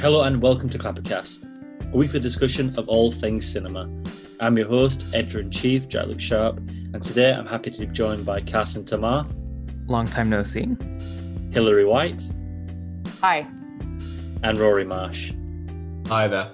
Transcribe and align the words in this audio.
Hello 0.00 0.22
and 0.22 0.40
welcome 0.40 0.70
to 0.70 0.78
Clappercast, 0.78 1.92
a 1.92 1.94
weekly 1.94 2.20
discussion 2.20 2.74
of 2.78 2.88
all 2.88 3.12
things 3.12 3.44
cinema. 3.44 3.86
I'm 4.40 4.56
your 4.56 4.66
host, 4.66 5.04
editor 5.12 5.40
in 5.40 5.50
chief, 5.50 5.88
Jack 5.88 6.06
Luke 6.06 6.22
Sharp, 6.22 6.56
and 6.56 7.02
today 7.02 7.34
I'm 7.34 7.46
happy 7.46 7.70
to 7.70 7.80
be 7.80 7.86
joined 7.86 8.24
by 8.24 8.40
Carson 8.40 8.82
Tamar. 8.82 9.26
Long 9.88 10.06
time 10.06 10.30
no 10.30 10.42
see. 10.42 10.74
Hilary 11.50 11.84
White. 11.84 12.22
Hi. 13.20 13.46
And 14.42 14.56
Rory 14.56 14.86
Marsh. 14.86 15.34
Hi 16.06 16.26
there. 16.28 16.50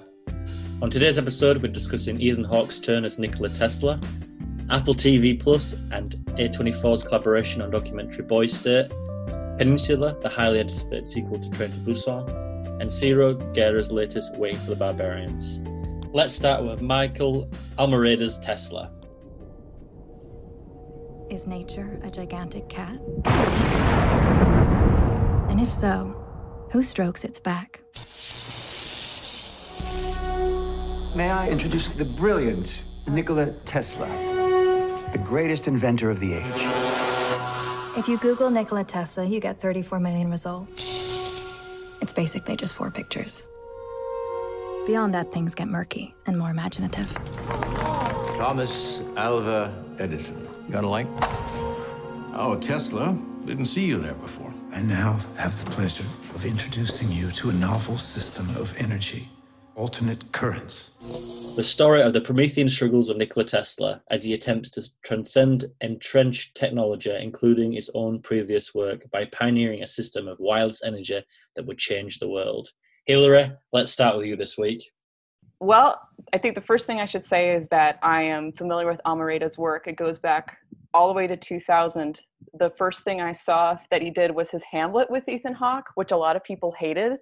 On 0.81 0.89
today's 0.89 1.17
episode, 1.17 1.63
we're 1.63 1.71
discussing 1.71 2.19
Ethan 2.19 2.43
Hawke's 2.43 2.81
turn 2.81 3.05
as 3.05 3.17
Nikola 3.17 3.47
Tesla, 3.47 3.97
Apple 4.69 4.93
TV 4.93 5.39
Plus 5.39 5.71
and 5.93 6.17
A24's 6.31 7.05
collaboration 7.05 7.61
on 7.61 7.71
documentary 7.71 8.25
Boys 8.25 8.51
State, 8.51 8.89
Peninsula, 9.57 10.17
the 10.19 10.27
highly 10.27 10.59
anticipated 10.59 11.07
sequel 11.07 11.39
to 11.39 11.49
Train 11.51 11.71
to 11.71 11.77
Busan, 11.77 12.46
and 12.79 12.91
Ciro 12.91 13.33
Guerra's 13.53 13.91
latest 13.91 14.35
Waiting 14.37 14.59
for 14.59 14.69
the 14.71 14.75
Barbarians. 14.75 15.59
Let's 16.13 16.33
start 16.33 16.63
with 16.63 16.81
Michael 16.81 17.49
Almereyda's 17.77 18.37
Tesla. 18.39 18.91
Is 21.29 21.45
nature 21.47 21.99
a 22.03 22.09
gigantic 22.09 22.69
cat? 22.69 22.99
And 25.49 25.59
if 25.59 25.71
so, 25.71 26.15
who 26.71 26.81
strokes 26.81 27.23
its 27.23 27.39
back? 27.39 27.81
May 31.15 31.29
I 31.29 31.49
introduce 31.49 31.87
the 31.87 32.05
brilliant 32.05 32.85
Nikola 33.07 33.51
Tesla, 33.65 34.07
the 35.11 35.17
greatest 35.17 35.67
inventor 35.67 36.09
of 36.11 36.19
the 36.19 36.35
age? 36.35 36.67
If 37.97 38.07
you 38.07 38.17
Google 38.19 38.49
Nikola 38.51 38.83
Tesla, 38.83 39.25
you 39.25 39.39
get 39.39 39.59
34 39.59 39.99
million 39.99 40.29
results. 40.29 40.86
It's 42.01 42.13
basically 42.13 42.55
just 42.55 42.73
four 42.73 42.91
pictures. 42.91 43.43
Beyond 44.85 45.13
that, 45.13 45.31
things 45.31 45.53
get 45.53 45.67
murky 45.67 46.15
and 46.25 46.37
more 46.37 46.49
imaginative. 46.49 47.11
Thomas 48.37 49.01
Alva 49.17 49.73
Edison. 49.99 50.47
Got 50.69 50.83
a 50.83 50.87
light? 50.87 51.07
Oh, 52.33 52.57
Tesla. 52.61 53.17
Didn't 53.45 53.65
see 53.65 53.85
you 53.85 53.99
there 53.99 54.13
before. 54.13 54.53
I 54.71 54.81
now 54.81 55.19
have 55.37 55.57
the 55.63 55.71
pleasure 55.71 56.05
of 56.35 56.45
introducing 56.45 57.11
you 57.11 57.31
to 57.31 57.49
a 57.49 57.53
novel 57.53 57.97
system 57.97 58.49
of 58.57 58.75
energy, 58.77 59.29
alternate 59.75 60.31
currents. 60.31 60.91
The 61.57 61.63
story 61.63 62.03
of 62.03 62.13
the 62.13 62.21
Promethean 62.21 62.69
struggles 62.69 63.09
of 63.09 63.17
Nikola 63.17 63.43
Tesla 63.43 63.99
as 64.11 64.23
he 64.23 64.33
attempts 64.33 64.69
to 64.69 64.87
transcend 65.03 65.65
entrenched 65.81 66.53
technology, 66.53 67.09
including 67.09 67.71
his 67.71 67.89
own 67.95 68.21
previous 68.21 68.75
work, 68.75 69.09
by 69.09 69.25
pioneering 69.25 69.81
a 69.81 69.87
system 69.87 70.27
of 70.27 70.37
wireless 70.39 70.83
energy 70.83 71.19
that 71.55 71.65
would 71.65 71.79
change 71.79 72.19
the 72.19 72.29
world. 72.29 72.69
Hilary, 73.07 73.51
let's 73.73 73.91
start 73.91 74.17
with 74.17 74.27
you 74.27 74.35
this 74.35 74.55
week. 74.55 74.83
Well, 75.59 75.99
I 76.31 76.37
think 76.37 76.53
the 76.53 76.61
first 76.61 76.85
thing 76.85 76.99
I 76.99 77.07
should 77.07 77.25
say 77.25 77.55
is 77.55 77.65
that 77.71 77.97
I 78.03 78.21
am 78.21 78.51
familiar 78.51 78.85
with 78.85 79.01
Almereyda's 79.07 79.57
work. 79.57 79.87
It 79.87 79.95
goes 79.95 80.19
back 80.19 80.59
all 80.93 81.07
the 81.07 81.15
way 81.15 81.25
to 81.25 81.35
2000. 81.35 82.21
The 82.59 82.71
first 82.77 83.03
thing 83.03 83.19
I 83.19 83.33
saw 83.33 83.79
that 83.89 84.03
he 84.03 84.11
did 84.11 84.29
was 84.29 84.51
his 84.51 84.61
Hamlet 84.71 85.09
with 85.09 85.27
Ethan 85.27 85.55
Hawke, 85.55 85.87
which 85.95 86.11
a 86.11 86.17
lot 86.17 86.35
of 86.35 86.43
people 86.43 86.75
hated. 86.77 87.13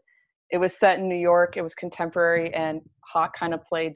It 0.50 0.58
was 0.58 0.78
set 0.78 1.00
in 1.00 1.08
New 1.08 1.16
York, 1.16 1.56
it 1.56 1.62
was 1.62 1.74
contemporary, 1.74 2.54
and 2.54 2.82
Hawke 3.00 3.34
kind 3.40 3.54
of 3.54 3.64
played 3.64 3.94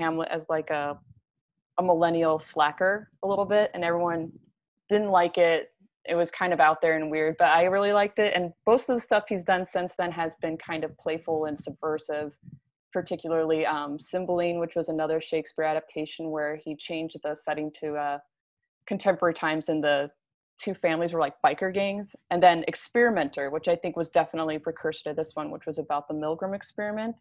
Hamlet 0.00 0.28
as 0.30 0.42
like 0.48 0.70
a 0.70 0.98
a 1.78 1.82
millennial 1.82 2.38
slacker 2.38 3.10
a 3.22 3.26
little 3.26 3.44
bit, 3.44 3.70
and 3.74 3.84
everyone 3.84 4.30
didn't 4.88 5.10
like 5.10 5.38
it. 5.38 5.72
It 6.06 6.14
was 6.14 6.30
kind 6.30 6.52
of 6.52 6.60
out 6.60 6.80
there 6.82 6.96
and 6.96 7.10
weird, 7.10 7.36
but 7.38 7.48
I 7.48 7.64
really 7.64 7.92
liked 7.92 8.18
it. 8.18 8.34
And 8.34 8.52
most 8.66 8.88
of 8.88 8.96
the 8.96 9.00
stuff 9.00 9.24
he's 9.28 9.44
done 9.44 9.66
since 9.66 9.92
then 9.98 10.10
has 10.12 10.32
been 10.42 10.56
kind 10.56 10.84
of 10.84 10.96
playful 10.98 11.46
and 11.46 11.58
subversive, 11.58 12.32
particularly 12.92 13.64
um, 13.66 13.98
Cymbeline, 13.98 14.58
which 14.58 14.74
was 14.74 14.88
another 14.88 15.20
Shakespeare 15.20 15.64
adaptation 15.64 16.30
where 16.30 16.56
he 16.56 16.76
changed 16.76 17.16
the 17.22 17.36
setting 17.44 17.70
to 17.80 17.94
uh, 17.96 18.18
contemporary 18.86 19.34
times 19.34 19.68
and 19.68 19.82
the 19.84 20.10
two 20.58 20.74
families 20.74 21.12
were 21.12 21.20
like 21.20 21.34
biker 21.44 21.72
gangs. 21.72 22.14
And 22.30 22.42
then 22.42 22.64
Experimenter, 22.68 23.50
which 23.50 23.68
I 23.68 23.76
think 23.76 23.96
was 23.96 24.10
definitely 24.10 24.56
a 24.56 24.60
precursor 24.60 25.10
to 25.10 25.14
this 25.14 25.32
one, 25.34 25.50
which 25.50 25.66
was 25.66 25.78
about 25.78 26.08
the 26.08 26.14
Milgram 26.14 26.54
experiment. 26.54 27.16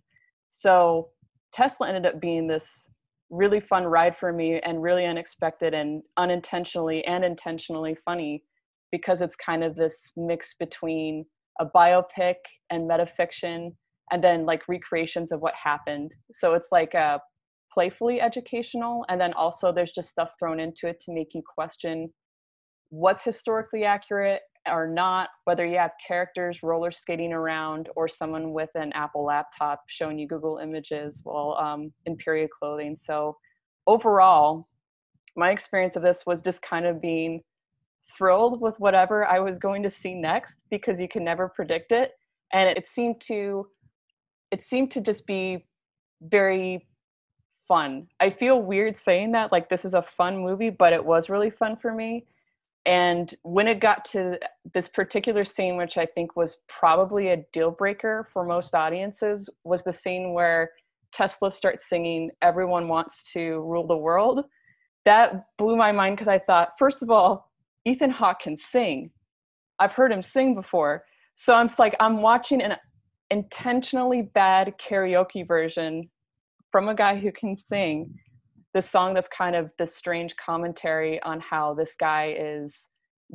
So 0.49 1.09
Tesla 1.53 1.87
ended 1.87 2.05
up 2.05 2.19
being 2.19 2.47
this 2.47 2.83
really 3.29 3.59
fun 3.59 3.85
ride 3.85 4.15
for 4.17 4.33
me 4.33 4.59
and 4.61 4.81
really 4.81 5.05
unexpected 5.05 5.73
and 5.73 6.01
unintentionally 6.17 7.03
and 7.05 7.23
intentionally 7.23 7.95
funny 8.05 8.43
because 8.91 9.21
it's 9.21 9.35
kind 9.35 9.63
of 9.63 9.75
this 9.75 9.97
mix 10.17 10.55
between 10.59 11.25
a 11.59 11.65
biopic 11.65 12.35
and 12.71 12.89
metafiction 12.89 13.71
and 14.11 14.23
then 14.23 14.45
like 14.45 14.67
recreations 14.67 15.31
of 15.31 15.41
what 15.41 15.53
happened. 15.61 16.11
So 16.33 16.53
it's 16.53 16.69
like 16.71 16.95
a 16.95 17.19
playfully 17.71 18.19
educational 18.19 19.05
and 19.09 19.21
then 19.21 19.33
also 19.33 19.71
there's 19.71 19.91
just 19.91 20.09
stuff 20.09 20.29
thrown 20.39 20.59
into 20.59 20.87
it 20.87 20.99
to 21.01 21.13
make 21.13 21.29
you 21.33 21.43
question 21.55 22.11
what's 22.89 23.23
historically 23.23 23.83
accurate 23.83 24.41
or 24.67 24.87
not, 24.87 25.29
whether 25.45 25.65
you 25.65 25.77
have 25.77 25.91
characters 26.05 26.59
roller 26.63 26.91
skating 26.91 27.33
around 27.33 27.89
or 27.95 28.07
someone 28.07 28.51
with 28.51 28.69
an 28.75 28.91
Apple 28.93 29.25
laptop 29.25 29.83
showing 29.87 30.19
you 30.19 30.27
Google 30.27 30.57
images 30.57 31.21
while 31.23 31.57
um, 31.59 31.91
in 32.05 32.15
period 32.17 32.49
clothing. 32.57 32.97
So, 32.99 33.37
overall, 33.87 34.67
my 35.35 35.51
experience 35.51 35.95
of 35.95 36.03
this 36.03 36.23
was 36.25 36.41
just 36.41 36.61
kind 36.61 36.85
of 36.85 37.01
being 37.01 37.41
thrilled 38.17 38.59
with 38.59 38.75
whatever 38.79 39.25
I 39.25 39.39
was 39.39 39.57
going 39.57 39.83
to 39.83 39.89
see 39.89 40.13
next 40.13 40.57
because 40.69 40.99
you 40.99 41.07
can 41.07 41.23
never 41.23 41.47
predict 41.47 41.91
it. 41.91 42.11
And 42.51 42.77
it 42.77 42.87
seemed 42.89 43.21
to, 43.27 43.67
it 44.51 44.63
seemed 44.67 44.91
to 44.91 45.01
just 45.01 45.25
be 45.25 45.65
very 46.21 46.85
fun. 47.67 48.07
I 48.19 48.31
feel 48.31 48.61
weird 48.61 48.97
saying 48.97 49.31
that, 49.33 49.51
like 49.51 49.69
this 49.69 49.85
is 49.85 49.93
a 49.93 50.03
fun 50.17 50.37
movie, 50.37 50.71
but 50.71 50.91
it 50.91 51.03
was 51.03 51.29
really 51.29 51.51
fun 51.51 51.77
for 51.81 51.93
me 51.93 52.25
and 52.89 53.35
when 53.43 53.67
it 53.67 53.79
got 53.79 54.03
to 54.03 54.39
this 54.73 54.87
particular 54.87 55.45
scene 55.45 55.77
which 55.77 55.97
i 55.97 56.05
think 56.05 56.35
was 56.35 56.57
probably 56.67 57.29
a 57.29 57.45
deal 57.53 57.69
breaker 57.69 58.27
for 58.33 58.43
most 58.43 58.73
audiences 58.73 59.47
was 59.63 59.83
the 59.83 59.93
scene 59.93 60.33
where 60.33 60.71
tesla 61.13 61.51
starts 61.51 61.87
singing 61.87 62.31
everyone 62.41 62.87
wants 62.87 63.23
to 63.31 63.61
rule 63.61 63.87
the 63.87 63.95
world. 63.95 64.45
That 65.05 65.45
blew 65.57 65.75
my 65.75 65.91
mind 65.91 66.17
because 66.17 66.27
i 66.27 66.39
thought 66.39 66.69
first 66.77 67.01
of 67.01 67.09
all 67.09 67.51
ethan 67.85 68.09
hawke 68.09 68.41
can 68.41 68.57
sing. 68.57 69.11
I've 69.79 69.93
heard 69.93 70.11
him 70.11 70.23
sing 70.23 70.55
before. 70.55 71.03
So 71.35 71.53
i'm 71.53 71.69
like 71.77 71.95
i'm 71.99 72.21
watching 72.21 72.61
an 72.61 72.75
intentionally 73.29 74.23
bad 74.33 74.73
karaoke 74.79 75.47
version 75.47 76.09
from 76.71 76.89
a 76.89 76.95
guy 76.95 77.17
who 77.17 77.31
can 77.31 77.55
sing 77.55 78.15
this 78.79 78.89
song 78.89 79.13
that's 79.13 79.27
kind 79.37 79.57
of 79.57 79.69
this 79.77 79.93
strange 79.93 80.33
commentary 80.37 81.21
on 81.23 81.41
how 81.41 81.73
this 81.73 81.95
guy 81.99 82.33
is 82.39 82.85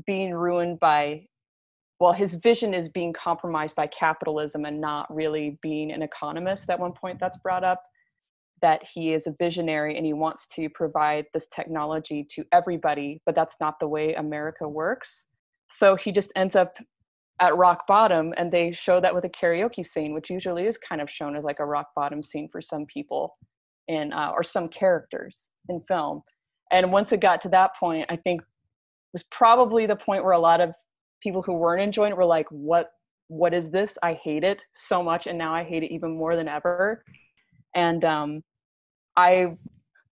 being 0.06 0.32
ruined 0.32 0.80
by 0.80 1.20
well 2.00 2.14
his 2.14 2.36
vision 2.36 2.72
is 2.72 2.88
being 2.88 3.12
compromised 3.12 3.74
by 3.74 3.86
capitalism 3.88 4.64
and 4.64 4.80
not 4.80 5.14
really 5.14 5.58
being 5.60 5.92
an 5.92 6.00
economist 6.00 6.70
at 6.70 6.80
one 6.80 6.92
point 6.92 7.20
that's 7.20 7.36
brought 7.42 7.62
up 7.62 7.82
that 8.62 8.80
he 8.94 9.12
is 9.12 9.26
a 9.26 9.34
visionary 9.38 9.98
and 9.98 10.06
he 10.06 10.14
wants 10.14 10.46
to 10.50 10.70
provide 10.70 11.26
this 11.34 11.44
technology 11.54 12.26
to 12.34 12.42
everybody 12.50 13.20
but 13.26 13.34
that's 13.34 13.56
not 13.60 13.78
the 13.80 13.86
way 13.86 14.14
america 14.14 14.66
works. 14.66 15.26
So 15.70 15.94
he 15.94 16.10
just 16.10 16.30
ends 16.36 16.56
up 16.56 16.72
at 17.38 17.54
rock 17.54 17.86
bottom 17.86 18.32
and 18.38 18.50
they 18.50 18.72
show 18.72 18.98
that 18.98 19.14
with 19.14 19.26
a 19.26 19.28
karaoke 19.28 19.86
scene 19.86 20.14
which 20.14 20.30
usually 20.30 20.64
is 20.64 20.78
kind 20.78 21.02
of 21.02 21.10
shown 21.10 21.36
as 21.36 21.44
like 21.44 21.60
a 21.60 21.66
rock 21.66 21.88
bottom 21.94 22.22
scene 22.22 22.48
for 22.50 22.62
some 22.62 22.86
people 22.86 23.36
in 23.88 24.12
uh, 24.12 24.30
or 24.34 24.42
some 24.42 24.68
characters 24.68 25.38
in 25.68 25.80
film. 25.88 26.22
And 26.70 26.92
once 26.92 27.12
it 27.12 27.20
got 27.20 27.42
to 27.42 27.48
that 27.50 27.70
point 27.78 28.06
i 28.08 28.16
think 28.16 28.40
was 29.14 29.24
probably 29.30 29.86
the 29.86 29.96
point 29.96 30.24
where 30.24 30.32
a 30.32 30.38
lot 30.38 30.60
of 30.60 30.74
people 31.22 31.40
who 31.40 31.54
weren't 31.54 31.80
enjoying 31.80 32.12
it 32.12 32.16
were 32.16 32.24
like 32.26 32.46
what 32.50 32.90
what 33.28 33.54
is 33.54 33.70
this? 33.70 33.94
I 34.02 34.18
hate 34.22 34.44
it 34.44 34.60
so 34.74 35.02
much 35.02 35.26
and 35.26 35.38
now 35.38 35.54
i 35.54 35.64
hate 35.64 35.82
it 35.82 35.92
even 35.92 36.10
more 36.10 36.36
than 36.36 36.48
ever. 36.48 37.02
And 37.74 38.04
um 38.04 38.42
i 39.16 39.46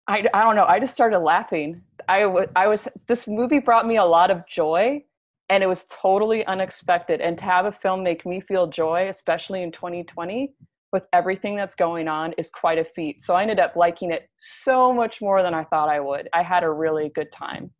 i, 0.06 0.24
I 0.34 0.42
don't 0.42 0.56
know 0.56 0.66
i 0.66 0.78
just 0.78 0.92
started 0.92 1.20
laughing. 1.20 1.82
I, 2.10 2.24
was 2.66 2.88
this 3.06 3.26
movie 3.26 3.58
brought 3.58 3.86
me 3.86 3.98
a 3.98 4.04
lot 4.04 4.30
of 4.30 4.46
joy 4.46 5.04
and 5.50 5.62
it 5.62 5.66
was 5.66 5.84
totally 5.90 6.44
unexpected. 6.46 7.20
And 7.20 7.36
to 7.36 7.44
have 7.44 7.66
a 7.66 7.72
film 7.72 8.02
make 8.02 8.24
me 8.26 8.40
feel 8.40 8.66
joy 8.66 9.08
especially 9.08 9.62
in 9.62 9.72
2020 9.72 10.52
with 10.92 11.04
everything 11.12 11.56
that's 11.56 11.74
going 11.74 12.08
on 12.08 12.32
is 12.38 12.50
quite 12.50 12.78
a 12.78 12.84
feat. 12.84 13.22
So 13.22 13.34
I 13.34 13.42
ended 13.42 13.60
up 13.60 13.76
liking 13.76 14.10
it 14.10 14.28
so 14.62 14.92
much 14.92 15.20
more 15.20 15.42
than 15.42 15.54
I 15.54 15.64
thought 15.64 15.88
I 15.88 16.00
would. 16.00 16.28
I 16.32 16.42
had 16.42 16.64
a 16.64 16.70
really 16.70 17.10
good 17.14 17.30
time. 17.32 17.70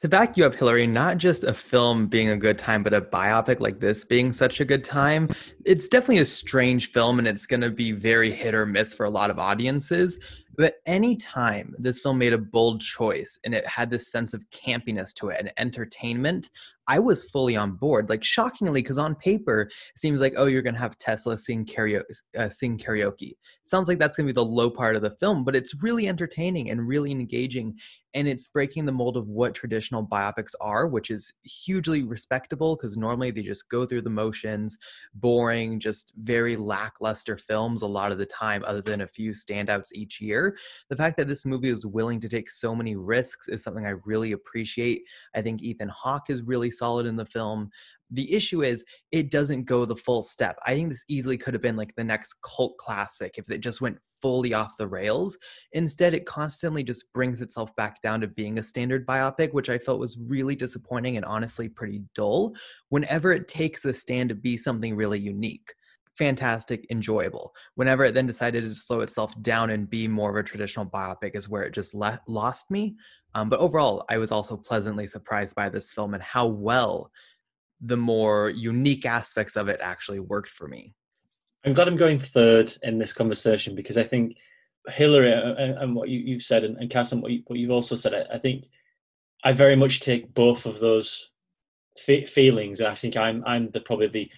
To 0.00 0.08
back 0.08 0.36
you 0.36 0.44
up, 0.44 0.54
Hillary, 0.54 0.86
not 0.86 1.16
just 1.16 1.44
a 1.44 1.54
film 1.54 2.06
being 2.06 2.28
a 2.28 2.36
good 2.36 2.58
time, 2.58 2.82
but 2.82 2.92
a 2.92 3.00
biopic 3.00 3.60
like 3.60 3.80
this 3.80 4.04
being 4.04 4.30
such 4.30 4.60
a 4.60 4.64
good 4.64 4.84
time. 4.84 5.30
It's 5.64 5.88
definitely 5.88 6.18
a 6.18 6.26
strange 6.26 6.92
film 6.92 7.18
and 7.18 7.26
it's 7.26 7.46
going 7.46 7.62
to 7.62 7.70
be 7.70 7.92
very 7.92 8.30
hit 8.30 8.54
or 8.54 8.66
miss 8.66 8.92
for 8.92 9.06
a 9.06 9.10
lot 9.10 9.30
of 9.30 9.38
audiences. 9.38 10.18
But 10.58 10.76
anytime 10.84 11.74
this 11.78 12.00
film 12.00 12.18
made 12.18 12.34
a 12.34 12.38
bold 12.38 12.82
choice 12.82 13.38
and 13.44 13.54
it 13.54 13.66
had 13.66 13.90
this 13.90 14.10
sense 14.10 14.34
of 14.34 14.44
campiness 14.50 15.14
to 15.14 15.28
it 15.28 15.38
and 15.40 15.52
entertainment, 15.56 16.50
I 16.88 16.98
was 16.98 17.24
fully 17.24 17.56
on 17.56 17.72
board. 17.72 18.08
Like 18.08 18.24
shockingly, 18.24 18.82
because 18.82 18.98
on 18.98 19.14
paper 19.14 19.62
it 19.62 19.98
seems 19.98 20.20
like 20.20 20.34
oh 20.36 20.46
you're 20.46 20.62
gonna 20.62 20.78
have 20.78 20.98
Tesla 20.98 21.36
sing 21.36 21.64
karaoke. 21.64 22.02
Uh, 22.36 22.48
sing 22.48 22.78
karaoke. 22.78 23.32
Sounds 23.64 23.88
like 23.88 23.98
that's 23.98 24.16
gonna 24.16 24.28
be 24.28 24.32
the 24.32 24.44
low 24.44 24.70
part 24.70 24.96
of 24.96 25.02
the 25.02 25.10
film, 25.10 25.44
but 25.44 25.56
it's 25.56 25.82
really 25.82 26.08
entertaining 26.08 26.70
and 26.70 26.86
really 26.86 27.10
engaging, 27.10 27.76
and 28.14 28.26
it's 28.28 28.46
breaking 28.48 28.86
the 28.86 28.92
mold 28.92 29.16
of 29.16 29.28
what 29.28 29.54
traditional 29.54 30.06
biopics 30.06 30.52
are, 30.60 30.86
which 30.86 31.10
is 31.10 31.32
hugely 31.42 32.02
respectable 32.02 32.76
because 32.76 32.96
normally 32.96 33.30
they 33.30 33.42
just 33.42 33.68
go 33.68 33.84
through 33.84 34.02
the 34.02 34.10
motions, 34.10 34.78
boring, 35.14 35.80
just 35.80 36.12
very 36.22 36.56
lackluster 36.56 37.36
films 37.36 37.82
a 37.82 37.86
lot 37.86 38.12
of 38.12 38.18
the 38.18 38.26
time, 38.26 38.64
other 38.66 38.80
than 38.80 39.02
a 39.02 39.06
few 39.06 39.32
standouts 39.32 39.88
each 39.92 40.20
year. 40.20 40.56
The 40.88 40.96
fact 40.96 41.16
that 41.16 41.28
this 41.28 41.44
movie 41.44 41.70
is 41.70 41.84
willing 41.84 42.20
to 42.20 42.28
take 42.28 42.48
so 42.48 42.74
many 42.74 42.96
risks 42.96 43.48
is 43.48 43.62
something 43.62 43.84
I 43.84 43.94
really 44.04 44.32
appreciate. 44.32 45.02
I 45.34 45.42
think 45.42 45.62
Ethan 45.62 45.88
Hawke 45.88 46.30
is 46.30 46.42
really 46.42 46.70
solid 46.78 47.06
in 47.06 47.16
the 47.16 47.26
film. 47.26 47.70
The 48.10 48.32
issue 48.32 48.62
is 48.62 48.84
it 49.10 49.30
doesn't 49.30 49.64
go 49.64 49.84
the 49.84 49.96
full 49.96 50.22
step. 50.22 50.56
I 50.64 50.74
think 50.74 50.90
this 50.90 51.04
easily 51.08 51.36
could 51.36 51.54
have 51.54 51.62
been 51.62 51.76
like 51.76 51.94
the 51.96 52.04
next 52.04 52.36
cult 52.42 52.76
classic 52.78 53.34
if 53.36 53.50
it 53.50 53.58
just 53.58 53.80
went 53.80 53.98
fully 54.22 54.54
off 54.54 54.76
the 54.76 54.86
rails. 54.86 55.36
Instead, 55.72 56.14
it 56.14 56.24
constantly 56.24 56.84
just 56.84 57.12
brings 57.12 57.42
itself 57.42 57.74
back 57.76 58.00
down 58.02 58.20
to 58.20 58.28
being 58.28 58.58
a 58.58 58.62
standard 58.62 59.06
biopic, 59.06 59.52
which 59.52 59.68
I 59.68 59.78
felt 59.78 60.00
was 60.00 60.18
really 60.18 60.54
disappointing 60.54 61.16
and 61.16 61.26
honestly 61.26 61.68
pretty 61.68 62.02
dull 62.14 62.54
whenever 62.90 63.32
it 63.32 63.48
takes 63.48 63.84
a 63.84 63.92
stand 63.92 64.28
to 64.28 64.34
be 64.34 64.56
something 64.56 64.94
really 64.94 65.18
unique 65.18 65.74
fantastic, 66.16 66.86
enjoyable. 66.90 67.54
Whenever 67.74 68.04
it 68.04 68.14
then 68.14 68.26
decided 68.26 68.64
to 68.64 68.74
slow 68.74 69.00
itself 69.00 69.40
down 69.42 69.70
and 69.70 69.88
be 69.88 70.08
more 70.08 70.30
of 70.30 70.36
a 70.36 70.42
traditional 70.42 70.86
biopic, 70.86 71.36
is 71.36 71.48
where 71.48 71.62
it 71.62 71.74
just 71.74 71.94
le- 71.94 72.20
lost 72.26 72.70
me. 72.70 72.96
Um, 73.34 73.48
but 73.48 73.60
overall, 73.60 74.04
I 74.08 74.18
was 74.18 74.32
also 74.32 74.56
pleasantly 74.56 75.06
surprised 75.06 75.54
by 75.54 75.68
this 75.68 75.92
film 75.92 76.14
and 76.14 76.22
how 76.22 76.46
well 76.46 77.10
the 77.80 77.96
more 77.96 78.50
unique 78.50 79.04
aspects 79.04 79.56
of 79.56 79.68
it 79.68 79.80
actually 79.82 80.20
worked 80.20 80.50
for 80.50 80.66
me. 80.66 80.94
I'm 81.64 81.74
glad 81.74 81.88
I'm 81.88 81.96
going 81.96 82.18
third 82.18 82.72
in 82.82 82.98
this 82.98 83.12
conversation 83.12 83.74
because 83.74 83.98
I 83.98 84.04
think 84.04 84.36
Hillary 84.88 85.32
uh, 85.34 85.52
uh, 85.52 85.76
and, 85.80 85.94
what 85.94 86.08
you, 86.08 86.34
have 86.34 86.42
said, 86.42 86.64
and, 86.64 86.76
and 86.78 86.88
Cass, 86.88 87.12
and 87.12 87.20
what, 87.20 87.32
you, 87.32 87.66
have 87.66 87.74
also 87.74 87.96
said, 87.96 88.14
I, 88.14 88.34
I, 88.34 88.38
think 88.38 88.66
I 89.44 89.52
very 89.52 89.76
much 89.76 90.00
take 90.00 90.32
both 90.32 90.64
of 90.64 90.78
those 90.78 91.30
feelings. 91.98 92.80
And 92.80 92.88
I 92.88 92.94
think 92.94 93.16
I'm 93.16 93.42
I'm 93.46 93.70
the 93.70 93.80
probably 93.80 94.08
the 94.08 94.30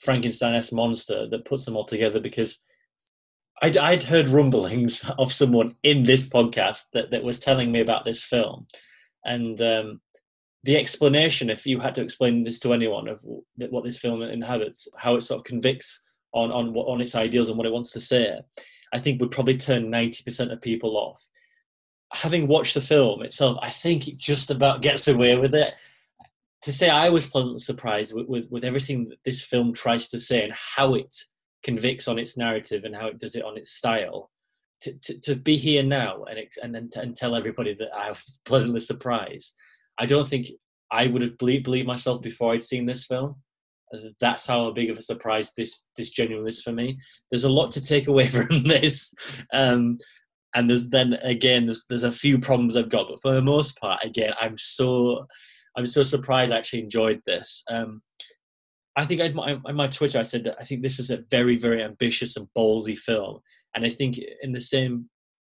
Frankenstein-esque 0.00 0.72
monster 0.72 1.28
that 1.28 1.44
puts 1.44 1.64
them 1.64 1.76
all 1.76 1.84
together 1.84 2.20
because 2.20 2.62
I'd, 3.62 3.76
I'd 3.76 4.02
heard 4.02 4.28
rumblings 4.28 5.08
of 5.18 5.32
someone 5.32 5.76
in 5.82 6.02
this 6.02 6.28
podcast 6.28 6.82
that, 6.92 7.10
that 7.10 7.24
was 7.24 7.38
telling 7.38 7.70
me 7.70 7.80
about 7.80 8.04
this 8.04 8.22
film. 8.22 8.66
And 9.24 9.60
um, 9.62 10.00
the 10.64 10.76
explanation, 10.76 11.50
if 11.50 11.66
you 11.66 11.78
had 11.78 11.94
to 11.94 12.02
explain 12.02 12.44
this 12.44 12.58
to 12.60 12.72
anyone 12.72 13.08
of 13.08 13.20
what 13.22 13.84
this 13.84 13.98
film 13.98 14.22
inhabits, 14.22 14.88
how 14.96 15.14
it 15.14 15.22
sort 15.22 15.40
of 15.40 15.44
convicts 15.44 16.02
on, 16.32 16.50
on, 16.50 16.74
on 16.74 17.00
its 17.00 17.14
ideals 17.14 17.48
and 17.48 17.56
what 17.56 17.66
it 17.66 17.72
wants 17.72 17.92
to 17.92 18.00
say, 18.00 18.38
I 18.92 18.98
think 18.98 19.20
would 19.20 19.30
probably 19.30 19.56
turn 19.56 19.90
90% 19.90 20.52
of 20.52 20.60
people 20.60 20.96
off. 20.96 21.26
Having 22.12 22.48
watched 22.48 22.74
the 22.74 22.80
film 22.80 23.22
itself, 23.22 23.58
I 23.60 23.70
think 23.70 24.08
it 24.08 24.18
just 24.18 24.50
about 24.50 24.82
gets 24.82 25.08
away 25.08 25.36
with 25.36 25.54
it 25.54 25.74
to 26.64 26.72
say 26.72 26.88
I 26.88 27.10
was 27.10 27.26
pleasantly 27.26 27.58
surprised 27.58 28.14
with, 28.14 28.26
with, 28.26 28.50
with, 28.50 28.64
everything 28.64 29.08
that 29.10 29.18
this 29.24 29.42
film 29.42 29.72
tries 29.72 30.08
to 30.08 30.18
say 30.18 30.42
and 30.42 30.52
how 30.52 30.94
it 30.94 31.14
convicts 31.62 32.08
on 32.08 32.18
its 32.18 32.38
narrative 32.38 32.84
and 32.84 32.96
how 32.96 33.06
it 33.08 33.18
does 33.18 33.36
it 33.36 33.44
on 33.44 33.56
its 33.56 33.70
style. 33.70 34.30
To, 34.80 34.92
to, 34.92 35.20
to 35.20 35.36
be 35.36 35.56
here 35.56 35.82
now 35.82 36.24
and, 36.24 36.38
and, 36.62 36.76
and, 36.76 36.94
and 36.96 37.16
tell 37.16 37.34
everybody 37.36 37.74
that 37.74 37.94
I 37.94 38.08
was 38.08 38.40
pleasantly 38.44 38.80
surprised, 38.80 39.54
I 39.98 40.06
don't 40.06 40.26
think 40.26 40.48
I 40.90 41.06
would 41.06 41.22
have 41.22 41.38
believed, 41.38 41.64
believed 41.64 41.86
myself 41.86 42.22
before 42.22 42.52
I'd 42.52 42.62
seen 42.62 42.84
this 42.84 43.04
film. 43.04 43.36
That's 44.18 44.46
how 44.46 44.70
big 44.72 44.90
of 44.90 44.98
a 44.98 45.02
surprise 45.02 45.52
this 45.52 45.86
this 45.96 46.10
genuinely 46.10 46.48
is 46.48 46.62
for 46.62 46.72
me. 46.72 46.98
There's 47.30 47.44
a 47.44 47.48
lot 47.48 47.70
to 47.72 47.80
take 47.80 48.08
away 48.08 48.28
from 48.30 48.64
this, 48.64 49.14
um, 49.52 49.96
and 50.54 50.68
there's 50.68 50.88
then 50.88 51.12
again 51.22 51.66
there's 51.66 51.84
there's 51.88 52.02
a 52.02 52.10
few 52.10 52.40
problems 52.40 52.76
I've 52.76 52.88
got, 52.88 53.06
but 53.08 53.20
for 53.22 53.32
the 53.32 53.42
most 53.42 53.78
part, 53.78 54.04
again 54.04 54.32
I'm 54.40 54.56
so 54.56 55.28
I'm 55.76 55.86
so 55.86 56.02
surprised 56.02 56.52
I 56.52 56.58
actually 56.58 56.82
enjoyed 56.82 57.20
this. 57.26 57.62
Um, 57.70 58.02
I 58.96 59.04
think 59.04 59.20
on 59.20 59.76
my 59.76 59.88
Twitter 59.88 60.20
I 60.20 60.22
said 60.22 60.44
that 60.44 60.56
I 60.60 60.64
think 60.64 60.82
this 60.82 60.98
is 60.98 61.10
a 61.10 61.24
very 61.30 61.56
very 61.56 61.82
ambitious 61.82 62.36
and 62.36 62.46
ballsy 62.56 62.96
film, 62.96 63.40
and 63.74 63.84
I 63.84 63.90
think 63.90 64.18
in 64.42 64.52
the 64.52 64.60
same 64.60 65.08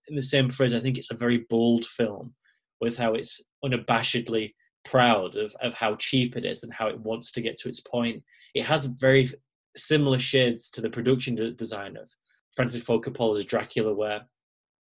in 0.09 0.17
the 0.17 0.23
same 0.23 0.49
phrase 0.51 0.75
I 0.75 0.81
think 0.81 0.99
it's 0.99 1.11
a 1.11 1.17
very 1.17 1.45
bold 1.49 1.85
film 1.85 2.35
with 2.81 2.97
how 2.97 3.15
it's 3.15 3.41
unabashedly 3.65 4.53
proud 4.85 5.37
of, 5.37 5.55
of 5.63 5.75
how 5.75 5.95
cheap 5.97 6.37
it 6.37 6.45
is 6.45 6.63
and 6.63 6.73
how 6.73 6.89
it 6.89 6.99
wants 7.01 7.31
to 7.33 7.41
get 7.41 7.57
to 7.57 7.69
its 7.69 7.81
point. 7.81 8.23
It 8.55 8.65
has 8.65 8.87
very 8.87 9.29
similar 9.77 10.19
shades 10.19 10.71
to 10.71 10.81
the 10.81 10.91
production 10.91 11.37
design 11.57 11.97
of 11.97 12.11
Francis 12.55 12.83
Ford 12.83 13.05
Coppola's 13.05 13.45
Dracula, 13.45 13.95
where 13.95 14.23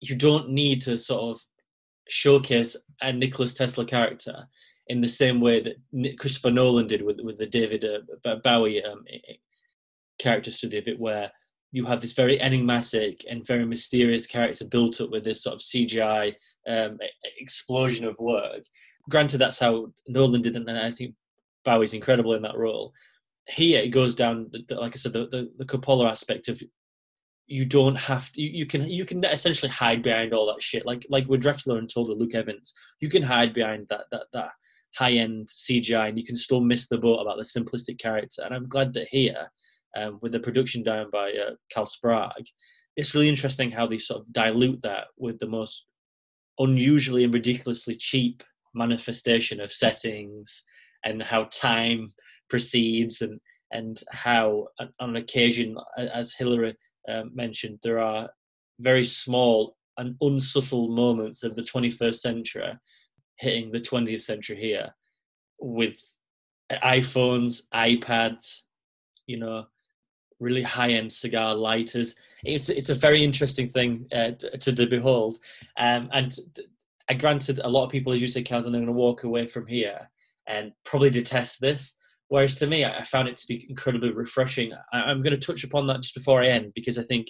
you 0.00 0.16
don't 0.16 0.50
need 0.50 0.80
to 0.82 0.96
sort 0.96 1.36
of 1.36 1.40
showcase 2.08 2.76
a 3.02 3.12
Nicholas 3.12 3.54
Tesla 3.54 3.84
character 3.84 4.46
in 4.90 5.00
the 5.00 5.08
same 5.08 5.40
way 5.40 5.62
that 5.62 6.18
Christopher 6.18 6.50
Nolan 6.50 6.88
did 6.88 7.00
with 7.00 7.20
with 7.20 7.36
the 7.36 7.46
David 7.46 7.84
uh, 7.84 8.34
Bowie 8.42 8.84
um, 8.84 9.04
character 10.18 10.50
study 10.50 10.78
of 10.78 10.88
it, 10.88 10.98
where 10.98 11.30
you 11.70 11.84
have 11.84 12.00
this 12.00 12.12
very 12.12 12.40
enigmatic 12.40 13.24
and 13.30 13.46
very 13.46 13.64
mysterious 13.64 14.26
character 14.26 14.64
built 14.64 15.00
up 15.00 15.10
with 15.10 15.22
this 15.22 15.44
sort 15.44 15.54
of 15.54 15.60
CGI 15.60 16.34
um, 16.66 16.98
explosion 17.38 18.04
of 18.04 18.18
work. 18.18 18.64
Granted, 19.08 19.38
that's 19.38 19.60
how 19.60 19.92
Nolan 20.08 20.42
did 20.42 20.56
it, 20.56 20.68
and 20.68 20.78
I 20.78 20.90
think 20.90 21.14
Bowie's 21.64 21.94
incredible 21.94 22.34
in 22.34 22.42
that 22.42 22.58
role. 22.58 22.92
Here, 23.46 23.80
it 23.80 23.90
goes 23.90 24.16
down, 24.16 24.48
the, 24.50 24.64
the, 24.68 24.74
like 24.74 24.94
I 24.94 24.98
said, 24.98 25.12
the, 25.12 25.28
the, 25.28 25.50
the 25.58 25.64
Coppola 25.64 26.10
aspect 26.10 26.48
of 26.48 26.60
you 27.46 27.64
don't 27.64 27.96
have 27.96 28.30
to, 28.32 28.42
you, 28.42 28.50
you, 28.60 28.66
can 28.66 28.88
you 28.88 29.04
can 29.04 29.22
essentially 29.24 29.70
hide 29.70 30.02
behind 30.02 30.32
all 30.32 30.46
that 30.46 30.62
shit 30.62 30.86
like 30.86 31.04
like 31.10 31.26
with 31.26 31.40
Dracula 31.42 31.78
Untold 31.78 32.08
with 32.08 32.18
Luke 32.18 32.36
Evans 32.36 32.72
you 33.00 33.08
can 33.08 33.24
hide 33.24 33.52
behind 33.52 33.88
that 33.88 34.04
that 34.12 34.26
that 34.32 34.50
high 34.96 35.12
end 35.12 35.48
CGI, 35.48 36.08
and 36.08 36.18
you 36.18 36.24
can 36.24 36.36
still 36.36 36.60
miss 36.60 36.88
the 36.88 36.98
boat 36.98 37.20
about 37.20 37.36
the 37.36 37.44
simplistic 37.44 37.98
character. 37.98 38.42
And 38.44 38.54
I'm 38.54 38.68
glad 38.68 38.92
that 38.94 39.08
here, 39.10 39.50
um, 39.96 40.18
with 40.22 40.32
the 40.32 40.40
production 40.40 40.82
down 40.82 41.10
by 41.10 41.30
uh, 41.30 41.54
Cal 41.70 41.86
Sprague, 41.86 42.46
it's 42.96 43.14
really 43.14 43.28
interesting 43.28 43.70
how 43.70 43.86
they 43.86 43.98
sort 43.98 44.20
of 44.20 44.32
dilute 44.32 44.82
that 44.82 45.06
with 45.16 45.38
the 45.38 45.48
most 45.48 45.86
unusually 46.58 47.24
and 47.24 47.32
ridiculously 47.32 47.94
cheap 47.94 48.42
manifestation 48.74 49.60
of 49.60 49.72
settings 49.72 50.62
and 51.04 51.22
how 51.22 51.44
time 51.44 52.12
proceeds 52.48 53.22
and 53.22 53.40
and 53.72 54.02
how 54.10 54.66
on 54.98 55.16
occasion 55.16 55.76
as 55.96 56.34
hillary 56.34 56.76
um, 57.08 57.30
mentioned 57.34 57.78
there 57.82 57.98
are 57.98 58.28
very 58.80 59.04
small 59.04 59.76
and 59.96 60.16
unsubtle 60.20 60.88
moments 60.88 61.42
of 61.42 61.56
the 61.56 61.62
21st 61.62 62.16
century 62.16 62.72
hitting 63.40 63.72
the 63.72 63.80
20th 63.80 64.20
century 64.20 64.56
here 64.56 64.94
with 65.58 65.98
iPhones, 66.84 67.62
iPads, 67.74 68.62
you 69.26 69.38
know, 69.38 69.64
really 70.38 70.62
high-end 70.62 71.10
cigar 71.10 71.54
lighters. 71.54 72.14
It's 72.44 72.68
it's 72.68 72.90
a 72.90 72.94
very 72.94 73.24
interesting 73.24 73.66
thing 73.66 74.06
uh, 74.12 74.32
to, 74.60 74.72
to 74.72 74.86
behold. 74.86 75.38
Um, 75.78 76.08
and 76.12 76.34
I 77.08 77.14
granted 77.14 77.60
a 77.62 77.68
lot 77.68 77.84
of 77.84 77.90
people, 77.90 78.12
as 78.12 78.22
you 78.22 78.28
say, 78.28 78.42
Kaz, 78.42 78.66
are 78.66 78.70
going 78.70 78.86
to 78.86 78.92
walk 78.92 79.24
away 79.24 79.46
from 79.46 79.66
here 79.66 80.08
and 80.46 80.72
probably 80.84 81.10
detest 81.10 81.60
this. 81.60 81.96
Whereas 82.28 82.54
to 82.56 82.66
me, 82.66 82.84
I 82.84 83.02
found 83.02 83.28
it 83.28 83.36
to 83.38 83.46
be 83.46 83.66
incredibly 83.68 84.12
refreshing. 84.12 84.72
I, 84.92 85.10
am 85.10 85.22
going 85.22 85.34
to 85.34 85.40
touch 85.40 85.64
upon 85.64 85.86
that 85.88 86.02
just 86.02 86.14
before 86.14 86.42
I 86.42 86.48
end 86.48 86.72
because 86.76 86.96
I 86.96 87.02
think, 87.02 87.26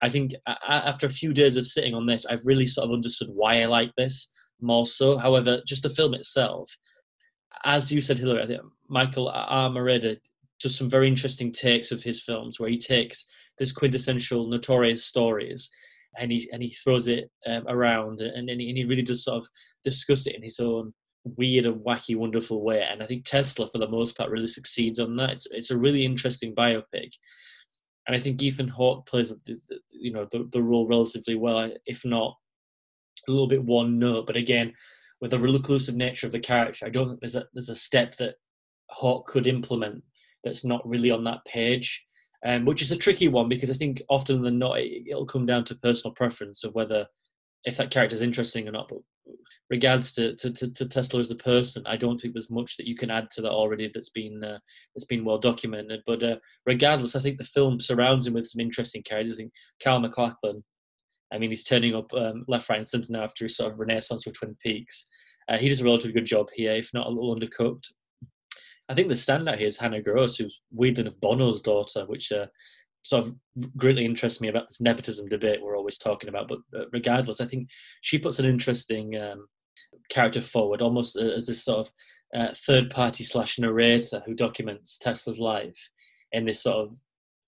I 0.00 0.08
think 0.08 0.32
after 0.68 1.06
a 1.06 1.10
few 1.10 1.32
days 1.32 1.56
of 1.56 1.66
sitting 1.66 1.94
on 1.94 2.06
this, 2.06 2.24
I've 2.24 2.46
really 2.46 2.68
sort 2.68 2.84
of 2.84 2.94
understood 2.94 3.30
why 3.32 3.62
I 3.62 3.66
like 3.66 3.90
this 3.96 4.30
more 4.60 4.86
so. 4.86 5.16
However, 5.18 5.60
just 5.66 5.82
the 5.82 5.90
film 5.90 6.14
itself, 6.14 6.70
as 7.64 7.90
you 7.90 8.00
said, 8.00 8.18
Hillary, 8.18 8.42
I 8.42 8.46
think 8.46 8.62
Michael 8.88 9.32
Almereyda 9.32 10.18
does 10.60 10.76
some 10.76 10.90
very 10.90 11.08
interesting 11.08 11.52
takes 11.52 11.90
of 11.92 12.02
his 12.02 12.22
films 12.22 12.58
where 12.58 12.70
he 12.70 12.78
takes 12.78 13.24
this 13.58 13.72
quintessential 13.72 14.48
notorious 14.48 15.04
stories 15.04 15.70
and 16.18 16.32
he 16.32 16.48
and 16.52 16.62
he 16.62 16.70
throws 16.70 17.06
it 17.06 17.30
um, 17.46 17.64
around 17.68 18.20
and, 18.20 18.48
and, 18.50 18.60
he, 18.60 18.68
and 18.68 18.78
he 18.78 18.84
really 18.84 19.02
does 19.02 19.24
sort 19.24 19.38
of 19.38 19.48
discuss 19.84 20.26
it 20.26 20.34
in 20.34 20.42
his 20.42 20.58
own 20.58 20.92
weird 21.36 21.66
and 21.66 21.84
wacky, 21.84 22.16
wonderful 22.16 22.62
way. 22.62 22.82
And 22.82 23.02
I 23.02 23.06
think 23.06 23.24
Tesla, 23.24 23.68
for 23.68 23.78
the 23.78 23.88
most 23.88 24.16
part, 24.16 24.30
really 24.30 24.46
succeeds 24.46 24.98
on 24.98 25.16
that. 25.16 25.30
It's 25.30 25.46
it's 25.50 25.70
a 25.70 25.78
really 25.78 26.04
interesting 26.04 26.54
biopic, 26.54 27.12
and 28.06 28.16
I 28.16 28.18
think 28.18 28.42
Ethan 28.42 28.68
Hawke 28.68 29.06
plays 29.06 29.30
the, 29.30 29.60
the 29.68 29.78
you 29.90 30.12
know 30.12 30.26
the, 30.30 30.48
the 30.52 30.62
role 30.62 30.86
relatively 30.86 31.34
well, 31.34 31.70
if 31.86 32.04
not 32.04 32.36
a 33.28 33.32
little 33.32 33.46
bit 33.46 33.64
one 33.64 33.98
note. 33.98 34.26
But 34.26 34.36
again, 34.36 34.72
with 35.20 35.30
the 35.30 35.38
reclusive 35.38 35.96
nature 35.96 36.26
of 36.26 36.32
the 36.32 36.40
character, 36.40 36.86
I 36.86 36.90
don't 36.90 37.08
think 37.08 37.20
there's 37.20 37.34
a 37.34 37.44
there's 37.52 37.68
a 37.68 37.74
step 37.74 38.16
that 38.16 38.36
Hawke 38.90 39.26
could 39.26 39.46
implement 39.46 40.02
that's 40.44 40.64
not 40.64 40.86
really 40.88 41.10
on 41.10 41.24
that 41.24 41.44
page, 41.44 42.06
um, 42.46 42.64
which 42.64 42.82
is 42.82 42.90
a 42.90 42.96
tricky 42.96 43.28
one 43.28 43.48
because 43.48 43.70
I 43.70 43.74
think 43.74 44.02
often 44.08 44.42
than 44.42 44.58
not 44.58 44.78
it, 44.78 45.04
will 45.10 45.26
come 45.26 45.46
down 45.46 45.64
to 45.64 45.74
personal 45.76 46.14
preference 46.14 46.64
of 46.64 46.74
whether 46.74 47.06
if 47.64 47.76
that 47.76 47.90
character 47.90 48.14
is 48.14 48.22
interesting 48.22 48.68
or 48.68 48.72
not. 48.72 48.88
But 48.88 48.98
regards 49.70 50.12
to, 50.12 50.34
to, 50.36 50.52
to, 50.52 50.70
to 50.70 50.86
Tesla 50.86 51.20
as 51.20 51.30
a 51.30 51.36
person, 51.36 51.82
I 51.86 51.96
don't 51.96 52.18
think 52.18 52.34
there's 52.34 52.50
much 52.50 52.76
that 52.76 52.86
you 52.86 52.94
can 52.94 53.10
add 53.10 53.30
to 53.32 53.42
that 53.42 53.50
already 53.50 53.90
that's 53.92 54.10
been 54.10 54.42
uh, 54.42 54.58
that's 54.94 55.04
been 55.04 55.24
well 55.24 55.38
documented. 55.38 56.00
But 56.06 56.22
uh, 56.22 56.36
regardless, 56.66 57.16
I 57.16 57.20
think 57.20 57.38
the 57.38 57.44
film 57.44 57.80
surrounds 57.80 58.26
him 58.26 58.34
with 58.34 58.46
some 58.46 58.60
interesting 58.60 59.02
characters. 59.02 59.32
I 59.34 59.36
think 59.36 59.52
Kyle 59.82 60.00
MacLachlan. 60.00 60.64
I 61.32 61.38
mean, 61.38 61.50
he's 61.50 61.64
turning 61.64 61.94
up 61.94 62.12
um, 62.14 62.44
left, 62.48 62.68
right, 62.68 62.78
and 62.78 62.88
centre 62.88 63.12
now 63.12 63.22
after 63.22 63.44
his 63.44 63.56
sort 63.56 63.72
of 63.72 63.78
renaissance 63.78 64.26
with 64.26 64.36
Twin 64.36 64.56
Peaks. 64.62 65.06
Uh, 65.48 65.58
he 65.58 65.68
does 65.68 65.80
a 65.80 65.84
relatively 65.84 66.12
good 66.12 66.26
job 66.26 66.48
here, 66.54 66.72
if 66.72 66.92
not 66.92 67.06
a 67.06 67.10
little 67.10 67.34
undercooked. 67.34 67.86
I 68.88 68.94
think 68.94 69.08
the 69.08 69.14
standout 69.14 69.58
here 69.58 69.66
is 69.66 69.76
Hannah 69.76 70.02
Gross, 70.02 70.36
who's 70.36 70.60
Whedon 70.70 71.06
of 71.06 71.20
Bono's 71.20 71.60
daughter, 71.60 72.06
which 72.06 72.32
uh, 72.32 72.46
sort 73.02 73.26
of 73.26 73.34
greatly 73.76 74.04
interests 74.04 74.40
me 74.40 74.48
about 74.48 74.68
this 74.68 74.80
nepotism 74.80 75.28
debate 75.28 75.62
we're 75.62 75.76
always 75.76 75.98
talking 75.98 76.28
about. 76.28 76.48
But 76.48 76.60
uh, 76.74 76.84
regardless, 76.92 77.40
I 77.40 77.46
think 77.46 77.68
she 78.00 78.18
puts 78.18 78.38
an 78.38 78.46
interesting 78.46 79.16
um, 79.16 79.46
character 80.10 80.40
forward, 80.40 80.82
almost 80.82 81.16
as 81.16 81.46
this 81.46 81.64
sort 81.64 81.86
of 81.86 81.92
uh, 82.34 82.54
third 82.66 82.90
party 82.90 83.24
slash 83.24 83.58
narrator 83.58 84.22
who 84.26 84.34
documents 84.34 84.98
Tesla's 84.98 85.40
life 85.40 85.90
in 86.32 86.44
this 86.44 86.62
sort 86.62 86.76
of 86.76 86.94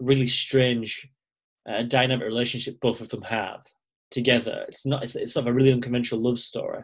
really 0.01 0.27
strange 0.27 1.07
uh, 1.71 1.83
dynamic 1.83 2.27
relationship 2.27 2.79
both 2.81 3.00
of 3.00 3.09
them 3.09 3.23
have 3.23 3.65
together. 4.11 4.65
It's 4.69 4.87
not. 4.87 5.03
It's, 5.03 5.17
it's 5.17 5.33
sort 5.33 5.47
of 5.47 5.53
a 5.53 5.55
really 5.55 5.73
unconventional 5.73 6.21
love 6.21 6.39
story, 6.39 6.83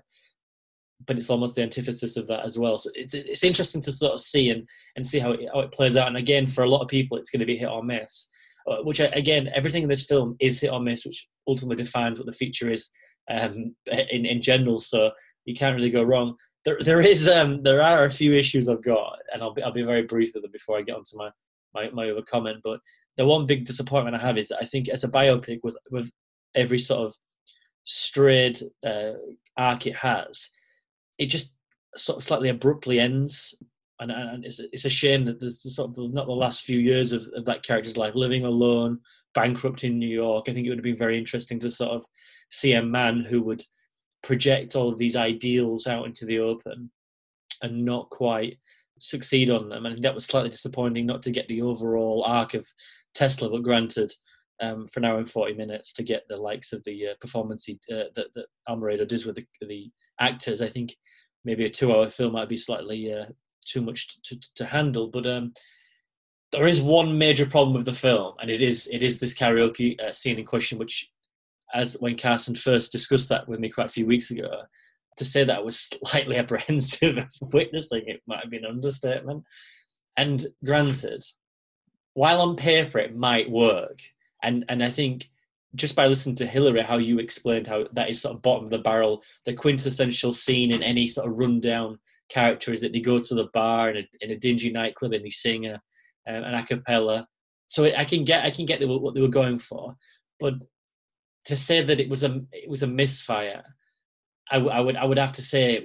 but 1.07 1.19
it's 1.19 1.31
almost 1.31 1.55
the 1.55 1.62
antithesis 1.62 2.16
of 2.16 2.26
that 2.28 2.45
as 2.45 2.59
well. 2.59 2.78
So 2.78 2.90
it's 2.95 3.14
it's 3.14 3.45
interesting 3.45 3.83
to 3.83 3.93
sort 3.93 4.14
of 4.14 4.21
see 4.21 4.50
and 4.50 4.66
and 4.97 5.07
see 5.07 5.19
how 5.19 5.33
it, 5.33 5.49
how 5.52 5.61
it 5.61 5.73
plays 5.73 5.97
out. 5.97 6.09
And 6.09 6.16
again, 6.16 6.47
for 6.47 6.64
a 6.64 6.69
lot 6.69 6.83
of 6.83 6.88
people, 6.88 7.19
it's 7.19 7.31
going 7.31 7.40
to 7.40 7.47
be 7.47 7.57
hit 7.57 7.69
or 7.69 7.83
miss. 7.83 8.28
Uh, 8.69 8.83
which 8.83 8.99
again, 8.99 9.49
everything 9.55 9.85
in 9.85 9.88
this 9.88 10.07
film 10.07 10.37
is 10.40 10.61
hit 10.61 10.73
or 10.73 10.81
miss, 10.81 11.05
which 11.05 11.28
ultimately 11.47 11.76
defines 11.83 12.19
what 12.19 12.26
the 12.26 12.33
feature 12.33 12.71
is 12.71 12.90
um, 13.31 13.75
in 14.11 14.26
in 14.26 14.40
general. 14.40 14.78
So 14.78 15.11
you 15.45 15.55
can't 15.55 15.76
really 15.76 15.90
go 15.90 16.02
wrong. 16.02 16.37
There 16.64 16.78
there 16.81 17.00
is 17.00 17.28
um, 17.28 17.62
there 17.62 17.83
are 17.83 18.05
a 18.05 18.11
few 18.11 18.35
issues 18.35 18.69
I've 18.69 18.83
got, 18.83 19.19
and 19.33 19.43
I'll 19.43 19.55
be 19.55 19.62
I'll 19.62 19.73
be 19.73 19.83
very 19.83 20.02
brief 20.02 20.33
with 20.35 20.43
them 20.43 20.52
before 20.52 20.78
I 20.78 20.83
get 20.83 20.97
onto 20.97 21.16
my 21.16 21.31
my 21.75 21.90
my 21.90 22.11
other 22.11 22.23
comment. 22.23 22.59
But 22.64 22.81
the 23.16 23.26
one 23.26 23.46
big 23.46 23.64
disappointment 23.64 24.16
I 24.16 24.26
have 24.26 24.38
is 24.38 24.49
that 24.49 24.58
I 24.61 24.64
think 24.64 24.88
as 24.88 25.04
a 25.04 25.08
biopic 25.08 25.61
with 25.62 25.76
with 25.90 26.11
every 26.54 26.78
sort 26.78 27.00
of 27.00 27.14
strayed 27.85 28.58
uh, 28.85 29.12
arc 29.56 29.87
it 29.87 29.96
has, 29.96 30.50
it 31.18 31.26
just 31.26 31.54
sort 31.96 32.18
of 32.18 32.25
slightly 32.25 32.49
abruptly 32.49 33.00
ends. 33.00 33.54
And, 33.99 34.12
and 34.12 34.44
it's, 34.44 34.61
it's 34.61 34.85
a 34.85 34.90
shame 34.90 35.25
that 35.25 35.40
there's 35.40 35.75
sort 35.75 35.96
of 35.96 36.12
not 36.12 36.26
the 36.26 36.32
last 36.32 36.64
few 36.64 36.78
years 36.78 37.12
of, 37.12 37.26
of 37.35 37.46
that 37.46 37.62
character's 37.62 37.96
life. 37.96 38.14
Living 38.14 38.44
alone 38.44 39.00
bankrupt 39.35 39.85
in 39.85 39.99
new 39.99 40.08
york 40.08 40.46
i 40.49 40.52
think 40.54 40.66
it 40.66 40.70
would 40.70 40.78
have 40.78 40.82
been 40.82 40.96
very 40.96 41.18
interesting 41.18 41.58
to 41.58 41.68
sort 41.68 41.90
of 41.90 42.02
see 42.50 42.73
a 42.73 42.82
man 42.82 43.20
who 43.20 43.42
would 43.42 43.62
project 44.23 44.75
all 44.75 44.88
of 44.88 44.99
these 44.99 45.14
ideals 45.14 45.87
out 45.87 46.06
into 46.06 46.25
the 46.25 46.38
open 46.38 46.90
and 47.62 47.85
not 47.85 48.11
quite 48.11 48.58
succeed 48.99 49.50
on 49.50 49.68
them. 49.68 49.87
And 49.87 50.02
that 50.02 50.14
was 50.14 50.25
slightly 50.25 50.50
disappointing 50.50 51.06
not 51.06 51.23
to 51.23 51.30
get 51.30 51.46
the 51.49 51.62
overall 51.62 52.25
arc 52.25 52.54
of 52.54 52.66
tesla 53.16 53.50
but 53.50 53.62
granted 53.62 54.12
um, 54.61 54.87
for 54.88 55.00
an 55.00 55.04
hour 55.04 55.18
and 55.18 55.30
40 55.30 55.54
minutes 55.54 55.92
to 55.94 56.02
get 56.02 56.26
the 56.28 56.37
likes 56.37 56.73
of 56.73 56.82
the 56.85 57.08
uh, 57.08 57.14
performance 57.20 57.68
uh, 57.68 58.04
that, 58.14 58.32
that 58.35 59.08
does 59.08 59.26
with 59.26 59.37
the, 59.37 59.46
the 59.61 59.90
actors. 60.20 60.62
I 60.62 60.68
think 60.68 60.94
maybe 61.44 61.64
a 61.64 61.68
two-hour 61.68 62.08
film 62.08 62.32
might 62.32 62.49
be 62.49 62.56
slightly 62.56 63.12
uh, 63.12 63.26
too 63.66 63.82
much 63.82 64.23
to, 64.23 64.38
to, 64.38 64.50
to 64.56 64.64
handle. 64.64 65.08
But 65.08 65.26
um, 65.26 65.52
there 66.52 66.66
is 66.66 66.80
one 66.80 67.16
major 67.16 67.46
problem 67.46 67.76
with 67.76 67.87
the 67.87 67.92
film, 67.92 68.35
and 68.40 68.50
it 68.50 68.62
is 68.62 68.88
it 68.92 69.02
is 69.02 69.18
this 69.18 69.35
karaoke 69.35 70.00
uh, 70.00 70.12
scene 70.12 70.38
in 70.38 70.44
question, 70.44 70.78
which, 70.78 71.11
as 71.75 71.94
when 72.00 72.16
Carson 72.16 72.54
first 72.54 72.92
discussed 72.92 73.28
that 73.28 73.49
with 73.49 73.61
me 73.61 73.68
quite 73.68 73.87
a 73.87 73.90
few 73.92 74.06
weeks 74.06 74.30
ago, 74.30 74.62
to 75.16 75.25
say 75.25 75.44
that 75.44 75.58
I 75.58 75.62
was 75.62 75.78
slightly 75.78 76.37
apprehensive 76.38 77.18
of 77.18 77.52
witnessing 77.52 78.04
it 78.06 78.23
might 78.26 78.40
have 78.40 78.50
been 78.50 78.64
an 78.64 78.70
understatement. 78.70 79.44
And 80.16 80.46
granted, 80.64 81.23
while 82.16 82.40
on 82.40 82.56
paper 82.56 82.99
it 82.99 83.14
might 83.14 83.50
work, 83.50 84.00
and 84.42 84.64
and 84.70 84.82
I 84.82 84.88
think 84.88 85.28
just 85.75 85.94
by 85.94 86.06
listening 86.06 86.37
to 86.37 86.46
Hillary, 86.46 86.80
how 86.80 86.96
you 86.96 87.18
explained 87.18 87.66
how 87.66 87.87
that 87.92 88.08
is 88.08 88.23
sort 88.23 88.35
of 88.35 88.40
bottom 88.40 88.64
of 88.64 88.70
the 88.70 88.78
barrel, 88.78 89.23
the 89.44 89.52
quintessential 89.52 90.32
scene 90.32 90.73
in 90.73 90.82
any 90.82 91.06
sort 91.06 91.28
of 91.28 91.38
rundown 91.38 91.99
character 92.30 92.73
is 92.73 92.80
that 92.80 92.94
they 92.94 93.00
go 93.00 93.18
to 93.18 93.35
the 93.35 93.49
bar 93.52 93.90
in 93.90 93.99
a, 93.99 94.08
in 94.23 94.30
a 94.30 94.38
dingy 94.38 94.73
nightclub 94.73 95.12
and 95.12 95.26
they 95.26 95.28
sing 95.28 95.66
a, 95.66 95.75
um, 95.75 96.42
an 96.42 96.54
a 96.54 96.64
cappella. 96.64 97.28
So 97.68 97.85
I 97.85 98.06
can 98.06 98.25
get 98.25 98.46
I 98.46 98.50
can 98.50 98.64
get 98.64 98.80
what 98.88 99.14
they 99.14 99.20
were 99.20 99.28
going 99.28 99.58
for, 99.58 99.94
but 100.40 100.54
to 101.44 101.54
say 101.54 101.82
that 101.82 102.00
it 102.00 102.08
was 102.08 102.23
a 102.23 102.40
it 102.50 102.70
was 102.70 102.82
a 102.82 102.87
misfire, 102.87 103.62
I, 104.50 104.56
I 104.56 104.80
would 104.80 104.96
I 104.96 105.04
would 105.04 105.18
have 105.18 105.32
to 105.32 105.42
say 105.42 105.85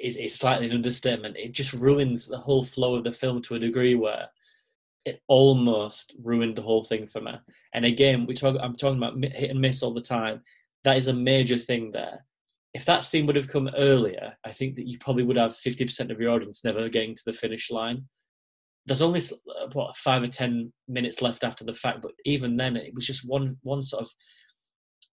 is, 0.00 0.16
is 0.16 0.34
slightly 0.34 0.68
an 0.68 0.72
understatement. 0.72 1.36
It 1.36 1.52
just 1.52 1.74
ruins 1.74 2.26
the 2.26 2.38
whole 2.38 2.64
flow 2.64 2.94
of 2.94 3.04
the 3.04 3.12
film 3.12 3.42
to 3.42 3.56
a 3.56 3.58
degree 3.58 3.94
where 3.94 4.28
it 5.06 5.22
almost 5.28 6.16
ruined 6.24 6.56
the 6.56 6.62
whole 6.62 6.84
thing 6.84 7.06
for 7.06 7.20
me. 7.20 7.32
And 7.72 7.84
again, 7.84 8.26
we 8.26 8.34
talk. 8.34 8.56
I'm 8.60 8.74
talking 8.74 8.98
about 8.98 9.22
hit 9.32 9.50
and 9.50 9.60
miss 9.60 9.82
all 9.82 9.94
the 9.94 10.00
time. 10.00 10.42
That 10.82 10.96
is 10.96 11.06
a 11.06 11.14
major 11.14 11.58
thing 11.58 11.92
there. 11.92 12.26
If 12.74 12.84
that 12.84 13.04
scene 13.04 13.24
would 13.26 13.36
have 13.36 13.48
come 13.48 13.70
earlier, 13.76 14.36
I 14.44 14.50
think 14.50 14.74
that 14.76 14.86
you 14.86 14.98
probably 14.98 15.22
would 15.22 15.38
have 15.38 15.52
50% 15.52 16.10
of 16.10 16.20
your 16.20 16.32
audience 16.32 16.64
never 16.64 16.88
getting 16.88 17.14
to 17.14 17.22
the 17.24 17.32
finish 17.32 17.70
line. 17.70 18.04
There's 18.84 19.00
only 19.00 19.22
what 19.72 19.96
five 19.96 20.24
or 20.24 20.28
ten 20.28 20.72
minutes 20.88 21.22
left 21.22 21.44
after 21.44 21.64
the 21.64 21.72
fact, 21.72 22.02
but 22.02 22.12
even 22.24 22.56
then, 22.56 22.76
it 22.76 22.92
was 22.92 23.06
just 23.06 23.28
one 23.28 23.56
one 23.62 23.82
sort 23.82 24.02
of 24.02 24.10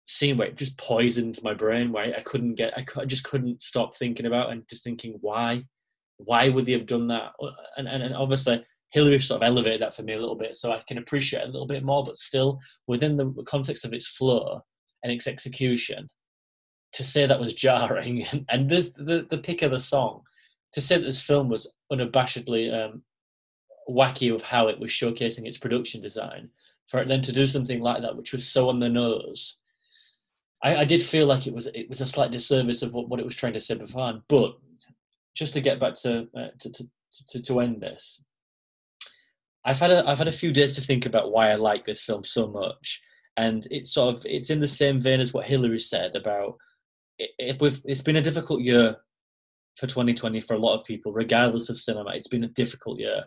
scene 0.06 0.38
where 0.38 0.48
it 0.50 0.58
just 0.58 0.78
poisoned 0.78 1.40
my 1.44 1.54
brain. 1.54 1.94
Where 1.94 2.14
I 2.14 2.22
couldn't 2.22 2.56
get, 2.56 2.78
I, 2.78 2.86
I 3.00 3.06
just 3.06 3.24
couldn't 3.24 3.64
stop 3.64 3.96
thinking 3.96 4.26
about 4.26 4.52
and 4.52 4.68
just 4.70 4.84
thinking 4.84 5.18
why, 5.22 5.64
why 6.18 6.50
would 6.50 6.66
they 6.66 6.74
have 6.74 6.86
done 6.86 7.08
that? 7.08 7.32
Uh, 7.42 7.52
and 7.78 7.88
and, 7.88 8.04
and 8.04 8.16
obviously 8.16 8.66
Hillary 8.92 9.20
sort 9.20 9.42
of 9.42 9.48
elevated 9.48 9.82
that 9.82 9.96
for 9.96 10.04
me 10.04 10.14
a 10.14 10.20
little 10.20 10.36
bit, 10.36 10.56
so 10.56 10.72
I 10.72 10.82
can 10.88 10.98
appreciate 10.98 11.44
a 11.44 11.48
little 11.48 11.68
bit 11.68 11.84
more. 11.84 12.04
But 12.04 12.18
still, 12.18 12.60
within 12.88 13.18
the 13.18 13.44
context 13.46 13.86
of 13.86 13.94
its 13.94 14.08
flow 14.08 14.62
and 15.04 15.12
its 15.12 15.28
execution, 15.28 16.08
to 16.94 17.04
say 17.04 17.26
that 17.26 17.40
was 17.40 17.54
jarring, 17.54 18.26
and 18.50 18.70
this 18.70 18.92
the 18.92 19.28
the 19.30 19.40
pick 19.40 19.62
of 19.62 19.72
the 19.72 19.80
song, 19.80 20.22
to 20.74 20.82
say 20.82 20.98
that 20.98 21.04
this 21.04 21.22
film 21.22 21.50
was 21.50 21.72
unabashedly 21.92 22.74
um, 22.74 23.04
wacky 23.90 24.34
of 24.34 24.42
how 24.42 24.68
it 24.68 24.80
was 24.80 24.92
showcasing 24.92 25.46
its 25.46 25.58
production 25.58 26.00
design, 26.00 26.50
for 26.88 27.02
it 27.02 27.08
then 27.08 27.22
to 27.22 27.32
do 27.32 27.46
something 27.46 27.82
like 27.82 28.02
that, 28.02 28.16
which 28.16 28.32
was 28.32 28.48
so 28.48 28.70
on 28.70 28.80
the 28.80 28.90
nose. 28.90 29.58
I, 30.64 30.78
I 30.78 30.86
did 30.86 31.04
feel 31.04 31.28
like 31.28 31.46
it 31.46 31.54
was 31.54 31.68
it 31.68 31.90
was 31.90 32.02
a 32.02 32.06
slight 32.06 32.32
disservice 32.32 32.82
of 32.82 32.94
what, 32.94 33.10
what 33.10 33.20
it 33.20 33.26
was 33.26 33.36
trying 33.36 33.54
to 33.54 33.60
say 33.60 33.76
beforehand. 33.76 34.22
But 34.28 34.58
just 35.36 35.54
to 35.54 35.62
get 35.62 35.80
back 35.80 35.94
to, 35.96 36.28
uh, 36.36 36.48
to, 36.60 36.70
to 36.72 36.90
to 37.30 37.42
to 37.42 37.60
end 37.60 37.82
this, 37.82 38.24
I've 39.68 39.80
had 39.80 39.92
a 39.92 40.10
I've 40.10 40.18
had 40.18 40.30
a 40.30 40.32
few 40.32 40.54
days 40.54 40.76
to 40.76 40.82
think 40.82 41.06
about 41.06 41.32
why 41.32 41.52
I 41.52 41.56
like 41.56 41.84
this 41.84 42.02
film 42.02 42.24
so 42.24 42.48
much, 42.48 43.02
and 43.36 43.68
it's 43.70 43.94
sort 43.94 44.16
of 44.16 44.26
it's 44.26 44.50
in 44.50 44.62
the 44.62 44.68
same 44.68 45.02
vein 45.02 45.20
as 45.20 45.34
what 45.34 45.46
Hillary 45.46 45.80
said 45.80 46.16
about 46.16 46.56
it, 47.20 47.32
it, 47.38 47.82
it's 47.84 48.02
been 48.02 48.16
a 48.16 48.22
difficult 48.22 48.62
year 48.62 48.96
for 49.76 49.86
2020 49.86 50.40
for 50.40 50.54
a 50.54 50.60
lot 50.60 50.80
of 50.80 50.86
people, 50.86 51.12
regardless 51.12 51.70
of 51.70 51.78
cinema. 51.78 52.12
It's 52.14 52.30
been 52.30 52.46
a 52.46 52.50
difficult 52.50 52.98
year, 52.98 53.26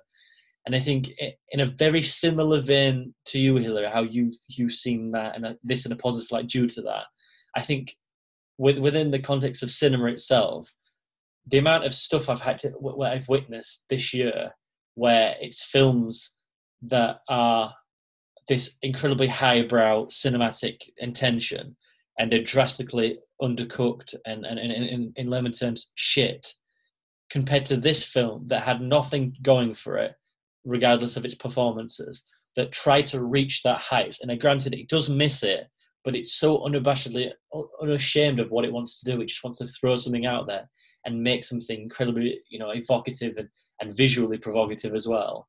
and 0.64 0.74
I 0.74 0.80
think 0.80 1.10
in 1.50 1.60
a 1.60 1.66
very 1.66 2.00
similar 2.00 2.58
vein 2.58 3.14
to 3.26 3.38
you, 3.38 3.56
Hillary, 3.56 3.90
how 3.90 4.02
you've 4.02 4.34
you've 4.48 4.72
seen 4.72 5.10
that 5.12 5.36
and 5.36 5.44
uh, 5.44 5.54
this 5.62 5.84
in 5.84 5.92
a 5.92 5.96
positive 5.96 6.32
light 6.32 6.48
due 6.48 6.68
to 6.68 6.80
that. 6.82 7.04
I 7.54 7.60
think 7.60 7.98
with, 8.56 8.78
within 8.78 9.10
the 9.10 9.18
context 9.18 9.62
of 9.62 9.70
cinema 9.70 10.06
itself, 10.06 10.72
the 11.46 11.58
amount 11.58 11.84
of 11.84 11.92
stuff 11.92 12.30
I've 12.30 12.40
had 12.40 12.56
to 12.58 12.70
what 12.70 13.12
I've 13.12 13.28
witnessed 13.28 13.84
this 13.90 14.14
year 14.14 14.52
where 15.00 15.34
it's 15.40 15.64
films 15.64 16.32
that 16.82 17.20
are 17.30 17.72
this 18.48 18.76
incredibly 18.82 19.26
highbrow 19.26 20.04
cinematic 20.04 20.76
intention 20.98 21.74
and 22.18 22.30
they're 22.30 22.42
drastically 22.42 23.18
undercooked 23.40 24.14
and, 24.26 24.44
and, 24.44 24.58
and 24.58 24.72
in, 24.72 25.12
in 25.16 25.30
layman 25.30 25.52
terms 25.52 25.90
shit 25.94 26.46
compared 27.30 27.64
to 27.64 27.78
this 27.78 28.04
film 28.04 28.44
that 28.48 28.62
had 28.62 28.82
nothing 28.82 29.34
going 29.40 29.72
for 29.72 29.96
it 29.96 30.12
regardless 30.66 31.16
of 31.16 31.24
its 31.24 31.34
performances 31.34 32.22
that 32.56 32.70
tried 32.70 33.06
to 33.06 33.24
reach 33.24 33.62
that 33.62 33.78
height. 33.78 34.16
And 34.20 34.30
I 34.30 34.34
granted 34.34 34.74
it 34.74 34.90
does 34.90 35.08
miss 35.08 35.42
it 35.42 35.66
but 36.04 36.16
it's 36.16 36.34
so 36.34 36.58
unabashedly 36.58 37.30
unashamed 37.82 38.40
of 38.40 38.50
what 38.50 38.64
it 38.64 38.72
wants 38.72 39.00
to 39.00 39.10
do. 39.10 39.20
It 39.20 39.28
just 39.28 39.44
wants 39.44 39.58
to 39.58 39.66
throw 39.66 39.96
something 39.96 40.26
out 40.26 40.46
there 40.46 40.68
and 41.04 41.22
make 41.22 41.44
something 41.44 41.80
incredibly 41.80 42.40
you 42.48 42.58
know 42.58 42.70
evocative 42.70 43.36
and, 43.38 43.48
and 43.80 43.96
visually 43.96 44.38
provocative 44.38 44.94
as 44.94 45.06
well. 45.06 45.48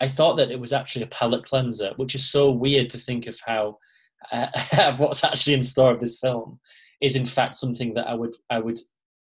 I 0.00 0.08
thought 0.08 0.36
that 0.36 0.50
it 0.50 0.60
was 0.60 0.72
actually 0.72 1.04
a 1.04 1.08
palate 1.08 1.44
cleanser 1.44 1.92
which 1.96 2.14
is 2.14 2.30
so 2.30 2.50
weird 2.50 2.90
to 2.90 2.98
think 2.98 3.26
of 3.26 3.38
how 3.44 3.78
uh, 4.32 4.96
what's 4.96 5.24
actually 5.24 5.54
in 5.54 5.62
store 5.62 5.92
of 5.92 6.00
this 6.00 6.18
film 6.18 6.58
is 7.00 7.16
in 7.16 7.26
fact 7.26 7.54
something 7.54 7.94
that 7.94 8.08
i 8.08 8.14
would 8.14 8.34
i 8.50 8.58
would 8.58 8.78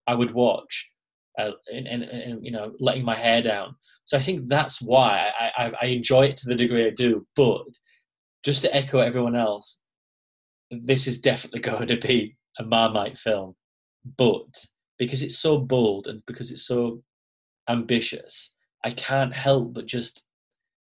i 0.07 0.15
would 0.15 0.31
watch 0.31 0.91
uh, 1.39 1.53
and, 1.73 1.87
and, 1.87 2.03
and, 2.03 2.45
you 2.45 2.51
know 2.51 2.73
letting 2.81 3.05
my 3.05 3.15
hair 3.15 3.41
down. 3.41 3.77
So 4.07 4.17
i 4.17 4.21
think 4.21 4.49
that's 4.49 4.81
why 4.81 5.31
I, 5.39 5.65
I, 5.65 5.73
I 5.83 5.87
enjoy 5.87 6.27
it 6.27 6.37
to 6.39 6.49
the 6.49 6.55
degree 6.55 6.87
i 6.87 6.91
do 6.91 7.27
but 7.37 7.67
just 8.45 8.63
to 8.63 8.75
echo 8.75 9.01
everyone 9.01 9.37
else 9.37 9.79
this 10.71 11.07
is 11.07 11.21
definitely 11.21 11.61
going 11.71 11.89
to 11.89 11.97
be 11.97 12.37
a 12.59 12.65
marmite 12.65 13.17
film 13.17 13.55
but 14.17 14.65
because 14.99 15.23
it's 15.23 15.39
so 15.39 15.59
bold 15.59 16.07
and 16.07 16.23
because 16.27 16.51
it's 16.51 16.67
so 16.67 17.03
ambitious, 17.69 18.53
I 18.85 18.91
can't 18.91 19.33
help 19.33 19.75
but 19.75 19.87
just 19.87 20.27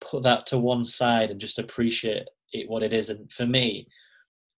put 0.02 0.24
that 0.24 0.48
to 0.48 0.58
one 0.58 0.86
side 0.86 1.32
and 1.32 1.40
just 1.40 1.60
appreciate 1.60 2.24
it 2.54 2.70
what 2.70 2.84
it 2.84 2.94
is. 2.94 3.10
And 3.10 3.32
for 3.32 3.46
me, 3.46 3.88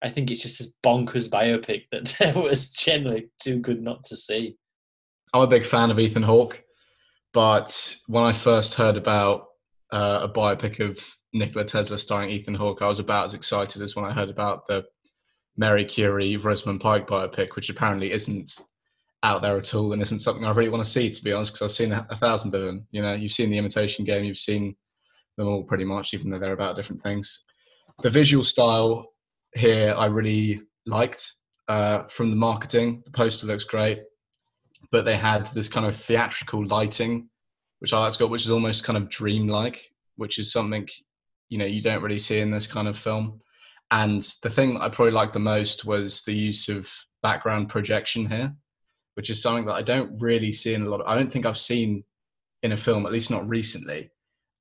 I 0.03 0.11
think 0.11 0.31
it's 0.31 0.43
just 0.43 0.59
this 0.59 0.73
bonkers 0.85 1.29
biopic 1.29 1.85
that 1.93 2.37
was 2.45 2.71
generally 2.71 3.29
too 3.43 3.59
good 3.59 3.83
not 3.83 4.05
to 4.05 4.17
see. 4.17 4.57
I'm 5.33 5.43
a 5.43 5.47
big 5.47 5.65
fan 5.65 5.91
of 5.91 5.99
Ethan 5.99 6.23
Hawke, 6.23 6.63
but 7.33 7.97
when 8.07 8.25
I 8.25 8.33
first 8.33 8.75
heard 8.75 8.97
about 8.97 9.47
uh, 9.93 10.21
a 10.23 10.29
biopic 10.29 10.81
of 10.81 10.99
Nikola 11.33 11.65
Tesla 11.65 11.99
starring 11.99 12.31
Ethan 12.31 12.55
Hawke, 12.55 12.83
I 12.83 12.89
was 12.89 12.99
about 12.99 13.27
as 13.27 13.35
excited 13.35 13.81
as 13.83 13.95
when 13.95 14.05
I 14.05 14.13
heard 14.13 14.31
about 14.31 14.67
the 14.67 14.85
Mary 15.61 15.85
Curie 15.85 16.39
Rosamund 16.39 16.81
Pike 16.81 17.07
biopic, 17.07 17.55
which 17.55 17.69
apparently 17.69 18.13
isn't 18.13 18.61
out 19.23 19.43
there 19.43 19.59
at 19.59 19.75
all 19.75 19.93
and 19.93 20.01
isn't 20.01 20.21
something 20.21 20.47
I 20.47 20.53
really 20.53 20.71
want 20.71 20.83
to 20.83 20.91
see, 20.91 21.11
to 21.11 21.23
be 21.23 21.35
honest, 21.35 21.53
because 21.53 21.71
I've 21.71 21.77
seen 21.77 21.93
a, 21.93 22.07
a, 22.09 22.17
thousand 22.17 22.55
of 22.55 22.63
them. 22.63 22.87
You 22.93 23.03
know, 23.03 23.13
you've 23.13 23.33
seen 23.33 23.51
the 23.51 23.59
Imitation 23.59 24.07
Game, 24.07 24.25
you've 24.25 24.39
seen 24.39 24.75
them 25.37 25.49
all 25.49 25.63
pretty 25.63 25.85
much, 25.85 26.15
even 26.15 26.31
though 26.31 26.39
they're 26.39 26.55
about 26.55 26.77
different 26.77 27.03
things. 27.03 27.45
The 28.03 28.09
visual 28.09 28.43
style 28.43 29.13
here 29.55 29.95
I 29.95 30.07
really 30.07 30.63
liked 30.87 31.35
uh, 31.69 32.05
from 32.05 32.31
the 32.31 32.37
marketing. 32.37 33.03
The 33.05 33.11
poster 33.11 33.47
looks 33.47 33.65
great, 33.65 34.01
but 34.91 35.05
they 35.05 35.19
had 35.19 35.49
this 35.49 35.69
kind 35.69 35.85
of 35.85 35.95
theatrical 35.95 36.65
lighting, 36.65 37.29
which 37.81 37.93
I 37.93 37.99
like 37.99 38.15
to 38.15 38.19
go, 38.19 38.29
which 38.29 38.47
is 38.47 38.51
almost 38.51 38.85
kind 38.85 38.97
of 38.97 39.11
dreamlike, 39.11 39.79
which 40.17 40.39
is 40.39 40.53
something 40.53 40.89
you 41.51 41.59
know 41.59 41.67
you 41.67 41.83
don't 41.83 42.03
really 42.03 42.19
see 42.19 42.41
in 42.41 42.51
this 42.51 42.67
kind 42.67 42.89
of 42.89 42.99
film. 42.99 43.41
And 43.91 44.23
the 44.43 44.51
thing 44.51 44.75
that 44.75 44.83
I 44.83 44.89
probably 44.89 45.13
liked 45.13 45.33
the 45.33 45.41
most 45.41 45.85
was 45.85 46.23
the 46.23 46.35
use 46.35 46.69
of 46.69 46.89
background 47.23 47.69
projection 47.69 48.29
here, 48.29 48.55
which 49.15 49.31
is 49.31 49.43
something 49.43 49.67
that 49.67 49.75
I 49.75 49.83
don't 49.83 50.21
really 50.21 50.53
see 50.53 50.75
in 50.75 50.83
a 50.83 50.89
lot. 50.89 51.01
Of, 51.01 51.09
I 51.09 51.17
don't 51.17 51.31
think 51.31 51.45
I've 51.45 51.59
seen 51.59 52.05
in 52.63 52.73
a 52.73 52.77
film, 52.77 53.05
at 53.07 53.13
least 53.13 53.31
not 53.31 53.49
recently. 53.49 54.11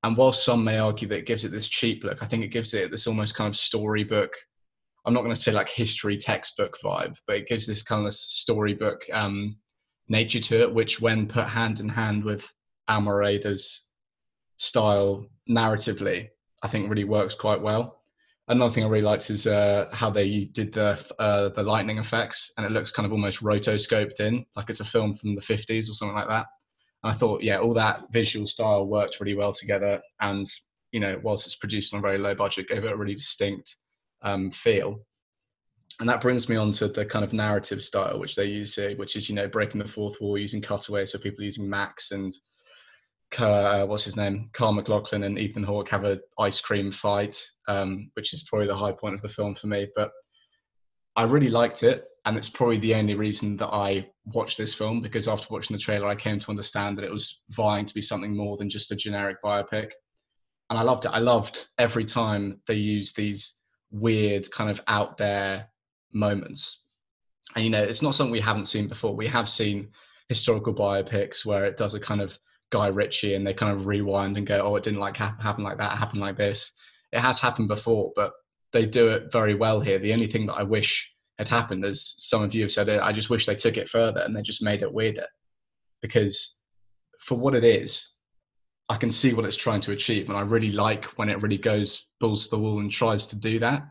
And 0.02 0.16
while 0.16 0.32
some 0.32 0.64
may 0.64 0.78
argue 0.78 1.06
that 1.08 1.18
it 1.18 1.26
gives 1.26 1.44
it 1.44 1.52
this 1.52 1.68
cheap 1.68 2.02
look, 2.04 2.22
I 2.22 2.26
think 2.26 2.42
it 2.42 2.48
gives 2.48 2.72
it 2.74 2.90
this 2.90 3.06
almost 3.06 3.34
kind 3.34 3.48
of 3.48 3.56
storybook. 3.56 4.32
I'm 5.04 5.14
not 5.14 5.22
going 5.22 5.34
to 5.34 5.40
say 5.40 5.52
like 5.52 5.68
history 5.68 6.16
textbook 6.16 6.76
vibe, 6.82 7.16
but 7.26 7.36
it 7.36 7.48
gives 7.48 7.66
this 7.66 7.82
kind 7.82 8.06
of 8.06 8.14
storybook 8.14 9.02
um, 9.12 9.56
nature 10.08 10.40
to 10.40 10.62
it, 10.62 10.74
which, 10.74 11.00
when 11.00 11.28
put 11.28 11.46
hand 11.46 11.80
in 11.80 11.88
hand 11.88 12.24
with 12.24 12.50
Almereyda's 12.88 13.82
style 14.56 15.26
narratively, 15.48 16.28
I 16.62 16.68
think 16.68 16.88
really 16.88 17.04
works 17.04 17.34
quite 17.34 17.62
well. 17.62 17.99
Another 18.50 18.74
thing 18.74 18.84
I 18.84 18.88
really 18.88 19.04
liked 19.04 19.30
is 19.30 19.46
uh, 19.46 19.88
how 19.92 20.10
they 20.10 20.46
did 20.52 20.74
the 20.74 20.98
uh, 21.20 21.50
the 21.50 21.62
lightning 21.62 21.98
effects, 21.98 22.50
and 22.56 22.66
it 22.66 22.72
looks 22.72 22.90
kind 22.90 23.06
of 23.06 23.12
almost 23.12 23.42
rotoscoped 23.42 24.18
in, 24.18 24.44
like 24.56 24.68
it's 24.68 24.80
a 24.80 24.84
film 24.84 25.14
from 25.14 25.36
the 25.36 25.40
50s 25.40 25.88
or 25.88 25.94
something 25.94 26.16
like 26.16 26.26
that. 26.26 26.46
And 27.02 27.12
I 27.12 27.14
thought, 27.14 27.42
yeah, 27.42 27.58
all 27.58 27.74
that 27.74 28.12
visual 28.12 28.48
style 28.48 28.86
worked 28.86 29.20
really 29.20 29.34
well 29.34 29.52
together. 29.52 30.02
And, 30.20 30.46
you 30.92 31.00
know, 31.00 31.18
whilst 31.22 31.46
it's 31.46 31.54
produced 31.54 31.94
on 31.94 32.00
a 32.00 32.02
very 32.02 32.18
low 32.18 32.34
budget, 32.34 32.68
gave 32.68 32.84
it 32.84 32.92
a 32.92 32.96
really 32.96 33.14
distinct 33.14 33.76
um, 34.22 34.50
feel. 34.50 35.00
And 36.00 36.08
that 36.08 36.20
brings 36.20 36.48
me 36.48 36.56
on 36.56 36.72
to 36.72 36.88
the 36.88 37.04
kind 37.04 37.24
of 37.24 37.32
narrative 37.32 37.82
style 37.82 38.18
which 38.18 38.34
they 38.34 38.46
use 38.46 38.74
here, 38.74 38.96
which 38.96 39.16
is, 39.16 39.28
you 39.28 39.34
know, 39.34 39.48
breaking 39.48 39.80
the 39.80 39.88
fourth 39.88 40.20
wall 40.20 40.36
using 40.36 40.60
cutaways. 40.60 41.12
So 41.12 41.18
people 41.18 41.44
using 41.44 41.68
Max 41.68 42.10
and 42.10 42.34
uh, 43.38 43.86
what's 43.86 44.04
his 44.04 44.16
name? 44.16 44.50
Kyle 44.52 44.72
MacLachlan 44.72 45.24
and 45.24 45.38
Ethan 45.38 45.62
Hawke 45.62 45.88
have 45.90 46.04
an 46.04 46.20
ice 46.38 46.60
cream 46.60 46.90
fight, 46.90 47.40
um, 47.68 48.10
which 48.14 48.32
is 48.32 48.42
probably 48.42 48.66
the 48.66 48.76
high 48.76 48.92
point 48.92 49.14
of 49.14 49.22
the 49.22 49.28
film 49.28 49.54
for 49.54 49.66
me. 49.66 49.88
But 49.94 50.10
I 51.16 51.24
really 51.24 51.50
liked 51.50 51.82
it 51.82 52.06
and 52.24 52.36
it's 52.36 52.48
probably 52.48 52.78
the 52.78 52.94
only 52.94 53.14
reason 53.14 53.56
that 53.58 53.68
I 53.68 54.06
watched 54.26 54.58
this 54.58 54.74
film 54.74 55.00
because 55.00 55.26
after 55.26 55.46
watching 55.50 55.74
the 55.74 55.82
trailer, 55.82 56.06
I 56.06 56.14
came 56.14 56.38
to 56.40 56.50
understand 56.50 56.98
that 56.98 57.04
it 57.04 57.12
was 57.12 57.42
vying 57.50 57.86
to 57.86 57.94
be 57.94 58.02
something 58.02 58.36
more 58.36 58.56
than 58.56 58.68
just 58.68 58.92
a 58.92 58.96
generic 58.96 59.38
biopic. 59.42 59.90
And 60.68 60.78
I 60.78 60.82
loved 60.82 61.06
it. 61.06 61.08
I 61.08 61.18
loved 61.18 61.66
every 61.78 62.04
time 62.04 62.60
they 62.68 62.74
used 62.74 63.16
these 63.16 63.54
weird, 63.90 64.50
kind 64.50 64.70
of 64.70 64.80
out 64.86 65.16
there 65.16 65.68
moments. 66.12 66.84
And, 67.56 67.64
you 67.64 67.70
know, 67.70 67.82
it's 67.82 68.02
not 68.02 68.14
something 68.14 68.30
we 68.30 68.40
haven't 68.40 68.66
seen 68.66 68.86
before. 68.86 69.16
We 69.16 69.26
have 69.26 69.48
seen 69.48 69.88
historical 70.28 70.74
biopics 70.74 71.44
where 71.44 71.64
it 71.64 71.76
does 71.76 71.94
a 71.94 72.00
kind 72.00 72.20
of 72.20 72.38
Guy 72.70 72.88
Ritchie 72.88 73.34
and 73.34 73.46
they 73.46 73.54
kind 73.54 73.72
of 73.72 73.86
rewind 73.86 74.36
and 74.36 74.46
go, 74.46 74.60
oh, 74.60 74.76
it 74.76 74.84
didn't 74.84 75.00
like 75.00 75.16
happen 75.16 75.64
like 75.64 75.78
that, 75.78 75.92
it 75.92 75.98
happened 75.98 76.20
like 76.20 76.36
this. 76.36 76.72
It 77.12 77.20
has 77.20 77.40
happened 77.40 77.68
before, 77.68 78.12
but 78.14 78.32
they 78.72 78.86
do 78.86 79.08
it 79.08 79.32
very 79.32 79.54
well 79.54 79.80
here. 79.80 79.98
The 79.98 80.12
only 80.12 80.30
thing 80.30 80.46
that 80.46 80.54
I 80.54 80.62
wish 80.62 81.10
had 81.38 81.48
happened, 81.48 81.84
as 81.84 82.14
some 82.16 82.42
of 82.42 82.54
you 82.54 82.62
have 82.62 82.70
said, 82.70 82.88
I 82.88 83.12
just 83.12 83.30
wish 83.30 83.46
they 83.46 83.56
took 83.56 83.76
it 83.76 83.88
further 83.88 84.20
and 84.20 84.36
they 84.36 84.42
just 84.42 84.62
made 84.62 84.82
it 84.82 84.92
weirder. 84.92 85.26
Because 86.02 86.56
for 87.18 87.36
what 87.36 87.54
it 87.54 87.64
is, 87.64 88.08
I 88.88 88.96
can 88.96 89.10
see 89.10 89.32
what 89.32 89.44
it's 89.44 89.56
trying 89.56 89.80
to 89.82 89.92
achieve, 89.92 90.28
and 90.28 90.36
I 90.36 90.40
really 90.40 90.72
like 90.72 91.04
when 91.16 91.28
it 91.28 91.40
really 91.40 91.58
goes 91.58 92.08
balls 92.20 92.44
to 92.44 92.50
the 92.50 92.58
wall 92.58 92.80
and 92.80 92.90
tries 92.90 93.26
to 93.26 93.36
do 93.36 93.58
that. 93.60 93.82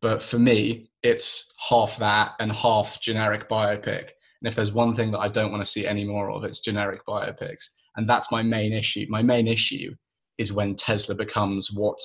But 0.00 0.22
for 0.22 0.38
me, 0.38 0.90
it's 1.02 1.52
half 1.68 1.98
that 1.98 2.32
and 2.40 2.50
half 2.50 3.00
generic 3.00 3.48
biopic. 3.48 4.10
And 4.40 4.48
if 4.48 4.54
there's 4.54 4.72
one 4.72 4.96
thing 4.96 5.10
that 5.10 5.18
I 5.18 5.28
don't 5.28 5.50
want 5.50 5.62
to 5.62 5.70
see 5.70 5.86
any 5.86 6.04
more 6.04 6.30
of, 6.30 6.44
it's 6.44 6.60
generic 6.60 7.04
biopics. 7.06 7.64
And 8.00 8.08
that's 8.08 8.32
my 8.32 8.40
main 8.40 8.72
issue. 8.72 9.04
My 9.10 9.20
main 9.20 9.46
issue 9.46 9.94
is 10.38 10.54
when 10.54 10.74
Tesla 10.74 11.14
becomes 11.14 11.70
what 11.70 11.98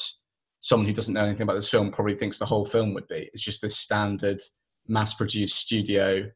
someone 0.59 0.85
who 0.85 0.91
doesn't 0.91 1.13
know 1.13 1.23
anything 1.23 1.43
about 1.43 1.53
this 1.53 1.69
film 1.69 1.89
probably 1.89 2.17
thinks 2.17 2.37
the 2.37 2.45
whole 2.45 2.65
film 2.65 2.93
would 2.93 3.07
be. 3.07 3.29
It's 3.31 3.41
just 3.41 3.61
this 3.61 3.77
standard 3.77 4.41
mass 4.89 5.13
produced 5.13 5.57
studio 5.57 6.29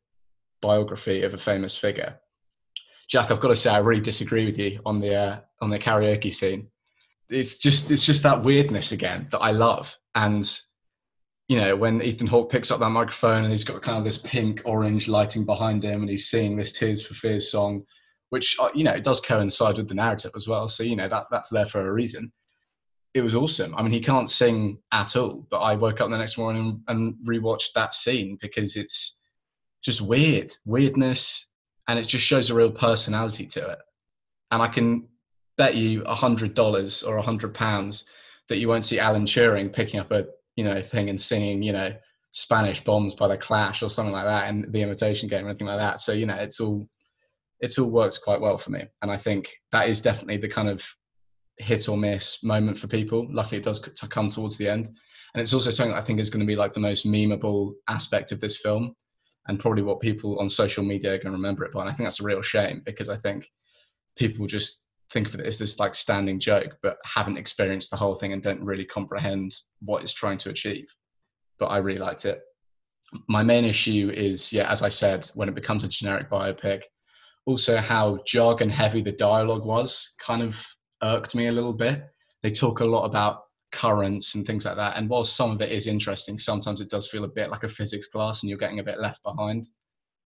biography 0.62 1.24
of 1.24 1.34
a 1.34 1.38
famous 1.38 1.76
figure. 1.76 2.15
Jack, 3.10 3.32
I've 3.32 3.41
got 3.41 3.50
to 3.50 3.58
say, 3.58 3.69
I 3.69 3.80
really 3.80 4.00
disagree 4.00 4.45
with 4.45 4.58
you 4.58 4.80
on 4.86 5.02
the 5.02 5.13
uh, 5.13 5.39
on 5.60 5.72
the 5.72 5.78
karaoke 5.78 6.34
scene. 6.34 6.69
It's 7.30 7.58
just 7.58 7.91
it's 7.91 8.06
just 8.06 8.24
that 8.24 8.45
weirdness 8.45 8.93
again 8.93 9.28
that 9.34 9.39
I 9.39 9.52
love, 9.52 9.93
and 10.15 10.50
you 11.50 11.60
know 11.60 11.76
when 11.76 12.02
Ethan 12.02 12.28
Hawke 12.28 12.50
picks 12.50 12.72
up 12.72 12.80
that 12.80 12.91
microphone 12.91 13.43
and 13.43 13.52
he's 13.52 13.65
got 13.65 13.82
kind 13.82 13.98
of 13.98 14.06
this 14.06 14.19
pink 14.19 14.62
orange 14.63 15.10
lighting 15.10 15.43
behind 15.43 15.84
him, 15.84 16.00
and 16.00 16.10
he's 16.10 16.30
singing 16.30 16.56
this 16.56 16.72
"Tears 16.72 17.06
for 17.06 17.13
Fears" 17.13 17.52
song, 17.52 17.84
which 18.30 18.56
uh, 18.60 18.70
you 18.74 18.84
know 18.84 18.92
it 18.92 19.04
does 19.04 19.20
coincide 19.20 19.78
with 19.78 19.88
the 19.88 19.96
narrative 19.96 20.32
as 20.36 20.48
well. 20.48 20.68
So 20.68 20.84
you 20.84 20.96
know 20.96 21.10
that 21.10 21.28
that's 21.32 21.50
there 21.50 21.65
for 21.65 21.88
a 21.88 21.92
reason 21.92 22.32
it 23.13 23.22
was 23.22 23.36
awesome. 23.36 23.76
I 23.76 23.82
mean, 23.82 23.92
he 23.92 24.02
can't 24.02 24.30
sing 24.30 24.78
at 24.92 25.15
all, 25.15 25.48
but 25.50 25.60
I 25.60 25.76
woke 25.76 26.00
up 26.00 26.10
the 26.10 26.18
next 26.18 26.38
morning 26.38 26.82
and, 26.88 26.98
and 26.98 27.15
rewatched 27.28 27.74
that 27.74 27.96
scene 27.96 28.38
because 28.39 28.76
it's 28.76 29.18
just 29.84 30.02
weird, 30.02 30.54
weirdness, 30.65 31.48
and 31.88 31.98
it 31.98 32.08
just 32.08 32.26
shows 32.26 32.50
a 32.50 32.56
real 32.56 32.72
personality 32.72 33.48
to 33.48 33.70
it. 33.70 33.80
And 34.52 34.62
I 34.62 34.68
can 34.68 35.08
bet 35.58 35.76
you 35.76 36.04
a 36.04 36.13
hundred 36.13 36.54
dollars 36.54 37.02
or 37.02 37.18
a 37.18 37.22
hundred 37.22 37.54
pounds 37.54 38.06
that 38.48 38.58
you 38.58 38.68
won't 38.68 38.86
see 38.86 39.00
Alan 39.00 39.26
Turing 39.26 39.74
picking 39.74 40.00
up 40.00 40.12
a 40.12 40.26
you 40.56 40.63
know 40.63 40.82
thing 40.82 41.10
and 41.10 41.20
singing 41.20 41.63
you 41.63 41.72
know 41.72 41.94
Spanish 42.32 42.84
bombs 42.84 43.15
by 43.15 43.28
the 43.28 43.38
Clash 43.38 43.82
or 43.82 43.89
something 43.89 44.13
like 44.13 44.26
that 44.26 44.50
in 44.50 44.70
the 44.72 44.82
Imitation 44.82 45.28
Game 45.28 45.46
or 45.46 45.50
anything 45.50 45.68
like 45.68 45.80
that. 45.80 46.00
So 46.00 46.12
you 46.12 46.28
know, 46.28 46.36
it's 46.36 46.60
all 46.60 46.88
it's 47.60 47.78
all 47.78 47.89
works 47.89 48.17
quite 48.17 48.41
well 48.41 48.58
for 48.58 48.72
me, 48.72 48.84
and 49.02 49.12
I 49.12 49.17
think 49.17 49.54
that 49.72 49.89
is 49.89 50.02
definitely 50.02 50.38
the 50.38 50.50
kind 50.50 50.69
of 50.69 50.84
hit 51.58 51.89
or 51.89 51.98
miss 51.98 52.41
moment 52.43 52.78
for 52.78 52.88
people. 52.88 53.28
Luckily, 53.30 53.58
it 53.58 53.65
does 53.65 53.80
come 53.80 54.30
towards 54.30 54.58
the 54.58 54.69
end, 54.69 54.88
and 55.34 55.41
it's 55.41 55.54
also 55.54 55.72
something 55.72 55.95
I 55.95 56.02
think 56.02 56.19
is 56.19 56.30
going 56.30 56.39
to 56.41 56.45
be 56.45 56.56
like 56.56 56.74
the 56.74 56.80
most 56.80 57.06
memeable 57.06 57.74
aspect 57.88 58.32
of 58.32 58.39
this 58.39 58.58
film, 58.58 58.95
and 59.48 59.60
probably 59.60 59.84
what 59.84 60.00
people 60.00 60.39
on 60.39 60.50
social 60.50 60.84
media 60.84 61.13
are 61.13 61.17
going 61.17 61.26
to 61.26 61.32
remember 61.32 61.65
it 61.65 61.74
by. 61.74 61.82
And 61.82 61.89
I 61.89 61.93
think 61.93 62.06
that's 62.06 62.19
a 62.19 62.24
real 62.24 62.41
shame 62.41 62.82
because 62.86 63.10
I 63.10 63.17
think 63.17 63.48
people 64.17 64.48
just 64.48 64.84
think 65.12 65.28
of 65.28 65.36
it 65.36 65.45
as 65.45 65.58
this 65.58 65.80
like 65.80 65.95
standing 65.95 66.39
joke, 66.39 66.78
but 66.84 66.98
haven't 67.04 67.38
experienced 67.38 67.89
the 67.89 67.98
whole 67.98 68.15
thing 68.15 68.34
and 68.34 68.43
don't 68.43 68.63
really 68.63 68.86
comprehend 68.86 69.56
what 69.82 70.04
it's 70.04 70.13
trying 70.13 70.38
to 70.39 70.50
achieve. 70.50 70.86
But 71.58 71.67
I 71.67 71.78
really 71.78 72.00
liked 72.00 72.26
it. 72.26 72.41
My 73.28 73.41
main 73.41 73.65
issue 73.65 74.12
is, 74.15 74.54
yeah, 74.54 74.72
as 74.72 74.84
I 74.84 74.89
said, 74.89 75.30
when 75.34 75.50
it 75.50 75.56
becomes 75.56 75.84
a 75.84 75.88
generic 75.88 76.30
biopic, 76.30 76.84
also 77.50 77.78
how 77.78 78.20
jargon 78.28 78.70
heavy 78.70 79.02
the 79.02 79.12
dialogue 79.12 79.66
was, 79.66 80.12
kind 80.20 80.44
of 80.44 80.64
irked 81.02 81.34
me 81.34 81.48
a 81.48 81.52
little 81.52 81.74
bit. 81.74 82.04
They 82.44 82.52
talk 82.52 82.80
a 82.80 82.86
lot 82.86 83.06
about 83.06 83.44
currents 83.72 84.36
and 84.36 84.46
things 84.46 84.66
like 84.66 84.76
that. 84.76 84.98
And 84.98 85.10
while 85.10 85.26
some 85.26 85.52
of 85.52 85.62
it 85.62 85.72
is 85.72 85.88
interesting, 85.88 86.38
sometimes 86.38 86.80
it 86.80 86.90
does 86.90 87.08
feel 87.08 87.24
a 87.24 87.28
bit 87.30 87.50
like 87.50 87.64
a 87.64 87.70
physics 87.70 88.08
class 88.08 88.44
and 88.44 88.50
you're 88.50 88.60
getting 88.60 88.80
a 88.80 88.84
bit 88.84 89.00
left 89.00 89.24
behind. 89.24 89.68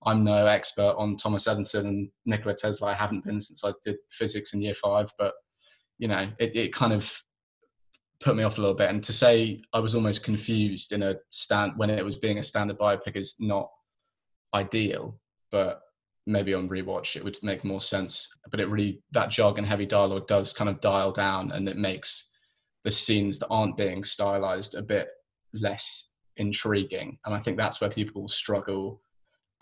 I'm 0.04 0.24
no 0.24 0.48
expert 0.48 0.96
on 0.98 1.16
Thomas 1.16 1.48
Edison 1.48 1.86
and 1.86 2.10
Nikola 2.26 2.56
Tesla. 2.56 2.90
I 2.90 2.96
haven't 2.96 3.24
been 3.24 3.40
since 3.40 3.64
I 3.64 3.72
did 3.84 3.98
physics 4.10 4.54
in 4.54 4.62
year 4.62 4.74
five, 4.74 5.12
but 5.20 5.34
you 6.00 6.08
know, 6.08 6.28
it, 6.40 6.56
it 6.56 6.74
kind 6.74 6.92
of 6.92 7.12
put 8.20 8.36
me 8.36 8.44
off 8.44 8.58
a 8.58 8.62
little 8.62 8.76
bit. 8.76 8.90
And 8.90 9.04
to 9.04 9.14
say 9.14 9.62
I 9.74 9.80
was 9.80 9.94
almost 9.94 10.24
confused 10.24 10.92
in 10.92 11.04
a 11.04 11.16
stand 11.30 11.74
when 11.78 11.92
it 11.92 12.04
was 12.04 12.18
being 12.18 12.40
a 12.40 12.44
standard 12.44 12.80
biopic 12.80 13.16
is 13.16 13.36
not 13.40 13.70
ideal, 14.56 15.20
but 15.52 15.82
maybe 16.32 16.54
on 16.54 16.70
rewatch 16.70 17.16
it 17.16 17.24
would 17.24 17.38
make 17.42 17.64
more 17.64 17.82
sense. 17.82 18.28
But 18.50 18.60
it 18.60 18.70
really 18.70 19.02
that 19.12 19.30
jog 19.30 19.58
and 19.58 19.68
heavy 19.68 19.86
dialogue 19.86 20.28
does 20.28 20.54
kind 20.54 20.70
of 20.70 20.82
dial 20.82 21.12
down 21.12 21.52
and 21.52 21.68
it 21.68 21.78
makes 21.78 22.30
the 22.84 22.92
scenes 22.92 23.40
that 23.40 23.48
aren't 23.50 23.78
being 23.78 24.04
stylized 24.04 24.76
a 24.76 24.82
bit 24.82 25.10
less 25.54 26.10
intriguing. 26.38 27.18
And 27.26 27.36
I 27.36 27.40
think 27.40 27.58
that's 27.58 27.80
where 27.80 27.90
people 27.90 28.28
struggle 28.28 29.02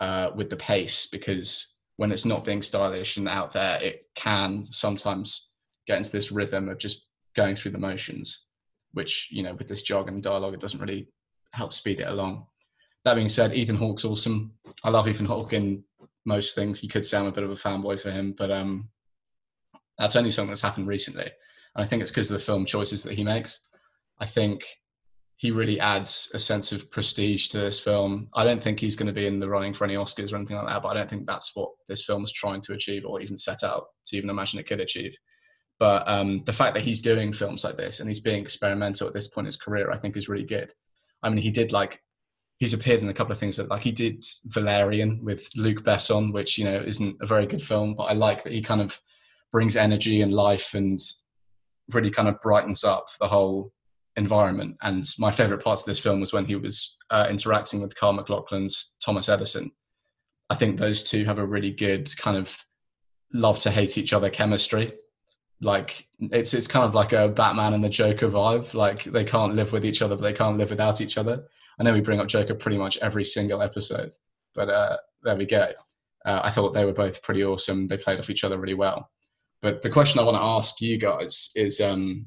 uh, 0.00 0.30
with 0.34 0.48
the 0.48 0.56
pace 0.56 1.06
because 1.10 1.74
when 1.96 2.12
it's 2.12 2.24
not 2.24 2.44
being 2.44 2.62
stylish 2.62 3.18
and 3.18 3.28
out 3.28 3.52
there, 3.52 3.82
it 3.82 4.06
can 4.14 4.66
sometimes 4.70 5.48
get 5.86 5.98
into 5.98 6.10
this 6.10 6.32
rhythm 6.32 6.68
of 6.68 6.78
just 6.78 7.06
going 7.36 7.54
through 7.54 7.72
the 7.72 7.78
motions, 7.78 8.44
which, 8.92 9.28
you 9.30 9.42
know, 9.42 9.54
with 9.54 9.68
this 9.68 9.82
jog 9.82 10.08
and 10.08 10.22
dialogue, 10.22 10.54
it 10.54 10.60
doesn't 10.60 10.80
really 10.80 11.08
help 11.52 11.74
speed 11.74 12.00
it 12.00 12.08
along. 12.08 12.46
That 13.04 13.14
being 13.14 13.28
said, 13.28 13.54
Ethan 13.54 13.76
Hawke's 13.76 14.04
awesome. 14.04 14.52
I 14.84 14.90
love 14.90 15.08
Ethan 15.08 15.26
Hawke 15.26 15.52
in 15.52 15.84
most 16.24 16.54
things. 16.54 16.82
You 16.82 16.88
could 16.88 17.06
say 17.06 17.18
I'm 17.18 17.26
a 17.26 17.32
bit 17.32 17.44
of 17.44 17.50
a 17.50 17.56
fanboy 17.56 18.00
for 18.00 18.10
him, 18.10 18.34
but 18.36 18.50
um, 18.50 18.88
that's 19.98 20.16
only 20.16 20.30
something 20.30 20.50
that's 20.50 20.60
happened 20.60 20.86
recently. 20.86 21.30
And 21.74 21.84
I 21.84 21.86
think 21.86 22.02
it's 22.02 22.10
because 22.10 22.30
of 22.30 22.38
the 22.38 22.44
film 22.44 22.66
choices 22.66 23.02
that 23.02 23.14
he 23.14 23.24
makes. 23.24 23.58
I 24.18 24.26
think 24.26 24.64
he 25.36 25.50
really 25.50 25.80
adds 25.80 26.30
a 26.34 26.38
sense 26.38 26.70
of 26.70 26.90
prestige 26.90 27.48
to 27.48 27.58
this 27.58 27.80
film. 27.80 28.28
I 28.34 28.44
don't 28.44 28.62
think 28.62 28.78
he's 28.78 28.96
going 28.96 29.06
to 29.06 29.12
be 29.12 29.26
in 29.26 29.40
the 29.40 29.48
running 29.48 29.72
for 29.72 29.84
any 29.84 29.94
Oscars 29.94 30.32
or 30.32 30.36
anything 30.36 30.56
like 30.56 30.66
that, 30.66 30.82
but 30.82 30.88
I 30.88 30.94
don't 30.94 31.08
think 31.08 31.26
that's 31.26 31.52
what 31.54 31.70
this 31.88 32.04
film 32.04 32.24
is 32.24 32.32
trying 32.32 32.60
to 32.62 32.74
achieve 32.74 33.06
or 33.06 33.20
even 33.20 33.38
set 33.38 33.62
out 33.62 33.86
to 34.08 34.16
even 34.16 34.28
imagine 34.28 34.58
it 34.58 34.66
could 34.66 34.80
achieve. 34.80 35.16
But 35.78 36.06
um, 36.06 36.42
the 36.44 36.52
fact 36.52 36.74
that 36.74 36.84
he's 36.84 37.00
doing 37.00 37.32
films 37.32 37.64
like 37.64 37.78
this 37.78 38.00
and 38.00 38.08
he's 38.08 38.20
being 38.20 38.42
experimental 38.42 39.08
at 39.08 39.14
this 39.14 39.28
point 39.28 39.46
in 39.46 39.48
his 39.48 39.56
career, 39.56 39.90
I 39.90 39.96
think 39.96 40.14
is 40.14 40.28
really 40.28 40.44
good. 40.44 40.74
I 41.22 41.30
mean, 41.30 41.38
he 41.38 41.50
did 41.50 41.72
like 41.72 42.02
he's 42.60 42.74
appeared 42.74 43.00
in 43.00 43.08
a 43.08 43.14
couple 43.14 43.32
of 43.32 43.38
things 43.38 43.56
that 43.56 43.70
like 43.70 43.82
he 43.82 43.90
did 43.90 44.24
Valerian 44.44 45.24
with 45.24 45.48
Luc 45.56 45.78
Besson, 45.78 46.32
which 46.32 46.58
you 46.58 46.64
know 46.64 46.80
isn't 46.86 47.16
a 47.20 47.26
very 47.26 47.46
good 47.46 47.62
film, 47.62 47.94
but 47.94 48.04
I 48.04 48.12
like 48.12 48.44
that 48.44 48.52
he 48.52 48.62
kind 48.62 48.82
of 48.82 48.96
brings 49.50 49.76
energy 49.76 50.20
and 50.20 50.32
life 50.32 50.74
and 50.74 51.00
really 51.88 52.10
kind 52.10 52.28
of 52.28 52.40
brightens 52.42 52.84
up 52.84 53.06
the 53.18 53.26
whole 53.26 53.72
environment. 54.16 54.76
And 54.82 55.08
my 55.18 55.32
favorite 55.32 55.64
parts 55.64 55.82
of 55.82 55.86
this 55.86 55.98
film 55.98 56.20
was 56.20 56.32
when 56.32 56.44
he 56.44 56.54
was 56.54 56.96
uh, 57.10 57.26
interacting 57.28 57.80
with 57.80 57.96
Kyle 57.96 58.12
MacLachlan's 58.12 58.92
Thomas 59.02 59.28
Edison. 59.28 59.72
I 60.50 60.54
think 60.54 60.78
those 60.78 61.02
two 61.02 61.24
have 61.24 61.38
a 61.38 61.46
really 61.46 61.70
good 61.70 62.14
kind 62.18 62.36
of 62.36 62.54
love 63.32 63.58
to 63.60 63.70
hate 63.70 63.96
each 63.96 64.12
other 64.12 64.28
chemistry. 64.28 64.92
Like 65.62 66.06
it's 66.20 66.52
it's 66.52 66.66
kind 66.66 66.84
of 66.84 66.94
like 66.94 67.12
a 67.12 67.28
Batman 67.28 67.72
and 67.72 67.82
the 67.82 67.88
Joker 67.88 68.28
vibe. 68.28 68.74
Like 68.74 69.04
they 69.04 69.24
can't 69.24 69.54
live 69.54 69.72
with 69.72 69.84
each 69.84 70.02
other, 70.02 70.14
but 70.14 70.22
they 70.22 70.32
can't 70.34 70.58
live 70.58 70.70
without 70.70 71.00
each 71.00 71.16
other. 71.16 71.44
I 71.80 71.82
know 71.82 71.94
we 71.94 72.02
bring 72.02 72.20
up 72.20 72.28
Joker 72.28 72.54
pretty 72.54 72.76
much 72.76 72.98
every 72.98 73.24
single 73.24 73.62
episode, 73.62 74.12
but 74.54 74.68
uh, 74.68 74.98
there 75.22 75.36
we 75.36 75.46
go. 75.46 75.70
Uh, 76.26 76.40
I 76.44 76.50
thought 76.50 76.74
they 76.74 76.84
were 76.84 76.92
both 76.92 77.22
pretty 77.22 77.42
awesome. 77.42 77.88
They 77.88 77.96
played 77.96 78.20
off 78.20 78.28
each 78.28 78.44
other 78.44 78.58
really 78.58 78.74
well. 78.74 79.08
But 79.62 79.82
the 79.82 79.88
question 79.88 80.20
I 80.20 80.24
want 80.24 80.36
to 80.36 80.42
ask 80.42 80.80
you 80.82 80.98
guys 80.98 81.48
is 81.54 81.80
um, 81.80 82.26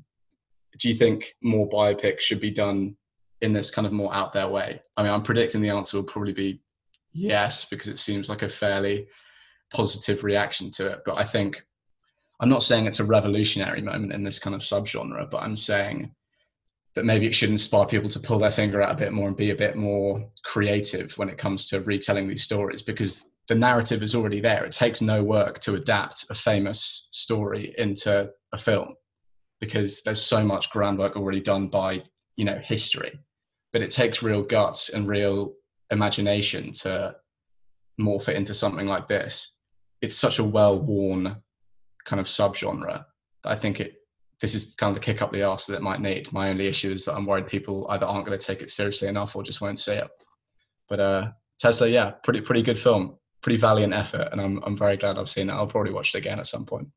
do 0.79 0.89
you 0.89 0.95
think 0.95 1.35
more 1.43 1.69
biopics 1.69 2.21
should 2.21 2.39
be 2.39 2.49
done 2.49 2.95
in 3.41 3.53
this 3.53 3.69
kind 3.69 3.85
of 3.85 3.93
more 3.93 4.13
out 4.13 4.33
there 4.33 4.47
way? 4.47 4.81
I 4.97 5.03
mean, 5.03 5.11
I'm 5.11 5.21
predicting 5.21 5.61
the 5.61 5.69
answer 5.69 5.97
will 5.97 6.03
probably 6.03 6.33
be 6.33 6.61
yes, 7.11 7.65
because 7.65 7.87
it 7.87 7.99
seems 7.99 8.29
like 8.29 8.41
a 8.41 8.49
fairly 8.49 9.07
positive 9.71 10.23
reaction 10.23 10.71
to 10.71 10.87
it. 10.87 11.01
But 11.05 11.17
I 11.17 11.25
think 11.25 11.63
I'm 12.39 12.49
not 12.49 12.63
saying 12.63 12.87
it's 12.87 12.99
a 12.99 13.05
revolutionary 13.05 13.81
moment 13.81 14.13
in 14.13 14.23
this 14.23 14.39
kind 14.39 14.55
of 14.55 14.61
subgenre, 14.61 15.29
but 15.29 15.43
I'm 15.43 15.55
saying 15.55 16.11
that 16.95 17.06
maybe 17.06 17.25
it 17.25 17.34
should 17.34 17.49
inspire 17.49 17.86
people 17.86 18.10
to 18.10 18.19
pull 18.19 18.39
their 18.39 18.51
finger 18.51 18.82
out 18.82 18.91
a 18.91 18.97
bit 18.97 19.13
more 19.13 19.27
and 19.27 19.38
be 19.38 19.51
a 19.51 19.56
bit 19.56 19.75
more 19.75 20.29
creative 20.45 21.12
when 21.17 21.29
it 21.29 21.38
comes 21.38 21.65
to 21.67 21.82
retelling 21.82 22.27
these 22.27 22.43
stories 22.43 22.84
because 22.84 23.32
the 23.49 23.56
narrative 23.56 24.03
is 24.03 24.15
already 24.15 24.39
there. 24.39 24.63
It 24.63 24.71
takes 24.71 25.01
no 25.01 25.23
work 25.23 25.60
to 25.62 25.75
adapt 25.75 26.25
a 26.29 26.36
famous 26.36 27.10
story 27.12 27.73
into 27.77 28.29
a 28.53 28.58
film 28.58 28.95
because 29.60 30.01
there's 30.03 30.21
so 30.21 30.43
much 30.43 30.69
groundwork 30.69 31.15
already 31.15 31.41
done 31.41 31.67
by, 31.67 32.03
you 32.36 32.45
know, 32.45 32.60
history. 32.63 33.19
But 33.71 33.82
it 33.82 33.91
takes 33.91 34.21
real 34.21 34.43
guts 34.43 34.89
and 34.89 35.08
real 35.08 35.53
imagination 35.89 36.73
to 36.73 37.15
morph 37.99 38.29
it 38.29 38.36
into 38.36 38.53
something 38.53 38.88
like 38.88 39.08
this. 39.08 39.51
It's 40.01 40.15
such 40.15 40.39
a 40.39 40.43
well-worn 40.43 41.38
kind 42.06 42.19
of 42.19 42.27
subgenre. 42.27 43.06
That 43.43 43.51
I 43.51 43.56
think 43.56 43.79
it 43.79 43.95
this 44.43 44.53
is 44.53 44.75
kind 44.75 44.89
of 44.89 44.95
the 44.95 44.99
kick 44.99 45.21
up 45.21 45.32
the 45.32 45.41
arse 45.41 45.65
that 45.67 45.75
it 45.75 45.82
might 45.82 46.01
need. 46.01 46.32
My 46.34 46.49
only 46.49 46.67
issue 46.67 46.91
is 46.91 47.06
that 47.06 47.13
I'm 47.13 47.25
worried 47.25 47.47
people 47.47 47.88
either 47.89 48.06
aren't 48.06 48.25
going 48.25 48.38
to 48.38 48.45
take 48.45 48.62
it 48.62 48.69
seriously 48.69 49.08
enough 49.08 49.38
or 49.38 49.41
just 49.41 49.62
won't 49.62 49.79
see 49.79 49.93
it. 49.93 50.10
But 50.89 50.99
uh, 50.99 51.32
Tesla, 51.62 51.88
yeah, 51.88 52.12
pretty 52.25 52.41
pretty 52.41 52.62
good 52.62 52.77
film, 52.77 53.15
pretty 53.41 53.56
valiant 53.56 53.93
effort, 53.93 54.27
and 54.34 54.41
I'm 54.41 54.62
I'm 54.65 54.77
very 54.77 54.97
glad 54.97 55.17
I've 55.17 55.29
seen 55.29 55.49
it. 55.49 55.53
I'll 55.53 55.65
probably 55.65 55.93
watch 55.93 56.13
it 56.13 56.17
again 56.17 56.41
at 56.41 56.47
some 56.47 56.65
point. 56.65 56.89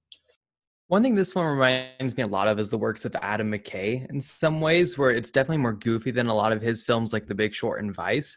One 0.88 1.04
thing 1.04 1.14
this 1.14 1.36
one 1.36 1.46
reminds 1.46 2.16
me 2.16 2.24
a 2.24 2.26
lot 2.26 2.48
of 2.48 2.58
is 2.58 2.68
the 2.70 2.78
works 2.78 3.04
of 3.04 3.14
Adam 3.22 3.52
McKay 3.52 4.10
in 4.10 4.20
some 4.20 4.60
ways, 4.60 4.98
where 4.98 5.12
it's 5.12 5.30
definitely 5.30 5.58
more 5.58 5.72
goofy 5.72 6.10
than 6.10 6.26
a 6.26 6.34
lot 6.34 6.50
of 6.50 6.60
his 6.60 6.82
films 6.82 7.12
like 7.12 7.28
The 7.28 7.34
Big 7.36 7.54
Short 7.54 7.80
and 7.80 7.94
Vice. 7.94 8.36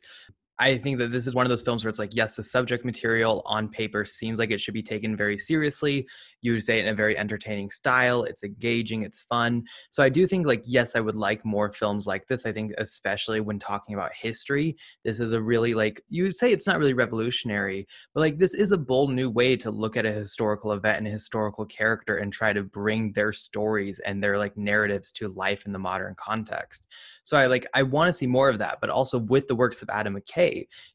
I 0.60 0.78
think 0.78 1.00
that 1.00 1.12
this 1.12 1.26
is 1.26 1.34
one 1.34 1.46
of 1.46 1.50
those 1.50 1.62
films 1.62 1.84
where 1.84 1.90
it's 1.90 2.00
like, 2.00 2.14
yes, 2.16 2.36
the 2.36 2.44
subject 2.44 2.84
material 2.84 3.42
on 3.46 3.70
paper 3.70 4.04
seems 4.04 4.40
like 4.40 4.52
it 4.52 4.60
should 4.60 4.74
be 4.74 4.84
taken 4.84 5.16
very 5.16 5.38
seriously. 5.38 6.08
You 6.42 6.60
say 6.60 6.80
it 6.80 6.86
in 6.86 6.92
a 6.92 6.96
very 6.96 7.18
entertaining 7.18 7.70
style. 7.70 8.24
It's 8.24 8.44
engaging. 8.44 9.04
It's 9.04 9.22
fun. 9.22 9.64
So 9.90 10.04
I 10.04 10.10
do 10.10 10.28
think, 10.28 10.46
like, 10.46 10.64
yes, 10.66 10.96
I 10.96 11.00
would 11.00 11.16
like 11.16 11.46
more 11.46 11.72
films 11.72 12.06
like 12.06 12.28
this. 12.28 12.46
I 12.46 12.52
think, 12.52 12.74
especially 12.78 13.40
when 13.40 13.58
talking 13.58 13.96
about 13.96 14.14
history, 14.14 14.76
this 15.06 15.20
is 15.20 15.32
a 15.32 15.42
really 15.42 15.74
like 15.74 16.02
you 16.10 16.32
say 16.32 16.52
it's 16.52 16.68
not 16.68 16.78
really 16.78 16.94
revolutionary, 16.94 17.88
but 18.14 18.22
like 18.22 18.38
this 18.38 18.54
is 18.54 18.72
a 18.72 18.78
bold 18.78 19.12
new 19.12 19.30
way 19.30 19.56
to 19.58 19.72
look 19.72 19.96
at 19.96 20.06
a 20.06 20.12
historical 20.12 20.74
event 20.74 20.98
and 20.98 21.08
a 21.08 21.12
historical 21.12 21.66
character 21.66 22.18
and 22.18 22.34
try 22.34 22.52
to 22.54 22.64
bring 22.64 23.14
their 23.14 23.32
stories 23.32 24.00
and 24.00 24.24
their 24.24 24.38
like 24.38 24.58
narratives 24.58 25.12
to 25.14 25.30
life 25.30 25.66
in 25.66 25.72
the 25.72 25.80
modern 25.80 26.16
context. 26.16 26.86
So 27.24 27.38
I 27.38 27.48
like 27.48 27.66
I 27.74 27.84
want 27.84 28.08
to 28.08 28.14
see 28.14 28.28
more 28.28 28.50
of 28.50 28.60
that, 28.60 28.80
but 28.82 28.90
also 28.90 29.20
with 29.20 29.48
the 29.48 29.56
works 29.56 29.82
of 29.82 29.90
Adam 29.90 30.16
McKay, 30.16 30.49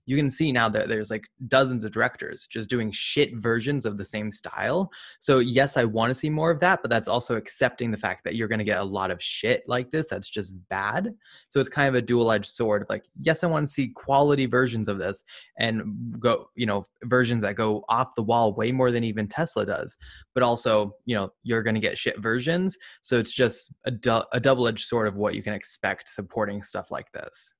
you 0.07 0.17
can 0.17 0.29
see 0.29 0.53
now 0.53 0.69
that 0.69 0.88
there's 0.88 1.11
like 1.11 1.27
dozens 1.49 1.83
of 1.85 1.93
directors 1.93 2.47
just 2.47 2.69
doing 2.69 2.90
shit 2.93 3.37
versions 3.37 3.87
of 3.87 3.97
the 3.97 4.05
same 4.05 4.31
style. 4.31 4.90
So 5.21 5.38
yes, 5.38 5.77
I 5.77 5.85
want 5.85 6.11
to 6.11 6.14
see 6.14 6.29
more 6.29 6.51
of 6.51 6.61
that, 6.61 6.83
but 6.83 6.90
that's 6.90 7.09
also 7.09 7.37
accepting 7.37 7.90
the 7.90 7.97
fact 7.97 8.25
that 8.25 8.35
you're 8.35 8.49
going 8.49 8.59
to 8.59 8.64
get 8.64 8.81
a 8.81 8.85
lot 8.85 9.11
of 9.11 9.23
shit 9.23 9.62
like 9.67 9.90
this 9.90 10.09
that's 10.09 10.29
just 10.29 10.55
bad. 10.69 11.14
So 11.49 11.59
it's 11.59 11.69
kind 11.69 11.88
of 11.88 11.95
a 11.95 12.03
dual-edged 12.03 12.51
sword 12.51 12.83
of 12.83 12.88
like, 12.90 13.05
yes, 13.23 13.43
I 13.43 13.47
want 13.47 13.67
to 13.67 13.73
see 13.73 13.88
quality 13.88 14.47
versions 14.47 14.88
of 14.88 14.99
this 14.99 15.25
and 15.59 16.17
go, 16.21 16.51
you 16.55 16.67
know, 16.67 16.85
versions 17.05 17.43
that 17.43 17.55
go 17.55 17.85
off 17.88 18.14
the 18.14 18.23
wall 18.23 18.53
way 18.55 18.73
more 18.73 18.90
than 18.90 19.05
even 19.05 19.27
Tesla 19.27 19.64
does. 19.64 19.97
But 20.35 20.43
also, 20.43 20.95
you 21.07 21.14
know, 21.14 21.33
you're 21.45 21.62
going 21.62 21.75
to 21.75 21.81
get 21.81 21.97
shit 21.97 22.19
versions. 22.21 22.77
So 23.03 23.19
it's 23.19 23.33
just 23.33 23.73
a, 23.87 23.90
du- 23.90 24.27
a 24.33 24.40
double-edged 24.40 24.87
sword 24.87 25.09
of 25.09 25.17
what 25.17 25.35
you 25.35 25.43
can 25.43 25.55
expect 25.55 26.09
supporting 26.09 26.62
stuff 26.62 26.90
like 26.90 27.11
this. 27.12 27.55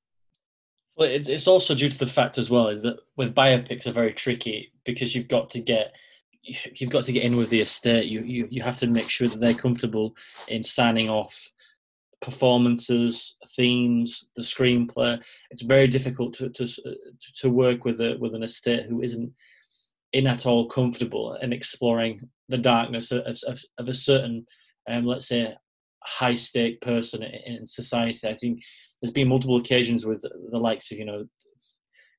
Well, 0.97 1.09
it's 1.09 1.29
it's 1.29 1.49
also 1.49 1.75
due 1.75 1.89
to 1.89 1.99
the 1.99 2.07
fact 2.07 2.39
as 2.39 2.51
well 2.51 2.69
is 2.69 2.83
that 2.83 2.99
with 3.17 3.35
biopics 3.35 3.87
are 3.87 3.93
very 3.93 4.13
tricky 4.13 4.73
because 4.85 5.15
you've 5.15 5.29
got 5.29 5.51
to 5.51 5.61
get 5.61 5.95
you've 6.43 6.91
got 6.91 7.05
to 7.05 7.13
get 7.13 7.25
in 7.25 7.37
with 7.37 7.51
the 7.51 7.61
estate. 7.61 8.07
You 8.07 8.21
you 8.21 8.47
you 8.51 8.63
have 8.63 8.77
to 8.79 8.87
make 8.87 9.09
sure 9.09 9.29
that 9.29 9.41
they're 9.41 9.55
comfortable 9.55 10.15
in 10.49 10.63
signing 10.63 11.11
off 11.11 11.51
performances, 12.21 13.37
themes, 13.57 14.29
the 14.37 14.43
screenplay. 14.43 15.23
It's 15.51 15.63
very 15.63 15.89
difficult 15.89 16.35
to 16.35 16.51
to 16.51 16.69
to 17.41 17.51
work 17.51 17.85
with 17.85 18.01
a 18.01 18.17
with 18.21 18.35
an 18.35 18.43
estate 18.43 18.87
who 18.89 19.03
isn't 19.03 19.33
in 20.13 20.29
at 20.29 20.47
all 20.47 20.67
comfortable 20.67 21.37
in 21.43 21.53
exploring 21.53 22.21
the 22.49 22.59
darkness 22.59 23.11
of, 23.11 23.23
of, 23.47 23.61
of 23.79 23.89
a 23.89 23.93
certain, 23.93 24.47
um, 24.89 25.05
let's 25.05 25.27
say, 25.27 25.53
high 26.05 26.35
stake 26.35 26.81
person 26.81 27.23
in 27.23 27.67
society. 27.67 28.29
I 28.29 28.35
think 28.35 28.63
there's 29.05 29.13
been 29.13 29.29
multiple 29.29 29.57
occasions 29.57 30.07
with 30.07 30.25
the 30.51 30.59
likes 30.59 30.91
of 30.91 30.97
you 30.97 31.05
know 31.05 31.27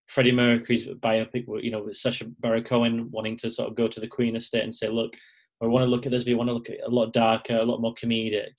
Freddie 0.05 0.31
Mercury's 0.31 0.85
biopic, 0.85 1.45
you 1.63 1.71
know, 1.71 1.83
with 1.83 1.95
Sacha 1.95 2.25
Baron 2.39 2.63
Cohen 2.63 3.09
wanting 3.09 3.35
to 3.37 3.49
sort 3.49 3.67
of 3.67 3.75
go 3.75 3.87
to 3.87 3.99
the 3.99 4.07
Queen 4.07 4.35
estate 4.35 4.63
and 4.63 4.73
say, 4.73 4.87
look, 4.87 5.15
we 5.59 5.67
want 5.67 5.81
to 5.81 5.89
look 5.89 6.05
at 6.05 6.11
this, 6.11 6.23
but 6.23 6.29
we 6.29 6.35
want 6.35 6.47
to 6.47 6.53
look 6.53 6.69
at 6.69 6.83
a 6.85 6.89
lot 6.89 7.11
darker, 7.11 7.55
a 7.55 7.63
lot 7.63 7.81
more 7.81 7.95
comedic. 7.95 8.53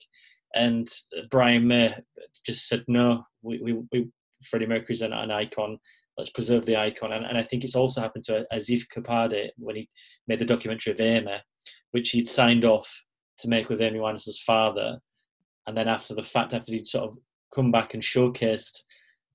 And 0.55 0.89
Brian 1.31 1.65
May 1.65 1.95
just 2.45 2.67
said, 2.67 2.83
no, 2.89 3.23
we, 3.43 3.61
we, 3.61 3.81
we 3.93 4.09
Freddie 4.43 4.65
Mercury's 4.65 5.03
an, 5.03 5.13
an 5.13 5.31
icon. 5.31 5.77
Let's 6.17 6.31
preserve 6.31 6.65
the 6.65 6.75
icon. 6.75 7.13
And, 7.13 7.25
and 7.25 7.37
I 7.37 7.43
think 7.43 7.63
it's 7.63 7.77
also 7.77 8.01
happened 8.01 8.25
to 8.25 8.45
Asif 8.51 8.83
Kapadia 8.93 9.51
when 9.57 9.77
he 9.77 9.89
made 10.27 10.39
the 10.39 10.45
documentary 10.45 10.91
of 10.91 10.99
Amy, 10.99 11.37
which 11.91 12.09
he'd 12.09 12.27
signed 12.27 12.65
off 12.65 12.93
to 13.37 13.47
make 13.47 13.69
with 13.69 13.79
Amy 13.79 13.99
Winehouse's 13.99 14.41
father. 14.41 14.99
And 15.65 15.77
then 15.77 15.87
after 15.87 16.13
the 16.13 16.23
fact, 16.23 16.53
after 16.53 16.73
he'd 16.73 16.87
sort 16.87 17.05
of 17.05 17.17
come 17.53 17.71
back 17.71 17.93
and 17.93 18.03
showcased 18.03 18.81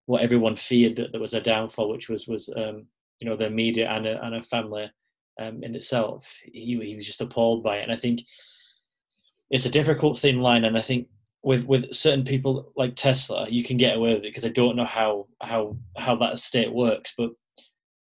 what 0.07 0.23
everyone 0.23 0.57
feared 0.57 0.97
that 0.97 1.13
there 1.13 1.21
was 1.21 1.35
a 1.35 1.41
downfall, 1.41 1.91
which 1.91 2.09
was 2.09 2.27
was 2.27 2.53
um, 2.57 2.87
you 3.19 3.29
know 3.29 3.37
the 3.37 3.51
media 3.51 3.91
and 3.91 4.07
a, 4.07 4.25
and 4.25 4.35
a 4.35 4.43
family 4.43 4.91
um, 5.41 5.63
in 5.63 5.75
itself. 5.75 6.41
He 6.45 6.79
he 6.83 6.95
was 6.95 7.07
just 7.07 7.21
appalled 7.21 7.63
by 7.63 7.79
it, 7.79 7.83
and 7.83 7.93
I 7.93 7.97
think 7.97 8.23
it's 9.51 9.67
a 9.67 9.71
difficult 9.71 10.19
thin 10.19 10.41
line. 10.41 10.65
And 10.65 10.77
I 10.77 10.81
think 10.81 11.09
with 11.43 11.65
with 11.65 11.93
certain 11.95 12.25
people 12.25 12.73
like 12.77 12.97
Tesla, 12.97 13.49
you 13.49 13.63
can 13.63 13.77
get 13.77 13.97
away 13.97 14.15
with 14.15 14.21
it 14.21 14.29
because 14.31 14.45
I 14.45 14.49
don't 14.49 14.77
know 14.77 14.85
how 14.85 15.27
how 15.41 15.77
how 15.97 16.17
that 16.17 16.39
state 16.39 16.73
works, 16.73 17.15
but 17.17 17.31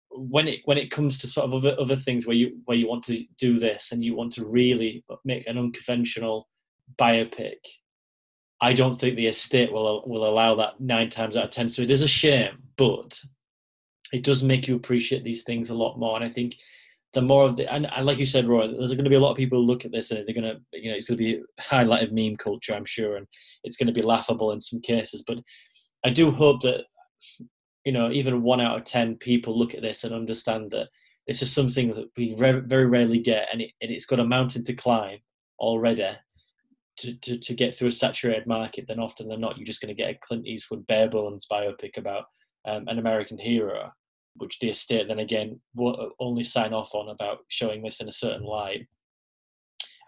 when 0.09 0.47
it 0.47 0.61
when 0.65 0.77
it 0.77 0.91
comes 0.91 1.17
to 1.19 1.27
sort 1.27 1.47
of 1.47 1.53
other, 1.53 1.75
other 1.79 1.95
things 1.95 2.27
where 2.27 2.35
you 2.35 2.59
where 2.65 2.77
you 2.77 2.87
want 2.87 3.03
to 3.03 3.23
do 3.39 3.57
this 3.57 3.91
and 3.91 4.03
you 4.03 4.15
want 4.15 4.31
to 4.33 4.45
really 4.45 5.03
make 5.23 5.47
an 5.47 5.57
unconventional 5.57 6.47
biopic 6.99 7.57
I 8.61 8.73
don't 8.73 8.95
think 8.95 9.15
the 9.15 9.27
estate 9.27 9.71
will 9.71 10.03
will 10.05 10.25
allow 10.25 10.55
that 10.55 10.79
nine 10.79 11.09
times 11.09 11.35
out 11.35 11.45
of 11.45 11.49
ten. 11.49 11.67
So 11.67 11.81
it 11.81 11.91
is 11.91 12.03
a 12.03 12.07
shame, 12.07 12.61
but 12.77 13.19
it 14.13 14.23
does 14.23 14.43
make 14.43 14.67
you 14.67 14.75
appreciate 14.75 15.23
these 15.23 15.43
things 15.43 15.69
a 15.69 15.75
lot 15.75 15.97
more. 15.97 16.15
And 16.15 16.25
I 16.25 16.29
think 16.29 16.55
the 17.13 17.21
more 17.21 17.45
of 17.45 17.57
the 17.57 17.71
and, 17.73 17.89
like 18.03 18.19
you 18.19 18.25
said, 18.25 18.47
Roy, 18.47 18.67
there's 18.67 18.93
going 18.93 19.03
to 19.03 19.09
be 19.09 19.15
a 19.15 19.19
lot 19.19 19.31
of 19.31 19.37
people 19.37 19.59
who 19.59 19.65
look 19.65 19.83
at 19.83 19.91
this 19.91 20.11
and 20.11 20.25
they're 20.25 20.35
going 20.35 20.55
to, 20.55 20.61
you 20.73 20.91
know, 20.91 20.97
it's 20.97 21.09
going 21.09 21.17
to 21.17 21.23
be 21.23 21.41
highlighted 21.59 22.11
meme 22.11 22.37
culture, 22.37 22.73
I'm 22.73 22.85
sure, 22.85 23.17
and 23.17 23.27
it's 23.63 23.77
going 23.77 23.87
to 23.87 23.93
be 23.93 24.01
laughable 24.01 24.51
in 24.51 24.61
some 24.61 24.79
cases. 24.79 25.23
But 25.25 25.39
I 26.05 26.09
do 26.09 26.29
hope 26.29 26.61
that, 26.61 26.85
you 27.83 27.91
know, 27.91 28.11
even 28.11 28.43
one 28.43 28.61
out 28.61 28.77
of 28.77 28.83
ten 28.83 29.15
people 29.15 29.57
look 29.57 29.73
at 29.73 29.81
this 29.81 30.03
and 30.03 30.13
understand 30.13 30.69
that 30.69 30.87
this 31.27 31.41
is 31.41 31.51
something 31.51 31.93
that 31.93 32.09
we 32.15 32.33
very, 32.35 32.61
very 32.61 32.85
rarely 32.85 33.19
get, 33.19 33.47
and, 33.51 33.61
it, 33.61 33.71
and 33.81 33.91
it's 33.91 34.05
got 34.05 34.19
a 34.19 34.25
mountain 34.25 34.63
to 34.65 34.73
climb 34.73 35.19
already. 35.59 36.09
To, 36.97 37.13
to, 37.13 37.37
to 37.37 37.53
get 37.55 37.73
through 37.73 37.87
a 37.87 37.91
saturated 37.91 38.45
market, 38.45 38.85
then 38.85 38.99
often 38.99 39.27
than 39.27 39.39
not, 39.39 39.57
you're 39.57 39.65
just 39.65 39.81
going 39.81 39.95
to 39.95 39.99
get 39.99 40.11
a 40.11 40.19
Clint 40.21 40.45
Eastwood 40.45 40.85
bare 40.85 41.09
bones 41.09 41.47
biopic 41.51 41.97
about 41.97 42.25
um, 42.67 42.87
an 42.87 42.99
American 42.99 43.37
hero 43.39 43.91
which 44.37 44.59
the 44.59 44.69
estate 44.69 45.07
then 45.07 45.19
again 45.19 45.59
will 45.75 46.11
only 46.19 46.43
sign 46.43 46.73
off 46.73 46.93
on 46.95 47.09
about 47.09 47.39
showing 47.47 47.81
this 47.81 47.99
in 47.99 48.07
a 48.07 48.13
certain 48.13 48.43
light. 48.43 48.87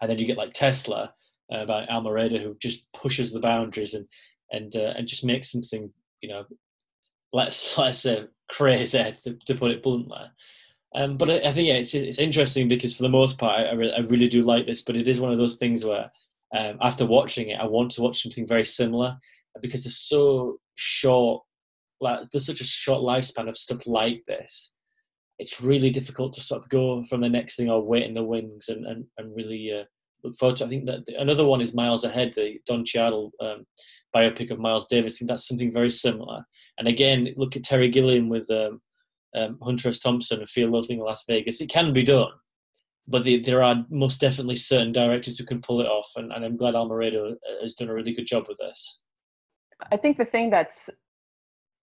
And 0.00 0.10
then 0.10 0.18
you 0.18 0.26
get 0.26 0.38
like 0.38 0.52
Tesla 0.52 1.12
uh, 1.52 1.64
by 1.66 1.86
Almereyda, 1.86 2.42
who 2.42 2.56
just 2.60 2.90
pushes 2.92 3.32
the 3.32 3.40
boundaries 3.40 3.94
and 3.94 4.06
and 4.50 4.74
uh, 4.76 4.94
and 4.96 5.06
just 5.06 5.24
makes 5.24 5.50
something 5.50 5.90
you 6.20 6.28
know, 6.28 6.44
let's 7.32 7.76
let's 7.78 8.00
say 8.00 8.24
crazy 8.50 9.12
to, 9.22 9.34
to 9.46 9.54
put 9.54 9.70
it 9.70 9.82
bluntly. 9.82 10.18
Um, 10.96 11.16
but 11.16 11.28
I, 11.28 11.38
I, 11.48 11.52
think 11.52 11.68
yeah, 11.68 11.74
it's 11.74 11.94
it's 11.94 12.18
interesting 12.18 12.68
because 12.68 12.96
for 12.96 13.02
the 13.02 13.08
most 13.08 13.38
part, 13.38 13.66
I, 13.66 13.70
I 13.70 14.00
really 14.00 14.28
do 14.28 14.42
like 14.42 14.66
this. 14.66 14.82
But 14.82 14.96
it 14.96 15.08
is 15.08 15.20
one 15.20 15.32
of 15.32 15.38
those 15.38 15.56
things 15.56 15.84
where 15.84 16.10
um, 16.54 16.78
after 16.80 17.06
watching 17.06 17.48
it, 17.48 17.60
I 17.60 17.66
want 17.66 17.90
to 17.92 18.02
watch 18.02 18.22
something 18.22 18.46
very 18.46 18.64
similar 18.64 19.16
because 19.60 19.84
they're 19.84 19.90
so 19.90 20.58
short 20.74 21.42
like 22.00 22.20
there's 22.32 22.46
such 22.46 22.60
a 22.60 22.64
short 22.64 23.02
lifespan 23.02 23.48
of 23.48 23.56
stuff 23.56 23.86
like 23.86 24.20
this 24.26 24.74
it's 25.38 25.60
really 25.60 25.90
difficult 25.90 26.32
to 26.32 26.40
sort 26.40 26.62
of 26.62 26.68
go 26.68 27.02
from 27.04 27.20
the 27.20 27.28
next 27.28 27.56
thing 27.56 27.70
or 27.70 27.82
wait 27.82 28.04
in 28.04 28.14
the 28.14 28.22
wings 28.22 28.68
and 28.68 28.86
and, 28.86 29.04
and 29.18 29.34
really 29.34 29.72
uh, 29.72 29.84
look 30.22 30.34
forward 30.36 30.56
to. 30.56 30.64
I 30.64 30.68
think 30.68 30.86
that 30.86 31.06
the, 31.06 31.20
another 31.20 31.44
one 31.44 31.60
is 31.60 31.74
Miles 31.74 32.04
Ahead, 32.04 32.32
the 32.34 32.58
Don 32.66 32.84
Cheadle 32.84 33.32
um, 33.40 33.64
biopic 34.14 34.50
of 34.50 34.58
Miles 34.58 34.86
Davis. 34.86 35.16
I 35.16 35.18
think 35.18 35.28
that's 35.28 35.48
something 35.48 35.72
very 35.72 35.90
similar. 35.90 36.44
And 36.78 36.88
again, 36.88 37.28
look 37.36 37.56
at 37.56 37.64
Terry 37.64 37.88
Gilliam 37.88 38.28
with 38.28 38.50
um, 38.50 38.80
um, 39.36 39.58
Hunter 39.62 39.88
S. 39.88 39.98
Thompson 39.98 40.40
and 40.40 40.72
Loathing 40.72 40.98
in 40.98 41.04
Las 41.04 41.24
Vegas. 41.28 41.60
It 41.60 41.68
can 41.68 41.92
be 41.92 42.04
done, 42.04 42.30
but 43.06 43.24
the, 43.24 43.40
there 43.40 43.62
are 43.62 43.84
most 43.90 44.20
definitely 44.20 44.56
certain 44.56 44.92
directors 44.92 45.38
who 45.38 45.44
can 45.44 45.60
pull 45.60 45.80
it 45.80 45.86
off. 45.86 46.12
And, 46.16 46.32
and 46.32 46.44
I'm 46.44 46.56
glad 46.56 46.74
Almereyda 46.74 47.32
uh, 47.32 47.62
has 47.62 47.74
done 47.74 47.88
a 47.88 47.94
really 47.94 48.14
good 48.14 48.26
job 48.26 48.46
with 48.48 48.58
this. 48.58 49.00
I 49.92 49.96
think 49.96 50.16
the 50.16 50.24
thing 50.24 50.50
that's 50.50 50.88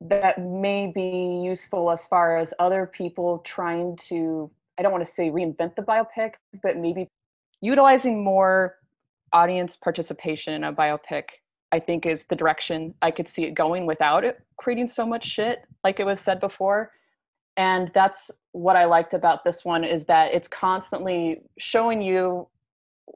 that 0.01 0.41
may 0.41 0.91
be 0.95 1.43
useful 1.45 1.91
as 1.91 2.01
far 2.09 2.39
as 2.39 2.55
other 2.59 2.87
people 2.87 3.39
trying 3.45 3.97
to 3.97 4.51
i 4.79 4.83
don't 4.83 4.93
want 4.93 5.07
to 5.07 5.13
say 5.13 5.29
reinvent 5.29 5.77
the 5.77 5.83
biopic 5.83 6.35
but 6.63 6.77
maybe 6.77 7.07
utilizing 7.61 8.25
more 8.25 8.77
audience 9.33 9.77
participation 9.77 10.55
in 10.55 10.65
a 10.65 10.73
biopic 10.73 11.25
i 11.71 11.79
think 11.79 12.07
is 12.07 12.25
the 12.31 12.37
direction 12.37 12.95
i 13.03 13.11
could 13.11 13.29
see 13.29 13.45
it 13.45 13.53
going 13.53 13.85
without 13.85 14.25
it 14.25 14.39
creating 14.57 14.89
so 14.89 15.05
much 15.05 15.27
shit 15.27 15.65
like 15.85 16.01
it 16.01 16.05
was 16.05 16.21
said 16.21 16.41
before 16.41 16.93
and 17.57 17.91
that's 17.95 18.31
what 18.53 18.77
i 18.77 18.85
liked 18.85 19.15
about 19.15 19.45
this 19.45 19.65
one 19.65 19.85
is 19.85 20.05
that 20.05 20.33
it's 20.33 20.49
constantly 20.49 21.43
showing 21.59 22.01
you 22.03 22.47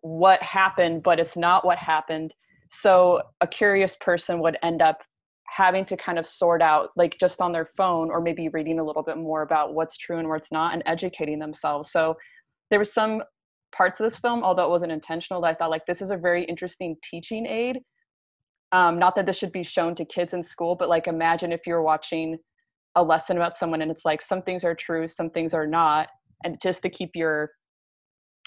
what 0.03 0.43
happened 0.43 1.03
but 1.03 1.19
it's 1.19 1.37
not 1.37 1.65
what 1.65 1.79
happened. 1.79 2.35
So 2.71 3.23
a 3.41 3.47
curious 3.47 3.97
person 4.01 4.41
would 4.41 4.59
end 4.63 4.83
up 4.83 5.01
having 5.47 5.85
to 5.87 5.97
kind 5.97 6.19
of 6.19 6.27
sort 6.27 6.61
out 6.61 6.91
like 6.97 7.17
just 7.21 7.41
on 7.41 7.53
their 7.53 7.69
phone 7.77 8.11
or 8.11 8.21
maybe 8.21 8.49
reading 8.49 8.81
a 8.81 8.85
little 8.85 9.03
bit 9.03 9.17
more 9.17 9.43
about 9.43 9.75
what's 9.75 9.97
true 9.97 10.19
and 10.19 10.29
what's 10.29 10.51
not 10.51 10.75
and 10.75 10.83
educating 10.87 11.39
themselves. 11.39 11.93
So 11.93 12.17
there 12.71 12.79
was 12.79 12.93
some 12.93 13.23
parts 13.75 14.01
of 14.01 14.11
this 14.11 14.19
film 14.19 14.43
although 14.45 14.65
it 14.65 14.71
wasn't 14.71 14.93
intentional 14.93 15.43
that 15.43 15.49
i 15.49 15.55
thought 15.55 15.71
like 15.71 15.85
this 15.85 16.01
is 16.01 16.11
a 16.11 16.17
very 16.17 16.45
interesting 16.45 16.97
teaching 17.09 17.47
aid. 17.47 17.79
Um, 18.73 18.99
not 18.99 19.15
that 19.15 19.27
this 19.27 19.37
should 19.37 19.53
be 19.53 19.63
shown 19.63 19.95
to 19.97 20.05
kids 20.05 20.35
in 20.35 20.43
school 20.43 20.75
but 20.75 20.89
like 20.89 21.07
imagine 21.07 21.53
if 21.53 21.61
you're 21.67 21.83
watching 21.83 22.39
a 22.97 23.03
lesson 23.03 23.37
about 23.37 23.57
someone 23.57 23.83
and 23.83 23.91
it's 23.91 24.05
like 24.05 24.23
some 24.23 24.43
things 24.43 24.65
are 24.65 24.75
true 24.75 25.09
some 25.09 25.31
things 25.31 25.53
are 25.55 25.67
not 25.67 26.09
and 26.45 26.61
just 26.63 26.83
to 26.83 26.91
keep 26.91 27.11
your 27.15 27.51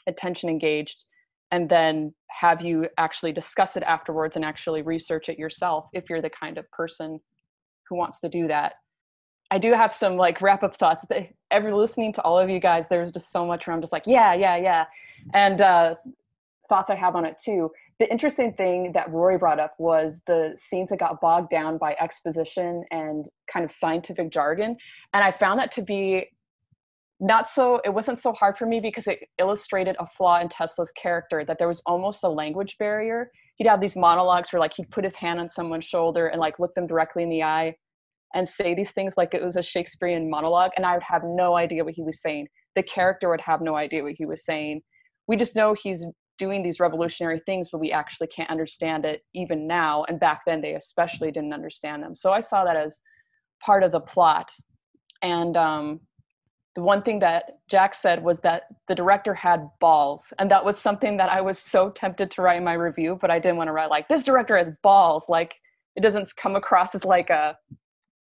attention 0.07 0.49
engaged 0.49 1.03
and 1.51 1.69
then 1.69 2.13
have 2.29 2.61
you 2.61 2.87
actually 2.97 3.31
discuss 3.31 3.77
it 3.77 3.83
afterwards 3.83 4.35
and 4.35 4.43
actually 4.43 4.81
research 4.81 5.29
it 5.29 5.39
yourself 5.39 5.85
if 5.93 6.09
you're 6.09 6.21
the 6.21 6.29
kind 6.29 6.57
of 6.57 6.69
person 6.71 7.19
who 7.89 7.95
wants 7.95 8.19
to 8.19 8.29
do 8.29 8.47
that. 8.47 8.73
I 9.49 9.57
do 9.57 9.71
have 9.73 9.95
some 9.95 10.17
like 10.17 10.41
wrap 10.41 10.63
up 10.63 10.77
thoughts 10.77 11.05
every 11.51 11.73
listening 11.73 12.11
to 12.13 12.21
all 12.23 12.37
of 12.37 12.49
you 12.49 12.59
guys 12.59 12.85
there's 12.89 13.13
just 13.13 13.31
so 13.31 13.45
much 13.45 13.65
where 13.65 13.73
i'm 13.73 13.79
just 13.81 13.93
like 13.93 14.03
yeah 14.05 14.33
yeah 14.33 14.57
yeah 14.57 14.83
and 15.33 15.61
uh, 15.61 15.95
thoughts 16.67 16.89
i 16.89 16.95
have 16.95 17.15
on 17.15 17.23
it 17.23 17.37
too 17.41 17.71
the 17.99 18.11
interesting 18.11 18.53
thing 18.53 18.91
that 18.93 19.11
rory 19.11 19.37
brought 19.37 19.59
up 19.59 19.73
was 19.79 20.19
the 20.27 20.55
scenes 20.59 20.89
that 20.89 20.99
got 20.99 21.19
bogged 21.19 21.49
down 21.49 21.77
by 21.77 21.95
exposition 21.99 22.83
and 22.91 23.25
kind 23.51 23.65
of 23.65 23.71
scientific 23.71 24.31
jargon. 24.31 24.77
And 25.13 25.23
i 25.23 25.31
found 25.31 25.59
that 25.59 25.71
to 25.73 25.81
be 25.81 26.29
not 27.19 27.49
so 27.49 27.81
it 27.83 27.89
wasn't 27.89 28.19
so 28.19 28.31
hard 28.33 28.57
for 28.57 28.67
me 28.67 28.79
because 28.79 29.07
it 29.07 29.19
illustrated 29.39 29.95
a 29.99 30.05
flaw 30.17 30.39
in 30.39 30.49
tesla's 30.49 30.91
character 31.01 31.43
that 31.45 31.57
there 31.57 31.67
was 31.67 31.81
almost 31.85 32.19
a 32.23 32.29
language 32.29 32.75
barrier. 32.77 33.31
He'd 33.55 33.67
have 33.67 33.81
these 33.81 33.95
monologues 33.95 34.53
where 34.53 34.59
like 34.59 34.73
he'd 34.75 34.91
put 34.91 35.03
his 35.03 35.15
hand 35.15 35.39
on 35.39 35.49
someone's 35.49 35.85
shoulder 35.85 36.27
and 36.27 36.39
like 36.39 36.59
look 36.59 36.75
them 36.75 36.85
directly 36.85 37.23
in 37.23 37.29
the 37.29 37.41
eye 37.41 37.75
and 38.35 38.47
say 38.47 38.75
these 38.75 38.91
things 38.91 39.13
like 39.17 39.33
it 39.33 39.43
was 39.43 39.55
a 39.55 39.63
shakespearean 39.63 40.29
monologue 40.29 40.71
and 40.75 40.85
i 40.85 40.93
would 40.93 41.01
have 41.01 41.23
no 41.23 41.55
idea 41.55 41.83
what 41.83 41.95
he 41.95 42.03
was 42.03 42.21
saying. 42.21 42.47
The 42.75 42.83
character 42.83 43.29
would 43.29 43.41
have 43.41 43.61
no 43.61 43.75
idea 43.75 44.03
what 44.03 44.13
he 44.15 44.27
was 44.27 44.45
saying. 44.45 44.81
We 45.27 45.35
just 45.37 45.55
know 45.55 45.75
he's 45.81 46.05
doing 46.37 46.63
these 46.63 46.79
revolutionary 46.79 47.41
things 47.45 47.69
but 47.71 47.79
we 47.79 47.91
actually 47.91 48.27
can't 48.27 48.49
understand 48.49 49.05
it 49.05 49.23
even 49.33 49.67
now 49.67 50.03
and 50.07 50.19
back 50.19 50.41
then 50.45 50.61
they 50.61 50.75
especially 50.75 51.31
didn't 51.31 51.53
understand 51.53 52.03
them 52.03 52.15
so 52.15 52.31
i 52.31 52.41
saw 52.41 52.63
that 52.63 52.75
as 52.75 52.95
part 53.63 53.83
of 53.83 53.91
the 53.91 53.99
plot 53.99 54.49
and 55.21 55.57
um, 55.57 55.99
the 56.77 56.83
one 56.83 57.01
thing 57.01 57.17
that 57.17 57.57
Jack 57.71 57.95
said 57.95 58.23
was 58.23 58.37
that 58.43 58.65
the 58.87 58.93
director 58.93 59.33
had 59.33 59.67
balls. 59.79 60.31
And 60.37 60.49
that 60.51 60.63
was 60.63 60.77
something 60.77 61.17
that 61.17 61.27
I 61.27 61.41
was 61.41 61.57
so 61.57 61.89
tempted 61.89 62.29
to 62.29 62.43
write 62.43 62.57
in 62.57 62.63
my 62.63 62.73
review, 62.73 63.17
but 63.19 63.31
I 63.31 63.39
didn't 63.39 63.57
want 63.57 63.67
to 63.67 63.71
write 63.71 63.89
like, 63.89 64.07
this 64.07 64.23
director 64.23 64.55
has 64.55 64.67
balls. 64.83 65.23
Like, 65.27 65.55
it 65.95 66.01
doesn't 66.01 66.35
come 66.35 66.55
across 66.55 66.93
as 66.93 67.03
like 67.03 67.31
a, 67.31 67.57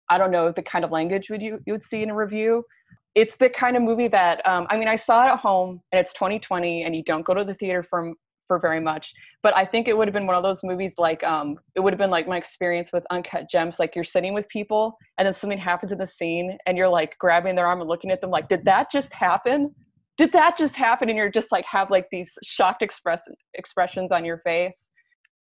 I 0.10 0.18
don't 0.18 0.30
know, 0.30 0.52
the 0.52 0.62
kind 0.62 0.84
of 0.84 0.92
language 0.92 1.30
would 1.30 1.42
you, 1.42 1.60
you 1.66 1.72
would 1.72 1.86
see 1.86 2.04
in 2.04 2.10
a 2.10 2.16
review. 2.16 2.66
It's 3.16 3.36
the 3.38 3.50
kind 3.50 3.78
of 3.78 3.84
movie 3.84 4.08
that, 4.08 4.46
um, 4.48 4.66
I 4.70 4.78
mean, 4.78 4.88
I 4.88 4.96
saw 4.96 5.28
it 5.28 5.32
at 5.32 5.40
home 5.40 5.82
and 5.92 6.00
it's 6.00 6.14
2020 6.14 6.84
and 6.84 6.96
you 6.96 7.04
don't 7.04 7.26
go 7.26 7.34
to 7.34 7.44
the 7.44 7.54
theater 7.56 7.84
for 7.88 8.14
for 8.48 8.60
very 8.60 8.80
much. 8.80 9.14
But 9.42 9.56
I 9.56 9.66
think 9.66 9.88
it 9.88 9.98
would 9.98 10.08
have 10.08 10.14
been 10.14 10.28
one 10.28 10.36
of 10.36 10.44
those 10.44 10.64
movies 10.64 10.94
like 10.98 11.24
um, 11.24 11.58
it 11.76 11.80
would 11.80 11.94
have 11.94 11.98
been 11.98 12.10
like 12.10 12.28
my 12.28 12.38
experience 12.38 12.90
with 12.94 13.04
Uncut 13.10 13.50
Gems. 13.50 13.78
Like 13.80 13.96
you're 13.96 14.04
sitting 14.04 14.34
with 14.34 14.48
people 14.50 14.98
and 15.18 15.26
then 15.26 15.34
something 15.34 15.58
happens 15.58 15.92
in 15.92 15.98
the 15.98 16.08
scene 16.08 16.58
and 16.66 16.78
you're 16.78 16.90
like 16.90 17.18
grabbing 17.20 17.56
their 17.56 17.68
arm 17.68 17.82
and 17.82 17.90
looking 17.90 18.12
at 18.12 18.22
them 18.22 18.30
like, 18.30 18.50
did 18.50 18.66
that 18.66 18.92
just 18.92 19.12
happen? 19.14 19.74
Did 20.18 20.32
that 20.34 20.58
just 20.58 20.76
happen? 20.76 21.10
And 21.10 21.18
you're 21.18 21.32
just 21.32 21.52
like 21.52 21.66
have 21.66 21.90
like 21.90 22.08
these 22.12 22.32
shocked 22.44 22.82
express 22.82 23.22
expressions 23.56 24.12
on 24.12 24.24
your 24.26 24.40
face. 24.40 24.74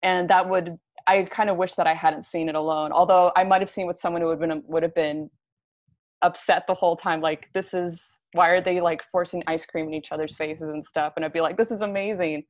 And 0.02 0.28
that 0.30 0.48
would 0.48 0.76
I 1.06 1.24
kind 1.24 1.50
of 1.50 1.56
wish 1.56 1.74
that 1.74 1.86
I 1.86 1.94
hadn't 1.94 2.26
seen 2.26 2.48
it 2.48 2.54
alone. 2.54 2.92
Although 2.92 3.32
I 3.36 3.44
might 3.44 3.60
have 3.60 3.70
seen 3.70 3.86
with 3.86 4.00
someone 4.00 4.22
who 4.22 4.28
would 4.28 4.40
have 4.40 4.48
been 4.48 4.62
would 4.66 4.82
have 4.82 4.94
been 4.94 5.30
upset 6.22 6.64
the 6.66 6.74
whole 6.74 6.96
time. 6.96 7.20
Like 7.20 7.48
this 7.52 7.74
is 7.74 8.02
why 8.32 8.48
are 8.48 8.60
they 8.62 8.80
like 8.80 9.02
forcing 9.10 9.42
ice 9.46 9.66
cream 9.66 9.88
in 9.88 9.94
each 9.94 10.08
other's 10.10 10.34
faces 10.34 10.70
and 10.70 10.86
stuff? 10.86 11.12
And 11.16 11.24
I'd 11.24 11.32
be 11.32 11.40
like, 11.40 11.56
this 11.56 11.70
is 11.70 11.82
amazing. 11.82 12.44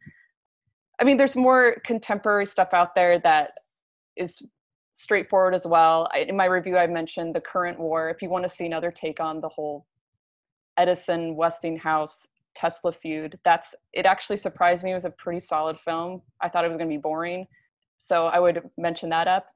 I 1.00 1.04
mean, 1.04 1.16
there's 1.16 1.34
more 1.34 1.76
contemporary 1.84 2.46
stuff 2.46 2.68
out 2.72 2.94
there 2.94 3.18
that 3.20 3.52
is 4.16 4.40
straightforward 4.94 5.54
as 5.54 5.66
well. 5.66 6.08
I, 6.12 6.20
in 6.20 6.36
my 6.36 6.44
review, 6.44 6.76
I 6.76 6.86
mentioned 6.86 7.34
the 7.34 7.40
current 7.40 7.78
war. 7.78 8.10
If 8.10 8.22
you 8.22 8.30
want 8.30 8.48
to 8.48 8.54
see 8.54 8.66
another 8.66 8.92
take 8.92 9.18
on 9.18 9.40
the 9.40 9.48
whole 9.48 9.86
Edison 10.76 11.34
Westinghouse 11.34 12.26
Tesla 12.54 12.92
feud, 12.92 13.38
that's 13.44 13.74
it. 13.92 14.06
Actually 14.06 14.36
surprised 14.36 14.84
me. 14.84 14.92
It 14.92 14.94
was 14.94 15.04
a 15.04 15.10
pretty 15.10 15.40
solid 15.40 15.78
film. 15.84 16.22
I 16.40 16.48
thought 16.48 16.64
it 16.64 16.68
was 16.68 16.76
going 16.76 16.88
to 16.88 16.94
be 16.94 17.00
boring, 17.00 17.46
so 18.06 18.26
I 18.26 18.38
would 18.38 18.62
mention 18.76 19.08
that 19.08 19.26
up. 19.26 19.46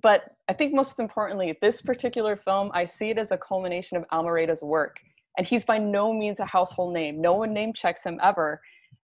But 0.00 0.36
I 0.48 0.52
think 0.54 0.74
most 0.74 0.98
importantly, 0.98 1.56
this 1.60 1.82
particular 1.82 2.36
film, 2.36 2.70
I 2.72 2.86
see 2.86 3.10
it 3.10 3.18
as 3.18 3.30
a 3.30 3.38
culmination 3.38 3.96
of 3.96 4.04
Almereyda's 4.12 4.62
work. 4.62 4.96
And 5.36 5.46
he's 5.46 5.64
by 5.64 5.78
no 5.78 6.12
means 6.12 6.40
a 6.40 6.44
household 6.44 6.94
name. 6.94 7.20
No 7.20 7.34
one 7.34 7.52
name 7.52 7.72
checks 7.74 8.04
him 8.04 8.18
ever 8.22 8.60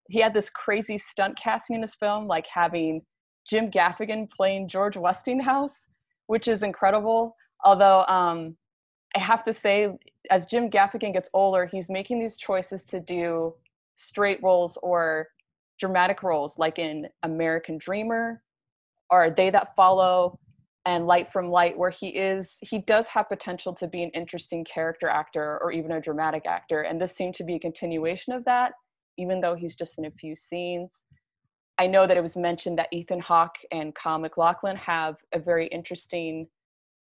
he 0.09 0.19
had 0.19 0.33
this 0.33 0.49
crazy 0.49 0.97
stunt 0.97 1.37
casting 1.41 1.75
in 1.75 1.81
his 1.81 1.93
film, 1.93 2.27
like 2.27 2.45
having 2.51 3.01
Jim 3.47 3.71
Gaffigan 3.71 4.27
playing 4.29 4.67
George 4.67 4.97
Westinghouse, 4.97 5.85
which 6.27 6.47
is 6.47 6.63
incredible. 6.63 7.35
Although 7.63 8.05
um, 8.05 8.57
I 9.15 9.19
have 9.19 9.45
to 9.45 9.53
say, 9.53 9.89
as 10.31 10.45
Jim 10.45 10.69
Gaffigan 10.69 11.13
gets 11.13 11.29
older, 11.33 11.65
he's 11.65 11.89
making 11.89 12.19
these 12.19 12.37
choices 12.37 12.83
to 12.85 12.99
do 12.99 13.53
straight 13.95 14.41
roles 14.41 14.77
or 14.81 15.27
dramatic 15.79 16.23
roles, 16.23 16.57
like 16.57 16.79
in 16.79 17.07
American 17.23 17.77
Dreamer 17.77 18.41
or 19.11 19.29
Them 19.29 19.51
That 19.51 19.75
Follow. 19.75 20.39
And 20.85 21.07
Light 21.07 21.31
from 21.31 21.49
Light, 21.49 21.77
where 21.77 21.89
he 21.89 22.09
is 22.09 22.57
he 22.61 22.79
does 22.79 23.07
have 23.07 23.29
potential 23.29 23.73
to 23.75 23.87
be 23.87 24.03
an 24.03 24.11
interesting 24.11 24.65
character 24.65 25.07
actor 25.07 25.59
or 25.61 25.71
even 25.71 25.91
a 25.93 26.01
dramatic 26.01 26.45
actor, 26.45 26.81
and 26.81 27.01
this 27.01 27.15
seemed 27.15 27.35
to 27.35 27.43
be 27.43 27.55
a 27.55 27.59
continuation 27.59 28.33
of 28.33 28.45
that, 28.45 28.73
even 29.17 29.41
though 29.41 29.55
he's 29.55 29.75
just 29.75 29.95
in 29.97 30.05
a 30.05 30.11
few 30.11 30.35
scenes. 30.35 30.89
I 31.79 31.87
know 31.87 32.05
that 32.05 32.17
it 32.17 32.23
was 32.23 32.35
mentioned 32.35 32.77
that 32.77 32.89
Ethan 32.91 33.21
Hawke 33.21 33.55
and 33.71 33.95
Kyle 33.95 34.19
MacLachlan 34.19 34.75
have 34.75 35.15
a 35.33 35.39
very 35.39 35.67
interesting 35.67 36.47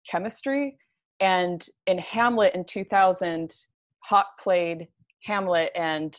chemistry. 0.09 0.77
And 1.19 1.65
in 1.87 1.97
Hamlet 1.99 2.55
in 2.55 2.63
2000, 2.63 3.53
Hawke 3.99 4.27
played 4.41 4.87
Hamlet 5.23 5.71
and 5.75 6.17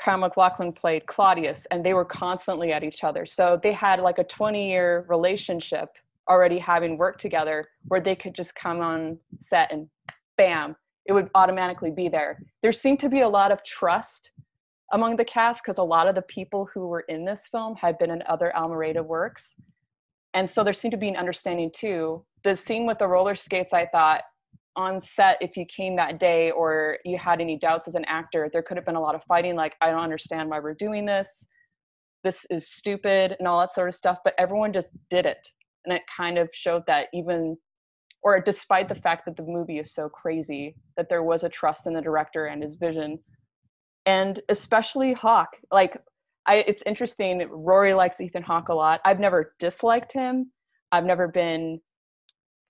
Kyle 0.00 0.16
MacLachlan 0.16 0.72
played 0.72 1.06
Claudius, 1.06 1.66
and 1.70 1.84
they 1.84 1.92
were 1.92 2.04
constantly 2.04 2.72
at 2.72 2.84
each 2.84 3.04
other. 3.04 3.26
So 3.26 3.60
they 3.62 3.72
had 3.72 4.00
like 4.00 4.18
a 4.18 4.24
20 4.24 4.68
year 4.70 5.04
relationship 5.08 5.88
already 6.28 6.58
having 6.58 6.96
worked 6.98 7.20
together 7.20 7.68
where 7.88 8.00
they 8.00 8.14
could 8.14 8.34
just 8.34 8.54
come 8.54 8.80
on 8.80 9.18
set 9.40 9.72
and 9.72 9.88
bam, 10.36 10.76
it 11.06 11.12
would 11.12 11.28
automatically 11.34 11.90
be 11.90 12.08
there. 12.08 12.38
There 12.62 12.72
seemed 12.72 13.00
to 13.00 13.08
be 13.08 13.20
a 13.20 13.28
lot 13.28 13.50
of 13.50 13.64
trust 13.64 14.30
among 14.92 15.16
the 15.16 15.24
cast 15.24 15.62
because 15.64 15.78
a 15.78 15.84
lot 15.84 16.06
of 16.06 16.14
the 16.14 16.22
people 16.22 16.68
who 16.72 16.86
were 16.86 17.04
in 17.08 17.24
this 17.24 17.42
film 17.50 17.74
had 17.76 17.98
been 17.98 18.10
in 18.10 18.22
other 18.28 18.52
Almereyda 18.56 19.04
works. 19.04 19.44
And 20.34 20.50
so 20.50 20.62
there 20.62 20.74
seemed 20.74 20.92
to 20.92 20.98
be 20.98 21.08
an 21.08 21.16
understanding 21.16 21.70
too. 21.74 22.24
The 22.44 22.56
scene 22.56 22.86
with 22.86 22.98
the 22.98 23.08
roller 23.08 23.36
skates, 23.36 23.72
I 23.72 23.86
thought, 23.86 24.22
on 24.76 25.02
set, 25.02 25.36
if 25.40 25.56
you 25.56 25.66
came 25.66 25.96
that 25.96 26.18
day 26.18 26.50
or 26.50 26.98
you 27.04 27.18
had 27.18 27.40
any 27.40 27.58
doubts 27.58 27.88
as 27.88 27.94
an 27.94 28.04
actor, 28.06 28.48
there 28.52 28.62
could 28.62 28.76
have 28.76 28.86
been 28.86 28.96
a 28.96 29.00
lot 29.00 29.14
of 29.14 29.22
fighting, 29.24 29.54
like, 29.54 29.74
I 29.82 29.90
don't 29.90 30.00
understand 30.00 30.48
why 30.48 30.60
we're 30.60 30.74
doing 30.74 31.04
this. 31.04 31.28
This 32.24 32.46
is 32.48 32.68
stupid 32.68 33.36
and 33.38 33.46
all 33.46 33.60
that 33.60 33.74
sort 33.74 33.88
of 33.88 33.94
stuff. 33.94 34.18
But 34.24 34.34
everyone 34.38 34.72
just 34.72 34.90
did 35.10 35.26
it. 35.26 35.46
And 35.84 35.94
it 35.94 36.02
kind 36.16 36.38
of 36.38 36.48
showed 36.52 36.84
that 36.86 37.08
even, 37.12 37.56
or 38.22 38.40
despite 38.40 38.88
the 38.88 38.94
fact 38.94 39.24
that 39.26 39.36
the 39.36 39.42
movie 39.42 39.78
is 39.78 39.94
so 39.94 40.08
crazy, 40.08 40.76
that 40.96 41.08
there 41.08 41.22
was 41.22 41.42
a 41.42 41.48
trust 41.48 41.86
in 41.86 41.94
the 41.94 42.00
director 42.00 42.46
and 42.46 42.62
his 42.62 42.76
vision 42.76 43.18
and 44.06 44.40
especially 44.48 45.12
Hawke. 45.12 45.56
Like, 45.70 45.96
I, 46.46 46.56
it's 46.66 46.82
interesting. 46.86 47.46
Rory 47.50 47.94
likes 47.94 48.20
Ethan 48.20 48.42
Hawke 48.42 48.68
a 48.68 48.74
lot. 48.74 49.00
I've 49.04 49.20
never 49.20 49.54
disliked 49.58 50.12
him. 50.12 50.50
I've 50.90 51.04
never 51.04 51.28
been 51.28 51.80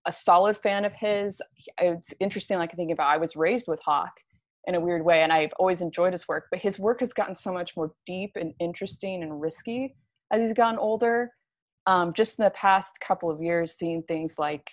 a 0.06 0.12
solid 0.12 0.58
fan 0.62 0.84
of 0.84 0.92
his. 0.92 1.40
It's 1.78 2.12
interesting, 2.20 2.58
like 2.58 2.70
i 2.72 2.76
think 2.76 2.92
about. 2.92 3.08
I 3.08 3.16
was 3.16 3.36
raised 3.36 3.66
with 3.68 3.80
Hawke 3.84 4.10
in 4.66 4.74
a 4.74 4.80
weird 4.80 5.04
way, 5.04 5.22
and 5.22 5.32
I've 5.32 5.52
always 5.58 5.80
enjoyed 5.80 6.12
his 6.12 6.28
work. 6.28 6.46
But 6.50 6.60
his 6.60 6.78
work 6.78 7.00
has 7.00 7.12
gotten 7.12 7.34
so 7.34 7.52
much 7.52 7.72
more 7.76 7.92
deep 8.06 8.32
and 8.36 8.52
interesting 8.60 9.22
and 9.22 9.40
risky 9.40 9.94
as 10.30 10.40
he's 10.42 10.54
gotten 10.54 10.78
older. 10.78 11.30
Um, 11.86 12.12
just 12.14 12.38
in 12.38 12.44
the 12.44 12.50
past 12.50 12.92
couple 13.06 13.30
of 13.30 13.42
years, 13.42 13.74
seeing 13.78 14.02
things 14.04 14.34
like 14.38 14.68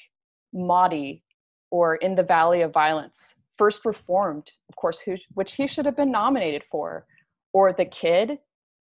Maudie 0.54 1.24
or 1.72 1.96
In 1.96 2.16
the 2.16 2.24
Valley 2.24 2.62
of 2.62 2.72
Violence, 2.72 3.18
First 3.58 3.82
Reformed, 3.86 4.52
of 4.70 4.76
course, 4.76 5.00
who, 5.00 5.16
which 5.34 5.54
he 5.54 5.68
should 5.68 5.86
have 5.86 5.98
been 5.98 6.12
nominated 6.12 6.64
for, 6.72 7.06
or 7.54 7.74
The 7.74 7.86
Kid, 7.86 8.38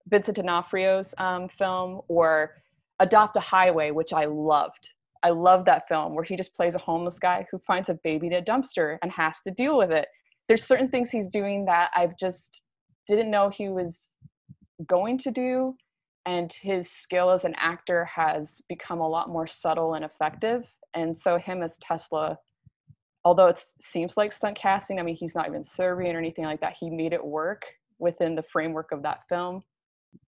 Vincent 0.09 0.37
D'Onofrio's 0.37 1.15
um, 1.19 1.49
film, 1.59 2.03
or 2.09 2.55
Adopt 3.01 3.37
a 3.37 3.41
Highway, 3.41 3.91
which 3.91 4.13
I 4.13 4.25
loved. 4.27 4.89
I 5.23 5.31
love 5.31 5.65
that 5.65 5.89
film 5.89 6.15
where 6.15 6.25
he 6.25 6.37
just 6.37 6.55
plays 6.55 6.75
a 6.75 6.79
homeless 6.79 7.19
guy 7.19 7.47
who 7.51 7.59
finds 7.67 7.89
a 7.89 7.99
baby 8.05 8.29
in 8.29 8.35
a 8.35 8.43
dumpster 8.43 8.99
and 9.03 9.11
has 9.13 9.37
to 9.47 9.53
deal 9.53 9.77
with 9.77 9.91
it. 9.91 10.07
There's 10.49 10.65
certain 10.65 10.89
things 10.89 11.11
he's 11.11 11.29
doing 11.33 11.65
that 11.67 11.91
I've 11.95 12.17
just 12.19 12.63
didn't 13.09 13.31
know 13.31 13.51
he 13.51 13.69
was 13.69 13.99
going 14.87 15.19
to 15.19 15.31
do. 15.31 15.75
And 16.29 16.53
his 16.53 16.91
skill 16.91 17.31
as 17.31 17.45
an 17.45 17.55
actor 17.57 18.05
has 18.05 18.61
become 18.69 19.01
a 19.01 19.09
lot 19.09 19.29
more 19.29 19.47
subtle 19.47 19.95
and 19.95 20.05
effective. 20.05 20.65
And 20.95 21.19
so, 21.19 21.39
him 21.39 21.63
as 21.63 21.77
Tesla 21.81 22.39
although 23.25 23.49
it 23.49 23.63
seems 23.83 24.17
like 24.17 24.33
stunt 24.33 24.57
casting, 24.57 24.99
I 24.99 25.03
mean, 25.03 25.15
he's 25.15 25.35
not 25.35 25.49
even 25.49 25.63
Serbian 25.63 26.17
or 26.17 26.19
anything 26.19 26.45
like 26.45 26.61
that. 26.61 26.77
He 26.79 26.89
made 26.89 27.13
it 27.13 27.23
work 27.25 27.63
within 27.99 28.35
the 28.35 28.43
framework 28.43 28.91
of 28.91 29.03
that 29.03 29.21
film. 29.29 29.63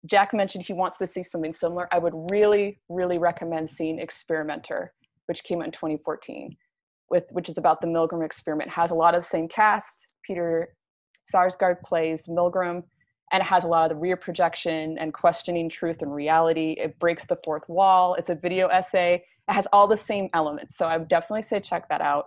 Jack 0.05 0.35
mentioned 0.35 0.65
he 0.67 0.73
wants 0.73 0.99
to 0.99 1.07
see 1.07 1.23
something 1.23 1.55
similar. 1.55 1.89
I 1.91 1.99
would 1.99 2.13
really, 2.31 2.81
really 2.91 3.17
recommend 3.17 3.71
seeing 3.71 3.99
Experimenter, 3.99 4.93
which 5.27 5.45
came 5.45 5.61
out 5.61 5.67
in 5.67 5.73
2014, 5.73 6.55
with 7.09 7.25
which 7.31 7.49
is 7.49 7.57
about 7.57 7.81
the 7.81 7.87
Milgram 7.87 8.27
experiment. 8.27 8.69
It 8.69 8.75
has 8.75 8.91
a 8.91 8.95
lot 8.95 9.15
of 9.15 9.23
the 9.23 9.29
same 9.29 9.49
cast. 9.49 9.95
Peter 10.27 10.75
Sarsgaard 11.33 11.81
plays 11.83 12.27
Milgram, 12.27 12.83
and 13.31 13.41
it 13.43 13.47
has 13.47 13.65
a 13.65 13.67
lot 13.67 13.91
of 13.91 13.97
the 13.97 14.01
rear 14.01 14.17
projection 14.17 14.99
and 14.99 15.15
questioning 15.15 15.71
truth 15.71 16.03
and 16.03 16.15
reality. 16.15 16.77
It 16.79 16.99
breaks 16.99 17.25
the 17.29 17.39
fourth 17.45 17.69
wall. 17.69 18.15
It's 18.15 18.31
a 18.31 18.35
video 18.35 18.69
essay. 18.69 19.25
It 19.49 19.53
has 19.53 19.67
all 19.73 19.87
the 19.87 19.97
same 19.97 20.29
elements. 20.35 20.77
So 20.77 20.87
I 20.87 20.97
would 20.97 21.09
definitely 21.09 21.43
say 21.43 21.61
check 21.61 21.89
that 21.89 22.01
out. 22.01 22.27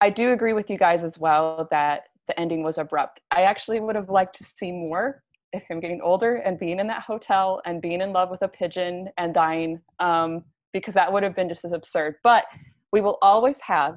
I 0.00 0.10
do 0.10 0.32
agree 0.32 0.52
with 0.52 0.68
you 0.68 0.78
guys 0.78 1.04
as 1.04 1.18
well 1.18 1.68
that 1.70 2.02
the 2.26 2.38
ending 2.38 2.62
was 2.62 2.78
abrupt. 2.78 3.20
I 3.30 3.42
actually 3.42 3.80
would 3.80 3.96
have 3.96 4.10
liked 4.10 4.36
to 4.38 4.44
see 4.44 4.72
more 4.72 5.22
if 5.52 5.62
him 5.68 5.78
getting 5.78 6.00
older 6.02 6.36
and 6.36 6.58
being 6.58 6.80
in 6.80 6.86
that 6.88 7.02
hotel 7.02 7.62
and 7.64 7.80
being 7.80 8.00
in 8.00 8.12
love 8.12 8.30
with 8.30 8.42
a 8.42 8.48
pigeon 8.48 9.08
and 9.18 9.32
dying, 9.32 9.80
um, 10.00 10.42
because 10.72 10.94
that 10.94 11.12
would 11.12 11.22
have 11.22 11.36
been 11.36 11.48
just 11.48 11.64
as 11.64 11.72
absurd. 11.72 12.16
But 12.24 12.44
we 12.92 13.00
will 13.00 13.18
always 13.22 13.58
have 13.60 13.96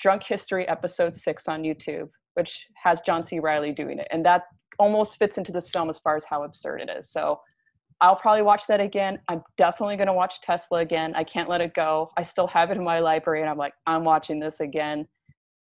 Drunk 0.00 0.22
History 0.22 0.66
episode 0.66 1.14
six 1.14 1.46
on 1.46 1.62
YouTube, 1.62 2.08
which 2.34 2.58
has 2.82 3.00
John 3.04 3.26
C. 3.26 3.38
Reilly 3.38 3.72
doing 3.72 3.98
it. 3.98 4.08
And 4.10 4.24
that 4.24 4.44
almost 4.78 5.18
fits 5.18 5.38
into 5.38 5.52
this 5.52 5.68
film 5.68 5.90
as 5.90 5.98
far 5.98 6.16
as 6.16 6.24
how 6.28 6.44
absurd 6.44 6.80
it 6.80 6.90
is. 6.90 7.10
So 7.10 7.40
I'll 8.00 8.16
probably 8.16 8.42
watch 8.42 8.64
that 8.68 8.80
again. 8.80 9.18
I'm 9.28 9.42
definitely 9.56 9.96
going 9.96 10.06
to 10.06 10.12
watch 10.12 10.34
Tesla 10.42 10.78
again. 10.78 11.14
I 11.16 11.24
can't 11.24 11.48
let 11.48 11.60
it 11.60 11.74
go. 11.74 12.10
I 12.16 12.22
still 12.22 12.46
have 12.46 12.70
it 12.70 12.76
in 12.76 12.84
my 12.84 13.00
library 13.00 13.40
and 13.40 13.50
I'm 13.50 13.58
like, 13.58 13.74
I'm 13.86 14.04
watching 14.04 14.38
this 14.38 14.60
again 14.60 15.06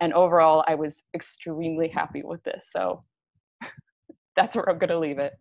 and 0.03 0.13
overall 0.15 0.65
i 0.69 0.75
was 0.75 0.97
extremely 1.15 1.89
happy 1.89 2.23
with 2.23 2.43
this 2.43 2.67
so 2.77 3.03
that's 4.37 4.55
where 4.55 4.69
i'm 4.69 4.79
going 4.79 4.91
to 4.91 4.99
leave 4.99 5.19
it 5.19 5.33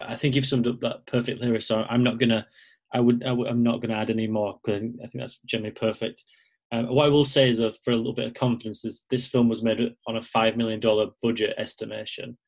i 0.00 0.14
think 0.14 0.34
you've 0.34 0.46
summed 0.46 0.66
up 0.66 0.80
that 0.80 1.04
perfectly 1.06 1.60
so 1.60 1.84
i'm 1.90 2.02
not 2.02 2.18
going 2.18 2.30
to 2.30 2.46
I 2.94 3.00
would, 3.00 3.24
I 3.26 3.32
am 3.32 3.64
not 3.64 3.80
going 3.80 3.90
to 3.90 3.96
add 3.96 4.10
any 4.10 4.28
more 4.28 4.58
because 4.62 4.76
I 4.76 4.80
think, 4.80 4.94
I 5.02 5.06
think 5.08 5.20
that's 5.20 5.40
generally 5.44 5.72
perfect. 5.72 6.22
Um, 6.70 6.86
what 6.86 7.06
I 7.06 7.08
will 7.08 7.24
say 7.24 7.50
is, 7.50 7.58
that 7.58 7.76
for 7.84 7.90
a 7.90 7.96
little 7.96 8.14
bit 8.14 8.28
of 8.28 8.34
confidence, 8.34 8.84
is 8.84 9.06
this 9.10 9.26
film 9.26 9.48
was 9.48 9.62
made 9.62 9.92
on 10.06 10.16
a 10.16 10.20
five 10.20 10.56
million 10.56 10.78
dollar 10.78 11.08
budget 11.20 11.54
estimation. 11.58 12.38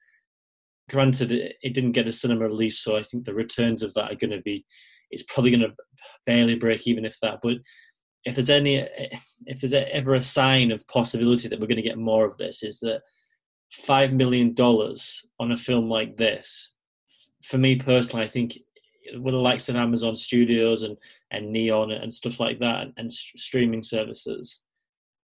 Granted, 0.88 1.32
it, 1.32 1.74
didn't 1.74 1.92
get 1.92 2.08
a 2.08 2.12
cinema 2.12 2.44
release, 2.44 2.78
so 2.78 2.96
I 2.96 3.02
think 3.02 3.24
the 3.24 3.34
returns 3.34 3.82
of 3.82 3.92
that 3.94 4.10
are 4.10 4.16
going 4.16 4.30
to 4.30 4.40
be, 4.40 4.64
it's 5.10 5.22
probably 5.22 5.50
going 5.50 5.60
to 5.62 5.74
barely 6.24 6.54
break 6.54 6.86
even 6.86 7.04
if 7.04 7.18
that. 7.20 7.40
But 7.42 7.58
if 8.24 8.34
there's 8.34 8.50
any 8.50 8.86
if 9.46 9.60
there's 9.60 9.72
ever 9.72 10.14
a 10.14 10.20
sign 10.20 10.70
of 10.70 10.86
possibility 10.88 11.48
that 11.48 11.58
we're 11.58 11.66
going 11.66 11.76
to 11.76 11.82
get 11.82 11.98
more 11.98 12.24
of 12.24 12.36
this 12.36 12.62
is 12.62 12.80
that 12.80 13.00
five 13.70 14.12
million 14.12 14.54
dollars 14.54 15.24
on 15.38 15.52
a 15.52 15.56
film 15.56 15.88
like 15.88 16.16
this 16.16 16.74
for 17.42 17.58
me 17.58 17.76
personally 17.76 18.24
i 18.24 18.28
think 18.28 18.58
with 19.18 19.32
the 19.32 19.38
likes 19.38 19.68
of 19.68 19.76
amazon 19.76 20.14
studios 20.14 20.82
and 20.82 20.96
and 21.30 21.50
neon 21.50 21.90
and 21.90 22.12
stuff 22.12 22.40
like 22.40 22.58
that 22.58 22.82
and, 22.82 22.92
and 22.96 23.12
streaming 23.12 23.82
services 23.82 24.62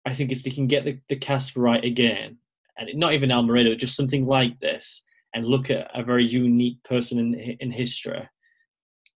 i 0.06 0.12
think 0.12 0.32
if 0.32 0.42
they 0.42 0.50
can 0.50 0.66
get 0.66 0.84
the, 0.84 0.98
the 1.08 1.16
cast 1.16 1.56
right 1.56 1.84
again 1.84 2.36
and 2.78 2.88
not 2.94 3.12
even 3.12 3.30
almereyda 3.30 3.76
just 3.76 3.96
something 3.96 4.24
like 4.24 4.58
this 4.60 5.02
and 5.36 5.46
look 5.46 5.70
at 5.70 5.88
a 5.94 6.02
very 6.02 6.26
unique 6.26 6.82
person 6.82 7.20
in 7.20 7.34
in 7.60 7.70
history 7.70 8.28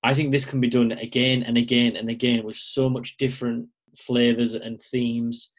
I 0.04 0.14
think 0.14 0.32
this 0.32 0.46
can 0.46 0.62
be 0.62 0.70
done 0.70 0.92
again 0.94 1.44
and 1.44 1.58
again 1.58 1.96
and 1.96 2.10
again 2.10 2.44
with 2.44 2.56
so 2.56 2.90
much 2.90 3.18
different 3.18 3.68
flavors 3.96 4.54
and 4.54 4.82
themes. 4.82 5.52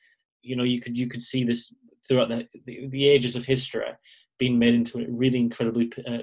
You 0.42 0.56
know, 0.56 0.64
you 0.64 0.80
could 0.80 0.96
you 0.96 1.08
could 1.08 1.22
see 1.22 1.44
this 1.44 1.74
throughout 2.06 2.28
the 2.28 2.46
the, 2.64 2.88
the 2.88 3.08
ages 3.08 3.36
of 3.36 3.44
history 3.44 3.90
being 4.38 4.58
made 4.58 4.74
into 4.74 5.00
a 5.00 5.06
really 5.10 5.38
incredibly 5.38 5.90
uh, 6.06 6.18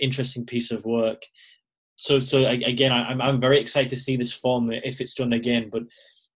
interesting 0.00 0.44
piece 0.44 0.72
of 0.72 0.84
work. 0.84 1.22
So, 1.96 2.18
so 2.18 2.46
again, 2.48 2.92
I'm 2.92 3.20
I'm 3.20 3.40
very 3.40 3.60
excited 3.60 3.90
to 3.90 3.96
see 3.96 4.16
this 4.16 4.32
form 4.32 4.70
if 4.72 5.00
it's 5.00 5.14
done 5.14 5.32
again. 5.32 5.70
But 5.70 5.82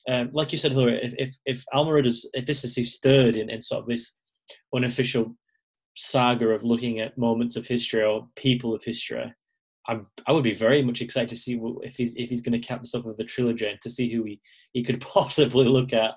um, 0.08 0.30
like 0.32 0.52
you 0.52 0.58
said, 0.58 0.72
if 0.72 1.14
if, 1.18 1.36
if 1.46 1.64
Almereyda's 1.74 2.28
if 2.32 2.46
this 2.46 2.64
is 2.64 2.76
his 2.76 2.98
third 3.02 3.36
in, 3.36 3.50
in 3.50 3.60
sort 3.60 3.82
of 3.82 3.88
this 3.88 4.16
unofficial 4.74 5.36
saga 5.94 6.48
of 6.48 6.64
looking 6.64 7.00
at 7.00 7.18
moments 7.18 7.56
of 7.56 7.66
history 7.66 8.02
or 8.02 8.28
people 8.36 8.74
of 8.74 8.82
history, 8.82 9.32
I'm, 9.86 10.06
I 10.26 10.32
would 10.32 10.44
be 10.44 10.54
very 10.54 10.82
much 10.82 11.02
excited 11.02 11.28
to 11.30 11.36
see 11.36 11.60
if 11.82 11.96
he's 11.96 12.14
if 12.16 12.30
he's 12.30 12.42
going 12.42 12.58
to 12.58 12.66
cap 12.66 12.80
this 12.80 12.94
off 12.94 13.04
with 13.04 13.16
the 13.16 13.24
trilogy 13.24 13.66
and 13.66 13.80
to 13.82 13.90
see 13.90 14.10
who 14.10 14.24
he, 14.24 14.40
he 14.72 14.82
could 14.82 15.00
possibly 15.14 15.66
look 15.66 15.92
at 15.92 16.14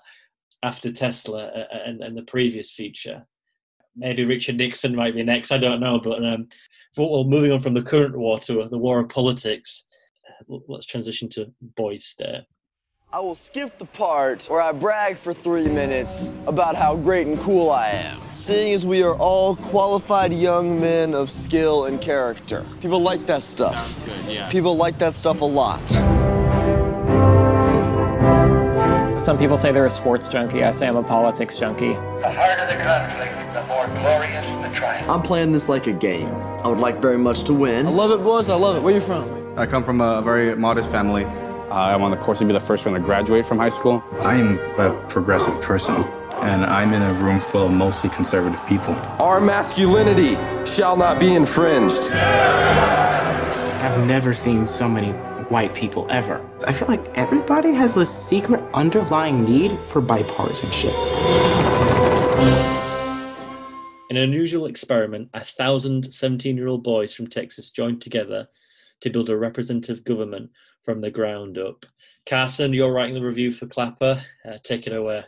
after 0.63 0.91
Tesla 0.91 1.45
uh, 1.47 1.67
uh, 1.73 1.79
and, 1.85 2.01
and 2.01 2.17
the 2.17 2.23
previous 2.23 2.71
feature. 2.71 3.25
Maybe 3.95 4.25
Richard 4.25 4.57
Nixon 4.57 4.95
might 4.95 5.15
be 5.15 5.23
next. 5.23 5.51
I 5.51 5.57
don't 5.57 5.79
know, 5.79 5.99
but 5.99 6.23
um, 6.23 6.47
well, 6.97 7.23
moving 7.23 7.51
on 7.51 7.59
from 7.59 7.73
the 7.73 7.81
current 7.81 8.15
war 8.15 8.39
to 8.41 8.67
the 8.67 8.77
war 8.77 8.99
of 8.99 9.09
politics, 9.09 9.85
uh, 10.51 10.57
let's 10.67 10.85
transition 10.85 11.29
to 11.29 11.51
Boys 11.75 12.05
State. 12.05 12.43
I 13.13 13.21
will 13.21 13.35
skip 13.35 13.79
the 13.79 13.85
part 13.85 14.43
where 14.49 14.59
I 14.59 14.73
brag 14.73 15.17
for 15.17 15.33
three 15.33 15.63
minutes 15.63 16.29
about 16.45 16.75
how 16.75 16.97
great 16.97 17.25
and 17.25 17.39
cool 17.39 17.69
I 17.69 17.87
am, 17.91 18.19
seeing 18.33 18.73
as 18.73 18.85
we 18.85 19.01
are 19.01 19.15
all 19.15 19.55
qualified 19.55 20.33
young 20.33 20.77
men 20.77 21.13
of 21.13 21.31
skill 21.31 21.85
and 21.85 22.01
character. 22.01 22.65
People 22.81 22.99
like 22.99 23.25
that 23.27 23.43
stuff. 23.43 24.05
Good, 24.05 24.33
yeah. 24.33 24.49
People 24.49 24.75
like 24.75 24.97
that 24.97 25.15
stuff 25.15 25.39
a 25.39 25.45
lot. 25.45 25.79
Some 29.21 29.37
people 29.37 29.55
say 29.55 29.71
they're 29.71 29.85
a 29.85 29.89
sports 29.89 30.27
junkie. 30.27 30.65
I 30.65 30.71
say 30.71 30.85
I'm 30.85 30.97
a 30.97 31.01
politics 31.01 31.57
junkie. 31.57 31.93
The 31.93 32.29
harder 32.29 32.65
the 32.65 32.83
conflict, 32.83 33.53
the 33.53 33.65
more 33.67 33.87
glorious 34.01 34.67
the 34.67 34.77
triumph. 34.77 35.09
I'm 35.09 35.21
playing 35.21 35.53
this 35.53 35.69
like 35.69 35.87
a 35.87 35.93
game. 35.93 36.35
I 36.61 36.67
would 36.67 36.79
like 36.79 36.97
very 36.97 37.17
much 37.17 37.43
to 37.43 37.53
win. 37.53 37.87
I 37.87 37.89
love 37.89 38.11
it, 38.11 38.21
boys. 38.21 38.49
I 38.49 38.55
love 38.55 38.75
it. 38.75 38.81
Where 38.81 38.93
are 38.93 38.97
you 38.97 39.01
from? 39.01 39.57
I 39.57 39.65
come 39.65 39.85
from 39.85 40.01
a 40.01 40.21
very 40.21 40.53
modest 40.57 40.91
family. 40.91 41.25
Uh, 41.69 41.91
I'm 41.93 42.01
on 42.01 42.11
the 42.11 42.17
course 42.17 42.39
to 42.39 42.45
be 42.45 42.53
the 42.53 42.61
first 42.61 42.85
one 42.85 42.95
to 42.95 43.01
graduate 43.01 43.45
from 43.45 43.57
high 43.57 43.67
school. 43.67 44.01
I 44.21 44.35
am 44.35 44.53
a 44.79 45.05
progressive 45.09 45.61
person, 45.61 45.95
and 46.35 46.63
I'm 46.63 46.93
in 46.93 47.01
a 47.01 47.13
room 47.15 47.41
full 47.41 47.65
of 47.65 47.73
mostly 47.73 48.09
conservative 48.09 48.65
people. 48.67 48.93
Our 49.19 49.41
masculinity 49.41 50.35
shall 50.65 50.95
not 50.95 51.19
be 51.19 51.35
infringed. 51.35 52.03
I've 52.09 54.07
never 54.07 54.33
seen 54.33 54.65
so 54.65 54.87
many 54.87 55.11
white 55.49 55.75
people 55.75 56.07
ever. 56.09 56.41
I 56.65 56.71
feel 56.71 56.87
like 56.87 57.05
everybody 57.17 57.73
has 57.73 57.97
a 57.97 58.05
secret 58.05 58.63
underlying 58.73 59.43
need 59.43 59.77
for 59.77 60.01
bipartisanship. 60.01 60.95
In 64.09 64.15
an 64.15 64.23
unusual 64.23 64.67
experiment, 64.67 65.29
a 65.33 65.43
thousand 65.43 66.13
17 66.13 66.55
year 66.55 66.67
old 66.67 66.83
boys 66.83 67.13
from 67.13 67.27
Texas 67.27 67.71
joined 67.71 68.01
together 68.01 68.47
to 69.01 69.09
build 69.09 69.29
a 69.29 69.37
representative 69.37 70.05
government 70.05 70.49
from 70.87 71.01
the 71.01 71.11
ground 71.11 71.57
up. 71.57 71.85
Carson, 72.25 72.71
you're 72.71 72.93
writing 72.93 73.13
the 73.13 73.21
review 73.21 73.51
for 73.51 73.67
Clapper. 73.67 74.23
Uh, 74.45 74.57
take 74.63 74.87
it 74.87 74.93
away. 74.95 75.21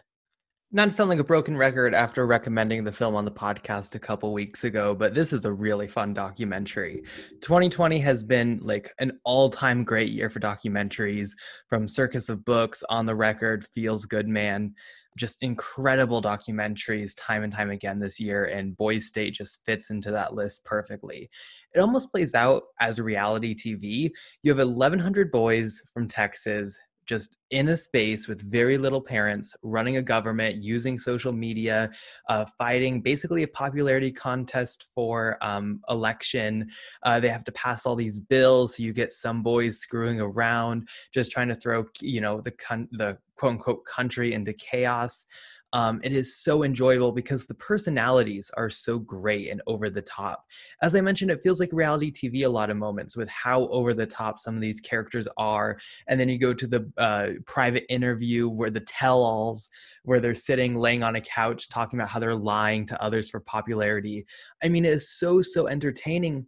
Not 0.72 0.86
to 0.86 0.92
sound 0.92 1.10
like 1.10 1.20
a 1.20 1.24
broken 1.24 1.58
record 1.58 1.94
after 1.94 2.26
recommending 2.26 2.86
the 2.86 2.94
film 2.94 3.14
on 3.16 3.26
the 3.26 3.32
podcast 3.32 3.96
a 3.96 4.00
couple 4.00 4.32
weeks 4.32 4.64
ago, 4.64 4.96
but 4.96 5.14
this 5.14 5.34
is 5.34 5.44
a 5.44 5.52
really 5.52 5.88
fun 5.88 6.14
documentary. 6.14 7.04
2020 7.42 8.00
has 8.00 8.24
been 8.24 8.60
like 8.64 8.94
an 9.00 9.20
all 9.26 9.50
time 9.50 9.84
great 9.84 10.12
year 10.14 10.30
for 10.30 10.40
documentaries 10.40 11.32
from 11.68 11.90
Circus 11.90 12.30
of 12.30 12.46
Books, 12.46 12.82
On 12.90 13.06
the 13.06 13.16
Record, 13.16 13.68
Feels 13.74 14.06
Good 14.06 14.30
Man. 14.30 14.74
Just 15.20 15.38
incredible 15.42 16.22
documentaries 16.22 17.12
time 17.18 17.44
and 17.44 17.52
time 17.52 17.70
again 17.70 18.00
this 18.00 18.20
year, 18.22 18.46
and 18.46 18.78
Boys 18.78 19.06
State 19.06 19.34
just 19.34 19.60
fits 19.66 19.90
into 19.90 20.12
that 20.12 20.34
list 20.34 20.64
perfectly. 20.64 21.30
It 21.76 21.80
almost 21.80 22.10
plays 22.12 22.34
out 22.34 22.64
as 22.80 23.02
reality 23.02 23.54
TV. 23.54 24.12
You 24.44 24.56
have 24.56 24.66
1,100 24.66 25.30
boys 25.30 25.82
from 25.94 26.08
Texas 26.08 26.80
just 27.10 27.38
in 27.50 27.70
a 27.70 27.76
space 27.76 28.28
with 28.28 28.40
very 28.44 28.78
little 28.78 29.02
parents, 29.02 29.56
running 29.64 29.98
a 29.98 30.02
government, 30.02 30.64
using 30.64 31.00
social 31.00 31.34
media, 31.34 31.90
uh, 32.30 32.46
fighting 32.56 33.02
basically 33.02 33.42
a 33.42 33.48
popularity 33.48 34.12
contest 34.12 34.90
for 34.94 35.36
um, 35.42 35.82
election. 35.90 36.70
Uh, 37.02 37.20
they 37.20 37.30
have 37.30 37.44
to 37.44 37.52
pass 37.54 37.88
all 37.88 37.96
these 37.96 38.20
bills. 38.20 38.76
So 38.76 38.84
you 38.84 38.94
get 38.94 39.12
some 39.12 39.42
boys 39.42 39.80
screwing 39.80 40.22
around, 40.22 40.88
just 41.12 41.32
trying 41.32 41.48
to 41.48 41.56
throw, 41.56 41.86
you 42.00 42.22
know, 42.22 42.42
the 42.42 42.52
con- 42.52 42.90
the 42.92 43.18
quote 43.36 43.54
unquote 43.54 43.86
country 43.86 44.34
into 44.34 44.54
chaos. 44.54 45.26
Um, 45.74 46.00
it 46.04 46.14
is 46.14 46.38
so 46.38 46.64
enjoyable 46.64 47.12
because 47.12 47.46
the 47.46 47.54
personalities 47.54 48.50
are 48.58 48.70
so 48.70 49.00
great 49.00 49.50
and 49.50 49.62
over 49.68 49.90
the 49.90 50.02
top. 50.02 50.46
As 50.82 50.96
I 50.96 51.02
mentioned, 51.02 51.32
it 51.32 51.42
feels 51.42 51.60
like 51.60 51.70
reality 51.72 52.12
TV 52.12 52.46
a 52.46 52.50
lot 52.50 52.70
of 52.70 52.78
moments 52.78 53.16
with 53.16 53.30
how 53.30 53.68
over 53.68 53.94
the 53.94 54.06
top 54.06 54.40
some 54.40 54.56
of 54.56 54.62
these 54.62 54.80
characters 54.80 55.28
are. 55.38 55.78
And 56.08 56.20
then 56.20 56.30
you 56.30 56.40
go 56.40 56.54
to 56.54 56.68
the 56.68 56.92
uh, 56.98 57.30
private 57.46 57.86
interview 57.90 58.50
where 58.50 58.70
the 58.70 58.80
tell 58.82 59.22
alls, 59.22 59.70
where 60.04 60.20
they're 60.20 60.36
sitting, 60.36 60.76
laying 60.76 61.04
on 61.04 61.16
a 61.16 61.22
couch, 61.22 61.70
talking 61.70 62.00
about 62.00 62.10
how 62.10 62.20
they're 62.20 62.36
lying 62.36 62.86
to 62.88 63.02
others 63.02 63.30
for 63.30 63.40
popularity. 63.40 64.26
I 64.64 64.70
mean, 64.70 64.86
it 64.86 64.94
is 64.94 65.12
so, 65.12 65.42
so 65.42 65.68
entertaining 65.68 66.48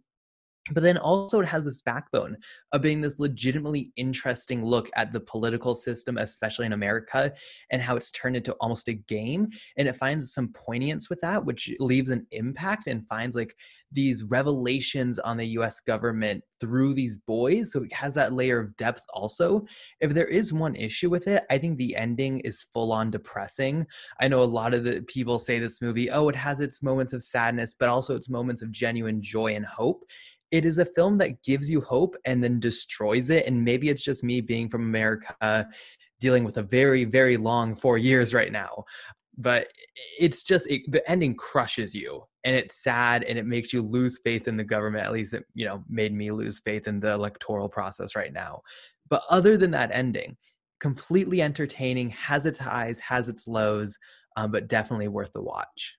but 0.70 0.82
then 0.82 0.96
also 0.96 1.40
it 1.40 1.46
has 1.46 1.64
this 1.64 1.82
backbone 1.82 2.36
of 2.72 2.82
being 2.82 3.00
this 3.00 3.18
legitimately 3.18 3.92
interesting 3.96 4.64
look 4.64 4.88
at 4.94 5.12
the 5.12 5.20
political 5.20 5.74
system 5.74 6.16
especially 6.18 6.66
in 6.66 6.72
america 6.72 7.32
and 7.70 7.82
how 7.82 7.96
it's 7.96 8.12
turned 8.12 8.36
into 8.36 8.52
almost 8.54 8.88
a 8.88 8.92
game 8.94 9.48
and 9.76 9.88
it 9.88 9.96
finds 9.96 10.32
some 10.32 10.52
poignance 10.52 11.10
with 11.10 11.20
that 11.20 11.44
which 11.44 11.70
leaves 11.80 12.10
an 12.10 12.24
impact 12.30 12.86
and 12.86 13.06
finds 13.08 13.34
like 13.34 13.54
these 13.92 14.24
revelations 14.24 15.18
on 15.18 15.36
the 15.36 15.46
us 15.46 15.80
government 15.80 16.42
through 16.60 16.94
these 16.94 17.18
boys 17.18 17.72
so 17.72 17.82
it 17.82 17.92
has 17.92 18.14
that 18.14 18.32
layer 18.32 18.60
of 18.60 18.76
depth 18.76 19.02
also. 19.12 19.66
If 20.00 20.14
there 20.14 20.26
is 20.26 20.52
one 20.52 20.76
issue 20.76 21.10
with 21.10 21.28
it 21.28 21.44
i 21.50 21.58
think 21.58 21.76
the 21.76 21.96
ending 21.96 22.40
is 22.40 22.66
full 22.72 22.92
on 22.92 23.10
depressing. 23.10 23.86
I 24.20 24.28
know 24.28 24.42
a 24.42 24.44
lot 24.44 24.74
of 24.74 24.84
the 24.84 25.02
people 25.02 25.38
say 25.38 25.58
this 25.58 25.82
movie 25.82 26.10
oh 26.10 26.28
it 26.28 26.36
has 26.36 26.60
its 26.60 26.82
moments 26.82 27.12
of 27.12 27.22
sadness 27.22 27.74
but 27.78 27.88
also 27.88 28.16
its 28.16 28.30
moments 28.30 28.62
of 28.62 28.70
genuine 28.70 29.20
joy 29.20 29.54
and 29.54 29.66
hope 29.66 30.04
it 30.52 30.66
is 30.66 30.78
a 30.78 30.84
film 30.84 31.18
that 31.18 31.42
gives 31.42 31.68
you 31.70 31.80
hope 31.80 32.14
and 32.26 32.44
then 32.44 32.60
destroys 32.60 33.30
it. 33.30 33.46
And 33.46 33.64
maybe 33.64 33.88
it's 33.88 34.02
just 34.02 34.22
me 34.22 34.40
being 34.40 34.68
from 34.68 34.82
America 34.82 35.66
dealing 36.20 36.44
with 36.44 36.58
a 36.58 36.62
very, 36.62 37.04
very 37.04 37.36
long 37.36 37.74
four 37.74 37.98
years 37.98 38.32
right 38.32 38.52
now. 38.52 38.84
But 39.38 39.68
it's 40.20 40.42
just 40.42 40.66
it, 40.68 40.82
the 40.92 41.08
ending 41.10 41.34
crushes 41.34 41.94
you 41.94 42.22
and 42.44 42.54
it's 42.54 42.84
sad 42.84 43.24
and 43.24 43.38
it 43.38 43.46
makes 43.46 43.72
you 43.72 43.80
lose 43.80 44.20
faith 44.22 44.46
in 44.46 44.58
the 44.58 44.62
government. 44.62 45.06
At 45.06 45.12
least 45.12 45.32
it, 45.32 45.44
you 45.54 45.64
know, 45.64 45.82
made 45.88 46.12
me 46.12 46.30
lose 46.30 46.60
faith 46.60 46.86
in 46.86 47.00
the 47.00 47.12
electoral 47.12 47.68
process 47.68 48.14
right 48.14 48.32
now. 48.32 48.60
But 49.08 49.22
other 49.30 49.56
than 49.56 49.70
that 49.70 49.90
ending, 49.90 50.36
completely 50.80 51.40
entertaining, 51.40 52.10
has 52.10 52.44
its 52.44 52.58
highs, 52.58 53.00
has 53.00 53.28
its 53.28 53.48
lows, 53.48 53.98
um, 54.36 54.52
but 54.52 54.68
definitely 54.68 55.08
worth 55.08 55.32
the 55.32 55.42
watch. 55.42 55.96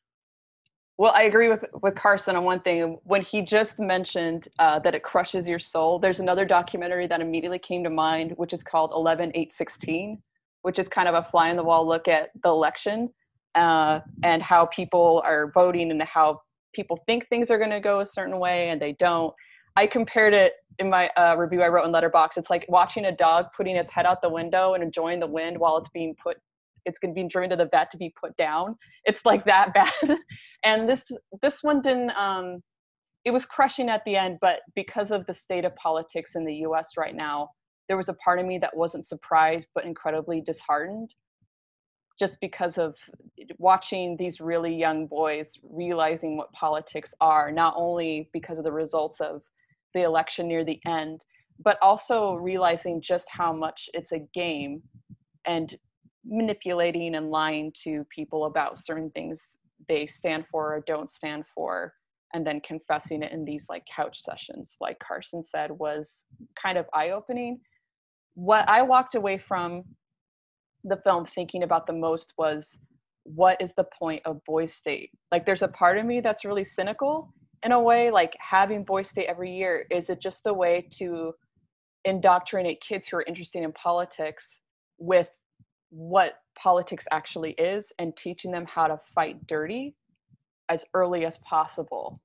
Well, 0.98 1.12
I 1.16 1.24
agree 1.24 1.50
with 1.50 1.66
with 1.82 1.96
Carson 1.96 2.36
on 2.36 2.44
one 2.44 2.60
thing. 2.60 3.00
When 3.04 3.24
he 3.24 3.42
just 3.42 3.80
mentioned 3.80 4.48
uh, 4.60 4.80
that 4.80 4.94
it 4.94 5.04
crushes 5.04 5.48
your 5.48 5.60
soul, 5.60 5.98
there's 5.98 6.20
another 6.20 6.46
documentary 6.46 7.08
that 7.08 7.20
immediately 7.20 7.60
came 7.60 7.84
to 7.84 7.90
mind, 7.90 8.34
which 8.38 8.54
is 8.54 8.62
called 8.62 8.92
Eleven 8.94 9.32
Eight 9.34 9.54
Sixteen, 9.54 10.22
which 10.62 10.78
is 10.78 10.88
kind 10.88 11.08
of 11.08 11.16
a 11.16 11.28
fly 11.32 11.50
on 11.50 11.56
the 11.56 11.64
wall 11.64 11.88
look 11.88 12.08
at 12.08 12.30
the 12.44 12.50
election 12.50 13.10
uh, 13.56 14.02
and 14.24 14.44
how 14.44 14.68
people 14.68 15.22
are 15.26 15.52
voting 15.54 15.90
and 15.90 16.02
how 16.04 16.42
people 16.74 17.00
think 17.08 17.28
things 17.28 17.50
are 17.50 17.58
going 17.58 17.72
to 17.72 17.80
go 17.80 18.02
a 18.02 18.06
certain 18.06 18.38
way 18.40 18.70
and 18.70 18.80
they 18.82 18.94
don't. 18.94 19.34
I 19.76 19.88
compared 19.88 20.36
it 20.36 20.54
in 20.78 20.90
my 20.92 21.10
uh, 21.18 21.36
review 21.38 21.64
I 21.64 21.70
wrote 21.70 21.86
in 21.86 21.92
Letterboxd. 21.92 22.38
It's 22.38 22.50
like 22.52 22.66
watching 22.70 23.06
a 23.06 23.12
dog 23.12 23.48
putting 23.58 23.76
its 23.76 23.92
head 23.92 24.06
out 24.06 24.22
the 24.22 24.30
window 24.30 24.76
and 24.76 24.84
enjoying 24.84 25.20
the 25.20 25.28
wind 25.28 25.58
while 25.58 25.78
it's 25.78 25.90
being 25.90 26.16
put 26.22 26.38
it's 26.86 27.00
going 27.00 27.14
to 27.14 27.22
be 27.22 27.28
driven 27.28 27.50
to 27.52 27.56
the 27.56 27.70
vet 27.72 27.92
to 27.92 27.98
be 27.98 28.14
put 28.20 28.36
down. 28.38 28.76
It's 29.06 29.26
like 29.26 29.46
that 29.46 29.74
bad. 29.74 29.92
and 30.64 30.88
this 30.88 31.12
this 31.42 31.60
one 31.62 31.82
didn't. 31.82 32.12
Um, 32.12 32.62
it 33.26 33.32
was 33.32 33.46
crushing 33.46 33.90
at 33.90 34.02
the 34.06 34.18
end, 34.18 34.38
but 34.42 34.60
because 34.76 35.12
of 35.12 35.26
the 35.28 35.36
state 35.36 35.64
of 35.64 35.74
politics 35.76 36.32
in 36.36 36.46
the 36.46 36.56
U.S. 36.56 36.92
right 36.98 37.16
now, 37.16 37.50
there 37.88 37.96
was 37.96 38.10
a 38.10 38.14
part 38.16 38.40
of 38.40 38.46
me 38.46 38.58
that 38.58 38.76
wasn't 38.76 39.08
surprised 39.08 39.70
but 39.74 39.86
incredibly 39.86 40.42
disheartened, 40.42 41.14
just 42.20 42.38
because 42.42 42.78
of 42.78 42.96
watching 43.58 44.18
these 44.18 44.42
really 44.42 44.76
young 44.76 45.08
boys 45.08 45.48
realizing 45.64 46.38
what 46.38 46.52
politics 46.52 47.14
are, 47.22 47.52
not 47.52 47.74
only 47.78 48.30
because 48.34 48.58
of 48.58 48.66
the 48.66 48.72
results 48.72 49.22
of 49.22 49.42
the 49.94 50.02
election 50.02 50.48
near 50.48 50.66
the 50.66 50.82
end, 50.86 51.22
but 51.64 51.78
also 51.82 52.36
realizing 52.36 53.02
just 53.02 53.26
how 53.30 53.54
much 53.54 53.90
it's 53.94 54.12
a 54.12 54.26
game 54.34 54.82
and 55.46 55.78
manipulating 56.26 57.16
and 57.16 57.30
lying 57.30 57.72
to 57.84 58.06
people 58.14 58.46
about 58.46 58.84
certain 58.84 59.10
things 59.12 59.56
they 59.88 60.08
stand 60.08 60.46
for 60.50 60.76
or 60.76 60.84
don't 60.88 61.12
stand 61.12 61.44
for 61.54 61.94
and 62.34 62.48
then 62.48 62.62
confessing 62.62 63.22
it 63.22 63.32
in 63.32 63.44
these 63.44 63.66
like 63.70 63.84
couch 63.94 64.18
sessions 64.24 64.76
like 64.80 64.98
carson 65.00 65.44
said 65.44 65.70
was 65.72 66.14
kind 66.62 66.78
of 66.78 66.86
eye-opening. 66.94 67.60
What 68.36 68.68
i 68.70 68.82
walked 68.82 69.16
away 69.16 69.38
from 69.38 69.84
the 70.84 70.98
film 70.98 71.26
thinking 71.34 71.64
about 71.64 71.88
the 71.88 71.94
most 71.94 72.34
was 72.38 72.66
what 73.24 73.62
is 73.62 73.72
the 73.78 73.86
point 73.98 74.22
of 74.26 74.44
boys 74.46 74.74
state? 74.74 75.10
Like 75.32 75.46
there's 75.46 75.62
a 75.62 75.68
part 75.70 75.98
of 75.98 76.06
me 76.06 76.20
that's 76.20 76.46
really 76.46 76.66
cynical 76.66 77.34
in 77.64 77.72
a 77.72 77.80
way 77.80 78.12
like 78.12 78.34
having 78.40 78.84
boys 78.84 79.10
state 79.10 79.28
every 79.28 79.56
year. 79.56 79.86
Is 79.90 80.10
it 80.10 80.22
just 80.22 80.42
a 80.46 80.54
way 80.54 80.88
to 80.98 81.34
indoctrinate 82.06 82.84
kids 82.88 83.08
who 83.08 83.18
are 83.18 83.24
interested 83.24 83.64
in 83.64 83.72
politics 83.74 84.44
with 84.98 85.28
what 85.94 86.40
politics 86.56 87.06
actually 87.12 87.52
is 87.52 87.92
and 88.00 88.18
teaching 88.18 88.52
them 88.52 88.66
how 88.66 88.88
to 88.88 89.00
fight 89.14 89.46
dirty 89.46 89.94
as 90.70 90.84
early 90.96 91.26
as 91.26 91.38
possible. 91.48 92.20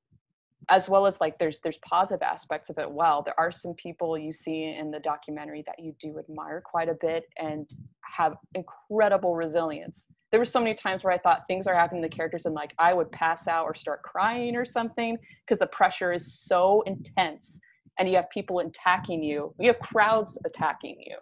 As 0.71 0.89
well 0.89 1.07
as 1.07 1.15
like 1.21 1.39
there's 1.39 1.61
there's 1.63 1.79
positive 1.85 2.23
aspects 2.23 2.71
of 2.71 2.79
it 2.79 2.91
well. 2.91 3.23
There 3.23 3.39
are 3.39 3.53
some 3.53 3.75
people 3.75 4.19
you 4.19 4.33
see 4.33 4.77
in 4.79 4.91
the 4.91 5.01
documentary 5.01 5.63
that 5.67 5.79
you 5.79 5.95
do 6.01 6.19
admire 6.19 6.63
quite 6.63 6.89
a 6.89 6.97
bit 7.01 7.25
and 7.39 7.67
have 8.01 8.37
incredible 8.55 9.35
resilience. 9.35 10.05
There 10.31 10.41
were 10.41 10.47
so 10.47 10.61
many 10.61 10.75
times 10.75 11.05
where 11.05 11.13
i 11.13 11.19
thought 11.19 11.45
things 11.47 11.67
are 11.67 11.75
happening 11.75 12.03
to 12.03 12.09
the 12.09 12.15
characters 12.15 12.43
and 12.45 12.55
like 12.55 12.75
i 12.79 12.93
would 12.93 13.11
pass 13.13 13.49
out 13.49 13.65
or 13.65 13.75
start 13.75 14.03
crying 14.03 14.57
or 14.57 14.67
something 14.67 15.17
because 15.47 15.59
the 15.59 15.69
pressure 15.69 16.13
is 16.13 16.39
so 16.47 16.83
intense 16.87 17.57
and 17.99 18.09
you 18.09 18.17
have 18.17 18.29
people 18.31 18.61
attacking 18.61 19.25
you. 19.25 19.55
You 19.59 19.69
have 19.69 19.79
crowds 19.81 20.39
attacking 20.45 21.03
you 21.05 21.17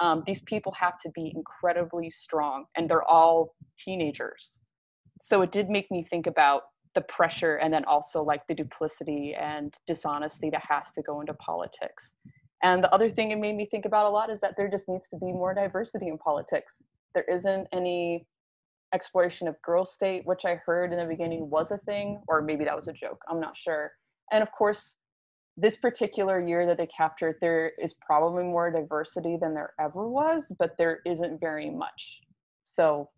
um, 0.00 0.22
these 0.26 0.40
people 0.46 0.72
have 0.72 0.98
to 1.00 1.10
be 1.14 1.32
incredibly 1.34 2.10
strong 2.10 2.64
and 2.76 2.88
they're 2.88 3.04
all 3.04 3.54
teenagers 3.78 4.58
so 5.22 5.42
it 5.42 5.52
did 5.52 5.70
make 5.70 5.90
me 5.90 6.06
think 6.10 6.26
about 6.26 6.62
the 6.94 7.00
pressure 7.02 7.56
and 7.56 7.72
then 7.72 7.84
also 7.86 8.22
like 8.22 8.46
the 8.46 8.54
duplicity 8.54 9.34
and 9.34 9.74
dishonesty 9.86 10.50
that 10.50 10.62
has 10.68 10.84
to 10.94 11.02
go 11.02 11.20
into 11.20 11.34
politics 11.34 12.08
and 12.62 12.82
the 12.82 12.92
other 12.92 13.10
thing 13.10 13.30
it 13.30 13.38
made 13.38 13.56
me 13.56 13.66
think 13.70 13.84
about 13.84 14.06
a 14.06 14.08
lot 14.08 14.30
is 14.30 14.40
that 14.40 14.54
there 14.56 14.68
just 14.68 14.88
needs 14.88 15.04
to 15.12 15.18
be 15.18 15.26
more 15.26 15.54
diversity 15.54 16.08
in 16.08 16.18
politics 16.18 16.72
There 17.14 17.24
isn't 17.24 17.68
any 17.72 18.26
exploration 18.94 19.48
of 19.48 19.60
girl 19.60 19.84
state, 19.84 20.22
which 20.24 20.42
I 20.46 20.54
heard 20.64 20.92
in 20.92 20.98
the 20.98 21.04
beginning 21.04 21.50
was 21.50 21.72
a 21.72 21.78
thing, 21.78 22.22
or 22.28 22.40
maybe 22.40 22.64
that 22.64 22.76
was 22.76 22.88
a 22.88 22.92
joke. 22.92 23.20
I'm 23.28 23.40
not 23.40 23.54
sure. 23.56 23.90
And 24.32 24.42
of 24.42 24.50
course, 24.52 24.94
this 25.56 25.76
particular 25.76 26.40
year 26.40 26.66
that 26.66 26.76
they 26.76 26.86
captured, 26.86 27.36
there 27.40 27.72
is 27.80 27.94
probably 28.04 28.42
more 28.42 28.70
diversity 28.70 29.36
than 29.40 29.54
there 29.54 29.72
ever 29.78 30.08
was, 30.08 30.42
but 30.58 30.76
there 30.78 31.00
isn't 31.06 31.40
very 31.40 31.70
much. 31.70 32.20
So 32.76 33.10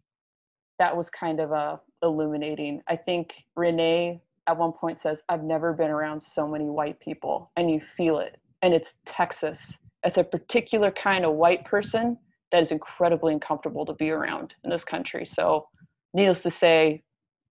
that 0.79 0.95
was 0.95 1.09
kind 1.09 1.41
of 1.41 1.53
a 1.53 1.81
illuminating. 2.03 2.83
I 2.89 2.97
think 2.97 3.33
Rene 3.57 4.21
at 4.47 4.57
one 4.57 4.73
point 4.73 4.99
says, 5.03 5.19
I've 5.29 5.43
never 5.43 5.73
been 5.73 5.91
around 5.91 6.23
so 6.23 6.47
many 6.47 6.67
white 6.67 7.01
people, 7.01 7.51
and 7.57 7.71
you 7.71 7.81
feel 7.97 8.19
it. 8.19 8.39
And 8.63 8.75
it's 8.75 8.95
Texas. 9.07 9.73
It's 10.05 10.19
a 10.19 10.25
particular 10.25 10.91
kind 10.91 11.25
of 11.25 11.35
white 11.35 11.65
person 11.65 12.19
that 12.53 12.63
is 12.63 12.71
incredibly 12.71 13.33
uncomfortable 13.33 13.85
to 13.87 13.95
be 13.95 14.11
around 14.11 14.55
in 14.63 14.71
this 14.71 14.85
country. 14.85 15.27
So, 15.27 15.67
needless 16.15 16.41
to 16.41 16.51
say, 16.51 17.03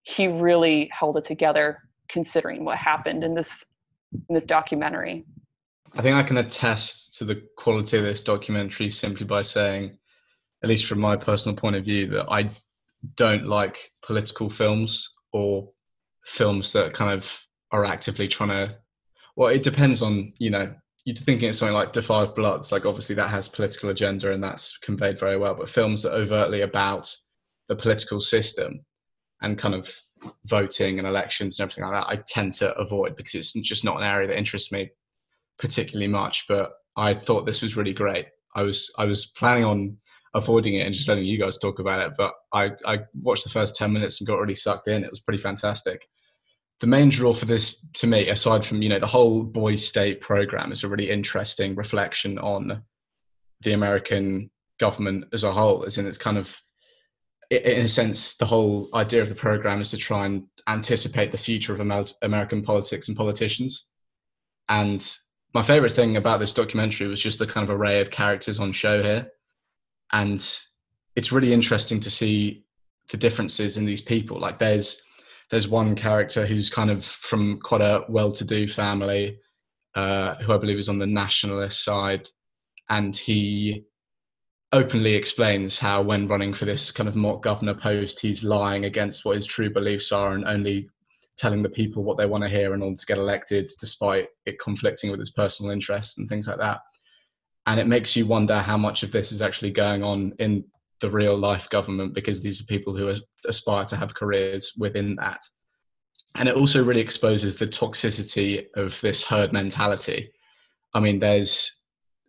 he 0.04 0.28
really 0.28 0.90
held 0.98 1.18
it 1.18 1.26
together 1.26 1.80
considering 2.08 2.64
what 2.64 2.78
happened 2.78 3.24
in 3.24 3.34
this 3.34 3.50
in 4.14 4.36
this 4.36 4.46
documentary. 4.46 5.26
I 5.94 6.02
think 6.02 6.16
I 6.16 6.24
can 6.24 6.38
attest 6.38 7.16
to 7.18 7.26
the 7.26 7.42
quality 7.58 7.98
of 7.98 8.04
this 8.04 8.22
documentary 8.22 8.90
simply 8.90 9.26
by 9.26 9.42
saying, 9.42 9.98
at 10.64 10.70
least 10.70 10.86
from 10.86 11.00
my 11.00 11.16
personal 11.16 11.56
point 11.56 11.76
of 11.76 11.86
view, 11.86 12.08
that 12.08 12.28
I 12.30 12.52
don't 13.16 13.46
like 13.46 13.92
political 14.06 14.50
films 14.50 15.10
or 15.32 15.70
films 16.26 16.74
that 16.74 16.94
kind 16.94 17.12
of 17.12 17.32
are 17.72 17.86
actively 17.86 18.28
trying 18.28 18.50
to. 18.50 18.78
Well, 19.36 19.50
it 19.50 19.64
depends 19.64 20.02
on 20.02 20.34
you 20.38 20.50
know. 20.50 20.74
You're 21.08 21.16
thinking 21.16 21.50
it's 21.50 21.60
something 21.60 21.76
like 21.76 21.94
Da 21.94 22.02
5 22.02 22.34
Bloods, 22.34 22.72
like 22.72 22.88
obviously 22.88 23.14
that 23.14 23.30
has 23.30 23.48
political 23.48 23.90
agenda 23.92 24.32
and 24.32 24.44
that's 24.44 24.76
conveyed 24.80 25.20
very 25.20 25.38
well. 25.38 25.54
But 25.54 25.70
films 25.70 26.02
that 26.02 26.14
overtly 26.14 26.62
about 26.62 27.16
the 27.68 27.76
political 27.76 28.20
system 28.20 28.84
and 29.40 29.56
kind 29.56 29.76
of 29.76 29.88
voting 30.46 31.00
and 31.00 31.08
elections 31.08 31.60
and 31.60 31.66
everything 31.66 31.84
like 31.84 31.94
that, 31.94 32.10
I 32.12 32.22
tend 32.28 32.54
to 32.56 32.74
avoid 32.78 33.16
because 33.16 33.36
it's 33.36 33.54
just 33.68 33.84
not 33.84 33.98
an 33.98 34.04
area 34.04 34.28
that 34.28 34.38
interests 34.38 34.72
me 34.72 34.92
particularly 35.60 36.08
much. 36.08 36.46
But 36.48 36.72
I 36.98 37.14
thought 37.14 37.46
this 37.46 37.62
was 37.62 37.76
really 37.76 37.94
great. 37.94 38.28
I 38.56 38.64
was 38.64 38.92
I 38.98 39.06
was 39.06 39.28
planning 39.28 39.66
on 39.66 39.98
avoiding 40.34 40.76
it 40.76 40.86
and 40.86 40.94
just 40.94 41.08
letting 41.08 41.26
you 41.26 41.40
guys 41.40 41.58
talk 41.58 41.80
about 41.80 42.06
it, 42.06 42.14
but 42.18 42.34
I 42.54 42.72
I 42.86 43.00
watched 43.22 43.44
the 43.44 43.50
first 43.50 43.76
ten 43.76 43.92
minutes 43.92 44.20
and 44.20 44.28
got 44.28 44.40
really 44.40 44.56
sucked 44.56 44.88
in. 44.88 45.04
It 45.04 45.10
was 45.10 45.20
pretty 45.20 45.42
fantastic. 45.42 46.08
The 46.82 46.88
main 46.88 47.10
draw 47.10 47.34
for 47.34 47.46
this, 47.46 47.88
to 47.94 48.08
me, 48.08 48.28
aside 48.28 48.66
from 48.66 48.82
you 48.82 48.90
know 48.90 49.00
the 49.00 49.08
whole 49.08 49.44
boys' 49.44 49.88
state 49.88 50.22
program, 50.22 50.72
is 50.72 50.84
a 50.84 50.88
really 50.88 51.10
interesting 51.10 51.76
reflection 51.76 52.38
on 52.40 52.84
the 53.62 53.74
American 53.74 54.50
government 54.80 55.26
as 55.34 55.44
a 55.44 55.52
whole. 55.52 55.86
As 55.86 55.98
in, 55.98 56.08
it's 56.08 56.18
kind 56.18 56.38
of 56.38 56.54
in 57.64 57.86
a 57.86 57.88
sense, 57.88 58.36
the 58.36 58.46
whole 58.46 58.90
idea 58.94 59.22
of 59.22 59.30
the 59.30 59.36
program 59.36 59.82
is 59.82 59.92
to 59.92 59.98
try 59.98 60.26
and 60.26 60.44
anticipate 60.68 61.32
the 61.32 61.38
future 61.38 61.74
of 61.74 62.14
American 62.22 62.64
politics 62.64 63.08
and 63.08 63.18
politicians. 63.18 63.88
And 64.70 65.06
my 65.54 65.62
favorite 65.62 65.96
thing 65.96 66.18
about 66.18 66.40
this 66.40 66.54
documentary 66.54 67.08
was 67.08 67.22
just 67.22 67.40
the 67.40 67.48
kind 67.48 67.70
of 67.70 67.76
array 67.76 68.02
of 68.02 68.12
characters 68.12 68.60
on 68.60 68.72
show 68.72 69.02
here. 69.02 69.28
And 70.12 70.44
it's 71.16 71.32
really 71.32 71.54
interesting 71.54 72.00
to 72.02 72.10
see 72.10 72.66
the 73.12 73.18
differences 73.18 73.78
in 73.78 73.86
these 73.86 74.02
people. 74.02 74.40
Like 74.40 74.60
there's 74.60 75.02
there's 75.52 75.68
one 75.68 75.96
character 75.96 76.46
who's 76.46 76.72
kind 76.72 76.90
of 76.90 77.06
from 77.06 77.60
quite 77.60 77.82
a 77.82 78.04
well-to-do 78.10 78.68
family, 78.68 79.38
uh, 79.94 80.36
who 80.36 80.52
I 80.52 80.58
believe 80.58 80.80
is 80.80 80.90
on 80.90 80.98
the 80.98 81.06
nationalist 81.06 81.84
side, 81.84 82.28
and 82.90 83.16
he 83.16 83.86
openly 84.76 85.16
explains 85.16 85.80
how 85.80 86.02
when 86.02 86.28
running 86.28 86.54
for 86.54 86.66
this 86.66 86.92
kind 86.92 87.08
of 87.08 87.16
mock 87.16 87.42
governor 87.42 87.74
post 87.74 88.20
he's 88.20 88.44
lying 88.44 88.86
against 88.86 89.24
what 89.24 89.38
his 89.38 89.46
true 89.46 89.70
beliefs 89.70 90.12
are 90.12 90.34
and 90.34 90.46
only 90.46 90.90
telling 91.38 91.64
the 91.64 91.70
people 91.70 92.04
what 92.04 92.18
they 92.18 92.26
want 92.26 92.44
to 92.44 92.50
hear 92.50 92.74
in 92.74 92.82
order 92.82 92.98
to 92.98 93.06
get 93.06 93.18
elected 93.18 93.72
despite 93.80 94.28
it 94.46 94.60
conflicting 94.60 95.12
with 95.12 95.20
his 95.20 95.32
personal 95.32 95.72
interests 95.72 96.18
and 96.18 96.28
things 96.28 96.48
like 96.48 96.58
that. 96.58 96.82
And 97.68 97.80
it 97.80 97.88
makes 97.88 98.16
you 98.16 98.26
wonder 98.26 98.60
how 98.60 98.78
much 98.78 99.04
of 99.04 99.12
this 99.12 99.32
is 99.32 99.42
actually 99.42 99.72
going 99.72 100.04
on 100.04 100.34
in 100.40 100.64
the 101.00 101.10
real 101.10 101.38
life 101.38 101.70
government 101.70 102.14
because 102.14 102.42
these 102.42 102.62
are 102.62 102.66
people 102.66 102.96
who 102.96 103.14
aspire 103.48 103.86
to 103.86 103.96
have 103.96 104.14
careers 104.14 104.74
within 104.78 105.16
that. 105.16 105.42
And 106.36 106.48
it 106.48 106.56
also 106.56 106.84
really 106.84 107.02
exposes 107.02 107.56
the 107.56 107.68
toxicity 107.68 108.66
of 108.76 109.00
this 109.02 109.24
herd 109.24 109.52
mentality. 109.54 110.32
I 110.94 111.00
mean 111.00 111.20
there's 111.20 111.72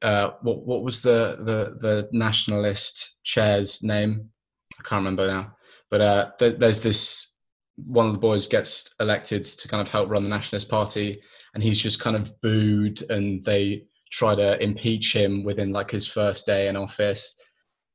uh, 0.02 0.30
what 0.42 0.66
what 0.66 0.82
was 0.82 1.02
the 1.02 1.36
the 1.40 1.78
the 1.80 2.08
nationalist 2.12 3.16
chair's 3.24 3.82
name? 3.82 4.30
I 4.78 4.82
can't 4.82 5.00
remember 5.00 5.26
now. 5.26 5.56
But 5.90 6.00
uh, 6.00 6.30
th- 6.38 6.58
there's 6.58 6.80
this 6.80 7.32
one 7.76 8.06
of 8.06 8.12
the 8.12 8.18
boys 8.18 8.48
gets 8.48 8.90
elected 9.00 9.44
to 9.44 9.68
kind 9.68 9.80
of 9.80 9.88
help 9.88 10.08
run 10.08 10.22
the 10.22 10.28
nationalist 10.28 10.68
party, 10.68 11.20
and 11.54 11.62
he's 11.62 11.78
just 11.78 12.00
kind 12.00 12.16
of 12.16 12.40
booed, 12.40 13.02
and 13.10 13.44
they 13.44 13.84
try 14.12 14.34
to 14.34 14.62
impeach 14.62 15.14
him 15.14 15.44
within 15.44 15.72
like 15.72 15.90
his 15.90 16.06
first 16.06 16.46
day 16.46 16.68
in 16.68 16.76
office, 16.76 17.34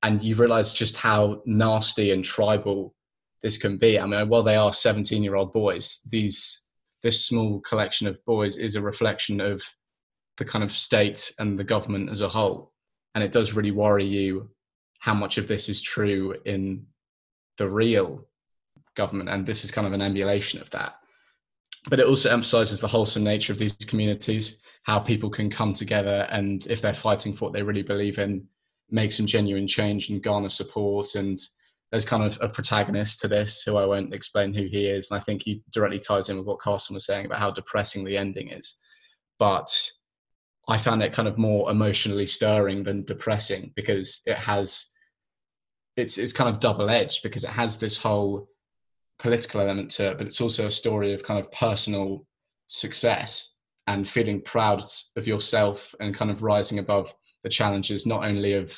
and 0.04 0.24
you 0.24 0.36
realise 0.36 0.74
just 0.74 0.96
how 0.96 1.42
nasty 1.46 2.12
and 2.12 2.24
tribal 2.26 2.96
this 3.44 3.58
can 3.58 3.78
be. 3.78 4.00
I 4.00 4.06
mean, 4.06 4.28
while 4.30 4.44
they 4.44 4.56
are 4.56 4.74
17 4.74 5.24
year 5.24 5.36
old 5.36 5.54
boys, 5.54 6.00
these 6.10 6.62
this 7.04 7.26
small 7.26 7.60
collection 7.62 8.08
of 8.08 8.24
boys 8.26 8.58
is 8.58 8.76
a 8.76 8.82
reflection 8.82 9.42
of 9.42 9.64
the 10.42 10.46
kind 10.52 10.64
of 10.64 10.76
state 10.76 11.32
and 11.38 11.58
the 11.58 11.64
government 11.64 12.10
as 12.10 12.22
a 12.22 12.28
whole. 12.28 12.72
And 13.14 13.24
it 13.24 13.32
does 13.32 13.54
really 13.54 13.70
worry 13.70 14.04
you 14.04 14.50
how 14.98 15.14
much 15.14 15.38
of 15.38 15.48
this 15.48 15.70
is 15.70 15.84
true 15.84 16.36
in 16.46 16.84
the 17.60 17.70
real 17.70 18.26
government. 18.96 19.30
And 19.30 19.46
this 19.46 19.64
is 19.64 19.70
kind 19.70 19.86
of 19.86 19.94
an 19.94 20.02
emulation 20.02 20.60
of 20.60 20.68
that. 20.72 20.96
But 21.92 22.00
it 22.00 22.08
also 22.08 22.32
emphasizes 22.32 22.82
the 22.82 22.88
wholesome 22.88 23.24
nature 23.24 23.54
of 23.54 23.60
these 23.60 23.76
communities, 23.86 24.58
how 24.82 24.98
people 24.98 25.30
can 25.30 25.52
come 25.52 25.76
together 25.76 26.28
and, 26.32 26.66
if 26.66 26.82
they're 26.82 26.96
fighting 26.96 27.36
for 27.36 27.46
what 27.46 27.54
they 27.54 27.62
really 27.62 27.84
believe 27.84 28.18
in, 28.18 28.48
make 28.90 29.14
some 29.14 29.28
genuine 29.28 29.68
change 29.68 30.10
and 30.10 30.24
garner 30.24 30.50
support. 30.50 31.14
And 31.14 31.40
there's 31.92 32.04
kind 32.04 32.24
of 32.24 32.40
a 32.42 32.50
protagonist 32.50 33.20
to 33.20 33.28
this 33.28 33.62
who 33.62 33.78
I 33.78 33.86
won't 33.86 34.16
explain 34.16 34.56
who 34.56 34.64
he 34.64 34.88
is. 34.88 35.12
And 35.12 35.20
I 35.20 35.24
think 35.24 35.44
he 35.44 35.62
directly 35.72 36.00
ties 36.00 36.30
in 36.30 36.38
with 36.38 36.48
what 36.48 36.62
Carson 36.62 36.96
was 36.96 37.06
saying 37.06 37.28
about 37.28 37.38
how 37.38 37.52
depressing 37.52 38.04
the 38.04 38.18
ending 38.18 38.50
is. 38.50 38.74
But 39.38 39.72
I 40.68 40.78
found 40.78 41.02
it 41.04 41.14
kind 41.14 41.28
of 41.28 41.38
more 41.38 41.72
emotionally 41.72 42.28
stirring 42.28 42.84
than 42.84 43.04
depressing 43.04 43.74
because 43.76 44.22
it 44.26 44.38
has 44.38 44.86
it's 45.98 46.18
it's 46.18 46.34
kind 46.34 46.50
of 46.50 46.62
double 46.62 46.90
edged 46.90 47.24
because 47.24 47.44
it 47.44 47.50
has 47.50 47.78
this 47.78 47.98
whole 47.98 48.48
political 49.20 49.62
element 49.62 49.92
to 49.92 50.12
it, 50.12 50.18
but 50.18 50.28
it's 50.28 50.42
also 50.42 50.68
a 50.68 50.72
story 50.72 51.14
of 51.14 51.24
kind 51.24 51.40
of 51.40 51.52
personal 51.52 52.26
success 52.68 53.56
and 53.88 54.10
feeling 54.10 54.42
proud 54.42 54.84
of 55.16 55.28
yourself 55.28 55.94
and 56.00 56.16
kind 56.16 56.32
of 56.32 56.42
rising 56.42 56.80
above 56.80 57.14
the 57.44 57.50
challenges 57.50 58.06
not 58.06 58.24
only 58.24 58.54
of 58.54 58.78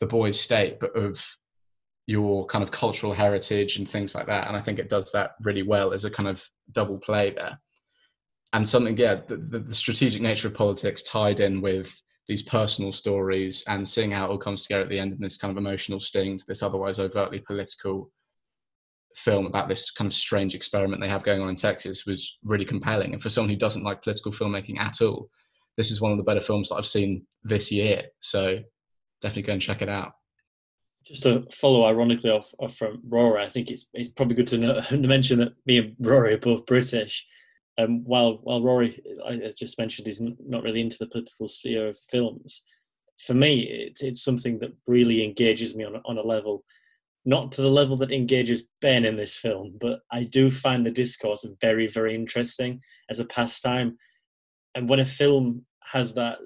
the 0.00 0.06
boys' 0.06 0.40
state 0.40 0.80
but 0.80 0.94
of 0.96 1.24
your 2.06 2.44
kind 2.46 2.64
of 2.64 2.70
cultural 2.70 3.12
heritage 3.12 3.76
and 3.76 3.88
things 3.88 4.14
like 4.14 4.26
that. 4.26 4.48
And 4.48 4.56
I 4.56 4.60
think 4.60 4.78
it 4.78 4.90
does 4.90 5.12
that 5.12 5.32
really 5.42 5.62
well 5.62 5.92
as 5.92 6.04
a 6.04 6.10
kind 6.10 6.28
of 6.28 6.44
double 6.72 6.98
play 6.98 7.30
there 7.30 7.58
and 8.52 8.68
something 8.68 8.96
yeah 8.96 9.20
the, 9.28 9.36
the, 9.36 9.58
the, 9.58 9.74
strategic 9.74 10.20
nature 10.20 10.48
of 10.48 10.54
politics 10.54 11.02
tied 11.02 11.40
in 11.40 11.60
with 11.60 11.90
these 12.28 12.42
personal 12.42 12.92
stories 12.92 13.64
and 13.66 13.88
seeing 13.88 14.10
how 14.10 14.26
it 14.26 14.30
all 14.30 14.38
comes 14.38 14.62
together 14.62 14.82
at 14.82 14.88
the 14.88 14.98
end 14.98 15.12
in 15.12 15.20
this 15.20 15.36
kind 15.36 15.50
of 15.50 15.56
emotional 15.56 16.00
sting 16.00 16.38
to 16.38 16.44
this 16.46 16.62
otherwise 16.62 16.98
overtly 16.98 17.40
political 17.40 18.10
film 19.16 19.46
about 19.46 19.68
this 19.68 19.90
kind 19.90 20.10
of 20.10 20.14
strange 20.14 20.54
experiment 20.54 21.00
they 21.00 21.08
have 21.08 21.22
going 21.22 21.40
on 21.40 21.48
in 21.48 21.56
Texas 21.56 22.06
was 22.06 22.38
really 22.42 22.64
compelling. 22.64 23.12
And 23.12 23.22
for 23.22 23.30
someone 23.30 23.50
who 23.50 23.56
doesn't 23.56 23.84
like 23.84 24.02
political 24.02 24.32
filmmaking 24.32 24.78
at 24.78 25.00
all, 25.00 25.28
this 25.76 25.90
is 25.90 26.00
one 26.00 26.12
of 26.12 26.18
the 26.18 26.24
better 26.24 26.40
films 26.40 26.68
that 26.68 26.76
I've 26.76 26.86
seen 26.86 27.26
this 27.42 27.72
year. 27.72 28.04
So 28.20 28.60
definitely 29.20 29.42
go 29.42 29.52
and 29.54 29.62
check 29.62 29.82
it 29.82 29.88
out. 29.88 30.12
Just 31.04 31.24
to 31.24 31.44
follow 31.50 31.84
ironically 31.84 32.30
off, 32.30 32.52
off 32.58 32.76
from 32.76 33.00
Rory, 33.08 33.42
I 33.42 33.48
think 33.48 33.70
it's 33.70 33.86
it's 33.92 34.08
probably 34.08 34.36
good 34.36 34.46
to, 34.48 34.58
know, 34.58 34.80
to 34.80 34.98
mention 34.98 35.40
that 35.40 35.52
me 35.66 35.78
and 35.78 35.96
Rory 35.98 36.34
are 36.34 36.38
both 36.38 36.64
British 36.66 37.26
um, 37.78 38.04
while 38.04 38.38
while 38.42 38.62
Rory, 38.62 39.02
I 39.26 39.50
just 39.56 39.78
mentioned, 39.78 40.08
is 40.08 40.20
not 40.20 40.62
really 40.62 40.80
into 40.80 40.98
the 40.98 41.06
political 41.06 41.48
sphere 41.48 41.88
of 41.88 41.98
films. 42.10 42.62
For 43.26 43.34
me, 43.34 43.62
it, 43.62 43.98
it's 44.00 44.22
something 44.22 44.58
that 44.58 44.72
really 44.86 45.24
engages 45.24 45.74
me 45.74 45.84
on 45.84 46.00
on 46.04 46.18
a 46.18 46.22
level, 46.22 46.64
not 47.24 47.52
to 47.52 47.62
the 47.62 47.70
level 47.70 47.96
that 47.98 48.12
engages 48.12 48.64
Ben 48.80 49.04
in 49.04 49.16
this 49.16 49.36
film, 49.36 49.76
but 49.80 50.00
I 50.10 50.24
do 50.24 50.50
find 50.50 50.84
the 50.84 50.90
discourse 50.90 51.46
very 51.60 51.86
very 51.86 52.14
interesting 52.14 52.80
as 53.08 53.20
a 53.20 53.24
pastime. 53.24 53.96
And 54.74 54.88
when 54.88 55.00
a 55.00 55.04
film 55.04 55.64
has 55.92 56.14
that 56.14 56.38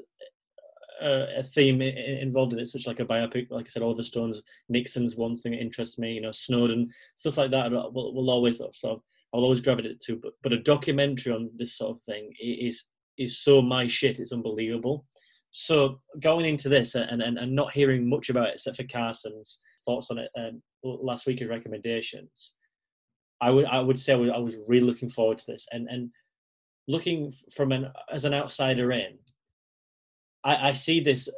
uh, 1.02 1.26
a 1.36 1.42
theme 1.42 1.82
involved 1.82 2.52
in 2.52 2.58
it, 2.58 2.68
such 2.68 2.86
like 2.86 3.00
a 3.00 3.04
biopic, 3.04 3.50
like 3.50 3.66
I 3.66 3.68
said, 3.68 3.82
Oliver 3.82 4.02
Stone's 4.02 4.42
Nixon's 4.68 5.16
one 5.16 5.36
thing 5.36 5.52
that 5.52 5.60
interests 5.60 5.98
me. 5.98 6.12
You 6.12 6.20
know, 6.20 6.30
Snowden, 6.30 6.90
stuff 7.14 7.36
like 7.36 7.50
that 7.50 7.70
will, 7.70 8.14
will 8.14 8.30
always 8.30 8.58
sort 8.58 8.74
of 8.84 9.02
I'll 9.34 9.42
always 9.42 9.60
gravitate 9.60 10.00
to. 10.00 10.16
But 10.16 10.32
but 10.42 10.52
a 10.52 10.58
documentary 10.58 11.32
on 11.32 11.50
this 11.56 11.76
sort 11.76 11.96
of 11.96 12.02
thing 12.02 12.32
is 12.40 12.84
is 13.18 13.38
so 13.38 13.62
my 13.62 13.86
shit. 13.86 14.20
It's 14.20 14.32
unbelievable. 14.32 15.06
So 15.58 16.00
going 16.20 16.44
into 16.44 16.68
this 16.68 16.94
and, 16.96 17.22
and, 17.22 17.38
and 17.38 17.54
not 17.54 17.72
hearing 17.72 18.06
much 18.06 18.28
about 18.28 18.48
it 18.48 18.54
except 18.54 18.76
for 18.76 18.84
Carson's 18.84 19.60
thoughts 19.86 20.10
on 20.10 20.18
it 20.18 20.28
um, 20.38 20.62
last 20.84 21.26
week 21.26 21.40
as 21.40 21.48
recommendations. 21.48 22.52
I 23.40 23.50
would 23.50 23.64
I 23.66 23.80
would 23.80 23.98
say 23.98 24.12
I 24.12 24.16
was, 24.16 24.30
I 24.30 24.38
was 24.38 24.58
really 24.68 24.86
looking 24.86 25.08
forward 25.08 25.38
to 25.38 25.46
this, 25.46 25.66
and 25.72 25.88
and 25.88 26.10
looking 26.88 27.32
from 27.54 27.72
an 27.72 27.90
as 28.10 28.24
an 28.24 28.34
outsider 28.34 28.92
in, 28.92 29.18
I, 30.44 30.68
I 30.68 30.72
see 30.72 31.00
this 31.00 31.28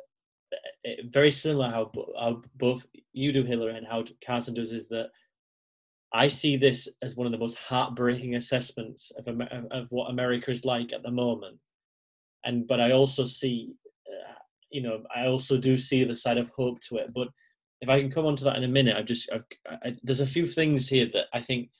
uh, 0.52 0.90
very 1.10 1.30
similar 1.30 1.68
how, 1.68 1.90
how 2.18 2.42
both 2.56 2.86
you 3.12 3.32
do 3.32 3.42
Hillary 3.42 3.76
and 3.76 3.86
how 3.86 4.04
Carson 4.24 4.54
does 4.54 4.72
is 4.72 4.88
that 4.88 5.10
I 6.12 6.28
see 6.28 6.56
this 6.56 6.88
as 7.02 7.16
one 7.16 7.26
of 7.26 7.32
the 7.32 7.38
most 7.38 7.58
heartbreaking 7.58 8.36
assessments 8.36 9.12
of, 9.18 9.28
of 9.70 9.86
what 9.90 10.10
America 10.10 10.50
is 10.50 10.64
like 10.64 10.92
at 10.92 11.02
the 11.02 11.10
moment. 11.10 11.58
And 12.44 12.66
but 12.66 12.80
I 12.80 12.92
also 12.92 13.24
see, 13.24 13.74
uh, 14.08 14.34
you 14.70 14.82
know, 14.82 15.02
I 15.14 15.26
also 15.26 15.58
do 15.58 15.76
see 15.76 16.04
the 16.04 16.16
side 16.16 16.38
of 16.38 16.50
hope 16.50 16.80
to 16.82 16.96
it. 16.96 17.12
But 17.14 17.28
if 17.80 17.88
I 17.88 18.00
can 18.00 18.10
come 18.10 18.24
on 18.24 18.36
to 18.36 18.44
that 18.44 18.56
in 18.56 18.64
a 18.64 18.68
minute, 18.68 18.96
I've 18.96 19.04
just 19.04 19.30
I've, 19.32 19.44
I, 19.84 19.96
there's 20.02 20.20
a 20.20 20.26
few 20.26 20.46
things 20.46 20.88
here 20.88 21.08
that 21.12 21.26
I 21.34 21.40
think, 21.40 21.70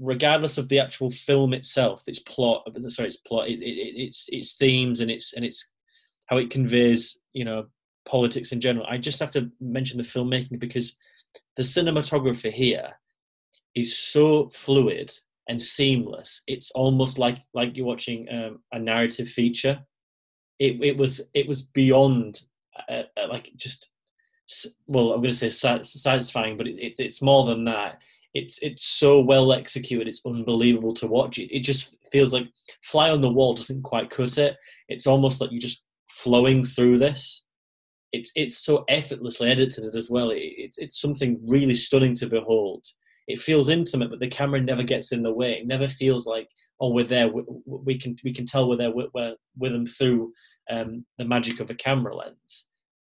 regardless 0.00 0.58
of 0.58 0.68
the 0.68 0.80
actual 0.80 1.10
film 1.10 1.54
itself, 1.54 2.02
its 2.08 2.18
plot, 2.18 2.66
sorry, 2.88 3.08
its 3.08 3.18
plot, 3.18 3.48
it, 3.48 3.62
it, 3.62 4.00
its 4.00 4.28
its 4.32 4.54
themes 4.54 4.98
and 4.98 5.10
its 5.10 5.34
and 5.34 5.44
its 5.44 5.70
how 6.26 6.38
it 6.38 6.50
conveys, 6.50 7.20
you 7.34 7.44
know, 7.44 7.66
politics 8.04 8.50
in 8.50 8.60
general. 8.60 8.86
I 8.88 8.98
just 8.98 9.20
have 9.20 9.32
to 9.32 9.50
mention 9.60 9.98
the 9.98 10.02
filmmaking 10.04 10.58
because 10.58 10.96
the 11.56 11.62
cinematography 11.62 12.50
here 12.50 12.88
is 13.74 13.98
so 13.98 14.48
fluid 14.48 15.10
and 15.48 15.62
seamless. 15.62 16.42
It's 16.46 16.70
almost 16.72 17.18
like 17.18 17.38
like 17.52 17.76
you're 17.76 17.86
watching 17.86 18.26
um, 18.30 18.60
a 18.72 18.78
narrative 18.78 19.28
feature. 19.28 19.80
It 20.58 20.82
it 20.82 20.96
was 20.96 21.28
it 21.34 21.46
was 21.46 21.62
beyond 21.62 22.40
uh, 22.88 23.02
uh, 23.16 23.28
like 23.28 23.50
just 23.56 23.90
well 24.86 25.12
I'm 25.12 25.20
going 25.20 25.32
to 25.32 25.50
say 25.50 25.50
satisfying, 25.50 26.56
but 26.56 26.66
it, 26.66 26.78
it, 26.78 26.94
it's 26.98 27.22
more 27.22 27.44
than 27.44 27.64
that. 27.64 28.00
It's 28.34 28.58
it's 28.62 28.84
so 28.84 29.20
well 29.20 29.52
executed. 29.52 30.08
It's 30.08 30.24
unbelievable 30.26 30.94
to 30.94 31.06
watch. 31.06 31.38
It 31.38 31.54
it 31.54 31.60
just 31.60 31.96
feels 32.10 32.32
like 32.32 32.48
fly 32.82 33.10
on 33.10 33.20
the 33.20 33.32
wall 33.32 33.54
doesn't 33.54 33.82
quite 33.82 34.10
cut 34.10 34.38
it. 34.38 34.56
It's 34.88 35.06
almost 35.06 35.40
like 35.40 35.50
you're 35.50 35.60
just 35.60 35.84
flowing 36.08 36.64
through 36.64 36.98
this. 36.98 37.44
It's 38.12 38.32
it's 38.34 38.58
so 38.58 38.84
effortlessly 38.88 39.50
edited 39.50 39.96
as 39.96 40.08
well. 40.10 40.30
It, 40.30 40.38
it's 40.56 40.78
it's 40.78 41.00
something 41.00 41.40
really 41.46 41.74
stunning 41.74 42.14
to 42.16 42.26
behold 42.26 42.84
it 43.26 43.38
feels 43.38 43.68
intimate, 43.68 44.10
but 44.10 44.20
the 44.20 44.28
camera 44.28 44.60
never 44.60 44.82
gets 44.82 45.12
in 45.12 45.22
the 45.22 45.32
way. 45.32 45.52
It 45.52 45.66
never 45.66 45.88
feels 45.88 46.26
like, 46.26 46.48
oh, 46.80 46.90
we're 46.90 47.04
there. 47.04 47.28
We, 47.28 47.42
we 47.66 47.98
can 47.98 48.16
we 48.24 48.32
can 48.32 48.44
tell 48.44 48.68
we're 48.68 48.76
there. 48.76 48.90
We're, 48.90 49.08
we're 49.14 49.34
with 49.56 49.72
them 49.72 49.86
through 49.86 50.32
um, 50.70 51.04
the 51.18 51.24
magic 51.24 51.60
of 51.60 51.70
a 51.70 51.74
camera 51.74 52.14
lens. 52.14 52.66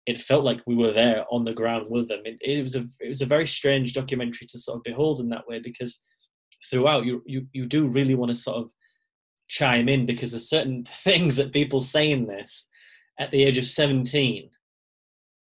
It 0.05 0.21
felt 0.21 0.43
like 0.43 0.61
we 0.67 0.75
were 0.75 0.91
there 0.91 1.25
on 1.31 1.45
the 1.45 1.53
ground 1.53 1.87
with 1.89 2.09
them. 2.09 2.21
It, 2.25 2.37
it 2.41 2.61
was 2.61 2.75
a 2.75 2.85
it 2.99 3.07
was 3.07 3.21
a 3.21 3.27
very 3.27 3.47
strange 3.47 3.93
documentary 3.93 4.47
to 4.47 4.59
sort 4.59 4.77
of 4.77 4.83
behold 4.83 5.19
in 5.19 5.29
that 5.29 5.47
way 5.47 5.59
because 5.59 6.01
throughout 6.69 7.05
you 7.05 7.23
you 7.25 7.47
you 7.53 7.65
do 7.65 7.87
really 7.87 8.15
want 8.15 8.29
to 8.29 8.35
sort 8.35 8.57
of 8.57 8.71
chime 9.47 9.89
in 9.89 10.05
because 10.05 10.31
there's 10.31 10.49
certain 10.49 10.85
things 11.03 11.37
that 11.37 11.53
people 11.53 11.79
say 11.79 12.11
in 12.11 12.27
this 12.27 12.67
at 13.19 13.31
the 13.31 13.43
age 13.43 13.57
of 13.57 13.63
17 13.63 14.49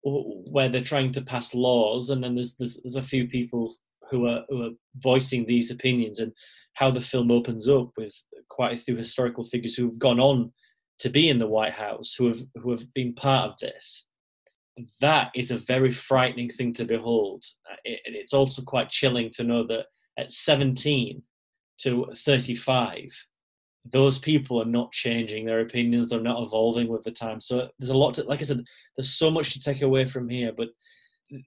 where 0.05 0.69
they're 0.69 0.81
trying 0.81 1.13
to 1.13 1.23
pass 1.23 1.55
laws 1.55 2.11
and 2.11 2.25
then 2.25 2.35
there's 2.35 2.57
there's, 2.57 2.81
there's 2.83 2.97
a 2.97 3.03
few 3.03 3.29
people 3.29 3.73
who 4.13 4.29
are 4.29 4.45
who 4.49 4.63
are 4.67 4.71
voicing 4.99 5.45
these 5.45 5.73
opinions 5.73 6.21
and 6.21 6.33
how 6.75 6.91
the 6.91 7.01
film 7.01 7.33
opens 7.33 7.67
up 7.69 7.91
with 7.97 8.15
quite 8.49 8.75
a 8.75 8.79
few 8.79 8.95
historical 8.95 9.43
figures 9.43 9.75
who 9.75 9.87
have 9.87 9.99
gone 9.99 10.21
on 10.21 10.53
to 11.01 11.11
be 11.11 11.29
in 11.29 11.39
the 11.39 11.49
White 11.49 11.73
House, 11.73 12.15
who 12.17 12.29
have 12.29 12.41
who 12.63 12.71
have 12.71 12.93
been 12.95 13.15
part 13.15 13.51
of 13.51 13.59
this. 13.59 14.07
That 15.01 15.31
is 15.35 15.51
a 15.51 15.57
very 15.57 15.91
frightening 15.91 16.49
thing 16.49 16.73
to 16.75 16.85
behold. 16.85 17.45
Uh, 17.71 17.77
it, 17.85 18.01
it's 18.05 18.33
also 18.33 18.63
quite 18.63 18.89
chilling 18.89 19.31
to 19.31 19.45
know 19.45 19.65
that 19.67 19.87
at 20.19 20.33
17 20.33 21.23
to 21.79 22.07
35, 22.15 23.09
those 23.85 24.19
people 24.19 24.63
are 24.63 24.67
not 24.67 24.93
changing 24.93 25.45
their 25.45 25.61
opinions, 25.61 26.11
they're 26.11 26.21
not 26.21 26.43
evolving 26.43 26.89
with 26.89 27.03
the 27.03 27.11
time. 27.11 27.41
So 27.41 27.69
there's 27.79 27.91
a 27.91 27.97
lot 27.97 28.15
to, 28.15 28.25
like 28.25 28.41
I 28.41 28.45
said, 28.45 28.65
there's 28.97 29.13
so 29.13 29.31
much 29.31 29.53
to 29.53 29.61
take 29.61 29.83
away 29.83 30.05
from 30.05 30.29
here, 30.29 30.53
but 30.57 30.69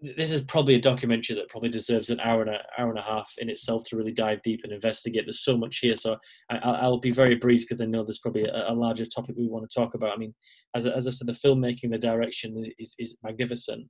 this 0.02 0.32
is 0.32 0.42
probably 0.42 0.76
a 0.76 0.82
documentary 0.82 1.36
that 1.36 1.50
probably 1.50 1.70
deserves 1.70 2.10
an 2.10 2.20
hour 2.20 2.42
and 2.42 2.50
a 2.50 2.60
hour 2.78 2.90
and 2.90 2.98
a 2.98 3.04
half 3.04 3.32
in 3.38 3.50
itself 3.50 3.84
to 3.86 3.98
really 3.98 4.12
dive 4.12 4.42
deep 4.42 4.62
and 4.64 4.74
investigate. 4.74 5.26
There's 5.26 5.44
so 5.44 5.58
much 5.58 5.78
here, 5.78 5.96
so 5.96 6.18
I, 6.50 6.88
will 6.88 7.00
be 7.00 7.12
very 7.12 7.36
brief 7.36 7.62
because 7.62 7.82
I 7.82 7.86
know 7.86 8.04
there's 8.04 8.20
probably 8.20 8.46
a, 8.46 8.72
a, 8.72 8.74
larger 8.74 9.06
topic 9.06 9.36
we 9.38 9.48
want 9.48 9.70
to 9.70 9.80
talk 9.80 9.94
about. 9.94 10.14
I 10.14 10.18
mean, 10.18 10.34
as, 10.76 10.88
as 10.88 11.08
I 11.08 11.12
said, 11.12 11.28
the 11.28 11.34
filmmaking, 11.34 11.92
the 11.92 12.00
direction 12.00 12.66
is, 12.80 12.96
is 12.98 13.18
magnificent, 13.24 13.88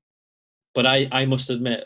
but 0.74 0.86
I, 0.86 1.08
I 1.12 1.26
must 1.26 1.50
admit, 1.50 1.86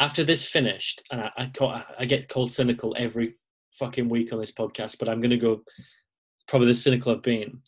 after 0.00 0.24
this 0.24 0.46
finished, 0.46 1.02
and 1.12 1.20
I, 1.20 1.50
I, 1.60 1.84
I 2.00 2.04
get 2.04 2.28
called 2.28 2.50
cynical 2.50 2.94
every 2.98 3.34
fucking 3.78 4.08
week 4.08 4.32
on 4.32 4.40
this 4.40 4.52
podcast, 4.52 4.98
but 4.98 5.08
I'm 5.08 5.22
to 5.22 5.36
go 5.36 5.62
probably 6.48 6.68
the 6.68 6.74
cynical 6.74 7.12
I've 7.12 7.22
been 7.22 7.60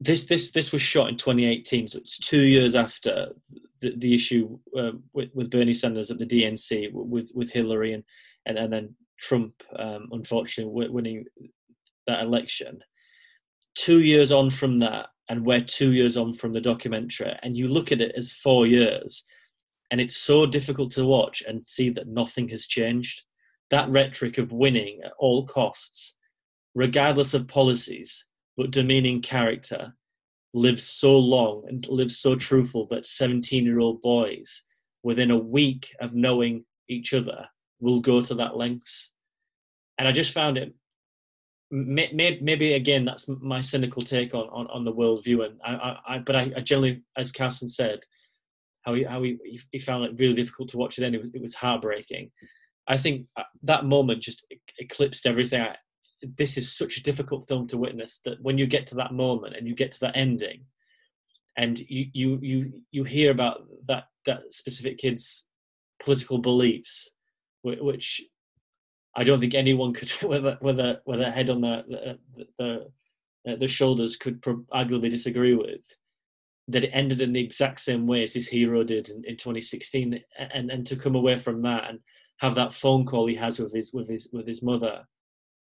this 0.00 0.26
this 0.26 0.50
this 0.50 0.72
was 0.72 0.82
shot 0.82 1.08
in 1.08 1.16
2018, 1.16 1.88
so 1.88 1.98
it's 1.98 2.18
two 2.18 2.42
years 2.42 2.74
after 2.74 3.28
the, 3.80 3.94
the 3.96 4.14
issue 4.14 4.58
uh, 4.78 4.92
with, 5.12 5.30
with 5.34 5.50
Bernie 5.50 5.74
Sanders 5.74 6.10
at 6.10 6.18
the 6.18 6.26
DNC 6.26 6.90
with 6.92 7.30
with 7.34 7.50
Hillary 7.50 7.92
and 7.92 8.04
and, 8.46 8.58
and 8.58 8.72
then 8.72 8.94
Trump, 9.20 9.54
um, 9.78 10.08
unfortunately, 10.12 10.88
winning 10.88 11.24
that 12.06 12.24
election. 12.24 12.80
Two 13.74 14.02
years 14.02 14.30
on 14.30 14.50
from 14.50 14.78
that, 14.80 15.06
and 15.28 15.44
we're 15.44 15.60
two 15.60 15.92
years 15.92 16.16
on 16.16 16.32
from 16.32 16.52
the 16.52 16.60
documentary, 16.60 17.34
and 17.42 17.56
you 17.56 17.68
look 17.68 17.92
at 17.92 18.00
it 18.00 18.12
as 18.16 18.32
four 18.32 18.66
years, 18.66 19.24
and 19.90 20.00
it's 20.00 20.16
so 20.16 20.46
difficult 20.46 20.90
to 20.92 21.06
watch 21.06 21.42
and 21.46 21.64
see 21.64 21.90
that 21.90 22.08
nothing 22.08 22.48
has 22.48 22.66
changed. 22.66 23.22
That 23.70 23.88
rhetoric 23.90 24.38
of 24.38 24.52
winning 24.52 25.00
at 25.04 25.12
all 25.18 25.46
costs, 25.46 26.16
regardless 26.74 27.34
of 27.34 27.48
policies, 27.48 28.26
but 28.56 28.70
demeaning 28.70 29.20
character 29.20 29.94
lives 30.52 30.84
so 30.84 31.18
long 31.18 31.64
and 31.68 31.86
lives 31.88 32.18
so 32.18 32.36
truthful 32.36 32.86
that 32.86 33.06
17 33.06 33.64
year 33.64 33.80
old 33.80 34.00
boys 34.02 34.62
within 35.02 35.30
a 35.30 35.38
week 35.38 35.94
of 36.00 36.14
knowing 36.14 36.64
each 36.88 37.12
other 37.12 37.46
will 37.80 38.00
go 38.00 38.20
to 38.20 38.34
that 38.34 38.56
lengths. 38.56 39.10
And 39.98 40.08
i 40.08 40.12
just 40.12 40.32
found 40.32 40.58
it 40.58 40.74
maybe 41.70 42.74
again 42.74 43.04
that's 43.04 43.28
my 43.28 43.60
cynical 43.60 44.02
take 44.02 44.34
on 44.34 44.48
on, 44.48 44.66
on 44.68 44.84
the 44.84 44.92
world 44.92 45.24
view 45.24 45.42
and 45.42 45.58
I, 45.64 45.96
I, 46.06 46.18
but 46.18 46.36
I, 46.36 46.52
I 46.56 46.60
generally 46.60 47.02
as 47.16 47.32
carson 47.32 47.66
said 47.66 48.00
how 48.84 48.94
he 48.94 49.02
how 49.02 49.22
he, 49.22 49.38
he 49.72 49.78
found 49.78 50.04
it 50.04 50.14
really 50.18 50.34
difficult 50.34 50.68
to 50.70 50.78
watch 50.78 50.98
it 50.98 51.00
then 51.00 51.14
it 51.14 51.20
was, 51.20 51.30
it 51.34 51.40
was 51.40 51.54
heartbreaking. 51.54 52.30
I 52.86 52.96
think 52.96 53.26
uh, 53.36 53.44
that 53.62 53.86
moment 53.86 54.22
just 54.22 54.46
eclipsed 54.78 55.26
everything 55.26 55.62
I, 55.62 55.76
this 56.36 56.56
is 56.56 56.72
such 56.72 56.96
a 56.96 57.02
difficult 57.02 57.46
film 57.46 57.66
to 57.68 57.78
witness 57.78 58.20
that 58.24 58.40
when 58.42 58.58
you 58.58 58.66
get 58.66 58.86
to 58.86 58.94
that 58.94 59.12
moment 59.12 59.56
and 59.56 59.66
you 59.66 59.74
get 59.74 59.90
to 59.90 60.00
that 60.00 60.16
ending 60.16 60.64
and 61.56 61.78
you 61.88 62.06
you 62.12 62.38
you 62.42 62.72
you 62.90 63.04
hear 63.04 63.30
about 63.30 63.62
that 63.86 64.04
that 64.26 64.52
specific 64.52 64.98
kid's 64.98 65.44
political 66.02 66.38
beliefs 66.38 67.10
which 67.62 68.20
I 69.16 69.24
don't 69.24 69.38
think 69.38 69.54
anyone 69.54 69.92
could 69.92 70.10
a, 70.80 71.00
with 71.06 71.20
a 71.20 71.30
head 71.30 71.50
on 71.50 71.60
the 71.60 72.18
the, 72.58 72.86
the, 73.44 73.56
the 73.56 73.68
shoulders 73.68 74.16
could 74.16 74.40
arguably 74.42 75.10
disagree 75.10 75.54
with 75.54 75.84
that 76.68 76.84
it 76.84 76.90
ended 76.94 77.20
in 77.20 77.32
the 77.32 77.44
exact 77.44 77.80
same 77.80 78.06
way 78.06 78.22
as 78.22 78.32
his 78.32 78.48
hero 78.48 78.82
did 78.82 79.10
in, 79.10 79.22
in 79.24 79.36
2016 79.36 80.20
and 80.38 80.70
and 80.70 80.86
to 80.86 80.96
come 80.96 81.14
away 81.14 81.38
from 81.38 81.62
that 81.62 81.88
and 81.88 82.00
have 82.40 82.54
that 82.54 82.72
phone 82.72 83.04
call 83.04 83.26
he 83.26 83.34
has 83.34 83.60
with 83.60 83.72
his 83.72 83.92
with 83.92 84.08
his 84.08 84.28
with 84.32 84.46
his 84.46 84.62
mother 84.62 85.04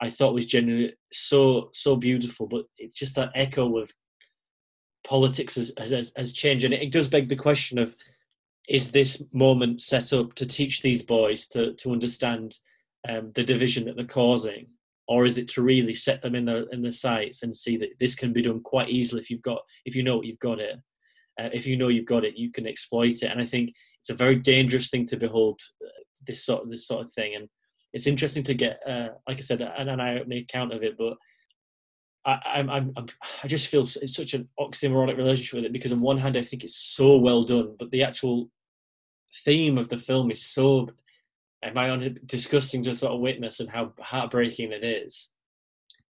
I 0.01 0.09
thought 0.09 0.33
was 0.33 0.45
genuinely 0.45 0.93
so 1.11 1.69
so 1.73 1.95
beautiful. 1.95 2.47
But 2.47 2.65
it's 2.77 2.97
just 2.97 3.15
that 3.15 3.31
echo 3.35 3.77
of 3.77 3.91
politics 5.03 5.55
has, 5.55 5.71
has, 5.77 6.11
has 6.15 6.33
changed, 6.33 6.65
and 6.65 6.73
it 6.73 6.91
does 6.91 7.07
beg 7.07 7.29
the 7.29 7.35
question 7.35 7.77
of: 7.77 7.95
Is 8.67 8.91
this 8.91 9.23
moment 9.31 9.81
set 9.81 10.11
up 10.11 10.33
to 10.35 10.45
teach 10.45 10.81
these 10.81 11.03
boys 11.03 11.47
to 11.49 11.73
to 11.75 11.91
understand 11.91 12.57
um, 13.07 13.31
the 13.35 13.43
division 13.43 13.85
that 13.85 13.95
they're 13.95 14.05
causing, 14.05 14.67
or 15.07 15.25
is 15.25 15.37
it 15.37 15.47
to 15.49 15.61
really 15.61 15.93
set 15.93 16.21
them 16.21 16.35
in 16.35 16.45
their 16.45 16.63
in 16.71 16.81
their 16.81 16.91
sights 16.91 17.43
and 17.43 17.55
see 17.55 17.77
that 17.77 17.97
this 17.99 18.15
can 18.15 18.33
be 18.33 18.41
done 18.41 18.61
quite 18.61 18.89
easily 18.89 19.21
if 19.21 19.29
you've 19.29 19.41
got 19.41 19.61
if 19.85 19.95
you 19.95 20.03
know 20.03 20.17
what 20.17 20.25
you've 20.25 20.39
got 20.39 20.59
it. 20.59 20.79
Uh, 21.39 21.49
if 21.53 21.65
you 21.65 21.77
know 21.77 21.87
you've 21.87 22.05
got 22.05 22.25
it, 22.25 22.35
you 22.35 22.51
can 22.51 22.67
exploit 22.67 23.23
it, 23.23 23.31
and 23.31 23.39
I 23.39 23.45
think 23.45 23.73
it's 23.99 24.09
a 24.09 24.15
very 24.15 24.35
dangerous 24.35 24.89
thing 24.89 25.05
to 25.05 25.17
behold 25.17 25.59
uh, 25.83 25.89
this 26.27 26.43
sort 26.43 26.63
of 26.63 26.69
this 26.69 26.87
sort 26.87 27.05
of 27.05 27.13
thing. 27.13 27.35
And 27.35 27.47
it's 27.93 28.07
interesting 28.07 28.43
to 28.43 28.53
get, 28.53 28.79
uh, 28.87 29.09
like 29.27 29.37
I 29.37 29.41
said, 29.41 29.61
an, 29.61 29.89
an 29.89 29.99
eye-opening 29.99 30.43
account 30.43 30.73
of 30.73 30.83
it. 30.83 30.97
But 30.97 31.17
I, 32.25 32.39
I'm, 32.45 32.69
I'm, 32.69 32.93
i 33.43 33.47
just 33.47 33.67
feel 33.67 33.81
it's 33.81 34.15
such 34.15 34.33
an 34.33 34.47
oxymoronic 34.59 35.17
relationship 35.17 35.55
with 35.55 35.65
it 35.65 35.73
because 35.73 35.91
on 35.91 36.01
one 36.01 36.17
hand 36.17 36.37
I 36.37 36.41
think 36.41 36.63
it's 36.63 36.77
so 36.77 37.17
well 37.17 37.43
done, 37.43 37.75
but 37.79 37.91
the 37.91 38.03
actual 38.03 38.49
theme 39.43 39.77
of 39.77 39.89
the 39.89 39.97
film 39.97 40.31
is 40.31 40.41
so, 40.41 40.89
am 41.63 41.77
I 41.77 41.89
on 41.89 42.17
disgusting 42.25 42.83
to 42.83 42.95
sort 42.95 43.13
of 43.13 43.21
witness 43.21 43.59
and 43.59 43.69
how 43.69 43.93
heartbreaking 43.99 44.71
it 44.71 44.83
is. 44.83 45.31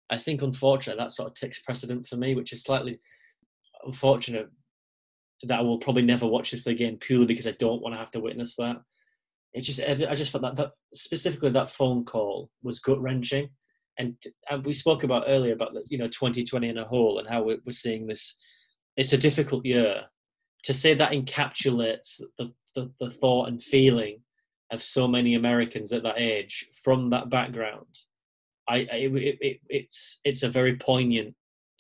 I 0.10 0.18
think 0.18 0.42
unfortunately 0.42 1.02
that 1.04 1.12
sort 1.12 1.30
of 1.30 1.36
takes 1.36 1.60
precedent 1.62 2.08
for 2.08 2.18
me, 2.18 2.34
which 2.34 2.54
is 2.54 2.64
slightly 2.64 3.00
unfortunate 3.86 4.50
that 5.44 5.60
I 5.60 5.62
will 5.62 5.78
probably 5.78 6.02
never 6.02 6.28
watch 6.28 6.52
this 6.52 6.68
again 6.68 6.98
purely 6.98 7.26
because 7.26 7.48
I 7.48 7.52
don't 7.52 7.82
want 7.82 7.94
to 7.94 8.00
have 8.00 8.12
to 8.12 8.20
witness 8.20 8.56
that. 8.56 8.78
It 9.54 9.62
just 9.62 9.82
I 9.82 10.16
just 10.16 10.32
felt 10.32 10.44
that 10.44 10.56
that 10.58 10.72
specifically 10.94 11.50
that 11.52 11.70
phone 11.70 12.06
call 12.06 12.50
was 12.62 12.80
gut 12.80 13.02
wrenching, 13.02 13.50
and, 13.98 14.16
and 14.50 14.66
we 14.66 14.74
spoke 14.74 15.04
about 15.04 15.26
earlier 15.28 15.54
about 15.54 15.74
the, 15.74 15.84
you 15.90 15.98
know 15.98 16.08
2020 16.08 16.70
in 16.70 16.78
a 16.78 16.86
whole 16.86 17.20
and 17.20 17.28
how 17.28 17.44
we're, 17.44 17.60
seeing 17.72 18.08
this. 18.08 18.36
It's 18.96 19.14
a 19.14 19.18
difficult 19.18 19.66
year. 19.66 20.04
To 20.64 20.74
say 20.74 20.94
that 20.94 21.12
encapsulates 21.12 22.22
the, 22.38 22.54
the, 22.76 22.92
the 23.00 23.10
thought 23.10 23.48
and 23.48 23.62
feeling 23.62 24.22
of 24.72 24.84
so 24.84 25.08
many 25.08 25.36
Americans 25.36 25.94
at 25.94 26.04
that 26.04 26.20
age 26.20 26.66
from 26.84 27.10
that 27.12 27.30
background, 27.30 27.88
I, 28.68 28.88
I 28.92 28.96
it, 28.96 29.38
it, 29.42 29.60
it's 29.68 30.20
it's 30.24 30.44
a 30.44 30.50
very 30.50 30.76
poignant 30.76 31.36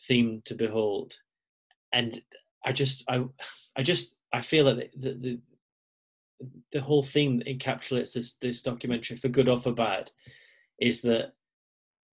theme 0.07 0.41
to 0.45 0.55
behold, 0.55 1.13
and 1.93 2.19
I 2.65 2.71
just 2.71 3.03
I 3.07 3.25
I 3.77 3.83
just 3.83 4.17
I 4.33 4.41
feel 4.41 4.65
that 4.65 4.89
the, 4.97 5.13
the 5.13 5.39
the 6.71 6.81
whole 6.81 7.03
theme 7.03 7.37
that 7.37 7.47
encapsulates 7.47 8.13
this 8.13 8.35
this 8.35 8.61
documentary 8.61 9.17
for 9.17 9.27
good 9.29 9.49
or 9.49 9.57
for 9.57 9.71
bad 9.71 10.09
is 10.79 11.01
that 11.01 11.33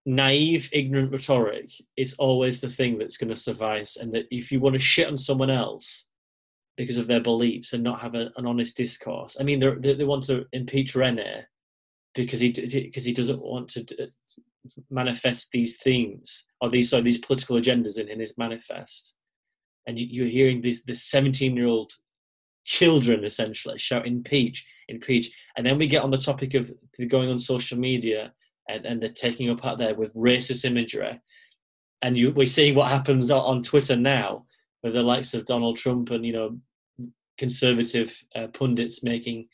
naive 0.04 0.68
ignorant 0.72 1.12
rhetoric 1.12 1.70
is 1.96 2.14
always 2.14 2.60
the 2.60 2.68
thing 2.68 2.98
that's 2.98 3.16
going 3.16 3.30
to 3.30 3.36
suffice 3.36 3.96
and 3.96 4.12
that 4.12 4.26
if 4.30 4.50
you 4.50 4.60
want 4.60 4.74
to 4.74 4.78
shit 4.78 5.08
on 5.08 5.18
someone 5.18 5.50
else 5.50 6.06
because 6.76 6.98
of 6.98 7.06
their 7.06 7.20
beliefs 7.20 7.72
and 7.72 7.82
not 7.82 8.00
have 8.00 8.14
a, 8.14 8.30
an 8.36 8.46
honest 8.46 8.76
discourse 8.76 9.36
i 9.40 9.42
mean 9.42 9.58
they 9.58 9.94
they 9.94 10.04
want 10.04 10.22
to 10.24 10.44
impeach 10.52 10.94
rene 10.94 11.44
because 12.16 12.40
he 12.40 12.50
because 12.50 13.04
he 13.04 13.12
doesn't 13.12 13.42
want 13.42 13.68
to 13.68 13.84
uh, 14.02 14.06
manifest 14.90 15.52
these 15.52 15.76
themes 15.76 16.46
or 16.60 16.70
these 16.70 16.90
sorry, 16.90 17.02
these 17.02 17.18
political 17.18 17.56
agendas 17.56 17.98
in, 17.98 18.08
in 18.08 18.18
his 18.18 18.36
manifest. 18.38 19.14
And 19.86 19.98
you, 19.98 20.24
are 20.24 20.28
hearing 20.28 20.60
this 20.60 20.82
this 20.82 21.04
17 21.04 21.54
year 21.56 21.66
old 21.66 21.92
children 22.66 23.24
essentially 23.24 23.78
shout 23.78 24.06
impeach 24.06 24.66
impeach 24.88 25.30
and 25.56 25.64
then 25.64 25.78
we 25.78 25.86
get 25.86 26.02
on 26.02 26.10
the 26.10 26.18
topic 26.18 26.54
of 26.54 26.70
going 27.08 27.30
on 27.30 27.38
social 27.38 27.78
media 27.78 28.32
and, 28.68 28.84
and 28.84 29.00
they're 29.00 29.10
taking 29.10 29.48
up 29.50 29.64
out 29.64 29.78
there 29.78 29.94
with 29.94 30.14
racist 30.14 30.64
imagery. 30.64 31.20
And 32.02 32.18
you, 32.18 32.32
we're 32.32 32.46
seeing 32.46 32.74
what 32.74 32.88
happens 32.88 33.30
on 33.30 33.62
twitter 33.62 33.96
now 33.96 34.44
with 34.82 34.92
the 34.92 35.02
likes 35.02 35.32
of 35.32 35.44
donald 35.44 35.76
trump 35.76 36.10
and 36.10 36.26
you 36.26 36.32
know 36.32 36.58
conservative 37.38 38.22
uh, 38.34 38.48
pundits 38.48 39.02
making 39.02 39.46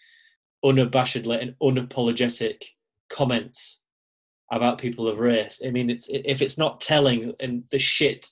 unabashedly 0.65 1.41
and 1.41 1.55
unapologetic 1.63 2.63
comments 3.11 3.81
about 4.51 4.79
people 4.79 5.09
of 5.09 5.19
race. 5.19 5.61
I 5.67 5.71
mean 5.71 5.91
it's 5.91 6.09
if 6.11 6.43
it's 6.43 6.59
not 6.59 6.81
telling 6.81 7.33
and 7.41 7.65
the 7.71 7.79
shit 7.79 8.31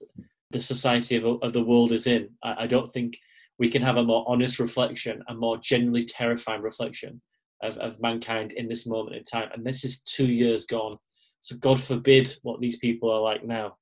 the 0.51 0.61
society 0.61 1.17
of, 1.17 1.25
of 1.43 1.53
the 1.53 1.65
world 1.65 1.93
is 1.93 2.07
in 2.07 2.29
I, 2.43 2.65
I 2.65 2.67
don't 2.67 2.91
think 2.91 3.19
we 3.61 3.69
can 3.69 3.83
have 3.83 3.99
a 3.99 4.03
more 4.03 4.25
honest 4.27 4.59
reflection, 4.59 5.23
a 5.29 5.35
more 5.35 5.59
genuinely 5.59 6.07
terrifying 6.07 6.63
reflection 6.63 7.21
of, 7.63 7.77
of 7.77 8.01
mankind 8.01 8.53
in 8.53 8.67
this 8.67 8.87
moment 8.87 9.15
in 9.15 9.23
time. 9.23 9.51
And 9.53 9.65
this 9.65 9.85
is 9.85 10.01
two 10.01 10.27
years 10.27 10.65
gone. 10.65 10.97
So 11.41 11.57
God 11.57 11.79
forbid 11.79 12.35
what 12.43 12.61
these 12.61 12.79
people 12.79 13.11
are 13.11 13.21
like 13.21 13.45
now. 13.45 13.77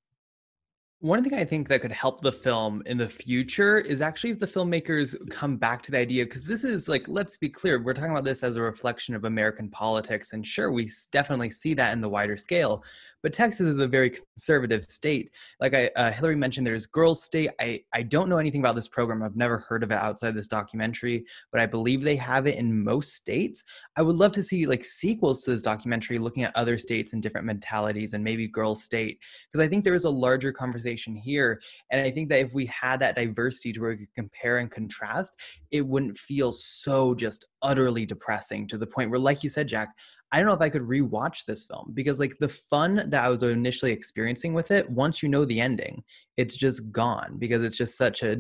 One 1.01 1.23
thing 1.23 1.35
I 1.35 1.45
think 1.45 1.69
that 1.69 1.83
could 1.83 1.93
help 1.93 2.23
the 2.23 2.33
film 2.33 2.83
in 2.85 2.99
the 2.99 3.09
future 3.09 3.79
is 3.79 4.01
actually 4.01 4.31
if 4.31 4.41
the 4.41 4.49
filmmakers 4.49 5.15
come 5.31 5.57
back 5.57 5.81
to 5.85 5.93
the 5.93 5.99
idea, 5.99 6.25
because 6.25 6.45
this 6.45 6.65
is 6.65 6.89
like, 6.89 7.07
let's 7.07 7.37
be 7.37 7.49
clear, 7.49 7.81
we're 7.81 7.95
talking 7.95 8.11
about 8.11 8.25
this 8.25 8.43
as 8.43 8.57
a 8.57 8.63
reflection 8.63 9.15
of 9.15 9.25
American 9.25 9.71
politics. 9.71 10.33
And 10.33 10.45
sure, 10.45 10.73
we 10.73 10.91
definitely 11.13 11.51
see 11.51 11.73
that 11.75 11.93
in 11.93 12.01
the 12.01 12.09
wider 12.09 12.37
scale. 12.37 12.83
But 13.23 13.33
Texas 13.33 13.67
is 13.67 13.79
a 13.79 13.87
very 13.87 14.11
conservative 14.11 14.85
state. 14.85 15.31
Like 15.61 15.75
I, 15.75 15.91
uh, 15.95 16.11
Hillary 16.11 16.37
mentioned, 16.37 16.67
there's 16.67 16.87
Girls 16.87 17.23
State. 17.25 17.51
I, 17.61 17.81
I 17.93 18.03
don't 18.03 18.29
know 18.29 18.39
anything 18.39 18.61
about 18.61 18.77
this 18.77 18.87
program. 18.87 19.25
I've 19.25 19.37
never 19.37 19.59
heard 19.59 19.83
of 19.83 19.91
it 19.91 19.97
outside 19.97 20.35
this 20.35 20.47
documentary, 20.47 21.25
but 21.51 21.61
I 21.61 21.67
believe 21.67 22.03
they 22.03 22.15
have 22.17 22.47
it 22.47 22.57
in 22.57 22.85
most 22.85 23.15
states. 23.15 23.65
I 23.97 24.03
would 24.03 24.17
love 24.17 24.33
to 24.33 24.43
see 24.43 24.67
like 24.67 24.85
sequels 24.85 25.43
to 25.43 25.51
this 25.51 25.63
documentary 25.63 26.19
looking 26.19 26.45
at 26.45 26.55
other 26.57 26.79
states 26.79 27.13
and 27.13 27.23
different 27.23 27.47
mentalities 27.47 28.15
and 28.15 28.23
maybe 28.23 28.47
Girls 28.49 28.83
State, 28.85 29.21
because 29.51 29.65
I 29.65 29.69
think 29.69 29.85
there 29.85 29.95
is 29.95 30.05
a 30.05 30.11
larger 30.11 30.53
conversation 30.53 30.88
here. 30.97 31.61
And 31.91 32.01
I 32.01 32.11
think 32.11 32.29
that 32.31 32.41
if 32.41 32.55
we 32.55 32.67
had 32.67 33.01
that 33.01 33.17
diversity 33.17 33.73
to 33.73 33.81
where 33.81 33.91
we 33.91 33.99
could 33.99 34.15
compare 34.15 34.59
and 34.59 34.71
contrast, 34.71 35.37
it 35.71 35.87
wouldn't 35.87 36.19
feel 36.19 36.53
so 36.53 37.15
just 37.15 37.47
utterly 37.63 38.07
depressing 38.07 38.67
to 38.69 38.79
the 38.79 38.87
point 38.87 39.11
where, 39.11 39.19
like 39.19 39.43
you 39.43 39.51
said, 39.51 39.69
Jack, 39.69 39.91
I 40.31 40.39
don't 40.39 40.47
know 40.47 40.55
if 40.55 40.61
I 40.61 40.69
could 40.69 40.83
rewatch 40.83 41.45
this 41.47 41.65
film 41.65 41.93
because 41.95 42.19
like 42.19 42.37
the 42.39 42.49
fun 42.49 43.03
that 43.07 43.25
I 43.25 43.29
was 43.29 43.43
initially 43.43 43.93
experiencing 43.93 44.53
with 44.53 44.71
it, 44.71 44.89
once 44.91 45.23
you 45.23 45.29
know 45.29 45.45
the 45.45 45.61
ending, 45.61 46.03
it's 46.37 46.57
just 46.57 46.93
gone 46.93 47.37
because 47.39 47.65
it's 47.65 47.79
just 47.79 47.97
such 47.97 48.23
a 48.23 48.37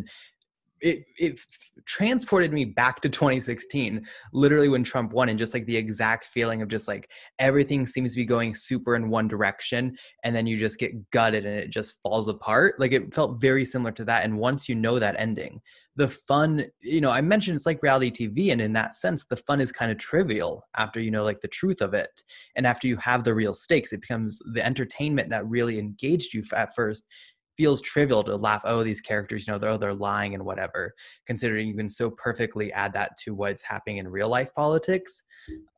it 0.80 1.04
it 1.18 1.40
transported 1.86 2.52
me 2.52 2.64
back 2.64 3.00
to 3.00 3.08
2016 3.08 4.06
literally 4.32 4.68
when 4.68 4.84
trump 4.84 5.12
won 5.12 5.28
and 5.28 5.38
just 5.38 5.54
like 5.54 5.64
the 5.66 5.76
exact 5.76 6.24
feeling 6.24 6.60
of 6.60 6.68
just 6.68 6.88
like 6.88 7.10
everything 7.38 7.86
seems 7.86 8.12
to 8.12 8.16
be 8.16 8.24
going 8.24 8.54
super 8.54 8.94
in 8.96 9.08
one 9.08 9.28
direction 9.28 9.96
and 10.24 10.34
then 10.34 10.46
you 10.46 10.56
just 10.56 10.78
get 10.78 11.10
gutted 11.10 11.46
and 11.46 11.58
it 11.58 11.70
just 11.70 12.00
falls 12.02 12.28
apart. 12.28 12.78
Like 12.78 12.92
it 12.92 13.14
felt 13.14 13.40
very 13.40 13.64
similar 13.64 13.92
to 13.92 14.04
that 14.04 14.24
and 14.24 14.38
once 14.38 14.68
you 14.68 14.74
know 14.74 14.98
that 14.98 15.16
ending 15.18 15.60
the 15.96 16.08
fun 16.08 16.64
you 16.80 17.00
know 17.00 17.10
i 17.10 17.20
mentioned 17.20 17.56
it's 17.56 17.66
like 17.66 17.82
reality 17.82 18.10
tv 18.10 18.52
and 18.52 18.60
in 18.60 18.72
that 18.72 18.94
sense 18.94 19.24
the 19.24 19.36
fun 19.36 19.60
is 19.60 19.72
kind 19.72 19.90
of 19.90 19.98
trivial 19.98 20.64
after 20.76 21.00
you 21.00 21.10
know 21.10 21.24
like 21.24 21.40
the 21.40 21.48
truth 21.48 21.80
of 21.80 21.92
it 21.92 22.22
and 22.54 22.68
after 22.68 22.86
you 22.86 22.96
have 22.96 23.24
the 23.24 23.34
real 23.34 23.52
stakes 23.52 23.92
it 23.92 24.00
becomes 24.00 24.38
the 24.52 24.64
entertainment 24.64 25.28
that 25.28 25.44
really 25.48 25.76
engaged 25.76 26.32
you 26.32 26.42
at 26.54 26.72
first 26.72 27.04
feels 27.58 27.82
trivial 27.82 28.22
to 28.22 28.36
laugh 28.36 28.62
oh 28.64 28.84
these 28.84 29.00
characters 29.00 29.46
you 29.46 29.52
know 29.52 29.58
they're, 29.58 29.70
oh, 29.70 29.76
they're 29.76 29.92
lying 29.92 30.32
and 30.34 30.44
whatever 30.44 30.94
considering 31.26 31.68
you 31.68 31.74
can 31.74 31.90
so 31.90 32.08
perfectly 32.08 32.72
add 32.72 32.92
that 32.92 33.18
to 33.18 33.34
what's 33.34 33.62
happening 33.62 33.98
in 33.98 34.08
real 34.08 34.28
life 34.28 34.54
politics 34.54 35.24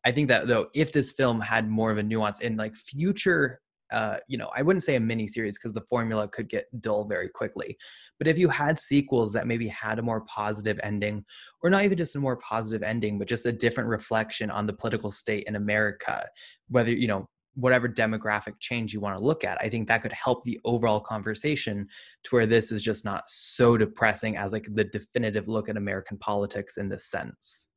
i 0.05 0.13
think 0.13 0.29
that 0.29 0.47
though 0.47 0.69
if 0.75 0.93
this 0.93 1.11
film 1.11 1.41
had 1.41 1.69
more 1.69 1.91
of 1.91 1.99
a 1.99 2.03
nuance 2.03 2.39
in 2.41 2.57
like 2.57 2.77
future 2.77 3.61
uh, 3.93 4.19
you 4.29 4.39
know, 4.39 4.49
I 4.55 4.63
wouldn't 4.63 4.85
say 4.85 4.95
a 4.95 5.01
mini 5.01 5.27
series 5.27 5.59
because 5.59 5.75
the 5.75 5.81
formula 5.83 6.29
could 6.29 6.49
get 6.49 6.67
dull 6.81 7.05
very 7.05 7.29
quickly. 7.29 7.77
But 8.19 8.29
if 8.29 8.39
you 8.39 8.49
had 8.49 8.79
sequels 8.79 9.33
that 9.33 9.47
maybe 9.47 9.67
had 9.67 9.99
a 9.99 10.03
more 10.03 10.21
positive 10.23 10.79
ending, 10.83 11.25
or 11.63 11.71
not 11.71 11.85
even 11.85 11.99
just 11.99 12.15
a 12.15 12.21
more 12.21 12.37
positive 12.37 12.83
ending, 12.83 13.19
but 13.19 13.27
just 13.27 13.47
a 13.47 13.53
different 13.53 13.89
reflection 13.89 14.51
on 14.51 14.67
the 14.67 14.73
political 14.73 15.11
state 15.11 15.45
in 15.49 15.57
America, 15.57 16.25
whether, 16.69 16.93
you 16.93 17.09
know, 17.09 17.29
whatever 17.55 17.89
demographic 17.89 18.55
change 18.61 18.95
you 18.95 19.01
want 19.01 19.17
to 19.17 19.25
look 19.25 19.45
at, 19.45 19.59
I 19.61 19.69
think 19.69 19.89
that 19.89 20.03
could 20.03 20.13
help 20.13 20.45
the 20.45 20.61
overall 20.65 21.01
conversation 21.01 21.87
to 22.25 22.37
where 22.37 22.47
this 22.47 22.73
is 22.73 22.83
just 22.83 23.05
not 23.05 23.25
so 23.29 23.77
depressing 23.77 24.37
as 24.37 24.53
like 24.53 24.67
the 24.73 24.85
definitive 24.85 25.49
look 25.49 25.69
at 25.69 25.77
American 25.77 26.17
politics 26.19 26.77
in 26.77 26.89
this 26.89 27.07
sense. 27.07 27.69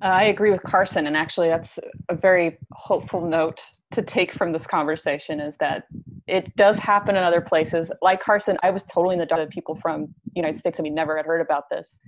I 0.00 0.24
agree 0.24 0.52
with 0.52 0.62
Carson, 0.62 1.08
and 1.08 1.16
actually, 1.16 1.48
that's 1.48 1.78
a 2.08 2.14
very 2.14 2.58
hopeful 2.72 3.20
note 3.20 3.60
to 3.92 4.02
take 4.02 4.32
from 4.32 4.52
this 4.52 4.66
conversation 4.66 5.40
is 5.40 5.56
that 5.58 5.84
it 6.28 6.54
does 6.56 6.78
happen 6.78 7.16
in 7.16 7.24
other 7.24 7.40
places. 7.40 7.90
Like 8.00 8.22
Carson, 8.22 8.58
I 8.62 8.70
was 8.70 8.84
totally 8.84 9.14
in 9.14 9.18
the 9.18 9.26
dark. 9.26 9.42
Of 9.42 9.50
people 9.50 9.76
from 9.80 10.02
the 10.26 10.32
United 10.36 10.58
States, 10.58 10.78
I 10.78 10.82
mean, 10.82 10.94
never 10.94 11.16
had 11.16 11.26
heard 11.26 11.40
about 11.40 11.64
this. 11.70 11.98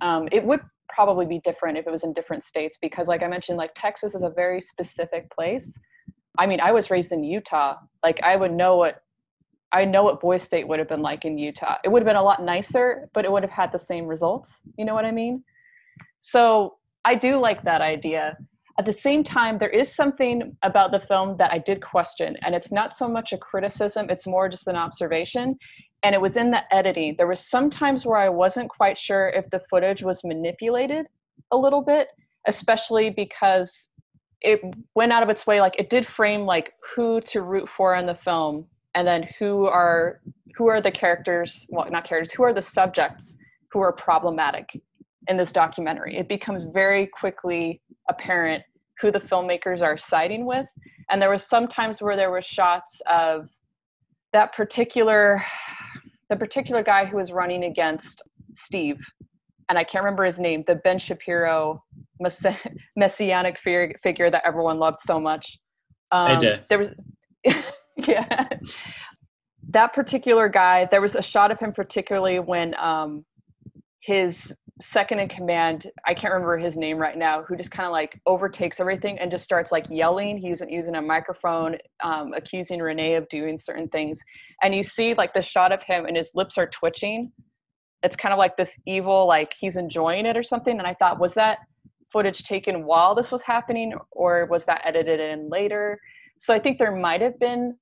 Um, 0.00 0.28
it 0.32 0.44
would 0.44 0.60
probably 0.94 1.26
be 1.26 1.40
different 1.44 1.78
if 1.78 1.86
it 1.86 1.90
was 1.90 2.04
in 2.04 2.12
different 2.12 2.44
states 2.44 2.78
because, 2.80 3.06
like 3.06 3.22
I 3.22 3.28
mentioned, 3.28 3.58
like 3.58 3.72
Texas 3.74 4.14
is 4.14 4.22
a 4.22 4.30
very 4.30 4.60
specific 4.60 5.30
place. 5.30 5.78
I 6.38 6.46
mean, 6.46 6.60
I 6.60 6.72
was 6.72 6.90
raised 6.90 7.12
in 7.12 7.24
Utah. 7.24 7.76
Like 8.02 8.20
I 8.22 8.36
would 8.36 8.52
know 8.52 8.76
what 8.76 9.02
I 9.72 9.84
know 9.84 10.02
what 10.02 10.20
Boys 10.20 10.42
State 10.42 10.66
would 10.66 10.78
have 10.78 10.88
been 10.88 11.02
like 11.02 11.24
in 11.24 11.38
Utah. 11.38 11.76
It 11.84 11.88
would 11.90 12.02
have 12.02 12.06
been 12.06 12.16
a 12.16 12.22
lot 12.22 12.42
nicer, 12.42 13.08
but 13.14 13.24
it 13.24 13.30
would 13.30 13.42
have 13.42 13.52
had 13.52 13.70
the 13.70 13.78
same 13.78 14.06
results. 14.06 14.60
You 14.76 14.84
know 14.84 14.94
what 14.94 15.04
I 15.04 15.12
mean? 15.12 15.44
So 16.20 16.76
I 17.04 17.14
do 17.14 17.38
like 17.38 17.62
that 17.64 17.80
idea. 17.80 18.36
At 18.80 18.86
the 18.86 18.94
same 18.94 19.22
time, 19.22 19.58
there 19.58 19.68
is 19.68 19.94
something 19.94 20.56
about 20.62 20.90
the 20.90 21.00
film 21.00 21.36
that 21.36 21.52
I 21.52 21.58
did 21.58 21.82
question, 21.82 22.34
and 22.40 22.54
it's 22.54 22.72
not 22.72 22.96
so 22.96 23.06
much 23.06 23.34
a 23.34 23.36
criticism, 23.36 24.08
it's 24.08 24.26
more 24.26 24.48
just 24.48 24.68
an 24.68 24.76
observation. 24.76 25.58
And 26.02 26.14
it 26.14 26.20
was 26.22 26.38
in 26.38 26.50
the 26.50 26.62
editing. 26.74 27.14
There 27.18 27.26
was 27.26 27.46
some 27.46 27.68
times 27.68 28.06
where 28.06 28.16
I 28.16 28.30
wasn't 28.30 28.70
quite 28.70 28.96
sure 28.96 29.28
if 29.36 29.44
the 29.50 29.60
footage 29.68 30.02
was 30.02 30.24
manipulated 30.24 31.04
a 31.50 31.58
little 31.58 31.82
bit, 31.82 32.08
especially 32.46 33.10
because 33.10 33.90
it 34.40 34.62
went 34.94 35.12
out 35.12 35.22
of 35.22 35.28
its 35.28 35.46
way 35.46 35.60
like 35.60 35.78
it 35.78 35.90
did 35.90 36.06
frame 36.06 36.46
like 36.46 36.72
who 36.96 37.20
to 37.32 37.42
root 37.42 37.68
for 37.76 37.96
in 37.96 38.06
the 38.06 38.18
film 38.24 38.64
and 38.94 39.06
then 39.06 39.28
who 39.38 39.66
are 39.66 40.22
who 40.56 40.68
are 40.68 40.80
the 40.80 40.90
characters 40.90 41.66
well 41.68 41.86
not 41.90 42.08
characters 42.08 42.32
who 42.32 42.42
are 42.42 42.54
the 42.54 42.62
subjects 42.62 43.36
who 43.70 43.80
are 43.80 43.92
problematic 43.92 44.70
in 45.28 45.36
this 45.36 45.52
documentary. 45.52 46.16
It 46.16 46.28
becomes 46.28 46.64
very 46.64 47.06
quickly 47.06 47.80
apparent 48.08 48.64
who 49.00 49.10
the 49.10 49.20
filmmakers 49.20 49.82
are 49.82 49.96
siding 49.96 50.44
with. 50.46 50.66
And 51.10 51.20
there 51.20 51.30
was 51.30 51.44
sometimes 51.44 52.00
where 52.00 52.16
there 52.16 52.30
were 52.30 52.42
shots 52.42 53.00
of 53.06 53.48
that 54.32 54.54
particular 54.54 55.42
the 56.30 56.36
particular 56.36 56.82
guy 56.82 57.04
who 57.04 57.16
was 57.16 57.32
running 57.32 57.64
against 57.64 58.22
Steve, 58.56 58.98
and 59.68 59.76
I 59.76 59.84
can't 59.84 60.04
remember 60.04 60.24
his 60.24 60.38
name, 60.38 60.64
the 60.66 60.76
Ben 60.76 60.98
Shapiro 60.98 61.82
messianic 62.96 63.58
figure 63.58 64.30
that 64.30 64.42
everyone 64.46 64.78
loved 64.78 65.00
so 65.04 65.20
much. 65.20 65.58
Um, 66.12 66.30
there 66.68 66.78
was, 66.78 66.88
yeah, 67.96 68.48
that 69.70 69.92
particular 69.92 70.48
guy. 70.48 70.88
There 70.90 71.00
was 71.00 71.14
a 71.14 71.22
shot 71.22 71.50
of 71.50 71.58
him 71.58 71.72
particularly 71.72 72.38
when 72.38 72.74
um, 72.76 73.24
his 74.00 74.54
second 74.82 75.18
in 75.18 75.28
command, 75.28 75.90
I 76.06 76.14
can't 76.14 76.32
remember 76.32 76.58
his 76.58 76.76
name 76.76 76.98
right 76.98 77.16
now, 77.16 77.42
who 77.42 77.56
just 77.56 77.70
kind 77.70 77.86
of 77.86 77.92
like 77.92 78.20
overtakes 78.26 78.80
everything 78.80 79.18
and 79.18 79.30
just 79.30 79.44
starts 79.44 79.72
like 79.72 79.86
yelling. 79.88 80.38
He's 80.38 80.60
using 80.68 80.94
a 80.94 81.02
microphone, 81.02 81.76
um, 82.02 82.32
accusing 82.34 82.80
Rene 82.80 83.14
of 83.14 83.28
doing 83.28 83.58
certain 83.58 83.88
things. 83.88 84.18
And 84.62 84.74
you 84.74 84.82
see 84.82 85.14
like 85.14 85.34
the 85.34 85.42
shot 85.42 85.72
of 85.72 85.82
him 85.82 86.06
and 86.06 86.16
his 86.16 86.30
lips 86.34 86.58
are 86.58 86.66
twitching. 86.66 87.32
It's 88.02 88.16
kind 88.16 88.32
of 88.32 88.38
like 88.38 88.56
this 88.56 88.74
evil, 88.86 89.26
like 89.26 89.54
he's 89.58 89.76
enjoying 89.76 90.26
it 90.26 90.36
or 90.36 90.42
something. 90.42 90.78
And 90.78 90.86
I 90.86 90.94
thought, 90.94 91.20
was 91.20 91.34
that 91.34 91.58
footage 92.12 92.42
taken 92.44 92.84
while 92.84 93.14
this 93.14 93.30
was 93.30 93.42
happening 93.42 93.94
or 94.12 94.46
was 94.46 94.64
that 94.64 94.82
edited 94.84 95.20
in 95.20 95.48
later? 95.48 96.00
So 96.40 96.54
I 96.54 96.58
think 96.58 96.78
there 96.78 96.94
might 96.94 97.20
have 97.20 97.38
been 97.38 97.76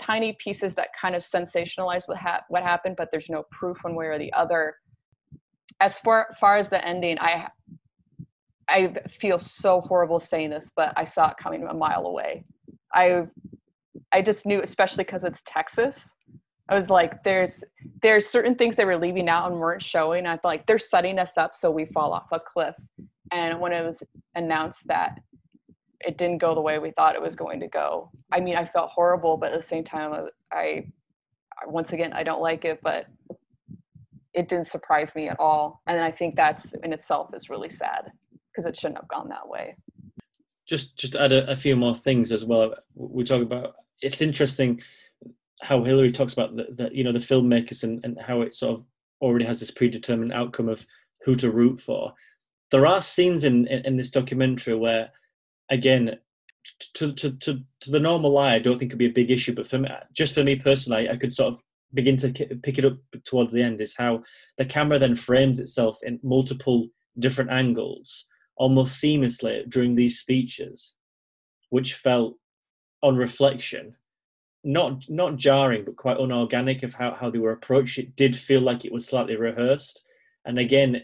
tiny 0.00 0.36
pieces 0.42 0.74
that 0.74 0.88
kind 0.98 1.14
of 1.14 1.22
sensationalize 1.22 2.08
what, 2.08 2.16
ha- 2.16 2.42
what 2.48 2.62
happened, 2.62 2.96
but 2.96 3.08
there's 3.12 3.28
no 3.28 3.44
proof 3.50 3.76
one 3.82 3.94
way 3.94 4.06
or 4.06 4.18
the 4.18 4.32
other 4.32 4.74
as 5.82 5.98
far, 5.98 6.36
far 6.40 6.56
as 6.56 6.68
the 6.68 6.82
ending, 6.86 7.18
I 7.18 7.48
I 8.68 8.94
feel 9.20 9.38
so 9.38 9.80
horrible 9.82 10.20
saying 10.20 10.50
this, 10.50 10.70
but 10.76 10.92
I 10.96 11.04
saw 11.04 11.30
it 11.30 11.36
coming 11.42 11.66
a 11.66 11.74
mile 11.74 12.06
away. 12.06 12.44
I 12.94 13.24
I 14.12 14.22
just 14.22 14.46
knew, 14.46 14.62
especially 14.62 15.04
because 15.04 15.24
it's 15.24 15.42
Texas. 15.44 16.08
I 16.68 16.78
was 16.78 16.88
like, 16.88 17.24
there's 17.24 17.64
there's 18.00 18.28
certain 18.28 18.54
things 18.54 18.76
they 18.76 18.84
were 18.84 18.96
leaving 18.96 19.28
out 19.28 19.50
and 19.50 19.60
weren't 19.60 19.82
showing. 19.82 20.24
I 20.24 20.34
felt 20.34 20.44
like 20.44 20.66
they're 20.66 20.78
setting 20.78 21.18
us 21.18 21.32
up 21.36 21.56
so 21.56 21.70
we 21.70 21.86
fall 21.86 22.12
off 22.12 22.28
a 22.30 22.38
cliff. 22.38 22.76
And 23.32 23.60
when 23.60 23.72
it 23.72 23.84
was 23.84 24.00
announced 24.36 24.86
that 24.86 25.18
it 26.00 26.16
didn't 26.16 26.38
go 26.38 26.54
the 26.54 26.60
way 26.60 26.78
we 26.78 26.92
thought 26.92 27.16
it 27.16 27.22
was 27.22 27.34
going 27.34 27.58
to 27.60 27.68
go, 27.68 28.10
I 28.32 28.38
mean, 28.40 28.56
I 28.56 28.66
felt 28.66 28.90
horrible, 28.90 29.36
but 29.36 29.52
at 29.52 29.60
the 29.60 29.68
same 29.68 29.84
time, 29.84 30.28
I 30.52 30.86
once 31.66 31.92
again 31.92 32.12
I 32.12 32.22
don't 32.22 32.40
like 32.40 32.64
it, 32.64 32.78
but 32.82 33.06
it 34.34 34.48
didn't 34.48 34.68
surprise 34.68 35.14
me 35.14 35.28
at 35.28 35.38
all. 35.38 35.82
And 35.86 36.00
I 36.00 36.10
think 36.10 36.36
that's 36.36 36.64
in 36.82 36.92
itself 36.92 37.30
is 37.34 37.50
really 37.50 37.70
sad 37.70 38.10
because 38.54 38.68
it 38.68 38.76
shouldn't 38.76 38.98
have 38.98 39.08
gone 39.08 39.28
that 39.28 39.48
way. 39.48 39.76
Just 40.66 40.96
just 40.96 41.16
add 41.16 41.32
a, 41.32 41.50
a, 41.50 41.56
few 41.56 41.76
more 41.76 41.94
things 41.94 42.32
as 42.32 42.44
well. 42.44 42.74
We 42.94 43.24
talk 43.24 43.42
about 43.42 43.74
it's 44.00 44.22
interesting 44.22 44.80
how 45.60 45.82
Hillary 45.82 46.10
talks 46.10 46.32
about 46.32 46.56
the, 46.56 46.66
the 46.70 46.90
you 46.92 47.04
know 47.04 47.12
the 47.12 47.18
filmmakers 47.18 47.82
and, 47.82 48.04
and 48.04 48.18
how 48.20 48.42
it 48.42 48.54
sort 48.54 48.78
of 48.78 48.84
already 49.20 49.44
has 49.44 49.60
this 49.60 49.70
predetermined 49.70 50.32
outcome 50.32 50.68
of 50.68 50.86
who 51.24 51.34
to 51.36 51.50
root 51.50 51.80
for. 51.80 52.12
There 52.70 52.86
are 52.86 53.02
scenes 53.02 53.44
in, 53.44 53.66
in, 53.68 53.84
in 53.86 53.96
this 53.96 54.10
documentary 54.10 54.74
where, 54.74 55.10
again, 55.70 56.18
to, 56.94 57.12
to, 57.12 57.36
to, 57.38 57.60
to 57.80 57.90
the 57.90 58.00
normal 58.00 58.38
eye, 58.38 58.54
I 58.54 58.58
don't 58.58 58.78
think 58.78 58.90
it'd 58.90 58.98
be 58.98 59.06
a 59.06 59.10
big 59.10 59.30
issue. 59.30 59.54
But 59.54 59.66
for 59.66 59.78
me, 59.78 59.88
just 60.12 60.34
for 60.34 60.42
me 60.42 60.56
personally, 60.56 61.08
I 61.08 61.16
could 61.16 61.32
sort 61.32 61.54
of 61.54 61.60
begin 61.94 62.16
to 62.16 62.30
pick 62.62 62.78
it 62.78 62.84
up 62.84 62.96
towards 63.24 63.52
the 63.52 63.62
end 63.62 63.80
is 63.80 63.94
how 63.96 64.22
the 64.58 64.64
camera 64.64 64.98
then 64.98 65.16
frames 65.16 65.58
itself 65.58 65.98
in 66.02 66.18
multiple 66.22 66.88
different 67.18 67.50
angles 67.50 68.26
almost 68.56 69.02
seamlessly 69.02 69.68
during 69.68 69.94
these 69.94 70.18
speeches 70.18 70.96
which 71.70 71.94
felt 71.94 72.36
on 73.02 73.16
reflection 73.16 73.94
not 74.64 75.08
not 75.08 75.36
jarring 75.36 75.84
but 75.84 75.96
quite 75.96 76.20
unorganic 76.20 76.82
of 76.82 76.94
how, 76.94 77.12
how 77.12 77.28
they 77.28 77.38
were 77.38 77.52
approached. 77.52 77.98
It 77.98 78.14
did 78.14 78.36
feel 78.36 78.60
like 78.60 78.84
it 78.84 78.92
was 78.92 79.06
slightly 79.06 79.36
rehearsed. 79.36 80.02
And 80.44 80.58
again 80.58 81.02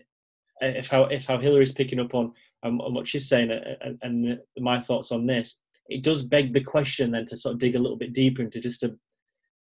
if 0.60 0.88
how 0.88 1.04
if 1.04 1.26
how 1.26 1.38
hillary's 1.38 1.72
picking 1.72 2.00
up 2.00 2.14
on, 2.14 2.32
um, 2.62 2.80
on 2.80 2.94
what 2.94 3.06
she's 3.06 3.28
saying 3.28 3.50
and, 3.50 3.98
and 4.02 4.38
my 4.58 4.80
thoughts 4.80 5.12
on 5.12 5.26
this 5.26 5.60
it 5.88 6.02
does 6.02 6.22
beg 6.22 6.52
the 6.52 6.60
question 6.60 7.12
then 7.12 7.24
to 7.26 7.36
sort 7.36 7.52
of 7.52 7.60
dig 7.60 7.76
a 7.76 7.78
little 7.78 7.96
bit 7.96 8.12
deeper 8.12 8.42
into 8.42 8.60
just 8.60 8.82
a 8.82 8.96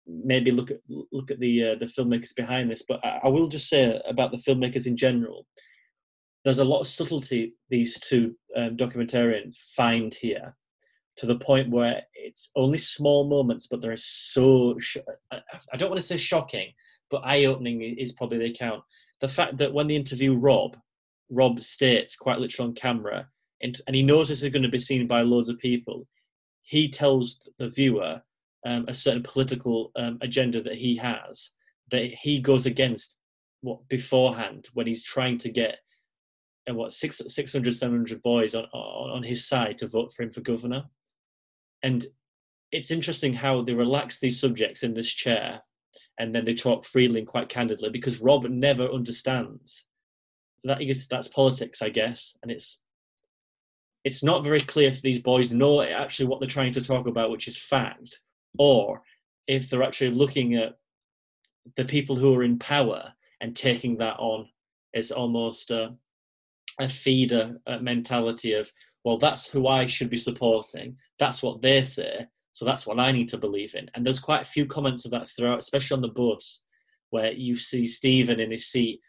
maybe 0.08 0.52
look 0.52 0.72
at 0.72 0.80
look 0.88 1.32
at 1.32 1.40
the 1.40 1.72
uh, 1.72 1.76
the 1.76 1.86
filmmakers 1.86 2.36
behind 2.36 2.70
this. 2.70 2.84
But 2.88 3.04
I, 3.04 3.22
I, 3.24 3.28
will 3.28 3.48
just 3.48 3.70
say 3.70 4.00
about 4.08 4.32
the 4.32 4.38
filmmakers 4.38 4.88
in 4.88 4.96
general, 4.96 5.46
there's 6.44 6.60
a 6.60 6.66
lot 6.66 6.82
of 6.82 6.88
subtlety 6.88 7.54
these 7.70 8.00
two 8.00 8.36
um, 8.56 8.78
documentarians 8.78 9.56
find 9.76 10.14
here, 10.14 10.56
to 11.18 11.26
the 11.26 11.40
point 11.40 11.70
where 11.70 12.04
it's 12.14 12.52
only 12.56 12.78
small 12.78 13.28
moments, 13.28 13.68
but 13.68 13.82
they're 13.82 13.98
so 13.98 14.78
sh- 14.80 14.98
I 15.32 15.78
don't 15.78 15.90
want 15.90 16.02
to 16.02 16.08
say 16.08 16.18
shocking, 16.18 16.72
but 17.10 17.26
eye-opening 17.26 17.82
is 17.82 18.12
probably 18.12 18.40
the 18.40 18.52
account. 18.52 18.84
The 19.22 19.28
fact 19.28 19.58
that 19.58 19.74
when 19.74 19.88
they 19.88 19.96
interview 19.96 20.36
Rob, 20.36 20.78
Rob 21.30 21.62
states 21.62 22.16
quite 22.16 22.40
literally 22.40 22.70
on 22.70 22.76
camera, 22.76 23.28
and, 23.62 23.80
and 23.88 23.96
he 23.96 24.04
knows 24.04 24.28
this 24.28 24.44
is 24.44 24.50
going 24.50 24.64
to 24.64 24.70
be 24.70 24.80
seen 24.80 25.08
by 25.08 25.22
loads 25.22 25.50
of 25.50 25.58
people. 25.58 26.06
He 26.64 26.90
tells 26.90 27.50
the 27.58 27.70
viewer 27.70 28.22
um, 28.66 28.86
a 28.88 28.94
certain 28.94 29.24
political 29.24 29.92
um, 29.96 30.18
agenda 30.22 30.62
that 30.62 30.76
he 30.76 30.96
has 30.96 31.52
that 31.92 32.06
he 32.06 32.40
goes 32.40 32.66
against 32.66 33.20
what 33.62 33.88
beforehand 33.88 34.70
when 34.74 34.88
he's 34.88 35.04
trying 35.04 35.38
to 35.38 35.52
get 35.52 35.78
uh, 36.70 36.74
what 36.74 36.92
six, 36.92 37.22
600 37.28 37.74
700 37.74 38.22
boys 38.22 38.56
on, 38.56 38.66
on 38.66 39.24
his 39.24 39.48
side 39.48 39.78
to 39.78 39.88
vote 39.88 40.12
for 40.12 40.24
him 40.24 40.32
for 40.32 40.42
governor. 40.42 40.84
And 41.84 42.06
it's 42.72 42.92
interesting 42.92 43.34
how 43.34 43.62
they 43.62 43.74
relax 43.74 44.20
these 44.20 44.40
subjects 44.40 44.84
in 44.84 44.94
this 44.94 45.12
chair 45.12 45.62
and 46.20 46.34
then 46.34 46.46
they 46.46 46.54
talk 46.54 46.84
freely 46.84 47.20
and 47.20 47.28
quite 47.28 47.48
candidly 47.48 47.90
because 47.90 48.22
rob 48.22 48.44
never 48.46 48.86
understands 48.86 49.86
that 50.66 50.82
is 50.82 51.08
that's 51.08 51.28
politics 51.28 51.82
i 51.82 51.90
guess. 51.90 52.36
And 52.42 52.52
it's 52.52 52.82
it's 54.04 54.24
not 54.24 54.44
very 54.44 54.60
clear 54.60 54.90
if 54.90 55.02
these 55.02 55.20
boys 55.20 55.52
know 55.52 55.82
actually 55.82 56.28
what 56.28 56.40
they're 56.40 56.50
trying 56.50 56.74
to 56.74 56.82
talk 56.82 57.08
about 57.08 57.32
which 57.32 57.48
is 57.48 57.58
fact 57.58 58.20
or 58.58 59.02
if 59.48 59.70
they're 59.70 59.84
actually 59.84 60.12
looking 60.12 60.56
at 60.56 60.78
the 61.76 61.86
people 61.86 62.16
who 62.16 62.34
are 62.36 62.44
in 62.44 62.60
power 62.60 63.14
and 63.42 63.56
taking 63.56 63.98
that 63.98 64.16
on 64.18 64.48
as 64.94 65.12
almost 65.12 65.72
a, 65.72 65.94
a 66.80 66.88
feeder 66.88 67.60
mentality 67.82 68.54
of, 68.54 68.72
well, 69.04 69.18
that's 69.18 69.48
who 69.48 69.68
I 69.68 69.86
should 69.86 70.10
be 70.10 70.18
supporting. 70.18 70.98
That's 71.20 71.44
what 71.44 71.62
they 71.62 71.82
say. 71.82 72.26
So 72.54 72.66
that's 72.66 72.88
what 72.88 73.00
I 73.00 73.12
need 73.12 73.28
to 73.30 73.38
believe 73.38 73.76
in. 73.76 73.90
And 73.94 74.06
there's 74.06 74.20
quite 74.20 74.42
a 74.42 74.46
few 74.46 74.66
comments 74.66 75.06
of 75.06 75.12
that 75.12 75.28
throughout, 75.28 75.60
especially 75.60 75.96
on 75.96 76.02
the 76.02 76.08
bus, 76.08 76.62
where 77.10 77.32
you 77.32 77.56
see 77.56 77.86
Steven 77.86 78.40
in 78.40 78.52
his 78.52 78.68
seat 78.68 79.02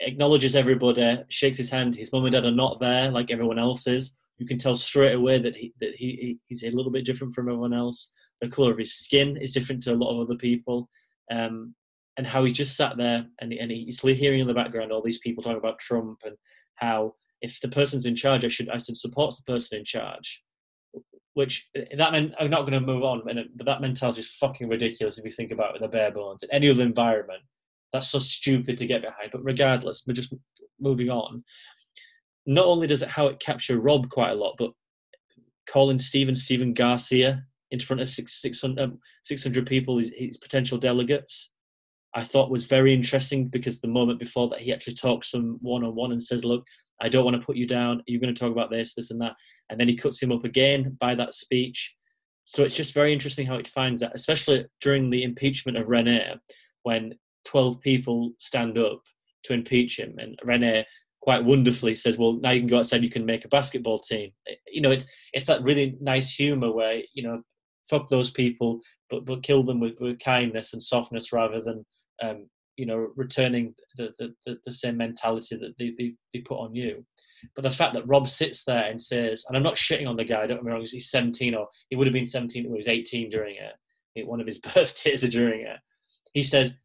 acknowledges 0.00 0.56
everybody, 0.56 1.18
shakes 1.28 1.56
his 1.56 1.70
hand. 1.70 1.94
His 1.94 2.12
mum 2.12 2.24
and 2.24 2.32
dad 2.32 2.44
are 2.44 2.50
not 2.50 2.80
there 2.80 3.10
like 3.10 3.30
everyone 3.30 3.58
else 3.58 3.86
is. 3.86 4.18
You 4.38 4.46
can 4.46 4.58
tell 4.58 4.76
straight 4.76 5.14
away 5.14 5.38
that 5.38 5.56
he 5.56 5.72
that 5.80 5.94
he 5.94 6.38
he's 6.46 6.62
a 6.62 6.70
little 6.70 6.92
bit 6.92 7.06
different 7.06 7.32
from 7.32 7.48
everyone 7.48 7.72
else 7.72 8.10
the 8.40 8.48
color 8.48 8.70
of 8.70 8.78
his 8.78 8.94
skin 8.94 9.36
is 9.36 9.52
different 9.52 9.82
to 9.82 9.92
a 9.92 9.96
lot 9.96 10.14
of 10.14 10.20
other 10.20 10.36
people, 10.36 10.88
um, 11.30 11.74
and 12.16 12.26
how 12.26 12.44
he 12.44 12.52
just 12.52 12.76
sat 12.76 12.96
there 12.96 13.26
and, 13.40 13.52
and 13.52 13.70
he's 13.70 14.00
hearing 14.00 14.40
in 14.40 14.46
the 14.46 14.54
background 14.54 14.92
all 14.92 15.02
these 15.02 15.18
people 15.18 15.42
talking 15.42 15.58
about 15.58 15.78
Trump 15.78 16.20
and 16.24 16.36
how 16.76 17.14
if 17.42 17.60
the 17.60 17.68
person's 17.68 18.06
in 18.06 18.14
charge, 18.14 18.44
I 18.44 18.48
should 18.48 18.68
I 18.68 18.78
should 18.78 18.96
support 18.96 19.34
the 19.36 19.52
person 19.52 19.78
in 19.78 19.84
charge. 19.84 20.42
Which 21.34 21.68
that 21.74 22.12
meant 22.12 22.32
I'm 22.40 22.48
not 22.48 22.62
going 22.62 22.72
to 22.72 22.80
move 22.80 23.04
on, 23.04 23.22
but 23.24 23.66
that 23.66 23.80
mentality 23.82 24.20
is 24.20 24.36
fucking 24.36 24.68
ridiculous 24.68 25.18
if 25.18 25.24
you 25.24 25.30
think 25.30 25.52
about 25.52 25.74
it 25.74 25.76
in 25.76 25.82
the 25.82 25.88
bare 25.88 26.10
bones. 26.10 26.42
In 26.42 26.50
any 26.50 26.70
other 26.70 26.82
environment, 26.82 27.42
that's 27.92 28.08
so 28.08 28.18
stupid 28.18 28.78
to 28.78 28.86
get 28.86 29.02
behind. 29.02 29.32
But 29.32 29.44
regardless, 29.44 30.04
we're 30.06 30.14
just 30.14 30.32
moving 30.80 31.10
on. 31.10 31.44
Not 32.46 32.64
only 32.64 32.86
does 32.86 33.02
it 33.02 33.10
how 33.10 33.26
it 33.26 33.38
capture 33.38 33.78
Rob 33.78 34.08
quite 34.08 34.30
a 34.30 34.34
lot, 34.34 34.54
but 34.56 34.70
calling 35.68 35.98
Steven 35.98 36.34
Steven 36.34 36.72
Garcia 36.72 37.44
in 37.70 37.80
front 37.80 38.00
of 38.00 38.08
six, 38.08 38.40
600, 38.40 38.82
um, 38.82 38.98
600 39.22 39.66
people, 39.66 39.98
his, 39.98 40.12
his, 40.16 40.36
potential 40.36 40.78
delegates, 40.78 41.50
I 42.14 42.22
thought 42.22 42.50
was 42.50 42.64
very 42.64 42.94
interesting 42.94 43.48
because 43.48 43.80
the 43.80 43.88
moment 43.88 44.18
before 44.18 44.48
that 44.48 44.60
he 44.60 44.72
actually 44.72 44.94
talks 44.94 45.30
them 45.30 45.58
one 45.60 45.84
on 45.84 45.94
one 45.94 46.12
and 46.12 46.22
says, 46.22 46.44
Look, 46.44 46.64
I 47.00 47.08
don't 47.08 47.24
want 47.24 47.38
to 47.38 47.44
put 47.44 47.56
you 47.56 47.66
down. 47.66 48.02
You're 48.06 48.20
going 48.20 48.34
to 48.34 48.38
talk 48.38 48.52
about 48.52 48.70
this, 48.70 48.94
this, 48.94 49.10
and 49.10 49.20
that. 49.20 49.34
And 49.68 49.78
then 49.78 49.88
he 49.88 49.96
cuts 49.96 50.22
him 50.22 50.32
up 50.32 50.44
again 50.44 50.96
by 50.98 51.14
that 51.14 51.34
speech. 51.34 51.94
So 52.46 52.62
it's 52.62 52.76
just 52.76 52.94
very 52.94 53.12
interesting 53.12 53.46
how 53.46 53.56
it 53.56 53.66
finds 53.66 54.00
that, 54.00 54.12
especially 54.14 54.66
during 54.80 55.10
the 55.10 55.24
impeachment 55.24 55.76
of 55.76 55.88
Rene, 55.88 56.36
when 56.84 57.14
12 57.44 57.80
people 57.80 58.32
stand 58.38 58.78
up 58.78 59.02
to 59.44 59.52
impeach 59.52 59.98
him. 59.98 60.14
And 60.18 60.38
Rene 60.44 60.86
quite 61.20 61.44
wonderfully 61.44 61.94
says, 61.94 62.16
"Well, 62.16 62.34
now 62.34 62.52
you 62.52 62.60
can 62.60 62.68
go 62.68 62.78
outside. 62.78 63.02
You 63.02 63.10
can 63.10 63.26
make 63.26 63.44
a 63.44 63.48
basketball 63.48 63.98
team." 63.98 64.30
You 64.68 64.80
know, 64.80 64.92
it's 64.92 65.06
it's 65.32 65.46
that 65.46 65.62
really 65.62 65.96
nice 66.00 66.32
humor 66.34 66.70
where 66.70 67.02
you 67.14 67.22
know 67.24 67.42
fuck 67.88 68.08
those 68.08 68.30
people, 68.30 68.80
but 69.10 69.24
but 69.24 69.42
kill 69.42 69.62
them 69.62 69.80
with, 69.80 70.00
with 70.00 70.18
kindness 70.18 70.72
and 70.72 70.82
softness 70.82 71.32
rather 71.32 71.60
than 71.60 71.84
um, 72.22 72.48
you 72.76 72.86
know 72.86 73.08
returning 73.16 73.74
the, 73.96 74.10
the, 74.18 74.58
the, 74.64 74.70
same 74.70 74.96
mentality 74.96 75.56
that 75.56 75.74
they, 75.78 75.94
they, 75.98 76.14
they 76.32 76.40
put 76.40 76.58
on 76.58 76.74
you. 76.74 77.04
But 77.54 77.62
the 77.62 77.70
fact 77.70 77.94
that 77.94 78.08
Rob 78.08 78.28
sits 78.28 78.64
there 78.64 78.84
and 78.84 79.00
says, 79.00 79.44
and 79.48 79.56
I'm 79.56 79.62
not 79.62 79.76
shitting 79.76 80.08
on 80.08 80.16
the 80.16 80.24
guy, 80.24 80.46
don't 80.46 80.58
get 80.58 80.64
me 80.64 80.72
wrong, 80.72 80.84
he's 80.84 81.10
17 81.10 81.54
or 81.54 81.68
he 81.88 81.96
would 81.96 82.06
have 82.06 82.14
been 82.14 82.26
17 82.26 82.64
when 82.64 82.72
he 82.72 82.76
was 82.76 82.88
18 82.88 83.30
during 83.30 83.56
it, 83.56 84.26
one 84.26 84.40
of 84.40 84.46
his 84.46 84.58
birthdays 84.74 85.28
during 85.30 85.62
it. 85.62 85.78
He 86.34 86.42
says, 86.42 86.78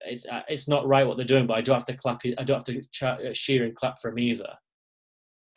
it's, 0.00 0.26
uh, 0.26 0.42
it's 0.48 0.68
not 0.68 0.86
right 0.86 1.06
what 1.06 1.16
they're 1.16 1.26
doing, 1.26 1.46
but 1.46 1.56
I 1.56 1.60
don't 1.60 1.76
have 1.76 1.84
to 1.86 1.96
clap, 1.96 2.22
I 2.24 2.42
don't 2.42 2.66
have 2.68 2.82
to 2.92 3.32
cheer 3.32 3.64
and 3.64 3.74
clap 3.74 4.00
for 4.00 4.10
him 4.10 4.18
either. 4.18 4.52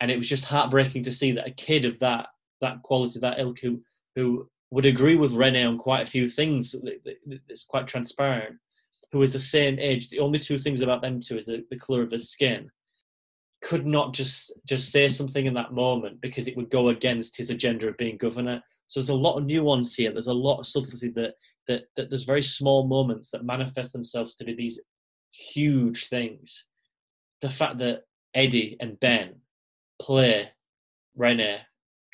And 0.00 0.10
it 0.10 0.16
was 0.16 0.28
just 0.28 0.46
heartbreaking 0.46 1.02
to 1.02 1.12
see 1.12 1.32
that 1.32 1.46
a 1.46 1.52
kid 1.52 1.84
of 1.84 1.98
that 1.98 2.28
that 2.60 2.82
quality, 2.82 3.18
that 3.20 3.38
ilk, 3.38 3.58
who, 3.60 3.80
who 4.16 4.48
would 4.70 4.86
agree 4.86 5.16
with 5.16 5.32
Rene 5.32 5.64
on 5.64 5.78
quite 5.78 6.02
a 6.06 6.10
few 6.10 6.26
things. 6.26 6.74
It's 7.48 7.64
quite 7.64 7.88
transparent, 7.88 8.56
who 9.12 9.22
is 9.22 9.32
the 9.32 9.40
same 9.40 9.78
age, 9.78 10.08
the 10.08 10.20
only 10.20 10.38
two 10.38 10.58
things 10.58 10.80
about 10.80 11.02
them 11.02 11.20
two 11.20 11.36
is 11.36 11.46
the, 11.46 11.64
the 11.70 11.78
color 11.78 12.02
of 12.02 12.10
their 12.10 12.18
skin, 12.18 12.70
could 13.62 13.86
not 13.86 14.14
just 14.14 14.52
just 14.66 14.90
say 14.90 15.08
something 15.08 15.46
in 15.46 15.52
that 15.54 15.72
moment 15.72 16.20
because 16.20 16.46
it 16.46 16.56
would 16.56 16.70
go 16.70 16.88
against 16.88 17.36
his 17.36 17.50
agenda 17.50 17.88
of 17.88 17.96
being 17.96 18.16
governor. 18.16 18.62
So 18.88 19.00
there's 19.00 19.10
a 19.10 19.14
lot 19.14 19.36
of 19.36 19.44
nuance 19.44 19.94
here. 19.94 20.12
There's 20.12 20.28
a 20.28 20.34
lot 20.34 20.58
of 20.58 20.66
subtlety 20.66 21.10
that 21.10 21.34
that, 21.66 21.82
that 21.96 22.08
there's 22.08 22.24
very 22.24 22.42
small 22.42 22.86
moments 22.86 23.30
that 23.30 23.44
manifest 23.44 23.92
themselves 23.92 24.34
to 24.36 24.44
be 24.44 24.54
these 24.54 24.80
huge 25.32 26.08
things. 26.08 26.66
The 27.42 27.50
fact 27.50 27.78
that 27.78 28.02
Eddie 28.34 28.76
and 28.80 28.98
Ben 29.00 29.34
play 30.00 30.50
Rene 31.16 31.58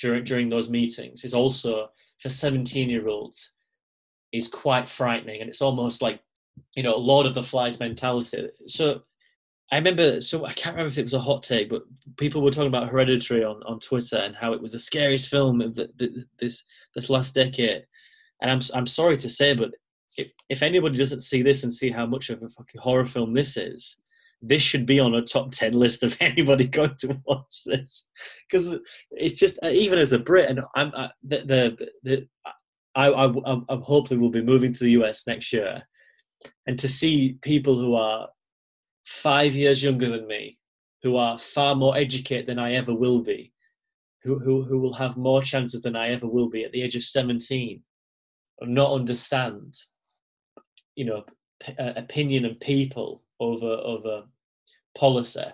during 0.00 0.24
during 0.24 0.48
those 0.48 0.70
meetings 0.70 1.24
is 1.24 1.34
also 1.34 1.90
for 2.18 2.28
17 2.28 2.88
year 2.88 3.08
olds 3.08 3.52
is 4.32 4.48
quite 4.48 4.88
frightening 4.88 5.40
and 5.40 5.48
it's 5.48 5.62
almost 5.62 6.02
like 6.02 6.20
you 6.74 6.82
know 6.82 6.96
lord 6.96 7.26
of 7.26 7.34
the 7.34 7.42
flies 7.42 7.78
mentality. 7.80 8.48
So 8.66 9.02
i 9.72 9.76
remember 9.76 10.20
so 10.20 10.44
i 10.46 10.52
can't 10.52 10.74
remember 10.74 10.90
if 10.90 10.98
it 10.98 11.02
was 11.02 11.14
a 11.14 11.18
hot 11.18 11.42
take 11.42 11.68
but 11.68 11.82
people 12.16 12.42
were 12.42 12.50
talking 12.50 12.68
about 12.68 12.88
hereditary 12.88 13.44
on, 13.44 13.62
on 13.64 13.80
twitter 13.80 14.16
and 14.16 14.34
how 14.34 14.52
it 14.52 14.60
was 14.60 14.72
the 14.72 14.78
scariest 14.78 15.28
film 15.28 15.60
of 15.60 15.74
the, 15.74 15.90
the, 15.96 16.24
this 16.38 16.64
this 16.94 17.10
last 17.10 17.34
decade. 17.34 17.86
And 18.40 18.50
i'm, 18.50 18.60
I'm 18.74 18.86
sorry 18.86 19.16
to 19.18 19.28
say 19.28 19.54
but 19.54 19.70
if, 20.16 20.30
if 20.48 20.62
anybody 20.62 20.96
doesn't 20.96 21.20
see 21.20 21.42
this 21.42 21.62
and 21.62 21.72
see 21.72 21.90
how 21.90 22.06
much 22.06 22.30
of 22.30 22.42
a 22.42 22.48
fucking 22.48 22.80
horror 22.80 23.06
film 23.06 23.32
this 23.32 23.56
is 23.56 24.00
this 24.42 24.62
should 24.62 24.86
be 24.86 25.00
on 25.00 25.14
a 25.14 25.22
top 25.22 25.50
10 25.50 25.72
list 25.72 26.02
of 26.02 26.16
anybody 26.20 26.66
going 26.66 26.94
to 26.98 27.20
watch 27.26 27.64
this. 27.64 28.10
Because 28.48 28.78
it's 29.10 29.38
just 29.38 29.58
uh, 29.62 29.68
even 29.68 29.98
as 29.98 30.12
a 30.12 30.18
brit 30.18 30.50
and 30.50 30.60
i'm 30.74 30.92
uh, 30.94 31.08
the, 31.22 31.38
the, 31.38 31.88
the 32.02 32.28
I, 32.94 33.08
I, 33.08 33.26
I, 33.26 33.60
I 33.68 33.76
hopefully 33.76 34.18
will 34.18 34.30
be 34.30 34.42
moving 34.42 34.72
to 34.72 34.84
the 34.84 34.92
us 34.92 35.26
next 35.26 35.52
year 35.52 35.82
and 36.66 36.78
to 36.78 36.88
see 36.88 37.38
people 37.42 37.74
who 37.74 37.94
are 37.94 38.28
five 39.04 39.54
years 39.54 39.82
younger 39.82 40.08
than 40.08 40.26
me 40.26 40.58
who 41.02 41.16
are 41.16 41.38
far 41.38 41.74
more 41.74 41.96
educated 41.96 42.46
than 42.46 42.58
i 42.58 42.72
ever 42.74 42.94
will 42.94 43.20
be 43.20 43.52
who, 44.22 44.38
who, 44.38 44.62
who 44.62 44.78
will 44.78 44.94
have 44.94 45.16
more 45.16 45.42
chances 45.42 45.82
than 45.82 45.96
i 45.96 46.10
ever 46.10 46.26
will 46.26 46.48
be 46.48 46.64
at 46.64 46.72
the 46.72 46.82
age 46.82 46.96
of 46.96 47.02
17 47.02 47.80
and 48.60 48.74
not 48.74 48.92
understand 48.92 49.74
you 50.94 51.04
know 51.04 51.24
p- 51.60 51.76
uh, 51.78 51.92
opinion 51.96 52.44
and 52.44 52.58
people 52.60 53.22
over 53.40 53.66
over 53.66 54.24
policy. 54.96 55.44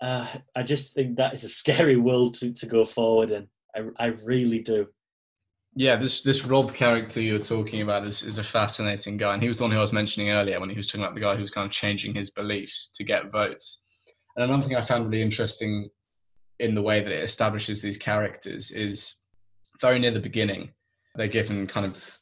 Uh, 0.00 0.26
I 0.56 0.62
just 0.62 0.94
think 0.94 1.16
that 1.16 1.34
is 1.34 1.44
a 1.44 1.48
scary 1.48 1.96
world 1.96 2.34
to, 2.36 2.52
to 2.52 2.66
go 2.66 2.84
forward 2.84 3.30
in. 3.30 3.46
I, 3.74 3.82
I 3.98 4.06
really 4.24 4.58
do. 4.58 4.88
Yeah, 5.74 5.96
this 5.96 6.22
this 6.22 6.44
Rob 6.44 6.74
character 6.74 7.20
you're 7.20 7.38
talking 7.38 7.80
about 7.80 8.06
is, 8.06 8.22
is 8.22 8.38
a 8.38 8.44
fascinating 8.44 9.16
guy, 9.16 9.32
and 9.32 9.42
he 9.42 9.48
was 9.48 9.58
the 9.58 9.64
one 9.64 9.72
who 9.72 9.78
I 9.78 9.80
was 9.80 9.92
mentioning 9.92 10.30
earlier 10.30 10.60
when 10.60 10.68
he 10.68 10.76
was 10.76 10.86
talking 10.86 11.02
about 11.02 11.14
the 11.14 11.20
guy 11.20 11.34
who 11.34 11.40
was 11.40 11.50
kind 11.50 11.64
of 11.64 11.72
changing 11.72 12.14
his 12.14 12.30
beliefs 12.30 12.90
to 12.96 13.04
get 13.04 13.32
votes. 13.32 13.80
And 14.36 14.44
another 14.44 14.66
thing 14.66 14.76
I 14.76 14.82
found 14.82 15.04
really 15.04 15.22
interesting 15.22 15.88
in 16.58 16.74
the 16.74 16.82
way 16.82 17.02
that 17.02 17.10
it 17.10 17.24
establishes 17.24 17.80
these 17.80 17.98
characters 17.98 18.70
is 18.70 19.14
very 19.80 19.98
near 19.98 20.12
the 20.12 20.20
beginning, 20.20 20.70
they're 21.14 21.26
given 21.26 21.66
kind 21.66 21.86
of 21.86 22.20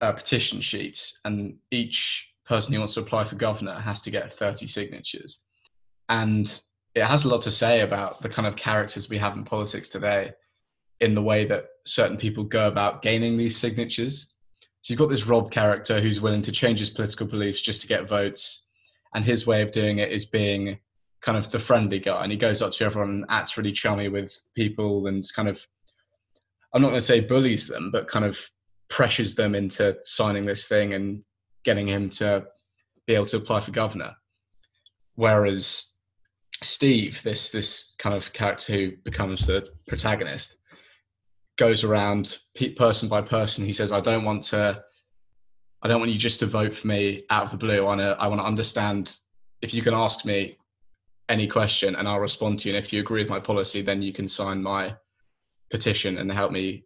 uh, 0.00 0.12
petition 0.12 0.60
sheets, 0.60 1.18
and 1.24 1.56
each 1.70 2.26
person 2.48 2.72
who 2.72 2.78
wants 2.78 2.94
to 2.94 3.00
apply 3.00 3.24
for 3.24 3.36
governor 3.36 3.78
has 3.78 4.00
to 4.00 4.10
get 4.10 4.32
30 4.32 4.66
signatures. 4.66 5.40
And 6.08 6.60
it 6.94 7.04
has 7.04 7.24
a 7.24 7.28
lot 7.28 7.42
to 7.42 7.50
say 7.50 7.82
about 7.82 8.22
the 8.22 8.28
kind 8.28 8.48
of 8.48 8.56
characters 8.56 9.10
we 9.10 9.18
have 9.18 9.36
in 9.36 9.44
politics 9.44 9.88
today 9.88 10.32
in 11.00 11.14
the 11.14 11.22
way 11.22 11.44
that 11.44 11.66
certain 11.86 12.16
people 12.16 12.42
go 12.42 12.66
about 12.66 13.02
gaining 13.02 13.36
these 13.36 13.56
signatures. 13.56 14.26
So 14.82 14.92
you've 14.92 14.98
got 14.98 15.10
this 15.10 15.26
Rob 15.26 15.50
character 15.50 16.00
who's 16.00 16.20
willing 16.20 16.42
to 16.42 16.52
change 16.52 16.80
his 16.80 16.90
political 16.90 17.26
beliefs 17.26 17.60
just 17.60 17.82
to 17.82 17.86
get 17.86 18.08
votes. 18.08 18.64
And 19.14 19.24
his 19.24 19.46
way 19.46 19.62
of 19.62 19.72
doing 19.72 19.98
it 19.98 20.10
is 20.10 20.24
being 20.24 20.78
kind 21.20 21.36
of 21.36 21.50
the 21.50 21.58
friendly 21.58 21.98
guy. 21.98 22.22
And 22.22 22.32
he 22.32 22.38
goes 22.38 22.62
up 22.62 22.72
to 22.72 22.84
everyone 22.84 23.10
and 23.10 23.24
acts 23.28 23.56
really 23.56 23.72
chummy 23.72 24.08
with 24.08 24.32
people 24.54 25.06
and 25.06 25.24
kind 25.34 25.48
of, 25.48 25.60
I'm 26.74 26.82
not 26.82 26.88
going 26.88 27.00
to 27.00 27.06
say 27.06 27.20
bullies 27.20 27.66
them, 27.66 27.90
but 27.90 28.08
kind 28.08 28.24
of 28.24 28.38
pressures 28.88 29.34
them 29.34 29.54
into 29.54 29.96
signing 30.04 30.46
this 30.46 30.66
thing 30.66 30.94
and 30.94 31.22
getting 31.64 31.86
him 31.86 32.10
to 32.10 32.46
be 33.06 33.14
able 33.14 33.26
to 33.26 33.36
apply 33.38 33.60
for 33.60 33.70
governor. 33.70 34.14
Whereas 35.14 35.86
Steve, 36.62 37.22
this 37.22 37.50
this 37.50 37.94
kind 37.98 38.14
of 38.16 38.32
character 38.32 38.72
who 38.72 38.92
becomes 39.04 39.46
the 39.46 39.68
protagonist, 39.86 40.56
goes 41.56 41.84
around 41.84 42.38
person 42.76 43.08
by 43.08 43.22
person. 43.22 43.64
He 43.64 43.72
says, 43.72 43.92
"I 43.92 44.00
don't 44.00 44.24
want 44.24 44.44
to, 44.44 44.82
I 45.82 45.88
don't 45.88 46.00
want 46.00 46.12
you 46.12 46.18
just 46.18 46.40
to 46.40 46.46
vote 46.46 46.74
for 46.74 46.86
me 46.86 47.24
out 47.30 47.44
of 47.44 47.50
the 47.50 47.56
blue. 47.56 47.78
I 47.78 47.84
want 47.84 48.00
to, 48.00 48.16
I 48.18 48.26
want 48.26 48.40
to 48.40 48.46
understand. 48.46 49.16
If 49.60 49.74
you 49.74 49.82
can 49.82 49.94
ask 49.94 50.24
me 50.24 50.56
any 51.28 51.46
question, 51.48 51.96
and 51.96 52.08
I'll 52.08 52.20
respond 52.20 52.60
to 52.60 52.68
you. 52.68 52.76
And 52.76 52.84
if 52.84 52.92
you 52.92 53.00
agree 53.00 53.22
with 53.22 53.30
my 53.30 53.40
policy, 53.40 53.82
then 53.82 54.02
you 54.02 54.12
can 54.12 54.28
sign 54.28 54.62
my 54.62 54.96
petition 55.70 56.18
and 56.18 56.30
help 56.30 56.52
me 56.52 56.84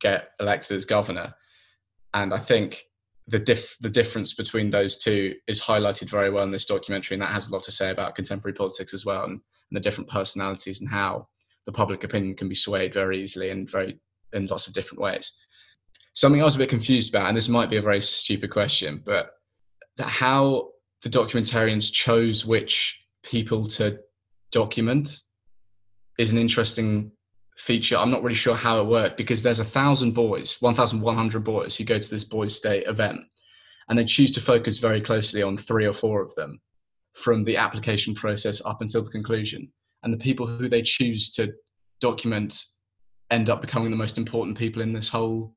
get 0.00 0.30
elected 0.40 0.76
as 0.76 0.86
governor." 0.86 1.34
And 2.14 2.32
I 2.32 2.38
think 2.38 2.86
the 3.28 3.38
diff 3.38 3.76
the 3.80 3.90
difference 3.90 4.34
between 4.34 4.70
those 4.70 4.96
two 4.96 5.34
is 5.48 5.60
highlighted 5.60 6.08
very 6.08 6.30
well 6.30 6.44
in 6.44 6.50
this 6.50 6.66
documentary, 6.66 7.14
and 7.14 7.22
that 7.22 7.32
has 7.32 7.48
a 7.48 7.50
lot 7.50 7.64
to 7.64 7.72
say 7.72 7.90
about 7.90 8.14
contemporary 8.14 8.54
politics 8.54 8.94
as 8.94 9.04
well, 9.04 9.24
and, 9.24 9.32
and 9.32 9.40
the 9.72 9.80
different 9.80 10.08
personalities 10.10 10.80
and 10.80 10.88
how 10.88 11.26
the 11.66 11.72
public 11.72 12.04
opinion 12.04 12.36
can 12.36 12.48
be 12.48 12.54
swayed 12.54 12.94
very 12.94 13.22
easily 13.22 13.50
and 13.50 13.70
very 13.70 13.98
in 14.32 14.46
lots 14.46 14.66
of 14.66 14.72
different 14.72 15.00
ways. 15.00 15.32
Something 16.14 16.40
I 16.40 16.44
was 16.44 16.54
a 16.54 16.58
bit 16.58 16.70
confused 16.70 17.10
about, 17.10 17.28
and 17.28 17.36
this 17.36 17.48
might 17.48 17.70
be 17.70 17.76
a 17.76 17.82
very 17.82 18.00
stupid 18.00 18.50
question, 18.50 19.02
but 19.04 19.32
how 19.98 20.70
the 21.02 21.10
documentarians 21.10 21.92
chose 21.92 22.46
which 22.46 22.98
people 23.22 23.66
to 23.68 23.98
document 24.52 25.20
is 26.18 26.32
an 26.32 26.38
interesting 26.38 27.10
feature. 27.58 27.96
I'm 27.96 28.10
not 28.10 28.22
really 28.22 28.36
sure 28.36 28.54
how 28.54 28.80
it 28.80 28.86
worked 28.86 29.16
because 29.16 29.42
there's 29.42 29.60
a 29.60 29.64
thousand 29.64 30.12
boys, 30.12 30.56
1,100 30.60 31.44
boys 31.44 31.76
who 31.76 31.84
go 31.84 31.98
to 31.98 32.10
this 32.10 32.24
Boys 32.24 32.54
State 32.54 32.86
event, 32.86 33.20
and 33.88 33.98
they 33.98 34.04
choose 34.04 34.32
to 34.32 34.40
focus 34.40 34.78
very 34.78 35.00
closely 35.00 35.42
on 35.42 35.56
three 35.56 35.86
or 35.86 35.92
four 35.92 36.22
of 36.22 36.34
them 36.34 36.60
from 37.14 37.44
the 37.44 37.56
application 37.56 38.14
process 38.14 38.60
up 38.64 38.82
until 38.82 39.02
the 39.02 39.10
conclusion. 39.10 39.70
And 40.02 40.12
the 40.12 40.18
people 40.18 40.46
who 40.46 40.68
they 40.68 40.82
choose 40.82 41.30
to 41.32 41.52
document 42.00 42.62
end 43.30 43.50
up 43.50 43.60
becoming 43.60 43.90
the 43.90 43.96
most 43.96 44.18
important 44.18 44.56
people 44.58 44.82
in 44.82 44.92
this 44.92 45.08
whole 45.08 45.54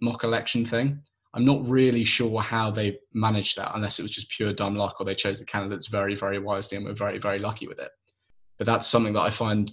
mock 0.00 0.24
election 0.24 0.64
thing. 0.64 1.00
I'm 1.34 1.44
not 1.44 1.66
really 1.66 2.04
sure 2.04 2.40
how 2.40 2.70
they 2.70 2.98
managed 3.14 3.56
that, 3.56 3.72
unless 3.74 3.98
it 3.98 4.02
was 4.02 4.10
just 4.10 4.30
pure 4.30 4.52
dumb 4.52 4.76
luck 4.76 4.96
or 4.98 5.06
they 5.06 5.14
chose 5.14 5.38
the 5.38 5.44
candidates 5.44 5.86
very, 5.86 6.14
very 6.14 6.38
wisely 6.38 6.76
and 6.76 6.86
were 6.86 6.92
very, 6.92 7.18
very 7.18 7.38
lucky 7.38 7.66
with 7.66 7.78
it. 7.78 7.90
But 8.58 8.66
that's 8.66 8.88
something 8.88 9.14
that 9.14 9.20
I 9.20 9.30
find 9.30 9.70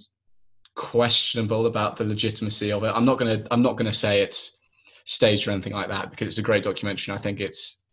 questionable 0.76 1.66
about 1.66 1.98
the 1.98 2.04
legitimacy 2.04 2.72
of 2.72 2.84
it. 2.84 2.92
I'm 2.94 3.06
not 3.06 3.18
gonna 3.20 3.46
I'm 3.52 3.62
not 3.62 3.78
gonna 3.78 3.94
say 3.94 4.22
it's 4.22 4.58
staged 5.06 5.48
or 5.48 5.52
anything 5.52 5.74
like 5.74 5.90
that 5.90 6.12
because 6.12 6.28
it's 6.28 6.38
a 6.38 6.44
great 6.44 6.64
documentary. 6.64 7.12
And 7.12 7.20
I 7.20 7.22
think 7.22 7.40
it's 7.40 7.84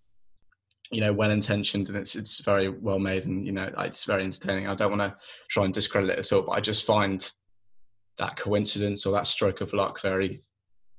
you 0.92 1.00
know 1.00 1.12
well 1.12 1.30
intentioned 1.30 1.88
and 1.88 1.98
it's 1.98 2.14
it's 2.14 2.40
very 2.40 2.68
well 2.68 2.98
made 2.98 3.24
and 3.24 3.44
you 3.44 3.52
know 3.52 3.70
it's 3.78 4.04
very 4.04 4.24
entertaining. 4.24 4.68
I 4.68 4.74
don't 4.74 4.96
want 4.96 5.02
to 5.02 5.16
try 5.50 5.64
and 5.64 5.74
discredit 5.74 6.10
it 6.10 6.18
at 6.18 6.32
all, 6.32 6.42
but 6.42 6.52
I 6.52 6.60
just 6.60 6.84
find 6.84 7.28
that 8.18 8.36
coincidence 8.36 9.04
or 9.04 9.12
that 9.12 9.26
stroke 9.26 9.60
of 9.60 9.72
luck 9.72 10.00
very 10.00 10.42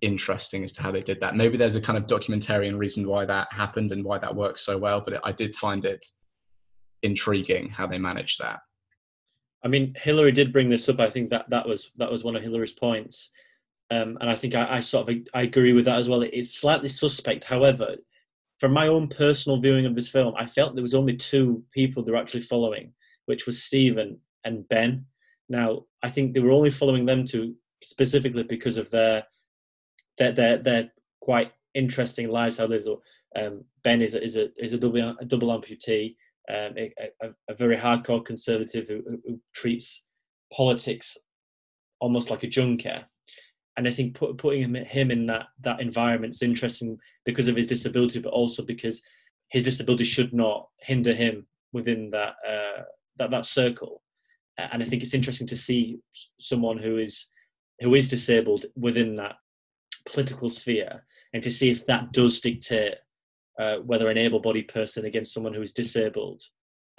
interesting 0.02 0.64
as 0.64 0.72
to 0.74 0.82
how 0.82 0.92
they 0.92 1.02
did 1.02 1.20
that. 1.20 1.36
Maybe 1.36 1.58
there's 1.58 1.76
a 1.76 1.82
kind 1.82 1.98
of 1.98 2.06
documentarian 2.06 2.78
reason 2.78 3.08
why 3.08 3.26
that 3.26 3.52
happened 3.52 3.92
and 3.92 4.04
why 4.04 4.20
that 4.20 4.36
works 4.36 4.62
so 4.62 4.78
well, 4.78 5.02
but 5.02 5.14
it, 5.14 5.22
I 5.24 5.32
did 5.32 5.56
find 5.56 5.86
it 5.86 6.06
intriguing 7.02 7.70
how 7.70 7.88
they 7.88 7.98
managed 7.98 8.40
that. 8.40 8.60
I 9.68 9.70
mean, 9.70 9.94
Hillary 9.98 10.32
did 10.32 10.54
bring 10.54 10.70
this 10.70 10.88
up. 10.88 11.02
I 11.02 11.10
think 11.10 11.30
that 11.32 11.50
that 11.50 11.68
was 11.68 11.92
that 11.98 12.10
was 12.10 12.24
one 12.24 12.38
of 12.38 12.42
Hillary's 12.42 12.72
points, 12.72 13.32
um, 13.92 14.18
and 14.22 14.30
I 14.30 14.34
think 14.34 14.56
I, 14.56 14.78
I, 14.78 14.80
sort 14.80 15.10
of 15.10 15.16
I 15.34 15.42
agree 15.42 15.74
with 15.74 15.84
that 15.86 15.98
as 15.98 16.08
well. 16.08 16.22
It's 16.22 16.58
slightly 16.58 16.88
suspect, 16.88 17.44
however, 17.44 17.98
from 18.62 18.72
my 18.72 18.88
own 18.88 19.10
personal 19.10 19.60
viewing 19.60 19.86
of 19.86 19.94
this 19.94 20.08
film, 20.08 20.34
I 20.38 20.46
felt 20.46 20.74
there 20.74 20.82
was 20.82 20.96
only 20.96 21.18
two 21.18 21.66
people 21.74 22.02
they 22.02 22.14
were 22.14 22.18
actually 22.18 22.42
following, 22.42 22.94
which 23.26 23.46
was 23.46 23.62
Stephen 23.62 24.22
and 24.46 24.66
Ben. 24.70 25.06
Now, 25.50 25.84
I 26.02 26.08
think 26.08 26.34
they 26.34 26.40
were 26.40 26.52
only 26.52 26.72
following 26.72 27.06
them 27.06 27.26
two 27.26 27.54
specifically 27.84 28.44
because 28.44 28.78
of 28.78 28.90
their 28.90 29.26
their 30.18 30.32
their, 30.32 30.58
their 30.60 30.92
quite 31.20 31.52
interesting 31.74 32.30
lives. 32.30 32.58
How 32.58 32.68
there's 32.68 32.88
um, 33.36 33.66
Ben 33.84 34.02
is 34.02 34.16
a, 34.16 34.24
is 34.24 34.38
a 34.38 34.48
is 34.58 34.72
a 34.72 34.78
double 34.78 35.18
a 35.20 35.26
double 35.26 35.50
amputee 35.50 36.16
um, 36.50 36.74
a, 36.78 36.94
a, 37.22 37.30
a, 37.50 37.56
very 37.56 37.76
hardcore 37.76 38.24
conservative 38.24 38.88
who, 38.88 39.04
who, 39.26 39.40
treats 39.54 40.04
politics 40.54 41.18
almost 42.00 42.30
like 42.30 42.44
a 42.44 42.48
junker. 42.48 43.04
And 43.76 43.88
I 43.88 43.92
think 43.92 44.16
put, 44.16 44.38
putting 44.38 44.62
him, 44.62 44.76
him 44.76 45.12
in 45.12 45.26
that 45.28 45.48
that 45.62 45.82
environment 45.82 46.36
is 46.36 46.42
interesting 46.42 46.98
because 47.26 47.48
of 47.48 47.56
his 47.56 47.68
disability, 47.68 48.20
but 48.20 48.34
also 48.34 48.64
because 48.64 49.02
his 49.50 49.64
disability 49.64 50.04
should 50.04 50.34
not 50.34 50.68
hinder 50.80 51.14
him 51.14 51.46
within 51.74 52.10
that 52.12 52.36
uh, 52.48 52.84
that 53.18 53.30
that 53.32 53.46
circle. 53.46 54.02
And 54.58 54.82
I 54.82 54.86
think 54.86 55.04
it's 55.04 55.14
interesting 55.14 55.48
to 55.48 55.58
see 55.58 56.00
someone 56.40 56.78
who 56.78 56.98
is 56.98 57.28
who 57.82 57.94
is 57.94 58.10
disabled 58.10 58.66
within 58.76 59.16
that 59.16 59.36
political 60.06 60.50
sphere, 60.50 61.06
and 61.34 61.44
to 61.44 61.52
see 61.52 61.70
if 61.70 61.86
that 61.86 62.14
does 62.14 62.42
dictate 62.42 62.96
uh, 63.60 63.78
whether 63.78 64.10
an 64.10 64.18
able-bodied 64.18 64.68
person 64.68 65.06
against 65.06 65.34
someone 65.34 65.54
who 65.54 65.62
is 65.62 65.74
disabled 65.74 66.42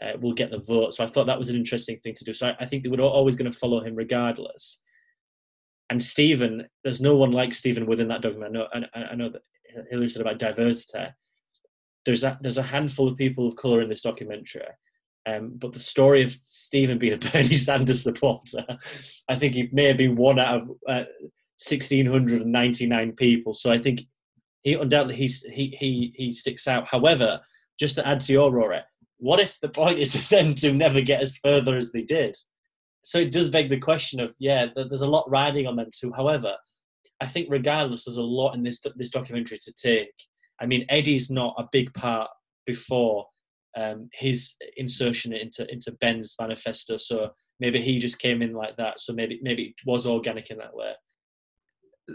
uh, 0.03 0.13
will 0.21 0.33
get 0.33 0.51
the 0.51 0.59
vote. 0.59 0.95
So 0.95 1.05
I 1.05 1.07
thought 1.07 1.27
that 1.27 1.39
was 1.39 1.49
an 1.49 1.57
interesting 1.57 1.99
thing 2.01 2.15
to 2.15 2.25
do. 2.25 2.33
So 2.33 2.49
I, 2.49 2.57
I 2.61 2.67
think 2.67 2.83
they 2.83 2.89
were 2.89 3.01
always 3.01 3.37
going 3.37 3.51
to 3.51 3.57
follow 3.57 3.83
him 3.83 3.95
regardless. 3.95 4.81
And 5.91 6.03
Stephen, 6.03 6.67
there's 6.85 7.01
no 7.01 7.17
one 7.17 7.33
like 7.33 7.55
Stephen 7.55 7.87
within 7.87 8.09
that 8.09 8.23
document. 8.23 8.57
I 8.57 8.79
know, 8.79 8.89
I, 8.95 9.05
I 9.05 9.15
know 9.15 9.31
that 9.31 9.43
Hillary 9.91 10.09
said 10.09 10.23
about 10.23 10.39
diversity. 10.39 11.07
There's 12.05 12.25
a 12.25 12.39
there's 12.41 12.59
a 12.59 12.63
handful 12.63 13.09
of 13.09 13.17
people 13.17 13.47
of 13.47 13.57
color 13.57 13.83
in 13.83 13.89
this 13.89 14.03
documentary, 14.03 14.63
um, 15.27 15.53
but 15.57 15.73
the 15.73 15.79
story 15.79 16.23
of 16.23 16.37
Stephen 16.41 16.99
being 16.99 17.15
a 17.15 17.19
Bernie 17.33 17.53
Sanders 17.53 18.03
supporter, 18.03 18.65
I 19.29 19.37
think 19.37 19.55
he 19.55 19.69
may 19.73 19.85
have 19.85 19.99
been 19.99 20.17
one 20.17 20.39
out 20.39 20.63
of 20.63 20.71
uh, 20.89 21.05
1,699 21.67 23.13
people. 23.13 23.53
So 23.53 23.71
I 23.71 23.79
think 23.79 24.03
he 24.63 24.75
undoubtedly 24.75 25.17
he 25.17 25.27
he 25.79 26.13
he 26.15 26.33
sticks 26.33 26.67
out. 26.67 26.89
However, 26.89 27.41
just 27.79 27.97
to 27.97 28.07
add 28.07 28.21
to 28.21 28.33
your 28.33 28.53
Rory, 28.53 28.81
what 29.19 29.41
if 29.41 29.59
the 29.61 29.69
point 29.69 29.99
is 29.99 30.17
for 30.29 30.35
them 30.35 30.55
to 30.55 30.73
never 30.73 31.01
get 31.01 31.23
as 31.23 31.37
further 31.39 31.77
as 31.77 31.93
they 31.93 32.03
did? 32.03 32.37
So 33.03 33.19
it 33.19 33.33
does 33.33 33.49
beg 33.49 33.69
the 33.69 33.79
question 33.79 34.21
of 34.21 34.35
yeah, 34.39 34.67
there's 34.75 35.01
a 35.01 35.09
lot 35.09 35.31
riding 35.31 35.67
on 35.67 35.77
them 35.77 35.91
too. 35.93 36.13
However, 36.15 36.57
I 37.21 37.27
think 37.27 37.49
regardless, 37.51 38.05
there's 38.05 38.17
a 38.17 38.23
lot 38.23 38.55
in 38.55 38.63
this 38.63 38.81
this 38.97 39.11
documentary 39.11 39.59
to 39.59 39.73
take. 39.73 40.13
I 40.61 40.67
mean, 40.67 40.85
Eddie's 40.89 41.31
not 41.31 41.55
a 41.57 41.69
big 41.71 41.95
part 41.95 42.29
before 42.67 43.27
um, 43.77 44.09
his 44.13 44.55
insertion 44.77 45.33
into 45.33 45.71
into 45.73 45.93
Ben's 46.01 46.35
manifesto, 46.41 46.97
so 46.97 47.31
maybe 47.61 47.81
he 47.81 47.99
just 47.99 48.19
came 48.19 48.43
in 48.43 48.53
like 48.53 48.77
that. 48.77 48.99
So 48.99 49.13
maybe 49.13 49.39
maybe 49.43 49.67
it 49.67 49.75
was 49.87 50.07
organic 50.07 50.51
in 50.51 50.59
that 50.59 50.75
way 50.75 50.93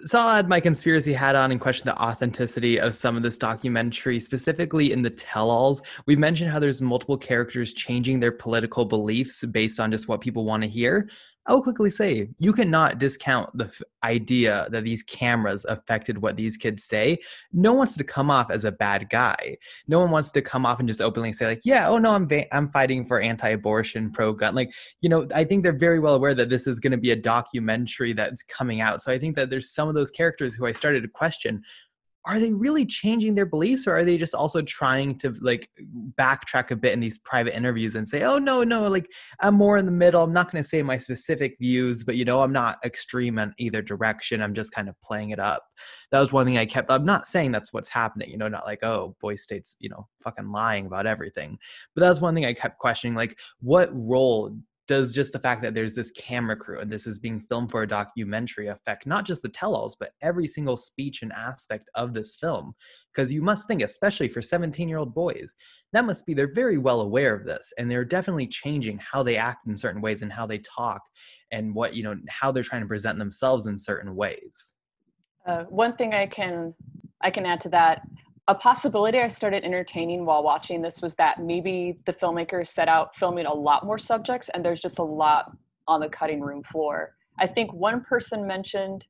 so 0.02 0.20
I'll 0.20 0.30
add 0.30 0.50
my 0.50 0.60
conspiracy 0.60 1.14
hat 1.14 1.36
on 1.36 1.52
and 1.52 1.62
question 1.62 1.86
the 1.86 2.02
authenticity 2.02 2.80
of 2.80 2.96
some 2.96 3.16
of 3.16 3.24
this 3.24 3.38
documentary, 3.38 4.20
specifically 4.20 4.92
in 4.92 5.02
the 5.02 5.10
tell-alls. 5.10 5.82
We've 6.06 6.20
mentioned 6.20 6.52
how 6.52 6.60
there's 6.60 6.82
multiple 6.82 7.18
characters 7.18 7.74
changing 7.74 8.20
their 8.20 8.32
political 8.32 8.86
beliefs 8.86 9.46
based 9.46 9.80
on 9.80 9.92
just 9.92 10.08
what 10.08 10.22
people 10.22 10.46
want 10.46 10.64
to 10.64 10.70
hear. 10.70 11.10
I 11.46 11.54
will 11.54 11.62
quickly 11.62 11.90
say 11.90 12.30
you 12.40 12.54
cannot 12.54 13.00
discount 13.00 13.50
the 13.58 13.66
f- 13.66 13.82
idea 14.04 14.68
that 14.72 14.84
these 14.84 15.04
cameras 15.04 15.66
affected 15.66 16.18
what 16.18 16.38
these 16.38 16.56
kids 16.56 16.86
say. 16.86 17.20
No 17.52 17.72
one 17.72 17.80
wants 17.80 17.98
to 17.98 18.04
come 18.04 18.32
off 18.32 18.50
as 18.50 18.64
a 18.64 18.72
bad 18.72 19.10
guy. 19.10 19.58
No 19.88 20.00
one 20.00 20.10
wants 20.10 20.32
to 20.32 20.42
come 20.42 20.66
off 20.66 20.80
and 20.80 20.88
just 20.88 21.02
openly 21.02 21.34
say 21.34 21.46
like, 21.46 21.62
"Yeah, 21.66 21.90
oh 21.90 21.98
no, 21.98 22.12
I'm 22.12 22.28
va- 22.28 22.54
I'm 22.56 22.70
fighting 22.72 23.06
for 23.06 23.20
anti-abortion, 23.20 24.12
pro-gun." 24.12 24.56
Like, 24.56 24.72
you 25.02 25.10
know, 25.10 25.28
I 25.36 25.44
think 25.44 25.64
they're 25.64 25.74
very 25.78 26.00
well 26.00 26.16
aware 26.16 26.34
that 26.34 26.50
this 26.50 26.66
is 26.66 26.80
going 26.80 26.92
to 26.92 26.98
be 26.98 27.12
a 27.12 27.16
documentary 27.16 28.14
that's 28.14 28.44
coming 28.44 28.80
out. 28.80 29.02
So 29.02 29.12
I 29.12 29.20
think 29.20 29.36
that 29.36 29.50
there's 29.50 29.70
some 29.70 29.90
of 29.90 29.96
those 29.96 30.12
characters 30.12 30.56
who 30.56 30.66
I 30.66 30.72
started 30.72 31.02
to 31.04 31.10
question 31.10 31.62
are 32.26 32.40
they 32.40 32.54
really 32.54 32.86
changing 32.86 33.36
their 33.36 33.46
beliefs 33.46 33.86
or 33.86 33.96
are 33.96 34.06
they 34.06 34.18
just 34.18 34.34
also 34.34 34.62
trying 34.62 35.18
to 35.18 35.34
like 35.42 35.70
backtrack 36.18 36.72
a 36.72 36.76
bit 36.76 36.94
in 36.94 37.00
these 37.00 37.20
private 37.20 37.56
interviews 37.56 37.96
and 37.96 38.08
say 38.08 38.24
oh 38.24 38.38
no 38.38 38.64
no 38.64 38.88
like 38.88 39.10
i'm 39.42 39.56
more 39.56 39.78
in 39.78 39.86
the 39.86 39.92
middle. 39.92 40.24
I'm 40.24 40.34
not 40.34 40.52
going 40.52 40.64
to 40.64 40.68
say 40.68 40.82
my 40.84 40.98
specific 40.98 41.58
views 41.60 42.04
but 42.04 42.16
you 42.16 42.26
know 42.26 42.42
i'm 42.42 42.54
not 42.54 42.80
extreme 42.86 43.40
in 43.40 43.54
either 43.58 43.82
direction. 43.82 44.42
I'm 44.42 44.54
just 44.54 44.72
kind 44.72 44.90
of 44.90 45.00
playing 45.02 45.32
it 45.32 45.40
up. 45.40 45.64
That 46.12 46.20
was 46.20 46.32
one 46.32 46.46
thing 46.46 46.58
i 46.58 46.66
kept 46.66 46.92
i'm 46.92 47.06
not 47.06 47.26
saying 47.26 47.52
that's 47.52 47.74
what's 47.74 47.90
happening 47.90 48.30
you 48.30 48.38
know 48.38 48.48
not 48.48 48.66
like 48.66 48.84
oh 48.84 49.16
Boys 49.22 49.44
State's 49.44 49.76
you 49.80 49.90
know 49.90 50.08
fucking 50.24 50.52
lying 50.52 50.86
about 50.86 51.06
everything. 51.06 51.58
But 51.96 52.02
that 52.02 52.10
was 52.10 52.22
one 52.22 52.36
thing 52.36 52.46
i 52.46 52.54
kept 52.54 52.80
questioning 52.80 53.16
like 53.16 53.38
what 53.60 53.90
role 53.94 54.56
does 54.88 55.14
just 55.14 55.32
the 55.32 55.40
fact 55.40 55.62
that 55.62 55.74
there's 55.74 55.96
this 55.96 56.12
camera 56.12 56.56
crew 56.56 56.80
and 56.80 56.92
this 56.92 57.08
is 57.08 57.18
being 57.18 57.40
filmed 57.40 57.72
for 57.72 57.84
a 57.84 57.88
documentary 57.88 58.68
affect 58.68 59.08
not 59.08 59.26
just 59.26 59.42
the 59.42 59.50
tell-alls 59.50 59.96
but 59.98 60.12
every 60.22 60.48
single 60.48 60.76
speech 60.76 61.22
and 61.22 61.32
aspect 61.34 61.90
of 61.96 62.14
this 62.14 62.36
film? 62.36 62.74
Because 63.14 63.32
you 63.32 63.42
must 63.42 63.68
think 63.68 63.82
especially 63.82 64.28
for 64.28 64.42
17 64.42 64.90
year 64.90 64.98
old 64.98 65.14
boys 65.14 65.56
that 65.94 66.06
must 66.06 66.26
be 66.26 66.34
they're 66.34 66.54
very 66.54 66.78
well 66.78 67.02
aware 67.02 67.34
of 67.34 67.46
this 67.46 67.72
and 67.78 67.90
they're 67.90 68.06
definitely 68.06 68.48
changing 68.48 68.98
how 69.00 69.24
they 69.24 69.38
act 69.38 69.68
in 69.68 69.78
certain 69.78 70.02
ways 70.02 70.22
and 70.22 70.34
how 70.34 70.46
they 70.46 70.60
talk 70.60 71.02
and 71.52 71.74
what 71.74 71.96
you 71.96 72.04
know 72.04 72.16
how 72.28 72.52
they're 72.52 72.64
trying 72.64 72.82
to 72.82 72.88
present 72.88 73.18
themselves 73.18 73.68
in 73.68 73.80
certain 73.80 74.16
ways. 74.16 74.74
Uh, 75.46 75.64
one 75.64 75.96
thing 75.98 76.14
i 76.14 76.26
can 76.26 76.74
i 77.22 77.30
can 77.30 77.46
add 77.46 77.60
to 77.60 77.70
that 77.70 78.02
a 78.48 78.56
possibility 78.56 79.20
I 79.20 79.30
started 79.30 79.64
entertaining 79.64 80.26
while 80.26 80.44
watching 80.44 80.82
this 80.82 81.02
was 81.02 81.14
that 81.16 81.40
maybe 81.42 82.00
the 82.06 82.14
filmmakers 82.14 82.70
set 82.70 82.90
out 82.90 83.16
filming 83.16 83.46
a 83.46 83.54
lot 83.54 83.86
more 83.86 83.98
subjects 83.98 84.50
and 84.54 84.64
there's 84.64 84.82
just 84.82 85.00
a 85.00 85.04
lot 85.04 85.56
on 85.88 86.02
the 86.02 86.10
cutting 86.10 86.42
room 86.42 86.62
floor. 86.72 87.16
I 87.40 87.48
think 87.48 87.74
one 87.74 88.02
person 88.04 88.46
mentioned 88.46 89.06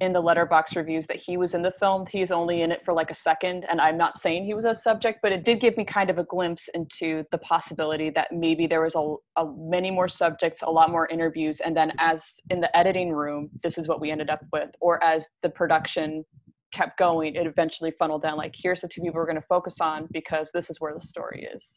in 0.00 0.12
the 0.12 0.22
Letterboxd 0.22 0.76
reviews 0.76 1.06
that 1.06 1.16
he 1.16 1.36
was 1.36 1.52
in 1.52 1.62
the 1.62 1.72
film. 1.78 2.06
He's 2.10 2.30
only 2.30 2.62
in 2.62 2.72
it 2.72 2.80
for 2.84 2.94
like 2.94 3.10
a 3.10 3.14
second, 3.14 3.66
and 3.68 3.80
I'm 3.80 3.98
not 3.98 4.18
saying 4.18 4.44
he 4.44 4.54
was 4.54 4.64
a 4.64 4.74
subject, 4.74 5.20
but 5.22 5.30
it 5.30 5.44
did 5.44 5.60
give 5.60 5.76
me 5.76 5.84
kind 5.84 6.08
of 6.08 6.18
a 6.18 6.24
glimpse 6.24 6.68
into 6.72 7.24
the 7.32 7.38
possibility 7.38 8.08
that 8.10 8.32
maybe 8.32 8.66
there 8.66 8.80
was 8.80 8.94
a, 8.94 9.16
a 9.40 9.52
many 9.58 9.90
more 9.90 10.08
subjects, 10.08 10.62
a 10.62 10.70
lot 10.70 10.90
more 10.90 11.06
interviews, 11.08 11.60
and 11.60 11.76
then 11.76 11.92
as 11.98 12.24
in 12.48 12.60
the 12.60 12.74
editing 12.74 13.12
room, 13.12 13.50
this 13.62 13.76
is 13.76 13.88
what 13.88 14.00
we 14.00 14.10
ended 14.10 14.30
up 14.30 14.40
with, 14.54 14.70
or 14.80 15.02
as 15.04 15.26
the 15.42 15.50
production 15.50 16.24
kept 16.72 16.98
going, 16.98 17.34
it 17.34 17.46
eventually 17.46 17.92
funneled 17.98 18.22
down 18.22 18.36
like, 18.36 18.54
here's 18.56 18.80
the 18.80 18.88
two 18.88 19.00
people 19.00 19.18
we're 19.18 19.26
going 19.26 19.36
to 19.36 19.46
focus 19.48 19.76
on 19.80 20.08
because 20.12 20.48
this 20.52 20.70
is 20.70 20.80
where 20.80 20.94
the 20.94 21.06
story 21.06 21.48
is. 21.54 21.76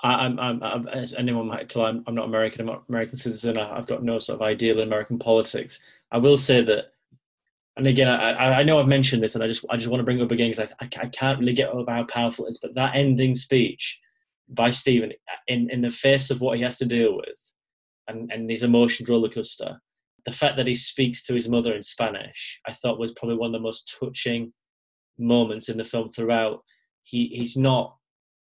I'm, 0.00 0.38
I'm, 0.38 0.62
I'm 0.62 0.86
as 0.88 1.14
anyone 1.14 1.46
might 1.46 1.68
tell, 1.68 1.86
I'm, 1.86 2.04
I'm 2.06 2.14
not 2.14 2.26
American. 2.26 2.60
I'm 2.60 2.66
not 2.66 2.84
American 2.88 3.16
citizen. 3.16 3.56
I've 3.56 3.86
got 3.86 4.02
no 4.02 4.18
sort 4.18 4.36
of 4.36 4.42
ideal 4.42 4.80
in 4.80 4.88
American 4.88 5.18
politics. 5.18 5.78
I 6.12 6.18
will 6.18 6.36
say 6.36 6.60
that, 6.60 6.92
and 7.76 7.86
again, 7.86 8.08
I, 8.08 8.60
I 8.60 8.62
know 8.64 8.78
I've 8.78 8.86
mentioned 8.86 9.22
this, 9.22 9.34
and 9.34 9.42
I 9.42 9.46
just, 9.46 9.64
I 9.70 9.76
just 9.76 9.88
want 9.88 10.00
to 10.00 10.04
bring 10.04 10.18
it 10.18 10.22
up 10.22 10.30
again 10.30 10.50
because 10.50 10.72
I, 10.80 10.84
I 11.00 11.06
can't 11.06 11.38
really 11.38 11.54
get 11.54 11.70
over 11.70 11.90
how 11.90 12.04
powerful 12.04 12.44
it 12.44 12.50
is. 12.50 12.58
But 12.58 12.74
that 12.74 12.94
ending 12.94 13.34
speech 13.34 14.00
by 14.50 14.70
Stephen, 14.70 15.12
in, 15.48 15.70
in 15.70 15.80
the 15.80 15.90
face 15.90 16.30
of 16.30 16.40
what 16.40 16.58
he 16.58 16.64
has 16.64 16.76
to 16.78 16.86
deal 16.86 17.16
with, 17.16 17.52
and, 18.06 18.30
and 18.30 18.50
his 18.50 18.62
emotion 18.62 19.06
roller 19.08 19.30
coaster, 19.30 19.80
the 20.24 20.32
fact 20.32 20.56
that 20.56 20.66
he 20.66 20.74
speaks 20.74 21.24
to 21.24 21.34
his 21.34 21.48
mother 21.48 21.74
in 21.74 21.82
Spanish, 21.82 22.60
I 22.66 22.72
thought 22.72 22.98
was 22.98 23.12
probably 23.12 23.36
one 23.36 23.48
of 23.48 23.52
the 23.52 23.64
most 23.64 23.94
touching 23.98 24.52
moments 25.18 25.68
in 25.68 25.76
the 25.76 25.84
film 25.84 26.10
throughout. 26.10 26.60
He 27.02 27.26
he's 27.28 27.56
not. 27.56 27.96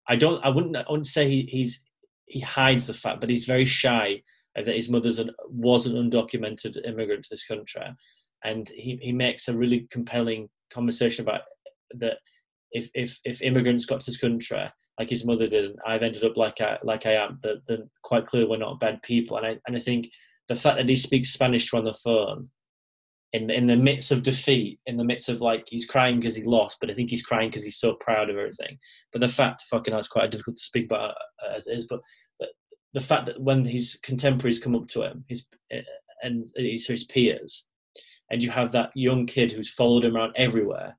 I 0.08 0.16
don't. 0.16 0.44
I 0.44 0.50
wouldn't. 0.50 0.76
I 0.76 0.86
wouldn't 0.90 1.08
say 1.08 1.30
he, 1.30 1.44
he's 1.44 1.84
he 2.26 2.40
hides 2.40 2.88
the 2.88 2.94
fact, 2.94 3.22
but 3.22 3.30
he's 3.30 3.46
very 3.46 3.66
shy 3.66 4.22
that 4.56 4.68
his 4.68 4.90
mother's 4.90 5.20
an, 5.20 5.32
was 5.50 5.86
an 5.86 5.96
undocumented 5.96 6.86
immigrant 6.86 7.24
to 7.24 7.30
this 7.30 7.46
country, 7.46 7.84
and 8.44 8.70
he 8.70 9.00
he 9.02 9.14
makes 9.14 9.48
a 9.48 9.56
really 9.56 9.88
compelling 9.92 10.50
conversation 10.74 11.24
about 11.24 11.42
that. 11.96 12.18
If 12.74 12.90
if 12.94 13.20
if 13.24 13.42
immigrants 13.42 13.86
got 13.86 14.02
to 14.02 14.06
this 14.06 14.18
country 14.18 14.70
like 15.00 15.10
his 15.10 15.26
mother 15.26 15.48
did, 15.48 15.76
I've 15.86 16.04
ended 16.04 16.24
up 16.24 16.38
like 16.38 16.62
I 16.62 16.78
like 16.84 17.06
I 17.06 17.14
am, 17.14 17.40
that 17.44 17.90
quite 18.04 18.26
clearly 18.26 18.50
we're 18.50 18.58
not 18.58 18.80
bad 18.80 19.02
people, 19.02 19.38
and 19.38 19.46
I 19.46 19.58
and 19.68 19.76
I 19.76 19.80
think 19.80 20.10
the 20.48 20.56
fact 20.56 20.78
that 20.78 20.90
he 20.90 20.96
speaks 20.96 21.30
Spanish 21.30 21.70
to 21.70 21.78
on 21.78 21.84
the 21.84 21.94
phone 21.94 22.50
in 23.34 23.50
in 23.50 23.66
the 23.68 23.78
midst 23.78 24.12
of 24.12 24.24
defeat, 24.24 24.80
in 24.86 24.98
the 24.98 25.04
midst 25.04 25.30
of 25.30 25.42
like 25.42 25.66
he's 25.68 25.86
crying 25.86 26.20
because 26.20 26.36
he 26.36 26.44
lost, 26.44 26.78
but 26.80 26.90
I 26.90 26.94
think 26.94 27.10
he's 27.10 27.24
crying 27.24 27.50
because 27.50 27.64
he's 27.64 27.80
so 27.80 27.94
proud 27.94 28.30
of 28.30 28.38
everything. 28.38 28.78
But 29.12 29.22
the 29.22 29.30
fact, 29.30 29.64
fucking, 29.70 29.94
that's 29.94 30.08
quite 30.08 30.32
difficult 30.32 30.58
to 30.58 30.64
speak 30.64 30.86
about 30.86 31.16
uh, 31.44 31.54
as 31.56 31.68
it 31.68 31.76
is. 31.76 31.88
But, 31.88 32.02
but 32.40 32.50
the 32.94 33.00
fact 33.00 33.26
that 33.28 33.42
when 33.42 33.64
his 33.64 34.00
contemporaries 34.04 34.60
come 34.60 34.76
up 34.76 34.88
to 34.88 35.04
him, 35.04 35.24
his 35.28 35.48
uh, 35.74 35.80
and 36.24 36.46
his, 36.56 36.86
his 36.86 37.06
peers, 37.06 37.68
and 38.30 38.44
you 38.44 38.50
have 38.52 38.72
that 38.72 38.92
young 38.96 39.26
kid 39.26 39.52
who's 39.52 39.72
followed 39.72 40.06
him 40.06 40.16
around 40.16 40.34
everywhere. 40.36 40.98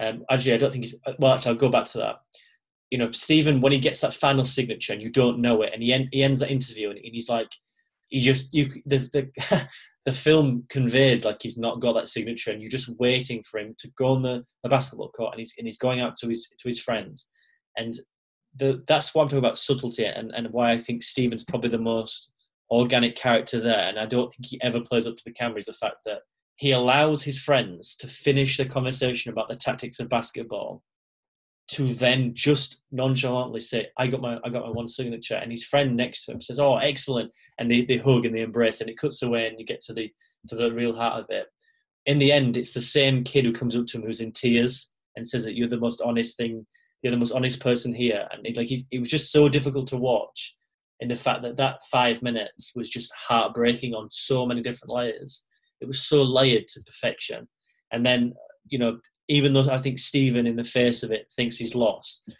Um, 0.00 0.24
actually, 0.30 0.54
I 0.54 0.58
don't 0.58 0.70
think 0.70 0.84
he's. 0.84 0.96
Well, 1.18 1.34
actually, 1.34 1.52
I'll 1.52 1.58
go 1.60 1.70
back 1.70 1.86
to 1.86 1.98
that. 1.98 2.16
You 2.90 2.98
know, 2.98 3.10
Stephen, 3.12 3.60
when 3.60 3.72
he 3.72 3.78
gets 3.78 4.00
that 4.00 4.14
final 4.14 4.44
signature 4.44 4.92
and 4.92 5.00
you 5.00 5.10
don't 5.10 5.38
know 5.38 5.62
it, 5.62 5.72
and 5.72 5.82
he, 5.82 5.92
en- 5.92 6.08
he 6.10 6.24
ends 6.24 6.40
that 6.40 6.50
interview 6.50 6.90
and 6.90 6.98
he's 7.02 7.28
like, 7.28 7.48
he 8.10 8.20
just 8.20 8.52
you 8.54 8.70
the 8.86 8.98
the, 9.12 9.68
the 10.04 10.12
film 10.12 10.64
conveys 10.68 11.24
like 11.24 11.38
he's 11.40 11.58
not 11.58 11.80
got 11.80 11.94
that 11.94 12.08
signature, 12.08 12.50
and 12.50 12.60
you're 12.60 12.70
just 12.70 12.94
waiting 12.98 13.42
for 13.42 13.58
him 13.58 13.74
to 13.78 13.88
go 13.96 14.06
on 14.06 14.22
the, 14.22 14.44
the 14.62 14.68
basketball 14.68 15.10
court, 15.10 15.32
and 15.32 15.38
he's 15.38 15.54
and 15.56 15.66
he's 15.66 15.78
going 15.78 16.00
out 16.00 16.16
to 16.16 16.28
his 16.28 16.48
to 16.58 16.68
his 16.68 16.80
friends, 16.80 17.30
and 17.76 17.94
the 18.56 18.82
that's 18.86 19.14
what 19.14 19.22
I'm 19.22 19.28
talking 19.28 19.38
about 19.38 19.58
subtlety, 19.58 20.04
and 20.04 20.32
and 20.34 20.48
why 20.50 20.72
I 20.72 20.76
think 20.76 21.02
Stephen's 21.02 21.44
probably 21.44 21.70
the 21.70 21.78
most 21.78 22.32
organic 22.70 23.16
character 23.16 23.60
there, 23.60 23.88
and 23.88 23.98
I 23.98 24.06
don't 24.06 24.32
think 24.32 24.46
he 24.46 24.60
ever 24.62 24.80
plays 24.80 25.06
up 25.06 25.16
to 25.16 25.24
the 25.24 25.32
camera 25.32 25.58
is 25.58 25.66
the 25.66 25.72
fact 25.72 25.96
that 26.06 26.20
he 26.56 26.72
allows 26.72 27.22
his 27.22 27.38
friends 27.38 27.96
to 27.96 28.06
finish 28.06 28.56
the 28.56 28.66
conversation 28.66 29.32
about 29.32 29.48
the 29.48 29.56
tactics 29.56 29.98
of 29.98 30.10
basketball 30.10 30.82
to 31.70 31.94
then 31.94 32.34
just 32.34 32.80
nonchalantly 32.90 33.60
say, 33.60 33.88
"I 33.96 34.08
got 34.08 34.20
my 34.20 34.38
I 34.44 34.48
got 34.48 34.64
my 34.64 34.70
one 34.72 34.88
signature," 34.88 35.36
and 35.36 35.50
his 35.50 35.64
friend 35.64 35.96
next 35.96 36.24
to 36.24 36.32
him 36.32 36.40
says, 36.40 36.58
"Oh, 36.58 36.76
excellent!" 36.76 37.32
and 37.58 37.70
they, 37.70 37.84
they 37.84 37.96
hug 37.96 38.26
and 38.26 38.34
they 38.34 38.40
embrace, 38.40 38.80
and 38.80 38.90
it 38.90 38.98
cuts 38.98 39.22
away, 39.22 39.46
and 39.46 39.58
you 39.58 39.64
get 39.64 39.80
to 39.82 39.92
the 39.92 40.12
to 40.48 40.56
the 40.56 40.72
real 40.72 40.94
heart 40.94 41.20
of 41.20 41.26
it. 41.30 41.46
In 42.06 42.18
the 42.18 42.32
end, 42.32 42.56
it's 42.56 42.72
the 42.72 42.80
same 42.80 43.24
kid 43.24 43.44
who 43.44 43.52
comes 43.52 43.76
up 43.76 43.86
to 43.86 43.98
him 43.98 44.04
who's 44.04 44.20
in 44.20 44.32
tears 44.32 44.90
and 45.16 45.26
says 45.26 45.44
that 45.44 45.54
you're 45.54 45.68
the 45.68 45.78
most 45.78 46.00
honest 46.02 46.36
thing, 46.36 46.66
you're 47.02 47.12
the 47.12 47.16
most 47.16 47.32
honest 47.32 47.60
person 47.60 47.94
here, 47.94 48.26
and 48.32 48.46
it, 48.46 48.56
like 48.56 48.68
he, 48.68 48.86
it 48.90 48.98
was 48.98 49.10
just 49.10 49.30
so 49.30 49.48
difficult 49.48 49.86
to 49.88 49.96
watch. 49.96 50.56
In 51.00 51.08
the 51.08 51.14
fact 51.14 51.42
that 51.42 51.56
that 51.56 51.80
five 51.90 52.20
minutes 52.20 52.72
was 52.74 52.90
just 52.90 53.12
heartbreaking 53.14 53.94
on 53.94 54.08
so 54.10 54.44
many 54.44 54.60
different 54.60 54.92
layers, 54.92 55.46
it 55.80 55.86
was 55.86 56.02
so 56.02 56.22
layered 56.22 56.68
to 56.68 56.82
perfection, 56.84 57.48
and 57.92 58.04
then 58.04 58.34
you 58.68 58.78
know 58.78 58.98
even 59.30 59.52
though 59.52 59.70
I 59.70 59.78
think 59.78 59.98
Stephen, 59.98 60.46
in 60.46 60.56
the 60.56 60.64
face 60.64 61.04
of 61.04 61.12
it, 61.12 61.32
thinks 61.34 61.56
he's 61.56 61.76
lost. 61.76 62.34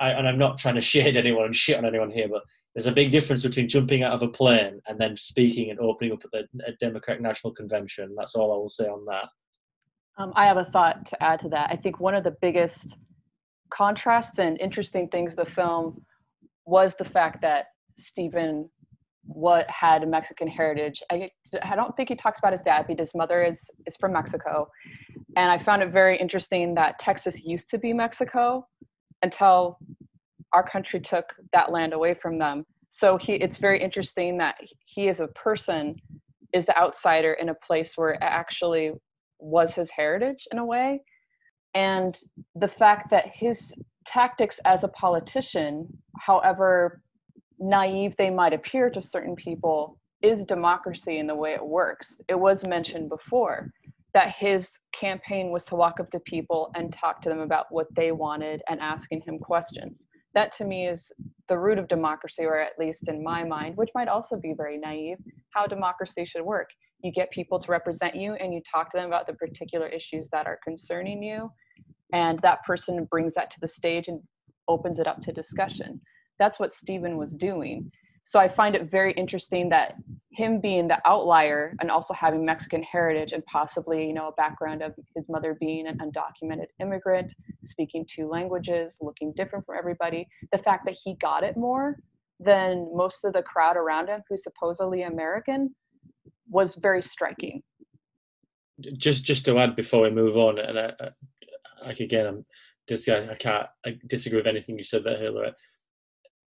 I, 0.00 0.10
and 0.12 0.26
I'm 0.26 0.38
not 0.38 0.56
trying 0.56 0.74
to 0.76 0.80
shade 0.80 1.16
anyone 1.16 1.44
and 1.44 1.54
shit 1.54 1.76
on 1.76 1.84
anyone 1.84 2.10
here, 2.10 2.28
but 2.28 2.42
there's 2.74 2.86
a 2.86 2.92
big 2.92 3.10
difference 3.10 3.42
between 3.42 3.68
jumping 3.68 4.02
out 4.02 4.14
of 4.14 4.22
a 4.22 4.28
plane 4.28 4.80
and 4.88 4.98
then 4.98 5.16
speaking 5.16 5.70
and 5.70 5.78
opening 5.78 6.12
up 6.12 6.22
at 6.24 6.30
the 6.52 6.72
Democratic 6.80 7.22
National 7.22 7.52
Convention. 7.52 8.14
That's 8.16 8.34
all 8.34 8.52
I 8.52 8.56
will 8.56 8.70
say 8.70 8.86
on 8.86 9.04
that. 9.04 9.28
Um, 10.18 10.32
I 10.34 10.46
have 10.46 10.56
a 10.56 10.64
thought 10.72 11.06
to 11.08 11.22
add 11.22 11.40
to 11.40 11.50
that. 11.50 11.70
I 11.70 11.76
think 11.76 12.00
one 12.00 12.14
of 12.14 12.24
the 12.24 12.36
biggest 12.40 12.96
contrasts 13.68 14.38
and 14.38 14.58
interesting 14.58 15.08
things 15.08 15.32
of 15.32 15.44
the 15.44 15.52
film 15.52 16.02
was 16.64 16.94
the 16.98 17.04
fact 17.04 17.42
that 17.42 17.66
Stephen 17.98 18.70
what 19.22 19.68
had 19.70 20.06
Mexican 20.08 20.48
heritage. 20.48 21.02
I, 21.10 21.30
I 21.62 21.76
don't 21.76 21.96
think 21.96 22.08
he 22.08 22.16
talks 22.16 22.38
about 22.38 22.52
his 22.52 22.62
dad, 22.62 22.86
but 22.88 22.98
his 22.98 23.14
mother 23.14 23.42
is 23.42 23.68
is 23.86 23.96
from 23.96 24.12
Mexico, 24.12 24.68
and 25.36 25.50
I 25.50 25.62
found 25.62 25.82
it 25.82 25.92
very 25.92 26.18
interesting 26.18 26.74
that 26.74 26.98
Texas 26.98 27.42
used 27.44 27.68
to 27.70 27.78
be 27.78 27.92
Mexico 27.92 28.66
until 29.22 29.78
our 30.52 30.66
country 30.66 31.00
took 31.00 31.34
that 31.52 31.70
land 31.70 31.92
away 31.92 32.14
from 32.14 32.38
them. 32.38 32.64
So 32.90 33.16
he, 33.16 33.34
it's 33.34 33.58
very 33.58 33.80
interesting 33.80 34.38
that 34.38 34.56
he, 34.86 35.08
as 35.08 35.20
a 35.20 35.28
person, 35.28 35.94
is 36.52 36.66
the 36.66 36.76
outsider 36.76 37.34
in 37.34 37.50
a 37.50 37.54
place 37.54 37.92
where 37.96 38.10
it 38.10 38.18
actually 38.20 38.92
was 39.38 39.72
his 39.74 39.90
heritage 39.90 40.48
in 40.50 40.58
a 40.58 40.64
way, 40.64 41.02
and 41.74 42.18
the 42.56 42.68
fact 42.68 43.10
that 43.10 43.26
his 43.32 43.72
tactics 44.06 44.58
as 44.64 44.82
a 44.82 44.88
politician, 44.88 45.86
however 46.18 47.02
naive 47.60 48.14
they 48.16 48.30
might 48.30 48.54
appear 48.54 48.90
to 48.90 49.02
certain 49.02 49.36
people, 49.36 49.98
is 50.22 50.44
democracy 50.44 51.18
in 51.18 51.26
the 51.26 51.34
way 51.34 51.54
it 51.54 51.64
works. 51.64 52.20
It 52.28 52.38
was 52.38 52.64
mentioned 52.64 53.08
before 53.08 53.70
that 54.12 54.34
his 54.36 54.78
campaign 54.98 55.50
was 55.50 55.64
to 55.66 55.76
walk 55.76 56.00
up 56.00 56.10
to 56.10 56.20
people 56.20 56.70
and 56.74 56.92
talk 56.92 57.22
to 57.22 57.28
them 57.28 57.40
about 57.40 57.66
what 57.70 57.86
they 57.94 58.12
wanted 58.12 58.60
and 58.68 58.80
asking 58.80 59.22
him 59.22 59.38
questions. 59.38 59.98
That 60.34 60.54
to 60.56 60.64
me 60.64 60.88
is 60.88 61.10
the 61.48 61.58
root 61.58 61.78
of 61.78 61.88
democracy, 61.88 62.44
or 62.44 62.58
at 62.58 62.78
least 62.78 63.00
in 63.08 63.22
my 63.22 63.44
mind, 63.44 63.76
which 63.76 63.90
might 63.94 64.08
also 64.08 64.36
be 64.36 64.54
very 64.56 64.78
naive, 64.78 65.18
how 65.50 65.66
democracy 65.66 66.24
should 66.24 66.42
work. 66.42 66.68
You 67.02 67.12
get 67.12 67.30
people 67.30 67.58
to 67.60 67.70
represent 67.70 68.14
you 68.14 68.34
and 68.34 68.52
you 68.52 68.60
talk 68.70 68.90
to 68.92 68.98
them 68.98 69.06
about 69.06 69.26
the 69.26 69.32
particular 69.34 69.88
issues 69.88 70.26
that 70.32 70.46
are 70.46 70.58
concerning 70.62 71.22
you, 71.22 71.50
and 72.12 72.38
that 72.40 72.62
person 72.64 73.06
brings 73.10 73.34
that 73.34 73.50
to 73.52 73.60
the 73.60 73.68
stage 73.68 74.08
and 74.08 74.20
opens 74.68 74.98
it 74.98 75.06
up 75.06 75.22
to 75.22 75.32
discussion 75.32 76.00
that's 76.40 76.58
what 76.58 76.72
Stephen 76.72 77.16
was 77.16 77.32
doing. 77.34 77.92
So 78.24 78.40
I 78.40 78.48
find 78.48 78.74
it 78.74 78.90
very 78.90 79.12
interesting 79.12 79.68
that 79.68 79.94
him 80.32 80.60
being 80.60 80.88
the 80.88 80.98
outlier 81.06 81.76
and 81.80 81.90
also 81.90 82.14
having 82.14 82.44
Mexican 82.44 82.82
heritage 82.82 83.32
and 83.32 83.44
possibly, 83.44 84.06
you 84.06 84.14
know, 84.14 84.28
a 84.28 84.32
background 84.32 84.82
of 84.82 84.94
his 85.14 85.28
mother 85.28 85.56
being 85.60 85.86
an 85.86 85.98
undocumented 85.98 86.66
immigrant, 86.80 87.32
speaking 87.64 88.06
two 88.08 88.28
languages, 88.28 88.94
looking 89.00 89.32
different 89.36 89.66
from 89.66 89.76
everybody, 89.76 90.26
the 90.52 90.58
fact 90.58 90.86
that 90.86 90.96
he 91.04 91.16
got 91.20 91.44
it 91.44 91.56
more 91.56 91.96
than 92.38 92.88
most 92.94 93.24
of 93.24 93.32
the 93.34 93.42
crowd 93.42 93.76
around 93.76 94.08
him 94.08 94.22
who's 94.28 94.42
supposedly 94.42 95.02
American 95.02 95.74
was 96.48 96.74
very 96.76 97.02
striking. 97.02 97.62
Just 98.96 99.24
just 99.24 99.44
to 99.44 99.58
add 99.58 99.76
before 99.76 100.04
we 100.04 100.10
move 100.10 100.38
on, 100.38 100.58
and 100.58 100.78
I, 100.78 100.92
I, 101.84 101.90
again, 101.90 102.26
I'm 102.26 102.46
this 102.88 103.04
guy. 103.04 103.28
I 103.30 103.34
can't 103.34 103.66
I 103.84 103.98
disagree 104.06 104.38
with 104.38 104.46
anything 104.46 104.78
you 104.78 104.84
said 104.84 105.04
there, 105.04 105.18
Hillary 105.18 105.52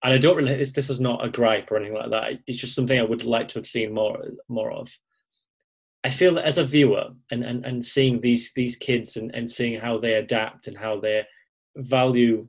and 0.02 0.12
I 0.12 0.18
don't 0.18 0.36
really. 0.36 0.56
This 0.56 0.90
is 0.90 1.00
not 1.00 1.24
a 1.24 1.30
gripe 1.30 1.70
or 1.70 1.76
anything 1.76 1.94
like 1.94 2.10
that. 2.10 2.40
It's 2.46 2.58
just 2.58 2.74
something 2.74 2.98
I 2.98 3.04
would 3.04 3.24
like 3.24 3.48
to 3.48 3.58
have 3.58 3.66
seen 3.66 3.94
more 3.94 4.18
more 4.48 4.72
of. 4.72 4.96
I 6.04 6.10
feel 6.10 6.34
that 6.34 6.44
as 6.44 6.58
a 6.58 6.64
viewer 6.64 7.10
and, 7.30 7.44
and, 7.44 7.64
and 7.64 7.84
seeing 7.84 8.20
these 8.20 8.52
these 8.54 8.76
kids 8.76 9.16
and, 9.16 9.32
and 9.34 9.48
seeing 9.48 9.78
how 9.78 9.98
they 9.98 10.14
adapt 10.14 10.66
and 10.66 10.76
how 10.76 10.98
they 10.98 11.24
value 11.76 12.48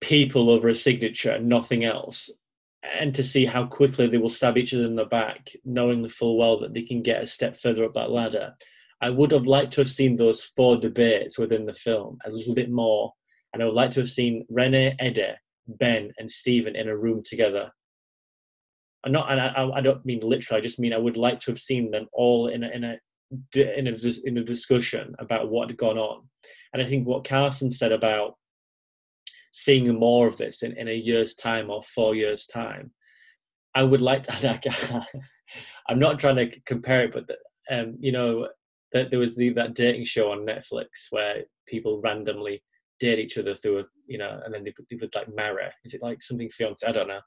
people 0.00 0.50
over 0.50 0.68
a 0.68 0.74
signature 0.74 1.30
and 1.30 1.48
nothing 1.48 1.84
else, 1.84 2.28
and 2.98 3.14
to 3.14 3.22
see 3.22 3.44
how 3.44 3.66
quickly 3.66 4.08
they 4.08 4.18
will 4.18 4.28
stab 4.28 4.58
each 4.58 4.74
other 4.74 4.86
in 4.86 4.96
the 4.96 5.04
back, 5.04 5.50
knowing 5.64 6.08
full 6.08 6.36
well 6.36 6.58
that 6.58 6.74
they 6.74 6.82
can 6.82 7.02
get 7.02 7.22
a 7.22 7.26
step 7.26 7.56
further 7.56 7.84
up 7.84 7.94
that 7.94 8.10
ladder. 8.10 8.54
I 9.00 9.10
would 9.10 9.30
have 9.30 9.46
liked 9.46 9.72
to 9.74 9.80
have 9.80 9.90
seen 9.90 10.16
those 10.16 10.42
four 10.42 10.76
debates 10.76 11.38
within 11.38 11.64
the 11.64 11.72
film 11.72 12.18
a 12.24 12.30
little 12.30 12.54
bit 12.54 12.70
more, 12.70 13.12
and 13.52 13.62
I 13.62 13.66
would 13.66 13.74
like 13.74 13.92
to 13.92 14.00
have 14.00 14.10
seen 14.10 14.44
Rene 14.50 14.96
Eddie 14.98 15.36
Ben 15.66 16.12
and 16.18 16.30
Stephen 16.30 16.76
in 16.76 16.88
a 16.88 16.96
room 16.96 17.22
together. 17.24 17.70
And 19.04 19.12
not, 19.12 19.30
and 19.30 19.40
I, 19.40 19.70
I 19.76 19.80
don't 19.80 20.04
mean 20.04 20.20
literally. 20.20 20.58
I 20.58 20.62
just 20.62 20.78
mean 20.78 20.92
I 20.92 20.98
would 20.98 21.16
like 21.16 21.40
to 21.40 21.50
have 21.50 21.58
seen 21.58 21.90
them 21.90 22.06
all 22.12 22.48
in 22.48 22.64
a 22.64 22.68
in 22.68 22.84
a 22.84 22.98
in 23.54 23.86
a 23.86 23.96
in 24.24 24.38
a 24.38 24.44
discussion 24.44 25.14
about 25.18 25.50
what 25.50 25.68
had 25.68 25.78
gone 25.78 25.98
on. 25.98 26.28
And 26.72 26.82
I 26.82 26.84
think 26.84 27.06
what 27.06 27.24
Carson 27.24 27.70
said 27.70 27.92
about 27.92 28.34
seeing 29.52 29.92
more 29.98 30.26
of 30.26 30.36
this 30.36 30.62
in, 30.62 30.76
in 30.76 30.88
a 30.88 30.94
year's 30.94 31.34
time 31.34 31.70
or 31.70 31.82
four 31.82 32.14
years 32.14 32.46
time, 32.46 32.92
I 33.74 33.82
would 33.82 34.02
like 34.02 34.24
to. 34.24 35.06
I'm 35.88 35.98
not 35.98 36.20
trying 36.20 36.36
to 36.36 36.60
compare 36.66 37.04
it, 37.04 37.12
but 37.12 37.30
um, 37.70 37.96
you 38.00 38.12
know, 38.12 38.48
that 38.92 39.10
there 39.10 39.20
was 39.20 39.36
the, 39.36 39.50
that 39.50 39.74
dating 39.74 40.04
show 40.04 40.30
on 40.32 40.46
Netflix 40.46 41.06
where 41.10 41.44
people 41.66 42.00
randomly 42.02 42.62
date 43.00 43.18
each 43.18 43.38
other 43.38 43.54
through 43.54 43.80
a 43.80 43.84
you 44.06 44.18
know 44.18 44.40
and 44.44 44.54
then 44.54 44.62
they, 44.62 44.72
they 44.90 44.96
would 45.00 45.14
like 45.14 45.34
marry. 45.34 45.64
Is 45.84 45.94
it 45.94 46.02
like 46.02 46.22
something 46.22 46.48
fiance 46.48 46.86
i 46.86 46.92
don't 46.92 47.08
know. 47.08 47.20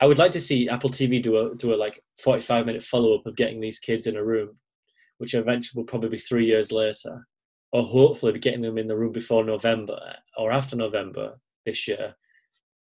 I 0.00 0.06
would 0.06 0.18
like 0.18 0.32
to 0.32 0.40
see 0.40 0.68
apple 0.68 0.90
tv 0.90 1.22
do 1.22 1.38
a 1.38 1.54
do 1.54 1.72
a 1.72 1.76
like 1.76 2.02
45 2.22 2.66
minute 2.66 2.82
follow-up 2.82 3.26
of 3.26 3.36
getting 3.36 3.60
these 3.60 3.78
kids 3.78 4.06
in 4.06 4.16
a 4.16 4.24
room 4.24 4.58
which 5.18 5.34
eventually 5.34 5.80
will 5.80 5.86
probably 5.86 6.10
be 6.10 6.18
three 6.18 6.46
years 6.46 6.70
later. 6.70 7.26
Or 7.72 7.82
hopefully 7.82 8.32
be 8.32 8.40
getting 8.40 8.62
them 8.62 8.78
in 8.78 8.88
the 8.88 8.96
room 8.96 9.12
before 9.12 9.44
november 9.44 9.98
or 10.36 10.50
after 10.50 10.74
november 10.74 11.38
this 11.66 11.86
year 11.86 12.14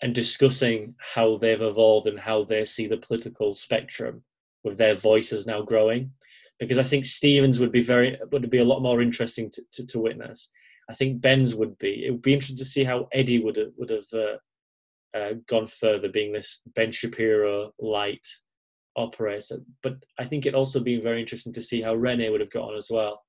and 0.01 0.13
discussing 0.13 0.95
how 0.99 1.37
they've 1.37 1.61
evolved 1.61 2.07
and 2.07 2.19
how 2.19 2.43
they 2.43 2.65
see 2.65 2.85
the 2.85 2.97
political 2.97 3.53
spectrum 3.53 4.23
with 4.65 4.77
their 4.77 4.95
voices 4.95 5.47
now 5.47 5.61
growing. 5.61 6.11
Because 6.59 6.77
i 6.77 6.83
think 6.83 7.05
stevens 7.05 7.59
would 7.59 7.71
be 7.71 7.81
very 7.81 8.17
would 8.31 8.49
be 8.49 8.59
a 8.59 8.65
lot 8.65 8.81
more 8.81 9.01
interesting 9.01 9.49
to, 9.51 9.61
to, 9.71 9.85
to 9.85 9.99
witness 9.99 10.51
I 10.89 10.93
think 10.93 11.21
Ben's 11.21 11.55
would 11.55 11.77
be. 11.77 12.05
It 12.05 12.11
would 12.11 12.21
be 12.21 12.33
interesting 12.33 12.57
to 12.57 12.65
see 12.65 12.83
how 12.83 13.07
Eddie 13.11 13.39
would 13.39 13.55
have, 13.55 13.69
would 13.77 13.89
have 13.89 14.05
uh, 14.13 15.17
uh, 15.17 15.33
gone 15.47 15.67
further, 15.67 16.09
being 16.09 16.31
this 16.31 16.61
Ben 16.75 16.91
Shapiro 16.91 17.71
light 17.79 18.25
operator. 18.95 19.57
But 19.81 19.97
I 20.19 20.25
think 20.25 20.45
it'd 20.45 20.55
also 20.55 20.79
be 20.79 20.99
very 20.99 21.21
interesting 21.21 21.53
to 21.53 21.61
see 21.61 21.81
how 21.81 21.95
Rene 21.95 22.29
would 22.29 22.41
have 22.41 22.51
got 22.51 22.69
on 22.69 22.77
as 22.77 22.89
well. 22.91 23.21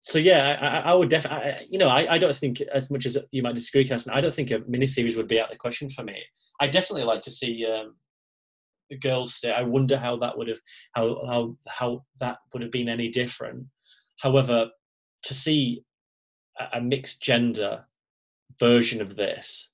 So 0.00 0.18
yeah, 0.18 0.58
I, 0.60 0.90
I 0.90 0.94
would 0.94 1.08
definitely. 1.08 1.66
You 1.68 1.78
know, 1.78 1.88
I, 1.88 2.14
I 2.14 2.18
don't 2.18 2.36
think 2.36 2.60
as 2.60 2.90
much 2.90 3.06
as 3.06 3.16
you 3.30 3.42
might 3.42 3.54
disagree, 3.54 3.88
Carson. 3.88 4.12
I 4.12 4.20
don't 4.20 4.34
think 4.34 4.50
a 4.50 4.60
miniseries 4.60 5.16
would 5.16 5.28
be 5.28 5.40
out 5.40 5.46
of 5.46 5.52
the 5.52 5.58
question 5.58 5.88
for 5.88 6.04
me. 6.04 6.22
I 6.60 6.68
definitely 6.68 7.04
like 7.04 7.22
to 7.22 7.30
see 7.30 7.66
um, 7.66 7.96
the 8.90 8.98
Girls 8.98 9.34
State. 9.34 9.52
I 9.52 9.62
wonder 9.62 9.96
how 9.96 10.16
that 10.18 10.36
would 10.36 10.48
have 10.48 10.60
how 10.92 11.24
how 11.26 11.56
how 11.66 12.04
that 12.20 12.38
would 12.52 12.62
have 12.62 12.70
been 12.70 12.88
any 12.88 13.08
different. 13.08 13.66
However, 14.20 14.68
to 15.24 15.34
see 15.34 15.82
a 16.72 16.80
mixed 16.80 17.20
gender 17.20 17.84
version 18.58 19.00
of 19.00 19.16
this 19.16 19.70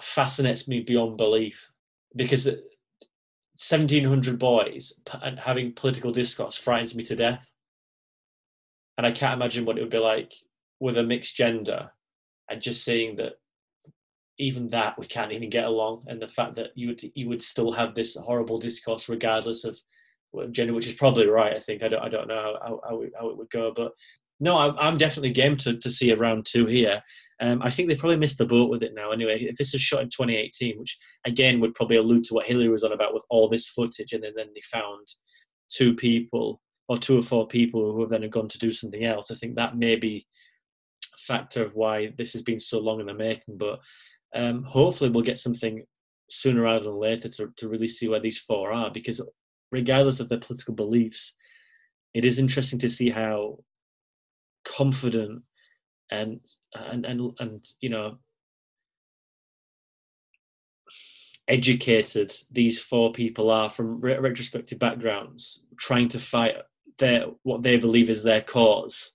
fascinates 0.00 0.68
me 0.68 0.80
beyond 0.80 1.16
belief 1.16 1.70
because 2.16 2.46
1700 2.46 4.38
boys 4.38 5.00
and 5.22 5.38
having 5.38 5.72
political 5.72 6.10
discourse 6.10 6.56
frightens 6.56 6.94
me 6.94 7.04
to 7.04 7.16
death. 7.16 7.46
And 8.98 9.06
i 9.06 9.12
can't 9.12 9.34
imagine 9.34 9.64
what 9.64 9.78
it 9.78 9.82
would 9.82 9.90
be 9.90 9.98
like 9.98 10.34
with 10.80 10.98
a 10.98 11.02
mixed 11.02 11.36
gender 11.36 11.90
and 12.50 12.60
just 12.60 12.84
seeing 12.84 13.16
that 13.16 13.34
even 14.38 14.68
that 14.68 14.98
we 14.98 15.06
can't 15.06 15.32
even 15.32 15.48
get 15.48 15.64
along 15.64 16.02
and 16.08 16.20
the 16.20 16.28
fact 16.28 16.56
that 16.56 16.70
you 16.74 16.88
would 16.88 17.02
you 17.14 17.28
would 17.28 17.40
still 17.40 17.70
have 17.72 17.94
this 17.94 18.16
horrible 18.16 18.58
discourse 18.58 19.08
regardless 19.08 19.64
of 19.64 19.78
gender 20.50 20.72
which 20.72 20.86
is 20.86 20.94
probably 20.94 21.26
right 21.26 21.54
i 21.54 21.60
think. 21.60 21.82
I 21.82 21.88
don't 21.88 22.02
i 22.02 22.08
don't 22.08 22.28
know 22.28 22.56
how, 22.62 22.80
how, 22.84 23.02
how 23.18 23.28
it 23.28 23.36
would 23.36 23.50
go 23.50 23.72
but 23.74 23.92
no, 24.42 24.56
I, 24.56 24.88
am 24.88 24.98
definitely 24.98 25.30
game 25.30 25.56
to, 25.58 25.76
to 25.76 25.88
see 25.88 26.10
a 26.10 26.16
round 26.16 26.44
two 26.44 26.66
here. 26.66 27.00
Um, 27.40 27.62
I 27.62 27.70
think 27.70 27.88
they 27.88 27.94
probably 27.94 28.16
missed 28.16 28.38
the 28.38 28.44
boat 28.44 28.70
with 28.70 28.82
it 28.82 28.92
now. 28.92 29.12
Anyway, 29.12 29.40
if 29.40 29.54
this 29.54 29.72
was 29.72 29.80
shot 29.80 30.02
in 30.02 30.08
2018, 30.08 30.80
which 30.80 30.98
again 31.24 31.60
would 31.60 31.76
probably 31.76 31.96
allude 31.96 32.24
to 32.24 32.34
what 32.34 32.46
Hillary 32.46 32.68
was 32.68 32.82
on 32.82 32.92
about 32.92 33.14
with 33.14 33.22
all 33.30 33.48
this 33.48 33.68
footage, 33.68 34.12
and 34.12 34.24
then, 34.24 34.32
then 34.34 34.48
they 34.52 34.60
found 34.62 35.06
two 35.70 35.94
people 35.94 36.60
or 36.88 36.98
two 36.98 37.16
or 37.16 37.22
four 37.22 37.46
people 37.46 37.92
who 37.92 38.00
have 38.00 38.10
then 38.10 38.28
gone 38.30 38.48
to 38.48 38.58
do 38.58 38.72
something 38.72 39.04
else. 39.04 39.30
I 39.30 39.36
think 39.36 39.54
that 39.54 39.76
may 39.76 39.94
be 39.94 40.26
a 41.14 41.18
factor 41.18 41.64
of 41.64 41.76
why 41.76 42.12
this 42.18 42.32
has 42.32 42.42
been 42.42 42.58
so 42.58 42.80
long 42.80 42.98
in 42.98 43.06
the 43.06 43.14
making. 43.14 43.58
But 43.58 43.78
um, 44.34 44.64
hopefully, 44.64 45.10
we'll 45.10 45.22
get 45.22 45.38
something 45.38 45.84
sooner 46.28 46.62
rather 46.62 46.86
than 46.86 46.98
later 46.98 47.28
to, 47.28 47.48
to 47.58 47.68
really 47.68 47.86
see 47.86 48.08
where 48.08 48.18
these 48.18 48.38
four 48.38 48.72
are, 48.72 48.90
because 48.90 49.20
regardless 49.70 50.18
of 50.18 50.28
their 50.28 50.40
political 50.40 50.74
beliefs, 50.74 51.36
it 52.12 52.24
is 52.24 52.40
interesting 52.40 52.80
to 52.80 52.90
see 52.90 53.08
how 53.08 53.58
confident 54.64 55.42
and 56.10 56.40
and 56.74 57.06
and 57.06 57.32
and 57.38 57.64
you 57.80 57.88
know 57.88 58.18
educated 61.48 62.32
these 62.50 62.80
four 62.80 63.12
people 63.12 63.50
are 63.50 63.68
from 63.68 64.00
re- 64.00 64.18
retrospective 64.18 64.78
backgrounds 64.78 65.64
trying 65.76 66.08
to 66.08 66.18
fight 66.18 66.54
their 66.98 67.26
what 67.42 67.62
they 67.62 67.76
believe 67.76 68.10
is 68.10 68.22
their 68.22 68.42
cause 68.42 69.12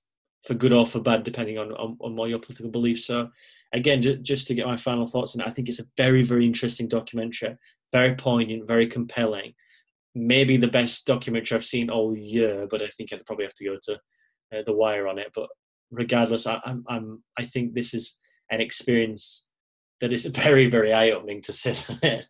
for 0.48 0.54
good 0.54 0.74
or 0.74 0.86
for 0.86 1.02
bad, 1.02 1.24
depending 1.24 1.58
on, 1.58 1.72
on, 1.74 1.98
on 2.00 2.16
what 2.16 2.30
your 2.30 2.40
political 2.40 2.72
beliefs. 2.72 3.06
So, 3.06 3.30
again, 3.74 4.02
just, 4.02 4.22
just 4.22 4.48
to 4.48 4.54
get 4.54 4.66
my 4.66 4.78
final 4.78 5.06
thoughts 5.06 5.36
on 5.36 5.42
I 5.42 5.52
think 5.52 5.68
it's 5.68 5.80
a 5.80 5.88
very, 5.98 6.24
very 6.24 6.46
interesting 6.46 6.88
documentary, 6.88 7.58
very 7.92 8.16
poignant, 8.16 8.68
very 8.68 8.88
compelling. 8.88 9.54
Maybe 10.16 10.58
the 10.58 10.68
best 10.68 11.06
documentary 11.06 11.56
I've 11.56 11.66
seen 11.66 11.90
all 11.90 12.16
year, 12.16 12.66
but 12.70 12.82
I 12.82 12.88
think 12.88 13.12
I'd 13.12 13.26
probably 13.26 13.46
have 13.46 13.56
to 13.56 13.66
go 13.66 13.78
to 13.84 14.00
uh, 14.56 14.64
The 14.66 14.74
Wire 14.74 15.08
on 15.08 15.20
it. 15.20 15.32
But 15.34 15.50
regardless, 15.92 16.48
I, 16.48 16.60
I'm, 16.66 16.84
I'm, 16.88 17.24
I 17.38 17.46
think 17.46 17.74
this 17.74 17.94
is 17.94 18.18
an 18.50 18.62
experience 18.62 19.48
that 20.02 20.14
is 20.14 20.26
very, 20.44 20.68
very 20.68 20.94
eye 20.94 21.12
opening 21.12 21.42
to 21.44 21.54
say, 21.54 21.74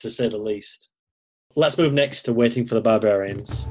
to 0.01 0.09
say 0.09 0.29
the 0.29 0.37
least. 0.37 0.91
Let's 1.55 1.77
move 1.77 1.93
next 1.93 2.23
to 2.23 2.33
Waiting 2.33 2.65
for 2.65 2.75
the 2.75 2.81
Barbarians. 2.81 3.67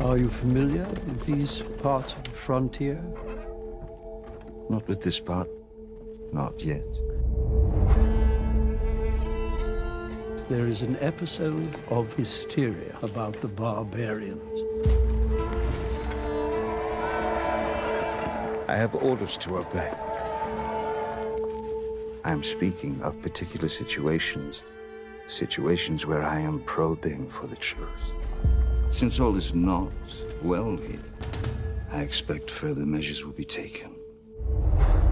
Are 0.00 0.16
you 0.16 0.28
familiar 0.28 0.84
with 0.84 1.24
these 1.24 1.62
parts 1.82 2.14
of 2.14 2.22
the 2.22 2.30
frontier? 2.30 3.02
Not 4.70 4.86
with 4.86 5.02
this 5.02 5.18
part. 5.18 5.48
Not 6.32 6.62
yet. 6.62 6.84
There 10.48 10.66
is 10.66 10.80
an 10.80 10.96
episode 11.02 11.76
of 11.88 12.10
hysteria 12.14 12.96
about 13.02 13.38
the 13.42 13.48
barbarians. 13.48 14.62
I 18.66 18.74
have 18.74 18.94
orders 18.94 19.36
to 19.38 19.58
obey. 19.58 19.92
I 22.24 22.30
am 22.30 22.42
speaking 22.42 22.98
of 23.02 23.20
particular 23.20 23.68
situations, 23.68 24.62
situations 25.26 26.06
where 26.06 26.22
I 26.22 26.40
am 26.40 26.60
probing 26.60 27.28
for 27.28 27.46
the 27.46 27.56
truth. 27.56 28.14
Since 28.88 29.20
all 29.20 29.36
is 29.36 29.52
not 29.52 29.92
well 30.42 30.76
here, 30.76 31.04
I 31.92 32.00
expect 32.00 32.50
further 32.50 32.86
measures 32.86 33.22
will 33.22 33.34
be 33.34 33.44
taken. 33.44 33.94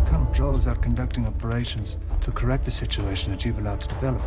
Count 0.06 0.32
Drolls 0.32 0.66
are 0.66 0.76
conducting 0.76 1.26
operations 1.26 1.98
to 2.22 2.32
correct 2.32 2.64
the 2.64 2.70
situation 2.70 3.32
that 3.32 3.44
you've 3.44 3.58
allowed 3.58 3.82
to 3.82 3.88
develop. 3.88 4.22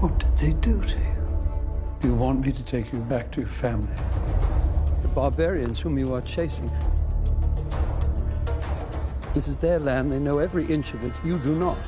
What 0.00 0.16
did 0.20 0.36
they 0.36 0.52
do 0.60 0.80
to 0.80 0.96
you? 0.96 1.98
Do 2.00 2.06
you 2.06 2.14
want 2.14 2.46
me 2.46 2.52
to 2.52 2.62
take 2.62 2.92
you 2.92 3.00
back 3.00 3.32
to 3.32 3.40
your 3.40 3.50
family? 3.50 3.92
The 5.02 5.08
barbarians 5.08 5.80
whom 5.80 5.98
you 5.98 6.14
are 6.14 6.20
chasing. 6.20 6.70
This 9.34 9.48
is 9.48 9.58
their 9.58 9.80
land. 9.80 10.12
They 10.12 10.20
know 10.20 10.38
every 10.38 10.66
inch 10.66 10.94
of 10.94 11.02
it. 11.02 11.12
You 11.24 11.40
do 11.40 11.56
not. 11.56 11.78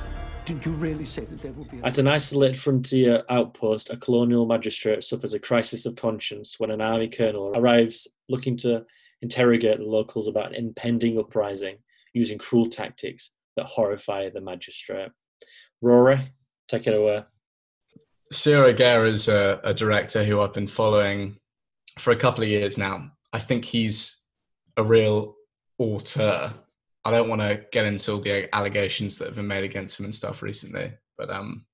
Did 0.45 0.66
you 0.66 0.73
really 0.73 1.07
say 1.07 1.24
that 1.24 1.41
there 1.41 1.53
will 1.53 1.66
be? 1.66 1.81
At 1.85 1.99
an 1.99 2.09
isolated 2.09 2.59
frontier 2.59 3.23
outpost, 3.31 3.91
a 3.91 3.97
colonial 3.97 4.45
magistrate 4.45 5.05
suffers 5.05 5.32
a 5.32 5.39
crisis 5.39 5.87
of 5.87 5.95
conscience 5.95 6.59
when 6.59 6.73
an 6.73 6.81
army 6.81 7.07
colonel 7.07 7.53
arrives 7.55 8.09
looking 8.28 8.57
to 8.57 8.85
interrogate 9.23 9.78
the 9.78 9.85
locals 9.85 10.27
about 10.27 10.49
an 10.49 10.57
impending 10.57 11.16
uprising 11.16 11.77
using 12.12 12.39
cruel 12.39 12.66
tactics 12.66 13.31
that 13.55 13.66
horrify 13.66 14.28
the 14.31 14.41
magistrate. 14.41 15.12
Rory, 15.81 16.32
take 16.66 16.89
it 16.89 16.95
away. 16.97 17.23
Ciro 18.32 18.73
Guerra 18.73 19.11
is 19.11 19.28
a, 19.28 19.61
a 19.65 19.74
director 19.74 20.24
who 20.24 20.40
I've 20.40 20.55
been 20.55 20.69
following 20.69 21.36
for 21.98 22.12
a 22.12 22.16
couple 22.16 22.44
of 22.44 22.48
years 22.48 22.78
now. 22.78 23.11
I 23.32 23.40
think 23.40 23.65
he's 23.65 24.19
a 24.77 24.85
real 24.85 25.35
auteur. 25.78 26.55
I 27.05 27.11
don't 27.11 27.28
want 27.28 27.40
to 27.40 27.65
get 27.73 27.86
into 27.86 28.12
all 28.12 28.20
the 28.20 28.55
allegations 28.55 29.19
that 29.19 29.27
have 29.27 29.35
been 29.35 29.47
made 29.47 29.65
against 29.65 29.98
him 29.98 30.05
and 30.05 30.15
stuff 30.15 30.43
recently, 30.43 30.93
but 31.19 31.31
um, 31.31 31.65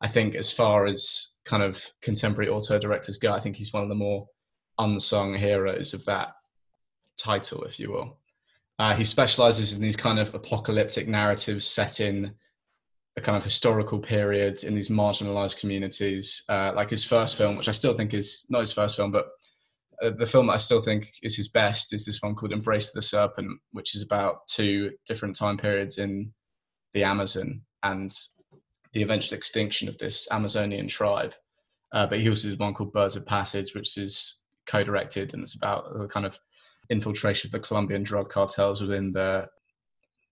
I 0.00 0.08
think 0.08 0.34
as 0.34 0.50
far 0.50 0.86
as 0.86 1.32
kind 1.44 1.62
of 1.62 1.84
contemporary 2.00 2.50
auteur 2.50 2.78
directors 2.78 3.18
go, 3.18 3.32
I 3.32 3.40
think 3.40 3.56
he's 3.56 3.72
one 3.72 3.82
of 3.82 3.88
the 3.88 3.94
more 3.94 4.26
unsung 4.78 5.34
heroes 5.34 5.92
of 5.92 6.04
that 6.06 6.28
title, 7.18 7.64
if 7.64 7.78
you 7.78 7.92
will. 7.92 8.18
Uh, 8.78 8.94
he 8.94 9.04
specializes 9.04 9.74
in 9.74 9.82
these 9.82 9.96
kind 9.96 10.18
of 10.18 10.34
apocalyptic 10.34 11.06
narratives 11.06 11.66
set 11.66 12.00
in 12.00 12.34
a 13.20 13.22
kind 13.22 13.36
of 13.36 13.44
historical 13.44 13.98
period 13.98 14.64
in 14.64 14.74
these 14.74 14.88
marginalized 14.88 15.58
communities. 15.58 16.42
Uh, 16.48 16.72
like 16.74 16.90
his 16.90 17.04
first 17.04 17.36
film, 17.36 17.56
which 17.56 17.68
I 17.68 17.72
still 17.72 17.96
think 17.96 18.14
is 18.14 18.46
not 18.48 18.60
his 18.60 18.72
first 18.72 18.96
film, 18.96 19.12
but 19.12 19.26
uh, 20.02 20.10
the 20.18 20.26
film 20.26 20.46
that 20.46 20.54
I 20.54 20.58
still 20.58 20.80
think 20.80 21.12
is 21.22 21.36
his 21.36 21.48
best 21.48 21.92
is 21.92 22.04
this 22.04 22.22
one 22.22 22.34
called 22.34 22.52
Embrace 22.52 22.90
the 22.90 23.02
Serpent, 23.02 23.60
which 23.72 23.94
is 23.94 24.02
about 24.02 24.48
two 24.48 24.90
different 25.06 25.36
time 25.36 25.58
periods 25.58 25.98
in 25.98 26.32
the 26.94 27.04
Amazon 27.04 27.60
and 27.82 28.10
the 28.92 29.02
eventual 29.02 29.36
extinction 29.36 29.88
of 29.88 29.98
this 29.98 30.26
Amazonian 30.30 30.88
tribe. 30.88 31.34
Uh, 31.92 32.06
but 32.06 32.20
he 32.20 32.28
also 32.28 32.48
did 32.48 32.58
one 32.58 32.72
called 32.72 32.92
Birds 32.92 33.16
of 33.16 33.26
Passage, 33.26 33.74
which 33.74 33.98
is 33.98 34.38
co-directed 34.66 35.34
and 35.34 35.42
it's 35.42 35.54
about 35.54 35.98
the 35.98 36.08
kind 36.08 36.24
of 36.24 36.38
infiltration 36.88 37.48
of 37.48 37.52
the 37.52 37.66
Colombian 37.66 38.02
drug 38.02 38.30
cartels 38.30 38.80
within 38.80 39.12
the 39.12 39.46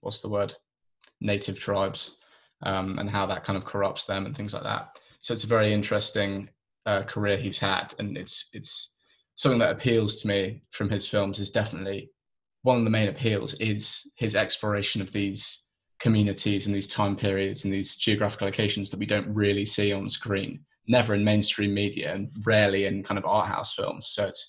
what's 0.01 0.21
the 0.21 0.29
word 0.29 0.55
native 1.21 1.59
tribes 1.59 2.19
um, 2.63 2.99
and 2.99 3.09
how 3.09 3.27
that 3.27 3.45
kind 3.45 3.57
of 3.57 3.65
corrupts 3.65 4.05
them 4.05 4.27
and 4.27 4.37
things 4.37 4.55
like 4.55 4.65
that. 4.65 4.99
So 5.21 5.35
it's 5.35 5.45
a 5.45 5.49
very 5.49 5.73
interesting 5.73 6.51
uh, 6.87 7.03
career 7.03 7.37
he's 7.37 7.59
had, 7.59 7.95
and 7.99 8.17
it's 8.17 8.49
it's 8.53 8.95
something 9.35 9.59
that 9.61 9.71
appeals 9.71 10.17
to 10.17 10.29
me 10.29 10.63
from 10.71 10.89
his 10.89 11.07
films. 11.07 11.41
Is 11.41 11.51
definitely 11.51 12.11
one 12.63 12.79
of 12.79 12.85
the 12.85 12.91
main 12.91 13.09
appeals 13.09 13.55
is 13.55 14.11
his 14.17 14.35
exploration 14.35 15.01
of 15.01 15.13
these 15.13 15.65
communities 16.01 16.67
and 16.67 16.75
these 16.75 16.89
time 16.89 17.17
periods 17.17 17.65
and 17.65 17.73
these 17.73 17.97
geographical 17.97 18.47
locations 18.47 18.91
that 18.91 19.01
we 19.01 19.07
don't 19.07 19.33
really 19.35 19.65
see 19.65 19.93
on 19.93 20.09
screen, 20.09 20.61
never 20.87 21.15
in 21.15 21.25
mainstream 21.25 21.75
media, 21.75 22.15
and 22.15 22.31
rarely 22.45 22.87
in 22.87 23.03
kind 23.03 23.19
of 23.19 23.27
art 23.27 23.49
house 23.49 23.75
films. 23.75 24.09
So 24.09 24.27
it's 24.27 24.49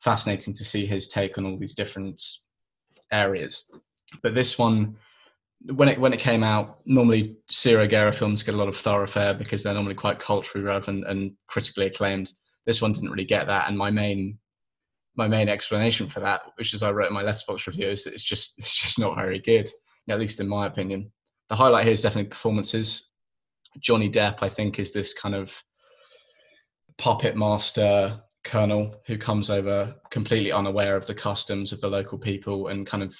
fascinating 0.00 0.54
to 0.54 0.64
see 0.64 0.86
his 0.86 1.08
take 1.08 1.38
on 1.38 1.46
all 1.46 1.58
these 1.58 1.74
different 1.74 2.22
areas. 3.12 3.64
But 4.22 4.34
this 4.34 4.58
one 4.58 4.96
when 5.66 5.88
it 5.88 5.98
when 5.98 6.12
it 6.12 6.20
came 6.20 6.42
out, 6.42 6.80
normally 6.86 7.36
Ciro 7.50 7.86
Guerra 7.86 8.12
films 8.12 8.42
get 8.42 8.54
a 8.54 8.58
lot 8.58 8.68
of 8.68 8.76
thoroughfare 8.76 9.34
because 9.34 9.62
they're 9.62 9.74
normally 9.74 9.94
quite 9.94 10.18
culturally 10.18 10.64
relevant 10.64 11.06
and 11.06 11.32
critically 11.48 11.86
acclaimed. 11.86 12.32
This 12.66 12.80
one 12.80 12.92
didn't 12.92 13.10
really 13.10 13.24
get 13.24 13.46
that, 13.46 13.68
and 13.68 13.76
my 13.76 13.90
main 13.90 14.38
my 15.16 15.28
main 15.28 15.48
explanation 15.48 16.08
for 16.08 16.20
that, 16.20 16.42
which 16.56 16.72
is 16.72 16.82
I 16.82 16.90
wrote 16.92 17.08
in 17.08 17.14
my 17.14 17.24
Letterboxd 17.24 17.66
review, 17.66 17.88
is 17.88 18.04
that 18.04 18.14
it's 18.14 18.24
just 18.24 18.54
it's 18.58 18.76
just 18.76 18.98
not 18.98 19.16
very 19.16 19.38
good, 19.38 19.70
at 20.08 20.18
least 20.18 20.40
in 20.40 20.48
my 20.48 20.66
opinion. 20.66 21.12
The 21.48 21.56
highlight 21.56 21.84
here 21.84 21.94
is 21.94 22.02
definitely 22.02 22.30
performances. 22.30 23.08
Johnny 23.80 24.10
Depp, 24.10 24.38
I 24.40 24.48
think, 24.48 24.78
is 24.78 24.92
this 24.92 25.12
kind 25.12 25.34
of 25.34 25.52
puppet 26.98 27.36
master 27.36 28.20
colonel 28.44 28.94
who 29.06 29.18
comes 29.18 29.50
over 29.50 29.94
completely 30.10 30.50
unaware 30.50 30.96
of 30.96 31.06
the 31.06 31.14
customs 31.14 31.72
of 31.72 31.80
the 31.80 31.88
local 31.88 32.18
people 32.18 32.68
and 32.68 32.86
kind 32.86 33.02
of 33.02 33.14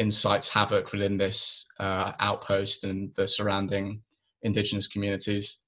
incites 0.00 0.48
havoc 0.48 0.90
within 0.92 1.16
this 1.16 1.66
uh, 1.78 2.12
outpost 2.18 2.84
and 2.84 3.12
the 3.16 3.28
surrounding 3.28 4.02
indigenous 4.42 4.88
communities. 4.88 5.58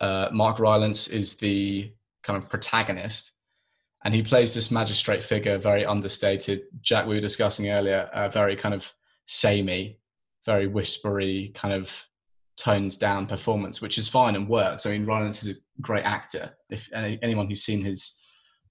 Uh, 0.00 0.28
Mark 0.32 0.58
Rylance 0.58 1.08
is 1.08 1.34
the 1.34 1.90
kind 2.24 2.42
of 2.42 2.50
protagonist, 2.50 3.32
and 4.04 4.14
he 4.14 4.22
plays 4.22 4.52
this 4.52 4.70
magistrate 4.70 5.24
figure, 5.24 5.58
very 5.58 5.86
understated. 5.86 6.62
Jack, 6.82 7.06
we 7.06 7.14
were 7.14 7.20
discussing 7.20 7.70
earlier, 7.70 8.10
a 8.12 8.28
very 8.28 8.56
kind 8.56 8.74
of 8.74 8.92
samey, 9.26 10.00
very 10.44 10.66
whispery, 10.66 11.52
kind 11.54 11.72
of 11.72 11.90
toned 12.58 12.98
down 12.98 13.26
performance, 13.26 13.80
which 13.80 13.96
is 13.96 14.08
fine 14.08 14.34
and 14.34 14.48
works. 14.48 14.86
I 14.86 14.90
mean, 14.90 15.06
Rylance 15.06 15.42
is 15.44 15.50
a 15.50 15.60
great 15.80 16.04
actor. 16.04 16.50
If 16.68 16.88
any, 16.92 17.18
anyone 17.22 17.48
who's 17.48 17.64
seen 17.64 17.84
his 17.84 18.12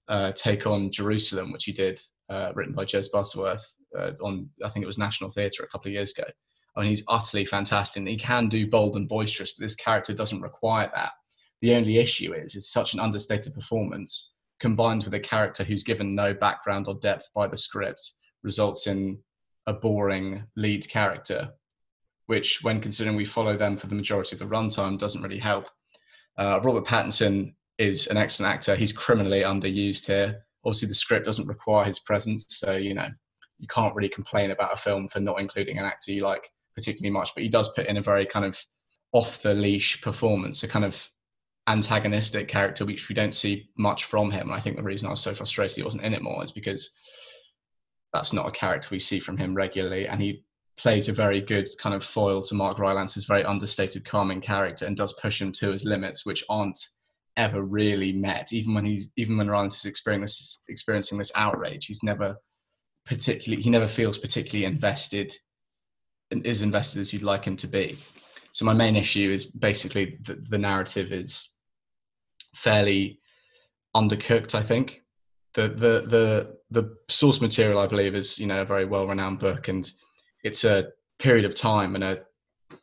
uh, 0.08 0.32
take 0.32 0.66
on 0.66 0.92
Jerusalem, 0.92 1.50
which 1.50 1.64
he 1.64 1.72
did, 1.72 1.98
uh, 2.28 2.52
written 2.54 2.74
by 2.74 2.84
Jez 2.84 3.10
Butterworth, 3.10 3.72
uh, 3.96 4.12
on 4.22 4.48
I 4.64 4.68
think 4.68 4.82
it 4.82 4.86
was 4.86 4.98
National 4.98 5.30
Theatre 5.30 5.62
a 5.62 5.68
couple 5.68 5.88
of 5.88 5.94
years 5.94 6.12
ago. 6.16 6.28
I 6.76 6.80
mean, 6.80 6.90
he's 6.90 7.04
utterly 7.08 7.44
fantastic. 7.44 8.06
He 8.06 8.16
can 8.16 8.48
do 8.48 8.68
bold 8.68 8.96
and 8.96 9.08
boisterous, 9.08 9.52
but 9.52 9.64
this 9.64 9.74
character 9.74 10.12
doesn't 10.12 10.42
require 10.42 10.90
that. 10.94 11.12
The 11.62 11.74
only 11.74 11.98
issue 11.98 12.34
is 12.34 12.54
it's 12.54 12.70
such 12.70 12.92
an 12.92 13.00
understated 13.00 13.54
performance 13.54 14.32
combined 14.60 15.04
with 15.04 15.14
a 15.14 15.20
character 15.20 15.64
who's 15.64 15.82
given 15.82 16.14
no 16.14 16.34
background 16.34 16.86
or 16.86 16.94
depth 16.96 17.24
by 17.34 17.46
the 17.46 17.56
script 17.56 18.12
results 18.42 18.86
in 18.86 19.18
a 19.66 19.72
boring 19.72 20.44
lead 20.56 20.88
character, 20.88 21.48
which, 22.26 22.62
when 22.62 22.80
considering 22.80 23.16
we 23.16 23.24
follow 23.24 23.56
them 23.56 23.76
for 23.76 23.86
the 23.86 23.94
majority 23.94 24.34
of 24.34 24.38
the 24.38 24.44
runtime, 24.44 24.98
doesn't 24.98 25.22
really 25.22 25.38
help. 25.38 25.68
Uh, 26.38 26.60
Robert 26.62 26.86
Pattinson 26.86 27.54
is 27.78 28.06
an 28.06 28.16
excellent 28.16 28.52
actor. 28.52 28.76
He's 28.76 28.92
criminally 28.92 29.40
underused 29.40 30.06
here. 30.06 30.42
Obviously, 30.64 30.88
the 30.88 30.94
script 30.94 31.26
doesn't 31.26 31.46
require 31.46 31.84
his 31.84 32.00
presence, 32.00 32.46
so 32.50 32.72
you 32.76 32.94
know 32.94 33.08
you 33.58 33.68
can't 33.68 33.94
really 33.94 34.08
complain 34.08 34.50
about 34.50 34.74
a 34.74 34.76
film 34.76 35.08
for 35.08 35.20
not 35.20 35.40
including 35.40 35.78
an 35.78 35.84
actor 35.84 36.12
you 36.12 36.22
like 36.22 36.50
particularly 36.74 37.10
much. 37.10 37.30
But 37.34 37.42
he 37.42 37.48
does 37.48 37.70
put 37.70 37.86
in 37.86 37.96
a 37.96 38.02
very 38.02 38.26
kind 38.26 38.44
of 38.44 38.58
off 39.12 39.42
the 39.42 39.54
leash 39.54 40.00
performance, 40.02 40.62
a 40.62 40.68
kind 40.68 40.84
of 40.84 41.08
antagonistic 41.68 42.48
character 42.48 42.84
which 42.84 43.08
we 43.08 43.14
don't 43.14 43.34
see 43.34 43.68
much 43.76 44.04
from 44.04 44.30
him. 44.30 44.48
And 44.48 44.56
I 44.56 44.60
think 44.60 44.76
the 44.76 44.82
reason 44.82 45.08
I 45.08 45.10
was 45.10 45.20
so 45.20 45.34
frustrated 45.34 45.76
he 45.76 45.82
wasn't 45.82 46.04
in 46.04 46.14
it 46.14 46.22
more 46.22 46.44
is 46.44 46.52
because 46.52 46.90
that's 48.12 48.32
not 48.32 48.48
a 48.48 48.52
character 48.52 48.88
we 48.90 48.98
see 48.98 49.20
from 49.20 49.36
him 49.36 49.54
regularly, 49.54 50.06
and 50.06 50.20
he 50.20 50.44
plays 50.76 51.08
a 51.08 51.12
very 51.12 51.40
good 51.40 51.66
kind 51.78 51.94
of 51.94 52.04
foil 52.04 52.42
to 52.42 52.54
Mark 52.54 52.78
Rylance's 52.78 53.24
very 53.24 53.44
understated, 53.44 54.04
calming 54.04 54.40
character, 54.40 54.86
and 54.86 54.96
does 54.96 55.14
push 55.14 55.40
him 55.40 55.52
to 55.52 55.72
his 55.72 55.84
limits, 55.84 56.26
which 56.26 56.44
aren't 56.48 56.88
ever 57.36 57.62
really 57.62 58.12
met. 58.12 58.52
Even 58.52 58.74
when 58.74 58.84
he's 58.84 59.10
even 59.16 59.36
when 59.36 59.48
Rylance 59.48 59.76
is 59.76 59.84
experiencing 59.86 60.24
this, 60.24 60.62
experiencing 60.68 61.18
this 61.18 61.32
outrage, 61.34 61.86
he's 61.86 62.02
never 62.02 62.36
particularly 63.06 63.62
he 63.62 63.70
never 63.70 63.88
feels 63.88 64.18
particularly 64.18 64.64
invested 64.64 65.36
and 66.30 66.44
invested 66.44 67.00
as 67.00 67.12
you'd 67.12 67.22
like 67.22 67.44
him 67.44 67.56
to 67.56 67.68
be. 67.68 67.98
So 68.52 68.64
my 68.64 68.72
main 68.72 68.96
issue 68.96 69.30
is 69.30 69.44
basically 69.44 70.18
the, 70.26 70.42
the 70.48 70.58
narrative 70.58 71.12
is 71.12 71.50
fairly 72.54 73.20
undercooked. 73.94 74.54
I 74.54 74.62
think 74.62 75.02
the 75.54 75.68
the 75.68 76.04
the 76.08 76.56
the 76.70 76.96
source 77.08 77.40
material 77.40 77.78
I 77.78 77.86
believe 77.86 78.14
is 78.14 78.38
you 78.38 78.46
know 78.46 78.62
a 78.62 78.64
very 78.64 78.84
well 78.84 79.06
renowned 79.06 79.38
book 79.38 79.68
and 79.68 79.90
it's 80.42 80.64
a 80.64 80.88
period 81.18 81.44
of 81.44 81.54
time 81.54 81.94
and 81.94 82.04
a 82.04 82.22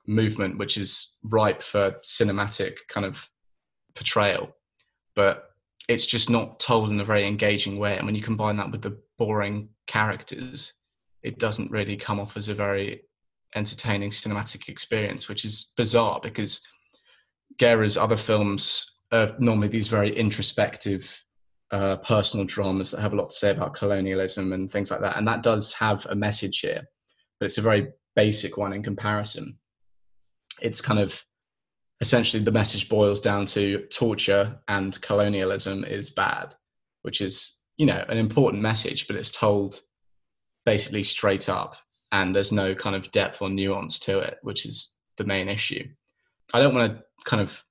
movement 0.07 0.57
which 0.57 0.77
is 0.77 1.13
ripe 1.23 1.61
for 1.61 1.95
cinematic 2.03 2.77
kind 2.89 3.05
of 3.05 3.27
portrayal, 3.95 4.55
but 5.15 5.49
it's 5.89 6.05
just 6.05 6.29
not 6.29 6.59
told 6.59 6.89
in 6.89 6.99
a 6.99 7.05
very 7.05 7.27
engaging 7.27 7.77
way. 7.77 7.97
And 7.97 8.05
when 8.05 8.15
you 8.15 8.21
combine 8.21 8.57
that 8.57 8.71
with 8.71 8.81
the 8.81 8.97
boring 9.23 9.69
characters, 9.87 10.73
it 11.21 11.39
doesn't 11.39 11.71
really 11.71 11.95
come 11.95 12.19
off 12.19 12.35
as 12.35 12.49
a 12.49 12.53
very 12.53 13.03
entertaining 13.55 14.09
cinematic 14.09 14.67
experience, 14.67 15.29
which 15.29 15.45
is 15.45 15.71
bizarre 15.77 16.19
because 16.21 16.59
Guerra's 17.57 17.95
other 17.95 18.17
films 18.17 18.97
are 19.13 19.31
normally 19.39 19.69
these 19.69 19.87
very 19.87 20.13
introspective 20.13 21.23
uh, 21.71 21.95
personal 21.97 22.45
dramas 22.45 22.91
that 22.91 22.99
have 22.99 23.13
a 23.13 23.15
lot 23.15 23.29
to 23.29 23.35
say 23.35 23.51
about 23.51 23.75
colonialism 23.75 24.51
and 24.51 24.69
things 24.69 24.91
like 24.91 24.99
that. 24.99 25.17
And 25.17 25.25
that 25.27 25.41
does 25.41 25.71
have 25.73 26.05
a 26.07 26.15
message 26.15 26.59
here, 26.59 26.81
but 27.39 27.45
it's 27.45 27.57
a 27.57 27.69
very 27.69 27.87
basic 28.15 28.57
one 28.57 28.73
in 28.73 28.83
comparison. 28.83 29.57
It's 30.61 30.81
kind 30.81 30.99
of 30.99 31.23
essentially 32.01 32.43
the 32.43 32.51
message 32.51 32.89
boils 32.89 33.21
down 33.21 33.45
to 33.45 33.85
torture 33.87 34.59
and 34.67 35.01
colonialism 35.01 35.85
is 35.85 36.09
bad, 36.09 36.53
which 37.03 37.21
is, 37.21 37.59
you 37.77 37.85
know, 37.85 38.03
an 38.07 38.17
important 38.17 38.61
message, 38.61 39.07
but 39.07 39.15
it's 39.15 39.29
told 39.29 39.81
basically 40.65 41.03
straight 41.03 41.49
up 41.49 41.75
and 42.11 42.35
there's 42.35 42.51
no 42.51 42.75
kind 42.75 42.95
of 42.95 43.11
depth 43.11 43.41
or 43.41 43.49
nuance 43.49 43.99
to 43.99 44.19
it, 44.19 44.37
which 44.43 44.65
is 44.65 44.93
the 45.17 45.23
main 45.23 45.49
issue. 45.49 45.83
I 46.53 46.59
don't 46.59 46.75
want 46.75 46.93
to 46.93 47.03
kind 47.25 47.41
of 47.41 47.63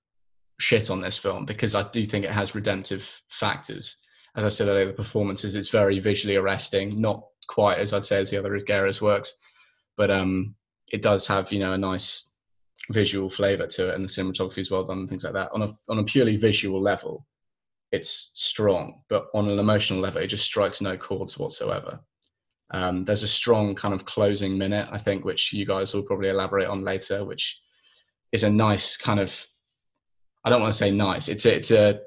shit 0.58 0.90
on 0.90 1.00
this 1.00 1.18
film 1.18 1.44
because 1.44 1.74
I 1.74 1.88
do 1.90 2.04
think 2.04 2.24
it 2.24 2.30
has 2.30 2.54
redemptive 2.54 3.08
factors. 3.28 3.96
As 4.36 4.44
I 4.44 4.48
said 4.48 4.68
earlier, 4.68 4.86
the 4.86 4.92
performances 4.92 5.54
it's 5.54 5.68
very 5.68 6.00
visually 6.00 6.36
arresting, 6.36 7.00
not 7.00 7.22
quite 7.48 7.78
as 7.78 7.92
I'd 7.92 8.04
say 8.04 8.20
as 8.20 8.30
the 8.30 8.38
other 8.38 8.58
Guerra's 8.60 9.00
works, 9.00 9.34
but 9.96 10.10
um, 10.10 10.54
it 10.88 11.02
does 11.02 11.26
have 11.26 11.52
you 11.52 11.60
know 11.60 11.74
a 11.74 11.78
nice 11.78 12.30
visual 12.90 13.30
flavor 13.30 13.66
to 13.66 13.90
it, 13.90 13.94
and 13.94 14.04
the 14.04 14.08
cinematography 14.08 14.58
is 14.58 14.70
well 14.70 14.84
done 14.84 15.00
and 15.00 15.08
things 15.08 15.24
like 15.24 15.34
that. 15.34 15.50
On 15.52 15.62
a 15.62 15.76
on 15.88 15.98
a 15.98 16.04
purely 16.04 16.36
visual 16.36 16.80
level, 16.80 17.26
it's 17.93 18.31
strong, 18.35 19.02
but 19.09 19.27
on 19.35 19.48
an 19.48 19.59
emotional 19.59 20.01
level, 20.01 20.23
it 20.23 20.28
just 20.28 20.44
strikes 20.44 20.81
no 20.81 20.97
chords 20.97 21.39
whatsoever. 21.39 22.01
Um, 22.73 23.05
there's 23.05 23.23
a 23.23 23.28
strong 23.28 23.74
kind 23.74 23.93
of 23.93 24.06
closing 24.06 24.56
minute, 24.56 24.89
I 24.90 24.98
think, 24.98 25.24
which 25.24 25.52
you 25.52 25.66
guys 25.66 25.93
will 25.93 26.02
probably 26.02 26.31
elaborate 26.31 26.69
on 26.69 26.85
later, 26.85 27.24
which 27.24 27.60
is 28.32 28.44
a 28.44 28.51
nice 28.51 28.97
kind 28.97 29.20
of 29.20 29.47
I 30.44 30.51
don't 30.51 30.60
want 30.60 30.73
to 30.73 30.78
say 30.78 30.90
nice. 30.90 31.28
It's 31.28 31.47
a, 31.47 31.55
it's 31.55 31.70
a 31.70 32.01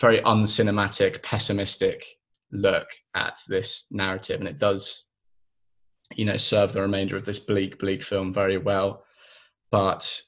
very 0.00 0.20
uncinematic, 0.22 1.22
pessimistic 1.22 2.04
look 2.50 2.86
at 3.14 3.40
this 3.48 3.84
narrative, 3.90 4.40
and 4.40 4.48
it 4.48 4.58
does, 4.58 5.04
you 6.14 6.24
know, 6.24 6.38
serve 6.38 6.72
the 6.72 6.80
remainder 6.80 7.16
of 7.16 7.26
this 7.26 7.38
bleak, 7.38 7.78
bleak 7.78 8.02
film 8.02 8.32
very 8.32 8.56
well. 8.56 9.04
But 9.70 10.22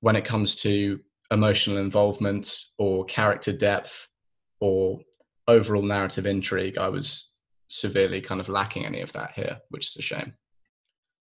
when 0.00 0.16
it 0.16 0.24
comes 0.24 0.56
to 0.56 1.00
emotional 1.30 1.78
involvement 1.78 2.56
or 2.78 3.04
character 3.04 3.52
depth 3.52 4.08
or 4.60 5.00
overall 5.48 5.82
narrative 5.82 6.26
intrigue, 6.26 6.78
I 6.78 6.88
was 6.88 7.28
severely 7.68 8.20
kind 8.20 8.40
of 8.40 8.48
lacking 8.48 8.86
any 8.86 9.00
of 9.00 9.12
that 9.12 9.32
here, 9.34 9.58
which 9.70 9.88
is 9.88 9.96
a 9.96 10.02
shame. 10.02 10.34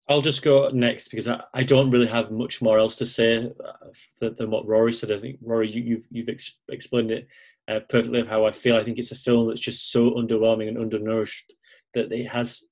I'll 0.10 0.22
just 0.22 0.42
go 0.42 0.70
next 0.70 1.10
because 1.10 1.28
I, 1.28 1.42
I 1.54 1.64
don't 1.64 1.92
really 1.92 2.08
have 2.08 2.32
much 2.32 2.62
more 2.62 2.80
else 2.80 2.96
to 2.98 3.06
say 3.06 3.46
uh, 3.46 3.88
than, 4.20 4.36
than 4.36 4.50
what 4.50 4.66
Rory 4.66 4.94
said. 4.94 5.12
I 5.12 5.20
think 5.20 5.38
Rory, 5.42 5.70
you, 5.70 5.82
have 5.82 5.88
you've, 5.88 6.08
you've 6.10 6.30
ex- 6.30 6.60
explained 6.70 7.12
it 7.12 7.28
uh, 7.68 7.82
perfectly 7.90 8.22
of 8.22 8.28
how 8.28 8.46
I 8.46 8.52
feel. 8.54 8.78
I 8.78 8.84
think 8.84 9.00
it's 9.00 9.12
a 9.12 9.16
film 9.16 9.48
that's 9.48 9.62
just 9.62 9.92
so 9.92 10.12
underwhelming 10.12 10.70
and 10.70 10.78
undernourished 10.78 11.54
that 11.94 12.12
it 12.12 12.26
has 12.28 12.70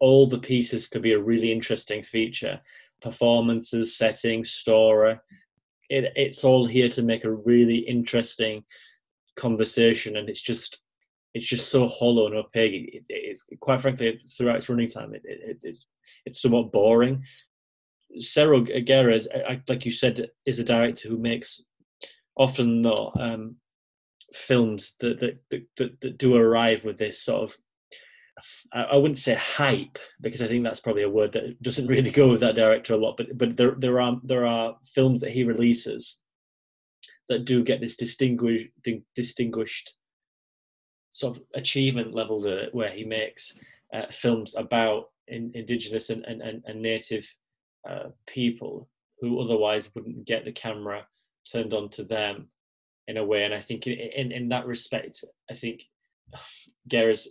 all 0.00 0.26
the 0.26 0.38
pieces 0.38 0.88
to 0.90 1.00
be 1.00 1.12
a 1.12 1.18
really 1.18 1.52
interesting 1.52 2.02
feature: 2.02 2.60
performances, 3.00 3.96
setting, 3.96 4.42
story. 4.42 5.16
It, 5.90 6.12
it's 6.16 6.42
all 6.42 6.64
here 6.64 6.88
to 6.88 7.02
make 7.02 7.24
a 7.24 7.32
really 7.32 7.78
interesting 7.78 8.64
conversation, 9.36 10.16
and 10.16 10.28
it's 10.28 10.42
just 10.42 10.80
it's 11.34 11.46
just 11.46 11.68
so 11.68 11.86
hollow 11.88 12.26
and 12.26 12.36
opaque. 12.36 12.94
It, 12.94 13.04
it's 13.08 13.44
quite 13.60 13.80
frankly 13.80 14.20
throughout 14.36 14.56
its 14.56 14.68
running 14.68 14.88
time, 14.88 15.14
it, 15.14 15.22
it, 15.24 15.60
it's 15.62 15.86
it's 16.26 16.40
somewhat 16.40 16.72
boring. 16.72 17.22
Ciro 18.18 18.60
Guerra, 18.60 19.18
like 19.68 19.84
you 19.84 19.90
said, 19.90 20.28
is 20.46 20.58
a 20.58 20.64
director 20.64 21.08
who 21.08 21.18
makes 21.18 21.60
often 22.36 22.82
not 22.82 23.12
um, 23.18 23.56
films 24.32 24.94
that 25.00 25.20
that, 25.20 25.62
that 25.76 26.00
that 26.00 26.18
do 26.18 26.36
arrive 26.36 26.84
with 26.84 26.98
this 26.98 27.22
sort 27.22 27.42
of 27.42 27.56
I 28.72 28.96
wouldn't 28.96 29.18
say 29.18 29.34
hype 29.34 29.98
because 30.20 30.42
I 30.42 30.48
think 30.48 30.64
that's 30.64 30.80
probably 30.80 31.04
a 31.04 31.08
word 31.08 31.32
that 31.32 31.62
doesn't 31.62 31.86
really 31.94 32.10
go 32.10 32.28
with 32.28 32.40
that 32.40 32.56
director 32.56 32.94
a 32.94 32.96
lot. 32.96 33.16
But 33.16 33.36
but 33.38 33.56
there 33.56 33.74
there 33.78 34.00
are 34.00 34.20
there 34.24 34.46
are 34.46 34.76
films 34.84 35.20
that 35.20 35.32
he 35.32 35.44
releases 35.44 36.20
that 37.28 37.44
do 37.44 37.62
get 37.62 37.80
this 37.80 37.96
distinguished 37.96 38.68
distinguished 39.14 39.94
sort 41.10 41.36
of 41.36 41.42
achievement 41.54 42.12
level 42.12 42.42
to 42.42 42.68
where 42.72 42.90
he 42.90 43.04
makes 43.04 43.58
uh, 43.92 44.02
films 44.10 44.56
about 44.56 45.10
in, 45.28 45.50
indigenous 45.54 46.10
and, 46.10 46.24
and, 46.24 46.62
and 46.66 46.82
native 46.82 47.32
uh, 47.88 48.08
people 48.26 48.88
who 49.20 49.40
otherwise 49.40 49.90
wouldn't 49.94 50.26
get 50.26 50.44
the 50.44 50.52
camera 50.52 51.06
turned 51.50 51.72
on 51.72 51.88
to 51.88 52.02
them 52.02 52.48
in 53.08 53.16
a 53.16 53.24
way. 53.24 53.44
And 53.44 53.54
I 53.54 53.60
think 53.60 53.86
in, 53.86 53.92
in, 53.92 54.32
in 54.32 54.48
that 54.48 54.66
respect, 54.66 55.24
I 55.50 55.54
think 55.54 55.84
Guerra's 56.88 57.28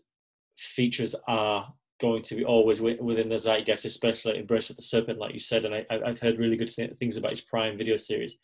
features 0.56 1.15
are 1.28 1.74
going 1.99 2.24
to 2.24 2.36
be 2.36 2.45
always 2.45 2.82
within 2.82 3.30
the 3.30 3.38
zeitgeist, 3.38 3.86
especially 3.86 4.38
Embrace 4.38 4.70
of 4.70 4.76
the 4.76 4.82
Serpent, 4.82 5.20
like 5.20 5.34
you 5.34 5.40
said. 5.40 5.65
And 5.65 5.76
I, 5.76 5.86
have 6.07 6.20
heard 6.20 6.38
really 6.38 6.57
good 6.57 6.74
th- 6.74 6.98
things 6.98 7.18
about 7.18 7.32
his 7.32 7.41
Prime 7.41 7.78
video 7.78 7.98
series. 7.98 8.38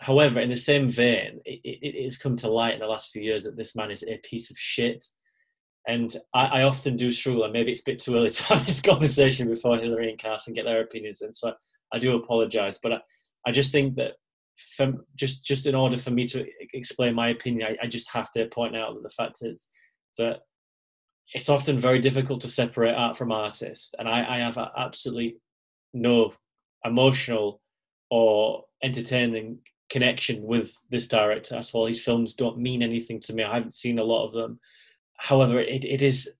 However, 0.00 0.40
in 0.40 0.50
the 0.50 0.56
same 0.56 0.90
vein, 0.90 1.40
it, 1.44 1.60
it, 1.64 1.96
it, 1.96 2.04
has 2.04 2.16
come 2.16 2.36
to 2.36 2.48
light 2.48 2.74
in 2.74 2.80
the 2.80 2.86
last 2.86 3.10
few 3.10 3.22
years 3.22 3.44
that 3.44 3.56
this 3.56 3.76
man 3.76 3.90
is 3.90 4.04
a 4.04 4.18
piece 4.18 4.50
of 4.50 4.58
shit. 4.58 5.04
And 5.86 6.16
I, 6.34 6.46
I, 6.46 6.62
often 6.62 6.96
do 6.96 7.10
struggle, 7.10 7.44
and 7.44 7.52
maybe 7.52 7.70
it's 7.70 7.82
a 7.82 7.90
bit 7.90 7.98
too 7.98 8.16
early 8.16 8.30
to 8.30 8.44
have 8.44 8.64
this 8.66 8.80
conversation 8.80 9.48
before 9.48 9.78
Hillary 9.78 10.10
and 10.10 10.20
Carson 10.20 10.54
get 10.54 10.64
their 10.64 10.80
opinions 10.80 11.22
in. 11.22 11.32
So 11.32 11.50
I, 11.50 11.52
I 11.96 11.98
do 11.98 12.16
apologize, 12.16 12.78
but 12.82 12.92
I, 12.92 13.00
I 13.46 13.52
just 13.52 13.72
think 13.72 13.96
that 13.96 14.12
from 14.76 15.04
just 15.16 15.44
just 15.44 15.66
in 15.66 15.74
order 15.74 15.98
for 15.98 16.10
me 16.10 16.26
to 16.26 16.46
explain 16.72 17.14
my 17.14 17.28
opinion, 17.28 17.68
I, 17.68 17.84
I 17.84 17.86
just 17.86 18.10
have 18.10 18.30
to 18.32 18.46
point 18.46 18.76
out 18.76 18.94
that 18.94 19.02
the 19.02 19.10
fact 19.10 19.38
is 19.42 19.68
that 20.16 20.40
it's 21.34 21.48
often 21.48 21.76
very 21.76 21.98
difficult 21.98 22.40
to 22.42 22.48
separate 22.48 22.94
art 22.94 23.16
from 23.16 23.32
artist, 23.32 23.94
and 23.98 24.08
I, 24.08 24.36
I 24.36 24.38
have 24.38 24.58
absolutely 24.76 25.36
no 25.92 26.32
emotional 26.84 27.60
or 28.10 28.64
entertaining 28.82 29.58
connection 29.90 30.42
with 30.42 30.74
this 30.90 31.08
director 31.08 31.56
at 31.56 31.74
all. 31.74 31.86
His 31.86 32.02
films 32.02 32.34
don't 32.34 32.58
mean 32.58 32.82
anything 32.82 33.20
to 33.20 33.32
me. 33.32 33.42
I 33.42 33.54
haven't 33.54 33.74
seen 33.74 33.98
a 33.98 34.04
lot 34.04 34.24
of 34.24 34.32
them. 34.32 34.58
However, 35.18 35.60
it, 35.60 35.84
it 35.84 36.02
is 36.02 36.36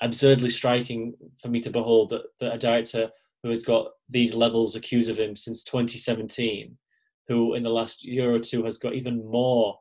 absurdly 0.00 0.50
striking 0.50 1.14
for 1.40 1.48
me 1.48 1.60
to 1.60 1.70
behold 1.70 2.10
that, 2.10 2.22
that 2.40 2.54
a 2.54 2.58
director 2.58 3.10
who 3.42 3.50
has 3.50 3.62
got 3.62 3.88
these 4.08 4.34
levels 4.34 4.76
accused 4.76 5.10
of 5.10 5.18
him 5.18 5.36
since 5.36 5.64
2017, 5.64 6.76
who 7.28 7.54
in 7.54 7.62
the 7.62 7.70
last 7.70 8.06
year 8.06 8.32
or 8.32 8.38
two 8.38 8.64
has 8.64 8.78
got 8.78 8.94
even 8.94 9.28
more 9.30 9.78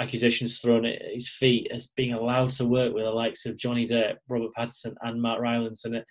accusations 0.00 0.58
thrown 0.58 0.84
at 0.84 1.00
his 1.12 1.28
feet 1.28 1.68
as 1.72 1.92
being 1.96 2.14
allowed 2.14 2.50
to 2.50 2.66
work 2.66 2.92
with 2.92 3.04
the 3.04 3.10
likes 3.10 3.46
of 3.46 3.56
Johnny 3.56 3.86
Depp, 3.86 4.16
Robert 4.28 4.50
Pattinson, 4.56 4.94
and 5.02 5.20
Mark 5.20 5.40
Rylance, 5.40 5.84
and 5.84 5.96
it, 5.96 6.06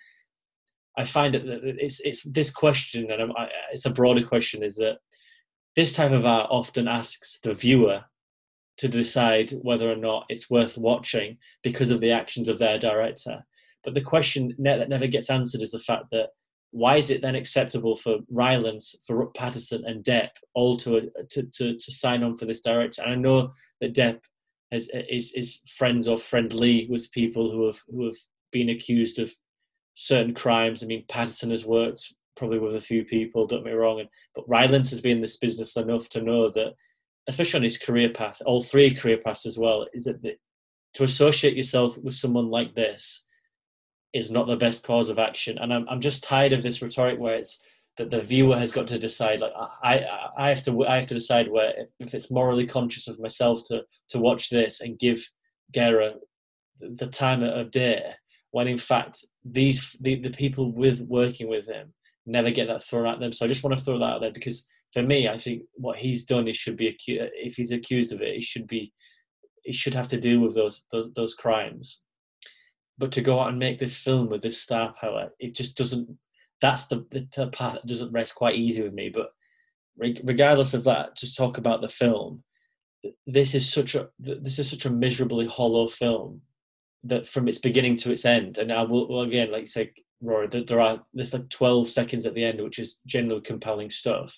I 0.96 1.04
find 1.04 1.34
that 1.34 1.44
it's 1.44 2.00
it's 2.00 2.22
this 2.22 2.50
question, 2.50 3.10
and 3.10 3.32
it's 3.72 3.86
a 3.86 3.90
broader 3.90 4.24
question, 4.24 4.62
is 4.62 4.76
that 4.76 4.98
this 5.76 5.92
type 5.92 6.12
of 6.12 6.24
art 6.24 6.48
often 6.50 6.86
asks 6.86 7.40
the 7.42 7.52
viewer 7.52 8.00
to 8.78 8.88
decide 8.88 9.50
whether 9.62 9.90
or 9.90 9.96
not 9.96 10.26
it's 10.28 10.50
worth 10.50 10.76
watching 10.76 11.38
because 11.62 11.90
of 11.90 12.00
the 12.00 12.10
actions 12.10 12.48
of 12.48 12.58
their 12.58 12.78
director. 12.78 13.44
But 13.82 13.94
the 13.94 14.00
question 14.00 14.54
that 14.58 14.88
never 14.88 15.06
gets 15.06 15.30
answered 15.30 15.62
is 15.62 15.70
the 15.70 15.78
fact 15.78 16.06
that 16.12 16.30
why 16.70 16.96
is 16.96 17.10
it 17.10 17.22
then 17.22 17.36
acceptable 17.36 17.94
for 17.94 18.18
Rylance, 18.28 18.96
for 19.06 19.30
Pattinson, 19.32 19.88
and 19.88 20.02
Depp 20.02 20.30
all 20.54 20.76
to, 20.78 21.08
to, 21.30 21.42
to, 21.42 21.78
to 21.78 21.92
sign 21.92 22.24
on 22.24 22.36
for 22.36 22.46
this 22.46 22.62
director? 22.62 23.02
And 23.02 23.12
I 23.12 23.14
know 23.14 23.52
that 23.80 23.94
Depp 23.94 24.18
has, 24.72 24.90
is, 24.92 25.32
is 25.34 25.60
friends 25.68 26.08
or 26.08 26.18
friendly 26.18 26.88
with 26.90 27.12
people 27.12 27.48
who 27.50 27.66
have, 27.66 27.80
who 27.88 28.06
have 28.06 28.16
been 28.50 28.70
accused 28.70 29.20
of 29.20 29.32
certain 29.94 30.34
crimes. 30.34 30.82
I 30.82 30.86
mean, 30.86 31.04
Pattinson 31.08 31.50
has 31.50 31.64
worked 31.64 32.12
probably 32.36 32.58
with 32.58 32.74
a 32.74 32.80
few 32.80 33.04
people, 33.04 33.46
don't 33.46 33.64
get 33.64 33.72
me 33.72 33.78
wrong, 33.78 34.00
and, 34.00 34.08
but 34.34 34.44
Rylance 34.48 34.90
has 34.90 35.00
been 35.00 35.18
in 35.18 35.20
this 35.20 35.36
business 35.36 35.76
enough 35.76 36.08
to 36.10 36.22
know 36.22 36.48
that 36.50 36.74
especially 37.28 37.58
on 37.58 37.62
his 37.62 37.78
career 37.78 38.10
path, 38.10 38.42
all 38.44 38.62
three 38.62 38.92
career 38.92 39.18
paths 39.18 39.46
as 39.46 39.58
well, 39.58 39.86
is 39.94 40.04
that 40.04 40.20
the, 40.22 40.36
to 40.94 41.04
associate 41.04 41.56
yourself 41.56 41.96
with 41.98 42.14
someone 42.14 42.50
like 42.50 42.74
this 42.74 43.26
is 44.12 44.30
not 44.30 44.46
the 44.46 44.56
best 44.56 44.84
cause 44.84 45.08
of 45.08 45.18
action. 45.18 45.58
And 45.58 45.72
I'm 45.72 45.88
I'm 45.88 46.00
just 46.00 46.24
tired 46.24 46.52
of 46.52 46.62
this 46.62 46.80
rhetoric 46.80 47.18
where 47.18 47.34
it's 47.34 47.64
that 47.96 48.10
the 48.10 48.20
viewer 48.20 48.56
has 48.56 48.72
got 48.72 48.86
to 48.88 48.98
decide. 48.98 49.40
Like 49.40 49.52
I 49.82 50.06
I 50.36 50.48
have 50.48 50.64
to 50.64 50.86
I 50.86 50.96
have 50.96 51.06
to 51.06 51.14
decide 51.14 51.50
where 51.50 51.74
if 51.98 52.14
it's 52.14 52.30
morally 52.30 52.66
conscious 52.66 53.08
of 53.08 53.20
myself 53.20 53.66
to 53.68 53.82
to 54.10 54.18
watch 54.18 54.50
this 54.50 54.80
and 54.80 54.98
give 54.98 55.28
Guerra 55.72 56.14
the 56.80 57.06
time 57.06 57.42
of 57.42 57.70
day 57.70 58.14
when 58.54 58.68
in 58.68 58.78
fact 58.78 59.24
these 59.44 59.96
the, 60.00 60.14
the 60.14 60.30
people 60.30 60.70
with 60.70 61.00
working 61.00 61.48
with 61.48 61.66
him 61.66 61.92
never 62.24 62.52
get 62.52 62.68
that 62.68 62.84
thrown 62.84 63.04
at 63.04 63.18
them. 63.18 63.32
So 63.32 63.44
I 63.44 63.48
just 63.48 63.64
want 63.64 63.76
to 63.76 63.84
throw 63.84 63.98
that 63.98 64.04
out 64.04 64.20
there 64.20 64.30
because 64.30 64.64
for 64.92 65.02
me, 65.02 65.28
I 65.28 65.36
think 65.36 65.62
what 65.74 65.98
he's 65.98 66.24
done 66.24 66.46
is 66.46 66.56
should 66.56 66.76
be. 66.76 66.96
If 67.08 67.56
he's 67.56 67.72
accused 67.72 68.12
of 68.12 68.22
it, 68.22 68.36
he 68.36 68.42
should 68.42 68.68
be 68.68 68.92
he 69.64 69.72
should 69.72 69.94
have 69.94 70.06
to 70.06 70.20
deal 70.20 70.38
with 70.38 70.54
those 70.54 70.84
those, 70.92 71.12
those 71.14 71.34
crimes. 71.34 72.04
But 72.96 73.10
to 73.12 73.22
go 73.22 73.40
out 73.40 73.48
and 73.48 73.58
make 73.58 73.80
this 73.80 73.96
film 73.96 74.28
with 74.28 74.42
this 74.42 74.62
star 74.62 74.94
power, 75.00 75.30
it 75.40 75.56
just 75.56 75.76
doesn't. 75.76 76.16
That's 76.60 76.86
the, 76.86 77.04
the 77.10 77.48
part 77.48 77.74
that 77.74 77.86
doesn't 77.86 78.12
rest 78.12 78.36
quite 78.36 78.54
easy 78.54 78.82
with 78.82 78.94
me. 78.94 79.10
But 79.12 79.30
regardless 79.98 80.74
of 80.74 80.84
that, 80.84 81.16
to 81.16 81.34
talk 81.34 81.58
about 81.58 81.80
the 81.80 81.88
film, 81.88 82.44
this 83.26 83.56
is 83.56 83.70
such 83.70 83.96
a 83.96 84.10
this 84.20 84.60
is 84.60 84.70
such 84.70 84.86
a 84.86 84.90
miserably 84.90 85.46
hollow 85.46 85.88
film 85.88 86.40
that 87.04 87.26
from 87.26 87.48
its 87.48 87.58
beginning 87.58 87.96
to 87.96 88.12
its 88.12 88.24
end. 88.24 88.58
And 88.58 88.72
I 88.72 88.82
will 88.82 89.08
well, 89.08 89.22
again, 89.22 89.50
like 89.50 89.62
you 89.62 89.66
say, 89.66 89.92
Rory, 90.20 90.46
that 90.48 90.66
there 90.66 90.80
are 90.80 91.02
there's 91.12 91.32
like 91.32 91.48
12 91.48 91.88
seconds 91.88 92.26
at 92.26 92.34
the 92.34 92.44
end, 92.44 92.60
which 92.60 92.78
is 92.78 93.00
generally 93.06 93.42
compelling 93.42 93.90
stuff. 93.90 94.34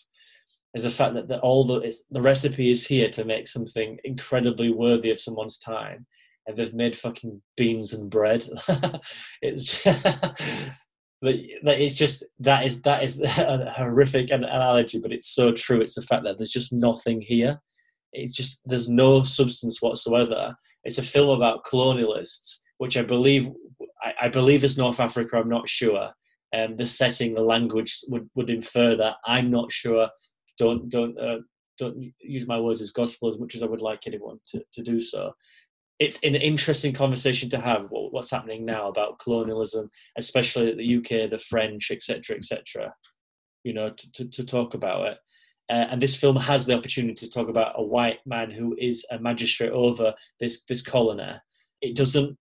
Is 0.75 0.83
the 0.83 0.91
fact 0.91 1.15
that 1.15 1.29
the, 1.29 1.39
all 1.41 1.65
the 1.65 1.93
the 2.11 2.21
recipe 2.21 2.71
is 2.71 2.87
here 2.87 3.09
to 3.11 3.25
make 3.25 3.49
something 3.49 3.99
incredibly 4.05 4.71
worthy 4.71 5.11
of 5.11 5.21
someone's 5.21 5.59
time, 5.59 6.07
and 6.47 6.57
they've 6.57 6.75
made 6.75 6.95
fucking 6.97 7.41
beans 7.57 7.93
and 7.93 8.11
bread. 8.11 8.45
it's 9.43 9.83
that 11.23 11.81
it's 11.81 11.95
just 11.95 12.25
that 12.41 12.67
is 12.67 12.83
that 12.83 13.03
is 13.03 13.21
a 13.39 13.73
horrific 13.75 14.31
analogy, 14.31 14.99
but 14.99 15.13
it's 15.13 15.29
so 15.29 15.53
true. 15.53 15.81
It's 15.81 15.95
the 15.95 16.03
fact 16.03 16.25
that 16.25 16.37
there's 16.37 16.53
just 16.53 16.73
nothing 16.73 17.21
here. 17.21 17.61
It's 18.17 18.35
just 18.35 18.61
there's 18.65 18.89
no 18.89 19.23
substance 19.23 19.83
whatsoever. 19.83 20.57
It's 20.85 20.99
a 20.99 21.03
film 21.03 21.31
about 21.31 21.65
colonialists, 21.65 22.59
which 22.79 22.97
I 22.97 23.03
believe 23.03 23.49
I, 24.03 24.13
I 24.23 24.29
believe 24.29 24.65
is 24.65 24.79
North 24.79 25.01
Africa. 25.01 25.37
I'm 25.37 25.49
not 25.49 25.69
sure. 25.69 26.11
Um, 26.55 26.77
the 26.77 26.87
setting, 26.87 27.35
the 27.35 27.43
language 27.43 28.01
would, 28.09 28.31
would 28.35 28.51
infer 28.51 28.97
that. 28.97 29.17
I'm 29.27 29.51
not 29.51 29.71
sure. 29.71 30.09
Don't 30.59 30.89
don't 30.89 31.19
uh, 31.19 31.39
don't 31.79 32.13
use 32.21 32.47
my 32.47 32.59
words 32.59 32.81
as 32.81 32.91
gospel 32.91 33.29
as 33.29 33.39
much 33.39 33.55
as 33.55 33.63
I 33.63 33.67
would 33.67 33.83
like 33.83 34.07
anyone 34.07 34.39
to, 34.53 34.63
to 34.73 34.83
do 34.83 35.01
so. 35.01 35.33
It's 35.99 36.21
an 36.23 36.35
interesting 36.35 36.93
conversation 36.93 37.49
to 37.51 37.61
have. 37.61 37.87
What, 37.89 38.13
what's 38.13 38.31
happening 38.31 38.65
now 38.65 38.89
about 38.89 39.19
colonialism, 39.19 39.91
especially 40.17 40.75
the 40.75 40.97
UK, 40.97 41.31
the 41.31 41.39
French, 41.39 41.91
etc., 41.91 42.37
etc. 42.37 42.95
You 43.65 43.75
know, 43.75 43.91
to, 43.91 44.13
to, 44.13 44.29
to 44.31 44.45
talk 44.45 44.75
about 44.75 45.09
it. 45.09 45.19
Uh, 45.69 45.87
and 45.91 46.01
this 46.01 46.17
film 46.17 46.37
has 46.37 46.65
the 46.65 46.77
opportunity 46.77 47.15
to 47.15 47.31
talk 47.31 47.49
about 47.49 47.75
a 47.77 47.83
white 47.83 48.19
man 48.25 48.51
who 48.51 48.77
is 48.79 49.05
a 49.11 49.19
magistrate 49.19 49.71
over 49.71 50.15
this 50.39 50.63
this 50.69 50.83
colony. 50.83 51.35
It 51.83 51.97
doesn't 51.97 52.37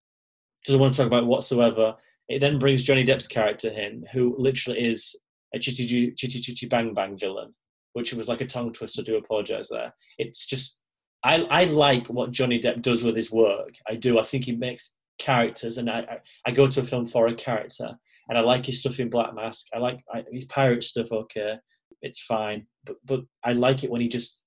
doesn't 0.65 0.81
want 0.81 0.95
to 0.95 0.99
talk 0.99 1.07
about 1.07 1.27
whatsoever. 1.27 1.95
It 2.29 2.41
then 2.41 2.59
brings 2.59 2.83
Johnny 2.83 3.05
Depp's 3.05 3.27
character 3.27 3.69
in, 3.69 4.05
who 4.13 4.35
literally 4.39 4.81
is 4.81 5.17
a 5.55 5.59
chitty 5.59 6.13
chitty 6.13 6.41
chitty 6.41 6.67
bang 6.67 6.93
bang 6.93 7.17
villain, 7.17 7.55
which 7.95 8.13
was 8.13 8.29
like 8.29 8.41
a 8.41 8.47
tongue 8.47 8.73
twister. 8.73 9.03
I 9.03 9.05
do 9.05 9.17
apologize 9.17 9.69
there. 9.71 9.95
It's 10.19 10.45
just 10.45 10.81
I 11.23 11.43
I 11.45 11.65
like 11.65 12.09
what 12.09 12.31
Johnny 12.31 12.61
Depp 12.61 12.83
does 12.83 13.05
with 13.05 13.17
his 13.17 13.33
work. 13.33 13.71
I 13.89 13.95
do. 13.95 14.19
I 14.19 14.23
think 14.23 14.45
he 14.45 14.53
makes 14.53 14.95
characters, 15.19 15.79
and 15.79 15.89
I 15.89 16.01
I, 16.01 16.19
I 16.47 16.51
go 16.51 16.67
to 16.67 16.81
a 16.81 16.85
film 16.85 17.07
for 17.07 17.27
a 17.29 17.35
character, 17.35 17.91
and 18.29 18.39
I 18.39 18.43
like 18.43 18.67
his 18.67 18.81
stuff 18.81 19.01
in 19.01 19.09
Black 19.09 19.35
Mass. 19.35 19.65
I 19.75 19.79
like 19.79 20.01
I, 20.13 20.25
his 20.31 20.45
pirate 20.45 20.85
stuff. 20.85 21.11
Okay, 21.11 21.57
it's 22.05 22.23
fine. 22.23 22.67
But 22.85 22.97
but 23.05 23.21
I 23.43 23.53
like 23.53 23.85
it 23.85 23.91
when 23.91 24.01
he 24.01 24.09
just 24.09 24.45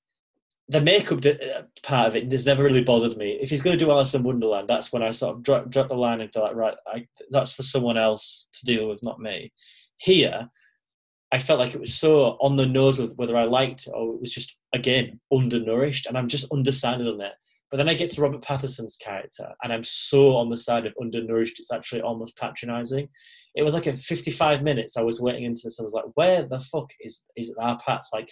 the 0.69 0.81
makeup 0.81 1.25
uh, 1.25 1.61
part 1.83 2.07
of 2.09 2.15
it 2.15 2.31
has 2.31 2.45
never 2.45 2.63
really 2.63 2.83
bothered 2.83 3.17
me. 3.17 3.37
If 3.41 3.49
he's 3.49 3.61
going 3.61 3.77
to 3.77 3.83
do 3.83 3.89
Alice 3.89 4.13
in 4.13 4.23
Wonderland, 4.23 4.67
that's 4.67 4.91
when 4.91 5.01
I 5.01 5.11
sort 5.11 5.35
of 5.35 5.43
drop, 5.43 5.69
drop 5.69 5.87
the 5.87 5.95
line 5.95 6.19
and 6.19 6.29
like, 6.35 6.55
right, 6.55 6.75
I, 6.85 7.07
that's 7.29 7.53
for 7.53 7.63
someone 7.63 7.97
else 7.97 8.47
to 8.53 8.65
deal 8.65 8.89
with, 8.89 9.01
not 9.01 9.19
me. 9.19 9.53
Here, 9.97 10.49
I 11.31 11.39
felt 11.39 11.59
like 11.59 11.73
it 11.73 11.79
was 11.79 11.93
so 11.93 12.37
on 12.41 12.57
the 12.57 12.65
nose 12.65 12.99
with 12.99 13.15
whether 13.15 13.37
I 13.37 13.45
liked 13.45 13.87
or 13.93 14.15
it 14.15 14.21
was 14.21 14.33
just 14.33 14.59
again 14.73 15.19
undernourished, 15.31 16.05
and 16.05 16.17
I'm 16.17 16.27
just 16.27 16.51
undecided 16.51 17.07
on 17.07 17.21
it. 17.21 17.33
But 17.69 17.77
then 17.77 17.89
I 17.89 17.95
get 17.95 18.09
to 18.11 18.21
Robert 18.21 18.41
Pattinson's 18.41 18.97
character, 18.97 19.49
and 19.63 19.73
I'm 19.73 19.83
so 19.83 20.37
on 20.37 20.49
the 20.49 20.57
side 20.57 20.85
of 20.85 20.93
undernourished. 21.01 21.59
It's 21.59 21.71
actually 21.71 22.01
almost 22.01 22.37
patronising. 22.37 23.09
It 23.57 23.63
was 23.63 23.73
like 23.73 23.87
a 23.87 23.93
55 23.93 24.61
minutes. 24.61 24.97
I 24.97 25.01
was 25.01 25.19
waiting 25.19 25.43
into 25.43 25.61
this. 25.63 25.79
I 25.79 25.83
was 25.83 25.93
like, 25.93 26.05
where 26.13 26.43
the 26.43 26.59
fuck 26.59 26.91
is 27.01 27.25
is 27.35 27.53
our 27.59 27.77
Pats? 27.79 28.11
Like, 28.13 28.31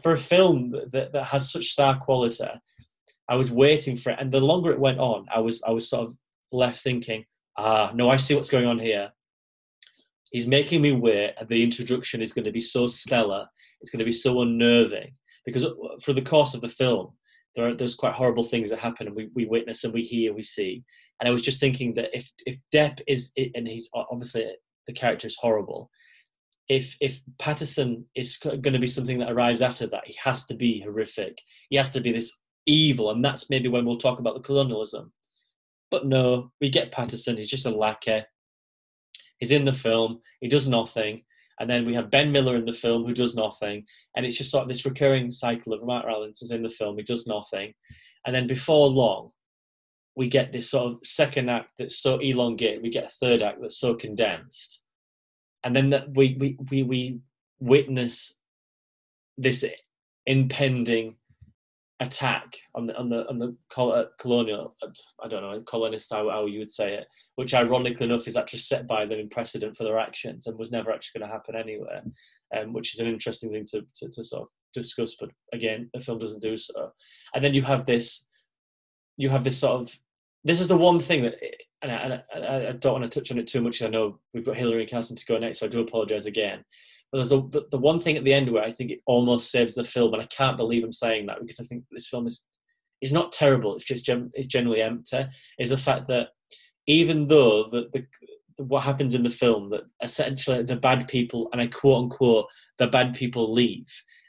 for 0.00 0.12
a 0.12 0.18
film 0.18 0.70
that, 0.90 1.12
that 1.12 1.24
has 1.24 1.52
such 1.52 1.66
star 1.66 1.98
quality, 1.98 2.44
I 3.28 3.34
was 3.34 3.50
waiting 3.50 3.96
for 3.96 4.10
it, 4.10 4.18
and 4.18 4.32
the 4.32 4.40
longer 4.40 4.72
it 4.72 4.80
went 4.80 4.98
on, 4.98 5.26
I 5.34 5.40
was 5.40 5.62
I 5.66 5.70
was 5.70 5.88
sort 5.88 6.06
of 6.06 6.16
left 6.50 6.80
thinking, 6.80 7.26
ah, 7.58 7.92
no, 7.94 8.08
I 8.08 8.16
see 8.16 8.34
what's 8.34 8.48
going 8.48 8.66
on 8.66 8.78
here. 8.78 9.10
He's 10.32 10.48
making 10.48 10.80
me 10.80 10.92
wait, 10.92 11.34
and 11.38 11.46
the 11.46 11.62
introduction 11.62 12.22
is 12.22 12.32
going 12.32 12.46
to 12.46 12.52
be 12.52 12.60
so 12.60 12.86
stellar. 12.86 13.46
It's 13.82 13.90
going 13.90 13.98
to 13.98 14.04
be 14.06 14.12
so 14.12 14.40
unnerving 14.40 15.12
because 15.44 15.66
for 16.02 16.14
the 16.14 16.22
course 16.22 16.54
of 16.54 16.62
the 16.62 16.68
film, 16.68 17.12
there 17.54 17.68
are, 17.68 17.74
there's 17.74 17.94
quite 17.94 18.14
horrible 18.14 18.44
things 18.44 18.70
that 18.70 18.78
happen 18.78 19.06
and 19.06 19.16
we, 19.16 19.28
we 19.34 19.46
witness 19.46 19.84
and 19.84 19.92
we 19.92 20.02
hear 20.02 20.32
we 20.32 20.42
see. 20.42 20.82
And 21.20 21.28
i 21.28 21.32
was 21.32 21.42
just 21.42 21.60
thinking 21.60 21.94
that 21.94 22.10
if 22.12 22.30
if 22.46 22.56
depp 22.72 23.00
is 23.06 23.32
and 23.36 23.66
he's 23.66 23.90
obviously 23.94 24.46
the 24.86 24.92
character 24.92 25.26
is 25.26 25.36
horrible 25.36 25.90
if 26.68 26.96
if 27.00 27.20
pattinson 27.38 28.04
is 28.14 28.36
going 28.38 28.62
to 28.62 28.78
be 28.78 28.86
something 28.86 29.18
that 29.18 29.32
arrives 29.32 29.62
after 29.62 29.86
that 29.88 30.06
he 30.06 30.16
has 30.22 30.46
to 30.46 30.54
be 30.54 30.80
horrific. 30.80 31.38
He 31.68 31.76
has 31.76 31.90
to 31.90 32.00
be 32.00 32.12
this 32.12 32.38
evil 32.66 33.10
and 33.10 33.24
that's 33.24 33.50
maybe 33.50 33.68
when 33.68 33.84
we'll 33.84 33.96
talk 33.96 34.20
about 34.20 34.34
the 34.34 34.40
colonialism. 34.40 35.12
But 35.90 36.06
no 36.06 36.52
we 36.60 36.70
get 36.70 36.92
pattinson 36.92 37.36
he's 37.36 37.50
just 37.50 37.66
a 37.66 37.70
lackey 37.70 38.22
he's 39.38 39.52
in 39.52 39.64
the 39.64 39.72
film 39.72 40.20
he 40.40 40.48
does 40.48 40.68
nothing 40.68 41.22
and 41.60 41.68
then 41.68 41.84
we 41.84 41.94
have 41.94 42.10
Ben 42.10 42.32
Miller 42.32 42.56
in 42.56 42.64
the 42.64 42.72
film 42.72 43.04
who 43.04 43.12
does 43.12 43.36
nothing. 43.36 43.84
And 44.16 44.24
it's 44.24 44.38
just 44.38 44.50
sort 44.50 44.62
of 44.62 44.68
this 44.68 44.86
recurring 44.86 45.30
cycle 45.30 45.74
of 45.74 45.84
Mark 45.84 46.06
is 46.40 46.50
in 46.50 46.62
the 46.62 46.70
film, 46.70 46.96
he 46.96 47.04
does 47.04 47.26
nothing. 47.26 47.74
And 48.26 48.34
then 48.34 48.46
before 48.46 48.88
long, 48.88 49.30
we 50.16 50.26
get 50.26 50.52
this 50.52 50.70
sort 50.70 50.90
of 50.90 50.98
second 51.04 51.50
act 51.50 51.72
that's 51.78 51.98
so 51.98 52.18
elongated, 52.18 52.82
we 52.82 52.90
get 52.90 53.04
a 53.04 53.10
third 53.20 53.42
act 53.42 53.58
that's 53.60 53.78
so 53.78 53.94
condensed. 53.94 54.82
And 55.62 55.76
then 55.76 55.90
that 55.90 56.14
we, 56.16 56.36
we, 56.40 56.56
we, 56.70 56.82
we 56.82 57.20
witness 57.60 58.34
this 59.36 59.62
impending 60.24 61.16
attack 62.00 62.56
on 62.74 62.86
the 62.86 62.96
on 62.96 63.10
the 63.10 63.28
on 63.28 63.36
the 63.36 63.54
uh, 63.76 64.04
colonial 64.18 64.74
I 65.22 65.28
don't 65.28 65.42
know 65.42 65.62
colonists 65.64 66.10
how, 66.10 66.30
how 66.30 66.46
you 66.46 66.58
would 66.60 66.70
say 66.70 66.94
it, 66.94 67.06
which 67.36 67.52
ironically 67.52 68.06
enough 68.06 68.26
is 68.26 68.36
actually 68.36 68.60
set 68.60 68.86
by 68.86 69.04
them 69.04 69.18
in 69.18 69.28
precedent 69.28 69.76
for 69.76 69.84
their 69.84 69.98
actions 69.98 70.46
and 70.46 70.58
was 70.58 70.72
never 70.72 70.90
actually 70.90 71.20
going 71.20 71.28
to 71.28 71.34
happen 71.34 71.54
anywhere, 71.54 72.02
um, 72.56 72.72
which 72.72 72.94
is 72.94 73.00
an 73.00 73.06
interesting 73.06 73.52
thing 73.52 73.66
to, 73.66 73.84
to, 73.94 74.08
to 74.08 74.24
sort 74.24 74.42
of 74.42 74.48
discuss. 74.72 75.14
But 75.14 75.30
again, 75.52 75.90
the 75.92 76.00
film 76.00 76.18
doesn't 76.18 76.42
do 76.42 76.56
so. 76.56 76.90
And 77.34 77.44
then 77.44 77.52
you 77.52 77.62
have 77.62 77.84
this, 77.84 78.26
you 79.18 79.28
have 79.28 79.44
this 79.44 79.58
sort 79.58 79.82
of 79.82 79.98
this 80.42 80.60
is 80.60 80.68
the 80.68 80.76
one 80.76 80.98
thing 80.98 81.22
that. 81.22 81.36
And 81.82 81.90
I, 81.90 82.22
and 82.34 82.44
I 82.44 82.72
don't 82.72 83.00
want 83.00 83.10
to 83.10 83.20
touch 83.20 83.32
on 83.32 83.38
it 83.38 83.46
too 83.46 83.62
much. 83.62 83.80
I 83.82 83.88
know 83.88 84.18
we've 84.34 84.44
got 84.44 84.54
Hillary 84.54 84.82
and 84.82 84.90
Carson 84.90 85.16
to 85.16 85.24
go 85.24 85.38
next, 85.38 85.60
so 85.60 85.66
I 85.66 85.70
do 85.70 85.80
apologise 85.80 86.26
again. 86.26 86.62
But 87.10 87.18
there's 87.18 87.30
the, 87.30 87.42
the, 87.48 87.66
the, 87.72 87.78
one 87.78 87.98
thing 87.98 88.16
at 88.16 88.24
the 88.24 88.32
end 88.32 88.50
where 88.50 88.62
I 88.62 88.70
think 88.70 88.90
it 88.92 89.00
almost 89.04 89.50
saves 89.50 89.74
the 89.74 89.84
film, 89.84 90.12
and 90.14 90.22
I 90.22 90.26
can't 90.26 90.56
believe 90.56 90.84
I'm 90.84 90.92
saying 90.92 91.26
that 91.26 91.40
because 91.40 91.58
I 91.58 91.64
think 91.64 91.84
this 91.90 92.08
film 92.08 92.26
is 92.26 92.46
is 93.00 93.12
not 93.12 93.32
terrible. 93.32 93.74
It's 93.74 93.84
just 93.84 94.04
gen, 94.04 94.30
it's 94.34 94.46
generally 94.46 94.82
empty. 94.82 95.26
Is 95.58 95.70
the 95.70 95.76
fact 95.76 96.06
that 96.08 96.28
even 96.86 97.26
though 97.26 97.64
the, 97.64 97.88
the, 97.92 98.04
the 98.58 98.64
what 98.64 98.82
happens 98.82 99.14
in 99.14 99.22
the 99.22 99.30
film 99.30 99.68
that 99.70 99.82
essentially 100.02 100.62
the 100.62 100.76
bad 100.76 101.08
people 101.08 101.48
and 101.52 101.60
I 101.60 101.66
quote 101.66 102.04
unquote 102.04 102.46
the 102.78 102.86
bad 102.86 103.14
people 103.14 103.50
leave 103.50 103.86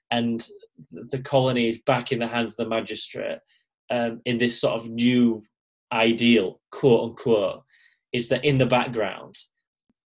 and 0.09 0.45
the 0.91 1.19
colony 1.19 1.67
is 1.67 1.81
back 1.81 2.11
in 2.11 2.19
the 2.19 2.27
hands 2.27 2.53
of 2.53 2.57
the 2.57 2.69
magistrate 2.69 3.39
um, 3.89 4.21
in 4.25 4.37
this 4.37 4.59
sort 4.59 4.81
of 4.81 4.89
new 4.89 5.41
ideal 5.91 6.61
quote 6.71 7.09
unquote 7.09 7.63
is 8.13 8.29
that 8.29 8.45
in 8.45 8.57
the 8.57 8.65
background 8.65 9.35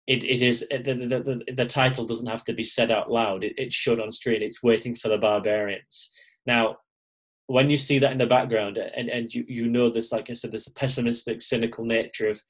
it, 0.08 0.24
it 0.24 0.42
is 0.42 0.66
uh, 0.72 0.78
the, 0.78 0.94
the, 0.94 1.20
the, 1.20 1.52
the, 1.54 1.66
title 1.66 2.04
doesn't 2.04 2.26
have 2.26 2.44
to 2.44 2.52
be 2.52 2.64
said 2.64 2.90
out 2.90 3.10
loud. 3.10 3.44
It, 3.44 3.54
it's 3.56 3.76
shown 3.76 4.00
on 4.00 4.10
screen. 4.10 4.42
It's 4.42 4.62
waiting 4.62 4.94
for 4.94 5.08
the 5.08 5.18
barbarians. 5.18 6.10
Now 6.46 6.78
when 7.48 7.70
you 7.70 7.78
see 7.78 7.98
that 7.98 8.12
in 8.12 8.18
the 8.18 8.26
background 8.26 8.78
uh, 8.78 8.88
and, 8.94 9.08
and 9.08 9.34
you, 9.34 9.44
you 9.48 9.68
know 9.68 9.88
this 9.88 10.12
like 10.12 10.30
i 10.30 10.34
said 10.34 10.52
there's 10.52 10.66
a 10.66 10.72
pessimistic 10.74 11.42
cynical 11.42 11.84
nature 11.84 12.28
of 12.28 12.40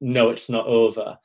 no 0.00 0.28
it's 0.28 0.50
not 0.50 0.66
over 0.66 1.16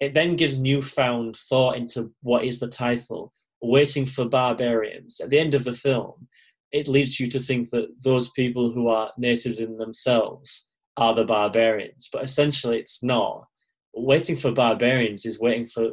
it 0.00 0.14
then 0.14 0.36
gives 0.36 0.58
newfound 0.58 1.36
thought 1.36 1.76
into 1.76 2.12
what 2.22 2.44
is 2.44 2.60
the 2.60 2.68
title 2.68 3.32
waiting 3.60 4.06
for 4.06 4.24
barbarians. 4.24 5.18
At 5.20 5.30
the 5.30 5.38
end 5.38 5.54
of 5.54 5.64
the 5.64 5.74
film 5.74 6.28
it 6.70 6.86
leads 6.86 7.18
you 7.18 7.28
to 7.28 7.40
think 7.40 7.70
that 7.70 7.88
those 8.04 8.28
people 8.30 8.70
who 8.70 8.88
are 8.88 9.10
natives 9.18 9.58
in 9.58 9.78
themselves 9.78 10.68
are 10.96 11.14
the 11.14 11.24
barbarians, 11.24 12.08
but 12.12 12.22
essentially 12.22 12.78
it's 12.78 13.02
not. 13.02 13.46
Waiting 14.00 14.36
for 14.36 14.52
barbarians 14.52 15.26
is 15.26 15.40
waiting 15.40 15.64
for 15.64 15.90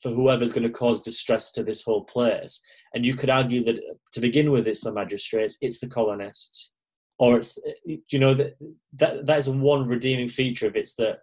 for 0.00 0.10
whoever's 0.10 0.52
going 0.52 0.64
to 0.64 0.70
cause 0.70 1.00
distress 1.00 1.52
to 1.52 1.62
this 1.62 1.82
whole 1.82 2.04
place. 2.04 2.60
And 2.92 3.06
you 3.06 3.14
could 3.14 3.30
argue 3.30 3.62
that 3.64 3.80
to 4.12 4.20
begin 4.20 4.50
with, 4.50 4.68
it's 4.68 4.84
the 4.84 4.92
magistrates, 4.92 5.56
it's 5.60 5.80
the 5.80 5.86
colonists, 5.86 6.74
or 7.18 7.38
it's 7.38 7.58
you 7.84 8.18
know 8.18 8.34
that 8.34 8.56
that 8.94 9.26
that 9.26 9.38
is 9.38 9.48
one 9.48 9.88
redeeming 9.88 10.28
feature 10.28 10.66
of 10.66 10.76
it's 10.76 10.94
that 10.96 11.20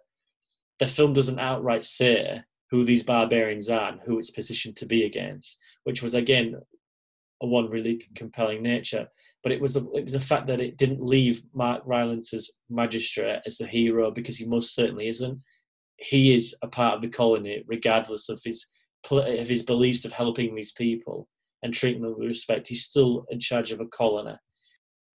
the 0.78 0.86
film 0.86 1.12
doesn't 1.12 1.38
outright 1.38 1.84
say 1.84 2.42
who 2.70 2.84
these 2.84 3.02
barbarians 3.02 3.68
are 3.68 3.90
and 3.90 4.00
who 4.00 4.18
it's 4.18 4.30
positioned 4.30 4.76
to 4.76 4.86
be 4.86 5.04
against, 5.04 5.58
which 5.84 6.02
was 6.02 6.14
again 6.14 6.56
a 7.42 7.46
one 7.46 7.68
really 7.68 8.08
compelling 8.14 8.62
nature. 8.62 9.06
But 9.42 9.52
it 9.52 9.60
was 9.60 9.74
the, 9.74 9.82
it 9.92 10.04
was 10.04 10.14
the 10.14 10.20
fact 10.20 10.46
that 10.46 10.60
it 10.60 10.78
didn't 10.78 11.02
leave 11.02 11.42
Mark 11.52 11.82
Rylance's 11.84 12.58
magistrate 12.70 13.40
as 13.44 13.58
the 13.58 13.66
hero 13.66 14.10
because 14.10 14.38
he 14.38 14.46
most 14.46 14.74
certainly 14.74 15.08
isn't. 15.08 15.38
He 16.02 16.34
is 16.34 16.54
a 16.62 16.68
part 16.68 16.94
of 16.94 17.02
the 17.02 17.08
colony, 17.08 17.62
regardless 17.66 18.28
of 18.28 18.40
his 18.44 18.66
of 19.10 19.48
his 19.48 19.64
beliefs 19.64 20.04
of 20.04 20.12
helping 20.12 20.54
these 20.54 20.72
people 20.72 21.28
and 21.62 21.74
treating 21.74 22.02
them 22.02 22.14
with 22.16 22.28
respect. 22.28 22.68
He's 22.68 22.84
still 22.84 23.24
in 23.30 23.40
charge 23.40 23.72
of 23.72 23.80
a 23.80 23.86
colony. 23.86 24.36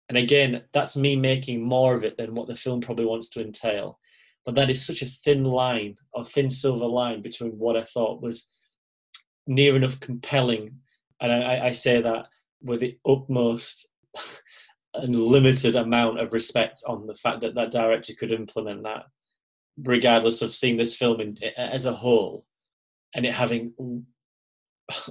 And 0.09 0.17
again, 0.17 0.63
that's 0.73 0.97
me 0.97 1.17
making 1.17 1.63
more 1.63 1.95
of 1.95 2.05
it 2.05 2.17
than 2.17 2.35
what 2.35 2.47
the 2.47 2.55
film 2.55 2.81
probably 2.81 3.07
wants 3.07 3.29
to 3.31 3.41
entail. 3.41 3.99
But 4.45 4.55
that 4.57 4.71
is 4.71 4.85
such 4.85 5.03
a 5.03 5.07
thin 5.07 5.45
line, 5.45 5.97
or 6.13 6.25
thin 6.25 6.51
silver 6.51 6.87
line, 6.87 7.23
between 7.23 7.53
what 7.53 7.77
I 7.77 7.85
thought 7.85 8.23
was 8.23 8.49
near 9.47 9.75
enough 9.75 9.99
compelling 9.99 10.83
and 11.23 11.33
I, 11.33 11.67
I 11.67 11.73
say 11.73 12.03
that 12.03 12.27
with 12.63 12.81
the 12.81 12.99
utmost 13.07 13.89
and 14.95 15.17
limited 15.17 15.77
amount 15.77 16.21
of 16.21 16.33
respect 16.33 16.83
on 16.87 17.07
the 17.07 17.15
fact 17.15 17.41
that 17.41 17.55
that 17.55 17.71
director 17.71 18.13
could 18.19 18.33
implement 18.33 18.83
that, 18.83 19.05
regardless 19.79 20.43
of 20.43 20.53
seeing 20.53 20.77
this 20.77 20.97
film 20.97 21.21
in, 21.21 21.39
as 21.57 21.87
a 21.87 21.93
whole, 21.93 22.47
and 23.15 23.27
it 23.27 23.35
having 23.35 23.73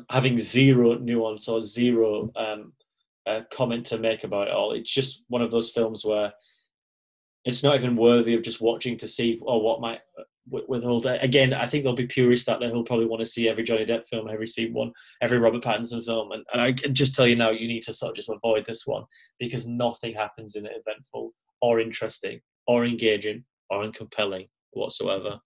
having 0.09 0.37
zero 0.37 0.95
nuance 0.95 1.47
or 1.47 1.61
zero 1.61 2.31
um, 2.35 2.73
uh, 3.25 3.41
comment 3.51 3.85
to 3.87 3.97
make 3.97 4.23
about 4.23 4.47
it 4.47 4.53
all. 4.53 4.71
It's 4.73 4.91
just 4.91 5.23
one 5.27 5.41
of 5.41 5.51
those 5.51 5.71
films 5.71 6.05
where 6.05 6.33
it's 7.45 7.63
not 7.63 7.75
even 7.75 7.95
worthy 7.95 8.35
of 8.35 8.43
just 8.43 8.61
watching 8.61 8.97
to 8.97 9.07
see 9.07 9.39
or 9.41 9.55
oh, 9.55 9.57
what 9.59 9.81
might 9.81 9.99
withhold. 10.47 11.05
Again, 11.05 11.53
I 11.53 11.65
think 11.65 11.83
there'll 11.83 11.95
be 11.95 12.07
purists 12.07 12.49
out 12.49 12.59
there 12.59 12.69
who'll 12.69 12.83
probably 12.83 13.05
want 13.05 13.21
to 13.21 13.25
see 13.25 13.47
every 13.47 13.63
Johnny 13.63 13.85
Depp 13.85 14.05
film, 14.07 14.29
every 14.29 14.47
scene 14.47 14.73
one, 14.73 14.91
every 15.21 15.37
Robert 15.37 15.63
Pattinson 15.63 16.03
film, 16.03 16.31
and, 16.31 16.43
and 16.51 16.61
I 16.61 16.73
can 16.73 16.93
just 16.93 17.13
tell 17.13 17.27
you 17.27 17.35
now, 17.35 17.51
you 17.51 17.67
need 17.67 17.81
to 17.83 17.93
sort 17.93 18.11
of 18.11 18.15
just 18.15 18.29
avoid 18.29 18.65
this 18.65 18.85
one 18.85 19.05
because 19.39 19.67
nothing 19.67 20.13
happens 20.13 20.55
in 20.55 20.65
it 20.65 20.73
eventful 20.85 21.33
or 21.61 21.79
interesting 21.79 22.39
or 22.67 22.85
engaging 22.85 23.43
or 23.69 23.89
compelling 23.91 24.47
whatsoever. 24.73 25.39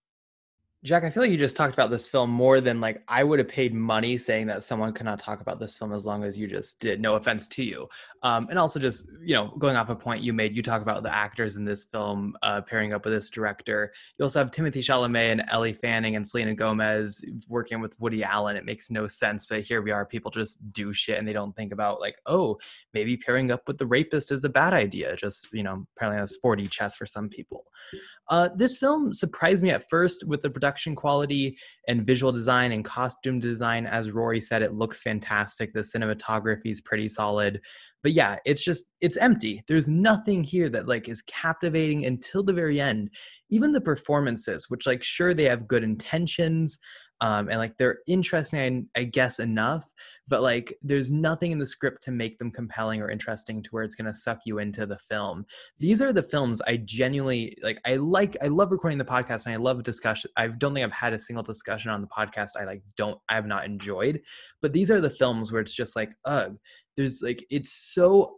Jack, 0.86 1.04
I 1.04 1.10
feel 1.10 1.24
like 1.24 1.32
you 1.32 1.38
just 1.38 1.56
talked 1.56 1.74
about 1.74 1.90
this 1.90 2.06
film 2.06 2.30
more 2.30 2.62
than 2.62 2.80
like 2.80 3.02
I 3.08 3.24
would 3.24 3.40
have 3.40 3.48
paid 3.48 3.74
money 3.74 4.18
saying 4.18 4.46
that 4.48 4.62
someone 4.62 4.94
could 4.94 5.08
not 5.08 5.18
talk 5.18 5.42
about 5.42 5.60
this 5.60 5.76
film 5.76 5.92
as 5.92 6.06
long 6.06 6.24
as 6.24 6.38
you 6.38 6.46
just 6.46 6.80
did. 6.80 7.02
No 7.02 7.16
offense 7.16 7.48
to 7.48 7.64
you. 7.64 7.90
Um, 8.22 8.46
and 8.52 8.60
also 8.60 8.80
just, 8.80 9.10
you 9.20 9.34
know, 9.34 9.52
going 9.58 9.78
off 9.78 9.90
a 9.90 9.96
point 9.96 10.22
you 10.22 10.32
made, 10.32 10.56
you 10.56 10.62
talk 10.62 10.84
about 10.84 11.02
the 11.02 11.12
actors 11.12 11.56
in 11.56 11.66
this 11.66 11.86
film 11.86 12.38
uh, 12.44 12.62
pairing 12.62 12.94
up 12.94 13.04
with 13.04 13.16
this 13.16 13.32
director. 13.32 13.92
You 14.20 14.24
also 14.24 14.38
have 14.38 14.52
Timothée 14.52 14.78
Chalamet 14.78 15.32
and 15.32 15.44
Ellie 15.50 15.74
Fanning 15.74 16.18
and 16.18 16.28
Selena 16.28 16.54
Gomez 16.54 17.26
working 17.50 17.82
with 17.82 18.00
Woody 18.00 18.24
Allen. 18.24 18.56
It 18.56 18.64
makes 18.64 18.92
no 18.92 19.08
sense, 19.08 19.48
but 19.48 19.62
here 19.62 19.82
we 19.82 19.90
are. 19.90 20.06
People 20.06 20.30
just 20.30 20.72
do 20.72 20.94
shit 20.94 21.18
and 21.18 21.28
they 21.28 21.34
don't 21.34 21.56
think 21.56 21.74
about 21.74 22.00
like, 22.00 22.18
oh, 22.28 22.60
maybe 22.94 23.18
pairing 23.18 23.50
up 23.50 23.68
with 23.68 23.80
the 23.80 23.88
rapist 23.88 24.32
is 24.32 24.46
a 24.46 24.50
bad 24.50 24.74
idea. 24.74 25.16
Just, 25.16 25.52
you 25.52 25.64
know, 25.64 25.88
apparently 25.98 26.22
that's 26.22 26.38
4D 26.38 26.70
chess 26.70 26.96
for 26.96 27.08
some 27.08 27.28
people. 27.28 27.66
Uh, 28.30 28.50
this 28.56 28.78
film 28.78 29.14
surprised 29.14 29.64
me 29.64 29.70
at 29.70 29.88
first 29.90 30.26
with 30.28 30.42
the 30.42 30.50
production 30.50 30.96
quality 30.96 31.58
and 31.88 32.08
visual 32.08 32.32
design 32.32 32.72
and 32.72 32.84
costume 32.84 33.40
design. 33.40 33.86
As 33.86 34.12
Rory 34.12 34.42
said, 34.42 34.62
it 34.62 34.74
looks 34.74 35.02
fantastic. 35.02 35.74
The 35.74 35.82
cinematography 35.82 36.72
is 36.72 36.82
pretty 36.82 37.08
solid. 37.08 37.62
But 38.02 38.14
yeah, 38.14 38.38
it's 38.46 38.64
just 38.64 38.86
it's 39.02 39.18
empty. 39.18 39.64
There's 39.68 39.90
nothing 39.90 40.44
here 40.44 40.70
that 40.70 40.88
like 40.88 41.10
is 41.10 41.24
captivating 41.24 42.06
until 42.06 42.44
the 42.44 42.54
very 42.54 42.80
end. 42.80 43.10
Even 43.50 43.72
the 43.72 43.82
performances, 43.82 44.70
which 44.70 44.86
like 44.86 45.04
sure 45.04 45.34
they 45.34 45.46
have 45.46 45.68
good 45.68 45.84
intentions, 45.84 46.78
um, 47.22 47.50
and 47.50 47.60
like 47.60 47.78
they're 47.78 48.00
interesting 48.08 48.90
I, 48.96 49.00
I, 49.00 49.04
guess 49.04 49.40
enough 49.40 49.88
but 50.28 50.42
like 50.42 50.78
there's 50.82 51.12
nothing 51.12 51.52
in 51.52 51.60
the 51.60 51.66
script 51.66 52.04
to 52.04 52.12
make 52.12 52.38
them 52.38 52.52
compelling 52.52 53.02
or 53.02 53.10
interesting 53.10 53.64
to 53.64 53.70
where 53.70 53.84
it's 53.84 53.96
going 53.96 54.12
to 54.12 54.14
suck 54.14 54.40
you 54.46 54.60
into 54.60 54.86
the 54.86 54.98
film. 54.98 55.46
These 55.80 56.02
are 56.02 56.12
the 56.12 56.24
films 56.24 56.62
i 56.68 56.78
genuinely 56.78 57.58
like 57.64 57.80
i 57.86 57.96
like 57.96 58.36
i 58.42 58.48
love 58.48 58.72
recording 58.72 58.98
the 58.98 59.06
podcast 59.06 59.46
and 59.46 59.54
i 59.54 59.58
love 59.58 59.84
discussion 59.84 60.32
i 60.38 60.48
don't 60.48 60.74
think 60.74 60.84
i've 60.84 60.92
had 60.92 61.14
a 61.14 61.20
single 61.20 61.44
discussion 61.44 61.92
on 61.92 62.02
the 62.02 62.08
podcast 62.08 62.52
i 62.60 62.66
like 62.66 62.82
don't 62.98 63.20
i 63.30 63.36
have 63.36 63.46
not 63.46 63.66
enjoyed 63.66 64.22
but 64.62 64.74
these 64.74 64.92
are 64.92 65.02
the 65.02 65.10
films 65.10 65.52
where 65.52 65.62
it's 65.62 65.74
just 65.74 65.96
like 65.96 66.14
ugh 66.26 66.58
there's 66.98 67.22
like 67.22 67.46
it's 67.50 67.72
so 67.72 68.38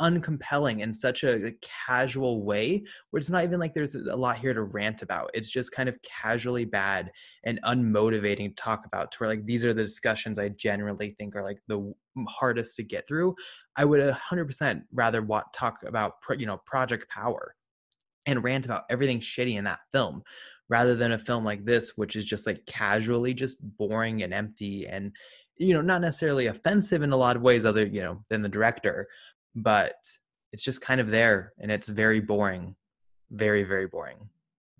uncompelling 0.00 0.80
in 0.80 0.92
such 0.92 1.24
a, 1.24 1.52
casual 1.86 2.44
way 2.44 2.82
where 3.10 3.18
it's 3.18 3.30
not 3.30 3.44
even 3.44 3.58
like 3.58 3.74
there's 3.74 3.94
a 3.94 4.16
lot 4.16 4.36
here 4.36 4.54
to 4.54 4.62
rant 4.62 5.02
about. 5.02 5.30
It's 5.34 5.50
just 5.50 5.72
kind 5.72 5.88
of 5.88 5.96
casually 6.02 6.64
bad 6.64 7.10
and 7.44 7.60
unmotivating 7.64 8.50
to 8.50 8.54
talk 8.54 8.86
about 8.86 9.12
to 9.12 9.18
where 9.18 9.30
like 9.30 9.44
these 9.46 9.64
are 9.64 9.74
the 9.74 9.82
discussions 9.82 10.38
i 10.38 10.48
generally 10.48 11.14
think 11.18 11.34
are 11.34 11.42
like 11.42 11.58
the 11.68 11.92
hardest 12.28 12.76
to 12.76 12.82
get 12.82 13.06
through. 13.06 13.34
I 13.76 13.84
would 13.84 14.00
100% 14.00 14.82
rather 14.92 15.26
talk 15.52 15.78
about 15.84 16.14
you 16.38 16.46
know 16.46 16.58
project 16.64 17.08
power 17.10 17.54
and 18.26 18.42
rant 18.42 18.66
about 18.66 18.84
everything 18.90 19.20
shitty 19.20 19.56
in 19.56 19.64
that 19.64 19.80
film 19.92 20.22
rather 20.68 20.94
than 20.94 21.12
a 21.12 21.18
film 21.18 21.44
like 21.44 21.64
this 21.64 21.92
which 21.96 22.16
is 22.16 22.24
just 22.24 22.46
like 22.46 22.64
casually 22.66 23.32
just 23.32 23.58
boring 23.78 24.22
and 24.22 24.34
empty 24.34 24.86
and 24.86 25.12
you 25.58 25.72
know 25.72 25.80
not 25.80 26.00
necessarily 26.00 26.46
offensive 26.46 27.02
in 27.02 27.12
a 27.12 27.16
lot 27.16 27.36
of 27.36 27.42
ways 27.42 27.64
other 27.64 27.86
you 27.86 28.00
know 28.00 28.22
than 28.28 28.42
the 28.42 28.48
director 28.48 29.08
but 29.56 29.96
it's 30.52 30.62
just 30.62 30.80
kind 30.80 31.00
of 31.00 31.10
there 31.10 31.52
and 31.58 31.72
it's 31.72 31.88
very 31.88 32.20
boring 32.20 32.76
very 33.30 33.64
very 33.64 33.86
boring. 33.86 34.16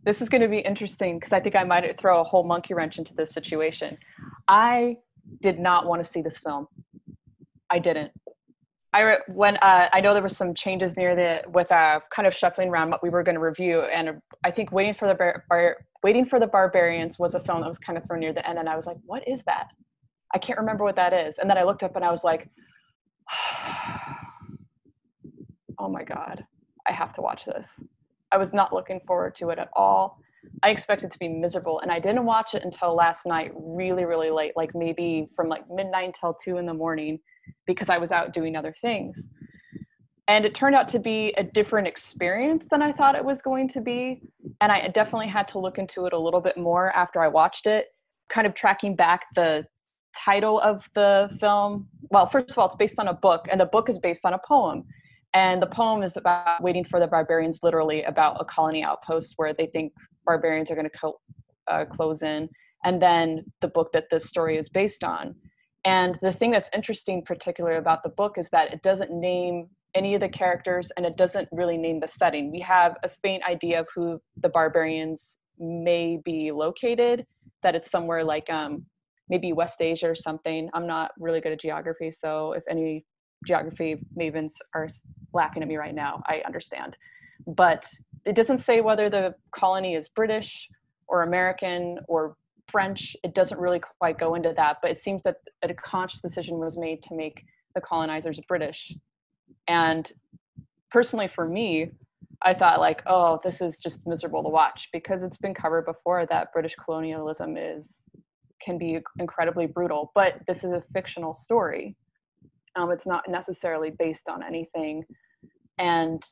This 0.05 0.23
is 0.23 0.28
going 0.28 0.43
to 0.43 0.48
be 0.48 0.59
interesting 0.59 1.19
because 1.19 1.32
i 1.32 1.40
think 1.40 1.57
i 1.57 1.65
might 1.65 1.98
throw 2.01 2.20
a 2.20 2.24
whole 2.24 2.44
monkey 2.44 2.74
wrench 2.74 2.98
into 2.98 3.15
this 3.15 3.32
situation. 3.32 3.97
I 4.48 4.98
did 5.43 5.59
not 5.59 5.86
want 5.86 6.05
to 6.05 6.11
see 6.11 6.23
this 6.23 6.39
film. 6.39 6.69
I 7.70 7.78
didn't. 7.78 8.12
I 8.93 9.19
when 9.27 9.57
uh, 9.59 9.89
i 9.93 10.01
know 10.01 10.15
there 10.15 10.23
was 10.23 10.36
some 10.36 10.55
changes 10.55 10.97
near 10.97 11.16
the 11.16 11.43
with 11.51 11.70
uh, 11.73 12.01
kind 12.15 12.27
of 12.27 12.35
shuffling 12.35 12.69
around 12.69 12.90
what 12.90 13.03
we 13.03 13.11
were 13.11 13.23
going 13.23 13.35
to 13.35 13.40
review 13.40 13.81
and 13.82 14.20
i 14.44 14.51
think 14.51 14.73
waiting 14.73 14.94
for 14.94 15.09
the 15.09 15.15
bar, 15.15 15.44
bar, 15.51 15.77
waiting 16.03 16.24
for 16.24 16.39
the 16.39 16.47
barbarians 16.47 17.19
was 17.19 17.35
a 17.35 17.40
film 17.40 17.61
that 17.61 17.69
was 17.69 17.78
kind 17.78 17.98
of 17.98 18.05
thrown 18.07 18.20
near 18.20 18.32
the 18.32 18.48
end 18.48 18.59
and 18.59 18.69
i 18.69 18.77
was 18.77 18.86
like 18.86 18.97
what 19.05 19.27
is 19.27 19.43
that? 19.43 19.69
I 20.35 20.39
can't 20.39 20.59
remember 20.59 20.85
what 20.85 20.97
that 20.97 21.12
is. 21.12 21.35
And 21.39 21.51
then 21.51 21.59
i 21.59 21.65
looked 21.65 21.82
up 21.82 21.97
and 21.97 22.05
i 22.05 22.11
was 22.11 22.20
like 22.23 22.48
oh 25.78 25.89
my 25.89 26.05
God, 26.05 26.44
I 26.89 26.93
have 26.93 27.12
to 27.15 27.20
watch 27.20 27.44
this. 27.47 27.69
I 28.32 28.39
was 28.39 28.53
not 28.53 28.73
looking 28.73 29.01
forward 29.07 29.36
to 29.36 29.51
it 29.51 29.59
at 29.59 29.69
all. 29.74 30.19
I 30.62 30.70
expected 30.70 31.12
to 31.12 31.19
be 31.19 31.28
miserable 31.28 31.81
and 31.81 31.90
I 31.90 31.98
didn't 31.98 32.24
watch 32.24 32.55
it 32.55 32.62
until 32.62 32.94
last 32.94 33.27
night, 33.27 33.53
really, 33.55 34.05
really 34.05 34.31
late, 34.31 34.53
like 34.57 34.74
maybe 34.74 35.28
from 35.35 35.48
like 35.48 35.65
midnight 35.70 36.16
till 36.19 36.35
two 36.35 36.59
in 36.59 36.66
the 36.66 36.74
morning 36.74 37.19
because 37.66 37.89
I 37.89 37.98
was 37.98 38.12
out 38.12 38.32
doing 38.32 38.57
other 38.57 38.74
things. 38.81 39.16
And 40.28 40.44
it 40.44 40.55
turned 40.55 40.74
out 40.74 40.89
to 40.89 40.98
be 40.98 41.32
a 41.36 41.44
different 41.44 41.86
experience 41.86 42.66
than 42.70 42.82
I 42.82 42.93
thought 42.93 43.15
it 43.15 43.24
was 43.24 43.40
going 43.40 43.69
to 43.69 43.81
be. 43.81 44.23
And 44.61 44.73
I 44.73 44.89
definitely 44.89 45.28
had 45.28 45.47
to 45.48 45.59
look 45.61 45.78
into 45.78 46.07
it 46.07 46.12
a 46.12 46.19
little 46.19 46.40
bit 46.40 46.57
more 46.57 46.90
after 46.97 47.23
I 47.23 47.28
watched 47.28 47.66
it, 47.66 47.86
kind 48.28 48.47
of 48.47 48.55
tracking 48.55 48.97
back 48.97 49.23
the 49.36 49.65
title 50.24 50.61
of 50.61 50.82
the 50.94 51.31
film. 51.39 51.86
Well, 52.11 52.28
first 52.28 52.51
of 52.51 52.59
all, 52.59 52.66
it's 52.66 52.74
based 52.74 52.98
on 52.98 53.09
a 53.09 53.15
book, 53.15 53.47
and 53.51 53.61
the 53.61 53.66
book 53.66 53.89
is 53.89 54.01
based 54.01 54.24
on 54.24 54.35
a 54.35 54.40
poem. 54.47 54.85
And 55.37 55.61
the 55.61 55.67
poem 55.67 56.03
is 56.03 56.17
about 56.17 56.63
waiting 56.63 56.83
for 56.83 56.99
the 56.99 57.07
barbarians, 57.07 57.59
literally 57.63 58.03
about 58.05 58.39
a 58.41 58.45
colony 58.47 58.83
outpost 58.83 59.35
where 59.37 59.53
they 59.53 59.67
think 59.67 59.93
barbarians 60.25 60.71
are 60.71 60.75
going 60.75 60.89
to 60.89 60.99
co- 60.99 61.21
uh, 61.71 61.85
close 61.85 62.23
in. 62.23 62.49
And 62.85 63.03
then 63.03 63.45
the 63.61 63.69
book 63.69 63.91
that 63.93 64.07
this 64.11 64.25
story 64.25 64.57
is 64.57 64.71
based 64.71 65.05
on. 65.05 65.35
And 65.85 66.19
the 66.23 66.33
thing 66.33 66.53
that's 66.53 66.71
interesting, 66.73 67.23
particularly 67.23 67.77
about 67.77 68.03
the 68.03 68.09
book, 68.09 68.39
is 68.39 68.49
that 68.53 68.73
it 68.73 68.83
doesn't 68.83 69.11
name 69.11 69.69
any 69.95 70.15
of 70.15 70.23
the 70.23 70.29
characters 70.31 70.91
and 70.97 71.05
it 71.05 71.19
doesn't 71.19 71.51
really 71.53 71.77
name 71.77 72.01
the 72.01 72.09
setting. 72.09 72.51
We 72.51 72.61
have 72.61 72.97
a 73.03 73.11
faint 73.23 73.43
idea 73.45 73.81
of 73.81 73.89
who 73.95 74.19
the 74.41 74.49
barbarians 74.49 75.37
may 75.59 76.19
be 76.25 76.51
located, 76.51 77.27
that 77.63 77.75
it's 77.75 77.91
somewhere 77.91 78.25
like 78.25 78.49
um, 78.49 78.87
maybe 79.29 79.53
West 79.53 79.83
Asia 79.83 80.09
or 80.09 80.15
something. 80.15 80.71
I'm 80.73 80.87
not 80.87 81.11
really 81.19 81.43
good 81.43 81.53
at 81.53 81.61
geography, 81.61 82.11
so 82.11 82.55
if 82.55 82.63
any 82.71 83.05
geography 83.47 83.97
mavens 84.18 84.52
are 84.74 84.89
laughing 85.32 85.62
at 85.62 85.68
me 85.68 85.77
right 85.77 85.94
now. 85.94 86.23
I 86.27 86.43
understand. 86.47 86.97
But 87.47 87.86
it 88.24 88.35
doesn't 88.35 88.64
say 88.64 88.81
whether 88.81 89.10
the 89.10 89.35
colony 89.52 89.94
is 89.94 90.09
British 90.09 90.68
or 91.09 91.23
American 91.23 91.98
or 92.09 92.36
French. 92.70 93.16
It 93.23 93.35
doesn't 93.35 93.60
really 93.60 93.81
quite 94.01 94.18
go 94.18 94.35
into 94.35 94.52
that, 94.56 94.78
but 94.82 94.90
it 94.90 95.05
seems 95.05 95.23
that 95.24 95.36
a 95.62 95.74
conscious 95.74 96.20
decision 96.20 96.59
was 96.59 96.77
made 96.77 97.02
to 97.05 97.14
make 97.14 97.43
the 97.74 97.81
colonizers 97.81 98.40
British 98.48 98.93
And 99.68 100.10
personally, 100.90 101.28
for 101.28 101.48
me, 101.48 101.90
I 102.43 102.55
thought 102.55 102.81
like, 102.81 103.02
oh, 103.06 103.40
this 103.44 103.60
is 103.60 103.77
just 103.78 104.06
miserable 104.06 104.43
to 104.44 104.48
watch 104.51 104.89
because 104.93 105.23
it's 105.23 105.39
been 105.39 105.55
covered 105.55 105.86
before 105.86 106.27
that 106.27 106.52
British 106.52 106.74
colonialism 106.85 107.56
is 107.56 108.02
can 108.64 108.78
be 108.78 108.98
incredibly 109.18 109.66
brutal. 109.66 110.10
But 110.14 110.40
this 110.47 110.59
is 110.59 110.73
a 110.73 110.82
fictional 110.93 111.36
story. 111.36 111.97
Um, 112.77 112.90
it's 112.90 113.07
not 113.07 113.28
necessarily 113.28 113.90
based 113.90 114.28
on 114.28 114.43
anything. 114.43 115.05
And 115.78 116.23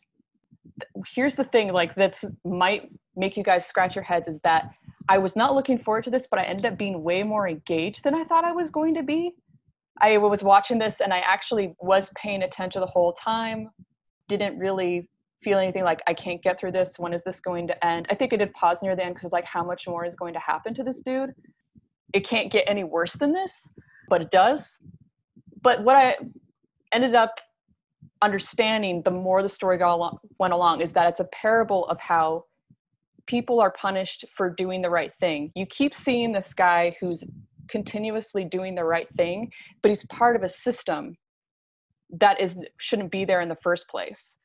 here's 1.15 1.35
the 1.35 1.45
thing, 1.45 1.73
like 1.73 1.95
that's 1.95 2.25
might 2.45 2.91
make 3.17 3.37
you 3.37 3.43
guys 3.43 3.67
scratch 3.67 3.95
your 3.95 4.05
heads 4.05 4.29
is 4.29 4.41
that 4.45 4.71
I 5.09 5.19
was 5.19 5.37
not 5.37 5.55
looking 5.55 5.79
forward 5.79 6.05
to 6.05 6.11
this, 6.11 6.27
but 6.31 6.39
I 6.39 6.45
ended 6.45 6.67
up 6.67 6.79
being 6.79 7.03
way 7.03 7.23
more 7.23 7.49
engaged 7.49 8.05
than 8.05 8.15
I 8.15 8.25
thought 8.25 8.45
I 8.45 8.53
was 8.53 8.71
going 8.71 8.95
to 8.95 9.03
be. 9.03 9.35
I 10.01 10.17
was 10.19 10.43
watching 10.43 10.79
this 10.79 11.01
and 11.01 11.13
I 11.13 11.19
actually 11.19 11.75
was 11.79 12.11
paying 12.17 12.43
attention 12.43 12.81
the 12.81 12.87
whole 12.87 13.13
time. 13.13 13.71
Didn't 14.29 14.59
really 14.59 15.09
feel 15.43 15.59
anything 15.59 15.85
like 15.85 16.01
I 16.07 16.15
can't 16.15 16.43
get 16.43 16.59
through 16.59 16.73
this. 16.73 16.93
When 16.97 17.13
is 17.13 17.23
this 17.25 17.39
going 17.39 17.69
to 17.69 17.87
end? 17.87 18.07
I 18.11 18.15
think 18.15 18.33
I 18.33 18.37
did 18.37 18.53
pause 18.55 18.79
near 18.83 18.97
the 18.97 19.05
end 19.05 19.15
because 19.15 19.31
like, 19.31 19.45
how 19.45 19.63
much 19.63 19.87
more 19.87 20.05
is 20.05 20.15
going 20.17 20.33
to 20.35 20.41
happen 20.41 20.75
to 20.75 20.83
this 20.83 21.01
dude? 21.01 21.31
It 22.13 22.27
can't 22.27 22.51
get 22.51 22.65
any 22.67 22.83
worse 22.83 23.13
than 23.13 23.33
this, 23.33 23.53
but 24.09 24.23
it 24.23 24.31
does. 24.31 24.79
But 25.65 25.83
what 25.83 25.97
I 25.97 26.17
ended 26.93 27.17
up 27.17 27.35
understanding 28.23 29.03
the 29.03 29.11
more 29.11 29.43
the 29.43 29.49
story 29.49 29.79
got 29.79 29.95
along, 29.95 30.19
went 30.39 30.53
along 30.53 30.83
is 30.83 30.93
that 30.93 31.09
it's 31.09 31.21
a 31.21 31.29
parable 31.33 31.89
of 31.89 31.99
how 31.99 32.45
people 33.27 33.61
are 33.61 33.73
punished 33.73 34.25
for 34.37 34.51
doing 34.51 34.83
the 34.83 34.91
right 34.91 35.13
thing. 35.19 35.51
You 35.57 35.67
keep 35.67 35.97
seeing 35.97 36.33
this 36.33 36.53
guy 36.55 36.95
who's 37.01 37.25
continuously 37.69 38.45
doing 38.45 38.75
the 38.75 38.85
right 38.85 39.09
thing, 39.17 39.51
but 39.83 39.89
he's 39.89 40.05
part 40.07 40.37
of 40.37 40.43
a 40.43 40.49
system 40.49 41.17
that 42.21 42.39
is 42.41 42.57
shouldn't 42.79 43.11
be 43.11 43.25
there 43.25 43.41
in 43.41 43.49
the 43.49 43.59
first 43.63 43.89
place. 43.89 44.37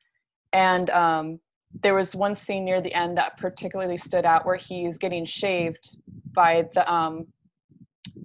And 0.54 0.90
um, 0.90 1.40
there 1.84 1.94
was 1.94 2.16
one 2.16 2.34
scene 2.34 2.64
near 2.64 2.82
the 2.82 2.94
end 2.94 3.18
that 3.18 3.38
particularly 3.38 3.98
stood 3.98 4.26
out 4.26 4.46
where 4.46 4.56
he's 4.56 4.98
getting 4.98 5.26
shaved 5.26 5.98
by 6.32 6.70
the 6.74 6.92
um, 6.92 7.28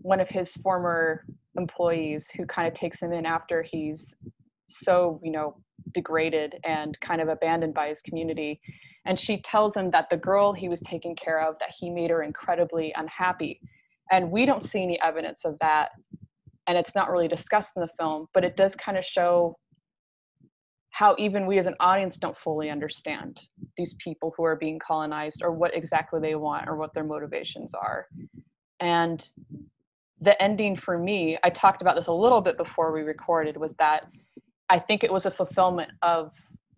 one 0.00 0.20
of 0.20 0.28
his 0.28 0.52
former 0.62 1.26
employees 1.56 2.26
who 2.36 2.46
kind 2.46 2.68
of 2.68 2.74
takes 2.74 3.00
him 3.00 3.12
in 3.12 3.26
after 3.26 3.62
he's 3.62 4.14
so 4.68 5.20
you 5.22 5.30
know 5.30 5.56
degraded 5.94 6.54
and 6.64 6.98
kind 7.00 7.20
of 7.20 7.28
abandoned 7.28 7.74
by 7.74 7.88
his 7.88 8.00
community 8.00 8.60
and 9.06 9.18
she 9.18 9.40
tells 9.42 9.76
him 9.76 9.90
that 9.90 10.08
the 10.10 10.16
girl 10.16 10.52
he 10.52 10.68
was 10.68 10.80
taking 10.80 11.14
care 11.14 11.46
of 11.46 11.56
that 11.60 11.70
he 11.78 11.90
made 11.90 12.10
her 12.10 12.22
incredibly 12.22 12.92
unhappy 12.96 13.60
and 14.10 14.30
we 14.30 14.46
don't 14.46 14.64
see 14.64 14.82
any 14.82 15.00
evidence 15.00 15.44
of 15.44 15.56
that 15.60 15.90
and 16.66 16.78
it's 16.78 16.94
not 16.94 17.10
really 17.10 17.28
discussed 17.28 17.72
in 17.76 17.82
the 17.82 17.88
film 17.98 18.26
but 18.32 18.44
it 18.44 18.56
does 18.56 18.74
kind 18.74 18.96
of 18.96 19.04
show 19.04 19.56
how 20.90 21.16
even 21.18 21.46
we 21.46 21.58
as 21.58 21.66
an 21.66 21.74
audience 21.80 22.16
don't 22.16 22.38
fully 22.38 22.70
understand 22.70 23.40
these 23.76 23.94
people 23.98 24.32
who 24.36 24.44
are 24.44 24.56
being 24.56 24.78
colonized 24.78 25.42
or 25.42 25.50
what 25.50 25.76
exactly 25.76 26.20
they 26.20 26.36
want 26.36 26.68
or 26.68 26.76
what 26.76 26.94
their 26.94 27.04
motivations 27.04 27.72
are 27.74 28.06
and 28.80 29.28
the 30.24 30.40
ending 30.42 30.76
for 30.76 30.98
me 30.98 31.38
i 31.44 31.50
talked 31.50 31.82
about 31.82 31.96
this 31.96 32.06
a 32.06 32.12
little 32.12 32.40
bit 32.40 32.56
before 32.56 32.92
we 32.92 33.02
recorded 33.02 33.56
was 33.56 33.72
that 33.78 34.08
i 34.70 34.78
think 34.78 35.04
it 35.04 35.12
was 35.12 35.26
a 35.26 35.30
fulfillment 35.30 35.90
of 36.02 36.32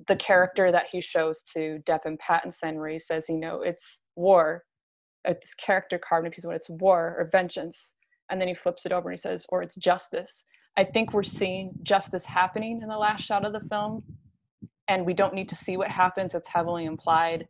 the 0.09 0.16
character 0.16 0.70
that 0.70 0.86
he 0.90 1.01
shows 1.01 1.40
to 1.55 1.82
Depp 1.86 2.01
and 2.05 2.18
Pattinson, 2.18 2.77
where 2.77 2.89
he 2.89 2.98
says, 2.98 3.24
you 3.28 3.39
know, 3.39 3.62
it's 3.62 3.98
war. 4.14 4.64
It's 5.24 5.55
character 5.55 5.98
card, 5.98 6.31
piece 6.31 6.44
when 6.44 6.55
it's 6.55 6.68
war 6.68 7.16
or 7.18 7.28
vengeance, 7.32 7.77
and 8.31 8.40
then 8.40 8.48
he 8.48 8.55
flips 8.55 8.86
it 8.86 8.93
over 8.93 9.10
and 9.10 9.18
he 9.18 9.20
says, 9.20 9.44
or 9.48 9.62
it's 9.62 9.74
justice. 9.74 10.43
I 10.77 10.85
think 10.85 11.12
we're 11.12 11.24
seeing 11.24 11.73
justice 11.82 12.24
happening 12.24 12.81
in 12.82 12.89
the 12.89 12.97
last 12.97 13.24
shot 13.24 13.44
of 13.44 13.52
the 13.52 13.68
film, 13.68 14.05
and 14.89 15.05
we 15.05 15.14
don't 15.14 15.35
need 15.35 15.48
to 15.48 15.56
see 15.56 15.77
what 15.77 15.89
happens. 15.90 16.35
It's 16.35 16.48
heavily 16.48 16.85
implied. 16.85 17.48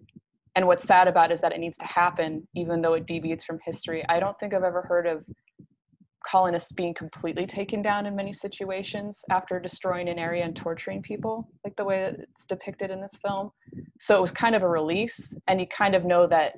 And 0.55 0.67
what's 0.67 0.87
sad 0.87 1.07
about 1.07 1.33
is 1.33 1.41
that 1.41 1.53
it 1.53 1.59
needs 1.59 1.77
to 1.79 1.85
happen, 1.85 2.49
even 2.55 2.81
though 2.81 2.95
it 2.95 3.05
deviates 3.05 3.45
from 3.45 3.59
history. 3.63 4.03
I 4.09 4.21
don't 4.21 4.39
think 4.41 4.55
I've 4.55 4.63
ever 4.63 4.83
heard 4.83 5.07
of 5.07 5.23
colonists 6.31 6.73
being 6.73 6.95
completely 6.95 7.47
taken 7.47 7.83
down 7.83 8.07
in 8.07 8.17
many 8.17 8.33
situations 8.33 9.23
after 9.31 9.61
destroying 9.61 10.09
an 10.09 10.19
area 10.19 10.45
and 10.45 10.57
torturing 10.57 11.03
people, 11.03 11.49
like 11.65 11.77
the 11.77 11.85
way 11.85 12.01
that 12.01 12.21
it's 12.21 12.47
depicted 12.47 12.91
in 12.91 13.01
this 13.01 13.17
film. 13.25 13.51
So 14.01 14.17
it 14.17 14.21
was 14.21 14.31
kind 14.31 14.55
of 14.55 14.63
a 14.63 14.69
release, 14.69 15.33
and 15.47 15.61
you 15.61 15.67
kind 15.67 15.95
of 15.95 16.05
know 16.05 16.27
that, 16.27 16.55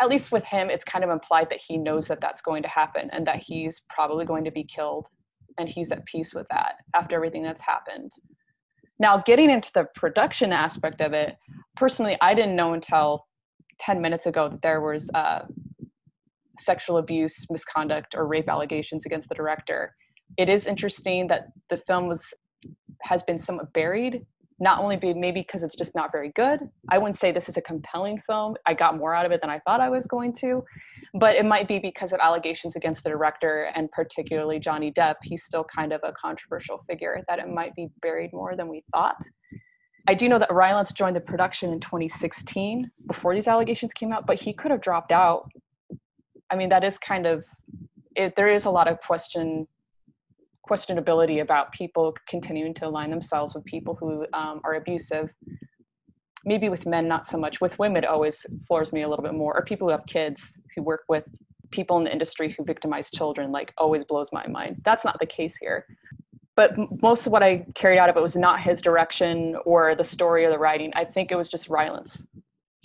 at 0.00 0.08
least 0.08 0.32
with 0.32 0.44
him, 0.44 0.68
it's 0.68 0.84
kind 0.84 1.04
of 1.04 1.10
implied 1.10 1.48
that 1.50 1.60
he 1.66 1.76
knows 1.76 2.08
that 2.08 2.20
that's 2.20 2.42
going 2.42 2.62
to 2.62 2.68
happen 2.68 3.08
and 3.12 3.26
that 3.26 3.42
he's 3.42 3.80
probably 3.88 4.24
going 4.24 4.44
to 4.44 4.50
be 4.50 4.64
killed, 4.64 5.06
and 5.58 5.68
he's 5.68 5.90
at 5.90 6.04
peace 6.04 6.34
with 6.34 6.46
that 6.50 6.76
after 6.94 7.16
everything 7.16 7.42
that's 7.42 7.62
happened. 7.62 8.12
Now, 8.98 9.22
getting 9.24 9.50
into 9.50 9.70
the 9.74 9.86
production 9.94 10.52
aspect 10.52 11.00
of 11.00 11.12
it, 11.12 11.36
personally, 11.76 12.16
I 12.20 12.34
didn't 12.34 12.56
know 12.56 12.72
until 12.72 13.26
10 13.78 14.00
minutes 14.00 14.26
ago 14.26 14.48
that 14.48 14.62
there 14.62 14.80
was 14.80 15.10
uh, 15.14 15.40
sexual 16.58 16.98
abuse, 16.98 17.46
misconduct, 17.50 18.14
or 18.14 18.26
rape 18.26 18.48
allegations 18.48 19.06
against 19.06 19.28
the 19.28 19.34
director. 19.34 19.94
It 20.36 20.48
is 20.48 20.66
interesting 20.66 21.28
that 21.28 21.48
the 21.70 21.78
film 21.86 22.08
was 22.08 22.22
has 23.02 23.22
been 23.22 23.38
somewhat 23.38 23.72
buried. 23.72 24.24
Not 24.58 24.80
only 24.80 24.96
be 24.96 25.12
maybe 25.12 25.42
because 25.42 25.62
it's 25.62 25.76
just 25.76 25.94
not 25.94 26.10
very 26.10 26.32
good. 26.34 26.60
I 26.90 26.96
wouldn't 26.96 27.18
say 27.18 27.30
this 27.30 27.48
is 27.48 27.58
a 27.58 27.62
compelling 27.62 28.22
film. 28.26 28.56
I 28.64 28.72
got 28.72 28.96
more 28.96 29.14
out 29.14 29.26
of 29.26 29.32
it 29.32 29.42
than 29.42 29.50
I 29.50 29.60
thought 29.60 29.82
I 29.82 29.90
was 29.90 30.06
going 30.06 30.32
to, 30.36 30.64
but 31.20 31.36
it 31.36 31.44
might 31.44 31.68
be 31.68 31.78
because 31.78 32.14
of 32.14 32.20
allegations 32.20 32.74
against 32.74 33.04
the 33.04 33.10
director 33.10 33.70
and 33.74 33.90
particularly 33.90 34.58
Johnny 34.58 34.92
Depp. 34.92 35.16
He's 35.22 35.44
still 35.44 35.64
kind 35.64 35.92
of 35.92 36.00
a 36.04 36.12
controversial 36.12 36.82
figure 36.88 37.22
that 37.28 37.38
it 37.38 37.48
might 37.48 37.74
be 37.74 37.88
buried 38.00 38.32
more 38.32 38.56
than 38.56 38.68
we 38.68 38.82
thought. 38.92 39.20
I 40.08 40.14
do 40.14 40.28
know 40.28 40.38
that 40.38 40.52
Rylance 40.52 40.92
joined 40.92 41.16
the 41.16 41.20
production 41.20 41.72
in 41.72 41.80
2016 41.80 42.90
before 43.08 43.34
these 43.34 43.48
allegations 43.48 43.92
came 43.92 44.12
out, 44.12 44.26
but 44.26 44.40
he 44.40 44.54
could 44.54 44.70
have 44.70 44.80
dropped 44.80 45.12
out 45.12 45.50
I 46.50 46.56
mean, 46.56 46.68
that 46.68 46.84
is 46.84 46.98
kind 46.98 47.26
of 47.26 47.44
it, 48.14 48.34
there 48.36 48.48
is 48.48 48.64
a 48.64 48.70
lot 48.70 48.88
of 48.88 48.98
question 49.00 49.66
questionability 50.68 51.42
about 51.42 51.70
people 51.72 52.12
continuing 52.28 52.74
to 52.74 52.86
align 52.86 53.08
themselves 53.08 53.54
with 53.54 53.64
people 53.64 53.94
who 53.94 54.26
um, 54.32 54.60
are 54.64 54.74
abusive. 54.74 55.28
Maybe 56.44 56.68
with 56.68 56.86
men, 56.86 57.06
not 57.06 57.28
so 57.28 57.38
much. 57.38 57.60
With 57.60 57.78
women, 57.78 58.02
it 58.02 58.08
always 58.08 58.44
floors 58.66 58.92
me 58.92 59.02
a 59.02 59.08
little 59.08 59.22
bit 59.22 59.34
more. 59.34 59.56
Or 59.56 59.64
people 59.64 59.86
who 59.86 59.92
have 59.92 60.04
kids 60.06 60.42
who 60.74 60.82
work 60.82 61.02
with 61.08 61.24
people 61.70 61.98
in 61.98 62.04
the 62.04 62.12
industry 62.12 62.54
who 62.56 62.64
victimize 62.64 63.10
children, 63.10 63.52
like 63.52 63.72
always 63.78 64.04
blows 64.04 64.28
my 64.32 64.46
mind. 64.46 64.80
That's 64.84 65.04
not 65.04 65.18
the 65.20 65.26
case 65.26 65.54
here. 65.60 65.86
But 66.56 66.72
most 67.02 67.26
of 67.26 67.32
what 67.32 67.42
I 67.42 67.66
carried 67.74 67.98
out 67.98 68.08
of 68.08 68.16
it 68.16 68.22
was 68.22 68.34
not 68.34 68.60
his 68.60 68.80
direction 68.80 69.56
or 69.64 69.94
the 69.94 70.04
story 70.04 70.44
or 70.44 70.50
the 70.50 70.58
writing. 70.58 70.90
I 70.94 71.04
think 71.04 71.30
it 71.30 71.36
was 71.36 71.48
just 71.48 71.68
Rylance 71.68 72.22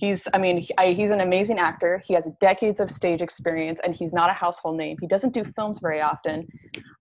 he's 0.02 0.28
i 0.34 0.38
mean 0.38 0.58
he, 0.58 0.72
I, 0.80 0.94
he's 0.94 1.12
an 1.12 1.22
amazing 1.22 1.60
actor. 1.60 2.04
He 2.08 2.14
has 2.16 2.26
decades 2.42 2.80
of 2.80 2.92
stage 2.92 3.22
experience 3.22 3.80
and 3.84 3.94
he's 3.94 4.12
not 4.12 4.30
a 4.30 4.34
household 4.34 4.76
name. 4.78 4.98
He 5.00 5.08
doesn't 5.08 5.34
do 5.34 5.44
films 5.56 5.78
very 5.80 6.02
often. 6.02 6.48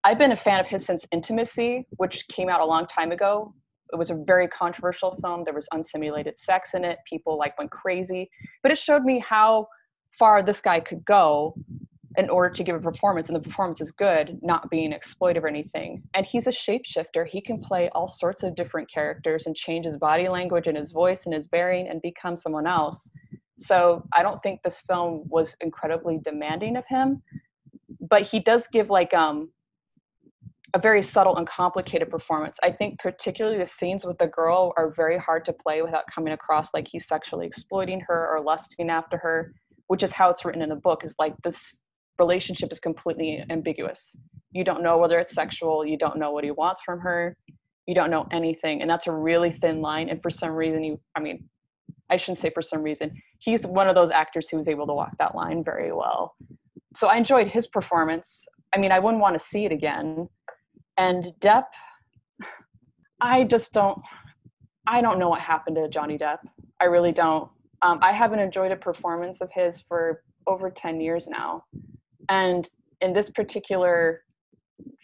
I've 0.04 0.18
been 0.18 0.32
a 0.32 0.36
fan 0.36 0.60
of 0.60 0.66
his 0.66 0.84
since 0.84 1.02
intimacy 1.10 1.86
which 1.96 2.16
came 2.28 2.48
out 2.50 2.60
a 2.60 2.64
long 2.74 2.86
time 2.86 3.10
ago. 3.10 3.54
It 3.92 3.96
was 3.96 4.10
a 4.10 4.18
very 4.32 4.48
controversial 4.48 5.18
film. 5.22 5.42
There 5.44 5.54
was 5.54 5.66
unsimulated 5.72 6.38
sex 6.38 6.70
in 6.74 6.84
it. 6.84 6.98
People 7.08 7.38
like 7.38 7.58
went 7.58 7.70
crazy. 7.70 8.30
But 8.62 8.70
it 8.70 8.78
showed 8.78 9.02
me 9.02 9.18
how 9.18 9.66
far 10.18 10.42
this 10.42 10.60
guy 10.60 10.78
could 10.80 11.02
go 11.04 11.54
in 12.16 12.28
order 12.28 12.52
to 12.54 12.64
give 12.64 12.76
a 12.76 12.80
performance 12.80 13.28
and 13.28 13.36
the 13.36 13.40
performance 13.40 13.80
is 13.80 13.92
good 13.92 14.38
not 14.42 14.68
being 14.70 14.92
exploitive 14.92 15.42
or 15.42 15.48
anything. 15.48 16.02
And 16.14 16.26
he's 16.26 16.46
a 16.46 16.50
shapeshifter. 16.50 17.26
He 17.26 17.40
can 17.40 17.60
play 17.60 17.88
all 17.94 18.08
sorts 18.08 18.42
of 18.42 18.56
different 18.56 18.90
characters 18.92 19.46
and 19.46 19.54
change 19.54 19.86
his 19.86 19.96
body 19.96 20.28
language 20.28 20.66
and 20.66 20.76
his 20.76 20.92
voice 20.92 21.22
and 21.24 21.34
his 21.34 21.46
bearing 21.46 21.88
and 21.88 22.02
become 22.02 22.36
someone 22.36 22.66
else. 22.66 23.08
So 23.60 24.04
i 24.12 24.22
don't 24.22 24.42
think 24.42 24.60
this 24.62 24.76
film 24.88 25.24
was 25.26 25.54
incredibly 25.60 26.18
demanding 26.24 26.76
of 26.76 26.84
him 26.88 27.22
but 28.08 28.22
he 28.22 28.40
does 28.40 28.66
give 28.72 28.88
like 28.90 29.12
um 29.14 29.50
a 30.74 30.78
very 30.78 31.02
subtle 31.02 31.36
and 31.36 31.48
complicated 31.48 32.10
performance. 32.10 32.56
I 32.62 32.70
think 32.70 33.00
particularly 33.00 33.58
the 33.58 33.66
scenes 33.66 34.04
with 34.04 34.18
the 34.18 34.28
girl 34.28 34.72
are 34.76 34.94
very 34.94 35.18
hard 35.18 35.44
to 35.46 35.52
play 35.52 35.82
without 35.82 36.04
coming 36.14 36.32
across 36.32 36.68
like 36.72 36.86
he's 36.88 37.08
sexually 37.08 37.44
exploiting 37.44 38.00
her 38.06 38.28
or 38.32 38.40
lusting 38.40 38.88
after 38.88 39.18
her, 39.18 39.52
which 39.88 40.04
is 40.04 40.12
how 40.12 40.30
it's 40.30 40.44
written 40.44 40.62
in 40.62 40.68
the 40.68 40.76
book 40.76 41.04
is 41.04 41.14
like 41.18 41.34
this 41.42 41.80
relationship 42.20 42.70
is 42.70 42.78
completely 42.78 43.44
ambiguous. 43.50 44.02
You 44.52 44.62
don't 44.64 44.82
know 44.82 44.98
whether 44.98 45.18
it's 45.18 45.34
sexual, 45.34 45.86
you 45.86 45.98
don't 45.98 46.18
know 46.18 46.30
what 46.32 46.44
he 46.44 46.50
wants 46.50 46.82
from 46.84 47.00
her, 47.00 47.36
you 47.86 47.94
don't 47.94 48.10
know 48.10 48.26
anything. 48.30 48.82
And 48.82 48.90
that's 48.90 49.06
a 49.06 49.12
really 49.12 49.52
thin 49.62 49.80
line. 49.80 50.08
And 50.10 50.22
for 50.22 50.30
some 50.30 50.50
reason, 50.50 50.84
you, 50.84 51.00
I 51.16 51.20
mean, 51.20 51.48
I 52.10 52.16
shouldn't 52.16 52.40
say 52.40 52.50
for 52.50 52.62
some 52.62 52.82
reason, 52.82 53.10
he's 53.38 53.66
one 53.66 53.88
of 53.88 53.94
those 53.94 54.10
actors 54.10 54.48
who 54.48 54.58
was 54.58 54.68
able 54.68 54.86
to 54.86 54.92
walk 54.92 55.12
that 55.18 55.34
line 55.34 55.64
very 55.64 55.92
well. 55.92 56.34
So 56.94 57.08
I 57.08 57.16
enjoyed 57.16 57.48
his 57.48 57.66
performance. 57.66 58.44
I 58.74 58.78
mean, 58.78 58.92
I 58.92 58.98
wouldn't 58.98 59.22
want 59.22 59.38
to 59.38 59.44
see 59.44 59.64
it 59.64 59.72
again. 59.72 60.28
And 60.98 61.32
Depp, 61.40 61.64
I 63.20 63.44
just 63.44 63.72
don't, 63.72 63.98
I 64.86 65.00
don't 65.00 65.18
know 65.18 65.28
what 65.28 65.40
happened 65.40 65.76
to 65.76 65.88
Johnny 65.88 66.18
Depp. 66.18 66.38
I 66.80 66.84
really 66.84 67.12
don't. 67.12 67.48
Um, 67.82 67.98
I 68.02 68.12
haven't 68.12 68.40
enjoyed 68.40 68.72
a 68.72 68.76
performance 68.76 69.40
of 69.40 69.50
his 69.52 69.82
for 69.88 70.22
over 70.46 70.70
10 70.70 71.00
years 71.00 71.26
now. 71.28 71.64
And 72.30 72.66
in 73.00 73.12
this 73.12 73.28
particular 73.28 74.22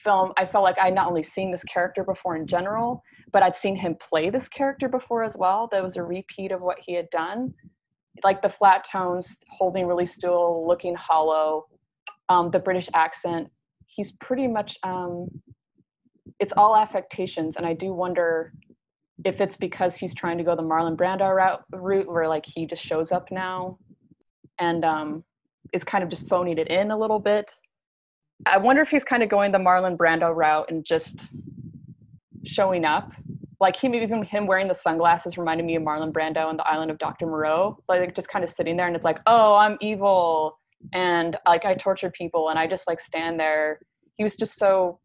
film, 0.03 0.33
I 0.39 0.47
felt 0.47 0.65
like 0.65 0.79
I'd 0.79 0.95
not 0.95 1.09
only 1.09 1.25
seen 1.25 1.51
this 1.51 1.65
character 1.65 2.05
before 2.05 2.37
in 2.37 2.47
general, 2.47 3.03
but 3.33 3.43
I'd 3.43 3.57
seen 3.57 3.77
him 3.77 3.97
play 4.09 4.31
this 4.31 4.49
character 4.49 4.89
before 4.89 5.25
as 5.25 5.37
well. 5.37 5.69
That 5.71 5.83
was 5.83 5.97
a 5.97 6.03
repeat 6.03 6.53
of 6.53 6.63
what 6.63 6.79
he 6.85 6.95
had 6.95 7.11
done. 7.11 7.53
Like 8.25 8.41
the 8.41 8.49
flat 8.49 8.87
tones, 8.91 9.37
holding 9.51 9.87
really 9.87 10.07
still, 10.07 10.67
looking 10.67 10.95
hollow, 10.95 11.67
um, 12.29 12.51
the 12.51 12.61
British 12.61 12.89
accent. 12.95 13.49
He's 13.87 14.13
pretty 14.21 14.47
much, 14.47 14.79
um, 14.85 15.29
it's 16.39 16.55
all 16.57 16.77
affectations. 16.77 17.57
And 17.57 17.67
I 17.67 17.75
do 17.75 17.93
wonder 17.93 18.53
if 19.25 19.41
it's 19.41 19.57
because 19.57 19.97
he's 19.97 20.15
trying 20.15 20.39
to 20.39 20.45
go 20.45 20.55
the 20.55 20.63
Marlon 20.63 20.97
Brando 20.97 21.35
route, 21.35 21.65
route 21.73 22.07
where 22.07 22.29
like 22.29 22.45
he 22.47 22.67
just 22.67 22.83
shows 22.83 23.13
up 23.13 23.31
now 23.31 23.79
and 24.59 24.85
um, 24.85 25.25
is 25.73 25.85
kind 25.85 26.05
of 26.05 26.11
just 26.11 26.29
phoning 26.29 26.59
it 26.59 26.69
in 26.69 26.91
a 26.91 26.99
little 26.99 27.19
bit. 27.19 27.51
I 28.45 28.59
wonder 28.59 28.83
if 28.83 28.89
he's 28.89 29.05
kind 29.05 29.23
of 29.23 29.29
going 29.29 29.53
the 29.53 29.59
Marlon 29.59 29.97
Brando 29.97 30.35
route 30.35 30.71
and 30.71 30.85
just 30.85 31.31
showing 32.45 32.85
up. 32.85 33.11
Like 33.61 33.77
he 33.77 33.87
even 33.87 34.23
him 34.23 34.47
wearing 34.47 34.69
the 34.69 34.75
sunglasses 34.75 35.39
reminded 35.39 35.65
me 35.65 35.77
of 35.77 35.83
Marlon 35.83 36.13
Brando 36.13 36.47
on 36.47 36.59
the 36.59 36.67
island 36.67 36.91
of 36.91 36.99
Dr. 36.99 37.27
Moreau. 37.27 37.79
Like 37.89 38.15
just 38.15 38.29
kind 38.29 38.45
of 38.45 38.51
sitting 38.51 38.77
there 38.77 38.87
and 38.87 38.95
it's 38.95 39.05
like, 39.05 39.19
oh, 39.27 39.55
I'm 39.55 39.79
evil 39.81 40.59
and 40.93 41.37
like 41.47 41.65
I 41.65 41.75
torture 41.75 42.11
people 42.11 42.51
and 42.51 42.59
I 42.59 42.67
just 42.67 42.87
like 42.87 43.01
stand 43.01 43.41
there. 43.41 43.81
He 44.17 44.25
was 44.25 44.37
just 44.37 44.59
so 44.59 45.01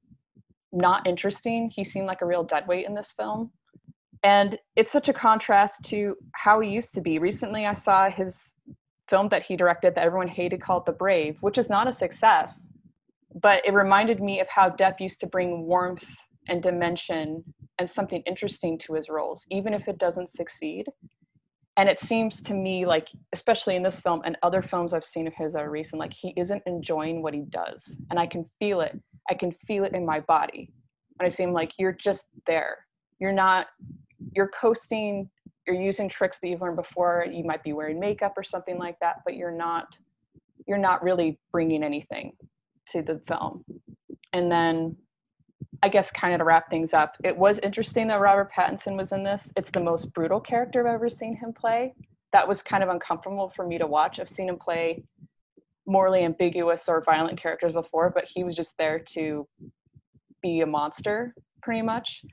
not 0.73 1.07
interesting. 1.07 1.71
He 1.73 1.83
seemed 1.83 2.07
like 2.07 2.21
a 2.21 2.25
real 2.25 2.43
deadweight 2.43 2.85
in 2.85 2.93
this 2.93 3.13
film. 3.17 3.51
And 4.23 4.59
it's 4.75 4.91
such 4.91 5.09
a 5.09 5.13
contrast 5.13 5.83
to 5.85 6.15
how 6.33 6.59
he 6.59 6.69
used 6.69 6.93
to 6.93 7.01
be. 7.01 7.17
Recently 7.19 7.65
I 7.65 7.73
saw 7.73 8.09
his 8.09 8.51
film 9.11 9.29
that 9.29 9.43
he 9.43 9.55
directed 9.55 9.93
that 9.93 10.05
everyone 10.05 10.27
hated 10.27 10.63
called 10.63 10.87
The 10.87 10.91
Brave, 10.93 11.37
which 11.41 11.59
is 11.59 11.69
not 11.69 11.87
a 11.87 11.93
success. 11.93 12.65
But 13.39 13.63
it 13.65 13.73
reminded 13.73 14.19
me 14.19 14.39
of 14.39 14.47
how 14.47 14.69
Depp 14.69 14.99
used 14.99 15.19
to 15.19 15.27
bring 15.27 15.67
warmth 15.67 16.03
and 16.47 16.63
dimension 16.63 17.43
and 17.77 17.89
something 17.89 18.23
interesting 18.25 18.79
to 18.79 18.93
his 18.93 19.09
roles, 19.09 19.45
even 19.51 19.73
if 19.73 19.87
it 19.87 19.99
doesn't 19.99 20.29
succeed. 20.29 20.87
And 21.77 21.87
it 21.87 21.99
seems 21.99 22.41
to 22.43 22.53
me 22.53 22.85
like, 22.85 23.07
especially 23.33 23.75
in 23.75 23.83
this 23.83 23.99
film 23.99 24.21
and 24.25 24.37
other 24.43 24.61
films 24.61 24.93
I've 24.93 25.05
seen 25.05 25.27
of 25.27 25.33
his 25.37 25.53
that 25.53 25.61
are 25.61 25.69
recent, 25.69 25.99
like 25.99 26.13
he 26.13 26.33
isn't 26.35 26.63
enjoying 26.65 27.21
what 27.21 27.33
he 27.33 27.43
does. 27.49 27.89
And 28.09 28.19
I 28.19 28.27
can 28.27 28.45
feel 28.59 28.81
it. 28.81 28.99
I 29.29 29.33
can 29.33 29.53
feel 29.67 29.83
it 29.85 29.93
in 29.93 30.05
my 30.05 30.19
body. 30.21 30.71
And 31.19 31.25
I 31.25 31.29
see 31.29 31.43
him 31.43 31.53
like, 31.53 31.71
you're 31.77 31.97
just 32.03 32.25
there. 32.47 32.79
You're 33.19 33.31
not, 33.31 33.67
you're 34.35 34.51
coasting, 34.59 35.29
you're 35.67 35.75
using 35.75 36.09
tricks 36.09 36.37
that 36.41 36.49
you've 36.49 36.61
learned 36.61 36.77
before. 36.77 37.25
You 37.29 37.43
might 37.43 37.63
be 37.63 37.73
wearing 37.73 37.99
makeup 37.99 38.33
or 38.37 38.43
something 38.43 38.77
like 38.77 38.97
that, 38.99 39.17
but 39.25 39.35
you're 39.35 39.51
not, 39.51 39.95
you're 40.67 40.77
not 40.77 41.03
really 41.03 41.39
bringing 41.51 41.83
anything 41.83 42.33
to 42.89 43.01
the 43.01 43.21
film. 43.27 43.63
And 44.33 44.51
then 44.51 44.95
I 45.83 45.89
guess 45.89 46.09
kind 46.11 46.33
of 46.33 46.39
to 46.39 46.45
wrap 46.45 46.69
things 46.69 46.93
up, 46.93 47.15
it 47.23 47.35
was 47.35 47.59
interesting 47.59 48.07
that 48.07 48.19
Robert 48.19 48.51
Pattinson 48.55 48.97
was 48.97 49.11
in 49.11 49.23
this. 49.23 49.49
It's 49.55 49.71
the 49.71 49.79
most 49.79 50.13
brutal 50.13 50.39
character 50.39 50.87
I've 50.87 50.95
ever 50.95 51.09
seen 51.09 51.35
him 51.35 51.53
play. 51.53 51.93
That 52.33 52.47
was 52.47 52.61
kind 52.61 52.83
of 52.83 52.89
uncomfortable 52.89 53.51
for 53.55 53.65
me 53.65 53.77
to 53.77 53.87
watch. 53.87 54.19
I've 54.19 54.29
seen 54.29 54.49
him 54.49 54.57
play 54.57 55.03
morally 55.87 56.23
ambiguous 56.23 56.87
or 56.87 57.03
violent 57.03 57.41
characters 57.41 57.73
before, 57.73 58.11
but 58.11 58.25
he 58.31 58.43
was 58.43 58.55
just 58.55 58.77
there 58.77 58.99
to 58.99 59.47
be 60.41 60.61
a 60.61 60.65
monster, 60.65 61.33
pretty 61.61 61.81
much. 61.81 62.23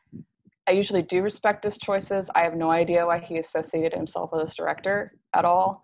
I 0.69 0.73
usually 0.73 1.01
do 1.01 1.23
respect 1.23 1.65
his 1.65 1.79
choices. 1.79 2.29
I 2.35 2.43
have 2.43 2.55
no 2.55 2.71
idea 2.71 3.07
why 3.07 3.21
he 3.21 3.39
associated 3.39 3.95
himself 3.95 4.31
with 4.33 4.47
this 4.47 4.55
director 4.55 5.15
at 5.35 5.47
all. 5.47 5.83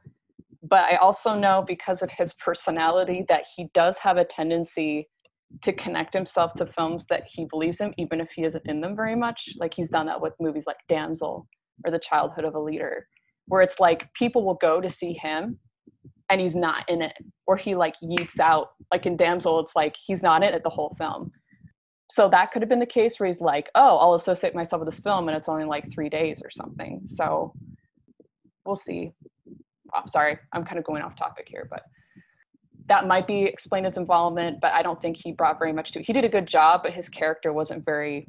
But 0.63 0.85
I 0.85 0.97
also 0.97 1.35
know 1.35 1.65
because 1.67 2.03
of 2.03 2.11
his 2.11 2.35
personality 2.35 3.25
that 3.31 3.45
he 3.57 3.69
does 3.73 3.97
have 3.99 4.19
a 4.19 4.27
tendency 4.27 5.09
to 5.63 5.73
connect 5.73 6.13
himself 6.13 6.53
to 6.55 6.67
films 6.67 7.07
that 7.09 7.23
he 7.27 7.47
believes 7.47 7.81
in, 7.81 7.95
even 7.97 8.21
if 8.21 8.29
he 8.37 8.45
isn't 8.45 8.67
in 8.67 8.83
them 8.83 8.95
very 8.95 9.17
much. 9.17 9.49
Like 9.59 9.73
he's 9.73 9.89
done 9.89 10.05
that 10.07 10.21
with 10.21 10.35
movies 10.39 10.65
like 10.67 10.77
Damsel 10.87 11.49
or 11.85 11.91
The 11.91 11.99
Childhood 11.99 12.45
of 12.45 12.55
a 12.55 12.61
Leader, 12.61 13.07
where 13.47 13.63
it's 13.63 13.81
like 13.81 14.13
people 14.13 14.45
will 14.45 14.59
go 14.61 14.83
to 14.83 14.91
see 14.91 15.15
him 15.15 15.59
and 16.29 16.41
he's 16.43 16.55
not 16.55 16.89
in 16.91 17.01
it, 17.01 17.15
or 17.47 17.57
he 17.57 17.75
like 17.75 17.95
yeets 18.03 18.39
out. 18.39 18.69
Like 18.93 19.07
in 19.07 19.17
Damsel, 19.17 19.61
it's 19.61 19.77
like 19.77 19.95
he's 20.07 20.23
not 20.23 20.43
in 20.43 20.53
it 20.53 20.63
the 20.63 20.71
whole 20.71 20.95
film. 20.99 21.31
So 22.11 22.29
that 22.31 22.53
could 22.53 22.63
have 22.63 22.69
been 22.69 22.81
the 22.81 22.87
case 22.87 23.19
where 23.19 23.27
he's 23.27 23.41
like, 23.41 23.71
oh, 23.75 23.97
I'll 23.99 24.15
associate 24.15 24.55
myself 24.55 24.81
with 24.81 24.91
this 24.91 25.01
film 25.01 25.29
and 25.29 25.37
it's 25.37 25.49
only 25.49 25.65
like 25.65 25.93
three 25.93 26.09
days 26.09 26.41
or 26.43 26.51
something. 26.51 27.03
So 27.07 27.55
we'll 28.65 28.77
see. 28.77 29.13
I'm 29.95 30.09
sorry, 30.09 30.39
I'm 30.53 30.65
kind 30.65 30.79
of 30.79 30.85
going 30.85 31.03
off 31.03 31.17
topic 31.17 31.47
here, 31.49 31.67
but 31.71 31.83
that 32.87 33.07
might 33.07 33.27
be 33.27 33.45
explained 33.45 33.87
his 33.87 33.97
involvement, 33.97 34.61
but 34.61 34.73
I 34.73 34.83
don't 34.83 35.01
think 35.01 35.17
he 35.17 35.33
brought 35.33 35.59
very 35.59 35.73
much 35.73 35.93
to 35.93 36.01
it. 36.01 36.05
He 36.05 36.13
did 36.13 36.25
a 36.25 36.29
good 36.29 36.47
job, 36.47 36.83
but 36.83 36.93
his 36.93 37.09
character 37.09 37.53
wasn't 37.53 37.85
very 37.85 38.27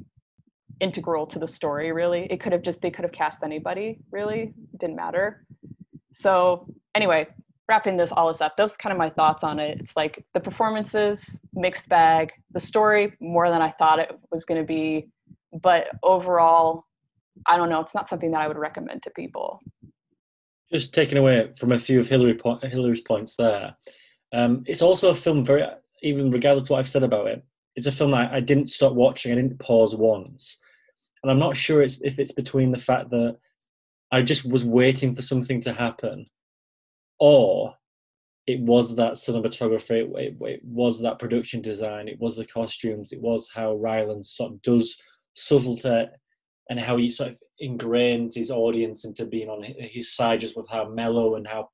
integral 0.80 1.26
to 1.26 1.38
the 1.38 1.48
story, 1.48 1.92
really. 1.92 2.26
It 2.30 2.40
could 2.40 2.52
have 2.52 2.62
just, 2.62 2.80
they 2.80 2.90
could 2.90 3.04
have 3.04 3.12
cast 3.12 3.38
anybody, 3.42 3.98
really. 4.10 4.54
It 4.72 4.78
didn't 4.80 4.96
matter. 4.96 5.44
So, 6.14 6.66
anyway, 6.94 7.28
wrapping 7.68 7.96
this 7.96 8.12
all 8.12 8.28
this 8.32 8.40
up, 8.40 8.56
those 8.56 8.76
kind 8.76 8.92
of 8.92 8.98
my 8.98 9.10
thoughts 9.10 9.42
on 9.42 9.58
it. 9.58 9.80
It's 9.80 9.96
like 9.96 10.24
the 10.34 10.40
performances, 10.40 11.36
mixed 11.54 11.88
bag, 11.88 12.32
the 12.52 12.60
story, 12.60 13.14
more 13.20 13.50
than 13.50 13.62
I 13.62 13.72
thought 13.72 13.98
it 13.98 14.10
was 14.30 14.44
going 14.44 14.60
to 14.60 14.66
be. 14.66 15.08
But 15.52 15.88
overall, 16.02 16.84
I 17.46 17.56
don't 17.56 17.68
know, 17.68 17.80
it's 17.80 17.94
not 17.94 18.08
something 18.08 18.30
that 18.32 18.40
I 18.40 18.48
would 18.48 18.58
recommend 18.58 19.02
to 19.04 19.10
people. 19.10 19.60
Just 20.72 20.94
taking 20.94 21.18
away 21.18 21.52
from 21.58 21.72
a 21.72 21.78
few 21.78 22.00
of 22.00 22.08
Hillary 22.08 22.34
po- 22.34 22.58
Hillary's 22.62 23.00
points 23.00 23.36
there 23.36 23.76
um, 24.32 24.64
it's 24.66 24.82
also 24.82 25.10
a 25.10 25.14
film 25.14 25.44
very, 25.44 25.64
even 26.02 26.30
regardless 26.30 26.66
of 26.66 26.70
what 26.70 26.78
I've 26.80 26.88
said 26.88 27.02
about 27.02 27.28
it, 27.28 27.44
it's 27.74 27.86
a 27.86 27.92
film 27.92 28.14
I, 28.14 28.36
I 28.36 28.40
didn't 28.40 28.66
stop 28.66 28.92
watching. 28.92 29.32
I 29.32 29.36
didn't 29.36 29.58
pause 29.58 29.94
once, 29.94 30.58
and 31.22 31.30
I'm 31.30 31.38
not 31.38 31.56
sure 31.56 31.82
it's, 31.82 32.00
if 32.02 32.18
it's 32.18 32.32
between 32.32 32.70
the 32.70 32.78
fact 32.78 33.10
that 33.10 33.36
I 34.10 34.22
just 34.22 34.50
was 34.50 34.64
waiting 34.64 35.14
for 35.14 35.22
something 35.22 35.60
to 35.62 35.72
happen, 35.72 36.26
or 37.18 37.74
it 38.46 38.60
was 38.60 38.94
that 38.96 39.14
cinematography, 39.14 40.02
it, 40.02 40.10
it, 40.16 40.36
it, 40.40 40.60
was 40.64 41.00
that 41.02 41.18
production 41.18 41.60
design, 41.60 42.08
it 42.08 42.20
was 42.20 42.36
the 42.36 42.46
costumes, 42.46 43.12
it 43.12 43.20
was 43.20 43.50
how 43.52 43.74
Rylance 43.74 44.32
sort 44.36 44.52
of 44.52 44.62
does 44.62 44.96
subtlety 45.34 46.06
and 46.70 46.80
how 46.80 46.96
he 46.96 47.10
sort 47.10 47.30
of 47.30 47.36
ingrains 47.62 48.34
his 48.34 48.50
audience 48.50 49.04
into 49.04 49.24
being 49.24 49.48
on 49.48 49.64
his 49.78 50.14
side 50.14 50.40
just 50.40 50.56
with 50.56 50.68
how 50.68 50.88
mellow 50.88 51.36
and 51.36 51.46
how 51.46 51.68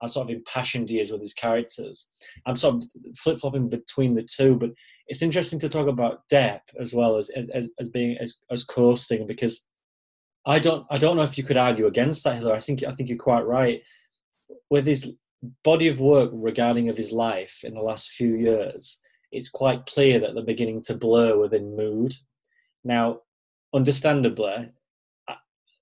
how 0.00 0.06
sort 0.06 0.30
of 0.30 0.36
impassioned 0.36 0.88
he 0.88 1.00
is 1.00 1.10
with 1.10 1.20
his 1.20 1.34
characters. 1.34 2.12
I'm 2.46 2.54
sort 2.54 2.76
of 2.76 2.84
flip 3.16 3.40
flopping 3.40 3.68
between 3.68 4.14
the 4.14 4.22
two, 4.22 4.56
but 4.56 4.70
it's 5.08 5.22
interesting 5.22 5.58
to 5.58 5.68
talk 5.68 5.88
about 5.88 6.20
Depp 6.32 6.60
as 6.80 6.94
well 6.94 7.16
as 7.16 7.30
as, 7.30 7.68
as 7.80 7.88
being 7.88 8.16
as, 8.18 8.36
as 8.50 8.62
coasting 8.64 9.26
because 9.26 9.66
I 10.46 10.58
don't 10.58 10.86
I 10.90 10.98
don't 10.98 11.16
know 11.16 11.22
if 11.22 11.36
you 11.36 11.44
could 11.44 11.56
argue 11.56 11.86
against 11.86 12.24
that, 12.24 12.36
Hillary. 12.36 12.56
I 12.56 12.60
think 12.60 12.84
I 12.84 12.92
think 12.92 13.08
you're 13.08 13.18
quite 13.18 13.46
right. 13.46 13.82
With 14.70 14.86
his 14.86 15.12
body 15.62 15.88
of 15.88 16.00
work 16.00 16.30
regarding 16.32 16.88
of 16.88 16.96
his 16.96 17.12
life 17.12 17.60
in 17.64 17.74
the 17.74 17.80
last 17.80 18.10
few 18.10 18.34
years, 18.34 19.00
it's 19.30 19.48
quite 19.48 19.86
clear 19.86 20.18
that 20.18 20.34
they're 20.34 20.44
beginning 20.44 20.82
to 20.82 20.94
blur 20.94 21.38
within 21.38 21.76
mood. 21.76 22.14
Now, 22.84 23.20
understandably, 23.74 24.70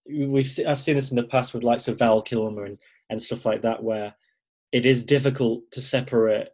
we've 0.09 0.51
I've 0.67 0.81
seen 0.81 0.97
this 0.97 1.11
in 1.11 1.17
the 1.17 1.25
past 1.25 1.55
with 1.55 1.65
likes 1.65 1.89
of 1.89 1.99
Val 1.99 2.23
Kilmer 2.23 2.65
and 2.65 2.79
and 3.09 3.23
stuff 3.23 3.47
like 3.47 3.63
that, 3.63 3.83
where 3.83 4.15
it 4.73 4.85
is 4.87 5.05
difficult 5.05 5.71
to 5.73 5.81
separate 5.81 6.49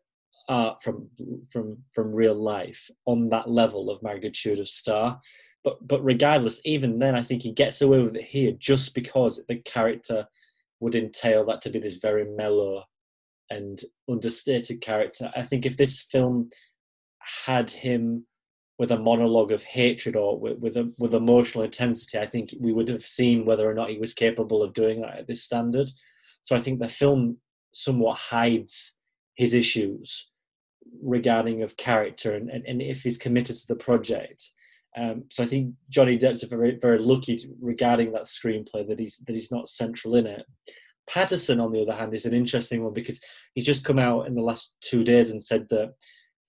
art 0.48 0.82
from 0.82 1.08
from 1.50 1.78
from 1.92 2.14
real 2.14 2.34
life 2.34 2.90
on 3.06 3.28
that 3.30 3.48
level 3.48 3.90
of 3.90 4.02
magnitude 4.02 4.58
of 4.58 4.68
star. 4.68 5.20
But 5.64 5.86
but 5.86 6.04
regardless, 6.04 6.60
even 6.64 6.98
then, 6.98 7.14
I 7.14 7.22
think 7.22 7.42
he 7.42 7.52
gets 7.52 7.80
away 7.80 8.02
with 8.02 8.16
it 8.16 8.24
here 8.24 8.52
just 8.52 8.94
because 8.94 9.42
the 9.48 9.56
character 9.56 10.26
would 10.82 10.96
entail 10.96 11.44
that 11.46 11.62
to 11.62 11.70
be 11.70 11.78
this 11.78 11.98
very 11.98 12.24
mellow 12.24 12.82
and 13.50 13.82
understated 14.10 14.80
character. 14.80 15.30
I 15.36 15.42
think 15.42 15.64
if 15.64 15.76
this 15.76 16.02
film 16.02 16.50
had 17.46 17.70
him 17.70 18.26
with 18.78 18.90
a 18.90 18.98
monologue 18.98 19.52
of 19.52 19.62
hatred 19.62 20.16
or 20.16 20.40
with 20.40 20.58
with, 20.58 20.76
a, 20.76 20.92
with 20.98 21.14
emotional 21.14 21.62
intensity, 21.62 22.18
I 22.18 22.26
think 22.26 22.54
we 22.58 22.72
would 22.72 22.88
have 22.88 23.04
seen 23.04 23.44
whether 23.44 23.68
or 23.70 23.74
not 23.74 23.90
he 23.90 23.98
was 23.98 24.12
capable 24.12 24.62
of 24.62 24.72
doing 24.72 25.02
that 25.02 25.18
at 25.20 25.26
this 25.28 25.44
standard. 25.44 25.88
So 26.42 26.56
I 26.56 26.58
think 26.58 26.80
the 26.80 26.88
film 26.88 27.38
somewhat 27.72 28.18
hides 28.18 28.96
his 29.36 29.54
issues 29.54 30.30
regarding 31.00 31.62
of 31.62 31.76
character 31.76 32.34
and, 32.34 32.50
and, 32.50 32.66
and 32.66 32.82
if 32.82 33.02
he's 33.02 33.18
committed 33.18 33.56
to 33.56 33.66
the 33.68 33.76
project. 33.76 34.50
Um, 34.96 35.24
so 35.30 35.42
I 35.42 35.46
think 35.46 35.74
Johnny 35.88 36.16
Depp's 36.16 36.42
very 36.42 36.78
very 36.80 36.98
lucky 36.98 37.48
regarding 37.60 38.12
that 38.12 38.24
screenplay 38.24 38.86
that 38.88 38.98
he's 38.98 39.18
that 39.26 39.34
he's 39.34 39.52
not 39.52 39.68
central 39.68 40.16
in 40.16 40.26
it. 40.26 40.44
Pattinson, 41.10 41.62
on 41.62 41.72
the 41.72 41.82
other 41.82 41.94
hand, 41.94 42.14
is 42.14 42.26
an 42.26 42.34
interesting 42.34 42.84
one 42.84 42.92
because 42.92 43.20
he's 43.54 43.66
just 43.66 43.84
come 43.84 43.98
out 43.98 44.26
in 44.26 44.34
the 44.34 44.42
last 44.42 44.76
two 44.80 45.02
days 45.02 45.30
and 45.30 45.42
said 45.42 45.66
that 45.70 45.94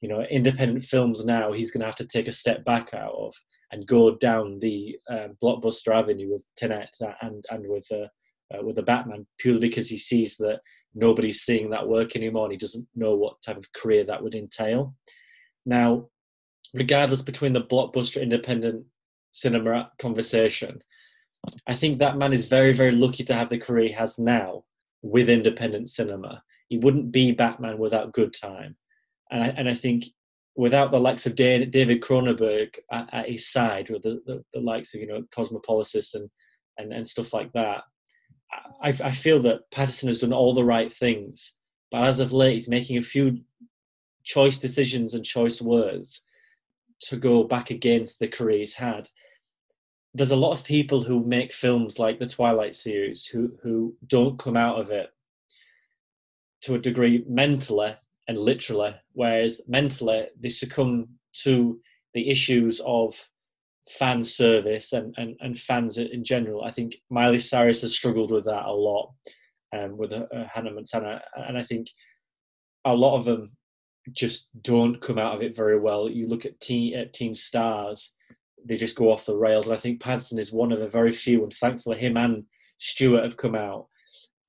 you 0.02 0.10
know 0.10 0.22
independent 0.24 0.84
films 0.84 1.26
now 1.26 1.53
he's 1.53 1.72
going 1.72 1.80
to 1.80 1.86
have 1.86 1.95
to 1.95 2.07
take 2.07 2.28
a 2.28 2.32
step 2.32 2.64
back 2.65 2.94
out 2.94 3.14
of 3.14 3.34
and 3.72 3.88
go 3.88 4.15
down 4.15 4.60
the 4.60 4.98
uh, 5.10 5.30
blockbuster 5.41 5.95
avenue 5.95 6.32
with 6.32 6.45
Tenet 6.57 6.95
and 7.22 7.44
and 7.49 7.68
with 7.68 7.88
uh, 7.91 8.07
uh, 8.53 8.64
with 8.64 8.76
the 8.76 8.84
Batman 8.84 9.26
purely 9.40 9.60
because 9.61 9.90
he 9.90 9.98
sees 9.98 10.38
that 10.38 10.60
nobody's 10.94 11.41
seeing 11.41 11.70
that 11.70 11.88
work 11.88 12.15
anymore 12.15 12.45
and 12.45 12.52
he 12.52 12.57
doesn't 12.57 12.88
know 12.95 13.15
what 13.15 13.41
type 13.41 13.57
of 13.57 13.72
career 13.74 14.03
that 14.03 14.22
would 14.22 14.36
entail. 14.36 14.94
Now, 15.65 16.10
regardless 16.74 17.22
between 17.22 17.54
the 17.54 17.62
blockbuster 17.62 18.22
independent 18.22 18.86
cinema 19.32 19.91
conversation. 20.00 20.80
I 21.68 21.74
think 21.74 22.00
that 22.00 22.18
man 22.18 22.34
is 22.34 22.45
very, 22.45 22.74
very 22.74 22.91
lucky 22.91 23.24
to 23.26 23.34
have 23.34 23.50
the 23.50 23.58
career 23.58 23.88
he 23.88 23.94
has 23.94 24.18
now 24.18 24.64
with 25.02 25.30
independent 25.30 25.90
cinema. 25.90 26.41
He 26.70 26.78
wouldn't 26.78 27.12
be 27.12 27.32
Batman 27.32 27.78
without 27.78 28.14
Good 28.14 28.34
Time, 28.34 28.78
and 29.30 29.44
I, 29.44 29.48
and 29.48 29.70
I 29.70 29.76
think 29.76 30.06
without 30.56 30.91
the 30.91 31.00
likes 31.00 31.26
of 31.26 31.36
David 31.36 32.02
Cronenberg 32.02 32.78
at, 32.91 33.10
at 33.14 33.30
his 33.30 33.52
side, 33.52 33.90
or 33.90 34.00
the, 34.00 34.22
the, 34.26 34.44
the, 34.54 34.62
likes 34.62 34.94
of 34.94 35.02
you 35.02 35.08
know 35.08 35.24
Cosmopolisis 35.36 36.14
and 36.14 36.30
and, 36.78 36.94
and 36.94 37.06
stuff 37.06 37.34
like 37.34 37.52
that, 37.54 37.84
I, 38.82 38.90
I 38.90 39.12
feel 39.12 39.40
that 39.40 39.70
Pattinson 39.72 40.08
has 40.08 40.22
done 40.22 40.34
all 40.34 40.54
the 40.54 40.64
right 40.64 40.91
things, 40.91 41.58
but 41.91 42.08
as 42.08 42.20
of 42.20 42.32
late, 42.32 42.54
he's 42.54 42.70
making 42.70 42.98
a 42.98 43.02
few 43.02 43.41
choice 44.24 44.58
decisions 44.58 45.14
and 45.14 45.26
choice 45.26 45.62
words 45.62 46.22
to 47.10 47.18
go 47.18 47.44
back 47.44 47.70
against 47.70 48.20
the 48.20 48.28
career 48.28 48.60
he's 48.60 48.76
had. 48.76 49.10
There's 50.14 50.32
a 50.32 50.36
lot 50.36 50.52
of 50.52 50.64
people 50.64 51.02
who 51.02 51.24
make 51.24 51.54
films 51.54 51.98
like 51.98 52.20
the 52.20 52.28
Twilight 52.28 52.76
series 52.76 53.26
who 53.26 53.52
who 53.64 53.96
don't 54.06 54.38
come 54.38 54.58
out 54.58 54.80
of 54.80 54.92
it 54.92 55.10
to 56.62 56.76
a 56.76 56.80
degree 56.80 57.26
mentally 57.28 57.96
and 58.28 58.38
literally, 58.38 58.96
whereas 59.14 59.62
mentally 59.68 60.28
they 60.40 60.50
succumb 60.50 61.10
to 61.44 61.80
the 62.14 62.30
issues 62.30 62.80
of 62.86 63.14
fan 63.90 64.24
service 64.24 64.94
and, 64.94 65.14
and, 65.18 65.36
and 65.42 65.60
fans 65.60 65.98
in 65.98 66.24
general. 66.24 66.64
I 66.64 66.72
think 66.72 66.96
Miley 67.10 67.40
Cyrus 67.40 67.82
has 67.82 67.94
struggled 67.94 68.32
with 68.32 68.46
that 68.46 68.66
a 68.66 68.72
lot 68.72 69.12
um, 69.74 69.98
with 69.98 70.14
uh, 70.14 70.26
Hannah 70.54 70.72
Montana, 70.72 71.22
and 71.36 71.58
I 71.58 71.64
think 71.64 71.88
a 72.86 72.94
lot 72.94 73.18
of 73.18 73.26
them 73.26 73.52
just 74.12 74.50
don't 74.62 75.02
come 75.02 75.18
out 75.18 75.36
of 75.36 75.42
it 75.42 75.56
very 75.56 75.80
well. 75.80 76.10
You 76.10 76.28
look 76.28 76.46
at 76.46 76.60
teen, 76.60 76.96
at 76.96 77.16
stars, 77.38 78.16
they 78.66 78.78
just 78.78 78.96
go 78.96 79.12
off 79.12 79.26
the 79.26 79.36
rails. 79.36 79.68
And 79.68 79.74
I 79.74 79.80
think 79.80 80.02
Pattinson 80.02 80.40
is 80.40 80.52
one 80.52 80.72
of 80.72 80.80
the 80.80 80.88
very 80.88 81.12
few, 81.12 81.44
and 81.44 81.54
thankfully 81.54 81.98
him 81.98 82.18
and 82.18 82.44
Stewart 82.80 83.24
have 83.24 83.38
come 83.38 83.56
out 83.56 83.88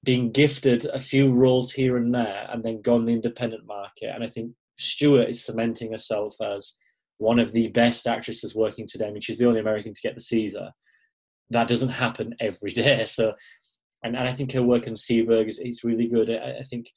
being 0.05 0.31
gifted 0.31 0.85
a 0.87 1.01
few 1.01 1.33
roles 1.33 1.73
here 1.73 1.97
and 1.97 2.15
there 2.15 2.47
and 2.51 2.63
then 2.63 2.83
gone 2.83 3.05
the 3.05 3.13
independent 3.13 3.67
market. 3.67 4.11
And 4.15 4.23
I 4.23 4.27
think 4.27 4.53
Stewart 4.79 5.29
is 5.29 5.45
cementing 5.45 5.93
herself 5.93 6.35
as 6.43 6.77
one 7.19 7.39
of 7.39 7.53
the 7.53 7.69
best 7.69 8.07
actresses 8.07 8.55
working 8.55 8.87
today. 8.87 9.07
I 9.07 9.11
mean, 9.11 9.23
she's 9.23 9.39
the 9.39 9.47
only 9.47 9.61
American 9.61 9.95
to 9.95 10.01
get 10.03 10.15
the 10.15 10.21
César. 10.21 10.71
That 11.51 11.69
doesn't 11.69 11.91
happen 11.91 12.35
every 12.41 12.71
day. 12.71 13.07
So, 13.09 13.33
and, 14.03 14.15
and 14.15 14.29
I 14.29 14.33
think 14.33 14.53
her 14.53 14.63
work 14.63 14.87
in 14.87 14.95
Seberg 14.95 15.49
is, 15.49 15.59
is 15.59 15.83
really 15.83 16.07
good. 16.07 16.31
I, 16.31 16.59
I 16.59 16.63
think 16.63 16.91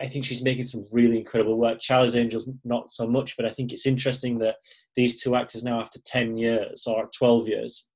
I 0.00 0.06
think 0.06 0.24
she's 0.24 0.42
making 0.42 0.64
some 0.64 0.86
really 0.92 1.18
incredible 1.18 1.58
work. 1.58 1.78
Charlie's 1.80 2.16
Angels, 2.16 2.48
not 2.64 2.90
so 2.90 3.06
much, 3.06 3.36
but 3.36 3.46
I 3.46 3.50
think 3.50 3.72
it's 3.72 3.86
interesting 3.86 4.38
that 4.38 4.56
these 4.94 5.22
two 5.22 5.36
actors 5.36 5.64
now, 5.64 5.80
after 5.80 6.00
10 6.04 6.36
years 6.36 6.86
or 6.86 7.08
12 7.16 7.48
years, 7.48 7.88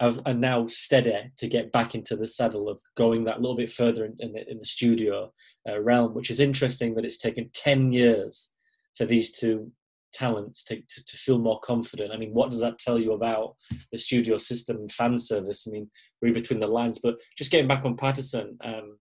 are, 0.00 0.34
now 0.34 0.66
steady 0.66 1.30
to 1.36 1.46
get 1.46 1.70
back 1.70 1.94
into 1.94 2.16
the 2.16 2.26
saddle 2.26 2.68
of 2.68 2.80
going 2.96 3.24
that 3.24 3.40
little 3.40 3.56
bit 3.56 3.70
further 3.70 4.04
in, 4.04 4.16
in, 4.18 4.32
the, 4.32 4.50
in 4.50 4.58
the, 4.58 4.64
studio 4.64 5.32
uh, 5.68 5.80
realm, 5.80 6.12
which 6.12 6.30
is 6.30 6.40
interesting 6.40 6.94
that 6.94 7.04
it's 7.04 7.18
taken 7.18 7.48
10 7.54 7.92
years 7.92 8.52
for 8.96 9.06
these 9.06 9.30
two 9.30 9.70
talents 10.12 10.64
to, 10.64 10.76
to, 10.76 11.04
to, 11.04 11.16
feel 11.16 11.38
more 11.38 11.60
confident. 11.60 12.12
I 12.12 12.16
mean, 12.16 12.34
what 12.34 12.50
does 12.50 12.60
that 12.60 12.78
tell 12.78 12.98
you 12.98 13.12
about 13.12 13.54
the 13.90 13.98
studio 13.98 14.36
system 14.36 14.76
and 14.76 14.92
fan 14.92 15.18
service? 15.18 15.66
I 15.66 15.70
mean, 15.70 15.88
read 16.20 16.34
between 16.34 16.60
the 16.60 16.66
lines. 16.66 16.98
But 16.98 17.16
just 17.36 17.50
getting 17.50 17.68
back 17.68 17.84
on 17.84 17.96
Pattinson, 17.96 18.56
um, 18.64 18.98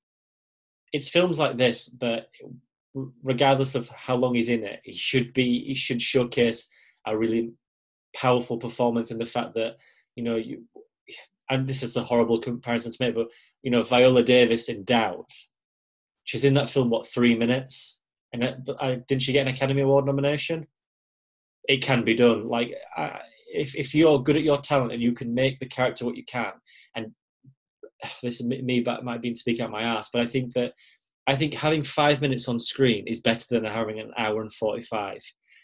it's 0.93 1.09
films 1.09 1.39
like 1.39 1.57
this 1.57 1.85
that, 1.99 2.27
regardless 3.23 3.75
of 3.75 3.87
how 3.89 4.15
long 4.15 4.35
he's 4.35 4.49
in 4.49 4.63
it, 4.63 4.81
he 4.83 4.93
should 4.93 5.33
be 5.33 5.65
he 5.65 5.73
should 5.73 6.01
showcase 6.01 6.67
a 7.07 7.17
really 7.17 7.53
powerful 8.15 8.57
performance 8.57 9.11
in 9.11 9.17
the 9.17 9.25
fact 9.25 9.53
that 9.55 9.77
you 10.15 10.23
know 10.23 10.35
you 10.35 10.63
and 11.49 11.67
this 11.67 11.83
is 11.83 11.97
a 11.97 12.03
horrible 12.03 12.37
comparison 12.37 12.91
to 12.91 12.97
make, 12.99 13.15
but 13.15 13.27
you 13.63 13.71
know 13.71 13.83
Viola 13.83 14.23
Davis 14.23 14.69
in 14.69 14.83
Doubt, 14.83 15.29
she's 16.25 16.43
in 16.43 16.53
that 16.55 16.69
film 16.69 16.89
what 16.89 17.07
three 17.07 17.35
minutes, 17.35 17.99
and 18.33 18.43
uh, 18.43 18.53
I, 18.79 18.93
uh, 18.93 18.95
didn't 19.07 19.21
she 19.21 19.33
get 19.33 19.47
an 19.47 19.53
Academy 19.53 19.81
Award 19.81 20.05
nomination? 20.05 20.67
It 21.67 21.77
can 21.77 22.03
be 22.03 22.13
done. 22.13 22.47
Like 22.47 22.73
I, 22.97 23.19
if 23.53 23.75
if 23.75 23.93
you're 23.93 24.21
good 24.21 24.37
at 24.37 24.43
your 24.43 24.59
talent 24.59 24.93
and 24.93 25.01
you 25.01 25.13
can 25.13 25.33
make 25.33 25.59
the 25.59 25.65
character 25.65 26.05
what 26.05 26.17
you 26.17 26.25
can, 26.25 26.51
and 26.95 27.13
this 28.23 28.41
is 28.41 28.45
me, 28.45 28.81
but 28.81 29.03
might 29.03 29.21
be 29.21 29.33
speaking 29.35 29.65
out 29.65 29.71
my 29.71 29.83
ass, 29.83 30.09
but 30.11 30.21
I 30.21 30.25
think 30.25 30.53
that 30.53 30.73
I 31.27 31.35
think 31.35 31.53
having 31.53 31.83
five 31.83 32.19
minutes 32.19 32.47
on 32.47 32.57
screen 32.57 33.07
is 33.07 33.21
better 33.21 33.45
than 33.49 33.63
having 33.63 33.99
an 33.99 34.11
hour 34.17 34.41
and 34.41 34.53
forty-five 34.53 35.19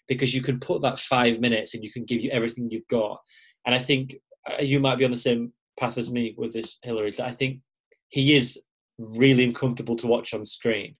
because 0.08 0.34
you 0.34 0.42
can 0.42 0.60
put 0.60 0.82
that 0.82 1.00
five 1.00 1.40
minutes 1.40 1.74
and 1.74 1.84
you 1.84 1.92
can 1.92 2.06
give 2.06 2.22
you 2.22 2.30
everything 2.32 2.70
you've 2.70 2.88
got. 2.88 3.20
And 3.66 3.76
I 3.76 3.80
think 3.80 4.16
uh, 4.50 4.62
you 4.62 4.80
might 4.80 4.98
be 4.98 5.06
on 5.06 5.12
the 5.12 5.18
same 5.18 5.52
path 5.78 5.98
as 5.98 6.12
me 6.12 6.34
with 6.38 6.54
this 6.54 6.78
Hillary. 6.84 7.12
that 7.12 7.26
I 7.26 7.32
think 7.32 7.60
he 8.08 8.36
is 8.36 8.62
really 8.98 9.44
uncomfortable 9.44 9.96
to 9.98 10.08
watch 10.08 10.34
on 10.34 10.46
screen, 10.46 10.96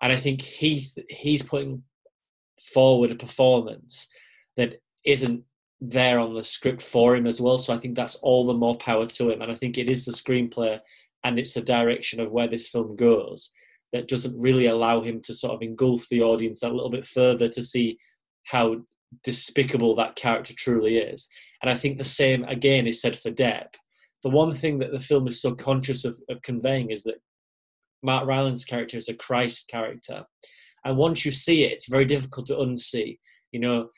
and 0.00 0.12
I 0.12 0.16
think 0.16 0.40
he 0.42 0.86
he's 1.08 1.42
putting 1.42 1.82
forward 2.72 3.10
a 3.10 3.16
performance 3.16 4.06
that 4.56 4.76
isn't 5.04 5.44
there 5.90 6.18
on 6.18 6.34
the 6.34 6.44
script 6.44 6.82
for 6.82 7.16
him 7.16 7.26
as 7.26 7.40
well. 7.40 7.58
So 7.58 7.74
I 7.74 7.78
think 7.78 7.94
that's 7.94 8.16
all 8.16 8.46
the 8.46 8.54
more 8.54 8.76
power 8.76 9.06
to 9.06 9.30
him, 9.30 9.42
and 9.42 9.50
I 9.50 9.54
think 9.54 9.78
it 9.78 9.90
is 9.90 10.04
the 10.04 10.12
screenplay 10.12 10.80
and 11.24 11.38
it's 11.38 11.54
the 11.54 11.62
direction 11.62 12.20
of 12.20 12.32
where 12.32 12.48
this 12.48 12.68
film 12.68 12.96
goes 12.96 13.50
that 13.92 14.08
doesn't 14.08 14.38
really 14.38 14.66
allow 14.66 15.00
him 15.00 15.20
to 15.22 15.32
sort 15.32 15.54
of 15.54 15.62
engulf 15.62 16.06
the 16.10 16.20
audience 16.20 16.62
a 16.62 16.68
little 16.68 16.90
bit 16.90 17.06
further 17.06 17.48
to 17.48 17.62
see 17.62 17.96
how 18.44 18.76
despicable 19.22 19.94
that 19.94 20.16
character 20.16 20.52
truly 20.56 20.98
is. 20.98 21.28
And 21.62 21.70
I 21.70 21.74
think 21.74 21.96
the 21.96 22.04
same 22.04 22.44
again 22.44 22.86
is 22.86 23.00
said 23.00 23.16
for 23.16 23.30
Depp 23.30 23.68
the 24.24 24.30
one 24.30 24.54
thing 24.54 24.78
that 24.78 24.90
the 24.90 24.98
film 24.98 25.28
is 25.28 25.40
so 25.40 25.54
conscious 25.54 26.04
of, 26.04 26.18
of 26.30 26.40
conveying 26.42 26.90
is 26.90 27.04
that 27.04 27.20
Mark 28.02 28.26
Rylance 28.26 28.64
character 28.64 28.96
is 28.96 29.08
a 29.08 29.14
Christ 29.14 29.68
character. 29.68 30.24
And 30.84 30.96
once 30.96 31.24
you 31.26 31.30
see 31.30 31.64
it, 31.64 31.72
it's 31.72 31.90
very 31.90 32.06
difficult 32.06 32.46
to 32.46 32.54
unsee. 32.54 33.18
You 33.52 33.60
know, 33.60 33.90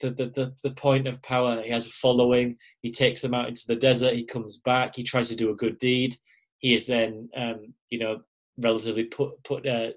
the, 0.00 0.10
the, 0.10 0.26
the, 0.26 0.54
the 0.62 0.70
point 0.72 1.06
of 1.06 1.22
power, 1.22 1.62
he 1.62 1.70
has 1.70 1.86
a 1.86 1.90
following, 1.90 2.56
he 2.80 2.90
takes 2.90 3.22
them 3.22 3.34
out 3.34 3.48
into 3.48 3.66
the 3.66 3.76
desert, 3.76 4.14
he 4.14 4.24
comes 4.24 4.58
back, 4.58 4.94
he 4.94 5.02
tries 5.02 5.28
to 5.28 5.36
do 5.36 5.50
a 5.50 5.56
good 5.56 5.78
deed. 5.78 6.14
He 6.58 6.74
is 6.74 6.86
then, 6.86 7.28
um, 7.36 7.74
you 7.88 7.98
know, 7.98 8.20
relatively 8.58 9.04
put, 9.04 9.42
put 9.44 9.66
uh, 9.66 9.90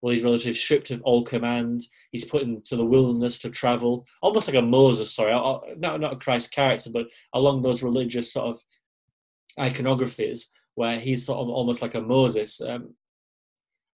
well, 0.00 0.12
he's 0.12 0.22
relatively 0.22 0.54
stripped 0.54 0.90
of 0.90 1.02
all 1.02 1.22
command. 1.24 1.82
He's 2.12 2.24
put 2.24 2.42
into 2.42 2.76
the 2.76 2.84
wilderness 2.84 3.38
to 3.40 3.50
travel, 3.50 4.06
almost 4.22 4.48
like 4.48 4.56
a 4.56 4.62
Moses. 4.62 5.12
Sorry, 5.12 5.32
not 5.76 6.00
not 6.00 6.12
a 6.12 6.16
Christ 6.16 6.52
character, 6.52 6.90
but 6.90 7.06
along 7.34 7.62
those 7.62 7.82
religious 7.82 8.32
sort 8.32 8.46
of 8.46 8.60
iconographies 9.58 10.46
where 10.76 11.00
he's 11.00 11.26
sort 11.26 11.40
of 11.40 11.48
almost 11.48 11.82
like 11.82 11.96
a 11.96 12.00
Moses. 12.00 12.60
Um, 12.60 12.94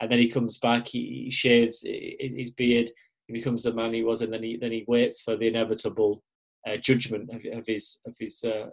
and 0.00 0.10
then 0.10 0.18
he 0.18 0.28
comes 0.28 0.58
back, 0.58 0.88
he, 0.88 1.22
he 1.24 1.30
shaves 1.30 1.86
his 1.86 2.50
beard, 2.50 2.90
he 3.32 3.38
becomes 3.38 3.62
the 3.62 3.72
man 3.72 3.92
he 3.92 4.04
was, 4.04 4.22
and 4.22 4.32
then 4.32 4.42
he 4.42 4.56
then 4.56 4.72
he 4.72 4.84
waits 4.86 5.22
for 5.22 5.36
the 5.36 5.48
inevitable 5.48 6.22
uh, 6.68 6.76
judgment 6.76 7.30
of, 7.30 7.58
of, 7.58 7.66
his 7.66 7.98
of 8.06 8.14
his 8.18 8.44
uh, 8.44 8.68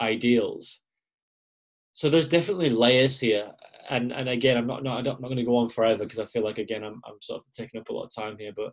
ideals. 0.00 0.82
So 1.92 2.10
there's 2.10 2.28
definitely 2.28 2.70
layers 2.70 3.18
here, 3.18 3.52
and 3.88 4.12
and 4.12 4.28
again, 4.28 4.56
I'm 4.56 4.66
not 4.66 4.82
not 4.82 4.98
I'm 4.98 5.04
not 5.04 5.22
going 5.22 5.36
to 5.36 5.44
go 5.44 5.56
on 5.56 5.68
forever 5.68 6.04
because 6.04 6.18
I 6.18 6.26
feel 6.26 6.44
like 6.44 6.58
again 6.58 6.84
I'm 6.84 7.00
I'm 7.06 7.20
sort 7.22 7.40
of 7.40 7.52
taking 7.52 7.80
up 7.80 7.88
a 7.88 7.92
lot 7.92 8.04
of 8.04 8.14
time 8.14 8.36
here, 8.38 8.52
but 8.54 8.72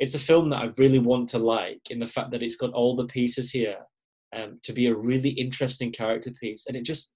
it's 0.00 0.14
a 0.14 0.18
film 0.18 0.48
that 0.48 0.62
I 0.62 0.70
really 0.78 0.98
want 0.98 1.28
to 1.30 1.38
like 1.38 1.90
in 1.90 1.98
the 1.98 2.06
fact 2.06 2.30
that 2.30 2.42
it's 2.42 2.56
got 2.56 2.72
all 2.72 2.96
the 2.96 3.06
pieces 3.06 3.50
here 3.50 3.76
um, 4.34 4.58
to 4.62 4.72
be 4.72 4.86
a 4.86 4.94
really 4.94 5.30
interesting 5.30 5.92
character 5.92 6.30
piece. 6.30 6.66
And 6.66 6.76
it 6.76 6.84
just, 6.84 7.14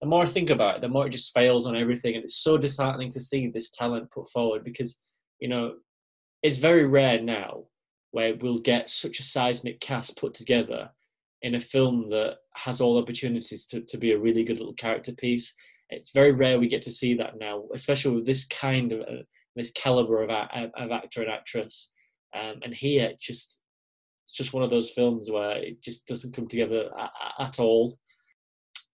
the 0.00 0.06
more 0.06 0.24
I 0.24 0.28
think 0.28 0.50
about 0.50 0.76
it, 0.76 0.80
the 0.82 0.88
more 0.88 1.06
it 1.06 1.10
just 1.10 1.32
fails 1.32 1.66
on 1.66 1.76
everything. 1.76 2.14
And 2.14 2.24
it's 2.24 2.42
so 2.42 2.58
disheartening 2.58 3.10
to 3.12 3.20
see 3.20 3.48
this 3.48 3.70
talent 3.70 4.10
put 4.10 4.28
forward 4.28 4.64
because, 4.64 5.00
you 5.40 5.48
know, 5.48 5.74
it's 6.46 6.58
very 6.58 6.86
rare 6.86 7.20
now 7.20 7.64
where 8.12 8.36
we'll 8.36 8.60
get 8.60 8.88
such 8.88 9.18
a 9.18 9.24
seismic 9.24 9.80
cast 9.80 10.16
put 10.16 10.32
together 10.32 10.88
in 11.42 11.56
a 11.56 11.60
film 11.60 12.08
that 12.10 12.36
has 12.54 12.80
all 12.80 12.98
opportunities 12.98 13.66
to, 13.66 13.80
to 13.80 13.98
be 13.98 14.12
a 14.12 14.18
really 14.18 14.44
good 14.44 14.58
little 14.58 14.72
character 14.74 15.12
piece. 15.12 15.52
It's 15.90 16.12
very 16.12 16.30
rare 16.30 16.60
we 16.60 16.68
get 16.68 16.82
to 16.82 16.92
see 16.92 17.14
that 17.14 17.38
now, 17.38 17.64
especially 17.74 18.14
with 18.14 18.26
this 18.26 18.46
kind 18.46 18.92
of 18.92 19.00
uh, 19.00 19.22
this 19.56 19.72
caliber 19.72 20.22
of, 20.22 20.30
of 20.30 20.90
actor 20.92 21.22
and 21.22 21.30
actress. 21.30 21.90
Um, 22.32 22.60
and 22.62 22.72
here, 22.72 23.12
just 23.18 23.60
it's 24.24 24.36
just 24.36 24.54
one 24.54 24.62
of 24.62 24.70
those 24.70 24.90
films 24.90 25.28
where 25.28 25.56
it 25.56 25.82
just 25.82 26.06
doesn't 26.06 26.34
come 26.34 26.46
together 26.46 26.90
at, 26.96 27.10
at 27.40 27.58
all. 27.58 27.98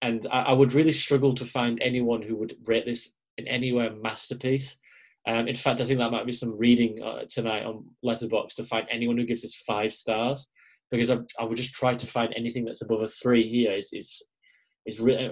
And 0.01 0.27
I, 0.33 0.43
I, 0.43 0.53
would 0.53 0.73
really 0.73 0.93
struggle 0.93 1.33
to 1.35 1.45
find 1.45 1.81
anyone 1.83 2.23
who 2.23 2.37
would 2.37 2.57
rate 2.67 2.87
this 2.87 3.13
in 3.37 3.47
anywhere 3.47 3.89
a 3.89 3.97
masterpiece. 3.97 4.77
Um, 5.27 5.47
in 5.49 5.55
fact, 5.55 5.81
I 5.81 5.85
think 5.85 5.99
that 5.99 6.11
might 6.11 6.27
be 6.27 6.33
some 6.33 6.57
reading 6.59 7.03
uh, 7.03 7.25
tonight 7.29 7.65
on 7.65 7.85
Letterboxd 8.05 8.57
to 8.57 8.65
find 8.65 8.87
anyone 8.91 9.17
who 9.17 9.25
gives 9.25 9.45
us 9.45 9.63
five 9.67 9.93
stars, 9.93 10.51
because 10.91 11.11
I, 11.11 11.19
I 11.39 11.45
would 11.45 11.57
just 11.57 11.75
try 11.75 11.95
to 11.95 12.07
find 12.07 12.33
anything 12.37 12.65
that's 12.65 12.83
above 12.83 13.03
a 13.03 13.09
three 13.09 13.49
here 13.49 13.73
is 13.73 13.91
is 13.93 14.23
is 14.85 15.01
really 15.01 15.31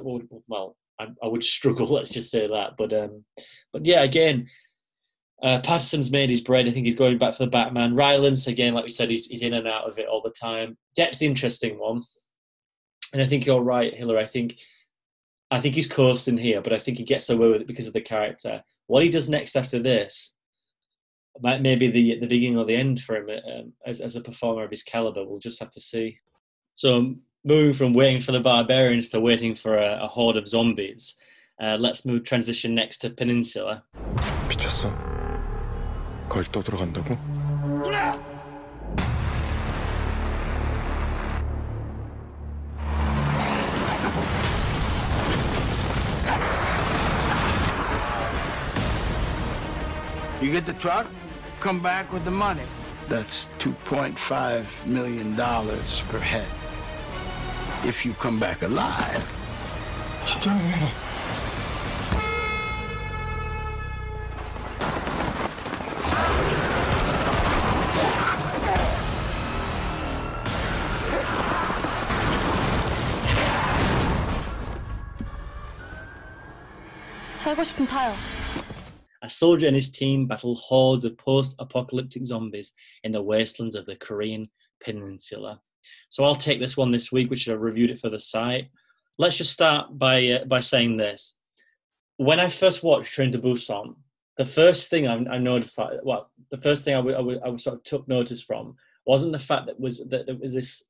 well. 0.48 0.76
I, 1.00 1.08
I 1.22 1.26
would 1.26 1.42
struggle. 1.42 1.86
Let's 1.94 2.10
just 2.10 2.30
say 2.30 2.46
that. 2.46 2.76
But 2.76 2.92
um, 2.92 3.24
but 3.72 3.84
yeah, 3.84 4.02
again, 4.02 4.46
Uh, 5.42 5.58
Pattinson's 5.62 6.10
made 6.10 6.28
his 6.28 6.42
bread. 6.42 6.68
I 6.68 6.70
think 6.70 6.84
he's 6.84 7.02
going 7.02 7.16
back 7.18 7.32
for 7.34 7.44
the 7.44 7.50
Batman. 7.50 7.94
Rylance, 7.94 8.46
again, 8.46 8.74
like 8.74 8.84
we 8.84 8.90
said, 8.90 9.08
he's, 9.08 9.26
he's 9.26 9.40
in 9.42 9.54
and 9.54 9.66
out 9.66 9.88
of 9.88 9.98
it 9.98 10.06
all 10.06 10.20
the 10.22 10.34
time. 10.48 10.76
Depp's 10.98 11.22
interesting 11.22 11.78
one. 11.78 12.02
And 13.12 13.22
I 13.22 13.24
think 13.24 13.46
you're 13.46 13.62
right, 13.62 13.94
Hillary. 13.94 14.22
I 14.22 14.26
think 14.26 14.58
I 15.50 15.60
think 15.60 15.74
he's 15.74 15.88
coasting 15.88 16.36
here, 16.36 16.60
but 16.60 16.72
I 16.72 16.78
think 16.78 16.98
he 16.98 17.04
gets 17.04 17.28
away 17.30 17.48
with 17.48 17.62
it 17.62 17.66
because 17.66 17.88
of 17.88 17.94
the 17.94 18.02
character. 18.02 18.62
What 18.89 19.03
he 19.03 19.09
does 19.09 19.29
next 19.29 19.55
after 19.55 19.79
this 19.79 20.35
might 21.41 21.61
maybe 21.61 21.87
the 21.87 22.19
the 22.19 22.27
beginning 22.27 22.57
or 22.57 22.65
the 22.65 22.75
end 22.75 23.01
for 23.01 23.15
him 23.17 23.29
um, 23.29 23.73
as 23.85 24.01
as 24.01 24.15
a 24.15 24.21
performer 24.21 24.63
of 24.63 24.69
his 24.69 24.83
caliber. 24.83 25.25
We'll 25.25 25.39
just 25.39 25.59
have 25.59 25.71
to 25.71 25.81
see. 25.81 26.17
So 26.75 27.15
moving 27.43 27.73
from 27.73 27.93
waiting 27.93 28.21
for 28.21 28.31
the 28.31 28.39
barbarians 28.39 29.09
to 29.09 29.19
waiting 29.19 29.55
for 29.55 29.77
a, 29.77 30.03
a 30.03 30.07
horde 30.07 30.37
of 30.37 30.47
zombies, 30.47 31.15
uh, 31.61 31.77
let's 31.79 32.05
move 32.05 32.23
transition 32.23 32.73
next 32.73 32.99
to 32.99 33.09
Peninsula. 33.09 33.83
미쳤어? 34.49 34.91
거길 36.29 36.51
또 36.51 36.61
들어간다고? 36.63 37.28
You 50.41 50.51
get 50.51 50.65
the 50.65 50.73
truck, 50.73 51.07
come 51.59 51.81
back 51.81 52.11
with 52.11 52.25
the 52.25 52.31
money. 52.31 52.63
That's 53.07 53.49
$2.5 53.59 54.85
million 54.85 55.35
per 55.35 56.19
head. 56.19 56.47
If 57.83 58.05
you 58.05 58.13
come 58.13 58.39
back 58.39 58.63
alive. 58.63 59.23
살고 77.45 77.63
싶으면 77.63 77.87
타요. 77.87 78.15
A 79.22 79.30
soldier 79.30 79.66
and 79.66 79.76
his 79.76 79.90
team 79.90 80.26
battle 80.26 80.54
hordes 80.54 81.04
of 81.04 81.16
post-apocalyptic 81.18 82.24
zombies 82.24 82.72
in 83.04 83.12
the 83.12 83.22
wastelands 83.22 83.74
of 83.74 83.84
the 83.84 83.96
Korean 83.96 84.48
Peninsula. 84.82 85.60
So 86.08 86.24
I'll 86.24 86.34
take 86.34 86.60
this 86.60 86.76
one 86.76 86.90
this 86.90 87.12
week, 87.12 87.30
which 87.30 87.48
I've 87.48 87.60
reviewed 87.60 87.90
it 87.90 88.00
for 88.00 88.08
the 88.08 88.18
site. 88.18 88.68
Let's 89.18 89.36
just 89.36 89.52
start 89.52 89.98
by 89.98 90.26
uh, 90.28 90.44
by 90.44 90.60
saying 90.60 90.96
this: 90.96 91.36
when 92.16 92.40
I 92.40 92.48
first 92.48 92.82
watched 92.82 93.12
Train 93.12 93.32
to 93.32 93.38
Busan, 93.38 93.94
the 94.36 94.44
first 94.44 94.88
thing 94.88 95.06
I, 95.06 95.14
I 95.34 95.38
notified, 95.38 95.98
well, 96.02 96.30
the 96.50 96.56
first 96.58 96.84
thing 96.84 96.94
I, 96.94 96.98
w- 96.98 97.14
I, 97.14 97.18
w- 97.18 97.40
I 97.44 97.56
sort 97.56 97.76
of 97.76 97.82
took 97.82 98.08
notice 98.08 98.42
from 98.42 98.76
wasn't 99.06 99.32
the 99.32 99.38
fact 99.38 99.66
that 99.66 99.78
was 99.78 99.98
that 100.08 100.26
there 100.26 100.36
was 100.36 100.54
this 100.54 100.84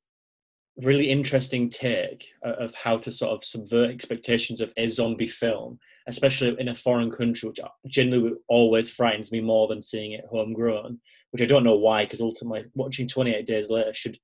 really 0.81 1.09
interesting 1.09 1.69
take 1.69 2.31
uh, 2.45 2.53
of 2.53 2.73
how 2.75 2.97
to 2.97 3.11
sort 3.11 3.31
of 3.31 3.43
subvert 3.43 3.91
expectations 3.91 4.61
of 4.61 4.73
a 4.77 4.87
zombie 4.87 5.27
film, 5.27 5.79
especially 6.07 6.55
in 6.59 6.69
a 6.69 6.75
foreign 6.75 7.11
country, 7.11 7.49
which 7.49 7.59
generally 7.87 8.33
always 8.47 8.89
frightens 8.89 9.31
me 9.31 9.41
more 9.41 9.67
than 9.67 9.81
seeing 9.81 10.13
it 10.13 10.25
homegrown. 10.29 10.99
Which 11.31 11.41
I 11.41 11.45
don't 11.45 11.63
know 11.63 11.75
why, 11.75 12.05
because 12.05 12.21
ultimately 12.21 12.69
watching 12.75 13.07
28 13.07 13.45
Days 13.45 13.69
Later 13.69 13.93
should 13.93 14.17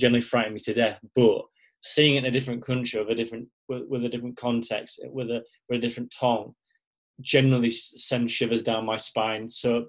generally 0.00 0.20
frighten 0.20 0.54
me 0.54 0.60
to 0.60 0.74
death. 0.74 1.00
But 1.14 1.42
seeing 1.82 2.16
it 2.16 2.18
in 2.18 2.24
a 2.26 2.30
different 2.30 2.62
country 2.62 3.00
with 3.00 3.10
a 3.10 3.14
different 3.14 3.48
with, 3.68 3.84
with 3.88 4.04
a 4.04 4.08
different 4.08 4.36
context, 4.36 5.00
with 5.04 5.30
a 5.30 5.42
with 5.68 5.78
a 5.78 5.82
different 5.82 6.14
tongue, 6.18 6.54
generally 7.20 7.70
sends 7.70 8.32
shivers 8.32 8.62
down 8.62 8.86
my 8.86 8.96
spine. 8.96 9.50
So 9.50 9.86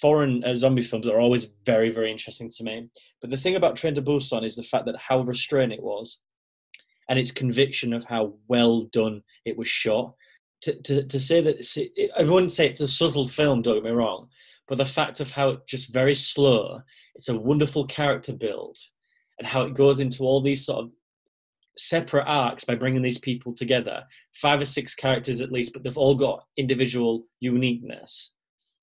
foreign 0.00 0.42
uh, 0.44 0.54
zombie 0.54 0.82
films 0.82 1.06
are 1.06 1.20
always 1.20 1.50
very, 1.66 1.90
very 1.90 2.10
interesting 2.10 2.50
to 2.56 2.64
me. 2.64 2.88
But 3.20 3.30
the 3.30 3.36
thing 3.36 3.56
about 3.56 3.76
Train 3.76 3.94
to 3.94 4.02
Busan 4.02 4.44
is 4.44 4.56
the 4.56 4.62
fact 4.62 4.86
that 4.86 4.96
how 4.96 5.20
restrained 5.20 5.72
it 5.72 5.82
was, 5.82 6.18
and 7.08 7.18
its 7.18 7.30
conviction 7.30 7.92
of 7.92 8.04
how 8.04 8.34
well 8.48 8.82
done 8.84 9.22
it 9.44 9.56
was 9.56 9.68
shot. 9.68 10.14
To, 10.62 10.80
to, 10.82 11.02
to 11.02 11.20
say 11.20 11.40
that 11.40 12.10
I 12.16 12.22
wouldn't 12.22 12.52
say 12.52 12.68
it's 12.68 12.80
a 12.80 12.88
subtle 12.88 13.26
film, 13.26 13.62
don't 13.62 13.74
get 13.74 13.84
me 13.84 13.90
wrong, 13.90 14.28
but 14.68 14.78
the 14.78 14.84
fact 14.84 15.18
of 15.20 15.30
how 15.30 15.50
it 15.50 15.66
just 15.66 15.92
very 15.92 16.14
slow, 16.14 16.80
it's 17.14 17.28
a 17.28 17.36
wonderful 17.36 17.84
character 17.86 18.32
build, 18.32 18.78
and 19.38 19.46
how 19.46 19.62
it 19.62 19.74
goes 19.74 19.98
into 19.98 20.22
all 20.22 20.40
these 20.40 20.64
sort 20.64 20.84
of 20.84 20.90
separate 21.76 22.26
arcs 22.26 22.64
by 22.64 22.76
bringing 22.76 23.02
these 23.02 23.18
people 23.18 23.52
together, 23.52 24.04
five 24.34 24.60
or 24.60 24.64
six 24.64 24.94
characters 24.94 25.40
at 25.40 25.50
least, 25.50 25.72
but 25.72 25.82
they've 25.82 25.98
all 25.98 26.14
got 26.14 26.44
individual 26.56 27.24
uniqueness 27.40 28.34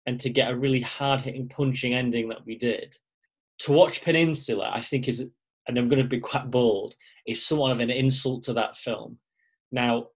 and 0.06 0.20
to 0.20 0.30
get 0.30 0.52
a 0.52 0.58
really 0.58 0.82
hard 0.82 1.22
hitting, 1.22 1.50
punching 1.50 1.94
ending 1.94 2.30
that 2.30 2.46
we 2.46 2.56
did. 2.56 2.96
To 3.60 3.72
watch 3.72 4.04
Peninsula, 4.04 4.72
I 4.74 4.82
think 4.82 5.08
is, 5.08 5.20
and 5.68 5.78
I'm 5.78 5.90
going 5.90 6.02
to 6.02 6.08
be 6.08 6.20
quite 6.20 6.50
bold, 6.50 6.96
is 7.28 7.46
somewhat 7.46 7.72
of 7.72 7.80
an 7.80 7.90
insult 7.90 8.44
to 8.44 8.54
that 8.54 8.78
film. 8.78 9.18
Now, 9.72 10.08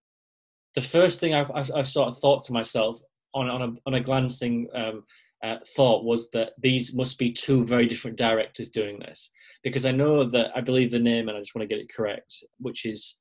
the 0.76 0.82
first 0.82 1.20
thing 1.20 1.36
I, 1.36 1.42
I, 1.42 1.66
I 1.76 1.84
sort 1.84 2.10
of 2.10 2.18
thought 2.18 2.46
to 2.46 2.54
myself 2.54 3.00
on, 3.34 3.50
on, 3.50 3.62
a, 3.62 3.74
on 3.86 3.94
a 3.96 4.00
glancing 4.00 4.68
um, 4.74 5.04
uh, 5.44 5.58
thought 5.76 6.06
was 6.06 6.30
that 6.32 6.54
these 6.58 6.96
must 6.96 7.20
be 7.20 7.32
two 7.32 7.64
very 7.64 7.86
different 7.86 8.18
directors 8.18 8.70
doing 8.70 9.00
this. 9.00 9.30
Because 9.64 9.86
I 9.86 9.92
know 9.92 10.24
that, 10.24 10.52
I 10.56 10.62
believe 10.62 10.92
the 10.92 11.00
name, 11.00 11.28
and 11.28 11.38
I 11.38 11.42
just 11.42 11.54
want 11.54 11.68
to 11.68 11.76
get 11.76 11.84
it 11.84 11.94
correct, 11.94 12.44
which 12.60 12.86
is 12.86 13.18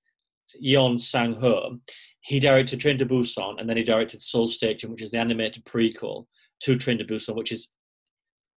Yeon 0.64 1.00
Sang 1.00 1.34
Ho. 1.34 1.78
He 2.20 2.38
directed 2.38 2.80
Train 2.80 2.98
to 2.98 3.06
Busan 3.06 3.58
and 3.58 3.68
then 3.68 3.76
he 3.76 3.82
directed 3.82 4.20
Seoul 4.20 4.46
Station, 4.46 4.90
which 4.90 5.02
is 5.02 5.10
the 5.10 5.18
animated 5.18 5.64
prequel 5.64 6.26
to 6.62 6.76
Train 6.76 6.98
to 6.98 7.04
Busan, 7.04 7.36
which 7.36 7.52
is 7.52 7.74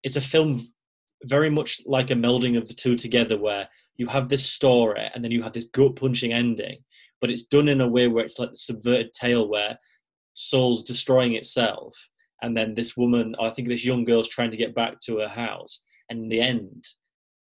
it's 0.03 0.15
a 0.15 0.21
film 0.21 0.61
very 1.23 1.49
much 1.49 1.81
like 1.85 2.11
a 2.11 2.15
melding 2.15 2.57
of 2.57 2.67
the 2.67 2.73
two 2.73 2.95
together, 2.95 3.37
where 3.37 3.67
you 3.97 4.07
have 4.07 4.29
this 4.29 4.45
story 4.45 5.09
and 5.13 5.23
then 5.23 5.31
you 5.31 5.41
have 5.41 5.53
this 5.53 5.65
gut 5.65 5.95
punching 5.95 6.33
ending, 6.33 6.77
but 7.21 7.31
it's 7.31 7.43
done 7.43 7.67
in 7.67 7.81
a 7.81 7.87
way 7.87 8.07
where 8.07 8.23
it's 8.23 8.37
like 8.37 8.51
the 8.51 8.55
subverted 8.55 9.11
tale 9.13 9.47
where 9.47 9.77
Seoul's 10.35 10.83
destroying 10.83 11.33
itself, 11.33 11.95
and 12.41 12.55
then 12.55 12.75
this 12.75 12.97
woman, 12.97 13.35
I 13.39 13.49
think 13.49 13.67
this 13.67 13.85
young 13.85 14.03
girl's 14.03 14.29
trying 14.29 14.51
to 14.51 14.57
get 14.57 14.75
back 14.75 14.99
to 15.01 15.19
her 15.19 15.27
house, 15.27 15.83
and 16.09 16.19
in 16.23 16.29
the 16.29 16.41
end, 16.41 16.83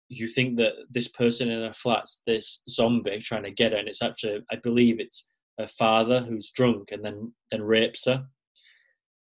you 0.08 0.26
think 0.26 0.56
that 0.56 0.72
this 0.90 1.06
person 1.06 1.50
in 1.50 1.62
her 1.62 1.72
flat's 1.72 2.22
this 2.26 2.62
zombie 2.68 3.18
trying 3.18 3.44
to 3.44 3.52
get 3.52 3.72
her, 3.72 3.78
and 3.78 3.88
it's 3.88 4.02
actually, 4.02 4.40
I 4.50 4.56
believe, 4.56 4.98
it's 4.98 5.30
her 5.58 5.68
father 5.68 6.20
who's 6.20 6.50
drunk 6.50 6.90
and 6.90 7.04
then 7.04 7.32
then 7.50 7.62
rapes 7.62 8.06
her 8.06 8.24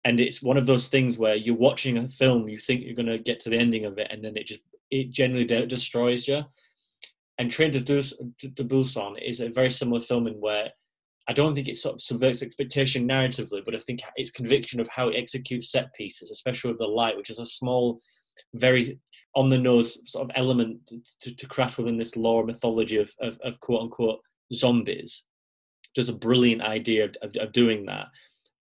and 0.05 0.21
it's 0.21 0.43
one 0.43 0.57
of 0.57 0.67
those 0.67 0.89
things 0.89 1.19
where 1.19 1.35
you're 1.35 1.57
watching 1.57 1.97
a 1.97 2.09
film 2.11 2.49
you 2.49 2.59
think 2.59 2.83
you're 2.83 2.95
going 2.95 3.07
to 3.07 3.19
get 3.19 3.41
to 3.41 3.51
the 3.51 3.59
ending 3.59 3.85
of 3.85 3.99
it 3.99 4.09
and 4.11 4.25
then 4.25 4.37
it 4.37 4.47
just 4.47 4.61
it 4.91 5.11
generally 5.11 5.45
de- 5.45 5.67
destroys 5.67 6.29
you. 6.29 6.45
And 7.39 7.51
train 7.51 7.73
to, 7.73 7.83
to 7.83 8.65
busan 8.65 9.21
is 9.21 9.41
a 9.41 9.49
very 9.49 9.71
similar 9.71 10.01
film 10.01 10.29
in 10.29 10.35
where 10.35 10.69
i 11.29 11.33
don't 11.33 11.55
think 11.55 11.67
it 11.67 11.77
sort 11.77 11.95
of 11.95 12.01
subverts 12.01 12.43
expectation 12.43 13.09
narratively 13.09 13.65
but 13.65 13.75
i 13.75 13.79
think 13.79 14.01
its 14.15 14.31
conviction 14.31 14.79
of 14.79 14.87
how 14.89 15.09
it 15.09 15.17
executes 15.17 15.73
set 15.73 15.93
pieces 15.95 16.31
especially 16.31 16.71
with 16.71 16.79
the 16.79 16.87
light 16.87 17.17
which 17.17 17.31
is 17.31 17.41
a 17.41 17.47
small 17.47 17.99
very 18.55 19.01
on 19.35 19.49
the 19.49 19.59
nose 19.59 20.01
sort 20.07 20.25
of 20.25 20.31
element 20.37 20.79
to, 21.21 21.35
to 21.35 21.47
craft 21.49 21.79
within 21.79 21.97
this 21.97 22.17
lore 22.17 22.45
mythology 22.45 22.99
of, 22.99 23.13
of, 23.21 23.37
of 23.43 23.59
quote 23.61 23.83
unquote 23.83 24.21
zombies 24.53 25.25
does 25.95 26.09
a 26.09 26.17
brilliant 26.17 26.63
idea 26.63 27.05
of, 27.05 27.17
of, 27.23 27.35
of 27.37 27.53
doing 27.53 27.85
that 27.87 28.07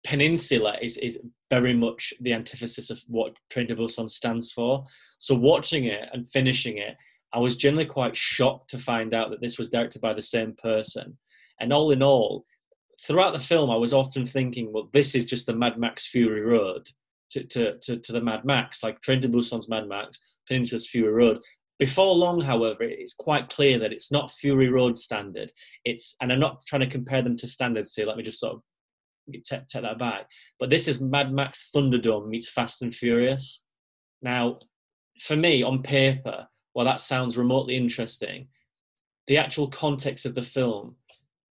Peninsula 0.03 0.78
is 0.82 0.98
is 0.98 1.19
very 1.49 1.74
much 1.74 2.14
the 2.22 2.34
antithesis 2.34 2.90
of 2.90 3.02
what 3.07 3.36
Train 3.49 3.68
to 3.68 3.76
Busan 3.76 4.10
stands 4.10 4.52
for. 4.52 4.86
So 5.19 5.36
watching 5.36 5.86
it 5.86 6.10
and 6.14 6.28
finishing 6.28 6.78
it, 6.78 6.95
I 7.34 7.40
was 7.40 7.56
generally 7.56 7.86
quite 7.86 8.15
shocked 8.15 8.69
to 8.72 8.78
find 8.78 9.14
out 9.14 9.30
that 9.32 9.41
this 9.41 9.57
was 9.57 9.69
directed 9.69 10.02
by 10.02 10.14
the 10.14 10.22
same 10.22 10.53
person. 10.53 11.18
And 11.60 11.74
all 11.74 11.91
in 11.91 12.03
all, 12.03 12.45
throughout 13.02 13.34
the 13.34 13.40
film, 13.40 13.69
I 13.69 13.76
was 13.76 13.94
often 13.94 14.26
thinking, 14.26 14.72
well, 14.72 14.90
this 14.94 15.15
is 15.15 15.26
just 15.26 15.45
the 15.45 15.56
Mad 15.56 15.78
Max 15.78 16.07
Fury 16.07 16.41
Road 16.41 16.88
to, 17.32 17.44
to, 17.44 17.78
to, 17.80 17.98
to 17.98 18.11
the 18.11 18.22
Mad 18.22 18.45
Max, 18.45 18.84
like 18.84 19.02
Train 19.02 19.19
to 19.22 19.30
Busan's 19.30 19.69
Mad 19.69 19.88
Max, 19.88 20.19
Peninsula's 20.48 20.88
Fury 20.88 21.11
Road. 21.11 21.40
Before 21.80 22.15
long, 22.15 22.41
however, 22.41 22.84
it's 22.84 23.14
quite 23.14 23.49
clear 23.49 23.78
that 23.80 23.91
it's 23.91 24.11
not 24.11 24.32
Fury 24.32 24.69
Road 24.69 24.98
standard. 24.98 25.52
It's, 25.86 26.15
and 26.22 26.32
I'm 26.32 26.40
not 26.40 26.65
trying 26.65 26.82
to 26.82 26.88
compare 26.88 27.22
them 27.22 27.36
to 27.38 27.48
standards 27.48 27.94
here. 27.94 28.06
Let 28.06 28.18
me 28.18 28.24
just 28.24 28.40
sort 28.40 28.56
of 28.56 28.61
take, 29.44 29.68
take 29.68 29.84
that 29.84 29.99
back. 29.99 30.30
But 30.60 30.70
this 30.70 30.88
is 30.88 31.02
Mad 31.02 31.34
Max 31.34 31.70
Thunderdome 31.76 32.28
meets 32.28 32.49
Fast 32.49 32.82
and 32.82 32.94
Furious. 32.94 33.64
Now, 34.22 34.60
for 35.20 35.36
me, 35.36 35.64
on 35.64 35.82
paper, 35.82 36.48
while 36.74 36.86
that 36.86 36.99
sounds 36.99 37.38
remotely 37.38 37.76
interesting, 37.76 38.48
the 39.28 39.38
actual 39.38 39.68
context 39.68 40.26
of 40.26 40.36
the 40.36 40.44
film 40.44 40.95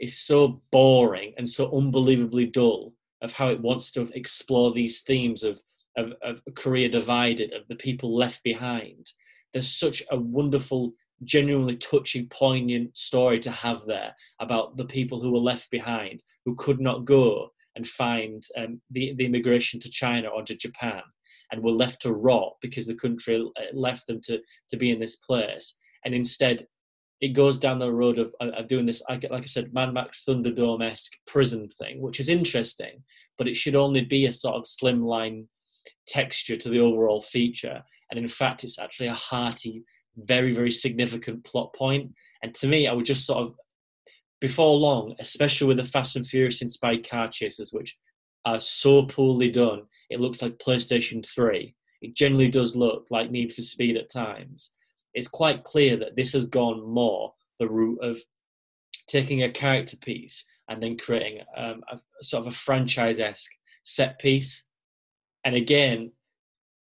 is 0.01 0.19
so 0.19 0.62
boring 0.70 1.35
and 1.36 1.48
so 1.48 1.77
unbelievably 1.77 2.47
dull 2.47 2.93
of 3.23 3.32
how 3.32 3.48
it 3.48 3.61
wants 3.61 3.90
to 3.93 4.03
explore 4.15 4.73
these 4.73 5.03
themes 5.03 5.43
of, 5.43 5.61
of, 5.97 6.12
of 6.23 6.43
Korea 6.55 6.89
divided, 6.89 7.53
of 7.53 7.66
the 7.69 7.77
people 7.77 8.15
left 8.15 8.43
behind. 8.44 9.07
There's 9.53 9.69
such 9.69 10.03
a 10.11 10.19
wonderful, 10.19 10.93
genuinely 11.24 11.77
touching, 11.77 12.28
poignant 12.28 12.97
story 12.97 13.39
to 13.40 13.51
have 13.51 13.86
there 13.86 14.15
about 14.40 14.77
the 14.77 14.85
people 14.85 15.20
who 15.20 15.32
were 15.32 15.39
left 15.39 15.70
behind, 15.70 16.23
who 16.44 16.55
could 16.57 16.81
not 16.81 17.05
go, 17.05 17.51
and 17.77 17.86
find 17.86 18.43
um, 18.59 18.81
the, 18.90 19.15
the 19.16 19.27
immigration 19.27 19.78
to 19.81 19.90
China 19.90 20.28
or 20.28 20.43
to 20.43 20.57
Japan. 20.57 21.03
and 21.53 21.62
were 21.62 21.70
left 21.70 22.03
to 22.03 22.12
rot 22.12 22.55
because 22.61 22.86
the 22.86 22.94
country 22.94 23.44
left 23.73 24.07
them 24.07 24.20
to 24.24 24.40
to 24.70 24.77
be 24.77 24.90
in 24.90 24.98
this 24.98 25.16
place, 25.16 25.77
and 26.05 26.15
instead 26.15 26.66
it 27.23 27.28
goes 27.28 27.57
down 27.57 27.78
the 27.78 27.90
road 27.90 28.19
of, 28.19 28.35
of 28.40 28.69
doing 28.69 28.85
this, 28.85 29.03
like 29.09 29.24
I 29.32 29.47
said, 29.47 29.73
Mad 29.73 29.94
Max 29.94 30.23
Thunderdome 30.28 30.85
esque 30.85 31.15
prison 31.27 31.66
thing, 31.66 32.03
which 32.03 32.20
is 32.20 32.28
interesting, 32.28 33.03
but 33.39 33.48
it 33.48 33.57
should 33.57 33.74
only 33.74 34.05
be 34.05 34.27
a 34.27 34.32
sort 34.32 34.55
of 34.55 34.65
slimline 34.65 35.47
texture 36.07 36.57
to 36.57 36.69
the 36.69 36.78
overall 36.78 37.23
feature. 37.23 37.82
And 38.11 38.19
in 38.19 38.28
fact, 38.28 38.65
it's 38.65 38.78
actually 38.78 39.07
a 39.07 39.15
hearty, 39.15 39.82
very, 40.19 40.53
very 40.53 40.70
significant 40.70 41.43
plot 41.43 41.74
point. 41.74 42.12
And 42.43 42.53
to 42.57 42.66
me, 42.66 42.86
I 42.86 42.93
would 42.93 43.07
just 43.07 43.24
sort 43.24 43.44
of, 43.44 43.55
before 44.40 44.76
long, 44.76 45.14
especially 45.18 45.68
with 45.68 45.78
the 45.78 45.84
Fast 45.84 46.16
and 46.16 46.26
Furious 46.26 46.62
inspired 46.62 47.08
car 47.08 47.28
chases, 47.28 47.72
which 47.72 47.98
are 48.44 48.60
so 48.60 49.04
poorly 49.04 49.50
done, 49.50 49.82
it 50.10 50.20
looks 50.20 50.42
like 50.42 50.58
PlayStation 50.58 51.26
3. 51.26 51.74
It 52.02 52.14
generally 52.14 52.48
does 52.48 52.76
look 52.76 53.06
like 53.10 53.30
Need 53.30 53.52
for 53.52 53.62
Speed 53.62 53.96
at 53.96 54.10
times. 54.10 54.74
It's 55.14 55.28
quite 55.28 55.64
clear 55.64 55.96
that 55.96 56.14
this 56.14 56.32
has 56.34 56.46
gone 56.46 56.86
more 56.86 57.32
the 57.58 57.68
route 57.68 57.98
of 58.02 58.18
taking 59.08 59.42
a 59.42 59.50
character 59.50 59.96
piece 59.96 60.44
and 60.68 60.82
then 60.82 60.98
creating 60.98 61.40
um, 61.56 61.82
a 61.90 61.98
sort 62.22 62.46
of 62.46 62.52
a 62.52 62.56
franchise 62.56 63.18
esque 63.18 63.52
set 63.82 64.18
piece. 64.18 64.64
And 65.44 65.54
again, 65.54 66.12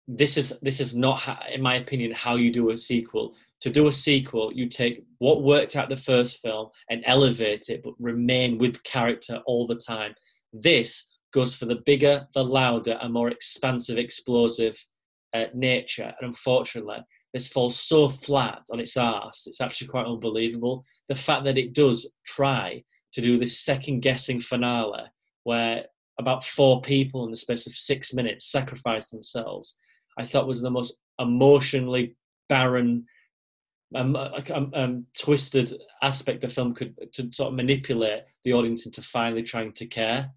this 0.08 0.38
is 0.38 0.58
this 0.62 0.80
is 0.80 0.96
not, 0.96 1.22
in 1.52 1.62
my 1.62 1.76
opinion, 1.76 2.12
how 2.12 2.36
you 2.36 2.52
do 2.52 2.70
a 2.70 2.78
sequel. 2.78 3.36
To 3.62 3.70
do 3.70 3.88
a 3.88 3.92
sequel, 3.92 4.52
you 4.54 4.68
take 4.68 5.04
what 5.20 5.44
worked 5.44 5.76
out 5.76 5.90
the 5.90 5.96
first 5.96 6.42
film 6.42 6.70
and 6.90 7.04
elevate 7.06 7.70
it, 7.70 7.82
but 7.84 7.94
remain 8.00 8.58
with 8.58 8.84
character 8.84 9.42
all 9.46 9.66
the 9.66 9.76
time. 9.76 10.14
This 10.54 11.08
goes 11.34 11.56
for 11.56 11.66
the 11.66 11.82
bigger, 11.86 12.28
the 12.34 12.44
louder, 12.44 12.98
and 13.02 13.14
more 13.14 13.30
expansive, 13.30 13.98
explosive 13.98 14.78
uh, 15.34 15.46
nature. 15.54 16.14
And 16.20 16.28
unfortunately, 16.28 17.00
this 17.34 17.48
falls 17.48 17.80
so 17.80 18.08
flat 18.08 18.62
on 18.72 18.80
its 18.80 18.96
ass. 18.98 19.46
It's 19.48 19.62
actually 19.62 19.88
quite 19.88 20.06
unbelievable. 20.06 20.84
The 21.10 21.16
fact 21.16 21.44
that 21.46 21.58
it 21.58 21.74
does 21.74 22.12
try 22.26 22.84
to 23.14 23.22
do 23.22 23.38
this 23.38 23.60
second 23.60 24.02
guessing 24.02 24.40
finale 24.40 25.06
where 25.44 25.86
about 26.20 26.44
four 26.44 26.82
people 26.82 27.26
in 27.26 27.32
the 27.32 27.38
space 27.38 27.68
of 27.68 27.74
six 27.74 28.14
minutes 28.14 28.52
sacrifice 28.52 29.10
themselves 29.10 29.78
I 30.18 30.26
thought 30.26 30.48
was 30.48 30.62
the 30.62 30.72
most 30.72 31.00
emotionally 31.20 32.16
barren, 32.50 33.06
um, 33.94 34.16
um, 34.16 34.72
um, 34.74 35.06
twisted 35.18 35.72
aspect 36.02 36.42
the 36.42 36.50
film 36.50 36.74
could 36.74 36.96
to 37.14 37.32
sort 37.32 37.50
of 37.50 37.56
manipulate 37.56 38.24
the 38.44 38.54
audience 38.54 38.86
into 38.86 39.02
finally 39.02 39.44
trying 39.44 39.72
to 39.74 39.86
care. 39.86 40.32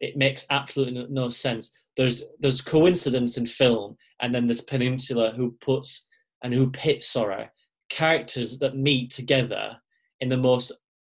It 0.00 0.16
makes 0.16 0.44
absolutely 0.50 1.06
no 1.08 1.28
sense. 1.28 1.70
There's 1.96 2.24
there's 2.40 2.60
coincidence 2.60 3.36
in 3.38 3.46
film, 3.46 3.96
and 4.20 4.34
then 4.34 4.46
there's 4.46 4.60
Peninsula 4.60 5.32
who 5.34 5.56
puts 5.60 6.06
and 6.42 6.52
who 6.52 6.70
pits 6.70 7.08
sorry 7.08 7.48
characters 7.90 8.58
that 8.58 8.76
meet 8.76 9.10
together 9.10 9.76
in 10.20 10.28
the 10.28 10.36
most 10.36 10.72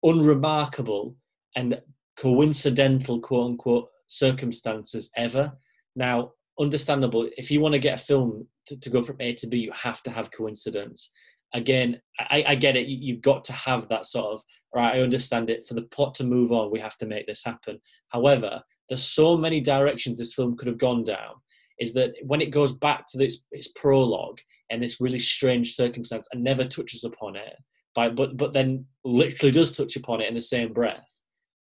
unremarkable 0.04 1.16
and 1.56 1.80
coincidental 2.18 3.20
quote 3.20 3.52
unquote 3.52 3.90
circumstances 4.08 5.10
ever. 5.16 5.52
Now, 5.96 6.32
understandable 6.60 7.30
if 7.38 7.50
you 7.52 7.62
want 7.62 7.74
to 7.74 7.80
get 7.80 8.00
a 8.02 8.04
film 8.04 8.48
to, 8.68 8.80
to, 8.80 8.90
go 8.90 9.02
from 9.02 9.18
A 9.20 9.34
to 9.34 9.48
B, 9.48 9.58
you 9.58 9.72
have 9.72 10.02
to 10.04 10.12
have 10.12 10.32
coincidence. 10.32 11.12
Again, 11.56 11.99
I, 12.19 12.44
I 12.48 12.56
get 12.56 12.76
it. 12.76 12.88
You, 12.88 13.15
have 13.15 13.22
got 13.22 13.44
to 13.45 13.53
have 13.53 13.88
that 13.90 14.06
sort 14.06 14.34
of 14.34 14.41
right. 14.73 14.95
I 14.95 15.02
understand 15.02 15.49
it. 15.49 15.65
For 15.65 15.73
the 15.73 15.84
plot 15.84 16.14
to 16.15 16.23
move 16.23 16.52
on, 16.52 16.72
we 16.72 16.80
have 16.80 16.98
to 16.98 17.06
make 17.06 17.26
this 17.26 17.44
happen. 17.44 17.80
However, 18.10 18.61
there's 18.90 19.03
so 19.03 19.36
many 19.36 19.61
directions 19.61 20.19
this 20.19 20.34
film 20.34 20.56
could 20.57 20.68
have 20.68 20.77
gone 20.77 21.03
down. 21.03 21.36
Is 21.80 21.94
that 21.94 22.14
when 22.23 22.41
it 22.41 22.52
goes 22.52 22.72
back 22.73 23.06
to 23.10 23.18
this 23.18 23.44
its 23.52 23.69
prologue 23.69 24.40
and 24.69 24.82
this 24.82 25.02
really 25.02 25.19
strange 25.19 25.76
circumstance 25.76 26.27
and 26.32 26.44
never 26.44 26.64
touches 26.64 27.03
upon 27.03 27.36
it, 27.36 27.56
by, 27.95 28.10
but 28.10 28.38
but 28.38 28.53
then 28.53 28.86
literally 29.03 29.52
does 29.52 29.72
touch 29.72 29.95
upon 29.95 30.22
it 30.22 30.27
in 30.27 30.36
the 30.36 30.41
same 30.41 30.72
breath 30.72 31.15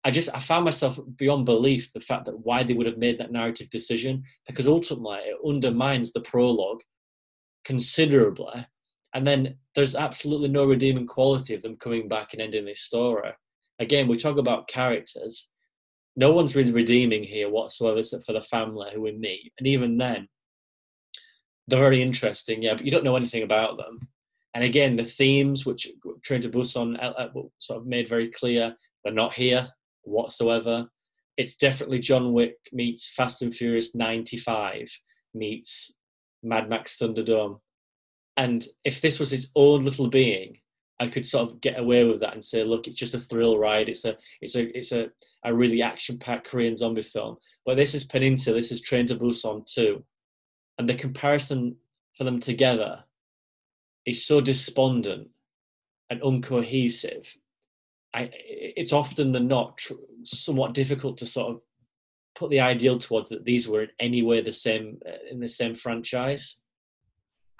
I 0.05 0.11
just 0.11 0.35
I 0.35 0.41
found 0.41 0.65
myself 0.65 0.99
beyond 1.17 1.47
belief 1.47 1.93
the 1.93 2.01
fact 2.01 2.25
that 2.25 2.39
why 2.45 2.63
they 2.63 2.75
would 2.75 2.87
have 2.87 2.99
made 2.99 3.19
that 3.19 3.31
narrative 3.31 3.71
decision 3.71 4.25
because 4.47 4.67
ultimately 4.67 5.19
it 5.19 5.37
undermines 5.47 6.13
the 6.13 6.21
prologue 6.21 6.81
considerably, 7.65 8.67
and 9.15 9.27
then 9.27 9.57
there's 9.75 9.97
absolutely 9.97 10.49
no 10.49 10.67
redeeming 10.67 11.07
quality 11.07 11.55
of 11.55 11.63
them 11.63 11.77
coming 11.77 12.09
back 12.09 12.33
and 12.33 12.43
ending 12.43 12.65
this 12.65 12.81
story. 12.81 13.31
Again, 13.79 14.09
we 14.09 14.17
talk 14.17 14.39
about 14.39 14.69
characters. 14.69 15.49
No 16.17 16.33
one's 16.33 16.55
really 16.57 16.73
redeeming 16.73 17.23
here 17.23 17.51
whatsoever, 17.51 17.99
except 17.99 18.25
for 18.25 18.33
the 18.33 18.41
family 18.41 18.91
who 18.93 19.01
we 19.01 19.13
meet, 19.13 19.53
and 19.59 19.67
even 19.67 19.99
then, 19.99 20.29
they're 21.69 21.79
very 21.79 22.03
interesting. 22.03 22.63
Yeah, 22.63 22.75
but 22.75 22.85
you 22.85 22.91
don't 22.91 23.05
know 23.05 23.17
anything 23.17 23.43
about 23.43 23.77
them. 23.77 24.09
And 24.55 24.65
again, 24.65 24.97
the 24.97 25.05
themes 25.05 25.65
which 25.65 25.89
Train 26.23 26.43
to 26.43 26.51
Busan 26.51 27.03
uh, 27.03 27.13
uh, 27.17 27.29
sort 27.59 27.81
of 27.81 27.87
made 27.87 28.09
very 28.09 28.29
clear, 28.29 28.77
they're 29.05 29.15
not 29.15 29.33
here 29.33 29.69
whatsoever. 30.03 30.89
It's 31.37 31.57
definitely 31.57 32.01
John 32.01 32.33
Wick 32.33 32.57
meets 32.73 33.11
Fast 33.11 33.43
and 33.43 33.55
Furious 33.55 33.95
95 33.95 34.89
meets 35.35 35.95
Mad 36.43 36.69
Max 36.69 36.99
Thunderdome. 36.99 37.61
And 38.37 38.65
if 38.85 39.01
this 39.01 39.21
was 39.21 39.33
its 39.33 39.49
own 39.55 39.85
little 39.85 40.09
being, 40.09 40.59
I 41.01 41.09
could 41.09 41.27
sort 41.27 41.49
of 41.49 41.61
get 41.61 41.79
away 41.79 42.05
with 42.05 42.21
that 42.21 42.35
and 42.35 42.45
say, 42.45 42.65
look, 42.65 42.87
it's 42.87 42.97
just 42.97 43.15
a 43.15 43.21
thrill 43.21 43.59
ride. 43.59 43.89
It's 43.89 44.05
a 44.05 44.17
it's 44.41 44.55
a 44.55 44.77
it's 44.77 44.93
a, 44.93 45.11
a 45.45 45.55
really 45.55 45.83
action-packed 45.83 46.49
Korean 46.49 46.77
zombie 46.77 47.03
film. 47.03 47.37
But 47.67 47.77
this 47.77 47.95
is 47.95 48.05
Peninsula, 48.05 48.57
this 48.57 48.73
is 48.73 48.81
Train 48.81 49.07
to 49.07 49.17
Busan 49.17 49.67
too. 49.67 50.05
And 50.79 50.89
the 50.89 50.95
comparison 50.95 51.77
for 52.15 52.25
them 52.25 52.41
together 52.41 53.05
is 54.07 54.25
so 54.25 54.41
despondent 54.41 55.29
and 56.11 56.21
uncohesive 56.23 57.37
I, 58.15 58.31
it's 58.35 58.93
often 58.93 59.33
than 59.33 59.49
not 59.49 59.79
tr- 59.79 59.95
somewhat 60.25 60.75
difficult 60.75 61.19
to 61.19 61.27
sort 61.27 61.55
of 61.55 61.61
put 62.35 62.51
the 62.51 62.61
ideal 62.61 62.99
towards 62.99 63.29
that 63.31 63.45
these 63.45 63.69
were 63.69 63.85
in 63.85 63.89
any 63.99 64.23
way 64.23 64.41
the 64.41 64.53
same 64.53 64.99
uh, 65.07 65.13
in 65.31 65.41
the 65.41 65.49
same 65.49 65.75
franchise 65.75 66.57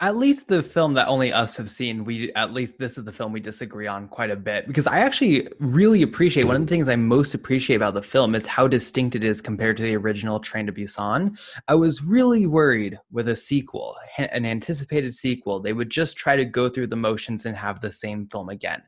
at 0.01 0.17
least 0.17 0.49
the 0.49 0.63
film 0.63 0.95
that 0.95 1.07
only 1.09 1.33
us 1.33 1.57
have 1.57 1.71
seen 1.71 2.05
we 2.05 2.33
at 2.35 2.53
least 2.53 2.79
this 2.79 2.99
is 2.99 3.05
the 3.05 3.13
film 3.13 3.33
we 3.33 3.41
disagree 3.41 3.87
on 3.87 4.09
quite 4.09 4.31
a 4.31 4.37
bit 4.37 4.67
because 4.67 4.87
i 4.87 4.99
actually 4.99 5.47
really 5.61 6.03
appreciate 6.03 6.45
one 6.45 6.57
of 6.57 6.63
the 6.63 6.69
things 6.69 6.89
i 6.89 6.97
most 6.97 7.35
appreciate 7.35 7.77
about 7.77 7.95
the 7.95 8.03
film 8.03 8.35
is 8.35 8.47
how 8.47 8.67
distinct 8.67 9.15
it 9.15 9.25
is 9.25 9.41
compared 9.41 9.77
to 9.77 9.83
the 9.83 9.97
original 9.97 10.41
train 10.41 10.67
to 10.67 10.73
busan. 10.73 11.37
I 11.69 11.75
was 11.75 12.03
really 12.03 12.47
worried 12.47 12.99
with 13.11 13.29
a 13.29 13.37
sequel 13.37 13.97
an 14.19 14.45
anticipated 14.45 15.15
sequel. 15.15 15.61
They 15.61 15.73
would 15.73 15.91
just 15.91 16.17
try 16.17 16.37
to 16.37 16.45
go 16.45 16.69
through 16.69 16.89
the 16.89 16.97
motions 16.97 17.47
and 17.47 17.57
have 17.57 17.81
the 17.81 17.93
same 17.93 18.27
film 18.27 18.49
again. 18.49 18.83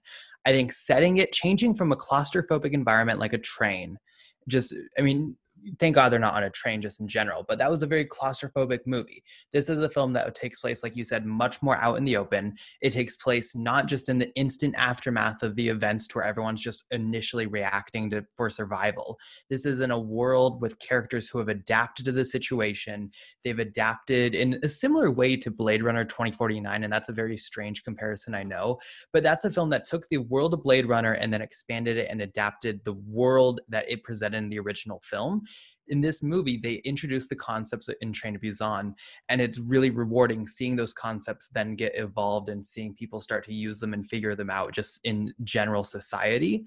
I 0.47 0.53
think 0.53 0.73
setting 0.73 1.19
it, 1.19 1.33
changing 1.33 1.75
from 1.75 1.93
a 1.93 1.97
claustrophobic 1.97 2.73
environment 2.73 3.19
like 3.19 3.33
a 3.33 3.39
train, 3.39 3.99
just, 4.47 4.75
I 4.99 5.03
mean, 5.03 5.37
thank 5.79 5.95
God 5.95 6.11
they're 6.11 6.19
not 6.19 6.35
on 6.35 6.45
a 6.45 6.51
train 6.51 6.83
just 6.83 7.01
in 7.01 7.09
general, 7.09 7.45
but 7.47 7.59
that 7.59 7.71
was 7.71 7.83
a 7.83 7.87
very 7.87 8.05
claustrophobic 8.05 8.81
movie. 8.87 9.23
This 9.53 9.69
is 9.69 9.83
a 9.83 9.89
film 9.89 10.13
that 10.15 10.35
takes 10.35 10.61
place, 10.61 10.83
like 10.83 10.97
you 10.97 11.05
said, 11.05 11.25
much 11.27 11.63
more 11.63 11.77
out 11.77 11.97
in 11.99 12.05
the 12.05 12.17
open. 12.17 12.55
It 12.81 12.91
takes 12.91 13.17
place 13.17 13.55
not 13.55 13.87
just 13.87 14.09
in 14.09 14.19
the 14.19 14.35
instant 14.35 14.75
aftermath 14.77 15.43
of 15.43 15.57
the 15.57 15.69
events 15.69 16.07
to 16.09 16.19
where 16.19 16.27
everyone's 16.27 16.63
just 16.63 16.85
initially 16.91 17.47
reacting 17.47 18.11
to 18.11 18.25
for 18.37 18.51
survival. 18.51 19.19
This 19.51 19.67
is 19.67 19.81
in 19.81 19.91
a 19.91 19.99
world 19.99 20.61
with 20.61 20.79
characters 20.79 21.29
who 21.29 21.39
have 21.39 21.49
adapted 21.49 22.05
to 22.07 22.13
the 22.13 22.25
situation. 22.25 23.11
They've 23.45 23.59
adapted 23.59 24.35
in 24.35 24.59
a 24.63 24.69
similar 24.69 25.11
way 25.11 25.37
to 25.37 25.51
Blade 25.51 25.83
Runner 25.83 26.05
2049, 26.05 26.85
and 26.85 26.93
that's 26.93 27.09
a 27.09 27.13
very 27.13 27.37
strange 27.37 27.85
comparison, 27.85 28.35
I 28.35 28.43
know. 28.43 28.79
But 29.13 29.23
that's 29.23 29.45
a 29.45 29.51
film 29.51 29.71
that 29.71 29.87
took 29.87 30.09
the 30.09 30.19
world 30.19 30.55
of 30.55 30.63
Blade 30.63 30.87
Runner 30.87 31.13
and 31.13 31.33
then 31.33 31.43
expanded 31.43 31.97
it 31.97 32.09
and 32.11 32.21
adapted 32.21 32.81
the 32.85 32.93
world 32.93 33.61
that 33.69 33.91
it 33.91 34.03
presented 34.03 34.39
in 34.39 34.49
the 34.49 34.59
original 34.59 35.01
film 35.05 35.43
in 35.89 36.01
this 36.01 36.23
movie, 36.23 36.57
they 36.57 36.75
introduce 36.85 37.29
the 37.29 37.37
concepts 37.37 37.89
in 38.01 38.13
Train 38.13 38.35
to 38.35 38.39
Busan, 38.39 38.95
and 39.29 39.41
it's 39.41 39.59
really 39.59 39.91
rewarding 39.91 40.47
seeing 40.47 40.77
those 40.77 40.93
concepts 40.93 41.49
then 41.49 41.75
get 41.75 41.97
evolved 41.99 42.49
and 42.49 42.65
seeing 42.65 42.95
people 42.95 43.21
start 43.21 43.45
to 43.45 43.55
use 43.55 43.79
them 43.79 43.95
and 43.95 44.09
figure 44.09 44.35
them 44.35 44.51
out 44.51 44.73
just 44.73 45.01
in 45.05 45.33
general 45.45 45.85
society. 45.85 46.65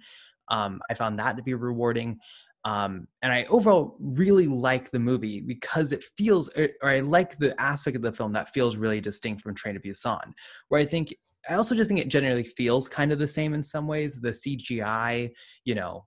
Um, 0.49 0.81
I 0.89 0.93
found 0.93 1.19
that 1.19 1.37
to 1.37 1.43
be 1.43 1.53
rewarding. 1.53 2.19
Um, 2.65 3.07
and 3.21 3.31
I 3.31 3.45
overall 3.45 3.95
really 3.99 4.47
like 4.47 4.91
the 4.91 4.99
movie 4.99 5.39
because 5.39 5.93
it 5.93 6.03
feels, 6.17 6.49
or 6.57 6.69
I 6.83 6.99
like 6.99 7.37
the 7.37 7.59
aspect 7.61 7.95
of 7.95 8.01
the 8.01 8.11
film 8.11 8.33
that 8.33 8.53
feels 8.53 8.75
really 8.75 8.99
distinct 8.99 9.41
from 9.41 9.55
Train 9.55 9.75
to 9.75 9.79
Busan, 9.79 10.33
where 10.67 10.81
I 10.81 10.85
think 10.85 11.15
I 11.49 11.53
also 11.53 11.75
just 11.75 11.87
think 11.87 12.01
it 12.01 12.09
generally 12.09 12.43
feels 12.43 12.89
kind 12.89 13.11
of 13.11 13.19
the 13.19 13.27
same 13.27 13.53
in 13.53 13.63
some 13.63 13.87
ways. 13.87 14.19
The 14.19 14.29
CGI, 14.29 15.31
you 15.63 15.75
know, 15.75 16.05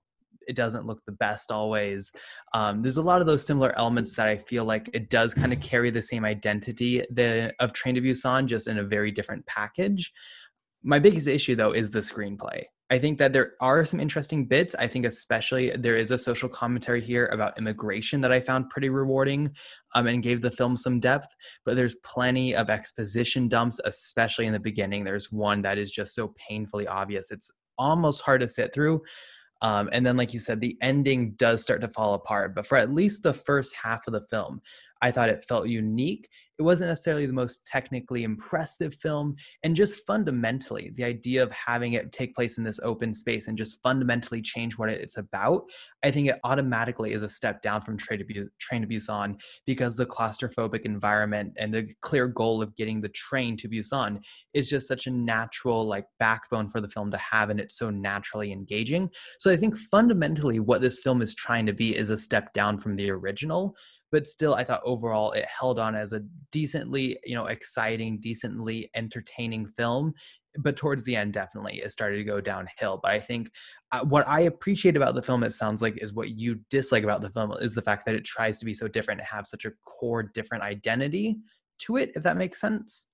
it 0.51 0.55
doesn't 0.57 0.85
look 0.85 1.01
the 1.05 1.13
best 1.13 1.49
always. 1.49 2.11
Um, 2.53 2.81
there's 2.81 2.97
a 2.97 3.01
lot 3.01 3.21
of 3.21 3.27
those 3.27 3.45
similar 3.45 3.73
elements 3.77 4.15
that 4.17 4.27
I 4.27 4.37
feel 4.37 4.65
like 4.65 4.89
it 4.93 5.09
does 5.09 5.33
kind 5.33 5.53
of 5.53 5.61
carry 5.61 5.89
the 5.89 6.01
same 6.01 6.25
identity 6.25 7.05
the, 7.09 7.53
of 7.59 7.71
Train 7.71 7.95
to 7.95 8.01
Busan, 8.01 8.47
just 8.47 8.67
in 8.67 8.77
a 8.77 8.83
very 8.83 9.11
different 9.11 9.45
package. 9.45 10.11
My 10.83 10.99
biggest 10.99 11.27
issue 11.27 11.55
though 11.55 11.71
is 11.71 11.91
the 11.91 11.99
screenplay. 11.99 12.63
I 12.89 12.99
think 12.99 13.19
that 13.19 13.31
there 13.31 13.53
are 13.61 13.85
some 13.85 14.01
interesting 14.01 14.45
bits. 14.45 14.75
I 14.75 14.87
think, 14.87 15.05
especially, 15.05 15.71
there 15.71 15.95
is 15.95 16.11
a 16.11 16.17
social 16.17 16.49
commentary 16.49 16.99
here 16.99 17.27
about 17.27 17.57
immigration 17.57 18.19
that 18.19 18.33
I 18.33 18.41
found 18.41 18.69
pretty 18.69 18.89
rewarding 18.89 19.55
um, 19.95 20.07
and 20.07 20.21
gave 20.21 20.41
the 20.41 20.51
film 20.51 20.75
some 20.75 20.99
depth. 20.99 21.29
But 21.63 21.77
there's 21.77 21.95
plenty 22.03 22.53
of 22.53 22.69
exposition 22.69 23.47
dumps, 23.47 23.79
especially 23.85 24.45
in 24.45 24.51
the 24.51 24.59
beginning. 24.59 25.05
There's 25.05 25.31
one 25.31 25.61
that 25.61 25.77
is 25.77 25.89
just 25.89 26.13
so 26.13 26.33
painfully 26.49 26.85
obvious, 26.85 27.31
it's 27.31 27.49
almost 27.81 28.21
hard 28.21 28.41
to 28.41 28.47
sit 28.47 28.73
through. 28.73 29.01
Um, 29.61 29.89
and 29.91 30.05
then, 30.05 30.17
like 30.17 30.33
you 30.33 30.39
said, 30.39 30.59
the 30.59 30.77
ending 30.81 31.31
does 31.33 31.61
start 31.61 31.81
to 31.81 31.87
fall 31.87 32.13
apart. 32.15 32.55
But 32.55 32.65
for 32.65 32.77
at 32.77 32.93
least 32.93 33.23
the 33.23 33.33
first 33.33 33.75
half 33.75 34.07
of 34.07 34.13
the 34.13 34.21
film, 34.21 34.61
I 35.01 35.11
thought 35.11 35.29
it 35.29 35.43
felt 35.47 35.67
unique. 35.67 36.29
It 36.59 36.63
wasn't 36.63 36.89
necessarily 36.89 37.25
the 37.25 37.33
most 37.33 37.65
technically 37.65 38.23
impressive 38.23 38.93
film. 38.93 39.35
And 39.63 39.75
just 39.75 40.05
fundamentally, 40.05 40.91
the 40.95 41.03
idea 41.03 41.41
of 41.41 41.51
having 41.51 41.93
it 41.93 42.11
take 42.11 42.35
place 42.35 42.59
in 42.59 42.63
this 42.63 42.79
open 42.83 43.15
space 43.15 43.47
and 43.47 43.57
just 43.57 43.81
fundamentally 43.81 44.43
change 44.43 44.77
what 44.77 44.89
it's 44.89 45.17
about, 45.17 45.63
I 46.03 46.11
think 46.11 46.27
it 46.29 46.39
automatically 46.43 47.13
is 47.13 47.23
a 47.23 47.29
step 47.29 47.63
down 47.63 47.81
from 47.81 47.97
Train 47.97 48.19
to, 48.19 48.85
Busan 48.87 49.41
because 49.65 49.95
the 49.95 50.05
claustrophobic 50.05 50.81
environment 50.81 51.53
and 51.57 51.73
the 51.73 51.89
clear 52.01 52.27
goal 52.27 52.61
of 52.61 52.75
getting 52.75 53.01
the 53.01 53.09
train 53.09 53.57
to 53.57 53.67
Busan 53.67 54.19
is 54.53 54.69
just 54.69 54.87
such 54.87 55.07
a 55.07 55.11
natural 55.11 55.85
like 55.85 56.05
backbone 56.19 56.69
for 56.69 56.79
the 56.79 56.89
film 56.89 57.09
to 57.09 57.17
have 57.17 57.49
and 57.49 57.59
it's 57.59 57.77
so 57.77 57.89
naturally 57.89 58.51
engaging. 58.51 59.09
So 59.39 59.51
I 59.51 59.57
think 59.57 59.75
fundamentally 59.89 60.59
what 60.59 60.81
this 60.81 60.99
film 60.99 61.23
is 61.23 61.33
trying 61.33 61.65
to 61.65 61.73
be 61.73 61.95
is 61.95 62.11
a 62.11 62.17
step 62.17 62.53
down 62.53 62.79
from 62.79 62.95
the 62.95 63.09
original 63.09 63.75
but 64.11 64.27
still 64.27 64.55
i 64.55 64.63
thought 64.63 64.81
overall 64.83 65.31
it 65.31 65.45
held 65.45 65.79
on 65.79 65.95
as 65.95 66.13
a 66.13 66.21
decently 66.51 67.17
you 67.23 67.35
know 67.35 67.47
exciting 67.47 68.19
decently 68.19 68.89
entertaining 68.95 69.67
film 69.77 70.13
but 70.57 70.75
towards 70.75 71.05
the 71.05 71.15
end 71.15 71.33
definitely 71.33 71.79
it 71.79 71.91
started 71.91 72.17
to 72.17 72.23
go 72.23 72.41
downhill 72.41 72.99
but 73.01 73.11
i 73.11 73.19
think 73.19 73.49
uh, 73.91 74.03
what 74.03 74.27
i 74.27 74.41
appreciate 74.41 74.97
about 74.97 75.15
the 75.15 75.21
film 75.21 75.43
it 75.43 75.53
sounds 75.53 75.81
like 75.81 75.97
is 76.01 76.13
what 76.13 76.29
you 76.29 76.59
dislike 76.69 77.03
about 77.03 77.21
the 77.21 77.29
film 77.29 77.53
is 77.61 77.73
the 77.73 77.81
fact 77.81 78.05
that 78.05 78.15
it 78.15 78.25
tries 78.25 78.57
to 78.57 78.65
be 78.65 78.73
so 78.73 78.87
different 78.87 79.19
and 79.19 79.27
have 79.27 79.47
such 79.47 79.65
a 79.65 79.71
core 79.85 80.23
different 80.23 80.63
identity 80.63 81.37
to 81.79 81.97
it 81.97 82.11
if 82.15 82.23
that 82.23 82.37
makes 82.37 82.59
sense. 82.59 83.07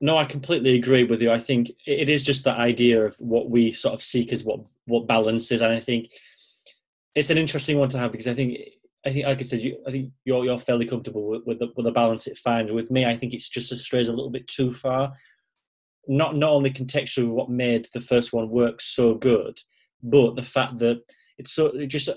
No 0.00 0.18
i 0.18 0.24
completely 0.24 0.74
agree 0.74 1.04
with 1.04 1.22
you. 1.22 1.30
I 1.30 1.38
think 1.38 1.70
it 1.86 2.08
is 2.08 2.22
just 2.22 2.44
the 2.44 2.52
idea 2.52 3.04
of 3.04 3.16
what 3.16 3.48
we 3.48 3.72
sort 3.72 3.94
of 3.94 4.02
seek 4.02 4.32
as 4.32 4.44
what 4.44 4.60
what 4.86 5.06
balance 5.06 5.50
is 5.50 5.62
and 5.62 5.72
i 5.72 5.80
think 5.80 6.12
it's 7.14 7.30
an 7.30 7.38
interesting 7.38 7.78
one 7.78 7.88
to 7.88 7.98
have 7.98 8.12
because 8.12 8.28
i 8.28 8.32
think 8.32 8.58
I 9.06 9.10
think, 9.10 9.26
like 9.26 9.38
I 9.38 9.42
said, 9.42 9.60
you, 9.60 9.78
I 9.86 9.92
think 9.92 10.10
you're 10.24 10.44
you're 10.44 10.58
fairly 10.58 10.84
comfortable 10.84 11.28
with, 11.28 11.42
with 11.46 11.60
the, 11.60 11.68
with 11.76 11.86
the 11.86 11.92
balance 11.92 12.26
it 12.26 12.36
finds. 12.36 12.72
With 12.72 12.90
me, 12.90 13.06
I 13.06 13.16
think 13.16 13.32
it's 13.32 13.48
just 13.48 13.70
a 13.70 13.76
strays 13.76 14.08
a 14.08 14.12
little 14.12 14.30
bit 14.30 14.48
too 14.48 14.72
far. 14.72 15.12
Not 16.08 16.36
not 16.36 16.50
only 16.50 16.70
contextually 16.70 17.28
what 17.28 17.48
made 17.48 17.86
the 17.94 18.00
first 18.00 18.32
one 18.32 18.50
work 18.50 18.80
so 18.80 19.14
good, 19.14 19.58
but 20.02 20.34
the 20.34 20.42
fact 20.42 20.78
that 20.80 21.02
it's 21.38 21.52
so 21.52 21.66
it 21.66 21.86
just 21.86 22.10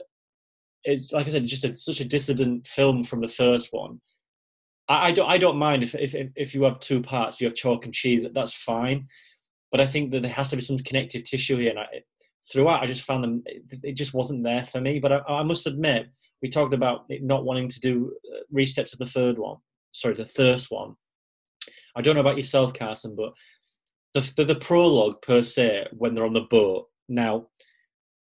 it's 0.84 1.12
like 1.14 1.28
I 1.28 1.30
said, 1.30 1.46
just 1.46 1.66
a, 1.66 1.76
such 1.76 2.00
a 2.00 2.08
dissident 2.08 2.66
film 2.66 3.04
from 3.04 3.22
the 3.22 3.28
first 3.28 3.70
one. 3.72 4.02
I, 4.88 5.10
I 5.10 5.12
don't 5.12 5.30
I 5.30 5.38
don't 5.38 5.58
mind 5.58 5.84
if, 5.84 5.94
if 5.94 6.16
if 6.36 6.56
you 6.56 6.64
have 6.64 6.80
two 6.80 7.04
parts, 7.04 7.40
you 7.40 7.46
have 7.46 7.56
chalk 7.56 7.86
and 7.86 7.94
cheese. 7.94 8.26
That's 8.34 8.54
fine, 8.54 9.08
but 9.72 9.80
I 9.80 9.86
think 9.86 10.12
that 10.12 10.24
there 10.24 10.32
has 10.32 10.50
to 10.50 10.56
be 10.56 10.64
some 10.64 10.80
connective 10.80 11.24
tissue 11.24 11.58
here. 11.58 11.70
And 11.70 11.80
I, 11.80 11.86
throughout, 12.52 12.82
I 12.82 12.88
just 12.88 13.04
found 13.04 13.24
them 13.24 13.44
it, 13.46 13.80
it 13.84 13.94
just 13.94 14.16
wasn't 14.16 14.44
there 14.44 14.66
for 14.66 14.82
me. 14.82 15.00
But 15.00 15.12
I, 15.12 15.22
I 15.28 15.44
must 15.44 15.68
admit 15.68 16.12
we 16.42 16.50
talked 16.50 16.74
about 16.74 17.06
not 17.10 17.46
wanting 17.46 17.68
to 17.68 17.80
do 17.80 18.14
uh, 18.34 18.40
resteps 18.56 18.94
of 18.94 19.00
the 19.00 19.06
third 19.06 19.38
one. 19.38 19.58
Sorry, 19.92 20.14
the 20.14 20.26
first 20.26 20.72
one. 20.72 20.96
I 21.96 22.02
don't 22.02 22.16
know 22.16 22.22
about 22.22 22.38
yourself, 22.38 22.74
Carson, 22.74 23.16
but 23.16 23.34
the, 24.14 24.32
the, 24.36 24.46
the 24.46 24.60
prologue 24.60 25.22
per 25.22 25.42
se 25.42 25.88
when 25.92 26.14
they're 26.14 26.26
on 26.26 26.34
the 26.34 26.42
boat. 26.42 26.88
Now, 27.08 27.48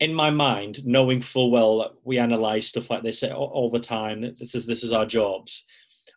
in 0.01 0.15
my 0.15 0.31
mind, 0.31 0.85
knowing 0.87 1.21
full 1.21 1.51
well 1.51 1.79
that 1.79 1.93
we 2.05 2.19
analyze 2.19 2.69
stuff 2.69 2.91
like 2.91 3.03
this 3.03 3.23
all, 3.25 3.51
all 3.53 3.71
the 3.71 3.81
time, 3.81 4.21
this 4.39 4.55
is 4.55 4.67
this 4.67 4.85
is 4.85 4.93
our 4.93 5.07
jobs. 5.07 5.65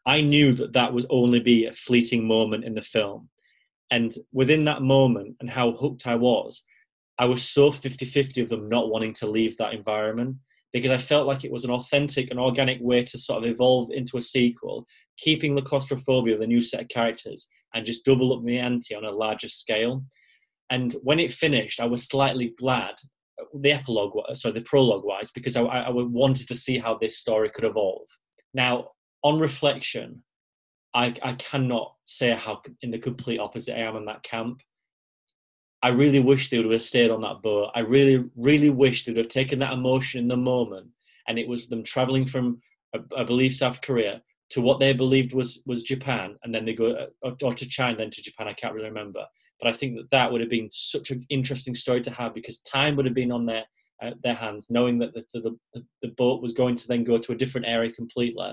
I 0.05 0.21
knew 0.21 0.53
that 0.53 0.73
that 0.73 0.93
was 0.93 1.05
only 1.09 1.39
be 1.39 1.65
a 1.65 1.73
fleeting 1.73 2.25
moment 2.25 2.63
in 2.63 2.75
the 2.75 2.81
film, 2.81 3.29
and 3.89 4.13
within 4.31 4.63
that 4.65 4.81
moment 4.81 5.35
and 5.39 5.49
how 5.49 5.71
hooked 5.71 6.05
I 6.05 6.15
was, 6.15 6.63
I 7.17 7.25
was 7.25 7.43
so 7.43 7.71
50-50 7.71 8.41
of 8.41 8.49
them 8.49 8.69
not 8.69 8.89
wanting 8.89 9.13
to 9.15 9.27
leave 9.27 9.57
that 9.57 9.73
environment 9.73 10.37
because 10.73 10.91
I 10.91 10.97
felt 10.97 11.27
like 11.27 11.43
it 11.43 11.51
was 11.51 11.63
an 11.63 11.71
authentic 11.71 12.31
and 12.31 12.39
organic 12.39 12.79
way 12.81 13.03
to 13.03 13.17
sort 13.17 13.43
of 13.43 13.49
evolve 13.49 13.89
into 13.91 14.17
a 14.17 14.21
sequel, 14.21 14.87
keeping 15.17 15.55
the 15.55 15.61
claustrophobia 15.61 16.33
of 16.33 16.39
the 16.39 16.47
new 16.47 16.61
set 16.61 16.81
of 16.81 16.87
characters 16.87 17.47
and 17.73 17.85
just 17.85 18.05
double 18.05 18.33
up 18.33 18.43
the 18.43 18.57
ante 18.57 18.95
on 18.95 19.05
a 19.05 19.11
larger 19.11 19.49
scale. 19.49 20.03
And 20.69 20.93
when 21.03 21.19
it 21.19 21.31
finished, 21.31 21.81
I 21.81 21.85
was 21.85 22.07
slightly 22.07 22.53
glad, 22.57 22.95
uh, 23.39 23.45
the 23.59 23.73
epilogue, 23.73 24.13
sorry, 24.33 24.53
the 24.53 24.61
prologue 24.61 25.03
wise, 25.03 25.31
because 25.31 25.57
I, 25.57 25.63
I 25.63 25.89
wanted 25.89 26.47
to 26.47 26.55
see 26.55 26.77
how 26.77 26.97
this 26.97 27.17
story 27.17 27.49
could 27.49 27.65
evolve. 27.65 28.07
Now, 28.53 28.89
on 29.23 29.39
reflection, 29.39 30.23
I, 30.93 31.13
I 31.21 31.33
cannot 31.33 31.95
say 32.05 32.31
how 32.31 32.61
in 32.81 32.91
the 32.91 32.99
complete 32.99 33.39
opposite 33.39 33.77
I 33.77 33.81
am 33.81 33.95
in 33.97 34.05
that 34.05 34.23
camp. 34.23 34.61
I 35.83 35.89
really 35.89 36.19
wish 36.19 36.49
they 36.49 36.59
would 36.59 36.71
have 36.71 36.81
stayed 36.81 37.09
on 37.09 37.21
that 37.21 37.41
boat. 37.41 37.71
I 37.73 37.79
really, 37.79 38.23
really 38.35 38.69
wish 38.69 39.03
they 39.03 39.11
would 39.11 39.17
have 39.17 39.27
taken 39.27 39.59
that 39.59 39.73
emotion 39.73 40.21
in 40.21 40.27
the 40.27 40.37
moment, 40.37 40.87
and 41.27 41.39
it 41.39 41.47
was 41.47 41.67
them 41.67 41.83
traveling 41.83 42.25
from, 42.25 42.61
I 43.17 43.23
believe, 43.23 43.55
South 43.55 43.81
Korea 43.81 44.21
to 44.51 44.61
what 44.61 44.79
they 44.79 44.93
believed 44.93 45.33
was 45.33 45.63
was 45.65 45.83
Japan, 45.83 46.35
and 46.43 46.53
then 46.53 46.65
they 46.65 46.73
go 46.73 46.91
uh, 47.23 47.31
or, 47.41 47.53
to 47.53 47.67
China, 47.67 47.97
then 47.97 48.09
to 48.11 48.21
Japan. 48.21 48.47
I 48.47 48.53
can't 48.53 48.73
really 48.73 48.89
remember, 48.89 49.25
but 49.59 49.69
I 49.69 49.73
think 49.73 49.95
that 49.95 50.11
that 50.11 50.31
would 50.31 50.41
have 50.41 50.49
been 50.49 50.69
such 50.71 51.09
an 51.09 51.25
interesting 51.29 51.73
story 51.73 52.01
to 52.01 52.11
have 52.11 52.33
because 52.33 52.59
time 52.59 52.95
would 52.95 53.05
have 53.05 53.15
been 53.15 53.31
on 53.31 53.45
their 53.45 53.65
uh, 54.01 54.11
their 54.23 54.35
hands, 54.35 54.69
knowing 54.69 54.97
that 54.99 55.13
the, 55.13 55.23
the, 55.33 55.57
the, 55.73 55.85
the, 56.01 56.07
boat 56.09 56.41
was 56.41 56.53
going 56.53 56.75
to 56.75 56.87
then 56.87 57.03
go 57.03 57.17
to 57.17 57.31
a 57.31 57.35
different 57.35 57.67
area 57.67 57.91
completely. 57.91 58.51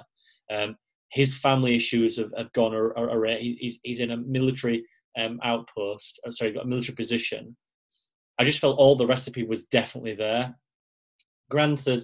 Um, 0.53 0.77
his 1.11 1.35
family 1.35 1.75
issues 1.75 2.19
have, 2.19 2.33
have 2.37 2.53
gone, 2.53 2.75
or, 2.75 2.93
or 2.93 3.27
he's, 3.27 3.81
he's 3.83 4.01
in 4.01 4.11
a 4.11 4.17
military 4.19 4.85
um, 5.19 5.41
outpost, 5.43 6.21
uh, 6.27 6.31
sorry, 6.31 6.57
a 6.57 6.65
military 6.65 6.95
position. 6.95 7.57
I 8.39 8.45
just 8.45 8.61
felt 8.61 8.79
all 8.79 8.95
the 8.95 9.07
recipe 9.07 9.43
was 9.43 9.65
definitely 9.65 10.15
there. 10.15 10.55
Granted, 11.51 12.03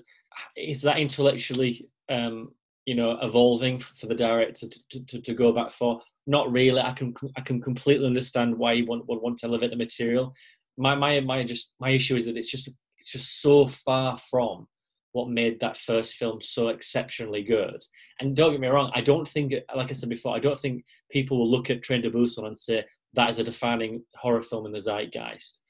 is 0.57 0.83
that 0.83 0.99
intellectually, 0.99 1.89
um, 2.09 2.51
you 2.87 2.95
know, 2.95 3.19
evolving 3.23 3.79
for 3.79 4.07
the 4.07 4.15
director 4.15 4.67
to, 4.69 5.05
to, 5.07 5.21
to, 5.21 5.35
go 5.35 5.53
back 5.53 5.71
for? 5.71 6.01
Not 6.27 6.51
really. 6.51 6.81
I 6.81 6.93
can 6.93 7.15
I 7.37 7.41
can 7.43 7.61
completely 7.61 8.07
understand 8.07 8.57
why 8.57 8.73
you 8.73 8.87
want 8.87 9.07
would 9.09 9.21
want 9.21 9.39
to 9.39 9.47
elevate 9.47 9.71
the 9.71 9.77
material. 9.77 10.35
My 10.77 10.95
my 10.95 11.21
my 11.21 11.45
just 11.45 11.75
my 11.79 11.91
issue 11.91 12.17
is 12.17 12.27
that 12.27 12.37
it's 12.37 12.51
just 12.51 12.71
it's 12.99 13.13
just 13.13 13.43
so 13.43 13.69
far 13.69 14.17
from 14.17 14.67
what 15.15 15.29
made 15.29 15.61
that 15.61 15.77
first 15.77 16.17
film 16.17 16.41
so 16.41 16.69
exceptionally 16.69 17.43
good. 17.43 17.81
And 18.21 18.35
don't 18.35 18.51
get 18.51 18.61
me 18.61 18.67
wrong, 18.67 18.91
I 18.95 19.01
don't 19.01 19.27
think, 19.27 19.55
like 19.75 19.91
I 19.91 19.95
said 19.95 20.09
before, 20.09 20.35
I 20.35 20.41
don't 20.41 20.59
think 20.59 20.85
people 21.09 21.39
will 21.39 21.49
look 21.49 21.71
at 21.71 21.83
Train 21.83 22.03
to 22.03 22.11
Busan 22.11 22.47
and 22.47 22.59
say 22.59 22.85
that 23.15 23.31
is 23.31 23.39
a 23.39 23.45
defining 23.45 24.03
horror 24.17 24.43
film 24.43 24.67
in 24.67 24.73
the 24.73 24.79
zeitgeist. 24.79 25.63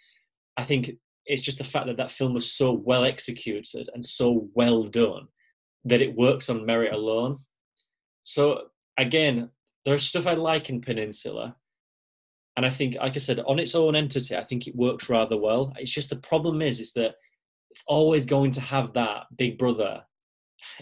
I 0.57 0.65
think 0.65 0.93
it's 1.27 1.43
just 1.43 1.59
the 1.59 1.65
fact 1.65 1.87
that 1.87 1.97
that 1.97 2.11
film 2.11 2.35
was 2.35 2.53
so 2.53 2.73
well 2.73 3.05
executed 3.05 3.87
and 3.95 4.05
so 4.05 4.49
well 4.55 4.85
done 4.85 5.27
that 5.85 6.01
it 6.01 6.17
works 6.17 6.51
on 6.51 6.67
merit 6.67 6.93
alone. 6.93 7.39
So 8.23 8.65
again, 8.99 9.51
there's 9.85 10.05
stuff 10.05 10.27
I 10.27 10.35
like 10.35 10.71
in 10.71 10.81
Peninsula. 10.81 11.57
And 12.57 12.65
I 12.65 12.71
think, 12.71 12.97
like 12.97 13.17
I 13.17 13.19
said, 13.19 13.41
on 13.41 13.59
its 13.59 13.75
own 13.75 13.97
entity, 13.97 14.37
I 14.37 14.45
think 14.45 14.67
it 14.67 14.77
works 14.77 15.09
rather 15.09 15.37
well. 15.37 15.73
It's 15.77 15.91
just 15.91 16.11
the 16.11 16.17
problem 16.17 16.63
is, 16.63 16.79
is 16.81 16.93
that 16.93 17.17
it's 17.71 17.85
always 17.89 18.25
going 18.25 18.53
to 18.53 18.61
have 18.61 18.93
that 18.93 19.25
big 19.37 19.59
brother 19.59 20.03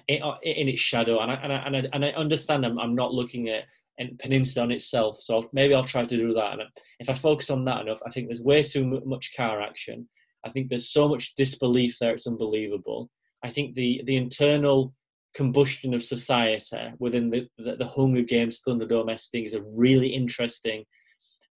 in, 0.06 0.20
its 0.42 0.80
shadow. 0.80 1.20
And 1.20 1.32
I, 1.32 1.34
and 1.36 1.52
I, 1.52 1.56
and 1.56 1.76
I, 1.76 1.88
and 1.94 2.04
I 2.04 2.10
understand 2.10 2.66
I'm, 2.66 2.78
I'm 2.78 2.94
not 2.94 3.14
looking 3.14 3.48
at 3.48 3.64
and 3.98 4.18
Peninsula 4.18 4.64
on 4.64 4.72
itself. 4.72 5.18
So 5.18 5.48
maybe 5.52 5.74
I'll 5.74 5.84
try 5.84 6.04
to 6.04 6.16
do 6.16 6.32
that. 6.34 6.52
And 6.52 6.62
if 6.98 7.10
I 7.10 7.14
focus 7.14 7.50
on 7.50 7.64
that 7.64 7.82
enough, 7.82 8.00
I 8.06 8.10
think 8.10 8.28
there's 8.28 8.42
way 8.42 8.62
too 8.62 9.02
much 9.04 9.36
car 9.36 9.60
action. 9.60 10.08
I 10.44 10.50
think 10.50 10.68
there's 10.68 10.90
so 10.90 11.08
much 11.08 11.34
disbelief 11.34 11.98
there; 11.98 12.12
it's 12.12 12.26
unbelievable. 12.26 13.10
I 13.44 13.48
think 13.48 13.74
the 13.74 14.02
the 14.06 14.16
internal 14.16 14.94
combustion 15.34 15.94
of 15.94 16.02
society 16.02 16.92
within 16.98 17.30
the 17.30 17.46
the, 17.58 17.76
the 17.76 17.86
Hunger 17.86 18.22
Games 18.22 18.62
Thunderdome 18.66 19.30
thing 19.30 19.44
is 19.44 19.54
a 19.54 19.64
really 19.76 20.08
interesting 20.08 20.84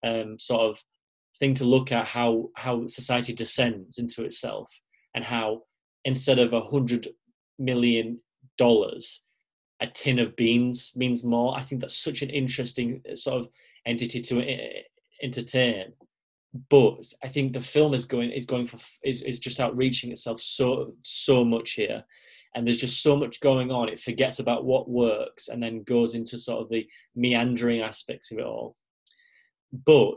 um, 0.05 0.39
sort 0.39 0.61
of 0.61 0.81
thing 1.39 1.53
to 1.55 1.65
look 1.65 1.91
at 1.91 2.05
how 2.05 2.49
how 2.55 2.87
society 2.87 3.33
descends 3.33 3.97
into 3.97 4.23
itself 4.23 4.71
and 5.15 5.23
how 5.23 5.61
instead 6.05 6.39
of 6.39 6.53
a 6.53 6.61
hundred 6.61 7.07
million 7.59 8.19
dollars 8.57 9.26
a 9.79 9.87
tin 9.87 10.19
of 10.19 10.35
beans 10.35 10.91
means 10.95 11.23
more. 11.23 11.55
I 11.55 11.61
think 11.61 11.81
that's 11.81 11.97
such 11.97 12.21
an 12.21 12.29
interesting 12.29 13.01
uh, 13.09 13.15
sort 13.15 13.41
of 13.41 13.49
entity 13.85 14.21
to 14.21 14.41
uh, 14.41 14.67
entertain. 15.21 15.93
But 16.69 17.03
i 17.23 17.27
think 17.27 17.53
the 17.53 17.61
film 17.61 17.93
is 17.93 18.05
going 18.05 18.31
is 18.31 18.45
going 18.45 18.65
for 18.65 18.79
is, 19.03 19.21
is 19.21 19.39
just 19.39 19.59
outreaching 19.59 20.11
itself 20.11 20.39
so 20.39 20.93
so 21.01 21.43
much 21.43 21.71
here. 21.71 22.03
And 22.55 22.65
there's 22.65 22.81
just 22.81 23.03
so 23.03 23.15
much 23.15 23.41
going 23.41 23.69
on. 23.69 23.89
It 23.89 23.99
forgets 23.99 24.39
about 24.39 24.65
what 24.65 24.89
works 24.89 25.49
and 25.49 25.61
then 25.61 25.83
goes 25.83 26.15
into 26.15 26.39
sort 26.39 26.61
of 26.61 26.69
the 26.69 26.87
meandering 27.15 27.81
aspects 27.81 28.31
of 28.31 28.39
it 28.39 28.45
all. 28.45 28.75
But 29.85 30.15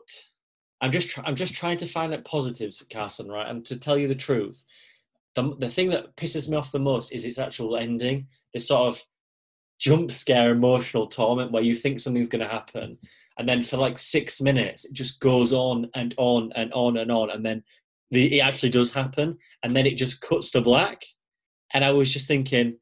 I'm 0.80 0.90
just 0.90 1.10
try- 1.10 1.24
I'm 1.26 1.34
just 1.34 1.54
trying 1.54 1.76
to 1.78 1.86
find 1.86 2.14
out 2.14 2.24
positives, 2.24 2.82
Carson. 2.90 3.28
Right, 3.28 3.48
and 3.48 3.66
to 3.66 3.78
tell 3.78 3.98
you 3.98 4.08
the 4.08 4.14
truth, 4.14 4.64
the 5.34 5.54
the 5.58 5.68
thing 5.68 5.90
that 5.90 6.16
pisses 6.16 6.48
me 6.48 6.56
off 6.56 6.72
the 6.72 6.78
most 6.78 7.12
is 7.12 7.24
its 7.24 7.38
actual 7.38 7.76
ending. 7.76 8.28
This 8.54 8.68
sort 8.68 8.88
of 8.88 9.04
jump 9.80 10.12
scare, 10.12 10.50
emotional 10.50 11.06
torment 11.06 11.50
where 11.50 11.62
you 11.62 11.74
think 11.74 11.98
something's 11.98 12.28
going 12.28 12.44
to 12.44 12.52
happen, 12.52 12.98
and 13.38 13.48
then 13.48 13.62
for 13.62 13.78
like 13.78 13.98
six 13.98 14.40
minutes 14.40 14.84
it 14.84 14.92
just 14.92 15.20
goes 15.20 15.52
on 15.52 15.88
and 15.94 16.14
on 16.18 16.52
and 16.54 16.72
on 16.72 16.98
and 16.98 17.10
on, 17.10 17.30
and 17.30 17.44
then 17.44 17.62
the, 18.10 18.38
it 18.38 18.40
actually 18.40 18.70
does 18.70 18.92
happen, 18.92 19.36
and 19.62 19.74
then 19.74 19.86
it 19.86 19.96
just 19.96 20.20
cuts 20.20 20.50
to 20.50 20.60
black. 20.60 21.02
And 21.72 21.84
I 21.84 21.92
was 21.92 22.12
just 22.12 22.26
thinking, 22.28 22.76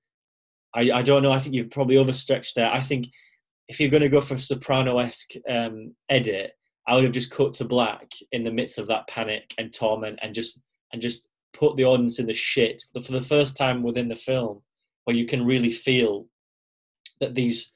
I, 0.75 0.91
I 0.91 1.03
don't 1.03 1.23
know. 1.23 1.33
I 1.33 1.39
think 1.39 1.55
you've 1.55 1.71
probably 1.71 1.99
overstretched 1.99 2.55
there. 2.55 2.71
I 2.71 2.81
think 2.81 3.07
if 3.69 3.79
you're 3.79 3.91
going 3.91 4.03
to 4.03 4.09
go 4.09 4.23
for 4.23 4.35
a 4.35 4.39
soprano-esque 4.39 5.33
um, 5.49 5.95
edit, 6.09 6.53
I 6.87 6.95
would 6.95 7.05
have 7.05 7.13
just 7.13 7.31
cut 7.31 7.53
to 7.55 7.67
black 7.67 8.11
in 8.33 8.43
the 8.43 8.51
midst 8.51 8.79
of 8.79 8.87
that 8.87 9.07
panic 9.09 9.55
and 9.59 9.73
torment, 9.73 10.19
and 10.23 10.35
just 10.35 10.61
and 10.93 11.03
just 11.03 11.29
put 11.53 11.77
the 11.77 11.85
audience 11.85 12.19
in 12.19 12.27
the 12.27 12.35
shit 12.35 12.83
for 12.95 13.13
the 13.13 13.21
first 13.21 13.57
time 13.57 13.83
within 13.83 14.09
the 14.09 14.17
film, 14.17 14.63
where 15.05 15.17
you 15.17 15.27
can 15.27 15.45
really 15.45 15.71
feel 15.71 16.27
that 17.21 17.35
these 17.35 17.73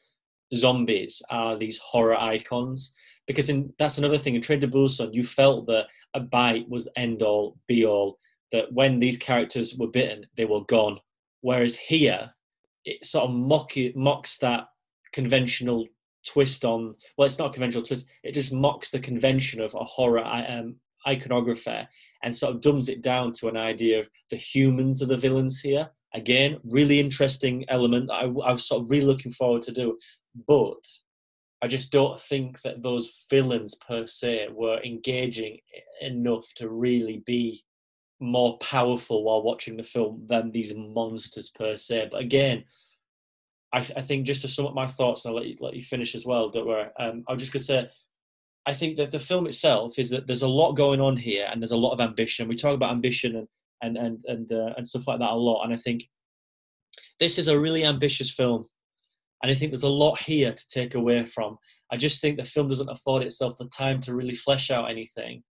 zombies 0.54 1.22
are 1.30 1.56
these 1.56 1.78
horror 1.78 2.16
icons. 2.16 2.94
Because 3.26 3.48
in, 3.48 3.72
that's 3.78 3.98
another 3.98 4.18
thing. 4.18 4.34
In 4.34 4.42
Train 4.42 4.60
to 4.60 4.68
Busan, 4.68 5.14
you 5.14 5.22
felt 5.22 5.66
that 5.68 5.86
a 6.14 6.20
bite 6.20 6.68
was 6.68 6.88
end 6.96 7.22
all, 7.22 7.58
be 7.66 7.84
all. 7.84 8.18
That 8.50 8.72
when 8.72 8.98
these 8.98 9.16
characters 9.16 9.74
were 9.76 9.86
bitten, 9.86 10.26
they 10.36 10.44
were 10.44 10.64
gone. 10.64 10.98
Whereas 11.40 11.76
here, 11.76 12.30
it 12.84 13.04
sort 13.06 13.24
of 13.24 13.34
mock, 13.34 13.72
mocks 13.94 14.38
that 14.38 14.66
conventional 15.12 15.86
twist 16.26 16.64
on 16.64 16.94
well 17.16 17.26
it's 17.26 17.38
not 17.38 17.50
a 17.50 17.52
conventional 17.52 17.84
twist 17.84 18.06
it 18.22 18.32
just 18.32 18.52
mocks 18.52 18.90
the 18.90 18.98
convention 18.98 19.60
of 19.60 19.74
a 19.74 19.84
horror 19.84 20.24
um, 20.24 20.76
and 21.04 22.36
sort 22.36 22.54
of 22.54 22.60
dumbs 22.60 22.88
it 22.88 23.02
down 23.02 23.32
to 23.32 23.48
an 23.48 23.56
idea 23.56 23.98
of 23.98 24.08
the 24.30 24.36
humans 24.36 25.02
are 25.02 25.06
the 25.06 25.16
villains 25.16 25.60
here 25.60 25.90
again 26.14 26.58
really 26.64 27.00
interesting 27.00 27.64
element 27.68 28.10
I, 28.10 28.22
I 28.22 28.52
was 28.52 28.66
sort 28.66 28.82
of 28.82 28.90
really 28.90 29.06
looking 29.06 29.32
forward 29.32 29.62
to 29.62 29.72
do 29.72 29.98
but 30.46 30.84
i 31.62 31.66
just 31.66 31.92
don't 31.92 32.20
think 32.20 32.60
that 32.62 32.82
those 32.82 33.26
villains 33.30 33.74
per 33.74 34.06
se 34.06 34.48
were 34.52 34.80
engaging 34.82 35.58
enough 36.00 36.46
to 36.56 36.68
really 36.68 37.22
be 37.26 37.62
more 38.20 38.56
powerful 38.58 39.24
while 39.24 39.42
watching 39.42 39.76
the 39.76 39.82
film 39.82 40.24
than 40.28 40.52
these 40.52 40.74
monsters 40.74 41.50
per 41.50 41.74
se 41.74 42.08
but 42.10 42.20
again 42.20 42.64
I, 43.72 43.78
I 43.78 44.00
think 44.02 44.26
just 44.26 44.42
to 44.42 44.48
sum 44.48 44.66
up 44.66 44.74
my 44.74 44.86
thoughts, 44.86 45.24
and 45.24 45.32
I'll 45.32 45.36
let 45.36 45.46
you, 45.46 45.56
let 45.60 45.74
you 45.74 45.82
finish 45.82 46.14
as 46.14 46.26
well, 46.26 46.48
don't 46.48 46.66
worry. 46.66 46.88
Um, 46.98 47.24
I 47.26 47.32
was 47.32 47.42
just 47.42 47.52
going 47.52 47.60
to 47.60 47.64
say, 47.64 47.90
I 48.66 48.74
think 48.74 48.96
that 48.98 49.10
the 49.10 49.18
film 49.18 49.46
itself 49.46 49.98
is 49.98 50.10
that 50.10 50.26
there's 50.26 50.42
a 50.42 50.48
lot 50.48 50.72
going 50.72 51.00
on 51.00 51.16
here 51.16 51.48
and 51.50 51.60
there's 51.60 51.72
a 51.72 51.76
lot 51.76 51.92
of 51.92 52.00
ambition. 52.00 52.48
We 52.48 52.54
talk 52.54 52.74
about 52.74 52.92
ambition 52.92 53.36
and 53.36 53.48
and 53.82 53.96
and 53.96 54.22
and, 54.26 54.52
uh, 54.52 54.72
and 54.76 54.86
stuff 54.86 55.06
like 55.06 55.18
that 55.18 55.30
a 55.30 55.34
lot, 55.34 55.64
and 55.64 55.72
I 55.72 55.76
think 55.76 56.08
this 57.20 57.38
is 57.38 57.48
a 57.48 57.58
really 57.58 57.84
ambitious 57.84 58.30
film, 58.30 58.66
and 59.42 59.50
I 59.50 59.54
think 59.54 59.70
there's 59.70 59.82
a 59.82 59.88
lot 59.88 60.20
here 60.20 60.52
to 60.52 60.68
take 60.68 60.94
away 60.94 61.24
from. 61.24 61.58
I 61.90 61.96
just 61.96 62.20
think 62.20 62.36
the 62.36 62.44
film 62.44 62.68
doesn't 62.68 62.90
afford 62.90 63.22
itself 63.22 63.56
the 63.58 63.68
time 63.68 64.00
to 64.02 64.14
really 64.14 64.34
flesh 64.34 64.70
out 64.70 64.90
anything, 64.90 65.42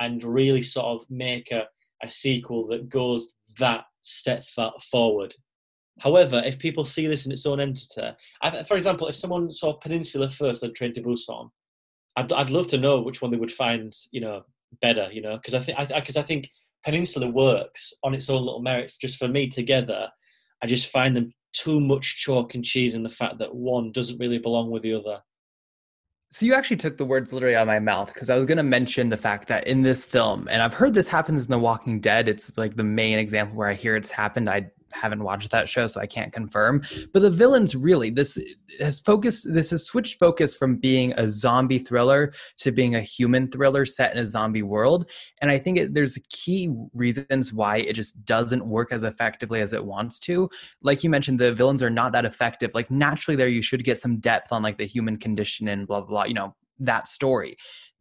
and 0.00 0.22
really 0.22 0.62
sort 0.62 0.86
of 0.86 1.06
make 1.10 1.52
a, 1.52 1.66
a 2.02 2.10
sequel 2.10 2.66
that 2.68 2.88
goes 2.88 3.32
that 3.58 3.84
step 4.02 4.44
forward 4.90 5.34
However, 6.00 6.42
if 6.44 6.58
people 6.58 6.84
see 6.84 7.06
this 7.06 7.24
in 7.24 7.32
its 7.32 7.46
own 7.46 7.60
entity, 7.60 8.14
I, 8.42 8.62
for 8.64 8.76
example, 8.76 9.08
if 9.08 9.16
someone 9.16 9.50
saw 9.50 9.72
Peninsula 9.72 10.28
first 10.28 10.62
and 10.62 10.74
Train 10.74 10.92
to 10.92 11.02
Busan, 11.02 11.50
I'd, 12.16 12.32
I'd 12.32 12.50
love 12.50 12.66
to 12.68 12.78
know 12.78 13.00
which 13.00 13.22
one 13.22 13.30
they 13.30 13.38
would 13.38 13.52
find, 13.52 13.92
you 14.10 14.20
know, 14.20 14.42
better, 14.82 15.08
you 15.10 15.22
know, 15.22 15.36
because 15.36 15.54
I 15.54 15.60
think 15.60 15.78
because 15.78 16.16
I, 16.16 16.20
I 16.20 16.24
think 16.24 16.50
Peninsula 16.84 17.28
works 17.28 17.92
on 18.04 18.14
its 18.14 18.30
own 18.30 18.44
little 18.44 18.62
merits. 18.62 18.96
Just 18.96 19.18
for 19.18 19.28
me, 19.28 19.48
together, 19.48 20.08
I 20.62 20.66
just 20.66 20.88
find 20.88 21.14
them 21.14 21.32
too 21.52 21.80
much 21.80 22.22
chalk 22.22 22.54
and 22.54 22.64
cheese 22.64 22.94
in 22.94 23.02
the 23.02 23.08
fact 23.08 23.38
that 23.38 23.54
one 23.54 23.92
doesn't 23.92 24.18
really 24.18 24.38
belong 24.38 24.70
with 24.70 24.82
the 24.82 24.94
other. 24.94 25.20
So 26.32 26.44
you 26.44 26.54
actually 26.54 26.76
took 26.76 26.96
the 26.96 27.04
words 27.04 27.32
literally 27.32 27.56
out 27.56 27.62
of 27.62 27.68
my 27.68 27.78
mouth 27.78 28.12
because 28.12 28.28
I 28.28 28.36
was 28.36 28.46
going 28.46 28.58
to 28.58 28.62
mention 28.62 29.08
the 29.08 29.16
fact 29.16 29.48
that 29.48 29.66
in 29.66 29.82
this 29.82 30.04
film, 30.04 30.48
and 30.50 30.60
I've 30.60 30.74
heard 30.74 30.92
this 30.92 31.08
happens 31.08 31.44
in 31.44 31.50
The 31.50 31.58
Walking 31.58 32.00
Dead. 32.00 32.28
It's 32.28 32.58
like 32.58 32.76
the 32.76 32.84
main 32.84 33.18
example 33.18 33.56
where 33.56 33.68
I 33.68 33.74
hear 33.74 33.96
it's 33.96 34.10
happened. 34.10 34.50
I 34.50 34.70
haven't 35.00 35.22
watched 35.22 35.50
that 35.50 35.68
show, 35.68 35.86
so 35.86 36.00
I 36.00 36.06
can't 36.06 36.32
confirm. 36.32 36.82
But 37.12 37.22
the 37.22 37.30
villains 37.30 37.76
really 37.76 38.10
this 38.10 38.38
has 38.80 39.00
focused. 39.00 39.52
This 39.52 39.70
has 39.70 39.84
switched 39.84 40.18
focus 40.18 40.56
from 40.56 40.76
being 40.76 41.12
a 41.16 41.30
zombie 41.30 41.78
thriller 41.78 42.32
to 42.58 42.72
being 42.72 42.94
a 42.94 43.00
human 43.00 43.50
thriller 43.50 43.84
set 43.84 44.14
in 44.14 44.18
a 44.18 44.26
zombie 44.26 44.62
world. 44.62 45.10
And 45.40 45.50
I 45.50 45.58
think 45.58 45.78
it, 45.78 45.94
there's 45.94 46.18
key 46.30 46.74
reasons 46.94 47.52
why 47.52 47.78
it 47.78 47.94
just 47.94 48.24
doesn't 48.24 48.66
work 48.66 48.92
as 48.92 49.04
effectively 49.04 49.60
as 49.60 49.72
it 49.72 49.84
wants 49.84 50.18
to. 50.20 50.48
Like 50.82 51.04
you 51.04 51.10
mentioned, 51.10 51.38
the 51.38 51.54
villains 51.54 51.82
are 51.82 51.90
not 51.90 52.12
that 52.12 52.24
effective. 52.24 52.74
Like 52.74 52.90
naturally, 52.90 53.36
there 53.36 53.48
you 53.48 53.62
should 53.62 53.84
get 53.84 53.98
some 53.98 54.18
depth 54.18 54.52
on 54.52 54.62
like 54.62 54.78
the 54.78 54.86
human 54.86 55.16
condition 55.16 55.68
and 55.68 55.86
blah 55.86 56.00
blah 56.00 56.08
blah. 56.08 56.24
You 56.24 56.34
know 56.34 56.54
that 56.78 57.08
story 57.08 57.56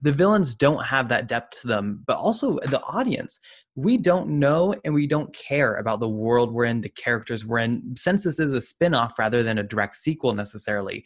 the 0.06 0.12
villains 0.12 0.54
don't 0.54 0.86
have 0.86 1.10
that 1.10 1.28
depth 1.28 1.60
to 1.62 1.68
them 1.68 2.04
but 2.06 2.18
also 2.18 2.60
the 2.66 2.82
audience. 2.84 3.40
We 3.74 3.98
don't 3.98 4.30
know 4.30 4.76
and 4.86 4.94
we 4.94 5.08
don't 5.08 5.36
care 5.36 5.78
about 5.78 6.00
the 6.00 6.08
world 6.08 6.54
we're 6.54 6.66
in 6.66 6.82
the 6.82 6.90
characters 6.90 7.44
we're 7.44 7.58
in. 7.58 7.96
Since 7.98 8.24
this 8.24 8.40
is 8.40 8.54
a 8.54 8.62
spin-off 8.62 9.18
rather 9.18 9.42
than 9.42 9.58
a 9.58 9.64
direct 9.64 9.96
sequel 9.96 10.36
necessarily. 10.36 11.06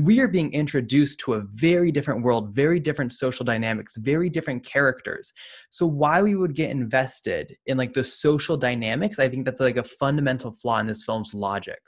We 0.00 0.20
are 0.20 0.28
being 0.28 0.52
introduced 0.52 1.18
to 1.20 1.34
a 1.34 1.42
very 1.54 1.90
different 1.90 2.22
world 2.22 2.54
very 2.54 2.78
different 2.78 3.12
social 3.12 3.44
dynamics 3.44 3.96
very 3.96 4.30
different 4.30 4.64
characters. 4.64 5.32
So 5.70 5.84
why 5.84 6.22
we 6.22 6.36
would 6.36 6.54
get 6.54 6.70
invested 6.70 7.52
in 7.66 7.76
like 7.76 7.94
the 7.94 8.04
social 8.04 8.56
dynamics 8.56 9.18
i 9.18 9.28
think 9.28 9.44
that's 9.44 9.60
like 9.60 9.76
a 9.76 9.82
fundamental 9.82 10.52
flaw 10.52 10.78
in 10.78 10.86
this 10.86 11.02
film's 11.02 11.34
logic. 11.34 11.80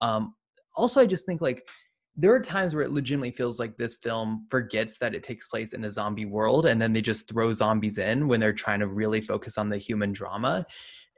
Um 0.00 0.34
also 0.76 1.00
i 1.02 1.04
just 1.04 1.26
think 1.26 1.42
like 1.42 1.62
there 2.16 2.34
are 2.34 2.40
times 2.40 2.74
where 2.74 2.84
it 2.84 2.92
legitimately 2.92 3.30
feels 3.30 3.58
like 3.58 3.76
this 3.76 3.94
film 3.94 4.46
forgets 4.50 4.98
that 4.98 5.14
it 5.14 5.22
takes 5.22 5.46
place 5.46 5.72
in 5.72 5.84
a 5.84 5.90
zombie 5.90 6.26
world 6.26 6.66
and 6.66 6.80
then 6.80 6.92
they 6.92 7.00
just 7.00 7.28
throw 7.28 7.52
zombies 7.52 7.98
in 7.98 8.28
when 8.28 8.40
they're 8.40 8.52
trying 8.52 8.80
to 8.80 8.86
really 8.86 9.20
focus 9.20 9.56
on 9.56 9.68
the 9.68 9.78
human 9.78 10.12
drama 10.12 10.66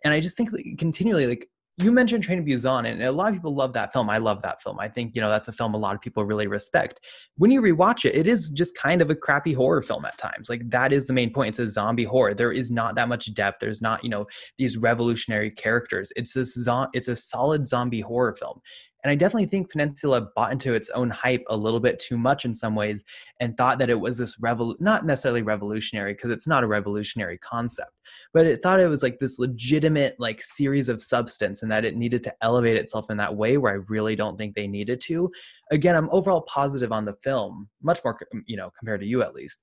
and 0.05 0.13
i 0.13 0.21
just 0.21 0.37
think 0.37 0.51
continually 0.79 1.27
like 1.27 1.49
you 1.79 1.91
mentioned 1.91 2.23
Train 2.23 2.45
to 2.45 2.51
Busan, 2.51 2.87
and 2.87 3.03
a 3.03 3.11
lot 3.11 3.29
of 3.29 3.35
people 3.35 3.55
love 3.55 3.73
that 3.73 3.93
film. 3.93 4.11
I 4.11 4.19
love 4.19 4.43
that 4.43 4.63
film. 4.63 4.79
I 4.79 4.89
think 4.89 5.17
you 5.17 5.23
know 5.23 5.31
that's 5.31 5.49
a 5.49 5.53
film 5.53 5.73
a 5.73 5.79
lot 5.79 5.95
of 5.95 6.03
people 6.03 6.25
really 6.25 6.47
respect. 6.47 7.01
When 7.37 7.51
you 7.51 7.63
rewatch 7.63 8.05
it, 8.05 8.15
it 8.15 8.27
is 8.27 8.51
just 8.51 8.77
kind 8.77 9.01
of 9.01 9.09
a 9.09 9.15
crappy 9.15 9.55
horror 9.55 9.81
film 9.81 10.05
at 10.05 10.19
times. 10.19 10.51
Like 10.51 10.69
that 10.69 10.93
is 10.93 11.07
the 11.07 11.15
main 11.15 11.33
point. 11.33 11.49
It's 11.51 11.59
a 11.59 11.69
zombie 11.69 12.05
horror. 12.05 12.35
There 12.35 12.53
is 12.53 12.71
not 12.71 12.95
that 12.97 13.09
much 13.09 13.33
depth. 13.33 13.59
There's 13.61 13.81
not 13.81 14.05
you 14.05 14.11
know 14.11 14.27
these 14.59 14.77
revolutionary 14.77 15.51
characters. 15.51 16.13
It's 16.15 16.37
a 16.37 16.89
it's 16.93 17.09
a 17.09 17.17
solid 17.17 17.67
zombie 17.67 18.01
horror 18.01 18.37
film, 18.39 18.61
and 19.03 19.11
I 19.11 19.15
definitely 19.15 19.47
think 19.47 19.71
Peninsula 19.71 20.29
bought 20.37 20.53
into 20.53 20.75
its 20.75 20.91
own 20.91 21.11
hype 21.11 21.43
a 21.49 21.57
little 21.57 21.81
bit 21.81 21.99
too 21.99 22.17
much 22.17 22.45
in 22.45 22.55
some 22.55 22.75
ways 22.75 23.05
and 23.41 23.57
thought 23.57 23.79
that 23.79 23.91
it 23.91 24.01
was 24.01 24.19
this 24.19 24.39
revol 24.39 24.75
not 24.81 25.05
necessarily 25.05 25.43
revolutionary 25.43 26.13
because 26.15 26.31
it's 26.31 26.47
not 26.47 26.63
a 26.63 26.69
revolutionary 26.69 27.39
concept, 27.39 27.91
but 28.33 28.47
it 28.47 28.63
thought 28.63 28.81
it 28.81 28.89
was 28.89 29.03
like 29.03 29.19
this 29.19 29.39
legitimate 29.39 30.15
like 30.19 30.41
series 30.41 30.89
of 30.89 31.01
substance 31.01 31.63
and 31.63 31.73
that 31.73 31.85
it 31.85 31.97
needed 31.97 32.23
to 32.23 32.35
elevate 32.43 32.77
itself 32.77 33.11
in 33.11 33.17
that 33.17 33.35
way 33.35 33.57
where 33.57 33.73
I 33.73 33.85
really 33.89 34.15
don't 34.15 34.37
think 34.37 34.55
they 34.55 34.69
needed 34.69 35.01
to. 35.03 35.31
Again, 35.71 35.97
I'm 35.97 36.11
overall 36.11 36.43
positive 36.43 36.93
on 36.93 37.05
the 37.05 37.15
film, 37.15 37.69
much 37.83 38.01
more 38.05 38.17
you 38.47 38.57
know 38.57 38.71
compared 38.79 39.01
to 39.01 39.07
you 39.07 39.23
at 39.23 39.35
least. 39.35 39.61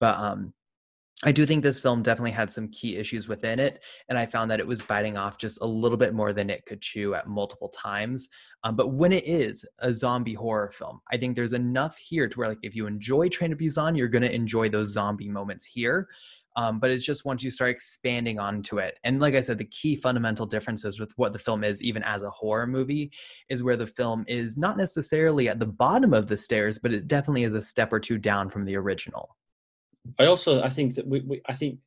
But 0.00 0.16
um 0.16 0.52
I 1.22 1.32
do 1.32 1.44
think 1.44 1.62
this 1.62 1.80
film 1.80 2.02
definitely 2.02 2.30
had 2.30 2.50
some 2.50 2.68
key 2.68 2.96
issues 2.96 3.28
within 3.28 3.60
it, 3.60 3.82
and 4.08 4.16
I 4.16 4.24
found 4.24 4.50
that 4.50 4.58
it 4.58 4.66
was 4.66 4.80
biting 4.80 5.18
off 5.18 5.36
just 5.36 5.58
a 5.60 5.66
little 5.66 5.98
bit 5.98 6.14
more 6.14 6.32
than 6.32 6.48
it 6.48 6.64
could 6.64 6.80
chew 6.80 7.14
at 7.14 7.28
multiple 7.28 7.68
times. 7.68 8.30
Um, 8.64 8.74
but 8.74 8.94
when 8.94 9.12
it 9.12 9.26
is 9.26 9.66
a 9.80 9.92
zombie 9.92 10.32
horror 10.32 10.70
film, 10.70 11.00
I 11.12 11.18
think 11.18 11.36
there's 11.36 11.52
enough 11.52 11.98
here 11.98 12.26
to 12.26 12.38
where, 12.38 12.48
like, 12.48 12.60
if 12.62 12.74
you 12.74 12.86
enjoy 12.86 13.28
Train 13.28 13.50
to 13.50 13.56
Busan, 13.56 13.98
you're 13.98 14.08
going 14.08 14.22
to 14.22 14.34
enjoy 14.34 14.70
those 14.70 14.92
zombie 14.92 15.28
moments 15.28 15.66
here. 15.66 16.08
Um, 16.56 16.80
but 16.80 16.90
it's 16.90 17.04
just 17.04 17.26
once 17.26 17.44
you 17.44 17.50
start 17.50 17.70
expanding 17.70 18.38
onto 18.38 18.78
it, 18.78 18.98
and 19.04 19.20
like 19.20 19.34
I 19.34 19.40
said, 19.40 19.58
the 19.58 19.66
key 19.66 19.96
fundamental 19.96 20.46
differences 20.46 20.98
with 20.98 21.12
what 21.16 21.34
the 21.34 21.38
film 21.38 21.64
is, 21.64 21.82
even 21.82 22.02
as 22.02 22.22
a 22.22 22.30
horror 22.30 22.66
movie, 22.66 23.12
is 23.50 23.62
where 23.62 23.76
the 23.76 23.86
film 23.86 24.24
is 24.26 24.56
not 24.56 24.78
necessarily 24.78 25.50
at 25.50 25.58
the 25.58 25.66
bottom 25.66 26.14
of 26.14 26.28
the 26.28 26.36
stairs, 26.38 26.78
but 26.78 26.94
it 26.94 27.06
definitely 27.06 27.44
is 27.44 27.54
a 27.54 27.62
step 27.62 27.92
or 27.92 28.00
two 28.00 28.16
down 28.16 28.48
from 28.48 28.64
the 28.64 28.74
original. 28.74 29.36
I 30.18 30.26
also 30.26 30.62
I 30.62 30.68
think 30.68 30.94
that 30.94 31.06
we, 31.06 31.20
we 31.20 31.42
I 31.46 31.52
think 31.52 31.78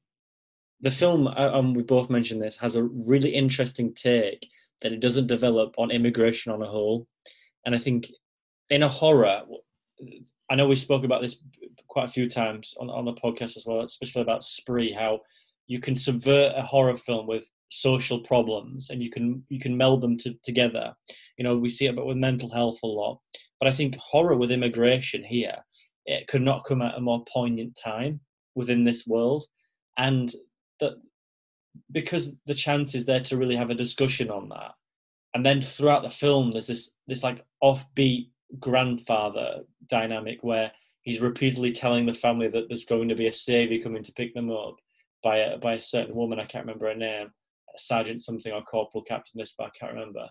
the 0.81 0.91
film 0.91 1.27
uh, 1.27 1.51
um, 1.53 1.73
we 1.73 1.83
both 1.83 2.09
mentioned 2.09 2.41
this 2.41 2.57
has 2.57 2.75
a 2.75 2.83
really 2.83 3.33
interesting 3.33 3.93
take 3.93 4.47
that 4.81 4.91
it 4.91 4.99
doesn't 4.99 5.27
develop 5.27 5.73
on 5.77 5.91
immigration 5.91 6.51
on 6.51 6.61
a 6.61 6.67
whole, 6.67 7.07
and 7.65 7.73
I 7.73 7.77
think 7.77 8.07
in 8.69 8.83
a 8.83 8.87
horror, 8.87 9.41
I 10.49 10.55
know 10.55 10.67
we 10.67 10.75
spoke 10.75 11.03
about 11.03 11.21
this 11.21 11.37
quite 11.87 12.05
a 12.05 12.11
few 12.11 12.29
times 12.29 12.73
on 12.79 12.89
on 12.89 13.05
the 13.05 13.13
podcast 13.13 13.57
as 13.57 13.65
well, 13.65 13.81
especially 13.81 14.21
about 14.21 14.43
Spree, 14.43 14.91
how 14.91 15.21
you 15.67 15.79
can 15.79 15.95
subvert 15.95 16.53
a 16.55 16.61
horror 16.63 16.95
film 16.95 17.27
with 17.27 17.49
social 17.69 18.19
problems 18.19 18.91
and 18.91 19.01
you 19.01 19.09
can 19.09 19.43
you 19.49 19.59
can 19.59 19.75
meld 19.75 20.01
them 20.01 20.17
to, 20.17 20.33
together. 20.43 20.93
You 21.37 21.43
know, 21.43 21.57
we 21.57 21.69
see 21.69 21.87
it 21.87 21.95
but 21.95 22.05
with 22.05 22.17
mental 22.17 22.51
health 22.51 22.79
a 22.83 22.87
lot, 22.87 23.19
but 23.59 23.67
I 23.67 23.71
think 23.71 23.95
horror 23.95 24.35
with 24.35 24.51
immigration 24.51 25.23
here 25.23 25.57
it 26.05 26.27
could 26.27 26.41
not 26.41 26.65
come 26.65 26.81
at 26.81 26.97
a 26.97 27.01
more 27.01 27.23
poignant 27.25 27.77
time. 27.81 28.19
within 28.55 28.83
this 28.83 29.07
world, 29.07 29.45
and 29.97 30.33
that 30.79 30.93
because 31.91 32.37
the 32.45 32.53
chance 32.53 32.93
is 32.95 33.05
there 33.05 33.19
to 33.21 33.37
really 33.37 33.55
have 33.55 33.71
a 33.71 33.75
discussion 33.75 34.29
on 34.29 34.49
that. 34.49 34.71
And 35.33 35.45
then 35.45 35.61
throughout 35.61 36.03
the 36.03 36.09
film, 36.09 36.51
there's 36.51 36.67
this 36.67 36.91
this 37.07 37.23
like 37.23 37.43
offbeat 37.63 38.29
grandfather 38.59 39.61
dynamic 39.87 40.39
where 40.43 40.71
he's 41.01 41.19
repeatedly 41.19 41.71
telling 41.71 42.05
the 42.05 42.13
family 42.13 42.47
that 42.47 42.65
there's 42.67 42.85
going 42.85 43.09
to 43.09 43.15
be 43.15 43.27
a 43.27 43.31
savior 43.31 43.81
coming 43.81 44.03
to 44.03 44.13
pick 44.13 44.33
them 44.33 44.51
up 44.51 44.75
by 45.23 45.37
a 45.37 45.57
by 45.57 45.73
a 45.73 45.79
certain 45.79 46.15
woman. 46.15 46.39
I 46.39 46.45
can't 46.45 46.65
remember 46.65 46.87
her 46.87 46.95
name, 46.95 47.31
Sergeant 47.77 48.21
something 48.21 48.53
or 48.53 48.61
Corporal 48.61 49.03
Captain 49.03 49.39
this, 49.39 49.55
but 49.57 49.67
I 49.67 49.77
can't 49.77 49.93
remember. 49.93 50.27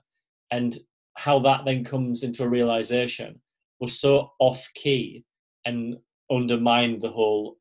And 0.51 0.79
how 1.17 1.39
that 1.41 1.65
then 1.65 1.85
comes 1.85 2.23
into 2.23 2.45
a 2.45 2.49
realization 2.49 3.41
was 3.81 3.99
so 3.99 4.33
off 4.39 4.69
key 4.75 5.25
and 5.65 5.97
undermine 6.31 6.99
the 6.99 7.11
whole 7.11 7.57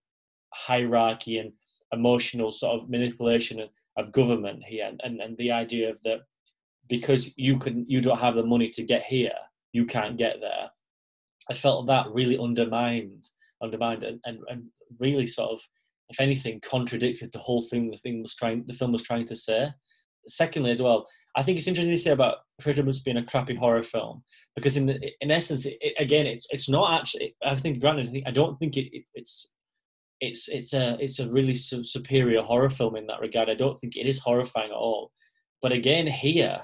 hierarchy 0.53 1.37
and 1.37 1.51
emotional 1.93 2.51
sort 2.51 2.81
of 2.81 2.89
manipulation 2.89 3.67
of 3.97 4.11
government 4.11 4.63
here. 4.65 4.85
And, 4.87 5.01
and, 5.03 5.21
and 5.21 5.37
the 5.37 5.51
idea 5.51 5.89
of 5.89 6.01
that 6.03 6.21
because 6.89 7.31
you 7.37 7.57
can 7.57 7.85
you 7.87 8.01
don't 8.01 8.19
have 8.19 8.35
the 8.35 8.43
money 8.43 8.69
to 8.69 8.83
get 8.83 9.03
here 9.03 9.33
you 9.73 9.85
can't 9.85 10.17
get 10.17 10.39
there. 10.41 10.69
I 11.49 11.53
felt 11.53 11.87
that 11.87 12.11
really 12.11 12.37
undermined 12.37 13.27
undermined 13.63 14.03
and, 14.03 14.19
and, 14.25 14.39
and 14.49 14.63
really 14.99 15.27
sort 15.27 15.51
of 15.51 15.61
if 16.09 16.19
anything 16.19 16.59
contradicted 16.61 17.31
the 17.31 17.39
whole 17.39 17.63
thing 17.63 17.89
the 17.89 17.97
thing 17.97 18.21
was 18.21 18.35
trying 18.35 18.65
the 18.67 18.73
film 18.73 18.91
was 18.91 19.03
trying 19.03 19.25
to 19.27 19.35
say. 19.35 19.69
Secondly 20.27 20.71
as 20.71 20.81
well 20.81 21.07
i 21.35 21.43
think 21.43 21.57
it's 21.57 21.67
interesting 21.67 21.93
to 21.95 22.01
say 22.01 22.11
about 22.11 22.37
Freddie 22.61 22.83
being 23.03 23.17
a 23.17 23.25
crappy 23.25 23.55
horror 23.55 23.83
film 23.83 24.23
because 24.55 24.77
in 24.77 24.89
in 25.21 25.31
essence 25.31 25.65
it, 25.65 25.77
it, 25.81 25.93
again 25.99 26.25
it's 26.25 26.47
it's 26.51 26.69
not 26.69 26.99
actually 26.99 27.35
i 27.43 27.55
think 27.55 27.79
granted 27.79 28.23
i 28.25 28.31
don't 28.31 28.57
think 28.59 28.77
it, 28.77 29.03
it's 29.13 29.55
it's 30.21 30.47
it's 30.47 30.73
a 30.73 30.97
it's 30.99 31.19
a 31.19 31.29
really 31.29 31.55
su- 31.55 31.83
superior 31.83 32.41
horror 32.41 32.69
film 32.69 32.95
in 32.95 33.07
that 33.07 33.19
regard. 33.19 33.49
I 33.49 33.55
don't 33.55 33.77
think 33.79 33.97
it 33.97 34.07
is 34.07 34.19
horrifying 34.19 34.69
at 34.69 34.75
all. 34.77 35.11
But 35.61 35.71
again, 35.71 36.07
here, 36.07 36.59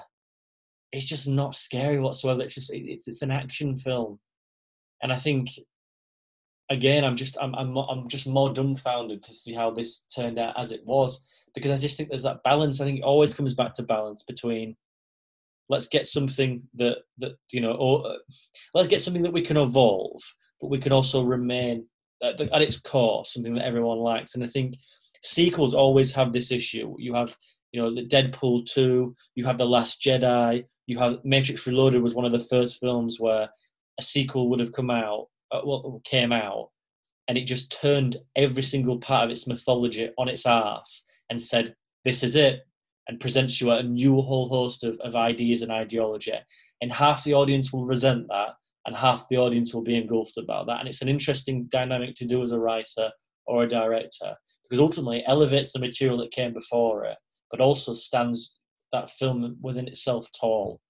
it's 0.92 1.04
just 1.04 1.28
not 1.28 1.54
scary 1.54 1.98
whatsoever. 1.98 2.42
It's 2.42 2.54
just 2.54 2.72
it's 2.72 3.08
it's 3.08 3.22
an 3.22 3.32
action 3.32 3.76
film, 3.76 4.20
and 5.02 5.12
I 5.12 5.16
think 5.16 5.48
again, 6.70 7.04
I'm 7.04 7.16
just 7.16 7.36
I'm 7.40 7.54
I'm 7.54 7.76
I'm 7.76 8.08
just 8.08 8.26
more 8.26 8.52
dumbfounded 8.52 9.22
to 9.22 9.32
see 9.32 9.54
how 9.54 9.70
this 9.70 10.04
turned 10.14 10.38
out 10.38 10.58
as 10.58 10.72
it 10.72 10.84
was 10.84 11.26
because 11.54 11.70
I 11.70 11.76
just 11.76 11.96
think 11.96 12.08
there's 12.08 12.22
that 12.22 12.42
balance. 12.42 12.80
I 12.80 12.84
think 12.84 12.98
it 12.98 13.04
always 13.04 13.34
comes 13.34 13.54
back 13.54 13.72
to 13.74 13.82
balance 13.82 14.22
between 14.22 14.76
let's 15.68 15.86
get 15.86 16.06
something 16.06 16.62
that 16.74 16.98
that 17.18 17.32
you 17.52 17.60
know 17.60 17.72
or 17.72 18.06
uh, 18.06 18.16
let's 18.74 18.88
get 18.88 19.00
something 19.00 19.22
that 19.22 19.32
we 19.32 19.42
can 19.42 19.56
evolve, 19.56 20.22
but 20.60 20.70
we 20.70 20.78
can 20.78 20.92
also 20.92 21.22
remain 21.22 21.86
at, 22.22 22.40
at 22.40 22.62
its 22.62 22.78
core 22.78 23.24
something 23.24 23.54
that 23.54 23.64
everyone 23.64 23.98
likes. 23.98 24.34
And 24.34 24.44
I 24.44 24.46
think 24.46 24.74
sequels 25.22 25.74
always 25.74 26.12
have 26.12 26.32
this 26.32 26.50
issue. 26.50 26.94
You 26.98 27.14
have 27.14 27.36
you 27.72 27.80
know 27.80 27.94
the 27.94 28.06
Deadpool 28.06 28.66
two, 28.66 29.14
you 29.34 29.44
have 29.44 29.58
the 29.58 29.66
Last 29.66 30.02
Jedi, 30.02 30.64
you 30.86 30.98
have 30.98 31.18
Matrix 31.24 31.66
Reloaded 31.66 32.02
was 32.02 32.14
one 32.14 32.24
of 32.24 32.32
the 32.32 32.40
first 32.40 32.78
films 32.80 33.20
where 33.20 33.48
a 33.98 34.02
sequel 34.02 34.48
would 34.48 34.60
have 34.60 34.72
come 34.72 34.90
out, 34.90 35.26
uh, 35.52 35.60
well, 35.64 36.00
came 36.04 36.32
out, 36.32 36.70
and 37.28 37.38
it 37.38 37.44
just 37.44 37.80
turned 37.80 38.16
every 38.36 38.62
single 38.62 38.98
part 38.98 39.24
of 39.24 39.30
its 39.30 39.46
mythology 39.46 40.10
on 40.18 40.28
its 40.28 40.46
ass 40.46 41.04
and 41.30 41.40
said, 41.40 41.74
"This 42.04 42.22
is 42.22 42.36
it," 42.36 42.60
and 43.08 43.20
presents 43.20 43.60
you 43.60 43.70
a 43.70 43.82
new 43.82 44.20
whole 44.20 44.48
host 44.48 44.84
of, 44.84 44.98
of 45.00 45.16
ideas 45.16 45.62
and 45.62 45.72
ideology. 45.72 46.34
And 46.80 46.92
half 46.92 47.24
the 47.24 47.34
audience 47.34 47.72
will 47.72 47.86
resent 47.86 48.26
that, 48.28 48.50
and 48.86 48.96
half 48.96 49.28
the 49.28 49.38
audience 49.38 49.74
will 49.74 49.82
be 49.82 49.96
engulfed 49.96 50.38
about 50.38 50.66
that. 50.66 50.80
And 50.80 50.88
it's 50.88 51.02
an 51.02 51.08
interesting 51.08 51.66
dynamic 51.70 52.14
to 52.16 52.26
do 52.26 52.42
as 52.42 52.52
a 52.52 52.60
writer 52.60 53.10
or 53.46 53.64
a 53.64 53.68
director 53.68 54.36
because 54.68 54.80
ultimately 54.80 55.18
it 55.18 55.24
elevates 55.26 55.72
the 55.72 55.78
material 55.78 56.18
that 56.18 56.30
came 56.30 56.52
before 56.52 57.04
it, 57.04 57.16
but 57.50 57.60
also 57.60 57.94
stands 57.94 58.58
that 58.92 59.10
film 59.10 59.56
within 59.62 59.88
itself 59.88 60.28
tall. 60.38 60.80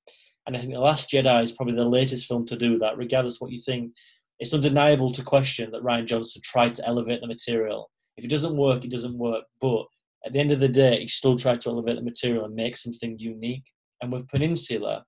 And 0.46 0.56
I 0.56 0.60
think 0.60 0.72
The 0.72 0.80
Last 0.80 1.10
Jedi 1.10 1.44
is 1.44 1.52
probably 1.52 1.74
the 1.74 1.84
latest 1.84 2.26
film 2.26 2.46
to 2.46 2.56
do 2.56 2.78
that, 2.78 2.96
regardless 2.96 3.40
what 3.40 3.52
you 3.52 3.60
think. 3.60 3.92
It's 4.40 4.54
undeniable 4.54 5.12
to 5.12 5.22
question 5.22 5.70
that 5.72 5.82
Rian 5.82 6.06
Johnson 6.06 6.42
tried 6.44 6.74
to 6.76 6.86
elevate 6.86 7.20
the 7.20 7.26
material. 7.26 7.90
If 8.16 8.24
it 8.24 8.30
doesn't 8.30 8.56
work, 8.56 8.84
it 8.84 8.90
doesn't 8.90 9.18
work. 9.18 9.44
But 9.60 9.86
at 10.24 10.32
the 10.32 10.40
end 10.40 10.52
of 10.52 10.60
the 10.60 10.68
day, 10.68 11.00
he 11.00 11.06
still 11.06 11.36
tried 11.36 11.60
to 11.62 11.70
elevate 11.70 11.96
the 11.96 12.02
material 12.02 12.44
and 12.44 12.54
make 12.54 12.76
something 12.76 13.18
unique. 13.18 13.64
And 14.00 14.12
with 14.12 14.28
Peninsula, 14.28 15.04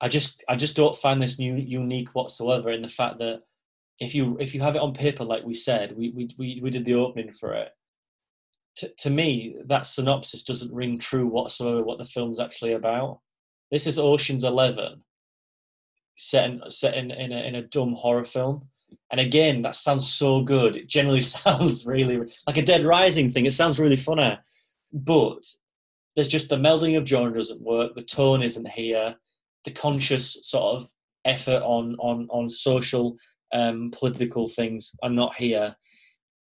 I 0.00 0.08
just 0.08 0.44
I 0.48 0.56
just 0.56 0.76
don't 0.76 0.96
find 0.96 1.22
this 1.22 1.38
new 1.38 1.56
unique 1.56 2.14
whatsoever 2.14 2.70
in 2.70 2.82
the 2.82 2.88
fact 2.88 3.18
that 3.18 3.40
if 4.00 4.14
you 4.14 4.36
if 4.40 4.54
you 4.54 4.60
have 4.60 4.76
it 4.76 4.82
on 4.82 4.92
paper 4.92 5.24
like 5.24 5.44
we 5.44 5.54
said 5.54 5.96
we 5.96 6.10
we 6.10 6.60
we, 6.60 6.70
did 6.70 6.84
the 6.84 6.94
opening 6.94 7.32
for 7.32 7.54
it 7.54 7.70
to, 8.76 8.88
to 8.98 9.10
me 9.10 9.56
that 9.66 9.86
synopsis 9.86 10.42
doesn't 10.42 10.74
ring 10.74 10.98
true 10.98 11.26
whatsoever 11.26 11.82
what 11.82 11.98
the 11.98 12.04
film's 12.04 12.40
actually 12.40 12.72
about 12.72 13.20
this 13.70 13.86
is 13.86 13.98
oceans 13.98 14.44
11 14.44 15.00
set 16.16 16.50
in, 16.50 16.62
set 16.68 16.94
in, 16.94 17.10
in, 17.10 17.32
a, 17.32 17.46
in 17.48 17.54
a 17.56 17.62
dumb 17.62 17.94
horror 17.94 18.24
film. 18.24 18.68
And 19.10 19.20
again 19.20 19.62
that 19.62 19.74
sounds 19.74 20.12
so 20.12 20.42
good. 20.42 20.76
It 20.76 20.88
generally 20.88 21.20
sounds 21.36 21.86
really 21.86 22.18
like 22.46 22.56
a 22.56 22.62
dead 22.62 22.84
rising 22.84 23.28
thing. 23.28 23.46
It 23.46 23.52
sounds 23.52 23.80
really 23.80 23.96
funny. 23.96 24.38
But 24.92 25.44
there's 26.14 26.28
just 26.28 26.48
the 26.48 26.56
melding 26.56 26.96
of 26.96 27.06
genre 27.06 27.32
doesn't 27.32 27.60
work. 27.60 27.94
The 27.94 28.02
tone 28.02 28.42
isn't 28.42 28.68
here. 28.68 29.16
The 29.64 29.72
conscious 29.72 30.38
sort 30.42 30.76
of 30.76 30.88
effort 31.24 31.62
on 31.62 31.96
on 31.98 32.28
on 32.30 32.48
social 32.48 33.16
um, 33.52 33.90
political 33.96 34.48
things 34.48 34.92
are 35.02 35.10
not 35.10 35.34
here. 35.34 35.74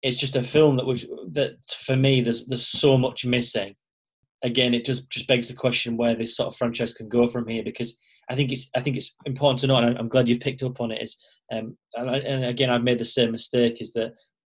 It's 0.02 0.18
just 0.18 0.36
a 0.36 0.44
film 0.44 0.78
that 0.78 0.86
was 0.86 1.06
that 1.34 1.64
for 1.86 1.96
me 1.96 2.22
there's 2.22 2.48
there's 2.48 2.68
so 2.68 2.98
much 2.98 3.26
missing. 3.26 3.76
Again, 4.44 4.74
it 4.74 4.86
just 4.86 5.10
just 5.10 5.28
begs 5.28 5.48
the 5.48 5.56
question 5.56 5.98
where 5.98 6.16
this 6.16 6.36
sort 6.36 6.48
of 6.48 6.56
franchise 6.56 6.94
can 6.94 7.08
go 7.08 7.28
from 7.28 7.48
here 7.48 7.64
because 7.64 7.98
I 8.30 8.36
think 8.36 8.52
it's 8.52 8.70
I 8.76 8.82
think 8.82 8.98
it's 8.98 9.16
important 9.26 9.60
to 9.60 9.68
know, 9.68 9.78
and 9.78 9.98
I'm 9.98 10.08
glad 10.08 10.28
you've 10.28 10.40
picked 10.40 10.64
up 10.64 10.82
on 10.82 10.92
it. 10.92 11.02
Is 11.02 11.18
um, 11.52 11.78
and, 11.96 12.10
and 12.10 12.46
again 12.46 12.70
I've 12.70 12.84
made 12.84 13.00
the 13.00 13.06
same 13.06 13.32
mistake 13.32 13.82
is 13.82 13.94
that 13.94 14.14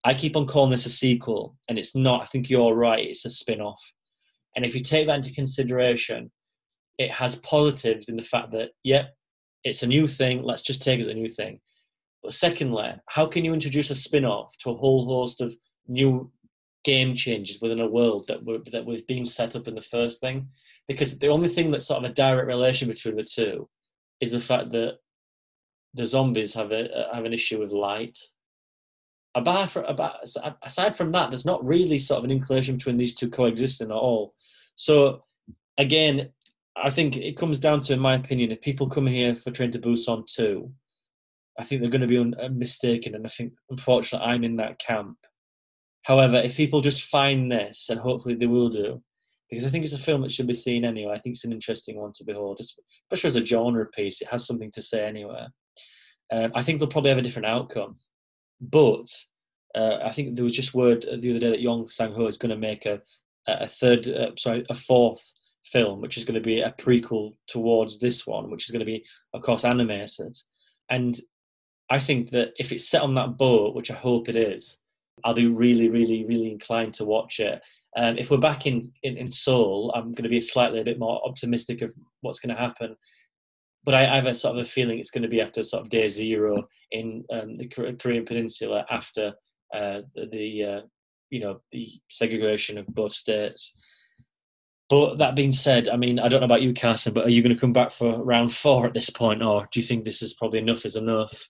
I 0.05 0.14
keep 0.14 0.35
on 0.35 0.47
calling 0.47 0.72
this 0.72 0.85
a 0.85 0.89
sequel, 0.89 1.57
and 1.68 1.77
it's 1.77 1.95
not. 1.95 2.22
I 2.22 2.26
think 2.26 2.49
you're 2.49 2.76
right; 2.76 3.05
it's 3.05 3.26
a 3.26 3.30
spin-off. 3.30 3.93
And 4.55 4.65
if 4.65 4.76
you 4.76 4.81
take 4.81 5.07
that 5.07 5.15
into 5.15 5.34
consideration, 5.34 6.31
it 6.97 7.11
has 7.11 7.38
positives 7.38 8.10
in 8.10 8.15
the 8.15 8.22
fact 8.22 8.51
that, 8.51 8.69
yep, 8.84 9.15
it's 9.64 9.84
a 9.84 9.88
new 9.88 10.07
thing, 10.07 10.43
let's 10.43 10.61
just 10.61 10.81
take 10.81 10.99
it 10.99 11.01
as 11.01 11.07
a 11.07 11.14
new 11.14 11.30
thing. 11.30 11.60
But 12.22 12.34
secondly, 12.34 12.93
how 13.07 13.26
can 13.26 13.43
you 13.43 13.53
introduce 13.53 13.89
a 13.89 13.95
spin 13.95 14.26
off 14.26 14.55
to 14.60 14.72
a 14.72 14.76
whole 14.76 15.05
host 15.07 15.41
of 15.41 15.53
new 15.88 16.31
game 16.84 17.14
changes 17.14 17.61
within 17.61 17.80
a 17.80 17.88
world 17.88 18.27
that 18.27 18.43
were 18.43 18.60
that 18.72 18.85
was 18.85 19.01
being 19.01 19.26
set 19.26 19.55
up 19.55 19.68
in 19.68 19.76
the 19.76 19.81
first 19.81 20.19
thing? 20.19 20.47
Because 20.88 21.19
the 21.19 21.30
only 21.30 21.49
thing 21.49 21.72
that's 21.72 21.88
sort 21.88 22.03
of 22.03 22.10
a 22.10 22.14
direct 22.14 22.47
relation 22.47 22.88
between 22.88 23.15
the 23.15 23.23
two 23.23 23.69
is 24.22 24.31
the 24.31 24.39
fact 24.39 24.72
that 24.72 24.97
the 25.93 26.05
zombies 26.05 26.53
have 26.53 26.72
a 26.72 27.10
have 27.14 27.26
an 27.26 27.34
issue 27.34 27.60
with 27.60 27.72
light. 27.72 28.18
About, 29.35 29.76
about 29.89 30.18
aside 30.61 30.95
from 30.95 31.11
that, 31.14 31.31
there's 31.31 31.45
not 31.45 31.65
really 31.65 31.97
sort 31.97 32.19
of 32.19 32.23
an 32.23 32.30
inclination 32.30 32.77
between 32.77 32.97
these 32.97 33.15
two 33.15 33.31
coexisting 33.31 33.89
at 33.89 33.97
all. 33.97 34.35
So 34.76 35.23
again, 35.77 36.30
I 36.76 36.89
think 36.89 37.18
it 37.18 37.38
comes 37.38 37.60
down 37.60 37.81
to, 37.81 37.93
in 37.93 37.99
my 37.99 38.15
opinion, 38.15 38.51
if 38.51 38.61
people 38.61 38.89
come 38.89 39.07
here 39.07 39.35
for 39.35 39.51
Train 39.51 39.72
to 39.72 39.80
Busan 39.80 40.26
2, 40.27 40.72
I 41.60 41.64
think 41.64 41.81
they're 41.81 41.89
going 41.89 42.01
to 42.01 42.07
be 42.07 42.18
un- 42.18 42.35
mistaken. 42.57 43.15
And 43.15 43.26
I 43.26 43.30
think, 43.30 43.53
unfortunately, 43.69 44.27
I'm 44.27 44.43
in 44.43 44.55
that 44.57 44.80
camp. 44.80 45.18
However, 46.03 46.38
if 46.38 46.57
people 46.57 46.81
just 46.81 47.03
find 47.03 47.51
this, 47.51 47.89
and 47.89 47.99
hopefully 47.99 48.35
they 48.35 48.45
will 48.45 48.69
do, 48.69 49.01
because 49.49 49.65
I 49.65 49.69
think 49.69 49.84
it's 49.84 49.93
a 49.93 49.99
film 49.99 50.21
that 50.21 50.31
should 50.31 50.47
be 50.47 50.53
seen 50.53 50.84
anyway. 50.84 51.13
I 51.13 51.19
think 51.19 51.35
it's 51.35 51.45
an 51.45 51.53
interesting 51.53 51.97
one 51.97 52.11
to 52.15 52.23
behold, 52.23 52.59
especially 52.59 53.27
as 53.27 53.35
a 53.35 53.45
genre 53.45 53.85
piece. 53.88 54.21
It 54.21 54.27
has 54.30 54.45
something 54.45 54.71
to 54.71 54.81
say 54.81 55.05
anyway. 55.05 55.45
Um, 56.31 56.51
I 56.55 56.63
think 56.63 56.80
they'll 56.80 56.88
probably 56.88 57.09
have 57.09 57.19
a 57.19 57.23
different 57.23 57.45
outcome. 57.45 57.97
But 58.59 59.07
uh, 59.75 59.99
I 60.03 60.11
think 60.11 60.35
there 60.35 60.43
was 60.43 60.55
just 60.55 60.73
word 60.73 61.03
the 61.03 61.30
other 61.30 61.39
day 61.39 61.49
that 61.51 61.59
Yeon 61.59 61.89
Sang-ho 61.89 62.27
is 62.27 62.38
going 62.38 62.49
to 62.49 62.57
make 62.57 62.85
a, 62.85 63.01
a 63.47 63.67
third, 63.67 64.07
uh, 64.07 64.31
sorry, 64.38 64.65
a 64.69 64.75
fourth 64.75 65.21
film, 65.65 66.01
which 66.01 66.17
is 66.17 66.25
going 66.25 66.35
to 66.35 66.41
be 66.41 66.61
a 66.61 66.71
prequel 66.71 67.35
towards 67.47 67.99
this 67.99 68.25
one, 68.25 68.49
which 68.49 68.65
is 68.65 68.71
going 68.71 68.80
to 68.80 68.85
be, 68.85 69.05
of 69.34 69.41
course, 69.41 69.65
animated. 69.65 70.35
And 70.89 71.17
I 71.89 71.99
think 71.99 72.31
that 72.31 72.53
if 72.57 72.71
it's 72.71 72.89
set 72.89 73.03
on 73.03 73.15
that 73.15 73.38
boat, 73.38 73.75
which 73.75 73.91
I 73.91 73.95
hope 73.95 74.30
it 74.30 74.35
is, 74.35 74.82
I'll 75.23 75.34
be 75.34 75.48
really, 75.48 75.90
really, 75.90 76.26
really 76.26 76.52
inclined 76.52 76.94
to 76.95 77.06
watch 77.06 77.40
it. 77.40 77.64
Um, 77.95 78.18
if 78.18 78.31
we're 78.31 78.38
back 78.38 78.65
in, 78.65 78.81
in, 79.03 79.18
in 79.18 79.30
Seoul, 79.30 79.91
I'm 79.95 80.14
going 80.14 80.23
to 80.23 80.30
be 80.30 80.41
slightly 80.41 80.81
a 80.81 80.85
bit 80.85 80.99
more 80.99 81.22
optimistic 81.26 81.81
of 81.81 81.94
what's 82.22 82.40
going 82.40 82.56
to 82.56 82.61
happen. 82.61 82.95
But 83.85 83.95
I, 83.95 84.03
I 84.03 84.15
have 84.15 84.26
a 84.26 84.35
sort 84.35 84.57
of 84.57 84.64
a 84.64 84.68
feeling 84.68 84.99
it's 84.99 85.11
going 85.11 85.23
to 85.23 85.30
be 85.30 85.41
after 85.41 85.61
sort 85.61 85.84
of 85.84 85.90
day 85.90 86.07
zero 86.07 86.68
in 86.91 87.23
um, 87.31 87.57
the 87.57 87.68
Korean 87.68 88.26
Peninsula 88.26 88.85
after 88.90 89.34
uh, 89.73 90.02
the, 90.15 90.64
uh, 90.64 90.81
you 91.30 91.40
know 91.40 91.61
the 91.72 91.90
segregation 92.10 92.77
of 92.77 92.88
both 92.88 93.11
states. 93.11 93.76
But 94.90 95.18
that 95.18 95.35
being 95.35 95.52
said, 95.52 95.90
I 95.90 95.98
mean, 95.98 96.19
I 96.19 96.27
don't 96.27 96.41
know 96.41 96.45
about 96.45 96.61
you, 96.61 96.73
Carson, 96.73 97.14
but 97.14 97.26
are 97.26 97.30
you 97.30 97.41
going 97.41 97.56
to 97.56 97.60
come 97.60 97.73
back 97.73 97.91
for 97.91 98.23
round 98.23 98.53
four 98.53 98.85
at 98.85 98.94
this 98.94 99.10
point, 99.10 99.41
or 99.41 99.68
do 99.72 99.80
you 99.80 99.85
think 99.85 100.06
this 100.06 100.22
is 100.22 100.34
probably 100.34 100.60
enough 100.60 100.85
is 100.85 100.95
enough? 100.95 101.49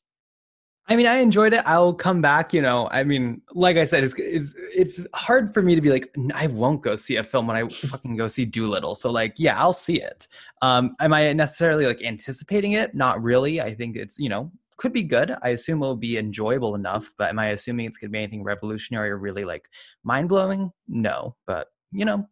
I 0.87 0.97
mean, 0.97 1.07
I 1.07 1.17
enjoyed 1.17 1.53
it. 1.53 1.61
I'll 1.65 1.93
come 1.93 2.21
back. 2.21 2.53
You 2.53 2.61
know, 2.61 2.89
I 2.91 3.03
mean, 3.03 3.41
like 3.53 3.77
I 3.77 3.85
said, 3.85 4.03
it's 4.03 4.13
it's, 4.17 4.53
it's 4.57 5.05
hard 5.13 5.53
for 5.53 5.61
me 5.61 5.75
to 5.75 5.81
be 5.81 5.89
like, 5.89 6.13
I 6.33 6.47
won't 6.47 6.81
go 6.81 6.95
see 6.95 7.15
a 7.15 7.23
film 7.23 7.47
when 7.47 7.55
I 7.55 7.67
fucking 7.69 8.17
go 8.17 8.27
see 8.27 8.45
Dolittle. 8.45 8.95
So 8.95 9.09
like, 9.09 9.35
yeah, 9.37 9.59
I'll 9.59 9.73
see 9.73 10.01
it. 10.01 10.27
Um, 10.61 10.95
am 10.99 11.13
I 11.13 11.31
necessarily 11.33 11.85
like 11.85 12.03
anticipating 12.03 12.73
it? 12.73 12.93
Not 12.93 13.23
really. 13.23 13.61
I 13.61 13.73
think 13.73 13.95
it's 13.95 14.19
you 14.19 14.29
know 14.29 14.51
could 14.77 14.93
be 14.93 15.03
good. 15.03 15.33
I 15.41 15.49
assume 15.49 15.81
it'll 15.81 15.95
be 15.95 16.17
enjoyable 16.17 16.75
enough. 16.75 17.13
But 17.17 17.29
am 17.29 17.39
I 17.39 17.47
assuming 17.47 17.85
it's 17.85 17.97
gonna 17.97 18.11
be 18.11 18.19
anything 18.19 18.43
revolutionary 18.43 19.11
or 19.11 19.17
really 19.17 19.45
like 19.45 19.69
mind 20.03 20.29
blowing? 20.29 20.71
No. 20.87 21.35
But 21.45 21.69
you 21.93 22.03
know, 22.03 22.27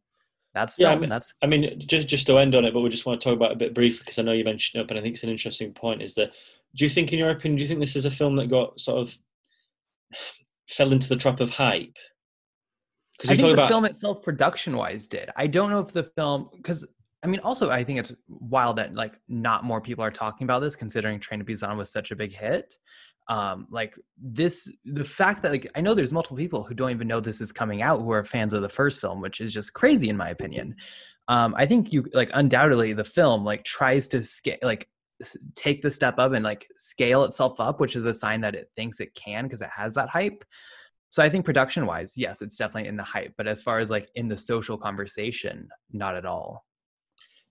that's 0.53 0.78
yeah. 0.78 0.90
film. 0.90 0.98
I 0.98 1.02
mean, 1.02 1.10
that's 1.10 1.34
I 1.41 1.48
mean, 1.48 1.80
just 1.80 2.07
just 2.07 2.28
to 2.28 2.38
end 2.38 2.56
on 2.56 2.65
it, 2.65 2.73
but 2.73 2.82
we 2.82 2.90
just 2.90 3.06
want 3.06 3.22
to 3.22 3.23
talk 3.23 3.36
about 3.36 3.52
it 3.52 3.56
a 3.56 3.60
bit 3.60 3.73
briefly 3.73 4.03
because 4.03 4.19
I 4.19 4.23
know 4.23 4.34
you 4.34 4.44
mentioned 4.44 4.82
it, 4.82 4.88
but 4.88 4.98
I 4.98 5.02
think 5.02 5.14
it's 5.14 5.23
an 5.23 5.30
interesting 5.30 5.72
point. 5.72 6.02
Is 6.02 6.15
that 6.15 6.32
do 6.76 6.85
you 6.85 6.89
think, 6.89 7.11
in 7.11 7.19
your 7.19 7.30
opinion, 7.30 7.57
do 7.57 7.64
you 7.64 7.68
think 7.68 7.80
this 7.80 7.95
is 7.95 8.06
a 8.06 8.11
film 8.11 8.35
that 8.38 8.48
got 8.48 8.80
sort 8.80 8.99
of 8.99 9.18
fell 10.69 10.91
into 10.91 11.10
the 11.10 11.15
trap 11.15 11.39
of 11.39 11.49
hype? 11.49 11.98
Because 13.18 13.31
I 13.31 13.35
think 13.35 13.56
the 13.56 13.68
film 13.68 13.85
itself, 13.85 14.23
production 14.23 14.76
wise, 14.76 15.07
did. 15.07 15.30
I 15.35 15.48
don't 15.48 15.69
know 15.69 15.80
if 15.80 15.91
the 15.91 16.03
film 16.03 16.49
because 16.56 16.85
I 17.23 17.27
mean, 17.27 17.39
also 17.41 17.69
I 17.69 17.84
think 17.84 17.99
it's 17.99 18.14
wild 18.27 18.77
that 18.77 18.95
like 18.95 19.14
not 19.27 19.64
more 19.64 19.80
people 19.80 20.03
are 20.03 20.11
talking 20.11 20.45
about 20.45 20.60
this, 20.60 20.76
considering 20.76 21.19
Train 21.19 21.39
to 21.39 21.45
Busan 21.45 21.77
was 21.77 21.91
such 21.91 22.11
a 22.11 22.15
big 22.15 22.34
hit. 22.34 22.76
Um, 23.27 23.68
like 23.69 23.95
this, 24.18 24.69
the 24.85 25.06
fact 25.06 25.43
that 25.43 25.52
like 25.52 25.68
I 25.76 25.81
know 25.81 25.93
there's 25.93 26.11
multiple 26.11 26.38
people 26.38 26.64
who 26.64 26.73
don't 26.73 26.89
even 26.89 27.07
know 27.07 27.19
this 27.19 27.41
is 27.41 27.52
coming 27.52 27.81
out 27.81 28.02
who 28.02 28.11
are 28.11 28.23
fans 28.23 28.53
of 28.53 28.64
the 28.64 28.69
first 28.69 28.99
film, 28.99 29.22
which 29.22 29.39
is 29.39 29.53
just 29.53 29.73
crazy 29.73 30.10
in 30.10 30.18
my 30.18 30.30
opinion. 30.30 30.76
Um, 31.27 31.53
I 31.56 31.68
think 31.68 31.93
you 31.93 32.06
like 32.14 32.31
undoubtedly 32.34 32.93
the 32.93 33.03
film 33.03 33.45
like 33.45 33.64
tries 33.64 34.07
to 34.10 34.23
scale 34.23 34.57
like 34.64 34.89
take 35.56 35.81
the 35.81 35.91
step 35.91 36.19
up 36.19 36.34
and 36.34 36.43
like 36.43 36.68
scale 36.77 37.23
itself 37.23 37.60
up, 37.60 37.80
which 37.80 37.95
is 37.95 38.06
a 38.06 38.14
sign 38.14 38.41
that 38.41 38.56
it 38.56 38.69
thinks 38.76 38.99
it 38.99 39.14
can 39.15 39.45
because 39.45 39.61
it 39.61 39.69
has 39.76 39.93
that 39.95 40.10
hype. 40.10 40.43
So 41.11 41.22
I 41.22 41.30
think 41.30 41.45
production 41.45 41.85
wise, 41.85 42.14
yes, 42.18 42.41
it's 42.41 42.56
definitely 42.56 42.88
in 42.88 42.95
the 42.95 43.03
hype. 43.03 43.34
But 43.38 43.48
as 43.48 43.61
far 43.61 43.80
as 43.80 43.89
like 43.89 44.10
in 44.15 44.27
the 44.27 44.38
social 44.38 44.77
conversation, 44.77 45.68
not 45.91 46.15
at 46.15 46.26
all. 46.26 46.65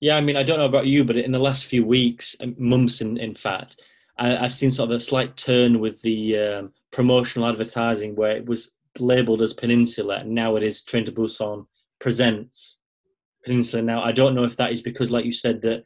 Yeah, 0.01 0.17
I 0.17 0.23
mean, 0.23 0.37
I 0.37 0.43
don't 0.43 0.59
know 0.59 0.65
about 0.65 0.87
you, 0.87 1.05
but 1.05 1.17
in 1.17 1.31
the 1.31 1.39
last 1.39 1.67
few 1.67 1.85
weeks, 1.85 2.35
um, 2.41 2.55
months, 2.59 3.03
in 3.03 3.19
in 3.19 3.35
fact, 3.35 3.85
I, 4.17 4.29
have 4.29 4.55
seen 4.55 4.71
sort 4.71 4.91
of 4.91 4.97
a 4.97 5.01
slight 5.01 5.37
turn 5.37 5.79
with 5.79 6.01
the 6.01 6.39
um, 6.39 6.73
promotional 6.91 7.49
advertising 7.49 8.17
where 8.17 8.37
it 8.37 8.47
was 8.47 8.73
labelled 8.99 9.43
as 9.43 9.53
Peninsula, 9.53 10.21
and 10.21 10.31
now 10.31 10.57
it 10.57 10.63
is 10.63 10.83
Train 10.83 11.05
to 11.05 11.13
Busan 11.13 11.67
presents 12.01 12.81
Peninsula. 13.45 13.83
Now, 13.83 14.03
I 14.03 14.13
don't 14.13 14.35
know 14.35 14.45
if 14.45 14.57
that 14.57 14.73
is 14.73 14.81
because, 14.81 15.11
like 15.11 15.27
you 15.27 15.33
said, 15.33 15.61
that 15.63 15.85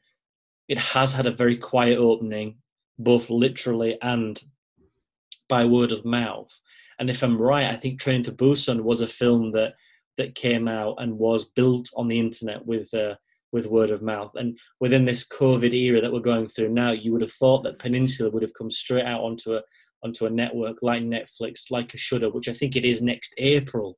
it 0.68 0.78
has 0.78 1.12
had 1.12 1.26
a 1.26 1.32
very 1.32 1.56
quiet 1.56 1.98
opening, 1.98 2.56
both 2.98 3.30
literally 3.30 3.98
and 4.02 4.42
by 5.48 5.64
word 5.64 5.92
of 5.92 6.04
mouth. 6.04 6.50
And 6.98 7.10
if 7.10 7.22
I'm 7.22 7.40
right, 7.40 7.66
I 7.66 7.76
think 7.76 8.00
Train 8.00 8.22
to 8.24 8.32
Busan 8.32 8.82
was 8.82 9.00
a 9.00 9.06
film 9.06 9.52
that 9.52 9.74
that 10.16 10.36
came 10.36 10.68
out 10.68 10.94
and 10.98 11.18
was 11.18 11.46
built 11.46 11.90
on 11.96 12.06
the 12.06 12.18
internet 12.18 12.64
with 12.64 12.92
uh, 12.94 13.14
with 13.52 13.66
word 13.66 13.90
of 13.90 14.02
mouth. 14.02 14.32
And 14.34 14.58
within 14.80 15.04
this 15.04 15.26
COVID 15.26 15.72
era 15.72 16.00
that 16.00 16.12
we're 16.12 16.20
going 16.20 16.46
through 16.46 16.70
now, 16.70 16.92
you 16.92 17.12
would 17.12 17.22
have 17.22 17.32
thought 17.32 17.62
that 17.64 17.78
Peninsula 17.78 18.30
would 18.30 18.42
have 18.42 18.54
come 18.54 18.70
straight 18.70 19.06
out 19.06 19.22
onto 19.22 19.54
a 19.54 19.62
onto 20.02 20.26
a 20.26 20.30
network 20.30 20.82
like 20.82 21.02
Netflix, 21.02 21.70
like 21.70 21.94
a 21.94 21.96
Shudder, 21.96 22.30
which 22.30 22.48
I 22.48 22.52
think 22.52 22.76
it 22.76 22.84
is 22.84 23.00
next 23.00 23.34
April. 23.38 23.96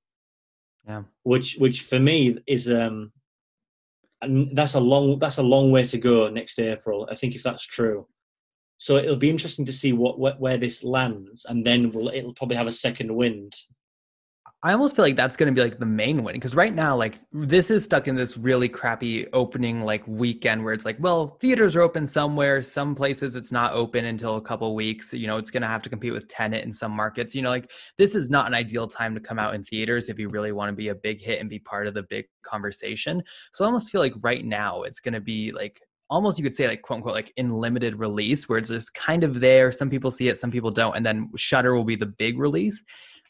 Yeah. 0.87 1.03
Which 1.25 1.57
which 1.57 1.83
for 1.83 1.99
me 1.99 2.39
is 2.47 2.71
um 2.71 3.13
and 4.23 4.57
that's 4.57 4.75
a 4.75 4.81
long 4.81 5.19
that's 5.19 5.39
a 5.39 5.43
long 5.43 5.71
way 5.71 5.87
to 5.87 5.99
go 5.99 6.29
next 6.29 6.59
April. 6.59 7.09
I 7.11 7.15
think 7.15 7.35
if 7.35 7.43
that's 7.43 7.67
true. 7.67 8.07
So 8.79 8.97
it'll 8.97 9.17
be 9.17 9.31
interesting 9.31 9.65
to 9.65 9.73
see 9.73 9.93
what, 9.93 10.19
what 10.19 10.39
where 10.39 10.59
this 10.59 10.85
lands, 10.85 11.47
and 11.49 11.65
then 11.65 11.91
we'll, 11.93 12.09
it'll 12.09 12.35
probably 12.35 12.57
have 12.57 12.67
a 12.67 12.73
second 12.73 13.15
wind 13.15 13.55
I 14.63 14.73
almost 14.73 14.97
feel 14.97 15.05
like 15.05 15.17
that's 15.17 15.37
going 15.37 15.55
to 15.55 15.59
be 15.59 15.63
like 15.63 15.79
the 15.79 15.87
main 15.87 16.25
win 16.25 16.35
because 16.35 16.57
right 16.57 16.75
now, 16.75 16.97
like 16.97 17.21
this 17.31 17.71
is 17.71 17.85
stuck 17.85 18.09
in 18.09 18.17
this 18.17 18.39
really 18.39 18.71
crappy 18.71 19.31
opening 19.33 19.83
like 19.83 20.03
weekend 20.09 20.65
where 20.65 20.73
it's 20.73 20.87
like, 20.87 20.97
well, 20.99 21.37
theaters 21.41 21.77
are 21.77 21.83
open 21.83 22.07
somewhere, 22.07 22.63
some 22.63 22.95
places 22.95 23.37
it's 23.37 23.53
not 23.53 23.75
open 23.75 24.07
until 24.07 24.37
a 24.37 24.41
couple 24.41 24.75
weeks. 24.75 25.13
You 25.13 25.27
know, 25.27 25.37
it's 25.37 25.51
going 25.51 25.61
to 25.61 25.69
have 25.69 25.83
to 25.83 25.91
compete 25.91 26.13
with 26.13 26.27
Tenet 26.29 26.65
in 26.65 26.73
some 26.73 26.91
markets. 26.91 27.35
You 27.35 27.43
know, 27.43 27.51
like 27.51 27.71
this 27.99 28.15
is 28.15 28.31
not 28.31 28.47
an 28.47 28.55
ideal 28.55 28.89
time 28.89 29.15
to 29.15 29.21
come 29.21 29.39
out 29.39 29.55
in 29.55 29.63
theaters 29.63 30.09
if 30.09 30.19
you 30.19 30.31
really 30.31 30.53
want 30.53 30.71
to 30.71 30.75
be 30.75 30.89
a 30.89 30.95
big 30.95 31.21
hit 31.21 31.39
and 31.39 31.51
be 31.51 31.59
part 31.59 31.87
of 31.87 31.93
the 31.93 32.05
big 32.05 32.25
conversation. 32.43 33.23
So 33.53 33.65
I 33.65 33.67
almost 33.67 33.93
feel 33.93 34.01
like 34.01 34.15
right 34.23 34.45
now 34.45 34.83
it's 34.83 35.01
going 35.01 35.15
to 35.15 35.21
be 35.21 35.53
like 35.53 35.81
almost 36.09 36.39
you 36.39 36.45
could 36.45 36.55
say 36.55 36.69
like 36.69 36.83
quote 36.83 36.99
unquote 36.99 37.15
like 37.15 37.33
in 37.37 37.53
limited 37.53 37.99
release 37.99 38.49
where 38.49 38.59
it's 38.59 38.69
just 38.69 38.95
kind 38.95 39.25
of 39.25 39.41
there 39.41 39.73
some 39.73 39.91
people 39.91 40.11
see 40.11 40.29
it 40.29 40.39
some 40.39 40.53
people 40.53 40.71
don't 40.71 40.97
and 40.97 41.05
then 41.05 41.29
Shudder 41.35 41.75
will 41.75 41.83
be 41.83 41.97
the 41.97 42.07
big 42.07 42.39
release 42.39 42.85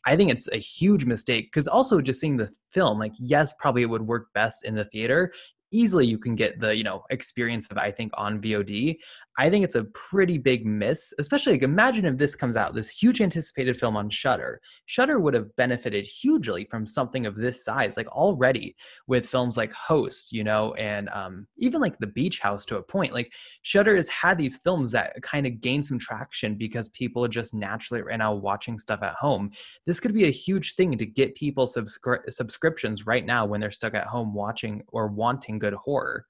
I 0.07 0.17
think 0.17 0.31
it's 0.31 0.49
a 0.49 0.57
huge 0.57 1.05
mistake 1.05 1.53
because 1.53 1.67
also 1.69 2.01
just 2.01 2.21
seeing 2.21 2.37
the 2.37 2.51
film, 2.71 2.99
like, 2.99 3.13
yes, 3.19 3.53
probably 3.59 3.83
it 3.83 3.91
would 3.91 4.07
work 4.07 4.33
best 4.33 4.65
in 4.65 4.75
the 4.75 4.85
theater. 4.85 5.33
Easily 5.73 6.07
you 6.07 6.17
can 6.17 6.37
get 6.37 6.61
the 6.61 6.75
you 6.77 6.85
know 6.85 7.03
experience 7.11 7.67
of 7.73 7.77
i 7.77 7.91
think 7.91 8.13
on 8.17 8.41
vod 8.41 8.97
i 9.39 9.51
think 9.51 9.65
it's 9.65 9.75
a 9.75 9.85
pretty 9.85 10.39
big 10.39 10.65
miss 10.67 11.13
especially 11.19 11.53
like 11.53 11.63
imagine 11.63 12.05
if 12.05 12.17
this 12.17 12.35
comes 12.35 12.57
out 12.57 12.75
this 12.75 12.89
huge 12.89 13.21
anticipated 13.21 13.77
film 13.77 13.97
on 13.97 14.11
shudder. 14.11 14.61
Shudder 14.87 15.19
would 15.19 15.35
have 15.35 15.55
benefited 15.57 16.07
hugely 16.07 16.65
from 16.65 16.87
something 16.87 17.27
of 17.27 17.37
this 17.37 17.65
size 17.65 17.97
like 17.97 18.09
already 18.09 18.77
with 19.07 19.27
films 19.27 19.57
like 19.57 19.73
host 19.73 20.33
you 20.33 20.45
know 20.45 20.73
and 20.75 21.09
um, 21.11 21.47
even 21.59 21.81
like 21.81 21.99
the 21.99 22.07
beach 22.07 22.41
house 22.41 22.65
to 22.67 22.77
a 22.77 22.83
point. 22.83 23.13
Like 23.13 23.33
shudder 23.63 23.97
has 23.97 24.09
had 24.09 24.39
these 24.39 24.57
films 24.57 24.93
that 24.93 25.21
kind 25.23 25.47
of 25.47 25.61
gain 25.61 25.83
some 25.83 25.99
traction 25.99 26.55
because 26.55 26.89
people 26.89 27.25
are 27.25 27.29
just 27.29 27.55
naturally 27.55 28.03
right 28.03 28.19
now 28.19 28.35
watching 28.35 28.79
stuff 28.79 29.03
at 29.03 29.15
home. 29.15 29.51
This 29.85 30.01
could 30.01 30.15
be 30.15 30.25
a 30.25 30.31
huge 30.31 30.75
thing 30.75 30.97
to 30.99 31.07
get 31.07 31.35
people 31.35 31.67
subscri- 31.67 32.33
subscriptions 32.33 33.07
right 33.07 33.25
now 33.25 33.47
when 33.47 33.61
they're 33.61 33.71
stuck 33.71 33.95
at 33.95 34.07
home 34.07 34.35
watching 34.35 34.83
or 34.89 35.09
wanting 35.09 35.59
good 35.59 35.75
horror 35.75 36.27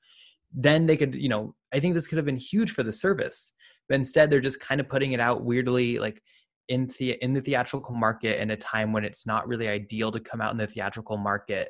then 0.52 0.86
they 0.86 0.96
could 0.96 1.14
you 1.14 1.28
know 1.28 1.54
i 1.72 1.80
think 1.80 1.94
this 1.94 2.06
could 2.06 2.16
have 2.18 2.24
been 2.24 2.36
huge 2.36 2.72
for 2.72 2.82
the 2.82 2.92
service 2.92 3.52
but 3.88 3.94
instead 3.94 4.30
they're 4.30 4.40
just 4.40 4.60
kind 4.60 4.80
of 4.80 4.88
putting 4.88 5.12
it 5.12 5.20
out 5.20 5.44
weirdly 5.44 5.98
like 5.98 6.22
in 6.68 6.90
the 6.98 7.12
in 7.22 7.32
the 7.32 7.40
theatrical 7.40 7.94
market 7.94 8.40
in 8.40 8.50
a 8.50 8.56
time 8.56 8.92
when 8.92 9.04
it's 9.04 9.26
not 9.26 9.46
really 9.46 9.68
ideal 9.68 10.10
to 10.10 10.20
come 10.20 10.40
out 10.40 10.52
in 10.52 10.58
the 10.58 10.66
theatrical 10.66 11.16
market 11.16 11.68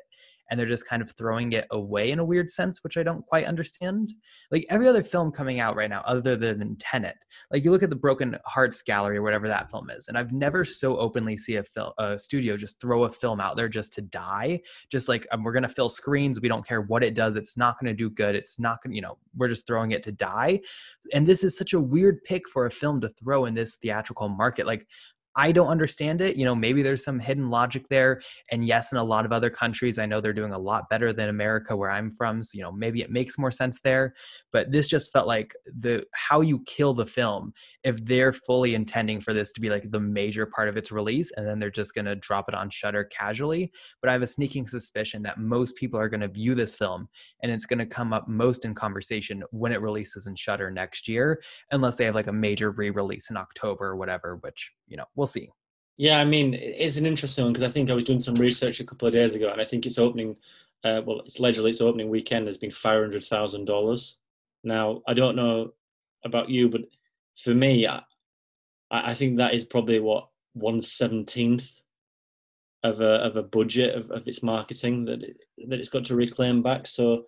and 0.49 0.59
they're 0.59 0.67
just 0.67 0.87
kind 0.87 1.01
of 1.01 1.11
throwing 1.11 1.53
it 1.53 1.65
away 1.71 2.11
in 2.11 2.19
a 2.19 2.25
weird 2.25 2.49
sense, 2.49 2.83
which 2.83 2.97
I 2.97 3.03
don't 3.03 3.25
quite 3.25 3.45
understand. 3.45 4.13
Like 4.51 4.65
every 4.69 4.87
other 4.87 5.03
film 5.03 5.31
coming 5.31 5.59
out 5.59 5.75
right 5.75 5.89
now, 5.89 6.01
other 6.05 6.35
than 6.35 6.77
Tenet, 6.77 7.25
like 7.51 7.63
you 7.63 7.71
look 7.71 7.83
at 7.83 7.89
the 7.89 7.95
Broken 7.95 8.37
Hearts 8.45 8.81
Gallery 8.81 9.17
or 9.17 9.21
whatever 9.21 9.47
that 9.47 9.69
film 9.71 9.89
is, 9.89 10.07
and 10.07 10.17
I've 10.17 10.31
never 10.31 10.63
so 10.63 10.97
openly 10.97 11.37
see 11.37 11.55
a 11.55 11.63
film, 11.63 11.91
a 11.97 12.17
studio 12.17 12.57
just 12.57 12.79
throw 12.81 13.03
a 13.03 13.11
film 13.11 13.39
out 13.39 13.57
there 13.57 13.69
just 13.69 13.93
to 13.93 14.01
die, 14.01 14.61
just 14.91 15.07
like 15.07 15.27
um, 15.31 15.43
we're 15.43 15.53
gonna 15.53 15.69
fill 15.69 15.89
screens, 15.89 16.41
we 16.41 16.47
don't 16.47 16.65
care 16.65 16.81
what 16.81 17.03
it 17.03 17.15
does, 17.15 17.35
it's 17.35 17.57
not 17.57 17.79
gonna 17.79 17.93
do 17.93 18.09
good, 18.09 18.35
it's 18.35 18.59
not 18.59 18.81
gonna, 18.83 18.95
you 18.95 19.01
know, 19.01 19.17
we're 19.35 19.49
just 19.49 19.67
throwing 19.67 19.91
it 19.91 20.03
to 20.03 20.11
die. 20.11 20.61
And 21.13 21.27
this 21.27 21.43
is 21.43 21.57
such 21.57 21.73
a 21.73 21.79
weird 21.79 22.23
pick 22.23 22.47
for 22.49 22.65
a 22.65 22.71
film 22.71 23.01
to 23.01 23.09
throw 23.09 23.45
in 23.45 23.53
this 23.53 23.75
theatrical 23.75 24.29
market. 24.29 24.67
Like 24.67 24.87
I 25.37 25.51
don't 25.51 25.67
understand 25.67 26.19
it. 26.21 26.35
You 26.35 26.45
know, 26.45 26.55
maybe 26.55 26.81
there's 26.81 27.03
some 27.03 27.19
hidden 27.19 27.51
logic 27.51 27.87
there. 27.89 28.21
And 28.51 28.65
yes, 28.65 28.91
in 28.91 28.97
a 28.97 29.03
lot 29.03 29.23
of 29.23 29.31
other 29.31 29.51
countries, 29.51 29.99
I 29.99 30.07
know 30.07 30.19
they're 30.19 30.33
doing 30.33 30.51
a 30.51 30.57
lot 30.57 30.89
better 30.89 31.13
than 31.13 31.29
America, 31.29 31.77
where 31.77 31.91
I'm 31.91 32.11
from. 32.11 32.43
So, 32.43 32.51
you 32.55 32.63
know, 32.63 32.71
maybe 32.71 33.01
it 33.01 33.11
makes 33.11 33.37
more 33.37 33.51
sense 33.51 33.79
there. 33.81 34.15
But 34.51 34.71
this 34.71 34.89
just 34.89 35.11
felt 35.13 35.27
like 35.27 35.53
the 35.65 36.05
how 36.13 36.41
you 36.41 36.63
kill 36.65 36.95
the 36.95 37.05
film 37.05 37.53
if 37.83 38.03
they're 38.03 38.33
fully 38.33 38.73
intending 38.73 39.21
for 39.21 39.31
this 39.31 39.51
to 39.51 39.61
be 39.61 39.69
like 39.69 39.91
the 39.91 39.99
major 39.99 40.47
part 40.47 40.69
of 40.69 40.75
its 40.75 40.91
release, 40.91 41.31
and 41.37 41.47
then 41.47 41.59
they're 41.59 41.69
just 41.69 41.93
gonna 41.93 42.15
drop 42.15 42.49
it 42.49 42.55
on 42.55 42.71
Shudder 42.71 43.03
casually. 43.03 43.71
But 44.01 44.09
I 44.09 44.13
have 44.13 44.23
a 44.23 44.27
sneaking 44.27 44.67
suspicion 44.67 45.21
that 45.23 45.37
most 45.37 45.75
people 45.75 45.99
are 45.99 46.09
gonna 46.09 46.27
view 46.27 46.55
this 46.55 46.75
film 46.75 47.07
and 47.43 47.51
it's 47.51 47.67
gonna 47.67 47.85
come 47.85 48.11
up 48.11 48.27
most 48.27 48.65
in 48.65 48.73
conversation 48.73 49.43
when 49.51 49.71
it 49.71 49.81
releases 49.81 50.25
in 50.25 50.35
Shudder 50.35 50.71
next 50.71 51.07
year, 51.07 51.41
unless 51.71 51.97
they 51.97 52.05
have 52.05 52.15
like 52.15 52.27
a 52.27 52.33
major 52.33 52.71
re-release 52.71 53.29
in 53.29 53.37
October 53.37 53.85
or 53.85 53.95
whatever, 53.95 54.37
which 54.37 54.71
you 54.87 54.97
know, 54.97 55.05
we'll 55.15 55.26
see. 55.27 55.49
Yeah, 55.97 56.19
I 56.19 56.25
mean, 56.25 56.53
it's 56.53 56.97
an 56.97 57.05
interesting 57.05 57.43
one 57.45 57.53
because 57.53 57.67
I 57.67 57.73
think 57.73 57.89
I 57.89 57.93
was 57.93 58.03
doing 58.03 58.19
some 58.19 58.35
research 58.35 58.79
a 58.79 58.85
couple 58.85 59.07
of 59.07 59.13
days 59.13 59.35
ago, 59.35 59.49
and 59.51 59.59
I 59.59 59.65
think 59.65 59.85
it's 59.85 59.97
opening. 59.97 60.35
Uh, 60.83 61.01
well, 61.03 61.21
it's 61.21 61.39
allegedly 61.39 61.71
its 61.71 61.81
opening 61.81 62.09
weekend 62.09 62.45
has 62.45 62.57
been 62.57 62.71
five 62.71 63.01
hundred 63.01 63.23
thousand 63.23 63.65
dollars. 63.65 64.17
Now, 64.63 65.01
I 65.07 65.13
don't 65.13 65.35
know 65.35 65.73
about 66.23 66.49
you, 66.49 66.69
but 66.69 66.81
for 67.35 67.53
me, 67.53 67.87
I, 67.87 68.01
I 68.91 69.13
think 69.15 69.37
that 69.37 69.55
is 69.55 69.65
probably 69.65 69.99
what 69.99 70.27
one 70.53 70.81
seventeenth 70.81 71.81
of 72.83 73.01
a 73.01 73.13
of 73.23 73.35
a 73.37 73.43
budget 73.43 73.95
of, 73.95 74.11
of 74.11 74.27
its 74.27 74.43
marketing 74.43 75.05
that 75.05 75.23
it, 75.23 75.37
that 75.67 75.79
it's 75.79 75.89
got 75.89 76.05
to 76.05 76.15
reclaim 76.15 76.61
back. 76.61 76.85
So 76.85 77.25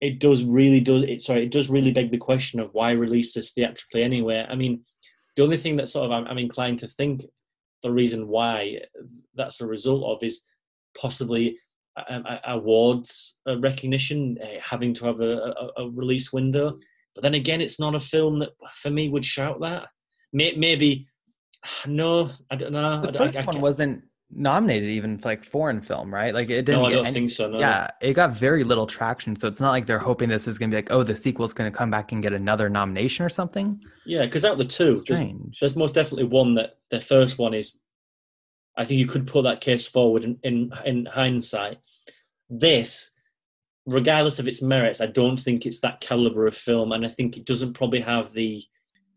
it 0.00 0.18
does 0.18 0.42
really 0.42 0.80
does 0.80 1.04
it. 1.04 1.22
Sorry, 1.22 1.44
it 1.44 1.52
does 1.52 1.70
really 1.70 1.92
beg 1.92 2.10
the 2.10 2.18
question 2.18 2.58
of 2.58 2.74
why 2.74 2.90
release 2.90 3.34
this 3.34 3.52
theatrically 3.52 4.02
anyway. 4.02 4.44
I 4.48 4.56
mean, 4.56 4.84
the 5.36 5.42
only 5.42 5.56
thing 5.56 5.76
that 5.76 5.88
sort 5.88 6.06
of 6.06 6.12
I'm, 6.12 6.26
I'm 6.26 6.38
inclined 6.38 6.78
to 6.80 6.88
think 6.88 7.24
the 7.82 7.90
reason 7.90 8.28
why 8.28 8.78
that's 9.34 9.60
a 9.60 9.66
result 9.66 10.04
of 10.04 10.22
is 10.22 10.42
possibly 10.98 11.56
uh, 11.96 12.04
um, 12.08 12.24
awards 12.46 13.38
uh, 13.48 13.58
recognition, 13.58 14.38
uh, 14.42 14.60
having 14.62 14.94
to 14.94 15.06
have 15.06 15.20
a, 15.20 15.54
a, 15.76 15.82
a, 15.82 15.90
release 15.90 16.32
window. 16.32 16.78
But 17.14 17.22
then 17.22 17.34
again, 17.34 17.60
it's 17.60 17.80
not 17.80 17.94
a 17.94 18.00
film 18.00 18.38
that 18.38 18.50
for 18.74 18.90
me 18.90 19.08
would 19.08 19.24
shout 19.24 19.60
that. 19.60 19.88
Maybe 20.32 21.06
No, 21.86 22.30
I 22.50 22.56
don't 22.56 22.72
know. 22.72 23.02
The 23.02 23.08
I, 23.08 23.26
first 23.26 23.38
I, 23.38 23.42
I 23.42 23.44
one 23.44 23.60
wasn't 23.60 24.02
nominated 24.34 24.88
even 24.90 25.18
for 25.18 25.28
like 25.28 25.44
foreign 25.44 25.80
film, 25.80 26.12
right? 26.12 26.34
Like 26.34 26.48
it 26.50 26.64
didn't. 26.64 26.82
No, 26.82 26.86
I 26.86 26.92
don't 26.92 27.06
any- 27.06 27.14
think 27.14 27.30
so, 27.30 27.50
no. 27.50 27.58
Yeah, 27.58 27.88
it 28.00 28.14
got 28.14 28.36
very 28.36 28.64
little 28.64 28.86
traction. 28.86 29.36
So 29.36 29.48
it's 29.48 29.60
not 29.60 29.70
like 29.70 29.86
they're 29.86 29.98
hoping 29.98 30.28
this 30.28 30.48
is 30.48 30.58
going 30.58 30.70
to 30.70 30.74
be 30.74 30.78
like, 30.78 30.90
oh, 30.90 31.02
the 31.02 31.16
sequel's 31.16 31.52
going 31.52 31.70
to 31.70 31.76
come 31.76 31.90
back 31.90 32.12
and 32.12 32.22
get 32.22 32.32
another 32.32 32.68
nomination 32.68 33.24
or 33.24 33.28
something. 33.28 33.80
Yeah, 34.06 34.24
because 34.24 34.44
out 34.44 34.52
of 34.52 34.58
the 34.58 34.64
two, 34.64 35.04
there's, 35.06 35.20
there's 35.60 35.76
most 35.76 35.94
definitely 35.94 36.24
one 36.24 36.54
that 36.54 36.78
the 36.90 37.00
first 37.00 37.38
one 37.38 37.54
is. 37.54 37.78
I 38.76 38.84
think 38.84 39.00
you 39.00 39.06
could 39.06 39.26
put 39.26 39.42
that 39.42 39.60
case 39.60 39.86
forward 39.86 40.24
in, 40.24 40.38
in 40.42 40.72
in 40.86 41.04
hindsight. 41.04 41.78
This, 42.48 43.10
regardless 43.86 44.38
of 44.38 44.48
its 44.48 44.62
merits, 44.62 45.02
I 45.02 45.06
don't 45.06 45.38
think 45.38 45.66
it's 45.66 45.80
that 45.80 46.00
caliber 46.00 46.46
of 46.46 46.56
film, 46.56 46.92
and 46.92 47.04
I 47.04 47.08
think 47.08 47.36
it 47.36 47.44
doesn't 47.44 47.74
probably 47.74 48.00
have 48.00 48.32
the 48.32 48.64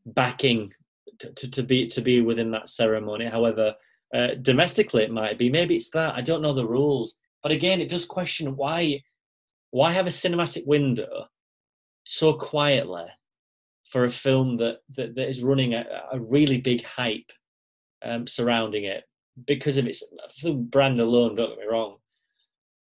backing 0.05 0.73
to, 1.19 1.31
to, 1.31 1.51
to 1.51 1.63
be 1.63 1.87
to 1.87 2.01
be 2.01 2.19
within 2.21 2.51
that 2.51 2.67
ceremony. 2.67 3.25
However, 3.25 3.75
uh, 4.13 4.35
domestically 4.41 5.03
it 5.03 5.11
might 5.11 5.37
be. 5.37 5.49
Maybe 5.49 5.75
it's 5.75 5.89
that. 5.91 6.15
I 6.15 6.21
don't 6.21 6.41
know 6.41 6.53
the 6.53 6.67
rules, 6.67 7.17
but 7.43 7.51
again, 7.51 7.81
it 7.81 7.89
does 7.89 8.05
question 8.05 8.55
why 8.55 9.03
why 9.71 9.91
have 9.91 10.07
a 10.07 10.09
cinematic 10.09 10.65
window 10.65 11.27
so 12.05 12.33
quietly 12.33 13.05
for 13.83 14.05
a 14.05 14.09
film 14.09 14.55
that 14.57 14.79
that, 14.95 15.15
that 15.15 15.29
is 15.29 15.43
running 15.43 15.73
a, 15.73 15.85
a 16.11 16.19
really 16.19 16.59
big 16.59 16.83
hype 16.83 17.31
um, 18.03 18.27
surrounding 18.27 18.85
it 18.85 19.03
because 19.45 19.77
of 19.77 19.87
its 19.87 20.03
brand 20.43 20.99
alone. 20.99 21.35
Don't 21.35 21.49
get 21.49 21.59
me 21.59 21.65
wrong. 21.65 21.97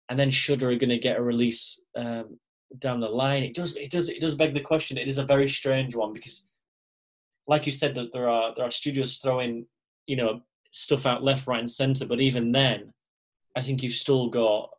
And 0.09 0.17
then 0.17 0.31
Shudder 0.31 0.69
are 0.69 0.75
going 0.75 0.89
to 0.89 0.97
get 0.97 1.17
a 1.17 1.21
release 1.21 1.81
um, 1.95 2.39
down 2.79 2.99
the 2.99 3.09
line. 3.09 3.43
It 3.43 3.53
does. 3.53 3.75
It 3.75 3.91
does. 3.91 4.09
It 4.09 4.21
does 4.21 4.35
beg 4.35 4.53
the 4.53 4.61
question. 4.61 4.97
It 4.97 5.07
is 5.07 5.17
a 5.17 5.25
very 5.25 5.47
strange 5.47 5.95
one 5.95 6.13
because, 6.13 6.57
like 7.47 7.65
you 7.65 7.71
said, 7.71 7.95
that 7.95 8.13
there 8.13 8.29
are 8.29 8.53
there 8.55 8.65
are 8.65 8.71
studios 8.71 9.17
throwing 9.17 9.65
you 10.05 10.15
know 10.15 10.41
stuff 10.77 11.05
out 11.05 11.23
left, 11.23 11.47
right, 11.47 11.59
and 11.59 11.71
centre. 11.71 12.05
But 12.05 12.21
even 12.21 12.51
then, 12.51 12.93
I 13.55 13.61
think 13.61 13.83
you've 13.83 13.93
still 13.93 14.29
got 14.29 14.69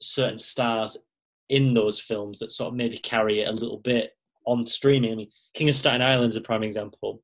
certain 0.00 0.38
stars 0.38 0.96
in 1.48 1.74
those 1.74 2.00
films 2.00 2.38
that 2.38 2.52
sort 2.52 2.68
of 2.68 2.74
maybe 2.74 2.98
carry 2.98 3.40
it 3.40 3.48
a 3.48 3.52
little 3.52 3.78
bit 3.78 4.16
on 4.46 4.64
streaming. 4.66 5.12
I 5.12 5.14
mean, 5.16 5.30
King 5.54 5.68
of 5.68 5.74
Staten 5.74 6.02
Island 6.02 6.30
is 6.30 6.36
a 6.36 6.40
prime 6.40 6.62
example. 6.62 7.22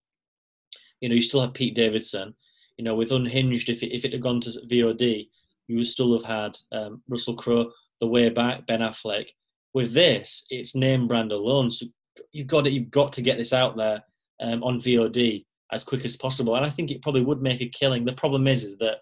You 1.00 1.08
know, 1.08 1.15
you 1.15 1.23
still 1.23 1.40
have 1.40 1.55
Pete 1.55 1.74
Davidson. 1.74 2.34
You 2.76 2.84
know, 2.84 2.94
with 2.94 3.12
Unhinged, 3.12 3.70
if 3.70 3.82
it, 3.82 3.94
if 3.94 4.05
it 4.05 4.12
had 4.12 4.23
gone 4.23 4.40
to 4.42 4.50
VOD, 4.70 5.28
you 5.66 5.76
would 5.76 5.86
still 5.86 6.12
have 6.12 6.24
had 6.24 6.57
um, 6.73 7.02
Russell 7.08 7.34
Crowe, 7.34 7.70
The 8.00 8.07
Way 8.07 8.28
Back, 8.28 8.66
Ben 8.66 8.81
Affleck. 8.81 9.28
With 9.74 9.92
this, 9.92 10.44
it's 10.50 10.74
name 10.74 11.08
brand 11.08 11.32
alone. 11.32 11.70
So 11.70 11.86
you've 12.32 12.47
got 12.47 12.65
to, 12.65 12.70
you've 12.70 12.90
got 12.90 13.12
to 13.15 13.23
get 13.23 13.39
this 13.39 13.52
out 13.52 13.76
there 13.76 14.02
um, 14.40 14.62
on 14.62 14.78
VOD 14.78 15.44
as 15.72 15.84
quick 15.84 16.05
as 16.05 16.16
possible. 16.16 16.56
And 16.56 16.64
I 16.64 16.70
think 16.70 16.90
it 16.90 17.02
probably 17.02 17.24
would 17.24 17.42
make 17.42 17.60
a 17.60 17.68
killing. 17.68 18.05
The 18.05 18.12
problem 18.12 18.47
is, 18.47 18.64
is 18.64 18.78
that 18.78 18.98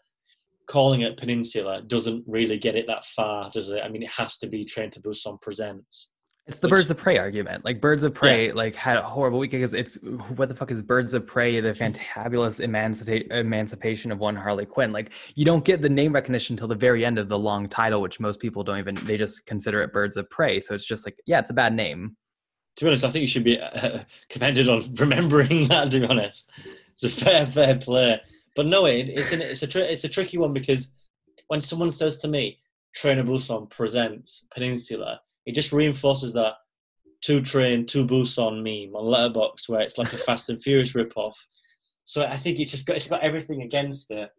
calling 0.66 1.02
it 1.02 1.16
Peninsula 1.16 1.82
doesn't 1.86 2.24
really 2.26 2.58
get 2.58 2.74
it 2.74 2.86
that 2.88 3.04
far, 3.04 3.50
does 3.50 3.70
it? 3.70 3.82
I 3.82 3.88
mean, 3.88 4.02
it 4.02 4.10
has 4.10 4.36
to 4.38 4.46
be 4.46 4.64
Train 4.64 4.90
to 4.90 5.00
Busan 5.00 5.40
Presents. 5.40 6.10
It's 6.46 6.60
the 6.60 6.68
Birds 6.68 6.92
of 6.92 6.96
Prey 6.96 7.18
argument. 7.18 7.64
Like 7.64 7.80
Birds 7.80 8.04
of 8.04 8.14
Prey, 8.14 8.52
like 8.52 8.76
had 8.76 8.98
a 8.98 9.02
horrible 9.02 9.40
week 9.40 9.50
because 9.50 9.74
it's 9.74 9.96
what 10.36 10.48
the 10.48 10.54
fuck 10.54 10.70
is 10.70 10.80
Birds 10.80 11.12
of 11.12 11.26
Prey? 11.26 11.58
The 11.58 11.72
fantabulous 11.72 12.64
emancipa- 12.64 13.28
emancipation 13.32 14.12
of 14.12 14.20
one 14.20 14.36
Harley 14.36 14.64
Quinn. 14.64 14.92
Like 14.92 15.10
you 15.34 15.44
don't 15.44 15.64
get 15.64 15.82
the 15.82 15.88
name 15.88 16.12
recognition 16.12 16.52
until 16.54 16.68
the 16.68 16.76
very 16.76 17.04
end 17.04 17.18
of 17.18 17.28
the 17.28 17.38
long 17.38 17.68
title, 17.68 18.00
which 18.00 18.20
most 18.20 18.38
people 18.38 18.62
don't 18.62 18.78
even. 18.78 18.94
They 18.94 19.16
just 19.16 19.44
consider 19.46 19.82
it 19.82 19.92
Birds 19.92 20.16
of 20.16 20.30
Prey. 20.30 20.60
So 20.60 20.72
it's 20.72 20.86
just 20.86 21.04
like, 21.04 21.18
yeah, 21.26 21.40
it's 21.40 21.50
a 21.50 21.54
bad 21.54 21.74
name. 21.74 22.16
To 22.76 22.84
be 22.84 22.88
honest, 22.88 23.04
I 23.04 23.10
think 23.10 23.22
you 23.22 23.26
should 23.26 23.44
be 23.44 23.58
uh, 23.58 24.00
commended 24.28 24.68
on 24.68 24.94
remembering 24.94 25.68
that. 25.68 25.90
To 25.90 26.00
be 26.00 26.06
honest, 26.06 26.50
it's 26.92 27.04
a 27.04 27.08
fair, 27.10 27.46
fair 27.46 27.76
play. 27.76 28.20
But 28.54 28.66
no, 28.66 28.86
it, 28.86 29.08
it's 29.08 29.32
an, 29.32 29.42
it's 29.42 29.62
a 29.62 29.66
tri- 29.66 29.82
it's 29.82 30.04
a 30.04 30.08
tricky 30.08 30.38
one 30.38 30.52
because 30.52 30.92
when 31.48 31.60
someone 31.60 31.90
says 31.90 32.18
to 32.18 32.28
me, 32.28 32.58
"Train 32.94 33.18
of 33.18 33.26
Busan 33.26 33.70
presents 33.70 34.46
Peninsula," 34.52 35.20
it 35.46 35.54
just 35.54 35.72
reinforces 35.72 36.32
that 36.34 36.54
two 37.22 37.40
train, 37.40 37.86
two 37.86 38.06
Busan 38.06 38.56
meme 38.62 38.94
on 38.94 39.04
Letterboxd, 39.04 39.68
where 39.68 39.80
it's 39.80 39.98
like 39.98 40.12
a 40.12 40.18
Fast 40.26 40.50
and 40.50 40.60
Furious 40.60 40.92
ripoff. 40.92 41.34
So 42.04 42.24
I 42.24 42.36
think 42.36 42.60
it's 42.60 42.70
just 42.70 42.86
got 42.86 42.96
it's 42.96 43.08
got 43.08 43.22
everything 43.22 43.62
against 43.62 44.10
it. 44.10 44.30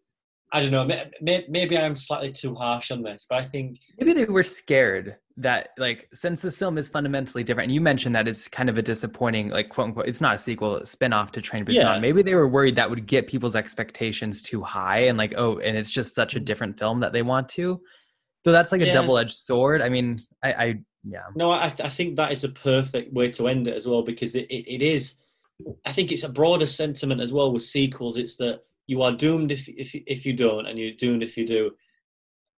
I 0.53 0.61
don't 0.61 0.71
know. 0.71 0.85
may- 0.85 1.11
may- 1.21 1.45
Maybe 1.49 1.77
I'm 1.77 1.95
slightly 1.95 2.31
too 2.31 2.55
harsh 2.55 2.91
on 2.91 3.01
this, 3.01 3.25
but 3.29 3.39
I 3.39 3.45
think 3.45 3.79
Maybe 3.99 4.13
they 4.13 4.25
were 4.25 4.43
scared 4.43 5.17
that, 5.37 5.69
like, 5.77 6.09
since 6.13 6.41
this 6.41 6.55
film 6.55 6.77
is 6.77 6.89
fundamentally 6.89 7.43
different, 7.43 7.65
and 7.65 7.73
you 7.73 7.81
mentioned 7.81 8.15
that 8.15 8.27
it's 8.27 8.47
kind 8.47 8.69
of 8.69 8.77
a 8.77 8.81
disappointing, 8.81 9.49
like, 9.49 9.69
quote 9.69 9.89
unquote, 9.89 10.07
it's 10.07 10.21
not 10.21 10.35
a 10.35 10.37
sequel, 10.39 10.85
spin 10.85 11.13
off 11.13 11.31
to 11.33 11.41
Train 11.41 11.63
Busan. 11.63 11.75
Yeah. 11.75 11.99
Maybe 11.99 12.23
they 12.23 12.35
were 12.35 12.47
worried 12.47 12.75
that 12.75 12.89
would 12.89 13.05
get 13.05 13.27
people's 13.27 13.55
expectations 13.55 14.41
too 14.41 14.63
high, 14.63 15.05
and 15.05 15.17
like, 15.17 15.35
oh, 15.37 15.57
and 15.59 15.77
it's 15.77 15.91
just 15.91 16.15
such 16.15 16.33
a 16.33 16.37
mm-hmm. 16.37 16.45
different 16.45 16.79
film 16.79 16.99
that 17.01 17.13
they 17.13 17.21
want 17.21 17.49
to. 17.49 17.79
So 18.45 18.51
that's 18.51 18.71
like 18.71 18.81
a 18.81 18.93
double 18.93 19.17
edged 19.17 19.35
sword. 19.35 19.81
I 19.81 19.89
mean, 19.89 20.15
I, 20.41 20.53
I, 20.53 20.75
yeah. 21.03 21.23
No, 21.35 21.51
I, 21.51 21.65
I 21.65 21.89
think 21.89 22.15
that 22.15 22.31
is 22.31 22.43
a 22.43 22.49
perfect 22.49 23.13
way 23.13 23.29
to 23.31 23.47
end 23.47 23.67
it 23.67 23.75
as 23.75 23.85
well 23.87 24.03
because 24.03 24.35
it, 24.35 24.47
it, 24.49 24.75
it 24.75 24.81
is. 24.81 25.15
I 25.85 25.91
think 25.91 26.11
it's 26.11 26.23
a 26.23 26.29
broader 26.29 26.65
sentiment 26.65 27.21
as 27.21 27.33
well 27.33 27.51
with 27.51 27.63
sequels. 27.63 28.17
It's 28.17 28.37
that 28.37 28.61
you 28.87 29.01
are 29.01 29.11
doomed 29.11 29.51
if, 29.51 29.67
if 29.69 29.93
if 29.93 30.25
you 30.25 30.33
don't, 30.33 30.65
and 30.65 30.79
you're 30.79 30.93
doomed 30.93 31.23
if 31.23 31.37
you 31.37 31.45
do. 31.45 31.71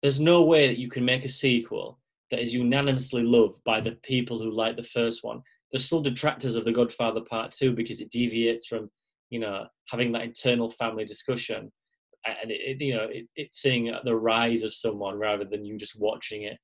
There's 0.02 0.20
no 0.20 0.44
way 0.44 0.68
that 0.68 0.78
you 0.78 0.88
can 0.88 1.04
make 1.04 1.24
a 1.24 1.28
sequel 1.28 1.99
that 2.30 2.40
is 2.40 2.54
unanimously 2.54 3.22
loved 3.22 3.62
by 3.64 3.80
the 3.80 3.92
people 4.02 4.38
who 4.38 4.50
like 4.50 4.76
the 4.76 4.82
first 4.82 5.24
one. 5.24 5.42
There's 5.70 5.84
still 5.84 6.00
detractors 6.00 6.56
of 6.56 6.64
The 6.64 6.72
Godfather 6.72 7.20
Part 7.22 7.52
Two 7.52 7.72
because 7.72 8.00
it 8.00 8.10
deviates 8.10 8.66
from 8.66 8.90
you 9.30 9.40
know 9.40 9.66
having 9.88 10.12
that 10.12 10.22
internal 10.22 10.68
family 10.68 11.04
discussion, 11.04 11.70
and 12.26 12.50
it, 12.50 12.80
it 12.80 12.84
you 12.84 12.94
know 12.94 13.08
it, 13.10 13.26
it's 13.36 13.60
seeing 13.60 13.92
the 14.04 14.16
rise 14.16 14.62
of 14.62 14.74
someone 14.74 15.18
rather 15.18 15.44
than 15.44 15.64
you 15.64 15.76
just 15.76 16.00
watching 16.00 16.42
it 16.42 16.58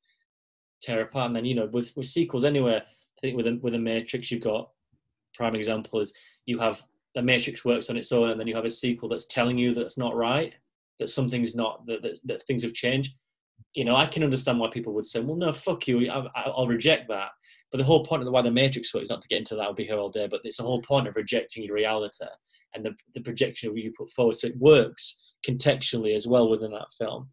tear 0.83 1.03
apart. 1.03 1.29
And 1.29 1.37
then 1.37 1.45
you 1.45 1.55
know, 1.55 1.67
with 1.67 1.93
with 1.97 2.07
sequels 2.07 2.45
anyway, 2.45 2.77
I 2.77 3.21
think 3.21 3.37
with 3.37 3.47
a, 3.47 3.59
with 3.63 3.75
a 3.75 3.79
Matrix, 3.79 4.31
you've 4.31 4.43
got 4.43 4.71
prime 5.35 5.55
example 5.55 6.01
is 6.01 6.13
you 6.47 6.59
have 6.59 6.83
the 7.15 7.23
Matrix 7.23 7.65
works 7.65 7.91
on 7.91 7.97
its 7.97 8.13
own, 8.13 8.31
and 8.31 8.41
then 8.41 8.47
you 8.47 8.55
have 8.55 8.65
a 8.65 8.71
sequel 8.71 9.09
that's 9.09 9.27
telling 9.27 9.59
you 9.59 9.75
that 9.75 9.83
it's 9.83 9.99
not 9.99 10.17
right, 10.17 10.55
that 10.99 11.11
something's 11.11 11.55
not 11.55 11.85
that 11.87 12.03
that, 12.03 12.19
that 12.25 12.43
things 12.45 12.63
have 12.63 12.73
changed. 12.73 13.15
You 13.75 13.85
know, 13.85 13.97
I 13.97 14.07
can 14.07 14.25
understand 14.25 14.59
why 14.59 14.71
people 14.71 14.95
would 14.95 15.07
say, 15.07 15.21
"Well, 15.21 15.37
no, 15.37 15.53
fuck 15.53 15.87
you, 15.87 16.11
I, 16.11 16.27
I- 16.35 16.51
I'll 16.51 16.67
reject 16.67 17.09
that." 17.09 17.31
But 17.71 17.79
the 17.79 17.85
whole 17.85 18.05
point 18.05 18.23
of 18.23 18.33
why 18.33 18.43
the 18.43 18.51
Matrix 18.51 18.95
works, 18.95 19.05
is 19.07 19.11
not 19.11 19.23
to 19.23 19.29
get 19.29 19.39
into 19.39 19.55
that, 19.57 19.63
I'll 19.63 19.75
be 19.75 19.85
here 19.85 19.99
all 19.99 20.09
day. 20.09 20.27
But 20.29 20.41
it's 20.45 20.57
the 20.57 20.63
whole 20.63 20.81
point 20.83 21.09
of 21.09 21.17
rejecting 21.17 21.65
your 21.65 21.75
reality 21.75 22.25
and 22.75 22.85
the 22.85 22.95
the 23.15 23.21
projection 23.21 23.71
of 23.71 23.77
you 23.77 23.93
put 23.97 24.11
forward. 24.11 24.37
So 24.37 24.47
it 24.49 24.57
works 24.59 25.33
contextually 25.47 26.15
as 26.15 26.27
well 26.27 26.49
within 26.49 26.71
that 26.73 26.93
film. 26.99 27.31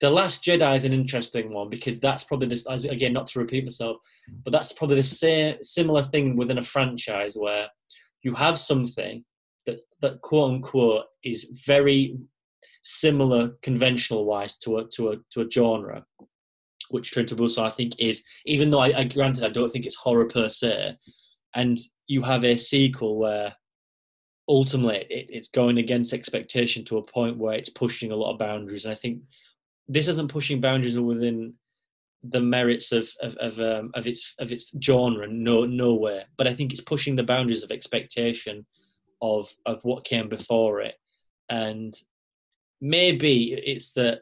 The 0.00 0.08
Last 0.10 0.44
Jedi 0.44 0.74
is 0.76 0.84
an 0.84 0.94
interesting 0.94 1.52
one 1.52 1.68
because 1.68 2.00
that's 2.00 2.24
probably 2.24 2.48
this 2.48 2.64
again 2.66 3.12
not 3.12 3.26
to 3.28 3.38
repeat 3.38 3.64
myself, 3.64 3.96
but 4.44 4.50
that's 4.52 4.72
probably 4.72 4.96
the 4.96 5.02
same 5.04 5.56
similar 5.62 6.02
thing 6.02 6.36
within 6.36 6.58
a 6.58 6.62
franchise 6.62 7.36
where 7.36 7.66
you 8.22 8.34
have 8.34 8.58
something 8.58 9.24
that 9.66 9.80
that 10.00 10.20
quote 10.22 10.52
unquote 10.54 11.04
is 11.22 11.62
very 11.66 12.16
similar 12.82 13.52
conventional 13.62 14.24
wise 14.24 14.56
to 14.58 14.78
a 14.78 14.88
to 14.90 15.10
a 15.10 15.16
to 15.32 15.42
a 15.42 15.50
genre, 15.50 16.04
which 16.90 17.10
Train 17.10 17.26
to 17.26 17.36
Busan 17.36 17.64
I 17.64 17.70
think 17.70 17.98
is 17.98 18.24
even 18.46 18.70
though 18.70 18.80
I, 18.80 19.00
I 19.00 19.04
granted 19.04 19.44
I 19.44 19.48
don't 19.48 19.70
think 19.70 19.86
it's 19.86 19.96
horror 19.96 20.26
per 20.26 20.48
se, 20.48 20.96
and 21.54 21.78
you 22.06 22.22
have 22.22 22.44
a 22.44 22.56
sequel 22.56 23.18
where 23.18 23.54
ultimately 24.48 25.06
it, 25.10 25.30
it's 25.30 25.48
going 25.48 25.78
against 25.78 26.12
expectation 26.12 26.84
to 26.84 26.98
a 26.98 27.06
point 27.06 27.38
where 27.38 27.54
it's 27.54 27.70
pushing 27.70 28.10
a 28.10 28.16
lot 28.16 28.32
of 28.32 28.38
boundaries. 28.38 28.84
And 28.84 28.92
I 28.92 28.96
think 28.96 29.22
this 29.88 30.08
isn't 30.08 30.28
pushing 30.28 30.60
boundaries 30.60 30.98
within 30.98 31.54
the 32.22 32.40
merits 32.40 32.92
of 32.92 33.10
of 33.20 33.34
of, 33.36 33.60
um, 33.60 33.90
of 33.94 34.06
its 34.06 34.34
of 34.38 34.52
its 34.52 34.72
genre. 34.82 35.26
No, 35.28 35.64
nowhere. 35.64 36.24
But 36.36 36.46
I 36.46 36.54
think 36.54 36.72
it's 36.72 36.80
pushing 36.80 37.16
the 37.16 37.22
boundaries 37.22 37.62
of 37.62 37.70
expectation 37.70 38.66
of 39.22 39.48
of 39.66 39.80
what 39.84 40.04
came 40.04 40.28
before 40.28 40.80
it, 40.80 40.96
and 41.48 41.94
maybe 42.80 43.52
it's 43.54 43.92
that 43.92 44.20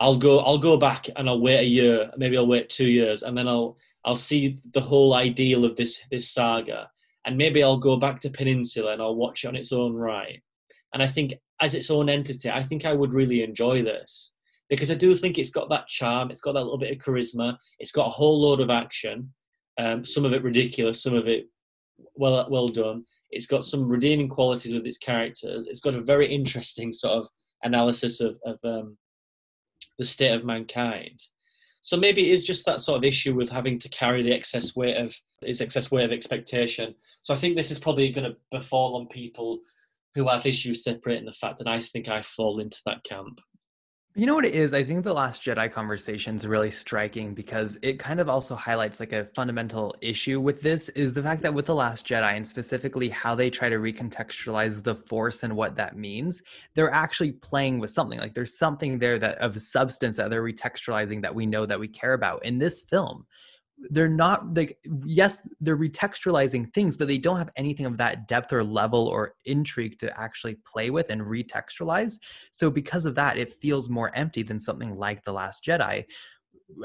I'll 0.00 0.16
go 0.16 0.40
I'll 0.40 0.58
go 0.58 0.76
back 0.76 1.08
and 1.16 1.28
I'll 1.28 1.40
wait 1.40 1.60
a 1.60 1.64
year, 1.64 2.10
maybe 2.16 2.36
I'll 2.36 2.46
wait 2.46 2.68
two 2.68 2.88
years, 2.88 3.22
and 3.22 3.36
then 3.36 3.48
I'll 3.48 3.76
I'll 4.04 4.16
see 4.16 4.58
the 4.72 4.80
whole 4.80 5.14
ideal 5.14 5.64
of 5.64 5.76
this 5.76 6.00
this 6.10 6.30
saga, 6.30 6.90
and 7.24 7.38
maybe 7.38 7.62
I'll 7.62 7.78
go 7.78 7.96
back 7.96 8.20
to 8.20 8.30
Peninsula 8.30 8.92
and 8.92 9.02
I'll 9.02 9.14
watch 9.14 9.44
it 9.44 9.48
on 9.48 9.56
its 9.56 9.72
own 9.72 9.94
right. 9.94 10.42
And 10.92 11.02
I 11.02 11.06
think 11.06 11.34
as 11.60 11.74
its 11.74 11.90
own 11.90 12.08
entity, 12.08 12.50
I 12.50 12.62
think 12.62 12.84
I 12.84 12.92
would 12.92 13.14
really 13.14 13.42
enjoy 13.42 13.82
this 13.82 14.32
because 14.68 14.90
I 14.90 14.94
do 14.94 15.14
think 15.14 15.38
it's 15.38 15.50
got 15.50 15.68
that 15.68 15.86
charm, 15.86 16.30
it's 16.30 16.40
got 16.40 16.52
that 16.52 16.62
little 16.64 16.78
bit 16.78 16.90
of 16.90 16.98
charisma, 16.98 17.56
it's 17.78 17.92
got 17.92 18.06
a 18.06 18.10
whole 18.10 18.40
load 18.40 18.60
of 18.60 18.70
action, 18.70 19.32
um, 19.78 20.04
some 20.04 20.24
of 20.24 20.34
it 20.34 20.42
ridiculous, 20.42 21.02
some 21.02 21.14
of 21.14 21.28
it 21.28 21.46
well 22.16 22.46
well 22.50 22.68
done. 22.68 23.04
It's 23.30 23.46
got 23.46 23.64
some 23.64 23.88
redeeming 23.88 24.28
qualities 24.28 24.74
with 24.74 24.84
its 24.84 24.98
characters. 24.98 25.66
It's 25.66 25.80
got 25.80 25.94
a 25.94 26.02
very 26.02 26.32
interesting 26.32 26.92
sort 26.92 27.18
of 27.18 27.28
analysis 27.62 28.20
of, 28.20 28.38
of 28.44 28.58
um, 28.64 28.96
the 29.98 30.04
state 30.04 30.34
of 30.34 30.44
mankind. 30.44 31.20
So 31.82 31.96
maybe 31.96 32.28
it 32.28 32.32
is 32.32 32.44
just 32.44 32.64
that 32.66 32.80
sort 32.80 32.98
of 32.98 33.04
issue 33.04 33.34
with 33.34 33.50
having 33.50 33.78
to 33.80 33.88
carry 33.88 34.22
the 34.22 34.32
excess 34.32 34.76
weight 34.76 34.96
of 34.96 35.14
its 35.42 35.60
excess 35.60 35.90
weight 35.90 36.04
of 36.04 36.12
expectation. 36.12 36.94
So 37.22 37.34
I 37.34 37.36
think 37.36 37.56
this 37.56 37.72
is 37.72 37.78
probably 37.78 38.08
going 38.10 38.30
to 38.30 38.36
befall 38.52 38.96
on 38.96 39.08
people 39.08 39.58
who 40.14 40.28
have 40.28 40.46
issues 40.46 40.84
separating 40.84 41.24
the 41.24 41.32
fact 41.32 41.58
that 41.58 41.66
I 41.66 41.80
think 41.80 42.08
I 42.08 42.22
fall 42.22 42.60
into 42.60 42.80
that 42.86 43.02
camp. 43.02 43.40
You 44.14 44.26
know 44.26 44.34
what 44.34 44.44
it 44.44 44.54
is? 44.54 44.74
I 44.74 44.84
think 44.84 45.04
the 45.04 45.14
Last 45.14 45.42
Jedi 45.42 45.72
conversation 45.72 46.36
is 46.36 46.46
really 46.46 46.70
striking 46.70 47.32
because 47.32 47.78
it 47.80 47.98
kind 47.98 48.20
of 48.20 48.28
also 48.28 48.54
highlights 48.54 49.00
like 49.00 49.14
a 49.14 49.24
fundamental 49.34 49.96
issue 50.02 50.38
with 50.38 50.60
this 50.60 50.90
is 50.90 51.14
the 51.14 51.22
fact 51.22 51.40
that 51.40 51.54
with 51.54 51.64
the 51.64 51.74
Last 51.74 52.06
Jedi 52.06 52.36
and 52.36 52.46
specifically 52.46 53.08
how 53.08 53.34
they 53.34 53.48
try 53.48 53.70
to 53.70 53.76
recontextualize 53.76 54.82
the 54.82 54.94
Force 54.94 55.44
and 55.44 55.56
what 55.56 55.76
that 55.76 55.96
means, 55.96 56.42
they're 56.74 56.92
actually 56.92 57.32
playing 57.32 57.78
with 57.78 57.90
something. 57.90 58.18
Like 58.18 58.34
there's 58.34 58.58
something 58.58 58.98
there 58.98 59.18
that 59.18 59.38
of 59.38 59.58
substance 59.58 60.18
that 60.18 60.28
they're 60.28 60.44
retextualizing 60.44 61.22
that 61.22 61.34
we 61.34 61.46
know 61.46 61.64
that 61.64 61.80
we 61.80 61.88
care 61.88 62.12
about. 62.12 62.44
In 62.44 62.58
this 62.58 62.82
film, 62.82 63.24
they're 63.90 64.08
not 64.08 64.54
like 64.54 64.78
yes 65.04 65.46
they're 65.60 65.76
retextualizing 65.76 66.72
things 66.72 66.96
but 66.96 67.08
they 67.08 67.18
don't 67.18 67.38
have 67.38 67.50
anything 67.56 67.86
of 67.86 67.96
that 67.96 68.28
depth 68.28 68.52
or 68.52 68.62
level 68.62 69.08
or 69.08 69.34
intrigue 69.44 69.98
to 69.98 70.20
actually 70.20 70.56
play 70.64 70.90
with 70.90 71.10
and 71.10 71.22
retextualize 71.22 72.18
so 72.52 72.70
because 72.70 73.06
of 73.06 73.14
that 73.14 73.36
it 73.36 73.60
feels 73.60 73.88
more 73.88 74.14
empty 74.14 74.42
than 74.42 74.60
something 74.60 74.96
like 74.96 75.24
the 75.24 75.32
last 75.32 75.64
jedi 75.64 76.04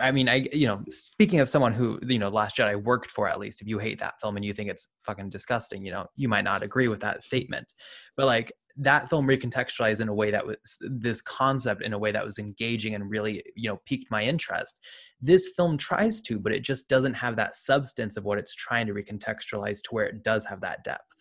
I 0.02 0.12
mean, 0.12 0.28
I 0.28 0.48
you 0.52 0.68
know, 0.68 0.84
speaking 0.90 1.40
of 1.40 1.50
someone 1.50 1.74
who 1.74 2.00
you 2.06 2.20
know, 2.20 2.30
Last 2.30 2.58
Jedi 2.58 2.82
worked 2.82 3.12
for 3.12 3.28
at 3.28 3.40
least. 3.40 3.62
If 3.62 3.68
you 3.68 3.80
hate 3.80 4.00
that 4.00 4.20
film 4.20 4.36
and 4.36 4.46
you 4.46 4.54
think 4.54 4.70
it's 4.70 4.88
fucking 5.06 5.30
disgusting, 5.30 5.86
you 5.86 5.92
know, 5.92 6.08
you 6.16 6.28
might 6.28 6.44
not 6.44 6.64
agree 6.64 6.88
with 6.88 7.00
that 7.02 7.24
statement. 7.24 7.74
But 8.16 8.26
like 8.26 8.52
that 8.78 9.10
film 9.10 9.28
recontextualized 9.28 10.02
in 10.02 10.08
a 10.08 10.14
way 10.14 10.32
that 10.32 10.46
was 10.46 10.78
this 10.82 11.22
concept 11.22 11.82
in 11.82 11.94
a 11.94 11.98
way 11.98 12.12
that 12.12 12.24
was 12.24 12.38
engaging 12.38 12.96
and 12.96 13.10
really 13.10 13.44
you 13.56 13.70
know 13.70 13.82
piqued 13.86 14.12
my 14.12 14.24
interest 14.24 14.80
this 15.22 15.50
film 15.56 15.78
tries 15.78 16.22
to 16.22 16.40
but 16.40 16.54
it 16.54 16.62
just 16.62 16.88
doesn't 16.88 17.16
have 17.16 17.36
that 17.36 17.56
substance 17.56 18.18
of 18.18 18.24
what 18.24 18.38
it's 18.38 18.54
trying 18.54 18.86
to 18.86 18.94
recontextualize 18.94 19.82
to 19.82 19.90
where 19.92 20.06
it 20.06 20.24
does 20.24 20.46
have 20.46 20.62
that 20.62 20.84
depth 20.84 21.18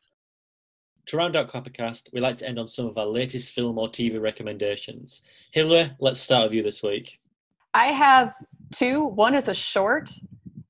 to 1.07 1.17
round 1.17 1.36
out 1.36 1.49
Clappercast, 1.49 2.09
we 2.12 2.20
like 2.20 2.36
to 2.39 2.49
end 2.49 2.59
on 2.59 2.67
some 2.67 2.86
of 2.86 2.99
our 2.99 3.07
latest 3.07 3.52
film 3.52 3.78
or 3.78 3.89
TV 3.89 4.20
recommendations. 4.20 5.23
Hilary, 5.52 5.93
let's 6.01 6.20
start 6.20 6.44
with 6.44 6.52
you 6.52 6.65
this 6.65 6.83
week. 6.83 7.20
I 7.75 7.86
have 7.86 8.33
two. 8.75 9.05
One 9.05 9.35
is 9.35 9.47
a 9.47 9.55
short, 9.55 10.10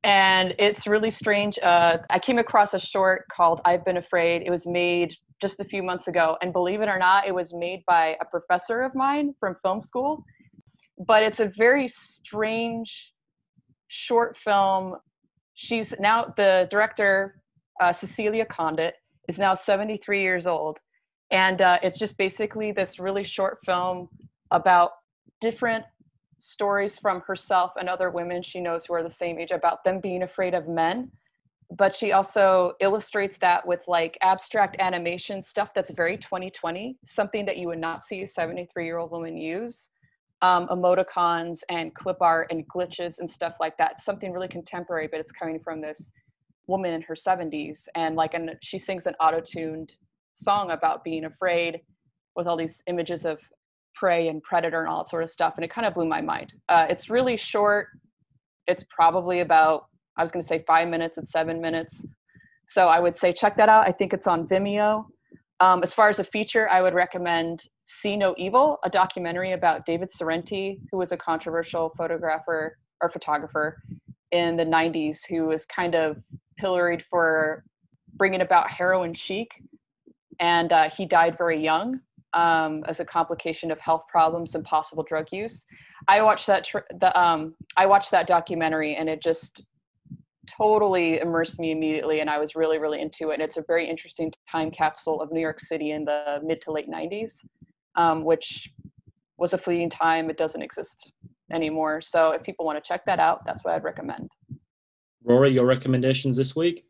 and 0.05 0.55
it's 0.59 0.87
really 0.87 1.11
strange. 1.11 1.59
Uh, 1.61 1.99
I 2.11 2.19
came 2.19 2.39
across 2.39 2.75
a 2.75 2.79
short 2.79 3.27
called 3.29 3.61
I've 3.65 3.85
Been 3.85 3.97
Afraid. 3.97 4.43
It 4.43 4.51
was 4.51 4.67
made 4.67 5.17
just 5.41 5.61
a 5.61 5.65
few 5.65 5.83
months 5.83 6.09
ago. 6.09 6.37
And 6.43 6.53
believe 6.53 6.81
it 6.81 6.89
or 6.89 6.99
not, 6.99 7.27
it 7.27 7.35
was 7.35 7.53
made 7.53 7.83
by 7.87 8.17
a 8.21 8.25
professor 8.25 8.83
of 8.83 8.95
mine 8.95 9.35
from 9.39 9.57
film 9.63 9.83
school. 9.83 10.25
But 11.07 11.23
it's 11.23 11.41
a 11.41 11.53
very 11.59 11.89
strange 11.89 13.13
short 13.89 14.37
film. 14.43 14.97
She's 15.55 15.93
now 15.99 16.33
the 16.37 16.69
director, 16.71 17.41
uh, 17.81 17.93
Cecelia 17.93 18.47
Condit, 18.47 18.95
is 19.29 19.39
now 19.39 19.55
73 19.55 20.23
years 20.23 20.47
old. 20.47 20.79
And 21.31 21.61
uh, 21.61 21.79
it's 21.83 21.99
just 21.99 22.17
basically 22.17 22.73
this 22.73 22.99
really 22.99 23.25
short 23.25 23.59
film 23.65 24.09
about 24.53 24.93
different 25.41 25.85
stories 26.39 26.99
from 26.99 27.23
herself 27.27 27.73
and 27.79 27.89
other 27.89 28.11
women 28.11 28.43
she 28.43 28.61
knows 28.61 28.85
who 28.85 28.95
are 28.95 29.03
the 29.03 29.11
same 29.11 29.39
age 29.39 29.51
about 29.51 29.83
them 29.85 30.01
being 30.01 30.23
afraid 30.23 30.55
of 30.55 30.69
men 30.69 31.11
but 31.71 31.95
she 31.95 32.13
also 32.13 32.73
illustrates 32.81 33.37
that 33.41 33.67
with 33.67 33.81
like 33.89 34.17
abstract 34.23 34.77
animation 34.79 35.43
stuff 35.43 35.71
that's 35.75 35.91
very 35.91 36.17
2020 36.17 36.97
something 37.05 37.45
that 37.45 37.57
you 37.57 37.67
would 37.67 37.79
not 37.79 38.07
see 38.07 38.23
a 38.23 38.29
73 38.29 38.85
year 38.85 38.99
old 38.99 39.11
woman 39.11 39.37
use 39.37 39.89
um, 40.43 40.69
emoticons 40.69 41.61
and 41.69 41.95
clip 41.95 42.19
art 42.21 42.49
and 42.51 42.69
glitches 42.69 43.19
and 43.19 43.31
stuff 43.31 43.55
like 43.61 43.77
that 43.79 44.03
something 44.03 44.33
really 44.33 44.49
contemporary 44.49 45.09
but 45.11 45.19
it's 45.19 45.33
coming 45.33 45.59
from 45.59 45.81
this 45.81 46.05
woman 46.67 46.93
in 46.93 47.03
her 47.03 47.15
70s 47.15 47.87
and 47.95 48.17
like 48.17 48.35
and 48.35 48.51
she 48.63 48.79
sings 48.79 49.07
an 49.07 49.15
auto-tuned 49.21 49.93
song 50.35 50.71
about 50.71 51.03
being 51.03 51.25
afraid 51.25 51.81
with 52.35 52.47
all 52.47 52.57
these 52.57 52.83
images 52.87 53.25
of 53.25 53.39
prey 53.95 54.29
and 54.29 54.43
predator 54.43 54.81
and 54.81 54.89
all 54.89 55.03
that 55.03 55.11
sort 55.11 55.23
of 55.23 55.31
stuff 55.31 55.55
and 55.57 55.65
it 55.65 55.71
kind 55.71 55.87
of 55.87 55.95
blew 55.95 56.07
my 56.07 56.21
mind. 56.21 56.53
Uh, 56.69 56.87
it's 56.89 57.09
really 57.09 57.37
short. 57.37 57.89
It's 58.67 58.85
probably 58.95 59.41
about 59.41 59.87
I 60.17 60.23
was 60.23 60.31
going 60.31 60.45
to 60.45 60.49
say 60.49 60.65
five 60.67 60.89
minutes, 60.89 61.19
it's 61.19 61.33
seven 61.33 61.61
minutes. 61.61 62.03
So 62.69 62.89
I 62.89 63.01
would 63.01 63.17
say 63.17 63.33
check 63.33 63.57
that 63.57 63.69
out. 63.69 63.87
I 63.87 63.93
think 63.93 64.13
it's 64.13 64.27
on 64.27 64.47
Vimeo. 64.49 65.07
Um, 65.61 65.83
as 65.83 65.95
far 65.95 66.09
as 66.09 66.19
a 66.19 66.25
feature, 66.25 66.69
I 66.69 66.83
would 66.83 66.95
recommend 66.95 67.65
See 67.87 68.17
Know 68.17 68.35
Evil, 68.37 68.79
a 68.85 68.91
documentary 68.91 69.53
about 69.53 69.87
David 69.87 70.11
Sorrenti, 70.13 70.81
who 70.91 70.99
was 70.99 71.13
a 71.13 71.17
controversial 71.17 71.93
photographer 71.97 72.77
or 73.01 73.11
photographer 73.11 73.83
in 74.33 74.57
the 74.57 74.65
90s, 74.65 75.21
who 75.29 75.47
was 75.47 75.65
kind 75.65 75.95
of 75.95 76.17
pilloried 76.59 77.05
for 77.09 77.65
bringing 78.15 78.41
about 78.41 78.69
heroin 78.69 79.15
chic. 79.15 79.49
And 80.41 80.73
uh, 80.73 80.91
he 80.91 81.07
died 81.07 81.39
very 81.39 81.63
young 81.63 82.01
um, 82.35 82.85
as 82.87 83.01
a 83.01 83.05
complication 83.05 83.71
of 83.71 83.79
health 83.79 84.03
problems 84.11 84.55
and 84.55 84.65
possible 84.65 85.05
drug 85.09 85.27
use. 85.33 85.65
I 86.09 86.21
watched 86.23 86.47
that 86.49 86.65
tr- 86.65 86.79
the 87.01 87.19
um, 87.19 87.55
I 87.77 87.87
watched 87.87 88.11
that 88.11 88.27
documentary, 88.27 88.97
and 88.97 89.09
it 89.09 89.23
just 89.23 89.63
totally 90.47 91.21
immersed 91.21 91.59
me 91.59 91.71
immediately 91.73 92.21
and 92.21 92.31
I 92.31 92.39
was 92.39 92.55
really, 92.55 92.79
really 92.79 93.01
into 93.01 93.31
it. 93.31 93.35
And 93.35 93.43
it's 93.43 93.57
a 93.57 93.65
very 93.67 93.89
interesting 93.89 94.33
time 94.51 94.71
capsule 94.71 95.21
of 95.21 95.33
New 95.33 95.41
York 95.41 95.61
City 95.61 95.93
in 95.93 96.05
the 96.05 96.41
mid 96.43 96.63
to 96.63 96.73
late 96.73 96.89
90s, 96.89 97.35
um, 97.95 98.25
which 98.25 98.69
was 99.37 99.53
a 99.53 99.59
fleeting 99.59 99.91
time. 99.91 100.31
It 100.31 100.39
doesn't 100.39 100.63
exist 100.63 101.13
anymore. 101.53 102.01
So 102.01 102.31
if 102.31 102.43
people 102.43 102.65
want 102.65 102.83
to 102.83 102.87
check 102.87 103.05
that 103.07 103.19
out, 103.19 103.45
that's 103.45 103.65
what 103.65 103.75
I'd 103.75 103.85
recommend. 103.85 104.31
Rory, 105.25 105.53
your 105.53 105.67
recommendations 105.67 106.37
this 106.37 106.55
week? 106.55 106.87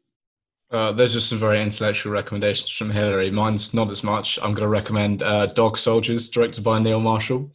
Uh, 0.71 0.93
there's 0.93 1.13
just 1.13 1.29
some 1.29 1.39
very 1.39 1.63
intellectual 1.63 2.13
recommendations 2.13 2.71
from 2.71 2.91
Hillary. 2.91 3.31
Mine's 3.31 3.73
not 3.73 3.91
as 3.91 4.03
much. 4.03 4.39
I'm 4.43 4.53
going 4.53 4.63
to 4.63 4.69
recommend 4.69 5.23
uh, 5.23 5.47
Dog 5.47 5.79
Soldiers, 5.79 6.29
directed 6.29 6.65
by 6.65 6.81
Neil 6.81 7.01
Marshall, 7.01 7.51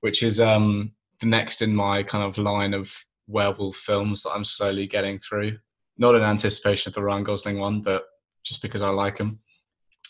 which 0.00 0.22
is 0.22 0.38
um, 0.38 0.92
the 1.20 1.26
next 1.26 1.62
in 1.62 1.74
my 1.74 2.02
kind 2.02 2.22
of 2.22 2.38
line 2.38 2.72
of 2.72 2.92
werewolf 3.26 3.76
films 3.76 4.22
that 4.22 4.30
I'm 4.30 4.44
slowly 4.44 4.86
getting 4.86 5.18
through. 5.18 5.58
Not 5.96 6.14
in 6.14 6.22
anticipation 6.22 6.90
of 6.90 6.94
the 6.94 7.02
Ryan 7.02 7.24
Gosling 7.24 7.58
one, 7.58 7.80
but 7.80 8.04
just 8.44 8.62
because 8.62 8.82
I 8.82 8.88
like 8.88 9.18
them. 9.18 9.38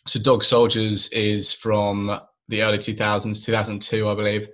So, 0.07 0.21
Dog 0.21 0.45
Soldiers 0.45 1.09
is 1.09 1.53
from 1.53 2.21
the 2.49 2.63
early 2.63 2.79
2000s, 2.79 3.43
2002, 3.43 4.09
I 4.09 4.15
believe, 4.15 4.49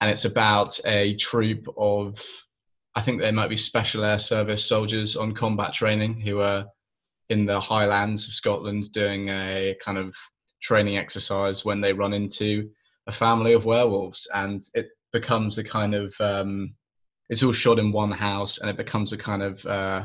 and 0.00 0.10
it's 0.10 0.24
about 0.24 0.78
a 0.84 1.14
troop 1.16 1.66
of, 1.76 2.22
I 2.94 3.00
think 3.00 3.20
they 3.20 3.30
might 3.30 3.48
be 3.48 3.56
Special 3.56 4.04
Air 4.04 4.18
Service 4.18 4.64
soldiers 4.64 5.16
on 5.16 5.32
combat 5.32 5.72
training 5.72 6.20
who 6.20 6.40
are 6.40 6.66
in 7.30 7.46
the 7.46 7.60
Highlands 7.60 8.26
of 8.26 8.34
Scotland 8.34 8.92
doing 8.92 9.28
a 9.28 9.74
kind 9.82 9.96
of 9.96 10.14
training 10.62 10.98
exercise 10.98 11.64
when 11.64 11.80
they 11.80 11.92
run 11.92 12.12
into 12.12 12.68
a 13.06 13.12
family 13.12 13.52
of 13.52 13.64
werewolves, 13.64 14.28
and 14.34 14.62
it 14.74 14.88
becomes 15.12 15.58
a 15.58 15.64
kind 15.64 15.94
of 15.94 16.14
um, 16.20 16.74
it's 17.32 17.42
all 17.42 17.52
shot 17.52 17.78
in 17.78 17.92
one 17.92 18.12
house 18.12 18.58
and 18.58 18.68
it 18.68 18.76
becomes 18.76 19.14
a 19.14 19.16
kind 19.16 19.42
of 19.42 19.64
uh, 19.64 20.04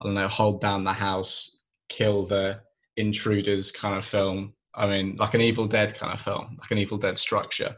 I 0.00 0.04
don't 0.04 0.14
know, 0.14 0.28
hold 0.28 0.60
down 0.60 0.84
the 0.84 0.92
house, 0.92 1.56
kill 1.88 2.26
the 2.26 2.60
intruders 2.96 3.72
kind 3.72 3.96
of 3.96 4.06
film. 4.06 4.54
I 4.72 4.86
mean, 4.86 5.16
like 5.16 5.34
an 5.34 5.40
Evil 5.40 5.66
Dead 5.66 5.96
kind 5.96 6.12
of 6.12 6.20
film, 6.20 6.56
like 6.60 6.70
an 6.70 6.78
Evil 6.78 6.96
Dead 6.96 7.18
structure. 7.18 7.74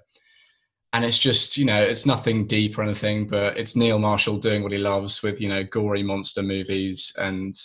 And 0.92 1.06
it's 1.06 1.18
just, 1.18 1.56
you 1.56 1.64
know, 1.64 1.82
it's 1.82 2.04
nothing 2.04 2.46
deep 2.46 2.76
or 2.76 2.82
anything, 2.82 3.28
but 3.28 3.56
it's 3.56 3.76
Neil 3.76 3.98
Marshall 3.98 4.36
doing 4.36 4.62
what 4.62 4.72
he 4.72 4.78
loves 4.78 5.22
with, 5.22 5.40
you 5.40 5.48
know, 5.48 5.64
gory 5.64 6.02
monster 6.02 6.42
movies 6.42 7.14
and 7.16 7.58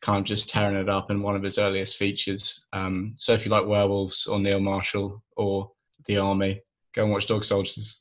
kind 0.00 0.18
of 0.18 0.24
just 0.24 0.50
tearing 0.50 0.76
it 0.76 0.88
up 0.88 1.12
in 1.12 1.22
one 1.22 1.36
of 1.36 1.44
his 1.44 1.58
earliest 1.58 1.96
features. 1.96 2.66
Um, 2.72 3.14
so 3.18 3.34
if 3.34 3.44
you 3.44 3.52
like 3.52 3.66
werewolves 3.66 4.26
or 4.26 4.40
Neil 4.40 4.58
Marshall 4.58 5.22
or 5.36 5.70
the 6.06 6.16
army, 6.16 6.60
go 6.92 7.04
and 7.04 7.12
watch 7.12 7.28
Dog 7.28 7.44
Soldiers. 7.44 8.00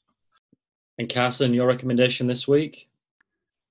And 0.98 1.12
Carson, 1.12 1.54
your 1.54 1.68
recommendation 1.68 2.28
this 2.28 2.48
week? 2.48 2.90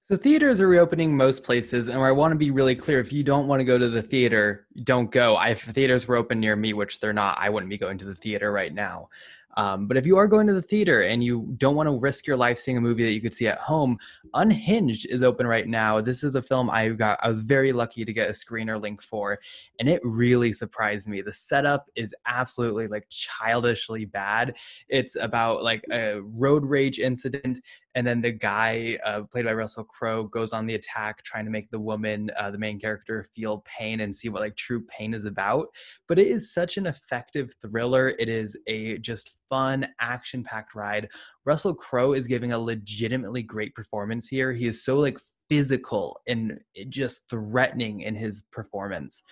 So 0.08 0.16
theaters 0.16 0.60
are 0.60 0.68
reopening 0.68 1.16
most 1.16 1.44
places, 1.44 1.88
and 1.88 1.98
I 2.00 2.12
want 2.12 2.32
to 2.32 2.36
be 2.36 2.50
really 2.50 2.74
clear: 2.74 3.00
if 3.00 3.12
you 3.12 3.22
don't 3.22 3.46
want 3.46 3.60
to 3.60 3.64
go 3.64 3.78
to 3.78 3.88
the 3.88 4.02
theater, 4.02 4.66
don't 4.82 5.10
go. 5.10 5.40
if 5.40 5.62
theaters 5.62 6.06
were 6.08 6.16
open 6.16 6.40
near 6.40 6.56
me, 6.56 6.72
which 6.72 7.00
they're 7.00 7.12
not, 7.12 7.38
I 7.38 7.48
wouldn't 7.48 7.70
be 7.70 7.78
going 7.78 7.98
to 7.98 8.04
the 8.04 8.14
theater 8.14 8.50
right 8.50 8.74
now. 8.74 9.08
Um, 9.56 9.86
but 9.86 9.96
if 9.96 10.06
you 10.06 10.16
are 10.16 10.26
going 10.26 10.46
to 10.46 10.54
the 10.54 10.62
theater 10.62 11.02
and 11.02 11.22
you 11.22 11.54
don't 11.58 11.74
want 11.74 11.88
to 11.88 11.98
risk 11.98 12.26
your 12.26 12.36
life 12.36 12.58
seeing 12.58 12.76
a 12.76 12.80
movie 12.80 13.04
that 13.04 13.12
you 13.12 13.20
could 13.20 13.34
see 13.34 13.48
at 13.48 13.58
home, 13.58 13.98
Unhinged 14.34 15.06
is 15.10 15.22
open 15.22 15.46
right 15.46 15.68
now. 15.68 16.00
This 16.00 16.24
is 16.24 16.34
a 16.34 16.42
film 16.42 16.70
I 16.70 16.88
got. 16.90 17.18
I 17.22 17.28
was 17.28 17.40
very 17.40 17.72
lucky 17.72 18.04
to 18.04 18.12
get 18.12 18.30
a 18.30 18.32
screener 18.32 18.80
link 18.80 19.02
for, 19.02 19.38
and 19.78 19.88
it 19.88 20.00
really 20.04 20.52
surprised 20.52 21.08
me. 21.08 21.20
The 21.22 21.32
setup 21.32 21.90
is 21.96 22.14
absolutely 22.26 22.88
like 22.88 23.06
childishly 23.10 24.04
bad. 24.06 24.54
It's 24.88 25.16
about 25.16 25.62
like 25.62 25.84
a 25.90 26.20
road 26.22 26.64
rage 26.64 26.98
incident 26.98 27.60
and 27.94 28.06
then 28.06 28.20
the 28.20 28.32
guy 28.32 28.98
uh, 29.04 29.22
played 29.22 29.44
by 29.44 29.52
Russell 29.52 29.84
Crowe 29.84 30.24
goes 30.24 30.52
on 30.52 30.66
the 30.66 30.74
attack, 30.74 31.22
trying 31.24 31.44
to 31.44 31.50
make 31.50 31.70
the 31.70 31.78
woman, 31.78 32.30
uh, 32.38 32.50
the 32.50 32.58
main 32.58 32.80
character, 32.80 33.24
feel 33.34 33.64
pain 33.66 34.00
and 34.00 34.14
see 34.14 34.28
what 34.28 34.42
like 34.42 34.56
true 34.56 34.84
pain 34.86 35.12
is 35.14 35.24
about. 35.24 35.66
But 36.08 36.18
it 36.18 36.26
is 36.26 36.52
such 36.54 36.76
an 36.76 36.86
effective 36.86 37.50
thriller. 37.60 38.14
It 38.18 38.28
is 38.28 38.56
a 38.66 38.98
just 38.98 39.36
fun, 39.50 39.86
action-packed 40.00 40.74
ride. 40.74 41.08
Russell 41.44 41.74
Crowe 41.74 42.14
is 42.14 42.26
giving 42.26 42.52
a 42.52 42.58
legitimately 42.58 43.42
great 43.42 43.74
performance 43.74 44.28
here. 44.28 44.52
He 44.52 44.66
is 44.66 44.84
so 44.84 44.98
like 44.98 45.18
physical 45.52 46.18
and 46.26 46.58
just 46.88 47.28
threatening 47.28 48.00
in 48.00 48.14
his 48.14 48.40
performance. 48.50 49.22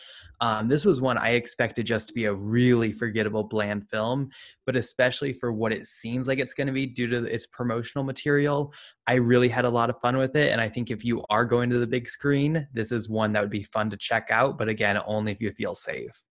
Um, 0.42 0.68
this 0.68 0.84
was 0.84 1.00
one 1.00 1.16
I 1.16 1.30
expected 1.30 1.86
just 1.86 2.08
to 2.08 2.14
be 2.14 2.26
a 2.26 2.34
really 2.34 2.92
forgettable, 2.92 3.42
bland 3.42 3.88
film, 3.88 4.28
but 4.66 4.76
especially 4.76 5.32
for 5.32 5.50
what 5.50 5.72
it 5.72 5.86
seems 5.86 6.28
like 6.28 6.38
it's 6.38 6.52
going 6.52 6.66
to 6.66 6.74
be 6.74 6.84
due 6.84 7.06
to 7.06 7.24
its 7.24 7.46
promotional 7.46 8.04
material, 8.04 8.70
I 9.06 9.14
really 9.14 9.48
had 9.48 9.64
a 9.64 9.70
lot 9.70 9.88
of 9.88 9.98
fun 10.02 10.18
with 10.18 10.36
it. 10.36 10.52
And 10.52 10.60
I 10.60 10.68
think 10.68 10.90
if 10.90 11.06
you 11.06 11.24
are 11.30 11.46
going 11.46 11.70
to 11.70 11.78
the 11.78 11.86
big 11.86 12.06
screen, 12.06 12.68
this 12.74 12.92
is 12.92 13.08
one 13.08 13.32
that 13.32 13.40
would 13.40 13.48
be 13.48 13.62
fun 13.62 13.88
to 13.88 13.96
check 13.96 14.28
out, 14.30 14.58
but 14.58 14.68
again, 14.68 14.98
only 15.06 15.32
if 15.32 15.40
you 15.40 15.50
feel 15.52 15.74
safe. 15.74 16.22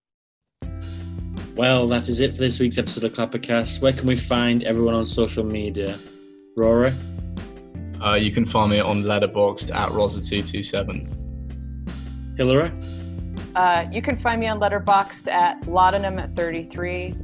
Well, 1.56 1.88
that 1.88 2.08
is 2.08 2.20
it 2.20 2.36
for 2.36 2.42
this 2.42 2.60
week's 2.60 2.78
episode 2.78 3.02
of 3.02 3.12
Clappercast. 3.12 3.82
Where 3.82 3.92
can 3.92 4.06
we 4.06 4.14
find 4.14 4.62
everyone 4.62 4.94
on 4.94 5.04
social 5.04 5.42
media? 5.42 5.98
Rory? 6.56 6.92
Uh, 8.02 8.14
you 8.14 8.32
can 8.32 8.46
find 8.46 8.70
me 8.70 8.80
on 8.80 9.02
Letterboxd 9.02 9.74
at 9.74 9.90
Rosa227. 9.90 12.36
Hillary? 12.36 12.72
Uh, 13.54 13.84
you 13.92 14.00
can 14.00 14.18
find 14.20 14.40
me 14.40 14.48
on 14.48 14.58
Letterboxd 14.58 15.28
at 15.28 15.66
Laudanum 15.66 16.18
at 16.18 16.34
33. 16.34 17.14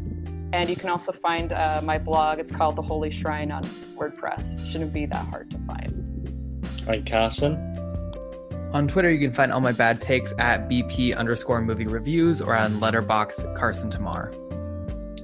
And 0.52 0.68
you 0.68 0.76
can 0.76 0.90
also 0.90 1.12
find 1.12 1.52
uh, 1.52 1.80
my 1.82 1.98
blog. 1.98 2.38
It's 2.38 2.52
called 2.52 2.76
The 2.76 2.82
Holy 2.82 3.10
Shrine 3.10 3.50
on 3.50 3.62
WordPress. 3.96 4.70
Shouldn't 4.70 4.92
be 4.92 5.06
that 5.06 5.24
hard 5.26 5.50
to 5.50 5.58
find. 5.66 6.62
And 6.86 7.08
Carson? 7.08 7.54
On 8.72 8.86
Twitter, 8.86 9.10
you 9.10 9.18
can 9.18 9.32
find 9.32 9.52
all 9.52 9.60
my 9.60 9.72
bad 9.72 10.02
takes 10.02 10.34
at 10.38 10.68
BP 10.68 11.16
underscore 11.16 11.62
movie 11.62 11.86
reviews 11.86 12.42
or 12.42 12.54
on 12.54 12.80
Letterboxd 12.80 13.56
Carson 13.56 13.88
Tamar. 13.88 14.30